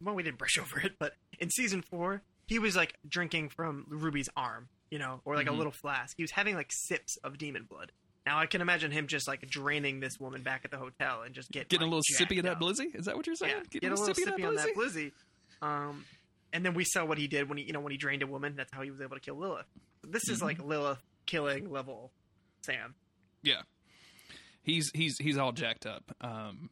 well 0.00 0.14
we 0.14 0.22
didn't 0.22 0.38
brush 0.38 0.56
over 0.60 0.78
it, 0.78 0.92
but 1.00 1.14
in 1.40 1.50
season 1.50 1.82
four 1.82 2.22
he 2.46 2.58
was 2.58 2.76
like 2.76 2.94
drinking 3.08 3.48
from 3.48 3.86
Ruby's 3.88 4.28
arm, 4.36 4.68
you 4.90 4.98
know, 4.98 5.20
or 5.24 5.34
like 5.36 5.46
Mhm. 5.46 5.50
a 5.50 5.56
little 5.56 5.72
flask. 5.72 6.16
He 6.16 6.22
was 6.22 6.30
having 6.30 6.54
like 6.54 6.70
sips 6.70 7.16
of 7.24 7.38
demon 7.38 7.64
blood. 7.64 7.92
Now 8.26 8.38
I 8.38 8.46
can 8.46 8.60
imagine 8.62 8.90
him 8.90 9.06
just 9.06 9.28
like 9.28 9.46
draining 9.48 10.00
this 10.00 10.18
woman 10.18 10.42
back 10.42 10.62
at 10.64 10.70
the 10.70 10.78
hotel 10.78 11.22
and 11.22 11.34
just 11.34 11.50
get 11.50 11.68
Getting 11.68 11.86
a 11.88 11.90
little 11.90 12.02
sippy 12.18 12.38
of 12.38 12.44
that 12.44 12.58
blizzy. 12.58 12.94
Is 12.94 13.04
that 13.06 13.16
what 13.16 13.26
you're 13.26 13.36
saying? 13.36 13.52
Yeah, 13.56 13.62
Getting 13.70 13.80
get 13.90 13.92
a 13.98 14.00
little 14.00 14.14
sippy 14.14 14.26
of 14.28 14.34
sippy 14.34 14.46
on 14.48 14.54
that 14.54 14.74
blizzy. 14.74 15.12
Um, 15.60 16.04
and 16.52 16.64
then 16.64 16.74
we 16.74 16.84
saw 16.84 17.04
what 17.04 17.18
he 17.18 17.26
did 17.28 17.48
when 17.48 17.58
he, 17.58 17.64
you 17.64 17.72
know, 17.72 17.80
when 17.80 17.90
he 17.92 17.98
drained 17.98 18.22
a 18.22 18.26
woman. 18.26 18.54
That's 18.56 18.72
how 18.72 18.82
he 18.82 18.90
was 18.90 19.00
able 19.00 19.16
to 19.16 19.20
kill 19.20 19.36
Lilith. 19.36 19.66
This 20.02 20.28
is 20.28 20.38
Mhm. 20.40 20.42
like 20.42 20.58
Lilith 20.58 21.02
killing 21.26 21.70
level 21.70 22.12
Sam. 22.62 22.94
Yeah, 23.42 23.62
he's 24.62 24.90
he's 24.94 25.18
he's 25.18 25.36
all 25.36 25.52
jacked 25.52 25.84
up. 25.86 26.16
Um, 26.20 26.70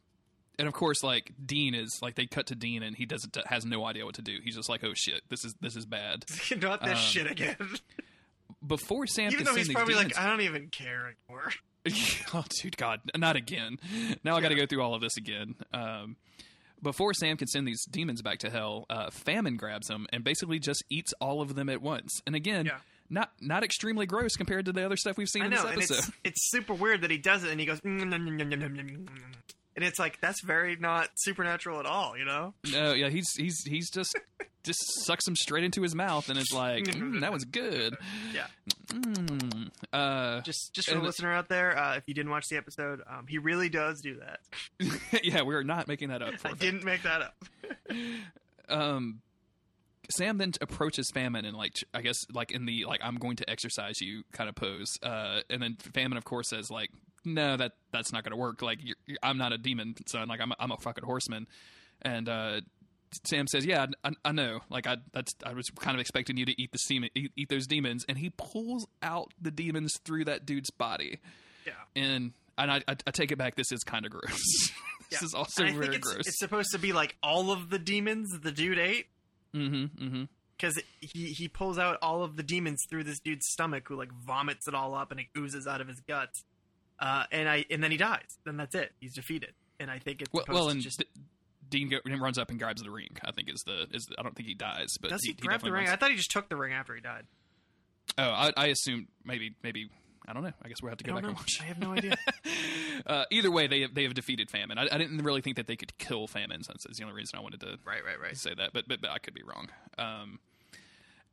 and 0.59 0.67
of 0.67 0.73
course, 0.73 1.03
like 1.03 1.31
Dean 1.45 1.73
is 1.75 1.99
like 2.01 2.15
they 2.15 2.25
cut 2.25 2.47
to 2.47 2.55
Dean 2.55 2.83
and 2.83 2.95
he 2.95 3.05
doesn't 3.05 3.35
has 3.47 3.65
no 3.65 3.85
idea 3.85 4.05
what 4.05 4.15
to 4.15 4.21
do. 4.21 4.37
He's 4.43 4.55
just 4.55 4.69
like, 4.69 4.83
oh 4.83 4.93
shit, 4.93 5.21
this 5.29 5.43
is 5.45 5.53
this 5.61 5.75
is 5.75 5.85
bad. 5.85 6.25
Not 6.61 6.81
this 6.81 6.91
Um, 6.91 6.95
shit 6.97 7.29
again. 7.31 7.55
Before 8.65 9.05
Sam 9.07 9.31
Even 9.31 9.43
though 9.45 9.55
he's 9.55 9.69
probably 9.71 9.93
demons, 9.95 10.15
like, 10.15 10.23
I 10.23 10.29
don't 10.29 10.41
even 10.41 10.69
care 10.69 11.13
anymore. 11.27 11.51
oh 12.33 12.45
dude, 12.61 12.77
God, 12.77 13.01
not 13.17 13.35
again. 13.35 13.77
Now 14.23 14.37
I 14.37 14.41
got 14.41 14.49
to 14.49 14.55
Yeah. 14.55 14.61
go 14.61 14.65
through 14.67 14.81
all 14.81 14.95
of 14.95 15.01
this 15.01 15.17
again. 15.17 15.55
Um, 15.73 16.15
before 16.81 17.13
Sam 17.13 17.35
can 17.35 17.47
send 17.47 17.67
these 17.67 17.83
demons 17.85 18.21
back 18.21 18.39
to 18.39 18.49
hell, 18.49 18.85
uh, 18.89 19.09
Famine 19.09 19.57
grabs 19.57 19.87
them 19.87 20.05
and 20.13 20.23
basically 20.23 20.59
just 20.59 20.81
eats 20.89 21.13
all 21.19 21.41
of 21.41 21.55
them 21.55 21.67
at 21.67 21.81
once. 21.81 22.21
And 22.25 22.35
again, 22.37 22.65
Yeah. 22.67 22.77
not 23.09 23.31
not 23.41 23.63
extremely 23.65 24.05
gross 24.05 24.37
compared 24.37 24.63
to 24.65 24.71
the 24.71 24.85
other 24.85 24.95
stuff 24.97 25.17
we've 25.17 25.27
seen 25.27 25.41
I 25.41 25.45
in 25.47 25.51
know, 25.51 25.57
this 25.63 25.65
and 25.65 25.77
episode. 25.79 25.97
it's 25.97 26.11
it's 26.23 26.49
super 26.51 26.73
weird 26.73 27.01
that 27.01 27.11
he 27.11 27.17
does 27.17 27.43
it 27.43 27.51
and 27.51 27.59
he 27.59 27.65
goes, 27.65 27.81
and 29.75 29.83
it's 29.83 29.99
like 29.99 30.19
that's 30.21 30.41
very 30.43 30.75
not 30.75 31.09
supernatural 31.15 31.79
at 31.79 31.85
all, 31.85 32.17
you 32.17 32.25
know? 32.25 32.53
No, 32.71 32.93
yeah, 32.93 33.09
he's 33.09 33.27
he's 33.37 33.63
he's 33.63 33.89
just 33.89 34.17
just 34.63 34.79
sucks 35.05 35.27
him 35.27 35.35
straight 35.35 35.63
into 35.63 35.81
his 35.81 35.93
mouth 35.93 36.29
and 36.29 36.39
it's 36.39 36.53
like 36.53 36.83
mm, 36.85 37.21
that 37.21 37.33
was 37.33 37.45
good. 37.45 37.95
Yeah. 38.33 38.47
Mm. 38.87 39.69
Uh, 39.91 40.41
just 40.41 40.73
just 40.73 40.89
for 40.89 40.97
a 40.97 41.01
listener 41.01 41.33
out 41.33 41.49
there, 41.49 41.77
uh, 41.77 41.95
if 41.95 42.03
you 42.07 42.13
didn't 42.13 42.31
watch 42.31 42.45
the 42.49 42.57
episode, 42.57 43.01
um, 43.09 43.25
he 43.27 43.37
really 43.37 43.69
does 43.69 44.01
do 44.01 44.19
that. 44.19 44.39
yeah, 45.23 45.41
we 45.41 45.55
are 45.55 45.63
not 45.63 45.87
making 45.87 46.09
that 46.09 46.21
up. 46.21 46.33
I 46.45 46.53
didn't 46.53 46.83
make 46.83 47.03
that 47.03 47.21
up. 47.21 47.35
um. 48.69 49.21
Sam 50.09 50.37
then 50.37 50.51
approaches 50.59 51.09
Famine 51.13 51.45
and 51.45 51.55
like 51.55 51.77
I 51.93 52.01
guess 52.01 52.17
like 52.33 52.51
in 52.51 52.65
the 52.65 52.83
like 52.85 52.99
I'm 53.01 53.15
going 53.15 53.37
to 53.37 53.49
exorcise 53.49 54.01
you 54.01 54.23
kind 54.33 54.49
of 54.49 54.55
pose, 54.55 54.97
uh, 55.01 55.39
and 55.49 55.61
then 55.61 55.77
Famine 55.93 56.17
of 56.17 56.25
course 56.25 56.49
says 56.49 56.69
like 56.69 56.89
no 57.25 57.57
that 57.57 57.73
that's 57.91 58.11
not 58.11 58.23
going 58.23 58.31
to 58.31 58.37
work 58.37 58.61
like 58.61 58.79
you're, 58.83 58.95
you're, 59.05 59.17
I'm 59.23 59.37
not 59.37 59.53
a 59.53 59.57
demon 59.57 59.95
son 60.07 60.27
like 60.27 60.41
I'm 60.41 60.51
a, 60.51 60.55
I'm 60.59 60.71
a 60.71 60.77
fucking 60.77 61.03
horseman, 61.03 61.47
and 62.01 62.27
uh, 62.29 62.61
Sam 63.25 63.47
says 63.47 63.65
yeah 63.65 63.85
I, 64.03 64.11
I 64.25 64.31
know 64.31 64.61
like 64.69 64.87
I 64.87 64.97
that's 65.13 65.33
I 65.45 65.53
was 65.53 65.65
kind 65.79 65.95
of 65.95 66.01
expecting 66.01 66.37
you 66.37 66.45
to 66.45 66.61
eat 66.61 66.71
the 66.71 66.79
demon 66.87 67.09
eat, 67.15 67.31
eat 67.35 67.49
those 67.49 67.67
demons, 67.67 68.05
and 68.09 68.17
he 68.17 68.29
pulls 68.31 68.87
out 69.01 69.33
the 69.41 69.51
demons 69.51 69.93
through 70.03 70.25
that 70.25 70.45
dude's 70.45 70.71
body, 70.71 71.19
Yeah. 71.65 71.73
and 71.95 72.33
and 72.57 72.71
I 72.71 72.77
I, 72.87 72.95
I 73.07 73.11
take 73.11 73.31
it 73.31 73.37
back 73.37 73.55
this 73.55 73.71
is 73.71 73.83
kind 73.83 74.05
of 74.05 74.11
gross. 74.11 74.31
this 75.09 75.21
Yeah. 75.21 75.25
is 75.25 75.33
also 75.33 75.63
And 75.63 75.71
I 75.71 75.73
very 75.73 75.85
think 75.85 75.95
it's, 75.97 76.07
gross. 76.13 76.27
it's 76.27 76.39
supposed 76.39 76.71
to 76.71 76.79
be 76.79 76.91
like 76.93 77.15
all 77.21 77.51
of 77.51 77.69
the 77.69 77.79
demons 77.79 78.29
the 78.41 78.51
dude 78.51 78.79
ate 78.79 79.07
mm-hmm 79.53 80.03
mm-hmm. 80.03 80.23
because 80.57 80.81
he 80.99 81.25
he 81.27 81.47
pulls 81.47 81.77
out 81.77 81.97
all 82.01 82.23
of 82.23 82.35
the 82.35 82.43
demons 82.43 82.83
through 82.89 83.03
this 83.03 83.19
dude's 83.19 83.45
stomach, 83.47 83.87
who 83.87 83.95
like 83.95 84.11
vomits 84.25 84.67
it 84.67 84.73
all 84.73 84.95
up 84.95 85.11
and 85.11 85.19
it 85.19 85.27
oozes 85.37 85.67
out 85.67 85.81
of 85.81 85.87
his 85.87 85.99
guts. 86.01 86.43
Uh, 86.99 87.23
and 87.31 87.49
I 87.49 87.65
and 87.69 87.83
then 87.83 87.91
he 87.91 87.97
dies. 87.97 88.37
Then 88.45 88.57
that's 88.57 88.75
it. 88.75 88.91
He's 88.99 89.13
defeated. 89.13 89.53
And 89.79 89.89
I 89.89 89.99
think 89.99 90.21
it's 90.21 90.31
Well, 90.31 90.45
well 90.47 90.69
and 90.69 90.81
just 90.81 90.99
D- 90.99 91.05
Dean 91.69 91.89
go, 91.89 91.97
runs 92.17 92.37
up 92.37 92.49
and 92.49 92.59
grabs 92.59 92.81
the 92.81 92.91
ring. 92.91 93.17
I 93.23 93.31
think 93.31 93.49
is 93.49 93.63
the 93.65 93.87
is 93.91 94.05
the, 94.05 94.15
I 94.19 94.23
don't 94.23 94.35
think 94.35 94.47
he 94.47 94.55
dies, 94.55 94.95
but 95.01 95.09
does 95.09 95.21
he, 95.23 95.31
he, 95.31 95.33
grab 95.33 95.59
the 95.59 95.65
definitely 95.65 95.79
ring? 95.79 95.89
I 95.89 95.95
thought 95.95 96.11
he 96.11 96.17
just 96.17 96.31
took 96.31 96.49
the 96.49 96.55
ring 96.55 96.73
after 96.73 96.93
he 96.95 97.01
died. 97.01 97.25
oh, 98.17 98.23
I, 98.23 98.51
I 98.55 98.67
assume 98.67 99.07
maybe 99.25 99.55
maybe 99.63 99.89
I 100.27 100.33
don't 100.33 100.43
know. 100.43 100.53
I 100.63 100.69
guess 100.69 100.81
we'll 100.81 100.89
have 100.89 100.99
to 100.99 101.03
go 101.03 101.13
back 101.13 101.23
know. 101.23 101.29
and 101.29 101.37
watch. 101.37 101.57
I 101.59 101.65
have 101.65 101.79
no 101.79 101.91
idea. 101.91 102.15
uh, 103.05 103.25
either 103.29 103.51
way, 103.51 103.67
they 103.67 103.81
have, 103.81 103.93
they 103.93 104.03
have 104.03 104.13
defeated 104.13 104.49
famine. 104.49 104.77
I, 104.77 104.87
I 104.89 104.97
didn't 104.97 105.17
really 105.17 105.41
think 105.41 105.57
that 105.57 105.67
they 105.67 105.75
could 105.75 105.97
kill 105.97 106.27
famine. 106.27 106.63
Since 106.63 106.83
that's 106.83 106.97
the 106.97 107.03
only 107.03 107.15
reason 107.15 107.37
I 107.37 107.41
wanted 107.41 107.59
to 107.61 107.77
right, 107.85 108.03
right, 108.05 108.19
right. 108.21 108.37
say 108.37 108.53
that, 108.53 108.71
but 108.73 108.87
but, 108.87 109.01
but 109.01 109.09
I 109.09 109.19
could 109.19 109.33
be 109.33 109.43
wrong. 109.43 109.67
Um, 109.97 110.39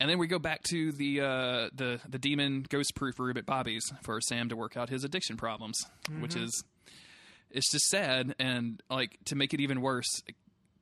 and 0.00 0.10
then 0.10 0.18
we 0.18 0.26
go 0.26 0.38
back 0.40 0.62
to 0.70 0.90
the 0.92 1.20
uh, 1.20 1.68
the 1.74 2.00
the 2.08 2.18
demon 2.18 2.64
ghost 2.68 2.94
proof 2.96 3.18
room 3.20 3.36
at 3.36 3.46
Bobby's 3.46 3.84
for 4.02 4.20
Sam 4.20 4.48
to 4.48 4.56
work 4.56 4.76
out 4.76 4.88
his 4.88 5.04
addiction 5.04 5.36
problems, 5.36 5.78
which 6.20 6.32
Mm-hmm. 6.34 6.44
is 6.44 6.64
it's 7.52 7.70
just 7.70 7.86
sad 7.88 8.34
and 8.38 8.82
like 8.90 9.16
to 9.26 9.36
make 9.36 9.52
it 9.54 9.60
even 9.60 9.80
worse. 9.80 10.08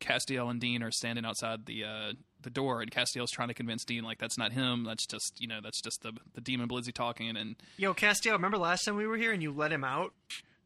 Castiel 0.00 0.48
and 0.48 0.60
Dean 0.60 0.82
are 0.84 0.92
standing 0.92 1.24
outside 1.24 1.66
the 1.66 1.82
uh, 1.84 2.12
the 2.42 2.50
door, 2.50 2.82
and 2.82 2.90
Castiel's 2.90 3.32
trying 3.32 3.48
to 3.48 3.54
convince 3.54 3.84
Dean 3.84 4.04
like 4.04 4.18
that's 4.18 4.38
not 4.38 4.52
him. 4.52 4.84
That's 4.84 5.04
just 5.06 5.40
you 5.40 5.48
know 5.48 5.58
that's 5.62 5.80
just 5.82 6.02
the 6.02 6.12
the 6.34 6.40
demon 6.40 6.68
Blizzy 6.68 6.92
talking. 6.94 7.36
And 7.36 7.56
Yo, 7.78 7.94
Castiel, 7.94 8.32
remember 8.32 8.58
last 8.58 8.84
time 8.84 8.96
we 8.96 9.06
were 9.08 9.16
here 9.16 9.32
and 9.32 9.42
you 9.42 9.50
let 9.52 9.72
him 9.72 9.82
out? 9.82 10.12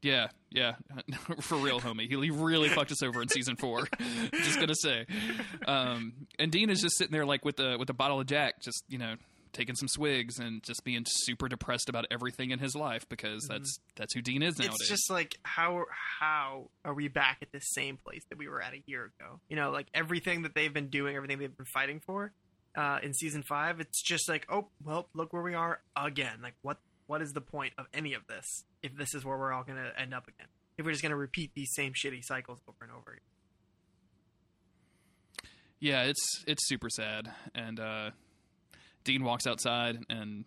Yeah, 0.02 0.28
yeah, 0.50 0.74
for 1.40 1.56
real, 1.56 1.80
homie. 1.80 2.08
He, 2.08 2.30
really 2.30 2.68
fucked 2.68 2.92
us 2.92 3.02
over 3.02 3.22
in 3.22 3.28
season 3.28 3.56
four. 3.56 3.86
just 4.32 4.58
gonna 4.58 4.74
say. 4.74 5.06
Um, 5.66 6.12
and 6.38 6.50
Dean 6.50 6.70
is 6.70 6.80
just 6.80 6.98
sitting 6.98 7.12
there 7.12 7.24
like 7.24 7.44
with 7.44 7.56
the 7.56 7.76
with 7.78 7.88
a 7.90 7.94
bottle 7.94 8.20
of 8.20 8.26
Jack, 8.26 8.60
just 8.60 8.84
you 8.88 8.98
know 8.98 9.14
taking 9.52 9.74
some 9.74 9.88
swigs 9.88 10.38
and 10.38 10.62
just 10.62 10.82
being 10.84 11.04
super 11.06 11.48
depressed 11.48 11.88
about 11.88 12.06
everything 12.10 12.50
in 12.50 12.58
his 12.58 12.74
life 12.74 13.08
because 13.08 13.46
that's 13.48 13.78
that's 13.96 14.14
who 14.14 14.22
Dean 14.22 14.42
is 14.42 14.58
nowadays. 14.58 14.78
It's 14.80 14.88
just 14.88 15.10
like 15.10 15.38
how 15.42 15.84
how 16.18 16.70
are 16.84 16.94
we 16.94 17.08
back 17.08 17.38
at 17.42 17.52
the 17.52 17.60
same 17.60 17.96
place 17.96 18.22
that 18.30 18.38
we 18.38 18.48
were 18.48 18.62
at 18.62 18.74
a 18.74 18.82
year 18.86 19.12
ago? 19.18 19.40
You 19.48 19.56
know, 19.56 19.70
like 19.70 19.86
everything 19.94 20.42
that 20.42 20.54
they've 20.54 20.72
been 20.72 20.88
doing, 20.88 21.16
everything 21.16 21.38
they've 21.38 21.56
been 21.56 21.66
fighting 21.66 22.00
for 22.04 22.32
uh, 22.76 22.98
in 23.02 23.14
season 23.14 23.42
five. 23.42 23.80
It's 23.80 24.02
just 24.02 24.28
like, 24.28 24.46
oh 24.48 24.68
well, 24.84 25.08
look 25.14 25.32
where 25.32 25.42
we 25.42 25.54
are 25.54 25.80
again. 25.96 26.38
Like 26.42 26.54
what 26.62 26.78
what 27.12 27.20
is 27.20 27.34
the 27.34 27.42
point 27.42 27.74
of 27.76 27.84
any 27.92 28.14
of 28.14 28.26
this 28.26 28.64
if 28.82 28.96
this 28.96 29.14
is 29.14 29.22
where 29.22 29.36
we're 29.36 29.52
all 29.52 29.64
gonna 29.64 29.92
end 29.98 30.14
up 30.14 30.26
again? 30.26 30.46
If 30.78 30.86
we're 30.86 30.92
just 30.92 31.02
gonna 31.02 31.14
repeat 31.14 31.50
these 31.54 31.70
same 31.74 31.92
shitty 31.92 32.24
cycles 32.24 32.58
over 32.66 32.78
and 32.80 32.90
over 32.90 33.10
again. 33.10 33.20
Yeah, 35.78 36.04
it's 36.04 36.42
it's 36.46 36.66
super 36.66 36.88
sad. 36.88 37.30
And 37.54 37.78
uh, 37.78 38.10
Dean 39.04 39.24
walks 39.24 39.46
outside 39.46 39.98
and 40.08 40.46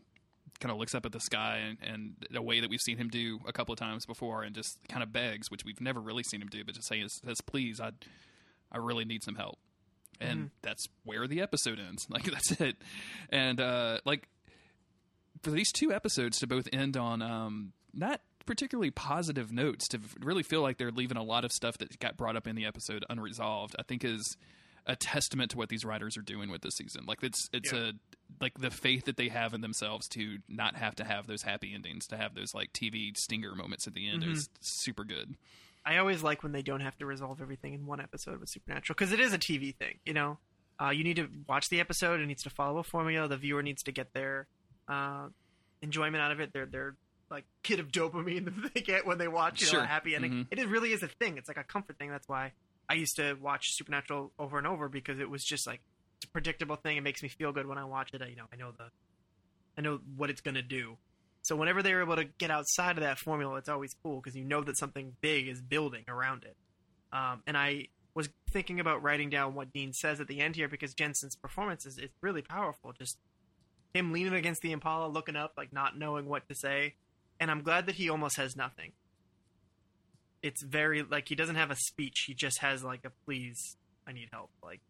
kind 0.60 0.72
of 0.72 0.80
looks 0.80 0.96
up 0.96 1.06
at 1.06 1.12
the 1.12 1.20
sky 1.20 1.58
and, 1.58 1.78
and 1.84 2.16
a 2.34 2.42
way 2.42 2.62
that 2.62 2.70
we've 2.72 2.82
seen 2.82 2.98
him 2.98 3.10
do 3.10 3.42
a 3.48 3.54
couple 3.54 3.72
of 3.72 3.78
times 3.78 4.08
before, 4.08 4.42
and 4.42 4.56
just 4.56 4.80
kind 4.90 5.04
of 5.04 5.14
begs, 5.14 5.52
which 5.52 5.62
we've 5.66 5.80
never 5.80 6.00
really 6.00 6.24
seen 6.24 6.42
him 6.42 6.48
do, 6.48 6.66
but 6.66 6.74
just 6.74 6.88
saying, 6.88 7.08
says, 7.24 7.42
"Please, 7.46 7.80
I 7.80 7.92
I 8.72 8.80
really 8.80 9.06
need 9.06 9.24
some 9.24 9.36
help." 9.36 9.60
And 10.20 10.50
that's 10.64 10.88
where 11.04 11.28
the 11.28 11.42
episode 11.42 11.80
ends. 11.80 12.08
Like 12.10 12.24
that's 12.24 12.60
it. 12.60 12.78
And 13.30 13.62
uh, 13.62 14.00
like 14.04 14.28
for 15.46 15.52
these 15.52 15.72
two 15.72 15.94
episodes 15.94 16.40
to 16.40 16.48
both 16.48 16.68
end 16.74 16.98
on 16.98 17.22
um, 17.22 17.74
not 17.94 18.22
particularly 18.46 18.92
positive 18.92 19.52
notes, 19.52 19.88
to 19.90 20.00
really 20.20 20.44
feel 20.44 20.62
like 20.62 20.78
they're 20.78 20.92
leaving 20.92 21.18
a 21.18 21.24
lot 21.24 21.46
of 21.46 21.52
stuff 21.52 21.78
that 21.80 21.98
got 22.00 22.18
brought 22.18 22.36
up 22.36 22.48
in 22.48 22.56
the 22.56 22.66
episode 22.66 23.06
unresolved, 23.10 23.76
I 23.80 23.84
think 23.84 24.04
is 24.04 24.38
a 24.86 24.96
testament 24.96 25.50
to 25.52 25.58
what 25.58 25.70
these 25.70 25.84
writers 25.84 26.16
are 26.16 26.22
doing 26.22 26.52
with 26.52 26.62
this 26.62 26.76
season. 26.76 27.06
Like 27.08 27.24
it's 27.24 27.50
it's 27.54 27.72
Yeah. 27.72 27.80
a 27.90 27.92
like 28.42 28.54
the 28.60 28.70
faith 28.72 29.06
that 29.06 29.18
they 29.18 29.30
have 29.30 29.54
in 29.54 29.62
themselves 29.62 30.08
to 30.10 30.40
not 30.48 30.76
have 30.76 30.96
to 30.96 31.04
have 31.04 31.26
those 31.28 31.42
happy 31.44 31.74
endings, 31.74 32.06
to 32.08 32.18
have 32.18 32.36
those 32.36 32.54
like 32.54 32.72
TV 32.74 33.16
stinger 33.18 33.56
moments 33.56 33.88
at 33.88 33.94
the 33.96 34.08
end 34.10 34.24
is 34.24 34.50
super 34.62 35.04
good. 35.04 35.36
I 35.86 35.98
always 35.98 36.22
like 36.24 36.42
when 36.44 36.52
they 36.52 36.62
don't 36.64 36.82
have 36.82 36.98
to 36.98 37.06
resolve 37.06 37.42
everything 37.42 37.74
in 37.74 37.86
one 37.86 38.00
episode 38.02 38.40
with 38.40 38.50
Supernatural 38.50 38.96
because 38.96 39.12
it 39.12 39.20
is 39.20 39.34
a 39.34 39.38
TV 39.40 39.76
thing. 39.76 40.00
You 40.06 40.14
know, 40.14 40.38
uh, 40.82 40.90
you 40.90 41.04
need 41.04 41.16
to 41.18 41.30
watch 41.48 41.70
the 41.70 41.80
episode. 41.80 42.20
It 42.20 42.26
needs 42.28 42.44
to 42.44 42.50
follow 42.50 42.80
a 42.80 42.84
formula. 42.84 43.28
The 43.28 43.38
viewer 43.38 43.62
needs 43.64 43.82
to 43.84 43.92
get 43.92 44.14
their 44.14 44.48
uh, 44.88 45.28
enjoyment 45.82 46.18
out 46.22 46.32
of 46.32 46.40
it. 46.40 46.52
They're 46.54 46.66
they're 46.66 46.96
like 47.30 47.46
kid 47.64 47.80
of 47.80 47.88
dopamine 47.92 48.46
that 48.64 48.74
they 48.74 48.82
get 48.82 49.06
when 49.06 49.18
they 49.18 49.28
watch 49.28 49.62
you 49.62 49.68
know, 49.68 49.72
Sure. 49.72 49.82
a 49.82 49.88
happy 49.88 50.16
ending. 50.16 50.32
Mhm. 50.32 50.48
It 50.52 50.60
is, 50.60 50.66
really 50.66 50.92
is 50.92 51.02
a 51.04 51.08
thing. 51.08 51.38
It's 51.38 51.48
like 51.48 51.58
a 51.58 51.64
comfort 51.64 51.98
thing. 51.98 52.10
That's 52.10 52.28
why 52.28 52.52
I 52.90 52.94
used 52.96 53.16
to 53.18 53.34
watch 53.36 53.74
Supernatural 53.74 54.32
over 54.38 54.58
and 54.58 54.68
over 54.68 54.88
because 54.90 55.20
it 55.20 55.30
was 55.30 55.44
just 55.44 55.66
like 55.68 55.82
it's 56.18 56.26
a 56.26 56.30
predictable 56.30 56.76
thing. 56.76 56.98
It 56.98 57.02
makes 57.02 57.24
me 57.24 57.30
feel 57.30 57.52
good 57.52 57.66
when 57.68 57.78
I 57.78 57.86
watch 57.86 58.12
it. 58.14 58.22
I, 58.22 58.28
you 58.28 58.36
know, 58.36 58.46
I 58.54 58.56
know 58.58 58.72
the, 58.72 58.86
I 59.78 59.82
know 59.82 60.00
what 60.16 60.30
it's 60.30 60.42
gonna 60.42 60.62
do. 60.62 60.98
So 61.42 61.56
whenever 61.56 61.84
they're 61.84 62.02
able 62.02 62.16
to 62.16 62.26
get 62.26 62.50
outside 62.52 62.98
of 62.98 63.04
that 63.04 63.20
formula, 63.20 63.56
it's 63.58 63.70
always 63.70 63.94
cool 64.04 64.20
because 64.22 64.36
you 64.36 64.44
know 64.44 64.64
that 64.64 64.78
something 64.78 65.16
big 65.22 65.48
is 65.48 65.62
building 65.62 66.04
around 66.08 66.44
it. 66.44 66.56
Um, 67.12 67.44
and 67.46 67.56
I 67.58 67.88
was 68.16 68.30
thinking 68.52 68.80
about 68.80 69.04
writing 69.04 69.30
down 69.30 69.54
what 69.54 69.72
Dean 69.74 69.94
says 69.94 70.20
at 70.20 70.28
the 70.28 70.40
end 70.42 70.56
here 70.56 70.68
because 70.68 70.94
Jensen's 70.94 71.36
performance 71.36 71.86
is, 71.86 71.98
is 72.00 72.10
really 72.22 72.42
powerful. 72.42 72.94
Just 72.98 73.18
him 73.96 74.12
leaning 74.12 74.34
against 74.34 74.62
the 74.62 74.72
Impala, 74.72 75.08
looking 75.08 75.36
up, 75.36 75.54
like 75.58 75.72
not 75.72 75.98
knowing 75.98 76.26
what 76.26 76.48
to 76.50 76.56
say. 76.56 76.96
And 77.40 77.50
I'm 77.50 77.62
glad 77.62 77.86
that 77.88 77.96
he 77.96 78.10
almost 78.10 78.38
has 78.38 78.56
nothing. 78.56 78.92
It's 80.42 80.62
very 80.62 81.02
like 81.02 81.28
he 81.28 81.36
doesn't 81.36 81.56
have 81.56 81.72
a 81.72 81.76
speech. 81.76 82.26
He 82.28 82.34
just 82.34 82.60
has 82.60 82.84
like 82.84 83.04
a 83.06 83.12
please, 83.26 83.78
I 84.08 84.12
need 84.14 84.30
help. 84.32 84.52
Like 84.64 84.82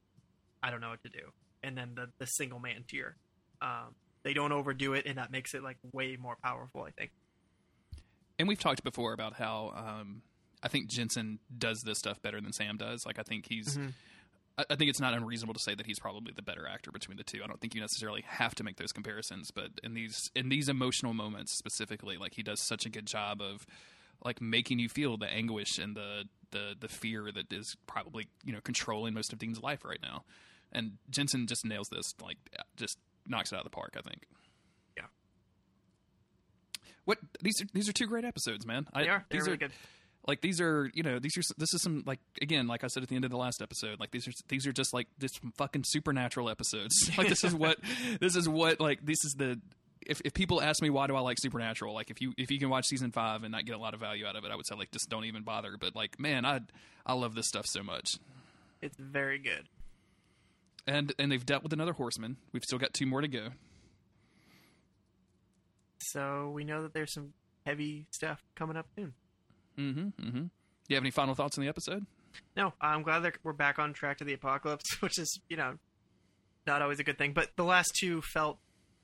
I 0.61 0.69
don't 0.69 0.82
know 0.82 0.90
what 0.90 1.03
to 1.03 1.10
do. 1.10 1.32
And 1.64 1.77
then 1.77 1.91
the 1.95 2.10
the 2.19 2.26
single 2.27 2.60
man 2.60 2.84
tear. 2.88 3.15
Um, 3.61 3.95
they 4.23 4.34
don't 4.34 4.52
overdo 4.52 4.94
it, 4.94 5.06
and 5.06 5.18
that 5.18 5.32
makes 5.32 5.53
it 5.53 5.64
like 5.64 5.77
way 5.94 6.18
more 6.19 6.38
powerful. 6.44 6.84
I 6.84 6.91
think. 6.91 7.11
And 8.38 8.48
we've 8.48 8.60
talked 8.60 8.84
before 8.84 9.14
about 9.14 9.34
how 9.34 9.72
um, 9.76 10.22
I 10.61 10.68
think 10.68 10.88
Jensen 10.88 11.40
does 11.57 11.84
this 11.84 11.99
stuff 11.99 12.22
better 12.22 12.41
than 12.41 12.52
Sam 12.52 12.76
does. 12.77 13.06
Like 13.06 13.18
I 13.19 13.23
think 13.23 13.45
he's. 13.48 13.77
Mhm. 13.77 13.94
I 14.57 14.65
I 14.69 14.76
think 14.76 14.90
it's 14.90 14.99
not 14.99 15.14
unreasonable 15.14 15.53
to 15.53 15.60
say 15.60 15.76
that 15.76 15.86
he's 15.86 15.99
probably 15.99 16.34
the 16.34 16.41
better 16.41 16.68
actor 16.68 16.91
between 16.91 17.18
the 17.18 17.23
two. 17.23 17.41
I 17.44 17.48
don't 17.48 17.60
think 17.60 17.76
you 17.76 17.82
necessarily 17.82 18.23
have 18.27 18.56
to 18.56 18.64
make 18.64 18.77
those 18.77 18.91
comparisons, 18.91 19.52
but 19.52 19.72
in 19.84 19.94
these 19.94 20.32
in 20.36 20.49
these 20.49 20.69
emotional 20.69 21.14
moments 21.14 21.53
specifically, 21.53 22.18
like 22.18 22.34
he 22.36 22.44
does 22.44 22.60
such 22.60 22.86
a 22.86 22.90
good 22.90 23.06
job 23.06 23.41
of 23.41 23.65
like 24.23 24.41
making 24.41 24.80
you 24.80 24.90
feel 24.90 25.18
the 25.18 25.27
anguish 25.27 25.77
and 25.77 25.95
the 25.95 26.26
the 26.52 26.76
the 26.80 26.88
fear 26.88 27.32
that 27.32 27.52
is 27.52 27.76
probably 27.88 28.27
you 28.44 28.53
know 28.53 28.61
controlling 28.61 29.14
most 29.14 29.34
of 29.34 29.40
Dean's 29.40 29.61
life 29.61 29.84
right 29.84 30.02
now. 30.02 30.23
And 30.72 30.98
Jensen 31.10 31.48
just 31.48 31.64
nails 31.64 31.90
this, 31.90 32.14
like 32.22 32.38
just 32.76 32.98
knocks 33.27 33.52
it 33.52 33.56
out 33.56 33.65
of 33.65 33.72
the 33.72 33.76
park. 33.76 33.95
I 33.98 34.02
think. 34.02 34.27
Yeah. 34.98 35.03
What 37.06 37.19
these 37.41 37.61
are 37.61 37.65
these 37.73 37.88
are 37.88 37.94
two 37.94 38.07
great 38.07 38.26
episodes, 38.26 38.65
man. 38.65 38.88
I, 38.94 39.03
They 39.03 39.10
are. 39.10 39.26
They're 39.30 39.40
these 39.40 39.48
really 39.48 39.53
are 39.53 39.57
good. 39.57 39.72
Like 40.27 40.41
these 40.41 40.60
are 40.60 40.89
you 40.93 41.03
know 41.03 41.19
these 41.19 41.38
are 41.38 41.41
this 41.57 41.73
is 41.73 41.81
some 41.81 42.03
like 42.06 42.19
again 42.41 42.68
like 42.68 42.84
I 42.84 42.88
said 42.88 43.03
at 43.03 43.10
the 43.10 43.15
end 43.15 43.26
of 43.26 43.31
the 43.31 43.38
last 43.38 43.61
episode 43.61 43.99
like 43.99 44.11
these 44.11 44.27
are 44.27 44.31
these 44.47 44.65
are 44.65 44.72
just 44.72 44.93
like 44.93 45.07
this 45.18 45.31
fucking 45.57 45.84
supernatural 45.85 46.49
episodes. 46.49 47.11
Like 47.18 47.30
this 47.30 47.43
is 47.43 47.53
what 47.53 47.77
this 48.19 48.35
is 48.35 48.49
what 48.49 48.80
like 48.80 49.06
this 49.06 49.23
is 49.23 49.35
the 49.38 49.60
if 50.07 50.22
if 50.26 50.34
people 50.34 50.61
ask 50.61 50.81
me 50.81 50.89
why 50.89 51.07
do 51.07 51.15
I 51.15 51.19
like 51.19 51.38
supernatural? 51.39 51.93
Like 51.93 52.10
if 52.11 52.22
you 52.22 52.34
if 52.38 52.49
you 52.52 52.60
can 52.60 52.69
watch 52.69 52.85
season 52.85 53.11
five 53.11 53.43
and 53.43 53.52
not 53.52 53.65
get 53.65 53.76
a 53.76 53.80
lot 53.80 53.93
of 53.93 53.99
value 53.99 54.26
out 54.26 54.35
of 54.35 54.43
it 54.45 54.52
I 54.52 54.56
would 54.56 54.65
say 54.68 54.76
like 54.76 54.91
just 54.91 55.10
don't 55.10 55.26
even 55.26 55.43
bother. 55.43 55.77
But 55.80 55.95
like 55.95 56.19
man 56.19 56.45
I 56.45 56.61
I 57.06 57.14
love 57.14 57.35
this 57.35 57.47
stuff 57.47 57.65
so 57.68 57.84
much. 57.84 58.18
It's 58.81 58.97
very 58.97 59.39
good. 59.39 59.68
and 60.88 61.14
and 61.19 61.31
they've 61.31 61.45
dealt 61.45 61.64
with 61.64 61.73
another 61.73 61.93
horseman. 61.93 62.38
We've 62.52 62.64
still 62.64 62.80
got 62.80 62.93
two 62.93 63.06
more 63.06 63.22
to 63.22 63.27
go. 63.27 63.49
So 65.99 66.52
we 66.53 66.64
know 66.64 66.84
that 66.84 66.93
there's 66.93 67.14
some 67.14 67.34
heavy 67.65 68.06
stuff 68.11 68.43
coming 68.56 68.77
up 68.77 68.88
soon. 68.95 69.14
Mm-hmm 69.77 70.07
mm-hmm 70.22 70.39
Do 70.39 70.49
you 70.89 70.95
have 70.95 71.03
any 71.03 71.11
final 71.11 71.35
thoughts 71.35 71.57
on 71.57 71.64
the 71.64 71.69
episode 71.69 72.06
No, 72.57 72.73
I'm 72.81 73.03
glad 73.03 73.19
that 73.19 73.35
we're 73.43 73.53
back 73.53 73.80
on 73.80 73.93
track 73.93 74.18
to 74.19 74.23
the 74.23 74.34
apocalypse, 74.34 74.84
which 75.02 75.18
is 75.19 75.39
you 75.49 75.57
know 75.57 75.76
not 76.68 76.81
always 76.81 76.99
a 76.99 77.03
good 77.03 77.18
thing. 77.18 77.34
But 77.34 77.49
the 77.56 77.64
last 77.64 77.93
two 77.95 78.22
felt 78.22 78.57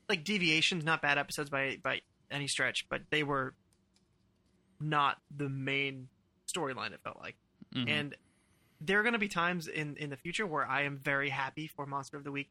like 0.08 0.24
deviations, 0.24 0.84
not 0.84 1.00
bad 1.02 1.16
episodes 1.18 1.48
by 1.50 1.78
by 1.82 2.00
any 2.30 2.48
stretch, 2.48 2.86
but 2.90 3.02
they 3.10 3.22
were 3.22 3.54
not 4.80 5.18
the 5.34 5.48
main 5.48 6.08
storyline. 6.54 6.92
It 6.92 7.00
felt 7.04 7.18
like, 7.20 7.36
Mhm. 7.74 7.88
and 7.88 8.16
there 8.80 8.98
are 8.98 9.02
going 9.02 9.12
to 9.12 9.18
be 9.18 9.28
times 9.28 9.68
in 9.68 9.96
in 9.96 10.10
the 10.10 10.16
future 10.16 10.46
where 10.46 10.66
I 10.66 10.82
am 10.82 10.98
very 10.98 11.30
happy 11.30 11.68
for 11.68 11.86
Monster 11.86 12.16
of 12.16 12.24
the 12.24 12.32
Week 12.32 12.50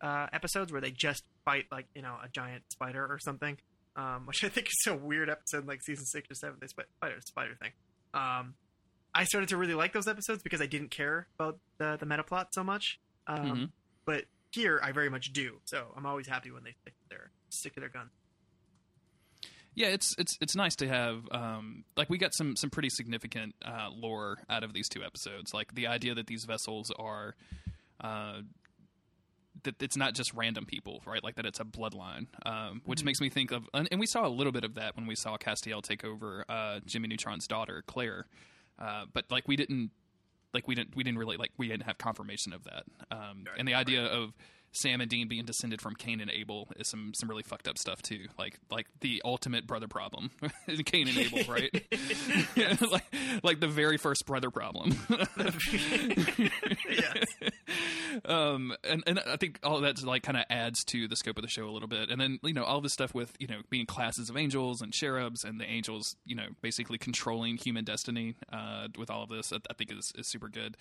uh, 0.00 0.28
episodes 0.32 0.70
where 0.72 0.80
they 0.80 0.92
just 0.92 1.24
fight 1.44 1.66
like 1.72 1.86
you 1.94 2.02
know 2.02 2.16
a 2.22 2.28
giant 2.28 2.62
spider 2.72 3.04
or 3.04 3.18
something, 3.18 3.58
um, 3.96 4.26
which 4.26 4.44
I 4.44 4.48
think 4.48 4.68
is 4.68 4.86
a 4.86 4.94
weird 4.96 5.28
episode 5.28 5.66
like 5.66 5.82
season 5.82 6.04
six 6.04 6.30
or 6.30 6.34
seven. 6.34 6.58
They 6.60 6.68
sp- 6.70 6.86
spider 6.98 7.16
spider 7.24 7.54
thing. 7.60 7.72
Um, 8.14 8.54
I 9.14 9.24
started 9.24 9.48
to 9.48 9.56
really 9.56 9.74
like 9.74 9.92
those 9.92 10.06
episodes 10.06 10.42
because 10.42 10.60
I 10.60 10.66
didn't 10.66 10.90
care 10.90 11.26
about 11.38 11.58
the 11.78 11.96
the 11.98 12.06
meta 12.06 12.22
plot 12.22 12.48
so 12.52 12.62
much. 12.62 13.00
Um, 13.26 13.40
Mhm. 13.46 13.70
But 14.04 14.24
here, 14.52 14.78
I 14.82 14.92
very 14.92 15.10
much 15.10 15.32
do. 15.32 15.60
So 15.64 15.92
I'm 15.96 16.06
always 16.06 16.28
happy 16.28 16.50
when 16.50 16.62
they 16.64 16.72
stick 16.82 16.94
to 16.94 17.08
their 17.08 17.30
stick 17.50 17.74
to 17.74 17.80
their 17.80 17.88
guns. 17.88 18.10
Yeah, 19.74 19.88
it's 19.88 20.14
it's 20.18 20.38
it's 20.40 20.56
nice 20.56 20.74
to 20.76 20.88
have 20.88 21.28
um, 21.30 21.84
like 21.96 22.08
we 22.08 22.16
got 22.16 22.32
some 22.34 22.56
some 22.56 22.70
pretty 22.70 22.88
significant 22.88 23.54
uh, 23.62 23.88
lore 23.92 24.38
out 24.48 24.64
of 24.64 24.72
these 24.72 24.88
two 24.88 25.02
episodes. 25.02 25.52
Like 25.52 25.74
the 25.74 25.86
idea 25.86 26.14
that 26.14 26.26
these 26.26 26.44
vessels 26.44 26.90
are 26.98 27.34
uh, 28.00 28.40
that 29.66 29.82
it's 29.82 29.96
not 29.96 30.14
just 30.14 30.32
random 30.34 30.64
people, 30.64 31.02
right? 31.06 31.22
Like 31.22 31.36
that 31.36 31.46
it's 31.46 31.60
a 31.60 31.64
bloodline, 31.64 32.26
um, 32.44 32.80
which 32.84 33.04
makes 33.04 33.20
me 33.20 33.28
think 33.28 33.52
of 33.52 33.68
and 33.74 33.86
and 33.90 34.00
we 34.00 34.06
saw 34.06 34.26
a 34.26 34.30
little 34.30 34.52
bit 34.52 34.64
of 34.64 34.74
that 34.74 34.96
when 34.96 35.06
we 35.06 35.14
saw 35.14 35.36
Castiel 35.36 35.82
take 35.82 36.04
over 36.04 36.44
uh, 36.48 36.80
Jimmy 36.86 37.08
Neutron's 37.08 37.46
daughter 37.46 37.84
Claire, 37.86 38.26
uh, 38.78 39.04
but 39.12 39.26
like 39.30 39.46
we 39.46 39.56
didn't 39.56 39.90
like 40.54 40.66
we 40.66 40.74
didn't 40.74 40.96
we 40.96 41.04
didn't 41.04 41.18
really 41.18 41.36
like 41.36 41.52
we 41.58 41.68
didn't 41.68 41.84
have 41.84 41.98
confirmation 41.98 42.52
of 42.52 42.64
that. 42.64 42.84
Um, 43.10 43.44
Right, 43.46 43.58
and 43.58 43.68
the 43.68 43.74
idea 43.74 44.04
of 44.04 44.32
Sam 44.76 45.00
and 45.00 45.08
Dean 45.10 45.26
being 45.26 45.44
descended 45.44 45.80
from 45.80 45.94
Cain 45.94 46.20
and 46.20 46.30
Abel 46.30 46.68
is 46.76 46.88
some 46.88 47.12
some 47.14 47.28
really 47.28 47.42
fucked 47.42 47.66
up 47.66 47.78
stuff 47.78 48.02
too. 48.02 48.26
Like 48.38 48.58
like 48.70 48.86
the 49.00 49.22
ultimate 49.24 49.66
brother 49.66 49.88
problem, 49.88 50.30
Cain 50.84 51.08
and 51.08 51.18
Abel, 51.18 51.52
right? 51.52 51.72
like 52.90 53.14
like 53.42 53.60
the 53.60 53.68
very 53.68 53.96
first 53.96 54.26
brother 54.26 54.50
problem. 54.50 54.96
yes. 56.88 57.24
um, 58.24 58.74
and 58.84 59.02
and 59.06 59.18
I 59.26 59.36
think 59.36 59.60
all 59.62 59.80
that 59.80 60.02
like 60.02 60.22
kind 60.22 60.36
of 60.36 60.44
adds 60.50 60.84
to 60.84 61.08
the 61.08 61.16
scope 61.16 61.38
of 61.38 61.42
the 61.42 61.48
show 61.48 61.68
a 61.68 61.72
little 61.72 61.88
bit. 61.88 62.10
And 62.10 62.20
then 62.20 62.38
you 62.42 62.52
know 62.52 62.64
all 62.64 62.80
this 62.80 62.92
stuff 62.92 63.14
with 63.14 63.32
you 63.38 63.46
know 63.46 63.60
being 63.70 63.86
classes 63.86 64.28
of 64.28 64.36
angels 64.36 64.82
and 64.82 64.92
cherubs, 64.92 65.42
and 65.44 65.58
the 65.58 65.64
angels 65.64 66.16
you 66.26 66.36
know 66.36 66.48
basically 66.60 66.98
controlling 66.98 67.56
human 67.56 67.84
destiny 67.84 68.34
uh, 68.52 68.88
with 68.98 69.10
all 69.10 69.22
of 69.22 69.30
this. 69.30 69.52
I, 69.52 69.56
I 69.70 69.74
think 69.74 69.92
is, 69.92 70.12
is 70.16 70.28
super 70.28 70.48
good. 70.48 70.76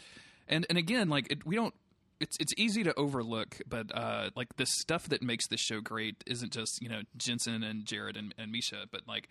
And 0.48 0.66
and 0.70 0.78
again, 0.78 1.10
like 1.10 1.32
it, 1.32 1.46
we 1.46 1.56
don't. 1.56 1.74
It's 2.20 2.38
it's 2.40 2.54
easy 2.58 2.84
to 2.84 2.94
overlook, 2.98 3.58
but 3.68 3.94
uh, 3.94 4.30
like 4.36 4.56
the 4.56 4.66
stuff 4.66 5.10
that 5.10 5.22
makes 5.22 5.48
this 5.48 5.60
show 5.60 5.82
great 5.82 6.24
isn't 6.26 6.54
just 6.54 6.82
you 6.82 6.90
know 6.90 7.02
Jensen 7.18 7.64
and 7.64 7.86
Jared 7.86 8.16
and, 8.18 8.34
and 8.38 8.52
Misha, 8.52 8.86
but 8.92 9.02
like 9.08 9.30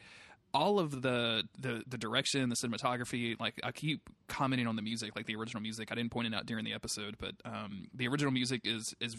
all 0.55 0.79
of 0.79 1.03
the, 1.03 1.43
the 1.59 1.83
the 1.87 1.99
direction, 1.99 2.49
the 2.49 2.55
cinematography, 2.55 3.39
like 3.41 3.59
I 3.65 3.73
keep 3.73 4.09
commenting 4.29 4.67
on 4.69 4.77
the 4.77 4.83
music, 4.83 5.17
like 5.17 5.27
the 5.27 5.35
original 5.35 5.61
music. 5.61 5.91
I 5.91 5.97
didn't 5.97 6.13
point 6.13 6.29
it 6.29 6.35
out 6.35 6.47
during 6.47 6.65
the 6.65 6.73
episode, 6.73 7.17
but 7.19 7.35
um, 7.45 7.89
the 7.93 8.07
original 8.07 8.33
music 8.33 8.61
is 8.65 8.95
is 9.01 9.17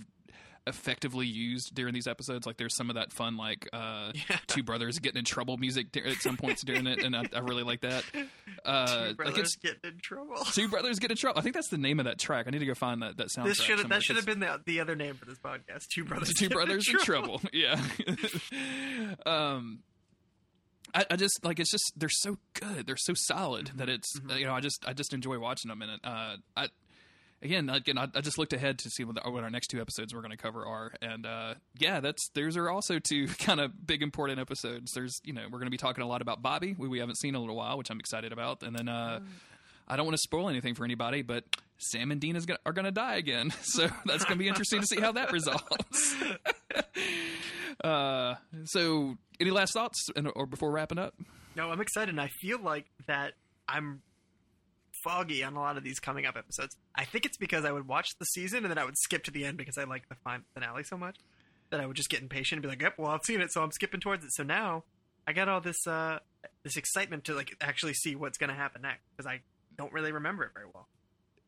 effectively 0.68 1.28
used 1.28 1.76
during 1.76 1.94
these 1.94 2.08
episodes. 2.08 2.46
Like 2.48 2.58
there's 2.58 2.76
some 2.76 2.90
of 2.90 2.96
that 2.96 3.12
fun, 3.14 3.38
like 3.38 3.68
uh, 3.72 4.12
Yeah. 4.30 4.38
two 4.48 4.64
brothers 4.64 4.98
getting 5.00 5.20
in 5.20 5.26
trouble 5.26 5.58
music 5.58 5.92
dur- 5.92 6.06
at 6.08 6.18
some 6.18 6.38
points 6.38 6.64
during 6.64 6.88
it, 6.88 7.04
and 7.04 7.16
I, 7.16 7.24
I 7.36 7.40
really 7.40 7.64
like 7.64 7.82
that. 7.82 8.04
Uh, 8.64 8.86
Two 8.88 9.06
like 9.10 9.18
brothers 9.18 9.38
it's 9.40 9.56
getting 9.58 9.80
in 9.84 10.00
trouble. 10.02 10.36
two 10.54 10.68
brothers 10.68 10.98
get 10.98 11.12
in 11.12 11.18
trouble. 11.18 11.38
I 11.38 11.44
think 11.44 11.54
that's 11.54 11.70
the 11.70 11.78
name 11.78 12.00
of 12.00 12.06
that 12.06 12.18
track. 12.18 12.48
I 12.48 12.50
need 12.50 12.60
to 12.60 12.66
go 12.66 12.74
find 12.74 13.00
that 13.04 13.16
that 13.18 13.28
soundtrack. 13.28 13.44
This 13.44 13.62
should 13.62 13.90
that 13.90 14.02
should 14.02 14.16
have 14.16 14.26
been 14.26 14.40
the, 14.40 14.60
the 14.66 14.80
other 14.80 14.96
name 14.96 15.14
for 15.16 15.26
this 15.26 15.38
podcast. 15.38 15.88
Two 15.94 16.04
brothers. 16.04 16.34
two 16.34 16.50
brothers 16.50 16.88
in 16.90 16.98
trouble. 16.98 17.42
Yeah. 17.54 17.80
um, 19.26 19.80
I, 20.94 21.06
I 21.12 21.16
just 21.16 21.44
like 21.44 21.60
it's 21.60 21.70
just 21.72 21.92
they're 21.96 22.10
so 22.10 22.38
good. 22.54 22.88
They're 22.88 22.96
so 22.98 23.14
solid 23.16 23.72
that 23.76 23.90
it's 23.90 24.12
you 24.36 24.46
know 24.46 24.54
I 24.54 24.62
just 24.62 24.84
I 24.88 24.94
just 24.94 25.14
enjoy 25.14 25.38
watching 25.40 25.70
them. 25.70 25.82
And 25.82 25.92
it 25.92 26.00
uh, 26.04 26.38
I 26.56 26.68
again 27.42 27.70
again 27.70 27.98
I, 27.98 28.08
I 28.14 28.22
just 28.22 28.38
looked 28.38 28.54
ahead 28.54 28.80
to 28.80 28.90
see 28.90 29.04
what, 29.04 29.16
the, 29.16 29.30
what 29.30 29.44
our 29.44 29.50
next 29.50 29.68
two 29.68 29.82
episodes 29.82 30.14
we're 30.14 30.22
going 30.22 30.32
to 30.32 30.38
cover 30.38 30.66
are. 30.66 30.94
And 31.02 31.26
uh, 31.26 31.56
yeah, 31.78 32.00
that's 32.00 32.30
those 32.34 32.58
are 32.58 32.70
also 32.70 33.00
two 33.00 33.28
kind 33.40 33.60
of 33.60 33.86
big 33.86 34.02
important 34.02 34.40
episodes. 34.40 34.92
There's 34.94 35.20
you 35.24 35.34
know 35.34 35.44
we're 35.44 35.60
going 35.60 35.68
to 35.68 35.72
be 35.72 35.78
talking 35.78 36.04
a 36.04 36.08
lot 36.08 36.22
about 36.22 36.42
Bobby, 36.42 36.74
who 36.74 36.90
we 36.90 37.00
haven't 37.00 37.18
seen 37.18 37.30
in 37.30 37.36
a 37.36 37.40
little 37.40 37.56
while, 37.56 37.78
which 37.78 37.90
I'm 37.90 38.00
excited 38.00 38.32
about. 38.32 38.64
And 38.64 38.76
then. 38.76 38.90
Uh, 38.90 39.20
I 39.88 39.98
don't 39.98 40.06
want 40.06 40.16
to 40.16 40.22
spoil 40.22 40.50
anything 40.50 40.74
for 40.74 40.84
anybody, 40.84 41.22
but 41.22 41.44
Sam 41.78 42.12
and 42.12 42.20
Dean 42.20 42.36
is 42.36 42.46
gonna, 42.46 42.60
are 42.66 42.74
going 42.74 42.86
to 42.86 42.92
die 42.92 43.18
again, 43.18 43.52
so 43.62 43.88
that's 44.06 44.26
going 44.26 44.38
to 44.38 44.44
be 44.44 44.48
interesting 44.48 44.82
to 44.82 44.88
see 44.88 45.00
how 45.00 45.12
that 45.12 45.32
resolves. 45.32 46.16
uh, 47.84 48.36
so, 48.66 49.16
any 49.40 49.52
last 49.52 49.74
thoughts, 49.74 50.08
and, 50.16 50.32
or 50.36 50.46
before 50.46 50.72
wrapping 50.72 50.98
up? 50.98 51.14
No, 51.56 51.70
I'm 51.70 51.82
excited. 51.82 52.10
and 52.10 52.20
I 52.20 52.28
feel 52.28 52.60
like 52.60 52.86
that 53.08 53.34
I'm 53.68 54.02
foggy 55.06 55.44
on 55.44 55.56
a 55.56 55.60
lot 55.60 55.78
of 55.78 55.84
these 55.84 56.00
coming 56.00 56.26
up 56.26 56.36
episodes. 56.36 56.76
I 56.96 57.06
think 57.06 57.26
it's 57.26 57.38
because 57.38 57.64
I 57.64 57.72
would 57.72 57.88
watch 57.88 58.18
the 58.18 58.26
season 58.26 58.64
and 58.64 58.72
then 58.72 58.80
I 58.80 58.86
would 58.86 58.98
skip 58.98 59.24
to 59.26 59.32
the 59.32 59.46
end 59.46 59.58
because 59.58 59.78
I 59.78 59.84
like 59.84 60.10
the 60.10 60.16
finale 60.54 60.84
so 60.84 60.98
much 60.98 61.18
that 61.70 61.80
I 61.80 61.86
would 61.86 61.96
just 61.96 62.10
get 62.10 62.22
impatient 62.22 62.58
and 62.58 62.62
be 62.64 62.68
like, 62.68 62.82
"Yep, 62.82 62.96
well, 62.98 63.12
I've 63.12 63.24
seen 63.24 63.40
it, 63.40 63.52
so 63.52 63.62
I'm 63.62 63.72
skipping 63.72 64.00
towards 64.00 64.26
it." 64.26 64.34
So 64.34 64.44
now 64.44 64.84
I 65.28 65.34
got 65.34 65.48
all 65.48 65.62
this 65.62 65.86
uh 65.88 66.20
this 66.64 66.76
excitement 66.76 67.24
to 67.26 67.36
like 67.36 67.56
actually 67.62 67.94
see 67.94 68.16
what's 68.16 68.38
going 68.38 68.50
to 68.50 68.56
happen 68.56 68.82
next 68.82 69.04
because 69.16 69.30
I 69.30 69.42
don't 69.78 69.94
really 69.94 70.12
remember 70.12 70.44
it 70.44 70.52
very 70.54 70.68
well. 70.74 70.88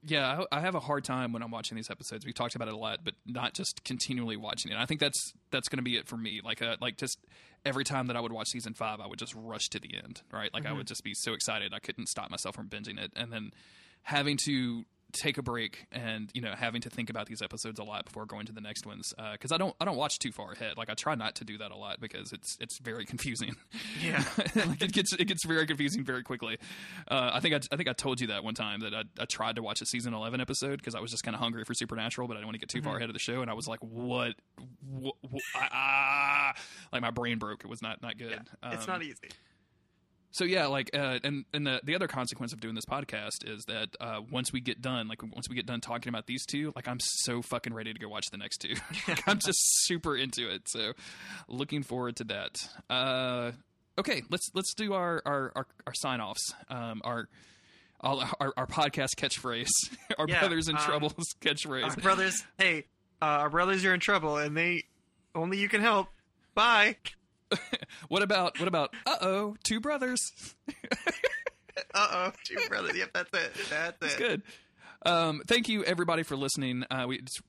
Yeah, 0.03 0.43
I, 0.51 0.57
I 0.57 0.61
have 0.61 0.75
a 0.75 0.79
hard 0.79 1.03
time 1.03 1.33
when 1.33 1.41
I'm 1.41 1.51
watching 1.51 1.75
these 1.75 1.89
episodes. 1.89 2.25
We 2.25 2.33
talked 2.33 2.55
about 2.55 2.67
it 2.67 2.73
a 2.73 2.77
lot, 2.77 2.99
but 3.03 3.15
not 3.25 3.53
just 3.53 3.83
continually 3.83 4.37
watching 4.37 4.71
it. 4.71 4.77
I 4.77 4.85
think 4.85 4.99
that's 4.99 5.33
that's 5.51 5.67
going 5.69 5.77
to 5.77 5.83
be 5.83 5.97
it 5.97 6.07
for 6.07 6.17
me. 6.17 6.39
Like, 6.43 6.61
uh, 6.61 6.77
like 6.79 6.97
just 6.97 7.17
every 7.65 7.83
time 7.83 8.07
that 8.07 8.15
I 8.15 8.19
would 8.19 8.31
watch 8.31 8.49
season 8.49 8.73
five, 8.73 8.99
I 8.99 9.07
would 9.07 9.19
just 9.19 9.33
rush 9.35 9.69
to 9.69 9.79
the 9.79 9.95
end. 9.95 10.21
Right, 10.31 10.53
like 10.53 10.65
I 10.65 10.71
would 10.71 10.87
just 10.87 11.03
be 11.03 11.13
so 11.13 11.33
excited 11.33 11.73
I 11.73 11.79
couldn't 11.79 12.07
stop 12.07 12.29
myself 12.29 12.55
from 12.55 12.69
binging 12.69 12.99
it, 12.99 13.11
and 13.15 13.33
then 13.33 13.51
having 14.03 14.37
to 14.45 14.85
take 15.13 15.37
a 15.37 15.41
break 15.41 15.87
and 15.91 16.29
you 16.33 16.41
know 16.41 16.53
having 16.55 16.81
to 16.81 16.89
think 16.89 17.09
about 17.09 17.27
these 17.27 17.41
episodes 17.41 17.79
a 17.79 17.83
lot 17.83 18.05
before 18.05 18.25
going 18.25 18.45
to 18.45 18.51
the 18.51 18.61
next 18.61 18.85
ones 18.85 19.13
because 19.33 19.51
I 19.51 19.57
don't 19.57 19.75
I 19.79 19.85
don't 19.85 19.95
watch 19.97 20.19
too 20.19 20.31
far 20.31 20.51
ahead. 20.51 20.77
Like 20.77 20.89
I 20.89 20.93
try 20.93 21.15
not 21.15 21.35
to 21.35 21.43
do 21.45 21.57
that 21.59 21.71
a 21.71 21.75
lot 21.75 21.99
because 21.99 22.33
it's 22.33 22.57
it's 22.59 22.77
very 22.79 23.05
confusing. 23.05 23.55
Yeah. 24.03 24.23
like 24.55 24.81
it 24.81 24.91
gets 24.91 25.13
it 25.13 25.25
gets 25.25 25.45
very 25.45 25.65
confusing 25.65 26.03
very 26.03 26.23
quickly. 26.23 26.57
Uh, 27.09 27.31
I 27.33 27.39
think 27.39 27.55
I, 27.55 27.59
I 27.71 27.77
think 27.77 27.87
I 27.87 27.93
told 27.93 28.19
you 28.19 28.27
that 28.27 28.43
one 28.43 28.53
time 28.53 28.81
that 28.81 28.93
I, 28.93 29.03
I 29.19 29.25
tried 29.25 29.55
to 29.55 29.63
watch 29.63 29.81
a 29.81 29.85
season 29.85 30.13
eleven 30.13 30.41
episode 30.41 30.77
because 30.77 30.95
I 30.95 30.99
was 30.99 31.11
just 31.11 31.23
kind 31.23 31.35
of 31.35 31.39
hungry 31.41 31.63
for 31.63 31.73
Supernatural, 31.73 32.27
but 32.27 32.33
I 32.35 32.37
didn't 32.37 32.47
want 32.47 32.55
to 32.55 32.59
get 32.59 32.69
too 32.69 32.81
far 32.81 32.97
ahead 32.97 33.09
of 33.09 33.13
the 33.13 33.19
show, 33.19 33.41
and 33.41 33.49
I 33.49 33.53
was 33.53 33.67
like, 33.67 33.79
what, 33.81 34.33
what, 34.89 35.15
what 35.21 35.41
ah, 35.55 36.53
like 36.91 37.01
my 37.01 37.11
brain 37.11 37.37
broke. 37.37 37.63
It 37.63 37.69
was 37.69 37.81
not 37.81 38.01
not 38.01 38.17
good. 38.17 38.39
it's 38.71 38.83
Um, 38.87 38.93
not 38.93 39.03
easy. 39.03 39.29
So 40.37 40.45
yeah, 40.45 40.67
like, 40.67 40.91
uh, 40.93 41.17
and 41.23 41.45
and 41.51 41.65
the 41.65 41.81
the 41.83 41.95
other 41.95 42.07
consequence 42.07 42.53
of 42.53 42.59
doing 42.59 42.75
this 42.75 42.85
podcast 42.85 43.43
is 43.43 43.65
that 43.65 43.89
uh, 43.99 44.21
once 44.31 44.53
we 44.53 44.61
get 44.61 44.81
done, 44.81 45.07
like 45.07 45.23
once 45.23 45.49
we 45.49 45.55
get 45.55 45.65
done 45.65 45.81
talking 45.81 46.09
about 46.09 46.27
these 46.27 46.45
two, 46.45 46.71
like 46.75 46.87
I'm 46.87 46.99
so 47.01 47.41
fucking 47.41 47.73
ready 47.73 47.91
to 47.91 47.99
go 47.99 48.07
watch 48.07 48.25
the 48.31 48.37
next 48.37 48.59
two. 48.59 48.75
like, 49.07 49.27
I'm 49.27 49.39
just 49.39 49.57
super 49.85 50.15
into 50.15 50.47
it. 50.49 50.69
So 50.69 50.93
looking 51.47 51.81
forward 51.81 52.17
to 52.17 52.23
that. 52.25 52.55
Uh, 52.87 53.51
okay, 53.97 54.21
let's 54.29 54.47
let's 54.53 54.75
do 54.75 54.93
our 54.93 55.23
our 55.25 55.51
our, 55.55 55.67
our 55.87 55.93
sign 55.95 56.21
offs. 56.21 56.53
Um, 56.69 57.01
our 57.03 57.27
all 57.99 58.23
our, 58.39 58.53
our 58.55 58.67
podcast 58.67 59.15
catchphrase, 59.17 59.69
our 60.19 60.27
Yeah, 60.27 60.39
brothers 60.39 60.67
in 60.67 60.75
um, 60.77 60.83
trouble 60.83 61.09
catchphrase. 61.41 61.83
Our 61.83 61.95
brothers, 61.95 62.43
hey, 62.59 62.85
uh, 63.21 63.25
our 63.25 63.49
brothers 63.49 63.83
are 63.85 63.93
in 63.95 63.99
trouble, 63.99 64.37
and 64.37 64.55
they 64.55 64.83
only 65.33 65.57
you 65.57 65.67
can 65.67 65.81
help. 65.81 66.09
Bye. 66.53 66.97
What 68.09 68.23
about 68.23 68.59
what 68.59 68.67
about 68.67 68.93
uh 69.05 69.17
oh, 69.21 69.55
two 69.63 69.79
brothers? 69.79 70.31
Uh 71.93 72.07
oh, 72.11 72.31
two 72.43 72.57
brothers. 72.69 72.97
Yep, 72.97 73.09
that's 73.13 73.29
it. 73.33 73.51
That's 73.69 73.97
It's 74.01 74.15
it. 74.15 74.17
good. 74.17 74.41
Um, 75.05 75.41
thank 75.47 75.69
you 75.69 75.83
everybody 75.83 76.23
for 76.23 76.35
listening. 76.35 76.83
Uh, 76.89 77.05
we 77.07 77.17
it's, 77.19 77.39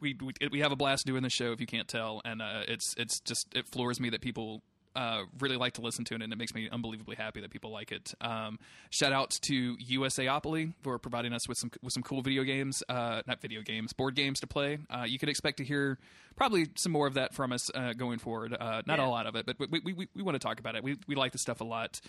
we 0.00 0.14
we 0.22 0.34
we 0.50 0.60
have 0.60 0.72
a 0.72 0.76
blast 0.76 1.06
doing 1.06 1.22
the 1.22 1.30
show 1.30 1.52
if 1.52 1.60
you 1.60 1.66
can't 1.66 1.88
tell, 1.88 2.20
and 2.24 2.42
uh, 2.42 2.64
it's 2.68 2.94
it's 2.98 3.18
just 3.20 3.46
it 3.54 3.66
floors 3.68 3.98
me 3.98 4.10
that 4.10 4.20
people. 4.20 4.62
Uh, 4.94 5.22
really 5.40 5.56
like 5.56 5.72
to 5.74 5.80
listen 5.80 6.04
to 6.04 6.14
it, 6.14 6.22
and 6.22 6.32
it 6.32 6.36
makes 6.36 6.54
me 6.54 6.68
unbelievably 6.70 7.16
happy 7.16 7.40
that 7.40 7.50
people 7.50 7.70
like 7.70 7.92
it. 7.92 8.14
Um, 8.20 8.58
shout 8.90 9.12
out 9.12 9.30
to 9.42 9.76
USAopoly 9.78 10.74
for 10.82 10.98
providing 10.98 11.32
us 11.32 11.48
with 11.48 11.58
some 11.58 11.70
with 11.82 11.92
some 11.92 12.02
cool 12.02 12.20
video 12.22 12.42
games, 12.42 12.82
uh, 12.88 13.22
not 13.26 13.40
video 13.40 13.62
games, 13.62 13.92
board 13.92 14.14
games 14.14 14.40
to 14.40 14.46
play. 14.46 14.78
Uh, 14.90 15.04
you 15.06 15.18
could 15.18 15.28
expect 15.28 15.56
to 15.58 15.64
hear 15.64 15.98
probably 16.36 16.68
some 16.74 16.92
more 16.92 17.06
of 17.06 17.14
that 17.14 17.34
from 17.34 17.52
us 17.52 17.70
uh, 17.74 17.92
going 17.94 18.18
forward. 18.18 18.54
Uh, 18.58 18.82
not 18.86 18.98
Yeah. 18.98 19.06
a 19.06 19.08
lot 19.08 19.26
of 19.26 19.34
it, 19.36 19.46
but 19.46 19.56
we 19.70 19.80
we, 19.80 19.92
we, 19.92 20.08
we 20.14 20.22
want 20.22 20.34
to 20.34 20.38
talk 20.38 20.60
about 20.60 20.74
it. 20.76 20.84
We 20.84 20.98
we 21.06 21.14
like 21.14 21.32
the 21.32 21.38
stuff 21.38 21.60
a 21.60 21.64
lot. 21.64 22.00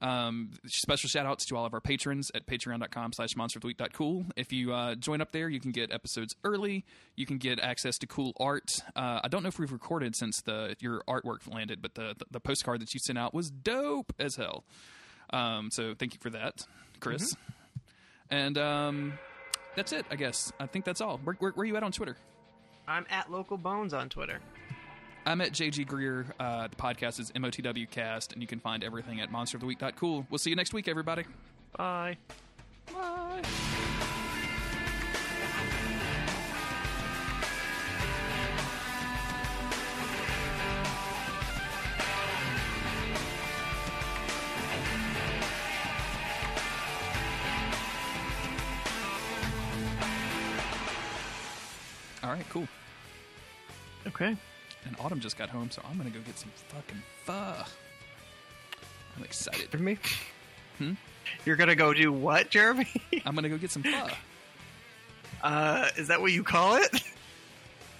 Um, 0.00 0.50
special 0.66 1.08
shout 1.08 1.26
outs 1.26 1.44
to 1.46 1.56
all 1.56 1.64
of 1.64 1.74
our 1.74 1.80
patrons 1.80 2.30
at 2.34 2.46
patreon.com 2.46 3.12
slash 3.12 3.34
monsteroftheweek.cool. 3.34 4.26
If 4.36 4.52
you 4.52 4.72
uh, 4.72 4.96
join 4.96 5.20
up 5.20 5.30
there, 5.30 5.48
you 5.48 5.60
can 5.60 5.70
get 5.70 5.92
episodes 5.92 6.34
early. 6.42 6.84
You 7.14 7.24
can 7.24 7.38
get 7.38 7.60
access 7.60 7.98
to 7.98 8.06
cool 8.06 8.32
art. 8.40 8.70
Uh, 8.96 9.20
I 9.22 9.28
don't 9.28 9.42
know 9.42 9.48
if 9.48 9.58
we've 9.60 9.70
recorded 9.70 10.16
since 10.16 10.42
the 10.42 10.74
your 10.80 11.02
artwork 11.08 11.52
landed, 11.52 11.80
but 11.80 11.94
the, 11.94 12.14
the, 12.18 12.24
the 12.32 12.40
postcard 12.40 12.80
that 12.80 12.92
you 12.94 13.00
sent 13.00 13.18
out 13.18 13.32
was 13.32 13.50
dope 13.50 14.12
as 14.18 14.34
hell. 14.36 14.64
Um, 15.30 15.70
so 15.70 15.94
thank 15.94 16.14
you 16.14 16.20
for 16.20 16.30
that, 16.30 16.66
Chris. 17.00 17.36
And 18.28 18.58
um, 18.58 19.12
that's 19.76 19.92
it, 19.92 20.04
I 20.10 20.16
guess. 20.16 20.52
I 20.58 20.66
think 20.66 20.84
that's 20.84 21.00
all. 21.00 21.18
Where, 21.22 21.36
where, 21.38 21.52
where 21.52 21.62
are 21.62 21.66
you 21.66 21.76
at 21.76 21.82
on 21.82 21.92
Twitter? 21.92 22.16
I'm 22.88 23.06
at 23.10 23.30
Local 23.30 23.56
Bones 23.56 23.94
on 23.94 24.08
Twitter. 24.08 24.40
I'm 25.24 25.40
at 25.40 25.52
JG 25.52 25.86
Greer. 25.86 26.26
Uh, 26.40 26.66
the 26.68 26.76
podcast 26.76 27.20
is 27.20 27.30
MOTW 27.32 27.88
Cast, 27.88 28.32
and 28.32 28.42
you 28.42 28.48
can 28.48 28.58
find 28.58 28.82
everything 28.82 29.20
at 29.20 29.30
monsteroftheweek.cool. 29.30 30.26
We'll 30.30 30.38
see 30.38 30.50
you 30.50 30.56
next 30.56 30.72
week, 30.74 30.88
everybody. 30.88 31.24
Bye. 31.76 32.16
Bye. 32.92 33.42
All 52.24 52.30
right, 52.30 52.48
cool. 52.50 52.68
Okay. 54.06 54.36
And 54.84 54.96
Autumn 55.00 55.20
just 55.20 55.36
got 55.36 55.48
home, 55.48 55.70
so 55.70 55.82
I'm 55.88 55.96
gonna 55.96 56.10
go 56.10 56.20
get 56.20 56.38
some 56.38 56.50
fucking 56.68 57.02
pho. 57.24 57.64
I'm 59.16 59.24
excited. 59.24 59.68
For 59.70 59.78
me. 59.78 59.98
Hmm? 60.78 60.92
You're 61.44 61.56
gonna 61.56 61.76
go 61.76 61.92
do 61.94 62.12
what, 62.12 62.50
Jeremy? 62.50 62.88
I'm 63.24 63.34
gonna 63.34 63.48
go 63.48 63.58
get 63.58 63.70
some 63.70 63.82
pho. 63.82 64.08
uh, 65.42 65.88
is 65.96 66.08
that 66.08 66.20
what 66.20 66.32
you 66.32 66.42
call 66.42 66.76
it? 66.76 66.90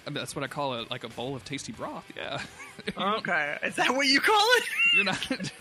I 0.05 0.09
mean, 0.09 0.15
that's 0.15 0.35
what 0.35 0.43
I 0.43 0.47
call 0.47 0.73
it, 0.81 0.91
like 0.91 1.05
a 1.05 1.09
bowl 1.09 1.33
of 1.35 1.45
tasty 1.45 1.71
broth. 1.71 2.05
Yeah. 2.15 2.41
Okay. 2.97 3.55
Is 3.63 3.75
that 3.75 3.95
what 3.95 4.07
you 4.07 4.19
call 4.19 4.45
it? 4.57 4.63
You're 4.95 5.03
not. 5.03 5.51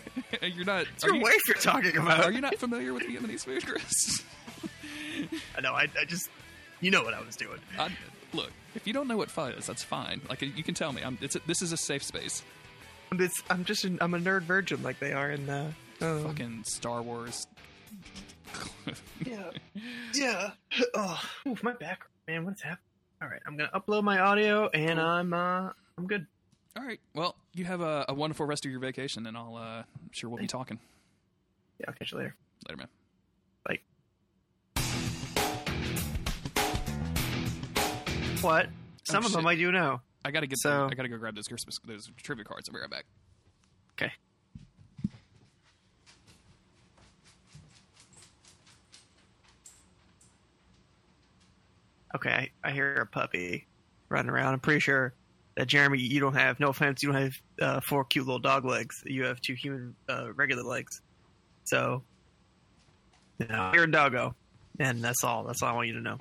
You're 0.40 0.65
not. 0.65 0.86
It's 0.94 1.05
your 1.05 1.15
you, 1.15 1.20
wife 1.20 1.40
you're 1.47 1.57
talking 1.57 1.94
about. 1.99 2.24
are 2.24 2.32
you 2.32 2.40
not 2.40 2.57
familiar 2.57 2.94
with 2.94 3.03
Vietnamese 3.03 3.44
food, 3.44 3.65
Chris? 3.66 4.23
I 5.57 5.61
know. 5.61 5.74
I, 5.74 5.89
I 6.01 6.05
just, 6.07 6.31
you 6.81 6.90
know 6.90 7.03
what 7.03 7.12
I 7.12 7.20
was 7.20 7.36
doing. 7.36 7.59
I, 7.78 7.90
look, 8.32 8.51
if 8.74 8.86
you 8.86 8.93
don't 8.93 9.09
know 9.09 9.16
what 9.16 9.31
pho 9.31 9.47
is, 9.47 9.66
that's 9.66 9.82
fine. 9.82 10.20
Like 10.28 10.43
you 10.43 10.62
can 10.62 10.74
tell 10.74 10.93
me. 10.93 11.03
I'm, 11.03 11.19
it's 11.20 11.36
a, 11.36 11.40
this 11.47 11.62
is 11.62 11.73
a 11.73 11.77
safe 11.77 12.03
space. 12.03 12.43
It's, 13.12 13.43
I'm 13.51 13.65
just, 13.65 13.85
an, 13.85 13.99
I'm 14.01 14.15
a 14.15 14.19
nerd 14.19 14.43
virgin 14.43 14.82
like 14.82 14.99
they 14.99 15.12
are 15.12 15.31
in 15.31 15.49
uh, 15.49 15.73
um, 16.01 16.24
Fucking 16.24 16.65
Star 16.65 17.03
Wars. 17.03 17.47
Yeah. 19.24 19.51
Yeah. 20.15 20.51
Oh, 20.94 21.23
oof, 21.47 21.62
my 21.62 21.73
back, 21.73 22.03
man. 22.27 22.44
What's 22.44 22.61
happening? 22.61 22.78
All 23.23 23.28
right, 23.28 23.40
I'm 23.47 23.57
gonna 23.57 23.70
upload 23.73 24.03
my 24.03 24.19
audio, 24.19 24.69
and 24.70 25.01
I'm, 25.01 25.32
uh, 25.32 25.70
I'm 25.97 26.07
good. 26.07 26.27
All 26.77 26.85
right. 26.85 26.99
Well, 27.15 27.36
you 27.55 27.65
have 27.65 27.81
a, 27.81 28.05
a 28.09 28.15
wonderful 28.15 28.44
rest 28.47 28.65
of 28.66 28.70
your 28.73 28.81
vacation, 28.81 29.27
and 29.27 29.36
I'll. 29.36 29.55
Uh, 29.57 29.61
I'm 29.85 30.11
sure 30.11 30.28
we'll 30.28 30.40
be 30.40 30.47
talking 30.49 30.78
Yeah, 31.78 31.86
I'll 31.89 31.94
catch 31.94 32.11
you 32.12 32.19
later. 32.19 32.35
later, 32.69 32.78
man. 32.78 32.89
Bye. 33.65 33.78
What? 38.43 38.69
Some 39.05 39.23
Oh, 39.23 39.27
of 39.27 39.32
them 39.32 39.43
shit. 39.43 39.48
I 39.51 39.55
do 39.56 39.73
know. 39.73 40.01
I 40.24 40.31
gotta 40.31 40.47
get. 40.47 40.59
So- 40.59 40.89
I 40.90 40.94
gotta 40.94 41.09
go 41.09 41.16
grab 41.19 41.35
those 41.35 41.48
Christmas 41.48 41.78
those 41.85 42.10
trivia 42.23 42.44
cards. 42.44 42.69
I'll 42.69 42.74
be 42.74 42.81
right 42.81 42.90
back. 42.90 43.05
Okay. 43.93 44.12
Okay, 52.14 52.31
I, 52.62 52.69
I 52.69 52.73
hear 52.73 52.94
a 52.97 53.06
puppy 53.06 53.66
running 54.09 54.31
around. 54.31 54.52
I'm 54.52 54.60
pretty 54.60 54.81
sure 54.81 55.14
that 55.56 55.66
Jeremy, 55.66 55.98
you 55.98 56.20
don't 56.20 56.35
have. 56.35 56.60
No 56.60 56.69
offense, 56.69 57.02
you 57.02 57.10
don't 57.12 57.23
have 57.23 57.32
uh, 57.60 57.81
four 57.81 58.05
cute 58.05 58.27
little 58.27 58.39
dog 58.39 58.64
legs. 58.64 59.02
You 59.06 59.24
have 59.24 59.40
two 59.40 59.55
human 59.55 59.94
uh, 60.09 60.32
regular 60.35 60.62
legs. 60.62 61.01
So, 61.64 62.02
you 63.39 63.47
know, 63.47 63.70
you're 63.73 63.85
a 63.85 63.90
doggo, 63.90 64.35
and 64.78 65.02
that's 65.02 65.24
all. 65.24 65.44
That's 65.44 65.62
all 65.62 65.70
I 65.70 65.73
want 65.73 65.89
you 65.89 65.94
to 65.94 66.01
know. 66.01 66.19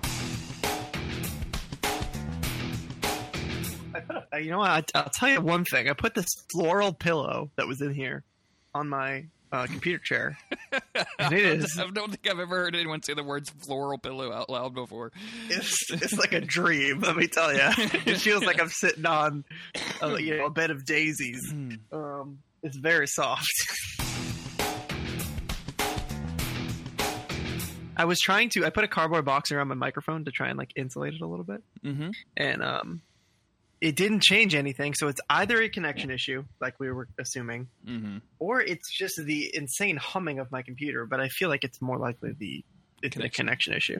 You 4.38 4.50
know 4.52 4.60
what? 4.60 4.92
I, 4.96 5.00
I'll 5.00 5.10
tell 5.10 5.30
you 5.30 5.42
one 5.42 5.66
thing. 5.66 5.90
I 5.90 5.94
put 5.94 6.14
this 6.16 6.28
floral 6.52 6.94
pillow 6.94 7.52
that 7.56 7.68
was 7.68 7.82
in 7.82 7.94
here 7.94 8.24
on 8.74 8.88
my 8.90 9.26
uh, 9.52 9.66
computer 9.68 10.02
chair, 10.04 10.38
and 11.20 11.34
it 11.34 11.44
is 11.44 11.78
I 11.78 11.90
don't 11.90 12.10
think 12.10 12.26
I've 12.30 12.40
ever 12.40 12.56
heard 12.64 12.76
anyone 12.76 13.04
say 13.04 13.14
the 13.14 13.24
words 13.24 13.50
floral 13.66 13.98
pillow 13.98 14.32
out 14.32 14.50
loud 14.50 14.74
before. 14.74 15.12
it's, 15.50 15.92
it's 15.92 16.18
like 16.18 16.32
a 16.32 16.40
dream. 16.40 17.02
Let 17.02 17.18
me 17.18 17.28
tell 17.28 17.52
you, 17.54 17.60
it 17.62 18.18
feels 18.20 18.44
like 18.46 18.62
I'm 18.62 18.70
sitting 18.70 19.06
on 19.06 19.44
a, 20.02 20.20
you 20.22 20.38
know 20.38 20.46
a 20.46 20.50
bed 20.50 20.72
of 20.72 20.86
daisies. 20.86 21.54
Um, 21.92 22.40
it's 22.64 22.78
very 22.78 23.08
soft. 23.08 23.46
I 27.98 28.06
was 28.06 28.20
trying 28.20 28.50
to. 28.52 28.66
I 28.66 28.70
put 28.70 28.84
a 28.84 28.88
cardboard 28.88 29.26
box 29.26 29.52
around 29.52 29.68
my 29.68 29.76
microphone 29.76 30.26
to 30.26 30.32
try 30.32 30.48
and 30.48 30.58
like 30.58 30.72
insulate 30.76 31.14
it 31.14 31.22
a 31.22 31.28
little 31.28 31.46
bit, 31.46 31.62
Mm-hmm. 31.84 32.12
and 32.38 32.64
um, 32.64 33.02
it 33.82 33.96
didn't 33.96 34.22
change 34.22 34.54
anything. 34.56 34.94
So 34.94 35.08
it's 35.08 35.20
either 35.30 35.60
a 35.62 35.68
connection 35.68 36.12
issue, 36.12 36.46
like 36.62 36.80
we 36.80 36.92
were 36.92 37.08
assuming, 37.20 37.68
Mm-hmm. 37.88 38.18
or 38.40 38.62
it's 38.62 38.90
just 38.92 39.18
the 39.24 39.50
insane 39.54 39.98
humming 39.98 40.40
of 40.40 40.52
my 40.52 40.62
computer. 40.62 41.06
But 41.06 41.20
I 41.20 41.28
feel 41.30 41.50
like 41.50 41.64
it's 41.64 41.82
more 41.82 41.98
likely 41.98 42.34
the 42.38 42.64
it's 43.02 43.16
a 43.16 43.20
Connection. 43.20 43.46
connection 43.48 43.74
issue. 43.74 44.00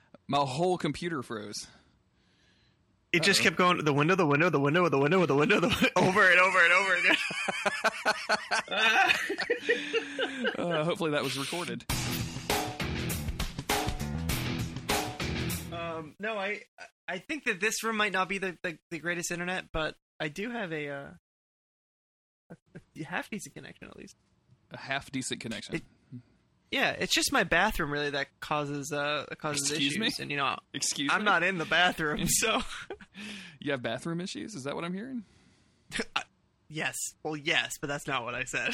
My 0.31 0.45
whole 0.45 0.77
computer 0.77 1.21
froze. 1.21 1.67
It 3.11 3.21
just 3.21 3.41
Uh-oh. 3.41 3.43
kept 3.43 3.57
going 3.57 3.75
to 3.75 3.83
the 3.83 3.91
window, 3.93 4.15
the 4.15 4.25
window, 4.25 4.49
the 4.49 4.61
window, 4.61 4.87
the 4.87 4.97
window, 4.97 5.25
the 5.25 5.35
window, 5.35 5.59
the 5.59 5.67
window, 5.67 5.87
over 5.97 6.31
and 6.31 6.39
over 6.39 6.63
and 6.63 6.73
over 6.73 6.95
again. 6.95 7.17
Uh, 10.57 10.83
hopefully 10.85 11.11
that 11.11 11.23
was 11.23 11.37
recorded. 11.37 11.83
um, 15.71 16.15
no, 16.19 16.37
I 16.37 16.61
I 17.07 17.17
think 17.19 17.43
that 17.45 17.59
this 17.59 17.83
room 17.83 17.97
might 17.97 18.11
not 18.13 18.29
be 18.29 18.37
the, 18.37 18.57
the, 18.63 18.77
the 18.89 18.99
greatest 18.99 19.31
internet, 19.31 19.65
but 19.71 19.95
I 20.19 20.27
do 20.29 20.49
have 20.49 20.71
a, 20.71 20.89
uh, 20.89 21.07
a, 22.51 22.55
a 22.99 23.03
half 23.03 23.29
decent 23.29 23.53
connection 23.55 23.87
at 23.87 23.97
least. 23.97 24.15
A 24.71 24.77
half 24.77 25.11
decent 25.11 25.41
connection. 25.41 25.75
It- 25.75 25.83
Yeah, 26.71 26.91
it's 26.91 27.13
just 27.13 27.31
my 27.33 27.43
bathroom 27.43 27.91
really 27.91 28.11
that 28.11 28.27
causes 28.39 28.91
uh 28.93 29.25
causes 29.37 29.69
Excuse 29.69 29.93
issues, 29.97 30.17
me? 30.19 30.23
and 30.23 30.31
you 30.31 30.37
know 30.37 30.55
Excuse 30.73 31.09
me. 31.09 31.13
I'm 31.15 31.21
me. 31.21 31.25
not 31.25 31.43
in 31.43 31.57
the 31.57 31.65
bathroom, 31.65 32.23
so 32.27 32.61
You 33.59 33.71
have 33.73 33.81
bathroom 33.83 34.21
issues? 34.21 34.55
Is 34.55 34.63
that 34.63 34.73
what 34.75 34.83
I'm 34.85 34.93
hearing? 34.93 35.23
yes, 36.69 36.95
well 37.23 37.35
yes, 37.35 37.73
but 37.81 37.87
that's 37.87 38.07
not 38.07 38.23
what 38.23 38.33
I 38.35 38.45
said. 38.45 38.73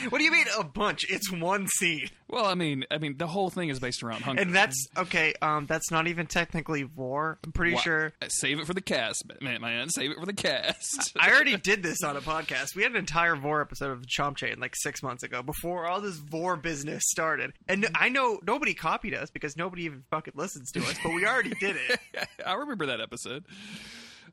What 0.10 0.18
do 0.18 0.24
you 0.24 0.30
mean 0.32 0.46
a 0.58 0.64
bunch? 0.64 1.04
It's 1.10 1.30
one 1.30 1.66
scene. 1.66 2.08
Well, 2.28 2.44
I 2.44 2.54
mean, 2.54 2.84
I 2.90 2.98
mean, 2.98 3.16
the 3.16 3.26
whole 3.26 3.50
thing 3.50 3.68
is 3.68 3.78
based 3.80 4.02
around 4.02 4.22
hunger. 4.22 4.40
And 4.42 4.54
that's 4.54 4.88
okay. 4.96 5.34
Um, 5.42 5.66
that's 5.66 5.90
not 5.90 6.06
even 6.06 6.26
technically 6.26 6.82
vore. 6.82 7.38
I'm 7.44 7.52
pretty 7.52 7.74
Wha- 7.74 7.80
sure. 7.80 8.12
Uh, 8.22 8.28
Save 8.28 8.60
it 8.60 8.66
for 8.66 8.74
the 8.74 8.80
cast, 8.80 9.24
man. 9.40 9.60
Man, 9.60 9.88
save 9.90 10.10
it 10.10 10.18
for 10.18 10.26
the 10.26 10.32
cast. 10.32 11.12
I 11.20 11.30
already 11.30 11.56
did 11.56 11.82
this 11.82 12.02
on 12.02 12.16
a 12.16 12.20
podcast. 12.20 12.74
We 12.74 12.82
had 12.82 12.92
an 12.92 12.98
entire 12.98 13.34
vore 13.36 13.60
episode 13.60 13.90
of 13.90 14.02
Chomp 14.06 14.36
Chain 14.36 14.56
like 14.60 14.74
six 14.76 15.02
months 15.02 15.22
ago, 15.22 15.42
before 15.42 15.86
all 15.86 16.00
this 16.00 16.16
vore 16.16 16.56
business 16.56 17.02
started. 17.06 17.52
And 17.66 17.88
I 17.94 18.08
know 18.08 18.38
nobody 18.46 18.74
copied 18.74 19.14
us 19.14 19.30
because 19.30 19.56
nobody 19.56 19.84
even 19.84 20.04
fucking 20.10 20.34
listens 20.36 20.70
to 20.72 20.80
us, 20.80 20.94
but 21.02 21.14
we 21.14 21.26
already 21.26 21.54
did 21.60 21.76
it. 21.88 22.00
I 22.46 22.54
remember 22.54 22.86
that 22.86 23.00
episode. 23.00 23.44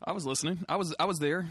I 0.03 0.11
was 0.11 0.25
listening. 0.25 0.65
I 0.67 0.75
was 0.75 0.93
I 0.99 1.05
was 1.05 1.19
there. 1.19 1.47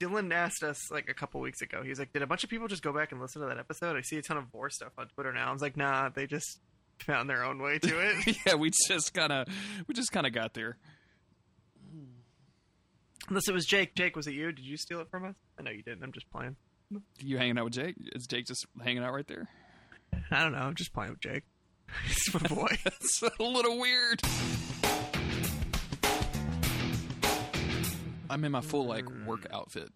Dylan 0.00 0.32
asked 0.32 0.62
us 0.62 0.90
like 0.90 1.08
a 1.08 1.14
couple 1.14 1.40
weeks 1.40 1.60
ago. 1.60 1.82
He 1.82 1.90
was 1.90 1.98
like, 1.98 2.12
"Did 2.12 2.22
a 2.22 2.26
bunch 2.26 2.42
of 2.42 2.50
people 2.50 2.66
just 2.68 2.82
go 2.82 2.92
back 2.92 3.12
and 3.12 3.20
listen 3.20 3.42
to 3.42 3.48
that 3.48 3.58
episode?" 3.58 3.96
I 3.96 4.00
see 4.00 4.16
a 4.16 4.22
ton 4.22 4.38
of 4.38 4.44
vore 4.46 4.70
stuff 4.70 4.92
on 4.98 5.08
Twitter 5.08 5.32
now. 5.32 5.50
I 5.50 5.52
was 5.52 5.62
like, 5.62 5.76
"Nah, 5.76 6.08
they 6.08 6.26
just 6.26 6.58
found 6.98 7.28
their 7.28 7.44
own 7.44 7.60
way 7.60 7.78
to 7.78 8.00
it." 8.00 8.36
yeah, 8.46 8.54
we 8.54 8.70
just 8.88 9.12
kind 9.14 9.30
of 9.30 9.46
we 9.86 9.94
just 9.94 10.10
kind 10.10 10.26
of 10.26 10.32
got 10.32 10.54
there. 10.54 10.78
Unless 13.28 13.48
it 13.48 13.52
was 13.54 13.66
Jake. 13.66 13.94
Jake, 13.94 14.16
was 14.16 14.26
it 14.26 14.34
you? 14.34 14.50
Did 14.50 14.64
you 14.64 14.76
steal 14.76 15.00
it 15.00 15.08
from 15.10 15.24
us? 15.24 15.36
I 15.58 15.62
know 15.62 15.70
you 15.70 15.82
didn't. 15.82 16.02
I'm 16.02 16.12
just 16.12 16.28
playing. 16.30 16.56
You 17.20 17.38
hanging 17.38 17.58
out 17.58 17.64
with 17.64 17.74
Jake? 17.74 17.94
Is 18.12 18.26
Jake 18.26 18.46
just 18.46 18.66
hanging 18.82 19.04
out 19.04 19.12
right 19.12 19.26
there? 19.28 19.48
I 20.30 20.42
don't 20.42 20.52
know. 20.52 20.58
I'm 20.58 20.74
just 20.74 20.92
playing 20.92 21.12
with 21.12 21.20
Jake. 21.20 21.44
He's 22.06 22.34
my 22.34 22.48
boy. 22.48 22.76
It's 22.86 23.22
a 23.22 23.42
little 23.42 23.78
weird. 23.78 24.20
I'm 28.30 28.44
in 28.44 28.52
my 28.52 28.60
full 28.60 28.86
like 28.86 29.06
work 29.26 29.46
outfit, 29.52 29.90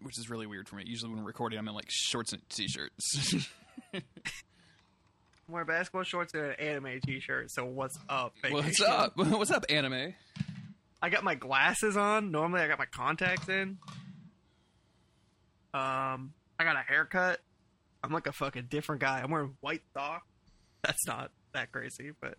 which 0.00 0.18
is 0.18 0.30
really 0.30 0.46
weird 0.46 0.66
for 0.66 0.76
me. 0.76 0.84
Usually 0.86 1.10
when 1.10 1.18
I'm 1.18 1.26
recording, 1.26 1.58
I'm 1.58 1.68
in 1.68 1.74
like 1.74 1.90
shorts 1.90 2.32
and 2.32 2.40
t-shirts. 2.48 3.34
Wear 5.48 5.64
basketball 5.64 6.04
shorts 6.04 6.32
and 6.32 6.44
an 6.44 6.52
anime 6.60 7.00
T-shirt. 7.00 7.50
So 7.50 7.64
what's 7.64 7.98
up? 8.08 8.34
What's 8.48 8.80
up? 8.80 9.12
What's 9.16 9.50
up, 9.50 9.66
anime? 9.68 10.14
I 11.02 11.08
got 11.10 11.24
my 11.24 11.34
glasses 11.34 11.96
on. 11.96 12.30
Normally, 12.30 12.60
I 12.62 12.68
got 12.68 12.78
my 12.78 12.86
contacts 12.86 13.48
in. 13.48 13.78
Um, 15.74 16.32
I 16.58 16.64
got 16.64 16.76
a 16.76 16.84
haircut. 16.86 17.40
I'm 18.04 18.12
like 18.12 18.28
a 18.28 18.32
fucking 18.32 18.68
different 18.70 19.00
guy. 19.00 19.20
I'm 19.20 19.30
wearing 19.30 19.56
white 19.60 19.82
socks. 19.92 20.26
That's 20.82 21.04
not 21.06 21.32
that 21.52 21.72
crazy, 21.72 22.12
but. 22.20 22.36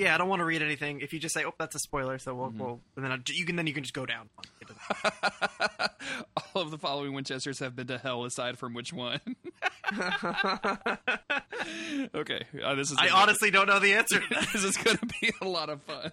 Yeah, 0.00 0.14
I 0.14 0.18
don't 0.18 0.30
want 0.30 0.40
to 0.40 0.46
read 0.46 0.62
anything. 0.62 1.02
If 1.02 1.12
you 1.12 1.20
just 1.20 1.34
say, 1.34 1.44
"Oh, 1.44 1.52
that's 1.58 1.74
a 1.74 1.78
spoiler," 1.78 2.18
so 2.18 2.34
we'll, 2.34 2.54
we'll 2.56 2.80
and 2.96 3.04
then 3.04 3.12
I, 3.12 3.18
you 3.26 3.44
can 3.44 3.56
then 3.56 3.66
you 3.66 3.74
can 3.74 3.82
just 3.82 3.92
go 3.92 4.06
down. 4.06 4.30
All 6.54 6.62
of 6.62 6.70
the 6.70 6.78
following 6.78 7.12
Winchesters 7.12 7.58
have 7.58 7.76
been 7.76 7.88
to 7.88 7.98
hell, 7.98 8.24
aside 8.24 8.56
from 8.56 8.72
which 8.72 8.94
one? 8.94 9.20
okay, 12.14 12.46
uh, 12.64 12.74
this 12.76 12.90
is. 12.90 12.96
I 12.98 13.10
honestly 13.12 13.50
don't 13.50 13.66
know 13.66 13.78
the 13.78 13.92
answer 13.92 14.22
this 14.54 14.64
is 14.64 14.78
going 14.78 14.96
to 14.96 15.06
be 15.20 15.32
a 15.42 15.46
lot 15.46 15.68
of 15.68 15.82
fun. 15.82 16.12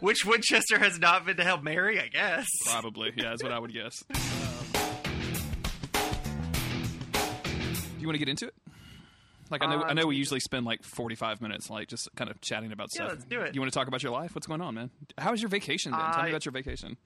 Which 0.00 0.24
Winchester 0.24 0.78
has 0.78 1.00
not 1.00 1.26
been 1.26 1.38
to 1.38 1.42
hell, 1.42 1.60
Mary? 1.60 2.00
I 2.00 2.06
guess. 2.06 2.46
Probably, 2.66 3.12
yeah, 3.16 3.30
that's 3.30 3.42
what 3.42 3.50
I 3.50 3.58
would 3.58 3.72
guess. 3.72 3.94
Um, 4.14 4.20
do 7.74 7.98
you 7.98 8.06
want 8.06 8.14
to 8.14 8.18
get 8.24 8.28
into 8.28 8.46
it? 8.46 8.54
Like 9.50 9.62
I 9.62 9.66
know, 9.66 9.82
I 9.82 9.94
know 9.94 10.06
we 10.06 10.16
usually 10.16 10.40
spend 10.40 10.66
like 10.66 10.82
forty-five 10.82 11.40
minutes, 11.40 11.70
like 11.70 11.88
just 11.88 12.08
kind 12.16 12.30
of 12.30 12.40
chatting 12.40 12.72
about 12.72 12.88
Yeah, 12.94 13.06
stuff. 13.06 13.08
let's 13.10 13.24
do 13.24 13.40
it. 13.40 13.54
You 13.54 13.60
want 13.60 13.72
to 13.72 13.78
talk 13.78 13.88
about 13.88 14.02
your 14.02 14.12
life? 14.12 14.34
What's 14.34 14.46
going 14.46 14.60
on, 14.60 14.74
man? 14.74 14.90
How 15.16 15.30
was 15.30 15.40
your 15.40 15.48
vacation? 15.48 15.92
Then 15.92 16.00
tell 16.12 16.22
me 16.24 16.30
about 16.30 16.44
your 16.44 16.52
vacation. 16.52 16.96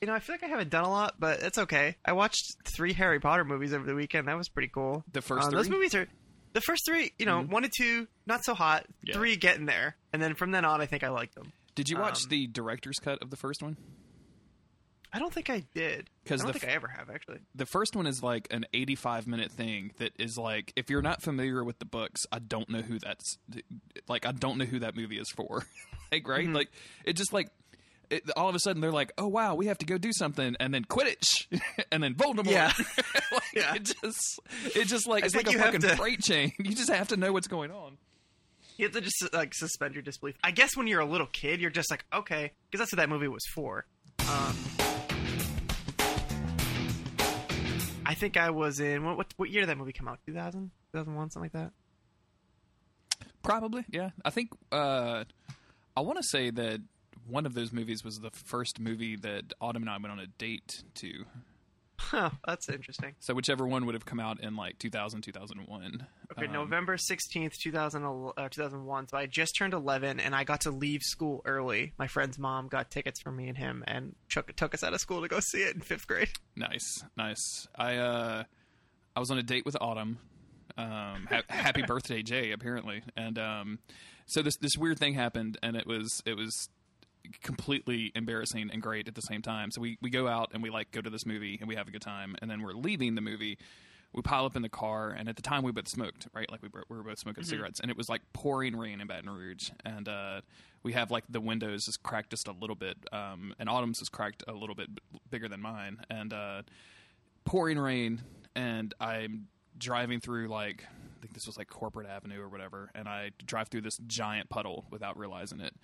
You 0.00 0.06
know, 0.08 0.14
I 0.14 0.18
feel 0.18 0.34
like 0.34 0.42
I 0.42 0.46
haven't 0.48 0.70
done 0.70 0.84
a 0.84 0.90
lot, 0.90 1.14
but 1.18 1.42
it's 1.42 1.58
okay. 1.58 1.96
I 2.04 2.12
watched 2.12 2.44
three 2.76 2.92
Harry 2.92 3.20
Potter 3.20 3.44
movies 3.44 3.72
over 3.72 3.86
the 3.86 3.94
weekend. 3.94 4.26
That 4.28 4.36
was 4.36 4.48
pretty 4.48 4.68
cool. 4.68 5.04
The 5.12 5.22
first 5.22 5.46
Uh, 5.48 5.50
Those 5.50 5.66
three? 5.68 5.76
movies 5.76 5.94
are 5.94 6.08
the 6.54 6.60
first 6.60 6.82
three. 6.86 7.12
You 7.18 7.26
know, 7.26 7.42
one 7.42 7.64
and 7.64 7.72
two 7.76 8.08
not 8.26 8.44
so 8.44 8.54
hot. 8.54 8.86
Yeah. 9.04 9.14
Three 9.14 9.36
getting 9.36 9.66
there, 9.66 9.96
and 10.12 10.20
then 10.22 10.34
from 10.34 10.50
then 10.50 10.64
on, 10.64 10.80
I 10.80 10.86
think 10.86 11.04
I 11.04 11.08
liked 11.08 11.34
them. 11.36 11.52
Did 11.74 11.88
you 11.88 11.98
watch 11.98 12.24
um, 12.24 12.28
the 12.30 12.46
director's 12.48 12.98
cut 12.98 13.22
of 13.22 13.30
the 13.30 13.36
first 13.36 13.62
one? 13.62 13.76
I 15.12 15.18
don't 15.18 15.32
think 15.32 15.50
I 15.50 15.64
did. 15.74 16.08
'Cause 16.24 16.40
I 16.40 16.44
don't 16.44 16.52
the 16.54 16.58
think 16.60 16.64
f- 16.64 16.70
I 16.70 16.72
ever 16.74 16.88
have 16.88 17.10
actually. 17.10 17.38
the 17.54 17.66
first 17.66 17.94
one 17.96 18.06
is 18.06 18.22
like 18.22 18.48
an 18.50 18.64
85 18.72 19.26
minute 19.26 19.50
thing 19.52 19.92
that 19.98 20.12
is 20.18 20.38
like 20.38 20.72
if 20.76 20.88
you're 20.88 21.02
not 21.02 21.20
familiar 21.22 21.62
with 21.64 21.78
the 21.80 21.84
books 21.84 22.22
i 22.32 22.38
don't 22.38 22.70
know 22.70 22.80
who 22.80 22.98
that's 22.98 23.38
like 24.08 24.24
i 24.24 24.32
don't 24.32 24.56
know 24.58 24.64
who 24.64 24.78
that 24.78 24.94
movie 24.96 25.18
is 25.18 25.28
for 25.30 25.66
like 26.12 26.26
right 26.28 26.44
Mm-hmm. 26.46 26.54
like 26.54 26.70
it 27.04 27.14
just 27.14 27.32
like 27.32 27.48
it, 28.10 28.22
all 28.36 28.48
of 28.48 28.54
a 28.54 28.58
sudden 28.60 28.80
they're 28.80 28.92
like 28.92 29.10
oh 29.18 29.26
wow 29.26 29.54
we 29.56 29.66
have 29.66 29.78
to 29.78 29.86
go 29.86 29.98
do 29.98 30.12
something 30.12 30.54
and 30.60 30.72
then 30.72 30.84
quidditch 30.84 31.46
and 31.92 32.02
then 32.02 32.14
voldemort 32.14 32.50
Yeah. 32.50 32.72
like, 33.32 33.42
Yeah. 33.54 33.74
it 33.74 33.82
just 33.84 34.40
it 34.76 34.84
just 34.86 35.06
like 35.08 35.24
I 35.24 35.26
it's 35.26 35.34
like 35.34 35.48
a 35.48 35.58
fucking 35.58 35.80
to- 35.80 35.96
freight 35.96 36.22
chain 36.22 36.52
you 36.58 36.74
just 36.74 36.90
have 36.90 37.08
to 37.08 37.16
know 37.16 37.32
what's 37.32 37.48
going 37.48 37.70
on 37.72 37.98
You 38.76 38.86
have 38.86 38.92
to 38.94 39.00
just 39.00 39.32
like 39.34 39.54
suspend 39.54 39.94
your 39.94 40.02
disbelief. 40.02 40.36
I 40.44 40.50
guess 40.52 40.76
when 40.76 40.86
you're 40.86 41.00
a 41.00 41.04
little 41.06 41.26
kid, 41.26 41.60
you're 41.60 41.70
just 41.70 41.90
like, 41.90 42.04
okay, 42.12 42.52
because 42.70 42.78
that's 42.80 42.92
what 42.92 42.96
that 42.98 43.08
movie 43.10 43.28
was 43.28 43.44
for. 43.54 43.84
Um, 44.20 44.56
I 48.12 48.14
think 48.14 48.36
I 48.36 48.50
was 48.50 48.78
in 48.78 49.04
what, 49.04 49.16
what 49.16 49.34
what 49.38 49.48
year 49.50 49.62
did 49.62 49.68
that 49.70 49.78
movie 49.78 49.92
come 49.92 50.06
out? 50.08 50.18
2000, 50.26 50.70
2001, 50.92 51.30
something 51.30 51.44
like 51.46 51.52
that. 51.52 51.72
probably 53.42 53.84
yeah 53.90 54.10
i 54.24 54.30
think 54.30 54.50
uh 54.70 55.24
i 55.96 56.00
want 56.00 56.16
to 56.16 56.22
say 56.22 56.50
that 56.50 56.80
one 57.26 57.44
of 57.46 57.54
those 57.54 57.72
movies 57.72 58.04
was 58.04 58.20
the 58.20 58.30
first 58.30 58.78
movie 58.78 59.16
that 59.16 59.52
autumn 59.60 59.82
and 59.82 59.90
i 59.90 59.96
went 59.96 60.12
on 60.12 60.18
a 60.20 60.26
date 60.26 60.84
to 60.94 61.24
Huh, 62.12 62.30
that's 62.46 62.68
interesting. 62.68 63.14
So 63.20 63.32
whichever 63.34 63.66
one 63.66 63.86
would 63.86 63.94
have 63.94 64.04
come 64.04 64.20
out 64.20 64.40
in 64.40 64.54
like 64.54 64.78
2000, 64.78 65.22
2001. 65.22 66.06
Okay, 66.32 66.46
Um, 66.46 66.52
November 66.52 66.96
16th, 66.98 67.56
2000, 67.56 68.04
uh, 68.36 68.48
2001. 68.50 69.08
So 69.08 69.16
I 69.16 69.24
just 69.26 69.56
turned 69.56 69.72
11 69.72 70.20
and 70.20 70.34
I 70.34 70.44
got 70.44 70.60
to 70.62 70.70
leave 70.70 71.00
school 71.02 71.40
early. 71.46 71.94
My 71.98 72.06
friend's 72.06 72.38
mom 72.38 72.68
got 72.68 72.90
tickets 72.90 73.20
for 73.22 73.32
me 73.32 73.48
and 73.48 73.56
him 73.56 73.82
and 73.86 74.14
took, 74.28 74.54
took 74.56 74.74
us 74.74 74.84
out 74.84 74.92
of 74.92 75.00
school 75.00 75.22
to 75.22 75.28
go 75.28 75.40
see 75.40 75.62
it 75.62 75.74
in 75.74 75.80
fifth 75.80 76.06
grade. 76.06 76.28
Nice, 76.54 77.02
nice. 77.16 77.66
I 77.74 77.96
uh, 77.96 78.44
I 79.16 79.20
was 79.20 79.30
on 79.30 79.38
a 79.38 79.42
date 79.42 79.64
with 79.64 79.76
Autumn. 79.80 80.18
Um, 80.76 81.26
ha- 81.30 81.42
happy 81.48 81.82
birthday, 81.82 82.22
Jay! 82.22 82.52
Apparently, 82.52 83.02
and 83.16 83.38
um, 83.38 83.78
so 84.26 84.42
this 84.42 84.56
this 84.56 84.76
weird 84.76 84.98
thing 84.98 85.14
happened, 85.14 85.58
and 85.62 85.76
it 85.76 85.86
was 85.86 86.22
it 86.24 86.34
was 86.34 86.68
completely 87.42 88.12
embarrassing 88.14 88.70
and 88.72 88.82
great 88.82 89.08
at 89.08 89.14
the 89.14 89.22
same 89.22 89.42
time. 89.42 89.70
So 89.70 89.80
we 89.80 89.98
we 90.00 90.10
go 90.10 90.28
out 90.28 90.50
and 90.52 90.62
we 90.62 90.70
like 90.70 90.90
go 90.90 91.00
to 91.00 91.10
this 91.10 91.26
movie 91.26 91.58
and 91.60 91.68
we 91.68 91.76
have 91.76 91.88
a 91.88 91.90
good 91.90 92.02
time, 92.02 92.36
and 92.40 92.50
then 92.50 92.62
we're 92.62 92.72
leaving 92.72 93.14
the 93.14 93.20
movie. 93.20 93.58
We 94.14 94.20
pile 94.20 94.44
up 94.44 94.56
in 94.56 94.62
the 94.62 94.68
car, 94.68 95.08
and 95.10 95.26
at 95.26 95.36
the 95.36 95.42
time 95.42 95.62
we 95.62 95.72
both 95.72 95.88
smoked, 95.88 96.28
right? 96.34 96.50
Like 96.50 96.60
we 96.62 96.68
were, 96.70 96.84
we 96.90 96.98
were 96.98 97.02
both 97.02 97.18
smoking 97.18 97.44
cigarettes, 97.44 97.80
and 97.80 97.90
it 97.90 97.96
was 97.96 98.10
like 98.10 98.20
pouring 98.34 98.76
rain 98.76 99.00
in 99.00 99.06
Baton 99.06 99.30
Rouge, 99.30 99.70
and 99.86 100.06
uh, 100.06 100.42
we 100.82 100.92
have 100.92 101.10
like 101.10 101.24
the 101.30 101.40
windows 101.40 101.88
is 101.88 101.96
cracked 101.96 102.28
just 102.28 102.46
a 102.46 102.52
little 102.52 102.76
bit, 102.76 102.98
um, 103.10 103.54
and 103.58 103.70
Autumn's 103.70 104.02
is 104.02 104.10
cracked 104.10 104.44
a 104.46 104.52
little 104.52 104.74
bit 104.74 104.94
b- 104.94 105.18
bigger 105.30 105.48
than 105.48 105.62
mine, 105.62 105.96
and 106.10 106.34
uh, 106.34 106.60
pouring 107.46 107.78
rain, 107.78 108.20
and 108.54 108.92
I'm 109.00 109.48
driving 109.78 110.20
through 110.20 110.48
like 110.48 110.84
I 110.84 111.20
think 111.22 111.32
this 111.32 111.46
was 111.46 111.56
like 111.56 111.68
Corporate 111.68 112.06
Avenue 112.06 112.40
or 112.42 112.48
whatever, 112.48 112.90
and 112.94 113.08
I 113.08 113.30
drive 113.46 113.68
through 113.68 113.82
this 113.82 113.98
giant 114.06 114.50
puddle 114.50 114.84
without 114.90 115.16
realizing 115.16 115.60
it, 115.60 115.74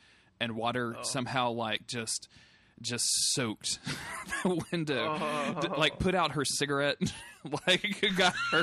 and 0.40 0.56
water 0.56 0.97
oh. 0.98 1.02
somehow 1.02 1.51
like 1.51 1.86
just 1.86 2.28
just 2.81 3.05
soaked 3.32 3.81
the 4.44 4.65
window. 4.73 5.19
Oh. 5.20 5.59
D- 5.60 5.69
like 5.77 5.98
put 5.98 6.15
out 6.15 6.32
her 6.32 6.44
cigarette, 6.44 6.97
like 7.66 8.05
got 8.16 8.35
her. 8.52 8.62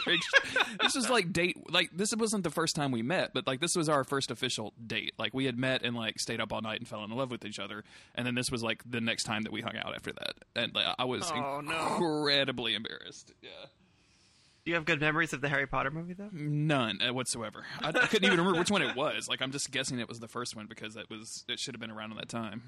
this 0.81 0.95
was 0.95 1.09
like 1.09 1.33
date. 1.33 1.57
Like 1.69 1.89
this 1.93 2.15
wasn't 2.15 2.43
the 2.43 2.49
first 2.49 2.75
time 2.75 2.91
we 2.91 3.01
met, 3.01 3.33
but 3.33 3.45
like 3.45 3.59
this 3.59 3.75
was 3.75 3.89
our 3.89 4.03
first 4.03 4.31
official 4.31 4.73
date. 4.85 5.13
Like 5.17 5.33
we 5.33 5.45
had 5.45 5.57
met 5.57 5.83
and 5.83 5.95
like 5.95 6.19
stayed 6.19 6.39
up 6.39 6.53
all 6.53 6.61
night 6.61 6.79
and 6.79 6.87
fell 6.87 7.03
in 7.03 7.11
love 7.11 7.29
with 7.29 7.43
each 7.45 7.59
other, 7.59 7.83
and 8.15 8.25
then 8.25 8.35
this 8.35 8.49
was 8.49 8.63
like 8.63 8.81
the 8.89 9.01
next 9.01 9.23
time 9.23 9.43
that 9.43 9.51
we 9.51 9.61
hung 9.61 9.75
out 9.75 9.93
after 9.95 10.13
that, 10.13 10.35
and 10.55 10.73
like, 10.73 10.85
I 10.97 11.03
was 11.05 11.29
Oh, 11.35 11.61
no. 11.61 11.95
incredibly 11.95 12.73
embarrassed. 12.73 13.33
Yeah. 13.41 13.49
Do 14.65 14.71
you 14.71 14.75
have 14.77 14.85
good 14.85 14.99
memories 14.99 15.31
of 15.31 15.41
the 15.41 15.49
Harry 15.49 15.67
Potter 15.67 15.91
movie 15.91 16.13
though? 16.13 16.29
None 16.31 16.99
uh, 16.99 17.13
whatsoever. 17.13 17.65
I, 17.83 17.89
I 17.89 18.07
couldn't 18.07 18.25
even 18.25 18.39
remember 18.39 18.57
which 18.57 18.71
one 18.71 18.81
it 18.81 18.95
was. 18.95 19.27
Like 19.29 19.39
I'm 19.43 19.51
just 19.51 19.69
guessing 19.69 19.99
it 19.99 20.09
was 20.09 20.19
the 20.19 20.27
first 20.27 20.55
one 20.55 20.65
because 20.65 20.95
it 20.95 21.07
was 21.07 21.45
it 21.47 21.59
should 21.59 21.75
have 21.75 21.79
been 21.79 21.91
around 21.91 22.13
at 22.13 22.17
that 22.17 22.29
time. 22.29 22.63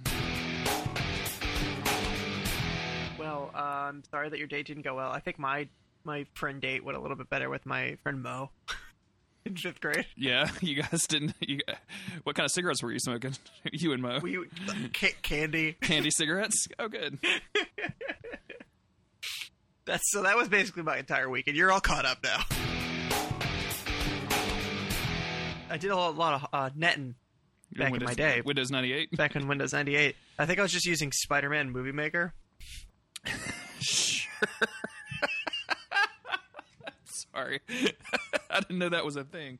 Well, 3.18 3.50
uh, 3.52 3.58
I'm 3.58 4.04
sorry 4.12 4.30
that 4.30 4.38
your 4.38 4.48
date 4.48 4.68
didn't 4.68 4.84
go 4.84 4.94
well. 4.94 5.10
I 5.10 5.20
think 5.20 5.40
my 5.40 5.70
my 6.04 6.28
friend 6.36 6.62
date 6.62 6.86
went 6.86 7.00
a 7.00 7.02
little 7.02 7.18
bit 7.18 7.32
better 7.32 7.50
with 7.50 7.66
my 7.66 7.98
friend 8.04 8.22
Mo 8.22 8.52
in 9.46 9.56
fifth 9.56 9.82
grade. 9.82 10.06
Yeah, 10.16 10.52
you 10.62 10.84
guys 10.84 11.08
didn't. 11.08 11.34
You, 11.40 11.62
what 12.26 12.36
kind 12.36 12.46
of 12.46 12.52
cigarettes 12.52 12.84
were 12.84 12.92
you 12.92 13.00
smoking? 13.00 13.36
you 13.72 13.92
and 13.92 14.04
Mo. 14.04 14.20
We 14.22 14.46
ca- 14.94 15.16
candy. 15.24 15.74
Candy 15.82 16.12
cigarettes. 16.12 16.68
Oh, 16.78 16.90
good. 16.90 17.18
That's 19.88 20.12
so. 20.12 20.22
That 20.24 20.36
was 20.36 20.50
basically 20.50 20.84
my 20.84 20.98
entire 20.98 21.30
weekend. 21.30 21.56
You're 21.56 21.72
all 21.72 21.80
caught 21.80 22.06
up 22.06 22.18
now. 22.22 22.44
I 25.70 25.78
did 25.78 25.92
a 25.92 25.96
lot, 25.96 26.16
lot 26.16 26.34
of 26.34 26.48
uh, 26.54 26.70
netting 26.76 27.16
back 27.72 27.92
Windows, 27.92 28.10
in 28.10 28.12
my 28.12 28.14
day. 28.14 28.42
Windows 28.42 28.70
98. 28.70 29.12
back 29.18 29.36
in 29.36 29.48
Windows 29.48 29.74
98. 29.74 30.16
I 30.38 30.46
think 30.46 30.60
I 30.60 30.62
was 30.62 30.72
just 30.72 30.86
using 30.86 31.12
Spider-Man 31.12 31.72
Movie 31.72 31.92
Maker. 31.94 32.34
Sure. 33.80 34.38
Sorry, 37.06 37.60
I 38.50 38.60
didn't 38.62 38.80
know 38.80 38.90
that 38.90 39.06
was 39.06 39.16
a 39.16 39.24
thing. 39.24 39.60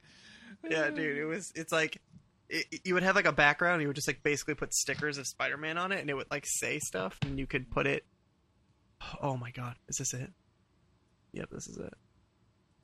Yeah, 0.68 0.90
dude, 0.90 1.18
it 1.18 1.26
was. 1.26 1.52
It's 1.56 1.72
like 1.72 2.02
it, 2.50 2.66
you 2.84 2.96
would 2.96 3.04
have 3.04 3.16
like 3.16 3.28
a 3.28 3.32
background. 3.32 3.82
You 3.82 3.88
would 3.88 3.96
just 3.96 4.08
like 4.08 4.24
basically 4.24 4.56
put 4.56 4.74
stickers 4.74 5.18
of 5.18 5.28
Spider-Man 5.28 5.78
on 5.78 5.92
it, 5.92 6.02
and 6.02 6.10
it 6.10 6.16
would 6.16 6.30
like 6.32 6.46
say 6.46 6.80
stuff, 6.80 7.18
and 7.22 7.40
you 7.40 7.48
could 7.48 7.70
put 7.70 7.88
it. 7.88 8.04
Oh 9.22 9.38
my 9.38 9.52
god, 9.52 9.76
is 9.88 9.98
this 9.98 10.14
it? 10.14 10.32
Yep, 11.34 11.50
this 11.52 11.68
is 11.68 11.78
it. 11.78 11.94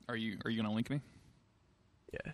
Are 0.08 0.16
you 0.16 0.38
Are 0.44 0.50
you 0.50 0.60
gonna 0.60 0.74
link 0.74 0.90
me? 0.90 1.00
Yeah. 2.12 2.32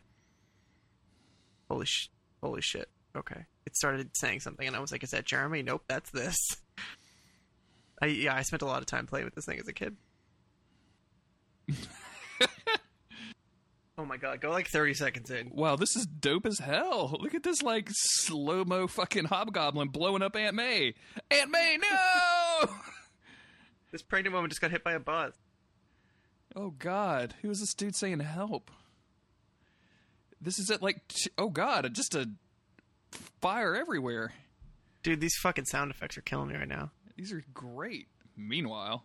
Holy 1.71 1.87
sh! 1.87 2.11
Holy 2.43 2.61
shit. 2.61 2.89
Okay, 3.17 3.47
it 3.67 3.77
started 3.77 4.11
saying 4.17 4.41
something, 4.41 4.67
and 4.67 4.77
I 4.77 4.81
was 4.81 4.93
like, 4.93 5.03
"Is 5.03 5.11
that 5.11 5.25
Jeremy?" 5.25 5.63
Nope, 5.63 5.85
that's 5.89 6.11
this. 6.11 6.37
I 8.03 8.07
yeah, 8.07 8.35
I 8.35 8.43
spent 8.43 8.63
a 8.63 8.67
lot 8.67 8.81
of 8.81 8.87
time 8.87 9.07
playing 9.07 9.25
with 9.25 9.35
this 9.35 9.45
thing 9.47 9.59
as 9.59 9.69
a 9.69 9.73
kid. 9.73 9.97
oh 13.99 14.05
my 14.05 14.17
god, 14.17 14.41
go 14.41 14.51
like 14.51 14.69
thirty 14.69 14.95
seconds 14.95 15.31
in. 15.31 15.51
Wow, 15.53 15.77
this 15.77 15.97
is 15.97 16.07
dope 16.07 16.47
as 16.47 16.59
hell. 16.59 17.17
Look 17.21 17.35
at 17.35 17.43
this 17.43 17.63
like 17.63 17.89
slow 17.91 18.65
mo 18.65 18.87
fucking 18.87 19.27
hobgoblin 19.27 19.89
blowing 19.89 20.23
up 20.23 20.37
Aunt 20.37 20.57
May. 20.57 20.95
Aunt 21.31 21.51
May, 21.51 21.79
no! 21.81 22.71
This 23.91 24.03
pregnant 24.03 24.35
woman 24.35 24.51
just 24.51 24.61
got 24.61 24.71
hit 24.71 24.85
by 24.85 24.93
a 24.93 25.01
bus. 25.01 25.33
oh 26.55 26.71
God, 26.71 27.35
who 27.43 27.51
is 27.51 27.61
this 27.61 27.75
dude 27.75 27.97
saying 27.97 28.21
help? 28.21 28.71
This 30.41 30.59
is 30.59 30.71
it. 30.71 30.81
Like, 30.81 31.07
t- 31.09 31.31
oh 31.37 31.51
God, 31.51 31.93
just 31.95 32.15
a 32.15 32.31
fire 33.41 33.75
everywhere. 33.75 34.33
Dude, 35.03 35.21
these 35.21 35.37
fucking 35.43 35.65
sound 35.67 35.91
effects 35.91 36.17
are 36.19 36.23
killing 36.23 36.49
me 36.49 36.57
right 36.57 36.69
now. 36.69 36.91
These 37.17 37.33
are 37.33 37.45
great. 37.53 38.07
Meanwhile, 38.37 39.05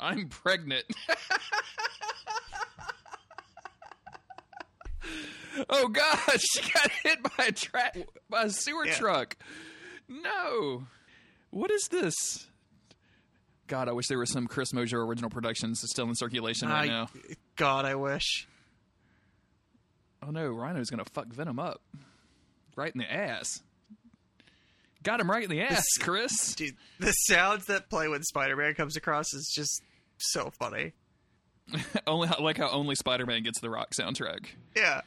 I'm 0.00 0.28
pregnant. 0.28 0.84
oh 5.68 5.88
God, 5.88 6.40
she 6.40 6.70
got 6.72 6.90
hit 7.02 7.22
by 7.22 7.46
a 7.46 7.52
tra- 7.52 7.92
by 8.28 8.42
a 8.44 8.50
sewer 8.50 8.86
Yeah. 8.86 8.94
truck. 8.94 9.36
No, 10.08 10.86
what 11.50 11.70
is 11.70 11.88
this? 11.88 12.48
God, 13.66 13.88
I 13.88 13.92
wish 13.92 14.06
there 14.08 14.18
was 14.18 14.30
some 14.32 14.46
Chris 14.46 14.72
Mojo 14.72 14.94
original 15.06 15.30
productions 15.30 15.80
still 15.84 16.08
in 16.08 16.14
circulation 16.14 16.68
right 16.68 16.84
I- 16.84 16.86
now. 16.86 17.08
God, 17.56 17.84
I 17.84 17.94
wish. 17.94 18.46
Oh 20.22 20.30
no, 20.30 20.48
Rhino's 20.50 20.90
gonna 20.90 21.04
fuck 21.12 21.26
Venom 21.28 21.58
up 21.58 21.80
right 22.76 22.92
in 22.94 22.98
the 22.98 23.12
ass. 23.12 23.62
Got 25.02 25.20
him 25.20 25.30
right 25.30 25.44
in 25.44 25.50
the 25.50 25.60
ass, 25.62 25.84
Chris. 26.00 26.54
Dude, 26.56 26.74
the 26.98 27.12
sounds 27.12 27.66
that 27.66 27.88
play 27.88 28.08
when 28.08 28.22
Spider-Man 28.24 28.74
comes 28.74 28.96
across 28.96 29.32
is 29.34 29.52
just 29.54 29.82
so 30.18 30.50
funny. 30.58 30.92
only 32.06 32.28
I 32.28 32.40
like 32.42 32.58
how 32.58 32.70
only 32.70 32.94
Spider-Man 32.96 33.42
gets 33.42 33.60
the 33.60 33.70
Rock 33.70 33.90
soundtrack. 33.98 34.46
Yeah. 34.76 35.02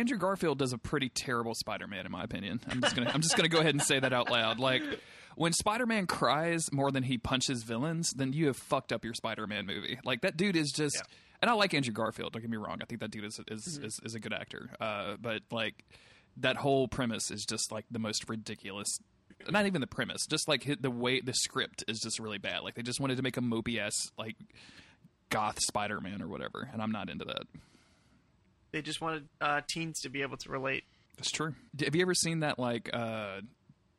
Andrew 0.00 0.16
Garfield 0.16 0.58
does 0.58 0.72
a 0.72 0.78
pretty 0.78 1.10
terrible 1.10 1.54
Spider-Man, 1.54 2.06
in 2.06 2.10
my 2.10 2.24
opinion. 2.24 2.58
I'm 2.66 2.80
just 2.80 2.96
gonna 2.96 3.10
I'm 3.12 3.20
just 3.20 3.36
gonna 3.36 3.50
go 3.50 3.60
ahead 3.60 3.74
and 3.74 3.82
say 3.82 4.00
that 4.00 4.14
out 4.14 4.30
loud. 4.30 4.58
Like 4.58 4.82
when 5.36 5.52
Spider-Man 5.52 6.06
cries 6.06 6.72
more 6.72 6.90
than 6.90 7.02
he 7.02 7.18
punches 7.18 7.62
villains, 7.62 8.10
then 8.16 8.32
you 8.32 8.46
have 8.46 8.56
fucked 8.56 8.92
up 8.92 9.04
your 9.04 9.12
Spider-Man 9.12 9.66
movie. 9.66 9.98
Like 10.02 10.22
that 10.22 10.36
dude 10.36 10.56
is 10.56 10.72
just. 10.72 10.96
Yeah. 10.96 11.02
And 11.42 11.50
I 11.50 11.54
like 11.54 11.72
Andrew 11.72 11.92
Garfield. 11.92 12.32
Don't 12.32 12.42
get 12.42 12.50
me 12.50 12.56
wrong. 12.56 12.78
I 12.82 12.86
think 12.86 13.00
that 13.00 13.10
dude 13.10 13.24
is 13.24 13.40
is 13.48 13.78
is, 13.82 14.00
is 14.02 14.14
a 14.14 14.20
good 14.20 14.32
actor. 14.32 14.70
Uh, 14.80 15.16
but 15.20 15.42
like 15.50 15.84
that 16.38 16.56
whole 16.56 16.88
premise 16.88 17.30
is 17.30 17.44
just 17.44 17.70
like 17.70 17.84
the 17.90 17.98
most 17.98 18.28
ridiculous. 18.28 18.88
Not 19.50 19.66
even 19.66 19.82
the 19.82 19.86
premise, 19.86 20.26
just 20.26 20.48
like 20.48 20.66
the 20.80 20.90
way 20.90 21.20
the 21.20 21.34
script 21.34 21.84
is 21.88 22.00
just 22.00 22.18
really 22.18 22.38
bad. 22.38 22.60
Like 22.62 22.74
they 22.74 22.82
just 22.82 23.00
wanted 23.00 23.16
to 23.16 23.22
make 23.22 23.36
a 23.36 23.42
mopey 23.42 23.78
ass 23.78 23.94
like 24.18 24.36
goth 25.28 25.58
Spider-Man 25.60 26.20
or 26.22 26.28
whatever, 26.28 26.68
and 26.72 26.82
I'm 26.82 26.92
not 26.92 27.08
into 27.08 27.24
that. 27.26 27.44
They 28.72 28.82
just 28.82 29.00
wanted 29.00 29.28
uh, 29.40 29.60
teens 29.68 30.00
to 30.00 30.08
be 30.08 30.22
able 30.22 30.36
to 30.38 30.50
relate. 30.50 30.84
That's 31.16 31.30
true. 31.30 31.54
Have 31.84 31.94
you 31.94 32.02
ever 32.02 32.14
seen 32.14 32.40
that 32.40 32.58
like 32.58 32.88
uh 32.92 33.40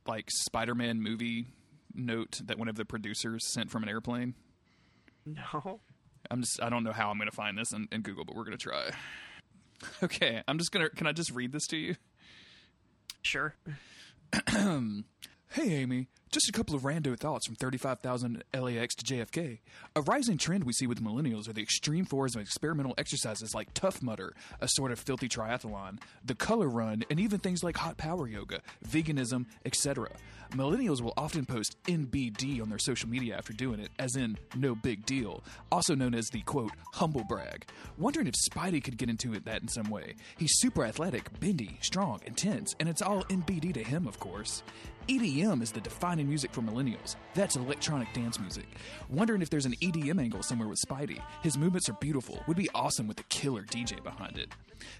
like 0.08 0.30
Spider-Man 0.32 1.02
movie 1.02 1.48
note 1.94 2.42
that 2.46 2.58
one 2.58 2.68
of 2.68 2.76
the 2.76 2.86
producers 2.86 3.46
sent 3.46 3.70
from 3.70 3.84
an 3.84 3.90
airplane? 3.90 4.34
No. 5.26 5.80
I'm 6.30 6.42
just 6.42 6.62
I 6.62 6.70
don't 6.70 6.84
know 6.84 6.94
how 6.94 7.10
I'm 7.12 7.18
going 7.18 7.30
to 7.30 7.36
find 7.36 7.58
this 7.58 7.74
in, 7.74 7.88
in 7.92 8.02
Google, 8.02 8.26
but 8.26 8.36
we're 8.36 8.46
going 8.46 8.58
to 8.58 8.64
try. 8.64 8.92
Okay, 10.04 10.44
I'm 10.48 10.60
just 10.60 10.72
going 10.72 10.88
to 10.88 10.96
can 10.96 11.08
I 11.08 11.12
just 11.12 11.32
read 11.32 11.52
this 11.52 11.66
to 11.68 11.78
you? 11.78 11.96
Sure. 13.24 13.56
Hey, 15.50 15.74
Amy. 15.74 16.08
Just 16.32 16.48
a 16.48 16.54
couple 16.54 16.76
of 16.76 16.86
random 16.86 17.18
thoughts 17.18 17.46
from 17.46 17.58
35,000 17.58 18.42
LAX 18.54 18.96
to 18.96 19.04
JFK. 19.04 19.60
A 19.98 20.02
rising 20.02 20.38
trend 20.38 20.64
we 20.64 20.72
see 20.72 20.88
with 20.88 21.04
millennials 21.04 21.50
are 21.50 21.54
the 21.54 21.62
extreme 21.62 22.06
forms 22.06 22.38
of 22.38 22.42
experimental 22.42 22.94
exercises 22.98 23.54
like 23.54 23.74
Tough 23.74 24.02
Mudder, 24.02 24.34
a 24.62 24.70
sort 24.70 24.94
of 24.94 25.00
filthy 25.00 25.28
triathlon, 25.28 26.00
the 26.24 26.34
Color 26.34 26.70
Run, 26.70 27.04
and 27.10 27.20
even 27.20 27.40
things 27.40 27.66
like 27.66 27.76
hot 27.76 27.98
power 27.98 28.30
yoga, 28.30 28.62
veganism, 28.88 29.46
etc. 29.66 30.08
Millennials 30.52 31.00
will 31.00 31.14
often 31.16 31.46
post 31.46 31.78
NBD 31.86 32.62
on 32.62 32.68
their 32.68 32.78
social 32.78 33.08
media 33.08 33.38
after 33.38 33.54
doing 33.54 33.80
it, 33.80 33.90
as 33.98 34.18
in 34.18 34.38
no 34.54 34.76
big 34.76 35.06
deal, 35.06 35.44
also 35.72 35.96
known 35.96 36.14
as 36.14 36.28
the 36.28 36.42
quote, 36.42 36.74
humble 36.94 37.24
brag. 37.24 37.66
Wondering 37.98 38.28
if 38.28 38.36
Spidey 38.36 38.84
could 38.84 38.98
get 38.98 39.10
into 39.10 39.34
it 39.34 39.46
that 39.46 39.62
in 39.62 39.70
some 39.70 39.90
way. 39.90 40.16
He's 40.38 40.60
super 40.60 40.84
athletic, 40.84 41.40
bendy, 41.40 41.78
strong, 41.82 42.20
intense, 42.26 42.76
and 42.82 42.90
it's 42.90 43.02
all 43.02 43.24
NBD 43.26 43.74
to 43.76 43.84
him, 43.84 44.08
of 44.08 44.20
course. 44.20 44.62
EDM 45.08 45.62
is 45.62 45.72
the 45.72 45.82
defining 45.82 46.28
music 46.28 46.52
for 46.52 46.62
millennials. 46.62 47.16
That's 47.34 47.56
electronic 47.56 48.14
dance 48.14 48.40
music. 48.40 48.66
Wondering 49.10 49.42
if 49.42 49.50
there's 49.50 49.66
an 49.66 49.76
EDM 49.82 50.20
angle 50.20 50.44
somewhere 50.44 50.68
with 50.68 50.80
Spidey. 50.86 51.22
His 51.42 51.58
movements 51.58 51.90
are 51.90 51.94
beautiful. 51.94 52.44
Would 52.48 52.58
be 52.58 52.70
awesome 52.76 53.08
with 53.08 53.20
a 53.20 53.24
killer 53.24 53.64
DJ 53.64 54.04
behind 54.04 54.38
it. 54.38 54.50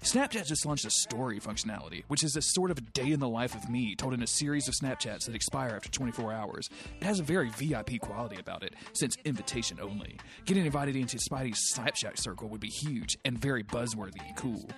Snapchat 0.02 0.46
just 0.46 0.66
launched 0.66 0.84
a 0.84 0.90
story 0.90 1.40
functionality, 1.40 2.04
which 2.08 2.24
is 2.24 2.36
a 2.36 2.42
sort 2.42 2.70
of 2.70 2.92
day 2.92 3.10
in 3.10 3.20
the 3.20 3.28
life 3.28 3.54
of 3.54 3.68
me 3.68 3.94
told 3.94 4.14
in 4.14 4.22
a 4.22 4.26
series 4.26 4.68
of 4.68 4.74
Snapchats 4.74 5.26
that 5.26 5.34
expire 5.42 5.74
after 5.74 5.90
24 5.90 6.32
hours. 6.32 6.70
It 7.00 7.04
has 7.04 7.18
a 7.18 7.24
very 7.24 7.48
VIP 7.50 8.00
quality 8.00 8.36
about 8.38 8.62
it, 8.62 8.74
since 8.92 9.16
invitation 9.24 9.78
only. 9.80 10.16
Getting 10.44 10.64
invited 10.64 10.94
into 10.94 11.16
Spidey's 11.16 11.74
Snapchat 11.74 12.16
circle 12.16 12.48
would 12.48 12.60
be 12.60 12.68
huge 12.68 13.18
and 13.24 13.36
very 13.36 13.64
buzzworthy 13.64 14.24
and 14.24 14.36
cool. 14.36 14.68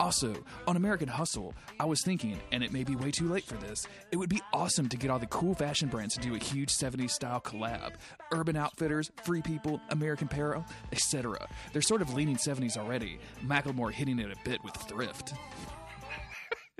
Also, 0.00 0.34
on 0.66 0.76
American 0.76 1.08
Hustle, 1.08 1.54
I 1.78 1.84
was 1.84 2.02
thinking, 2.02 2.38
and 2.52 2.64
it 2.64 2.72
may 2.72 2.84
be 2.84 2.96
way 2.96 3.10
too 3.10 3.28
late 3.28 3.44
for 3.44 3.56
this, 3.56 3.86
it 4.10 4.16
would 4.16 4.30
be 4.30 4.40
awesome 4.52 4.88
to 4.88 4.96
get 4.96 5.10
all 5.10 5.18
the 5.18 5.26
cool 5.26 5.54
fashion 5.54 5.88
brands 5.88 6.14
to 6.14 6.20
do 6.20 6.34
a 6.34 6.38
huge 6.38 6.70
70s 6.70 7.10
style 7.10 7.40
collab. 7.40 7.92
Urban 8.32 8.56
Outfitters, 8.56 9.10
Free 9.24 9.42
People, 9.42 9.80
American 9.90 10.26
Apparel, 10.26 10.64
etc. 10.90 11.46
They're 11.72 11.82
sort 11.82 12.02
of 12.02 12.14
leaning 12.14 12.36
70s 12.36 12.78
already. 12.78 13.18
Macklemore 13.44 13.92
hitting 13.92 14.18
it 14.18 14.32
a 14.32 14.36
bit 14.48 14.64
with 14.64 14.74
thrift. 14.74 15.34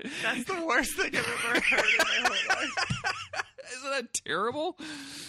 That's 0.03 0.43
the 0.45 0.65
worst 0.67 0.95
thing 0.95 1.15
I've 1.15 1.43
ever 1.45 1.59
heard 1.61 1.85
in 1.85 1.97
my 1.99 2.19
whole 2.23 2.57
life. 2.57 2.71
Isn't 3.77 3.91
that 3.91 4.13
terrible? 4.25 4.75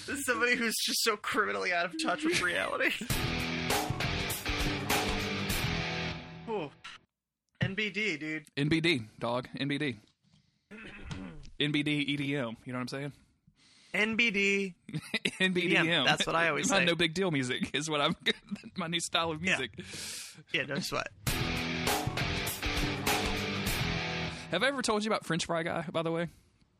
This 0.06 0.18
is 0.18 0.26
somebody 0.26 0.56
who's 0.56 0.74
just 0.84 1.02
so 1.02 1.16
criminally 1.16 1.72
out 1.72 1.86
of 1.86 1.94
touch 2.02 2.24
with 2.24 2.40
reality. 2.43 2.90
Ooh. 6.48 6.70
NBD, 7.62 8.20
dude. 8.20 8.44
NBD, 8.56 9.05
dog. 9.18 9.48
NBD. 9.59 9.97
NBD 11.59 12.09
EDM. 12.09 12.28
You 12.28 12.72
know 12.72 12.78
what 12.78 12.80
I'm 12.80 12.88
saying? 12.88 13.12
NBD. 13.94 14.74
NBDM. 15.40 16.05
that's 16.05 16.26
what 16.26 16.36
I 16.36 16.48
always 16.51 16.68
my 16.68 16.80
say. 16.80 16.84
no 16.84 16.94
big 16.94 17.14
deal 17.14 17.30
music 17.30 17.70
is 17.74 17.88
what 17.88 18.01
I'm. 18.01 18.14
my 18.76 18.88
new 18.88 19.01
style 19.01 19.30
of 19.30 19.40
music. 19.40 19.70
Yeah. 19.76 19.84
music. 20.52 20.68
Yeah, 20.68 20.74
no 20.74 20.80
sweat. 20.80 21.09
Have 24.51 24.62
I 24.62 24.68
ever 24.68 24.82
told 24.82 25.05
you 25.05 25.10
about 25.10 25.27
French 25.27 25.47
Fry 25.47 25.62
Guy? 25.62 25.85
By 25.93 26.02
the 26.02 26.12
way. 26.12 26.28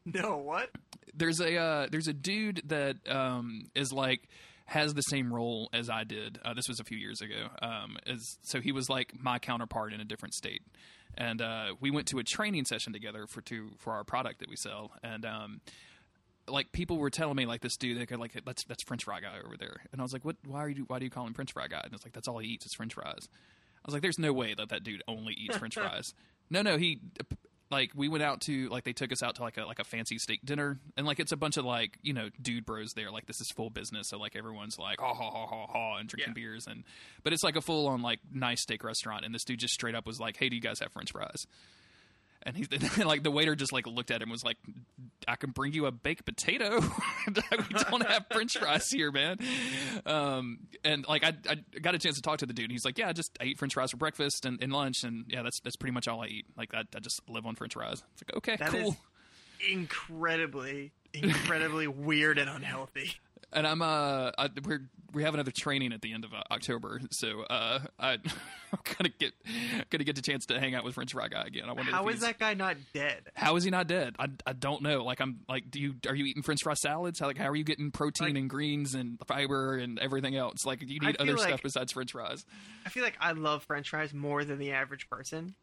No, 0.05 0.37
what? 0.37 0.71
there's 1.17 1.41
a 1.41 1.57
uh, 1.57 1.87
there's 1.91 2.09
a 2.09 2.13
dude 2.13 2.63
that 2.67 2.97
um, 3.09 3.65
is 3.75 3.93
like 3.93 4.29
has 4.67 4.95
the 4.95 5.03
same 5.03 5.33
role 5.33 5.69
as 5.73 5.89
I 5.89 6.05
did. 6.05 6.39
Uh, 6.45 6.55
this 6.55 6.69
was 6.69 6.81
a 6.81 6.85
few 6.85 6.99
years 6.99 7.21
ago. 7.21 7.49
Um, 7.63 7.97
as 8.07 8.39
so 8.43 8.61
he 8.61 8.73
was 8.73 8.89
like 8.89 9.13
my 9.21 9.39
counterpart 9.39 9.93
in 9.93 10.01
a 10.01 10.05
different 10.05 10.35
state, 10.35 10.63
and 11.17 11.41
uh, 11.41 11.75
we 11.81 11.91
went 11.91 12.09
to 12.09 12.19
a 12.19 12.25
training 12.25 12.65
session 12.67 12.93
together 12.93 13.27
for 13.27 13.41
to 13.43 13.71
for 13.79 13.95
our 13.95 14.05
product 14.05 14.41
that 14.41 14.51
we 14.51 14.57
sell, 14.57 14.93
and. 15.03 15.25
Um, 15.25 15.61
like 16.49 16.71
people 16.71 16.99
were 16.99 17.11
telling 17.11 17.35
me 17.35 17.45
like 17.45 17.61
this 17.61 17.77
dude 17.77 17.99
they 17.99 18.07
could 18.07 18.21
like 18.21 18.41
that's 18.45 18.63
that's 18.63 18.85
French 18.85 19.03
fry 19.03 19.19
guy 19.19 19.37
over 19.45 19.57
there, 19.57 19.79
and 19.91 20.01
I 20.01 20.05
was 20.05 20.13
like, 20.13 20.25
what? 20.25 20.37
Why 20.47 20.61
are 20.61 20.69
you? 20.69 20.85
Why 20.87 21.01
do 21.01 21.05
you 21.05 21.11
call 21.11 21.27
him 21.27 21.35
French 21.35 21.53
fry 21.53 21.67
guy? 21.67 21.81
And 21.83 21.93
it's 21.93 22.05
like 22.05 22.13
that's 22.13 22.29
all 22.29 22.39
he 22.39 22.51
eats 22.51 22.67
is 22.67 22.73
French 22.73 22.95
fries. 22.95 23.29
I 23.29 23.83
was 23.85 23.95
like, 23.95 24.03
there's 24.03 24.21
no 24.21 24.33
way 24.33 24.55
that 24.55 24.69
that 24.69 24.85
dude 24.85 25.03
only 25.09 25.35
eats 25.35 25.57
French 25.57 25.75
fries. 25.75 26.15
No, 26.49 26.63
no, 26.63 26.77
he 26.77 27.01
like 27.71 27.91
we 27.95 28.09
went 28.09 28.23
out 28.23 28.41
to 28.43 28.69
like 28.69 28.85
they 28.85 28.93
took 28.93 29.11
us 29.13 29.23
out 29.23 29.35
to 29.37 29.43
like 29.43 29.57
a 29.57 29.65
like 29.65 29.79
a 29.79 29.85
fancy 29.85 30.19
steak 30.19 30.41
dinner, 30.45 30.79
and 30.97 31.07
like 31.07 31.19
it's 31.21 31.33
a 31.33 31.37
bunch 31.37 31.57
of 31.57 31.65
like 31.65 31.99
you 32.03 32.13
know 32.13 32.31
dude 32.41 32.65
bros 32.65 32.93
there. 32.95 33.11
Like 33.11 33.27
this 33.27 33.41
is 33.41 33.51
full 33.51 33.71
business, 33.71 34.09
so 34.09 34.19
like 34.19 34.37
everyone's 34.37 34.79
like 34.79 35.01
ha 35.01 35.13
ha 35.15 35.31
ha 35.31 35.47
ha 35.47 35.67
ha 35.67 35.97
and 35.99 36.09
drinking 36.09 36.33
Yeah. 36.37 36.43
beers, 36.43 36.67
and 36.67 36.85
but 37.25 37.33
it's 37.33 37.43
like 37.43 37.57
a 37.57 37.61
full 37.61 37.89
on 37.89 38.03
like 38.03 38.21
nice 38.33 38.61
steak 38.63 38.85
restaurant, 38.85 39.25
and 39.25 39.35
this 39.35 39.45
dude 39.45 39.59
just 39.59 39.75
straight 39.75 39.95
up 39.95 40.07
was 40.07 40.21
like, 40.21 40.37
hey, 40.37 40.49
do 40.49 40.57
you 40.57 40.63
guys 40.63 40.79
have 40.81 40.93
French 40.93 41.11
fries? 41.13 41.47
And 42.47 42.57
he's 42.57 42.69
like 43.05 43.25
the 43.25 43.31
waiter 43.31 43.55
just 43.57 43.73
like 43.73 43.87
looked 43.89 44.11
at 44.13 44.19
him 44.23 44.27
and 44.29 44.31
was 44.33 44.45
like, 44.45 44.57
"I 45.27 45.35
can 45.35 45.51
bring 45.51 45.73
you 45.73 45.87
a 45.87 45.91
baked 45.93 46.25
potato. 46.25 46.81
we 47.27 47.35
don't 47.91 48.07
have 48.07 48.25
French 48.31 48.57
fries 48.57 48.89
here, 48.89 49.11
man." 49.11 49.39
Um, 50.07 50.61
and 50.85 51.05
like 51.09 51.25
I, 51.25 51.33
I 51.51 51.57
got 51.81 51.97
a 51.97 51.99
chance 51.99 52.15
to 52.17 52.23
talk 52.23 52.39
to 52.39 52.47
the 52.47 52.53
dude. 52.55 52.71
He's 52.71 52.85
like, 52.85 52.99
"Yeah, 52.99 53.09
I 53.09 53.13
just 53.13 53.37
I 53.41 53.45
eat 53.47 53.59
French 53.59 53.75
fries 53.75 53.91
for 53.91 53.97
breakfast 53.97 54.47
and, 54.47 54.63
and 54.63 54.73
lunch, 54.73 55.03
and 55.03 55.25
yeah, 55.29 55.43
that's 55.43 55.59
that's 55.61 55.75
pretty 55.77 55.93
much 55.93 56.07
all 56.07 56.23
I 56.23 56.27
eat. 56.29 56.47
Like 56.57 56.73
I, 56.73 56.85
I 56.95 57.01
just 57.01 57.21
live 57.29 57.47
on 57.47 57.57
French 57.57 57.75
fries." 57.75 58.05
It's 58.15 58.23
like, 58.23 58.37
okay, 58.37 58.57
That 58.57 58.71
cool. 58.71 58.91
is 58.91 58.97
incredibly, 59.69 60.93
incredibly 61.13 61.87
weird 61.89 62.39
and 62.39 62.49
unhealthy. 62.49 63.13
And 63.53 63.67
I'm 63.67 63.83
uh 63.83 64.31
I, 64.39 64.51
we're 64.65 64.89
we 65.13 65.23
have 65.23 65.33
another 65.35 65.53
training 65.57 65.93
at 65.95 66.03
the 66.03 66.13
end 66.13 66.25
of 66.25 66.35
uh, 66.35 66.43
October, 66.51 67.01
so 67.11 67.43
uh 67.49 67.79
I, 67.99 68.13
I'm 68.73 68.79
gonna 68.99 69.09
get 69.19 69.33
gonna 69.91 70.05
get 70.05 70.17
the 70.17 70.23
chance 70.23 70.47
to 70.47 70.61
hang 70.61 70.75
out 70.75 70.85
with 70.85 70.95
French 70.95 71.13
fry 71.13 71.29
guy 71.29 71.45
again. 71.47 71.65
I 71.69 71.73
wonder 71.73 71.91
How 71.93 72.09
is 72.09 72.21
that 72.21 72.39
guy 72.39 72.55
not 72.55 72.77
dead? 72.93 73.23
How 73.35 73.57
is 73.57 73.65
he 73.65 73.71
not 73.71 73.87
dead? 73.87 74.17
I, 74.19 74.27
I 74.47 74.53
don't 74.53 74.83
know. 74.83 75.05
Like 75.05 75.21
I'm 75.21 75.41
like, 75.49 75.71
do 75.71 75.81
you 75.81 75.95
are 76.09 76.15
you 76.15 76.27
eating 76.27 76.43
French 76.43 76.63
fry 76.63 76.75
salads? 76.75 77.19
How 77.19 77.27
like 77.27 77.39
how 77.39 77.49
are 77.49 77.57
you 77.57 77.65
getting 77.65 77.91
protein 77.91 78.29
Like- 78.29 78.37
and 78.37 78.51
greens 78.51 78.95
and 78.95 79.19
fiber 79.27 79.77
and 79.77 79.99
everything 79.99 80.37
else? 80.37 80.67
Like 80.67 80.83
you 80.83 81.01
need 81.01 81.17
other 81.19 81.37
like- 81.37 81.49
stuff 81.49 81.63
besides 81.63 81.93
French 81.93 82.13
fries. 82.13 82.45
I 82.85 82.91
feel 82.91 83.03
like 83.05 83.17
I 83.21 83.33
love 83.33 83.63
French 83.63 83.91
fries 83.91 84.13
more 84.13 84.45
than 84.45 84.59
the 84.59 84.73
average 84.73 85.09
person. 85.09 85.55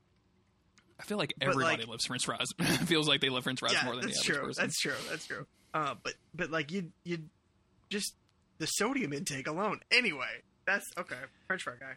I 0.99 1.03
feel 1.03 1.17
like 1.17 1.33
everybody 1.41 1.81
like- 1.81 1.87
loves 1.87 2.05
French 2.05 2.25
fries. 2.25 2.47
it 2.59 2.65
feels 2.87 3.07
like 3.07 3.21
they 3.21 3.29
love 3.29 3.43
French 3.43 3.59
fries 3.59 3.73
yeah, 3.73 3.83
more 3.85 3.95
than 3.95 4.05
that's 4.05 4.25
the 4.25 4.33
average 4.33 4.37
true. 4.37 4.47
person. 4.47 4.63
That's 4.63 4.79
true. 4.79 4.93
That's 5.09 5.27
true. 5.27 5.45
Uh, 5.73 5.95
but 6.03 6.13
but 6.33 6.49
like 6.51 6.71
you 6.71 6.91
you 7.03 7.17
just 7.89 8.15
the 8.57 8.65
sodium 8.65 9.13
intake 9.13 9.47
alone. 9.47 9.79
Anyway, 9.91 10.43
that's 10.65 10.89
okay. 10.97 11.15
French 11.47 11.63
fry 11.63 11.73
guy. 11.79 11.95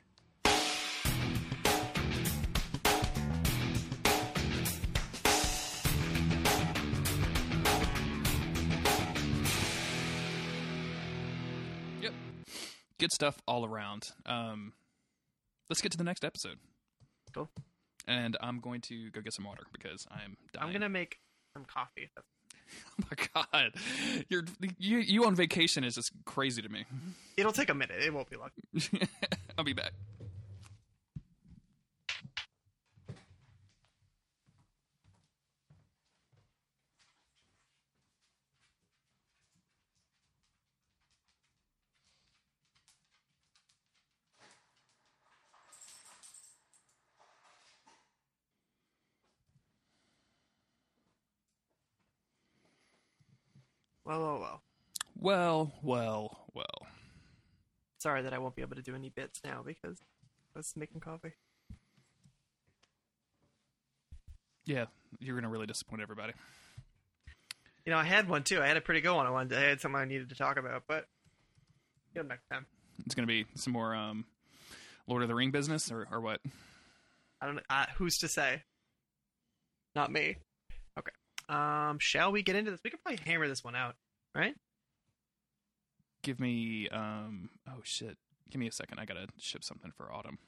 Yep. 12.02 12.12
Good 12.98 13.12
stuff 13.12 13.36
all 13.46 13.64
around. 13.64 14.10
Um, 14.24 14.72
let's 15.68 15.80
get 15.80 15.92
to 15.92 15.98
the 15.98 16.04
next 16.04 16.24
episode. 16.24 16.58
Cool. 17.34 17.50
And 18.06 18.36
I'm 18.40 18.60
going 18.60 18.80
to 18.82 19.10
go 19.10 19.20
get 19.20 19.32
some 19.34 19.44
water 19.44 19.62
because 19.72 20.06
I'm 20.10 20.36
dying. 20.52 20.66
I'm 20.66 20.72
gonna 20.72 20.88
make 20.88 21.18
some 21.54 21.64
coffee. 21.64 22.10
Oh 22.98 23.04
my 23.10 23.42
god, 23.44 23.72
you're 24.30 24.44
you 24.78 24.98
you 24.98 25.26
on 25.26 25.34
vacation 25.34 25.84
is 25.84 25.96
just 25.96 26.12
crazy 26.24 26.62
to 26.62 26.68
me. 26.70 26.84
It'll 27.36 27.52
take 27.52 27.68
a 27.68 27.74
minute. 27.74 28.02
It 28.02 28.12
won't 28.12 28.30
be 28.30 28.36
long. 28.36 28.48
I'll 29.58 29.64
be 29.64 29.74
back. 29.74 29.92
Well, 54.06 54.20
well, 54.20 54.38
well. 54.38 54.62
Well, 55.18 55.72
well, 55.82 56.38
well. 56.54 56.86
Sorry 57.98 58.22
that 58.22 58.32
I 58.32 58.38
won't 58.38 58.54
be 58.54 58.62
able 58.62 58.76
to 58.76 58.82
do 58.82 58.94
any 58.94 59.08
bits 59.08 59.40
now 59.44 59.62
because 59.66 59.98
I 60.54 60.58
was 60.60 60.74
making 60.76 61.00
coffee. 61.00 61.32
Yeah, 64.64 64.84
you're 65.18 65.34
gonna 65.34 65.48
really 65.48 65.66
disappoint 65.66 66.02
everybody. 66.02 66.34
You 67.84 67.92
know, 67.92 67.98
I 67.98 68.04
had 68.04 68.28
one 68.28 68.44
too. 68.44 68.62
I 68.62 68.68
had 68.68 68.76
a 68.76 68.80
pretty 68.80 69.00
good 69.00 69.14
one. 69.14 69.26
I 69.26 69.30
wanted. 69.30 69.58
I 69.58 69.62
had 69.62 69.80
something 69.80 70.00
I 70.00 70.04
needed 70.04 70.28
to 70.28 70.36
talk 70.36 70.56
about, 70.56 70.84
but 70.86 71.06
get 72.14 72.20
them 72.20 72.28
next 72.28 72.48
time. 72.48 72.66
It's 73.04 73.14
gonna 73.14 73.26
be 73.26 73.46
some 73.56 73.72
more 73.72 73.92
um, 73.92 74.24
Lord 75.08 75.22
of 75.22 75.28
the 75.28 75.34
Ring 75.34 75.50
business, 75.50 75.90
or 75.90 76.06
or 76.12 76.20
what? 76.20 76.40
I 77.40 77.46
don't 77.46 77.56
know. 77.56 77.62
Uh, 77.68 77.86
who's 77.96 78.18
to 78.18 78.28
say? 78.28 78.62
Not 79.96 80.12
me. 80.12 80.36
Um, 81.48 81.98
shall 81.98 82.32
we 82.32 82.42
get 82.42 82.56
into 82.56 82.70
this? 82.70 82.80
We 82.82 82.90
could 82.90 83.02
probably 83.02 83.20
hammer 83.24 83.46
this 83.46 83.62
one 83.62 83.76
out, 83.76 83.94
right? 84.34 84.54
Give 86.22 86.40
me 86.40 86.88
um. 86.88 87.50
Oh 87.68 87.80
shit! 87.84 88.16
Give 88.50 88.58
me 88.58 88.66
a 88.66 88.72
second. 88.72 88.98
I 88.98 89.04
gotta 89.04 89.28
ship 89.38 89.62
something 89.62 89.92
for 89.96 90.12
Autumn. 90.12 90.38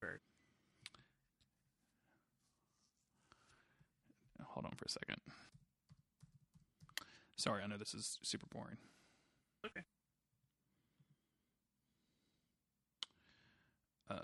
Bird. 0.00 0.20
Hold 4.44 4.66
on 4.66 4.72
for 4.76 4.84
a 4.84 4.90
second. 4.90 5.16
Sorry, 7.36 7.62
I 7.62 7.66
know 7.66 7.78
this 7.78 7.94
is 7.94 8.18
super 8.22 8.46
boring. 8.52 8.76
Okay. 9.64 9.80
Um, 14.10 14.18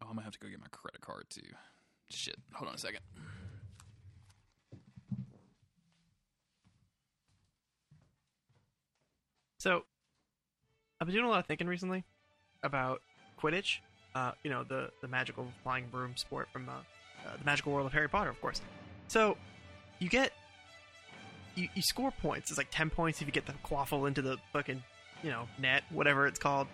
oh, 0.00 0.06
I'm 0.08 0.08
gonna 0.08 0.22
have 0.22 0.32
to 0.32 0.38
go 0.38 0.48
get 0.48 0.60
my 0.60 0.66
credit 0.70 1.00
card 1.00 1.24
too. 1.30 1.42
Shit. 2.10 2.36
Hold 2.54 2.68
on 2.68 2.74
a 2.74 2.78
second. 2.78 3.00
So, 9.62 9.84
I've 11.00 11.06
been 11.06 11.14
doing 11.14 11.24
a 11.24 11.30
lot 11.30 11.38
of 11.38 11.46
thinking 11.46 11.68
recently 11.68 12.02
about 12.64 13.00
Quidditch. 13.40 13.78
Uh, 14.12 14.32
you 14.42 14.50
know, 14.50 14.64
the 14.64 14.90
the 15.02 15.06
magical 15.06 15.46
flying 15.62 15.86
broom 15.86 16.16
sport 16.16 16.48
from 16.52 16.68
uh, 16.68 16.72
uh, 16.72 17.36
the 17.38 17.44
magical 17.44 17.72
world 17.72 17.86
of 17.86 17.92
Harry 17.92 18.08
Potter, 18.08 18.28
of 18.28 18.40
course. 18.40 18.60
So, 19.06 19.36
you 20.00 20.08
get 20.08 20.32
you, 21.54 21.68
you 21.76 21.82
score 21.82 22.10
points. 22.10 22.50
It's 22.50 22.58
like 22.58 22.72
ten 22.72 22.90
points 22.90 23.20
if 23.20 23.28
you 23.28 23.32
get 23.32 23.46
the 23.46 23.54
quaffle 23.64 24.08
into 24.08 24.20
the 24.20 24.36
fucking 24.52 24.82
you 25.22 25.30
know 25.30 25.46
net, 25.60 25.84
whatever 25.90 26.26
it's 26.26 26.40
called. 26.40 26.66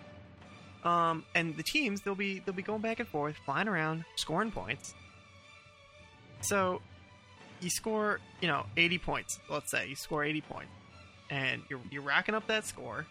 Um, 0.83 1.25
and 1.35 1.55
the 1.57 1.63
teams 1.63 2.01
they'll 2.01 2.15
be 2.15 2.39
they'll 2.39 2.55
be 2.55 2.63
going 2.63 2.81
back 2.81 2.99
and 2.99 3.07
forth, 3.07 3.35
flying 3.45 3.67
around, 3.67 4.03
scoring 4.15 4.49
points. 4.49 4.95
So, 6.41 6.81
you 7.61 7.69
score 7.69 8.19
you 8.41 8.47
know 8.47 8.65
eighty 8.77 8.97
points. 8.97 9.39
Let's 9.47 9.69
say 9.69 9.89
you 9.89 9.95
score 9.95 10.23
eighty 10.23 10.41
points 10.41 10.71
and 11.29 11.61
you're 11.69 11.79
you're 11.91 12.01
racking 12.01 12.35
up 12.35 12.47
that 12.47 12.65
score. 12.65 13.05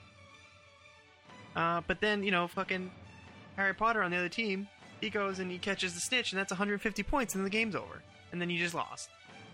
Uh, 1.56 1.80
but 1.86 2.00
then 2.00 2.22
you 2.22 2.30
know, 2.30 2.46
fucking 2.48 2.90
Harry 3.56 3.74
Potter 3.74 4.02
on 4.02 4.10
the 4.10 4.16
other 4.16 4.28
team, 4.28 4.68
he 5.00 5.10
goes 5.10 5.38
and 5.38 5.50
he 5.50 5.58
catches 5.58 5.94
the 5.94 6.00
snitch, 6.00 6.32
and 6.32 6.38
that's 6.38 6.52
150 6.52 7.02
points, 7.02 7.34
and 7.34 7.44
the 7.44 7.50
game's 7.50 7.74
over. 7.74 8.02
And 8.30 8.40
then 8.40 8.50
you 8.50 8.58
just 8.58 8.74
lost, 8.74 9.08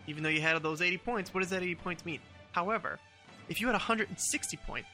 even 0.07 0.23
though 0.23 0.29
you 0.29 0.41
had 0.41 0.61
those 0.63 0.83
80 0.83 0.99
points. 0.99 1.33
What 1.33 1.41
does 1.41 1.51
that 1.51 1.63
80 1.63 1.75
points 1.77 2.05
mean? 2.05 2.21
However, 2.53 2.99
if 3.49 3.61
you 3.61 3.67
had 3.67 3.75
160 3.75 4.57
points, 4.67 4.89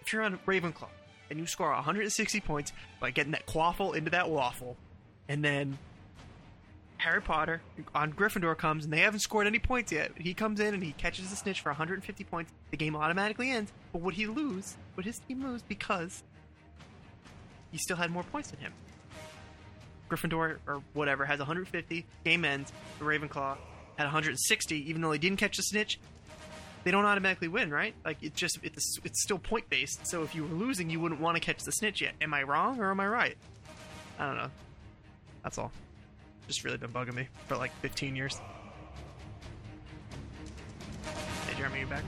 if 0.00 0.12
you're 0.12 0.22
on 0.22 0.38
Ravenclaw 0.46 0.88
and 1.30 1.38
you 1.38 1.46
score 1.46 1.70
160 1.70 2.40
points 2.40 2.72
by 3.00 3.10
getting 3.10 3.32
that 3.32 3.46
quaffle 3.46 3.94
into 3.94 4.10
that 4.10 4.30
waffle, 4.30 4.76
and 5.28 5.44
then 5.44 5.78
Harry 6.98 7.22
Potter 7.22 7.60
on 7.94 8.12
Gryffindor 8.12 8.56
comes 8.56 8.84
and 8.84 8.92
they 8.92 9.00
haven't 9.00 9.20
scored 9.20 9.46
any 9.46 9.58
points 9.58 9.92
yet. 9.92 10.12
He 10.16 10.34
comes 10.34 10.60
in 10.60 10.74
and 10.74 10.82
he 10.82 10.92
catches 10.92 11.30
the 11.30 11.36
snitch 11.36 11.60
for 11.60 11.70
150 11.70 12.24
points. 12.24 12.52
The 12.70 12.76
game 12.76 12.96
automatically 12.96 13.50
ends, 13.50 13.72
but 13.92 14.02
would 14.02 14.14
he 14.14 14.26
lose? 14.26 14.76
Would 14.96 15.06
his 15.06 15.20
team 15.20 15.44
lose 15.44 15.62
because 15.62 16.22
he 17.70 17.78
still 17.78 17.96
had 17.96 18.10
more 18.10 18.24
points 18.24 18.50
than 18.50 18.60
him? 18.60 18.72
Gryffindor 20.10 20.58
or 20.66 20.82
whatever 20.94 21.24
has 21.24 21.38
150. 21.38 22.04
Game 22.24 22.44
ends. 22.44 22.72
The 22.98 23.04
Ravenclaw 23.04 23.56
had 23.96 24.04
160, 24.04 24.90
even 24.90 25.00
though 25.00 25.10
they 25.10 25.18
didn't 25.18 25.38
catch 25.38 25.56
the 25.56 25.62
snitch. 25.62 26.00
They 26.84 26.90
don't 26.90 27.04
automatically 27.04 27.48
win, 27.48 27.70
right? 27.70 27.94
Like 28.04 28.18
it's 28.22 28.38
just 28.38 28.58
it's 28.62 28.98
it's 29.04 29.22
still 29.22 29.38
point 29.38 29.68
based. 29.68 30.06
So 30.06 30.22
if 30.22 30.34
you 30.34 30.44
were 30.44 30.54
losing, 30.54 30.90
you 30.90 31.00
wouldn't 31.00 31.20
want 31.20 31.36
to 31.36 31.40
catch 31.40 31.62
the 31.62 31.72
snitch 31.72 32.00
yet. 32.00 32.14
Am 32.20 32.32
I 32.32 32.42
wrong 32.42 32.80
or 32.80 32.90
am 32.90 33.00
I 33.00 33.06
right? 33.06 33.36
I 34.18 34.26
don't 34.26 34.36
know. 34.36 34.50
That's 35.42 35.58
all 35.58 35.70
just 36.48 36.64
really 36.64 36.78
been 36.78 36.90
bugging 36.90 37.14
me 37.14 37.28
for 37.46 37.56
like 37.56 37.70
15 37.82 38.16
years. 38.16 38.40
Hey, 41.46 41.54
Jeremy, 41.56 41.80
you 41.80 41.86
back? 41.86 42.02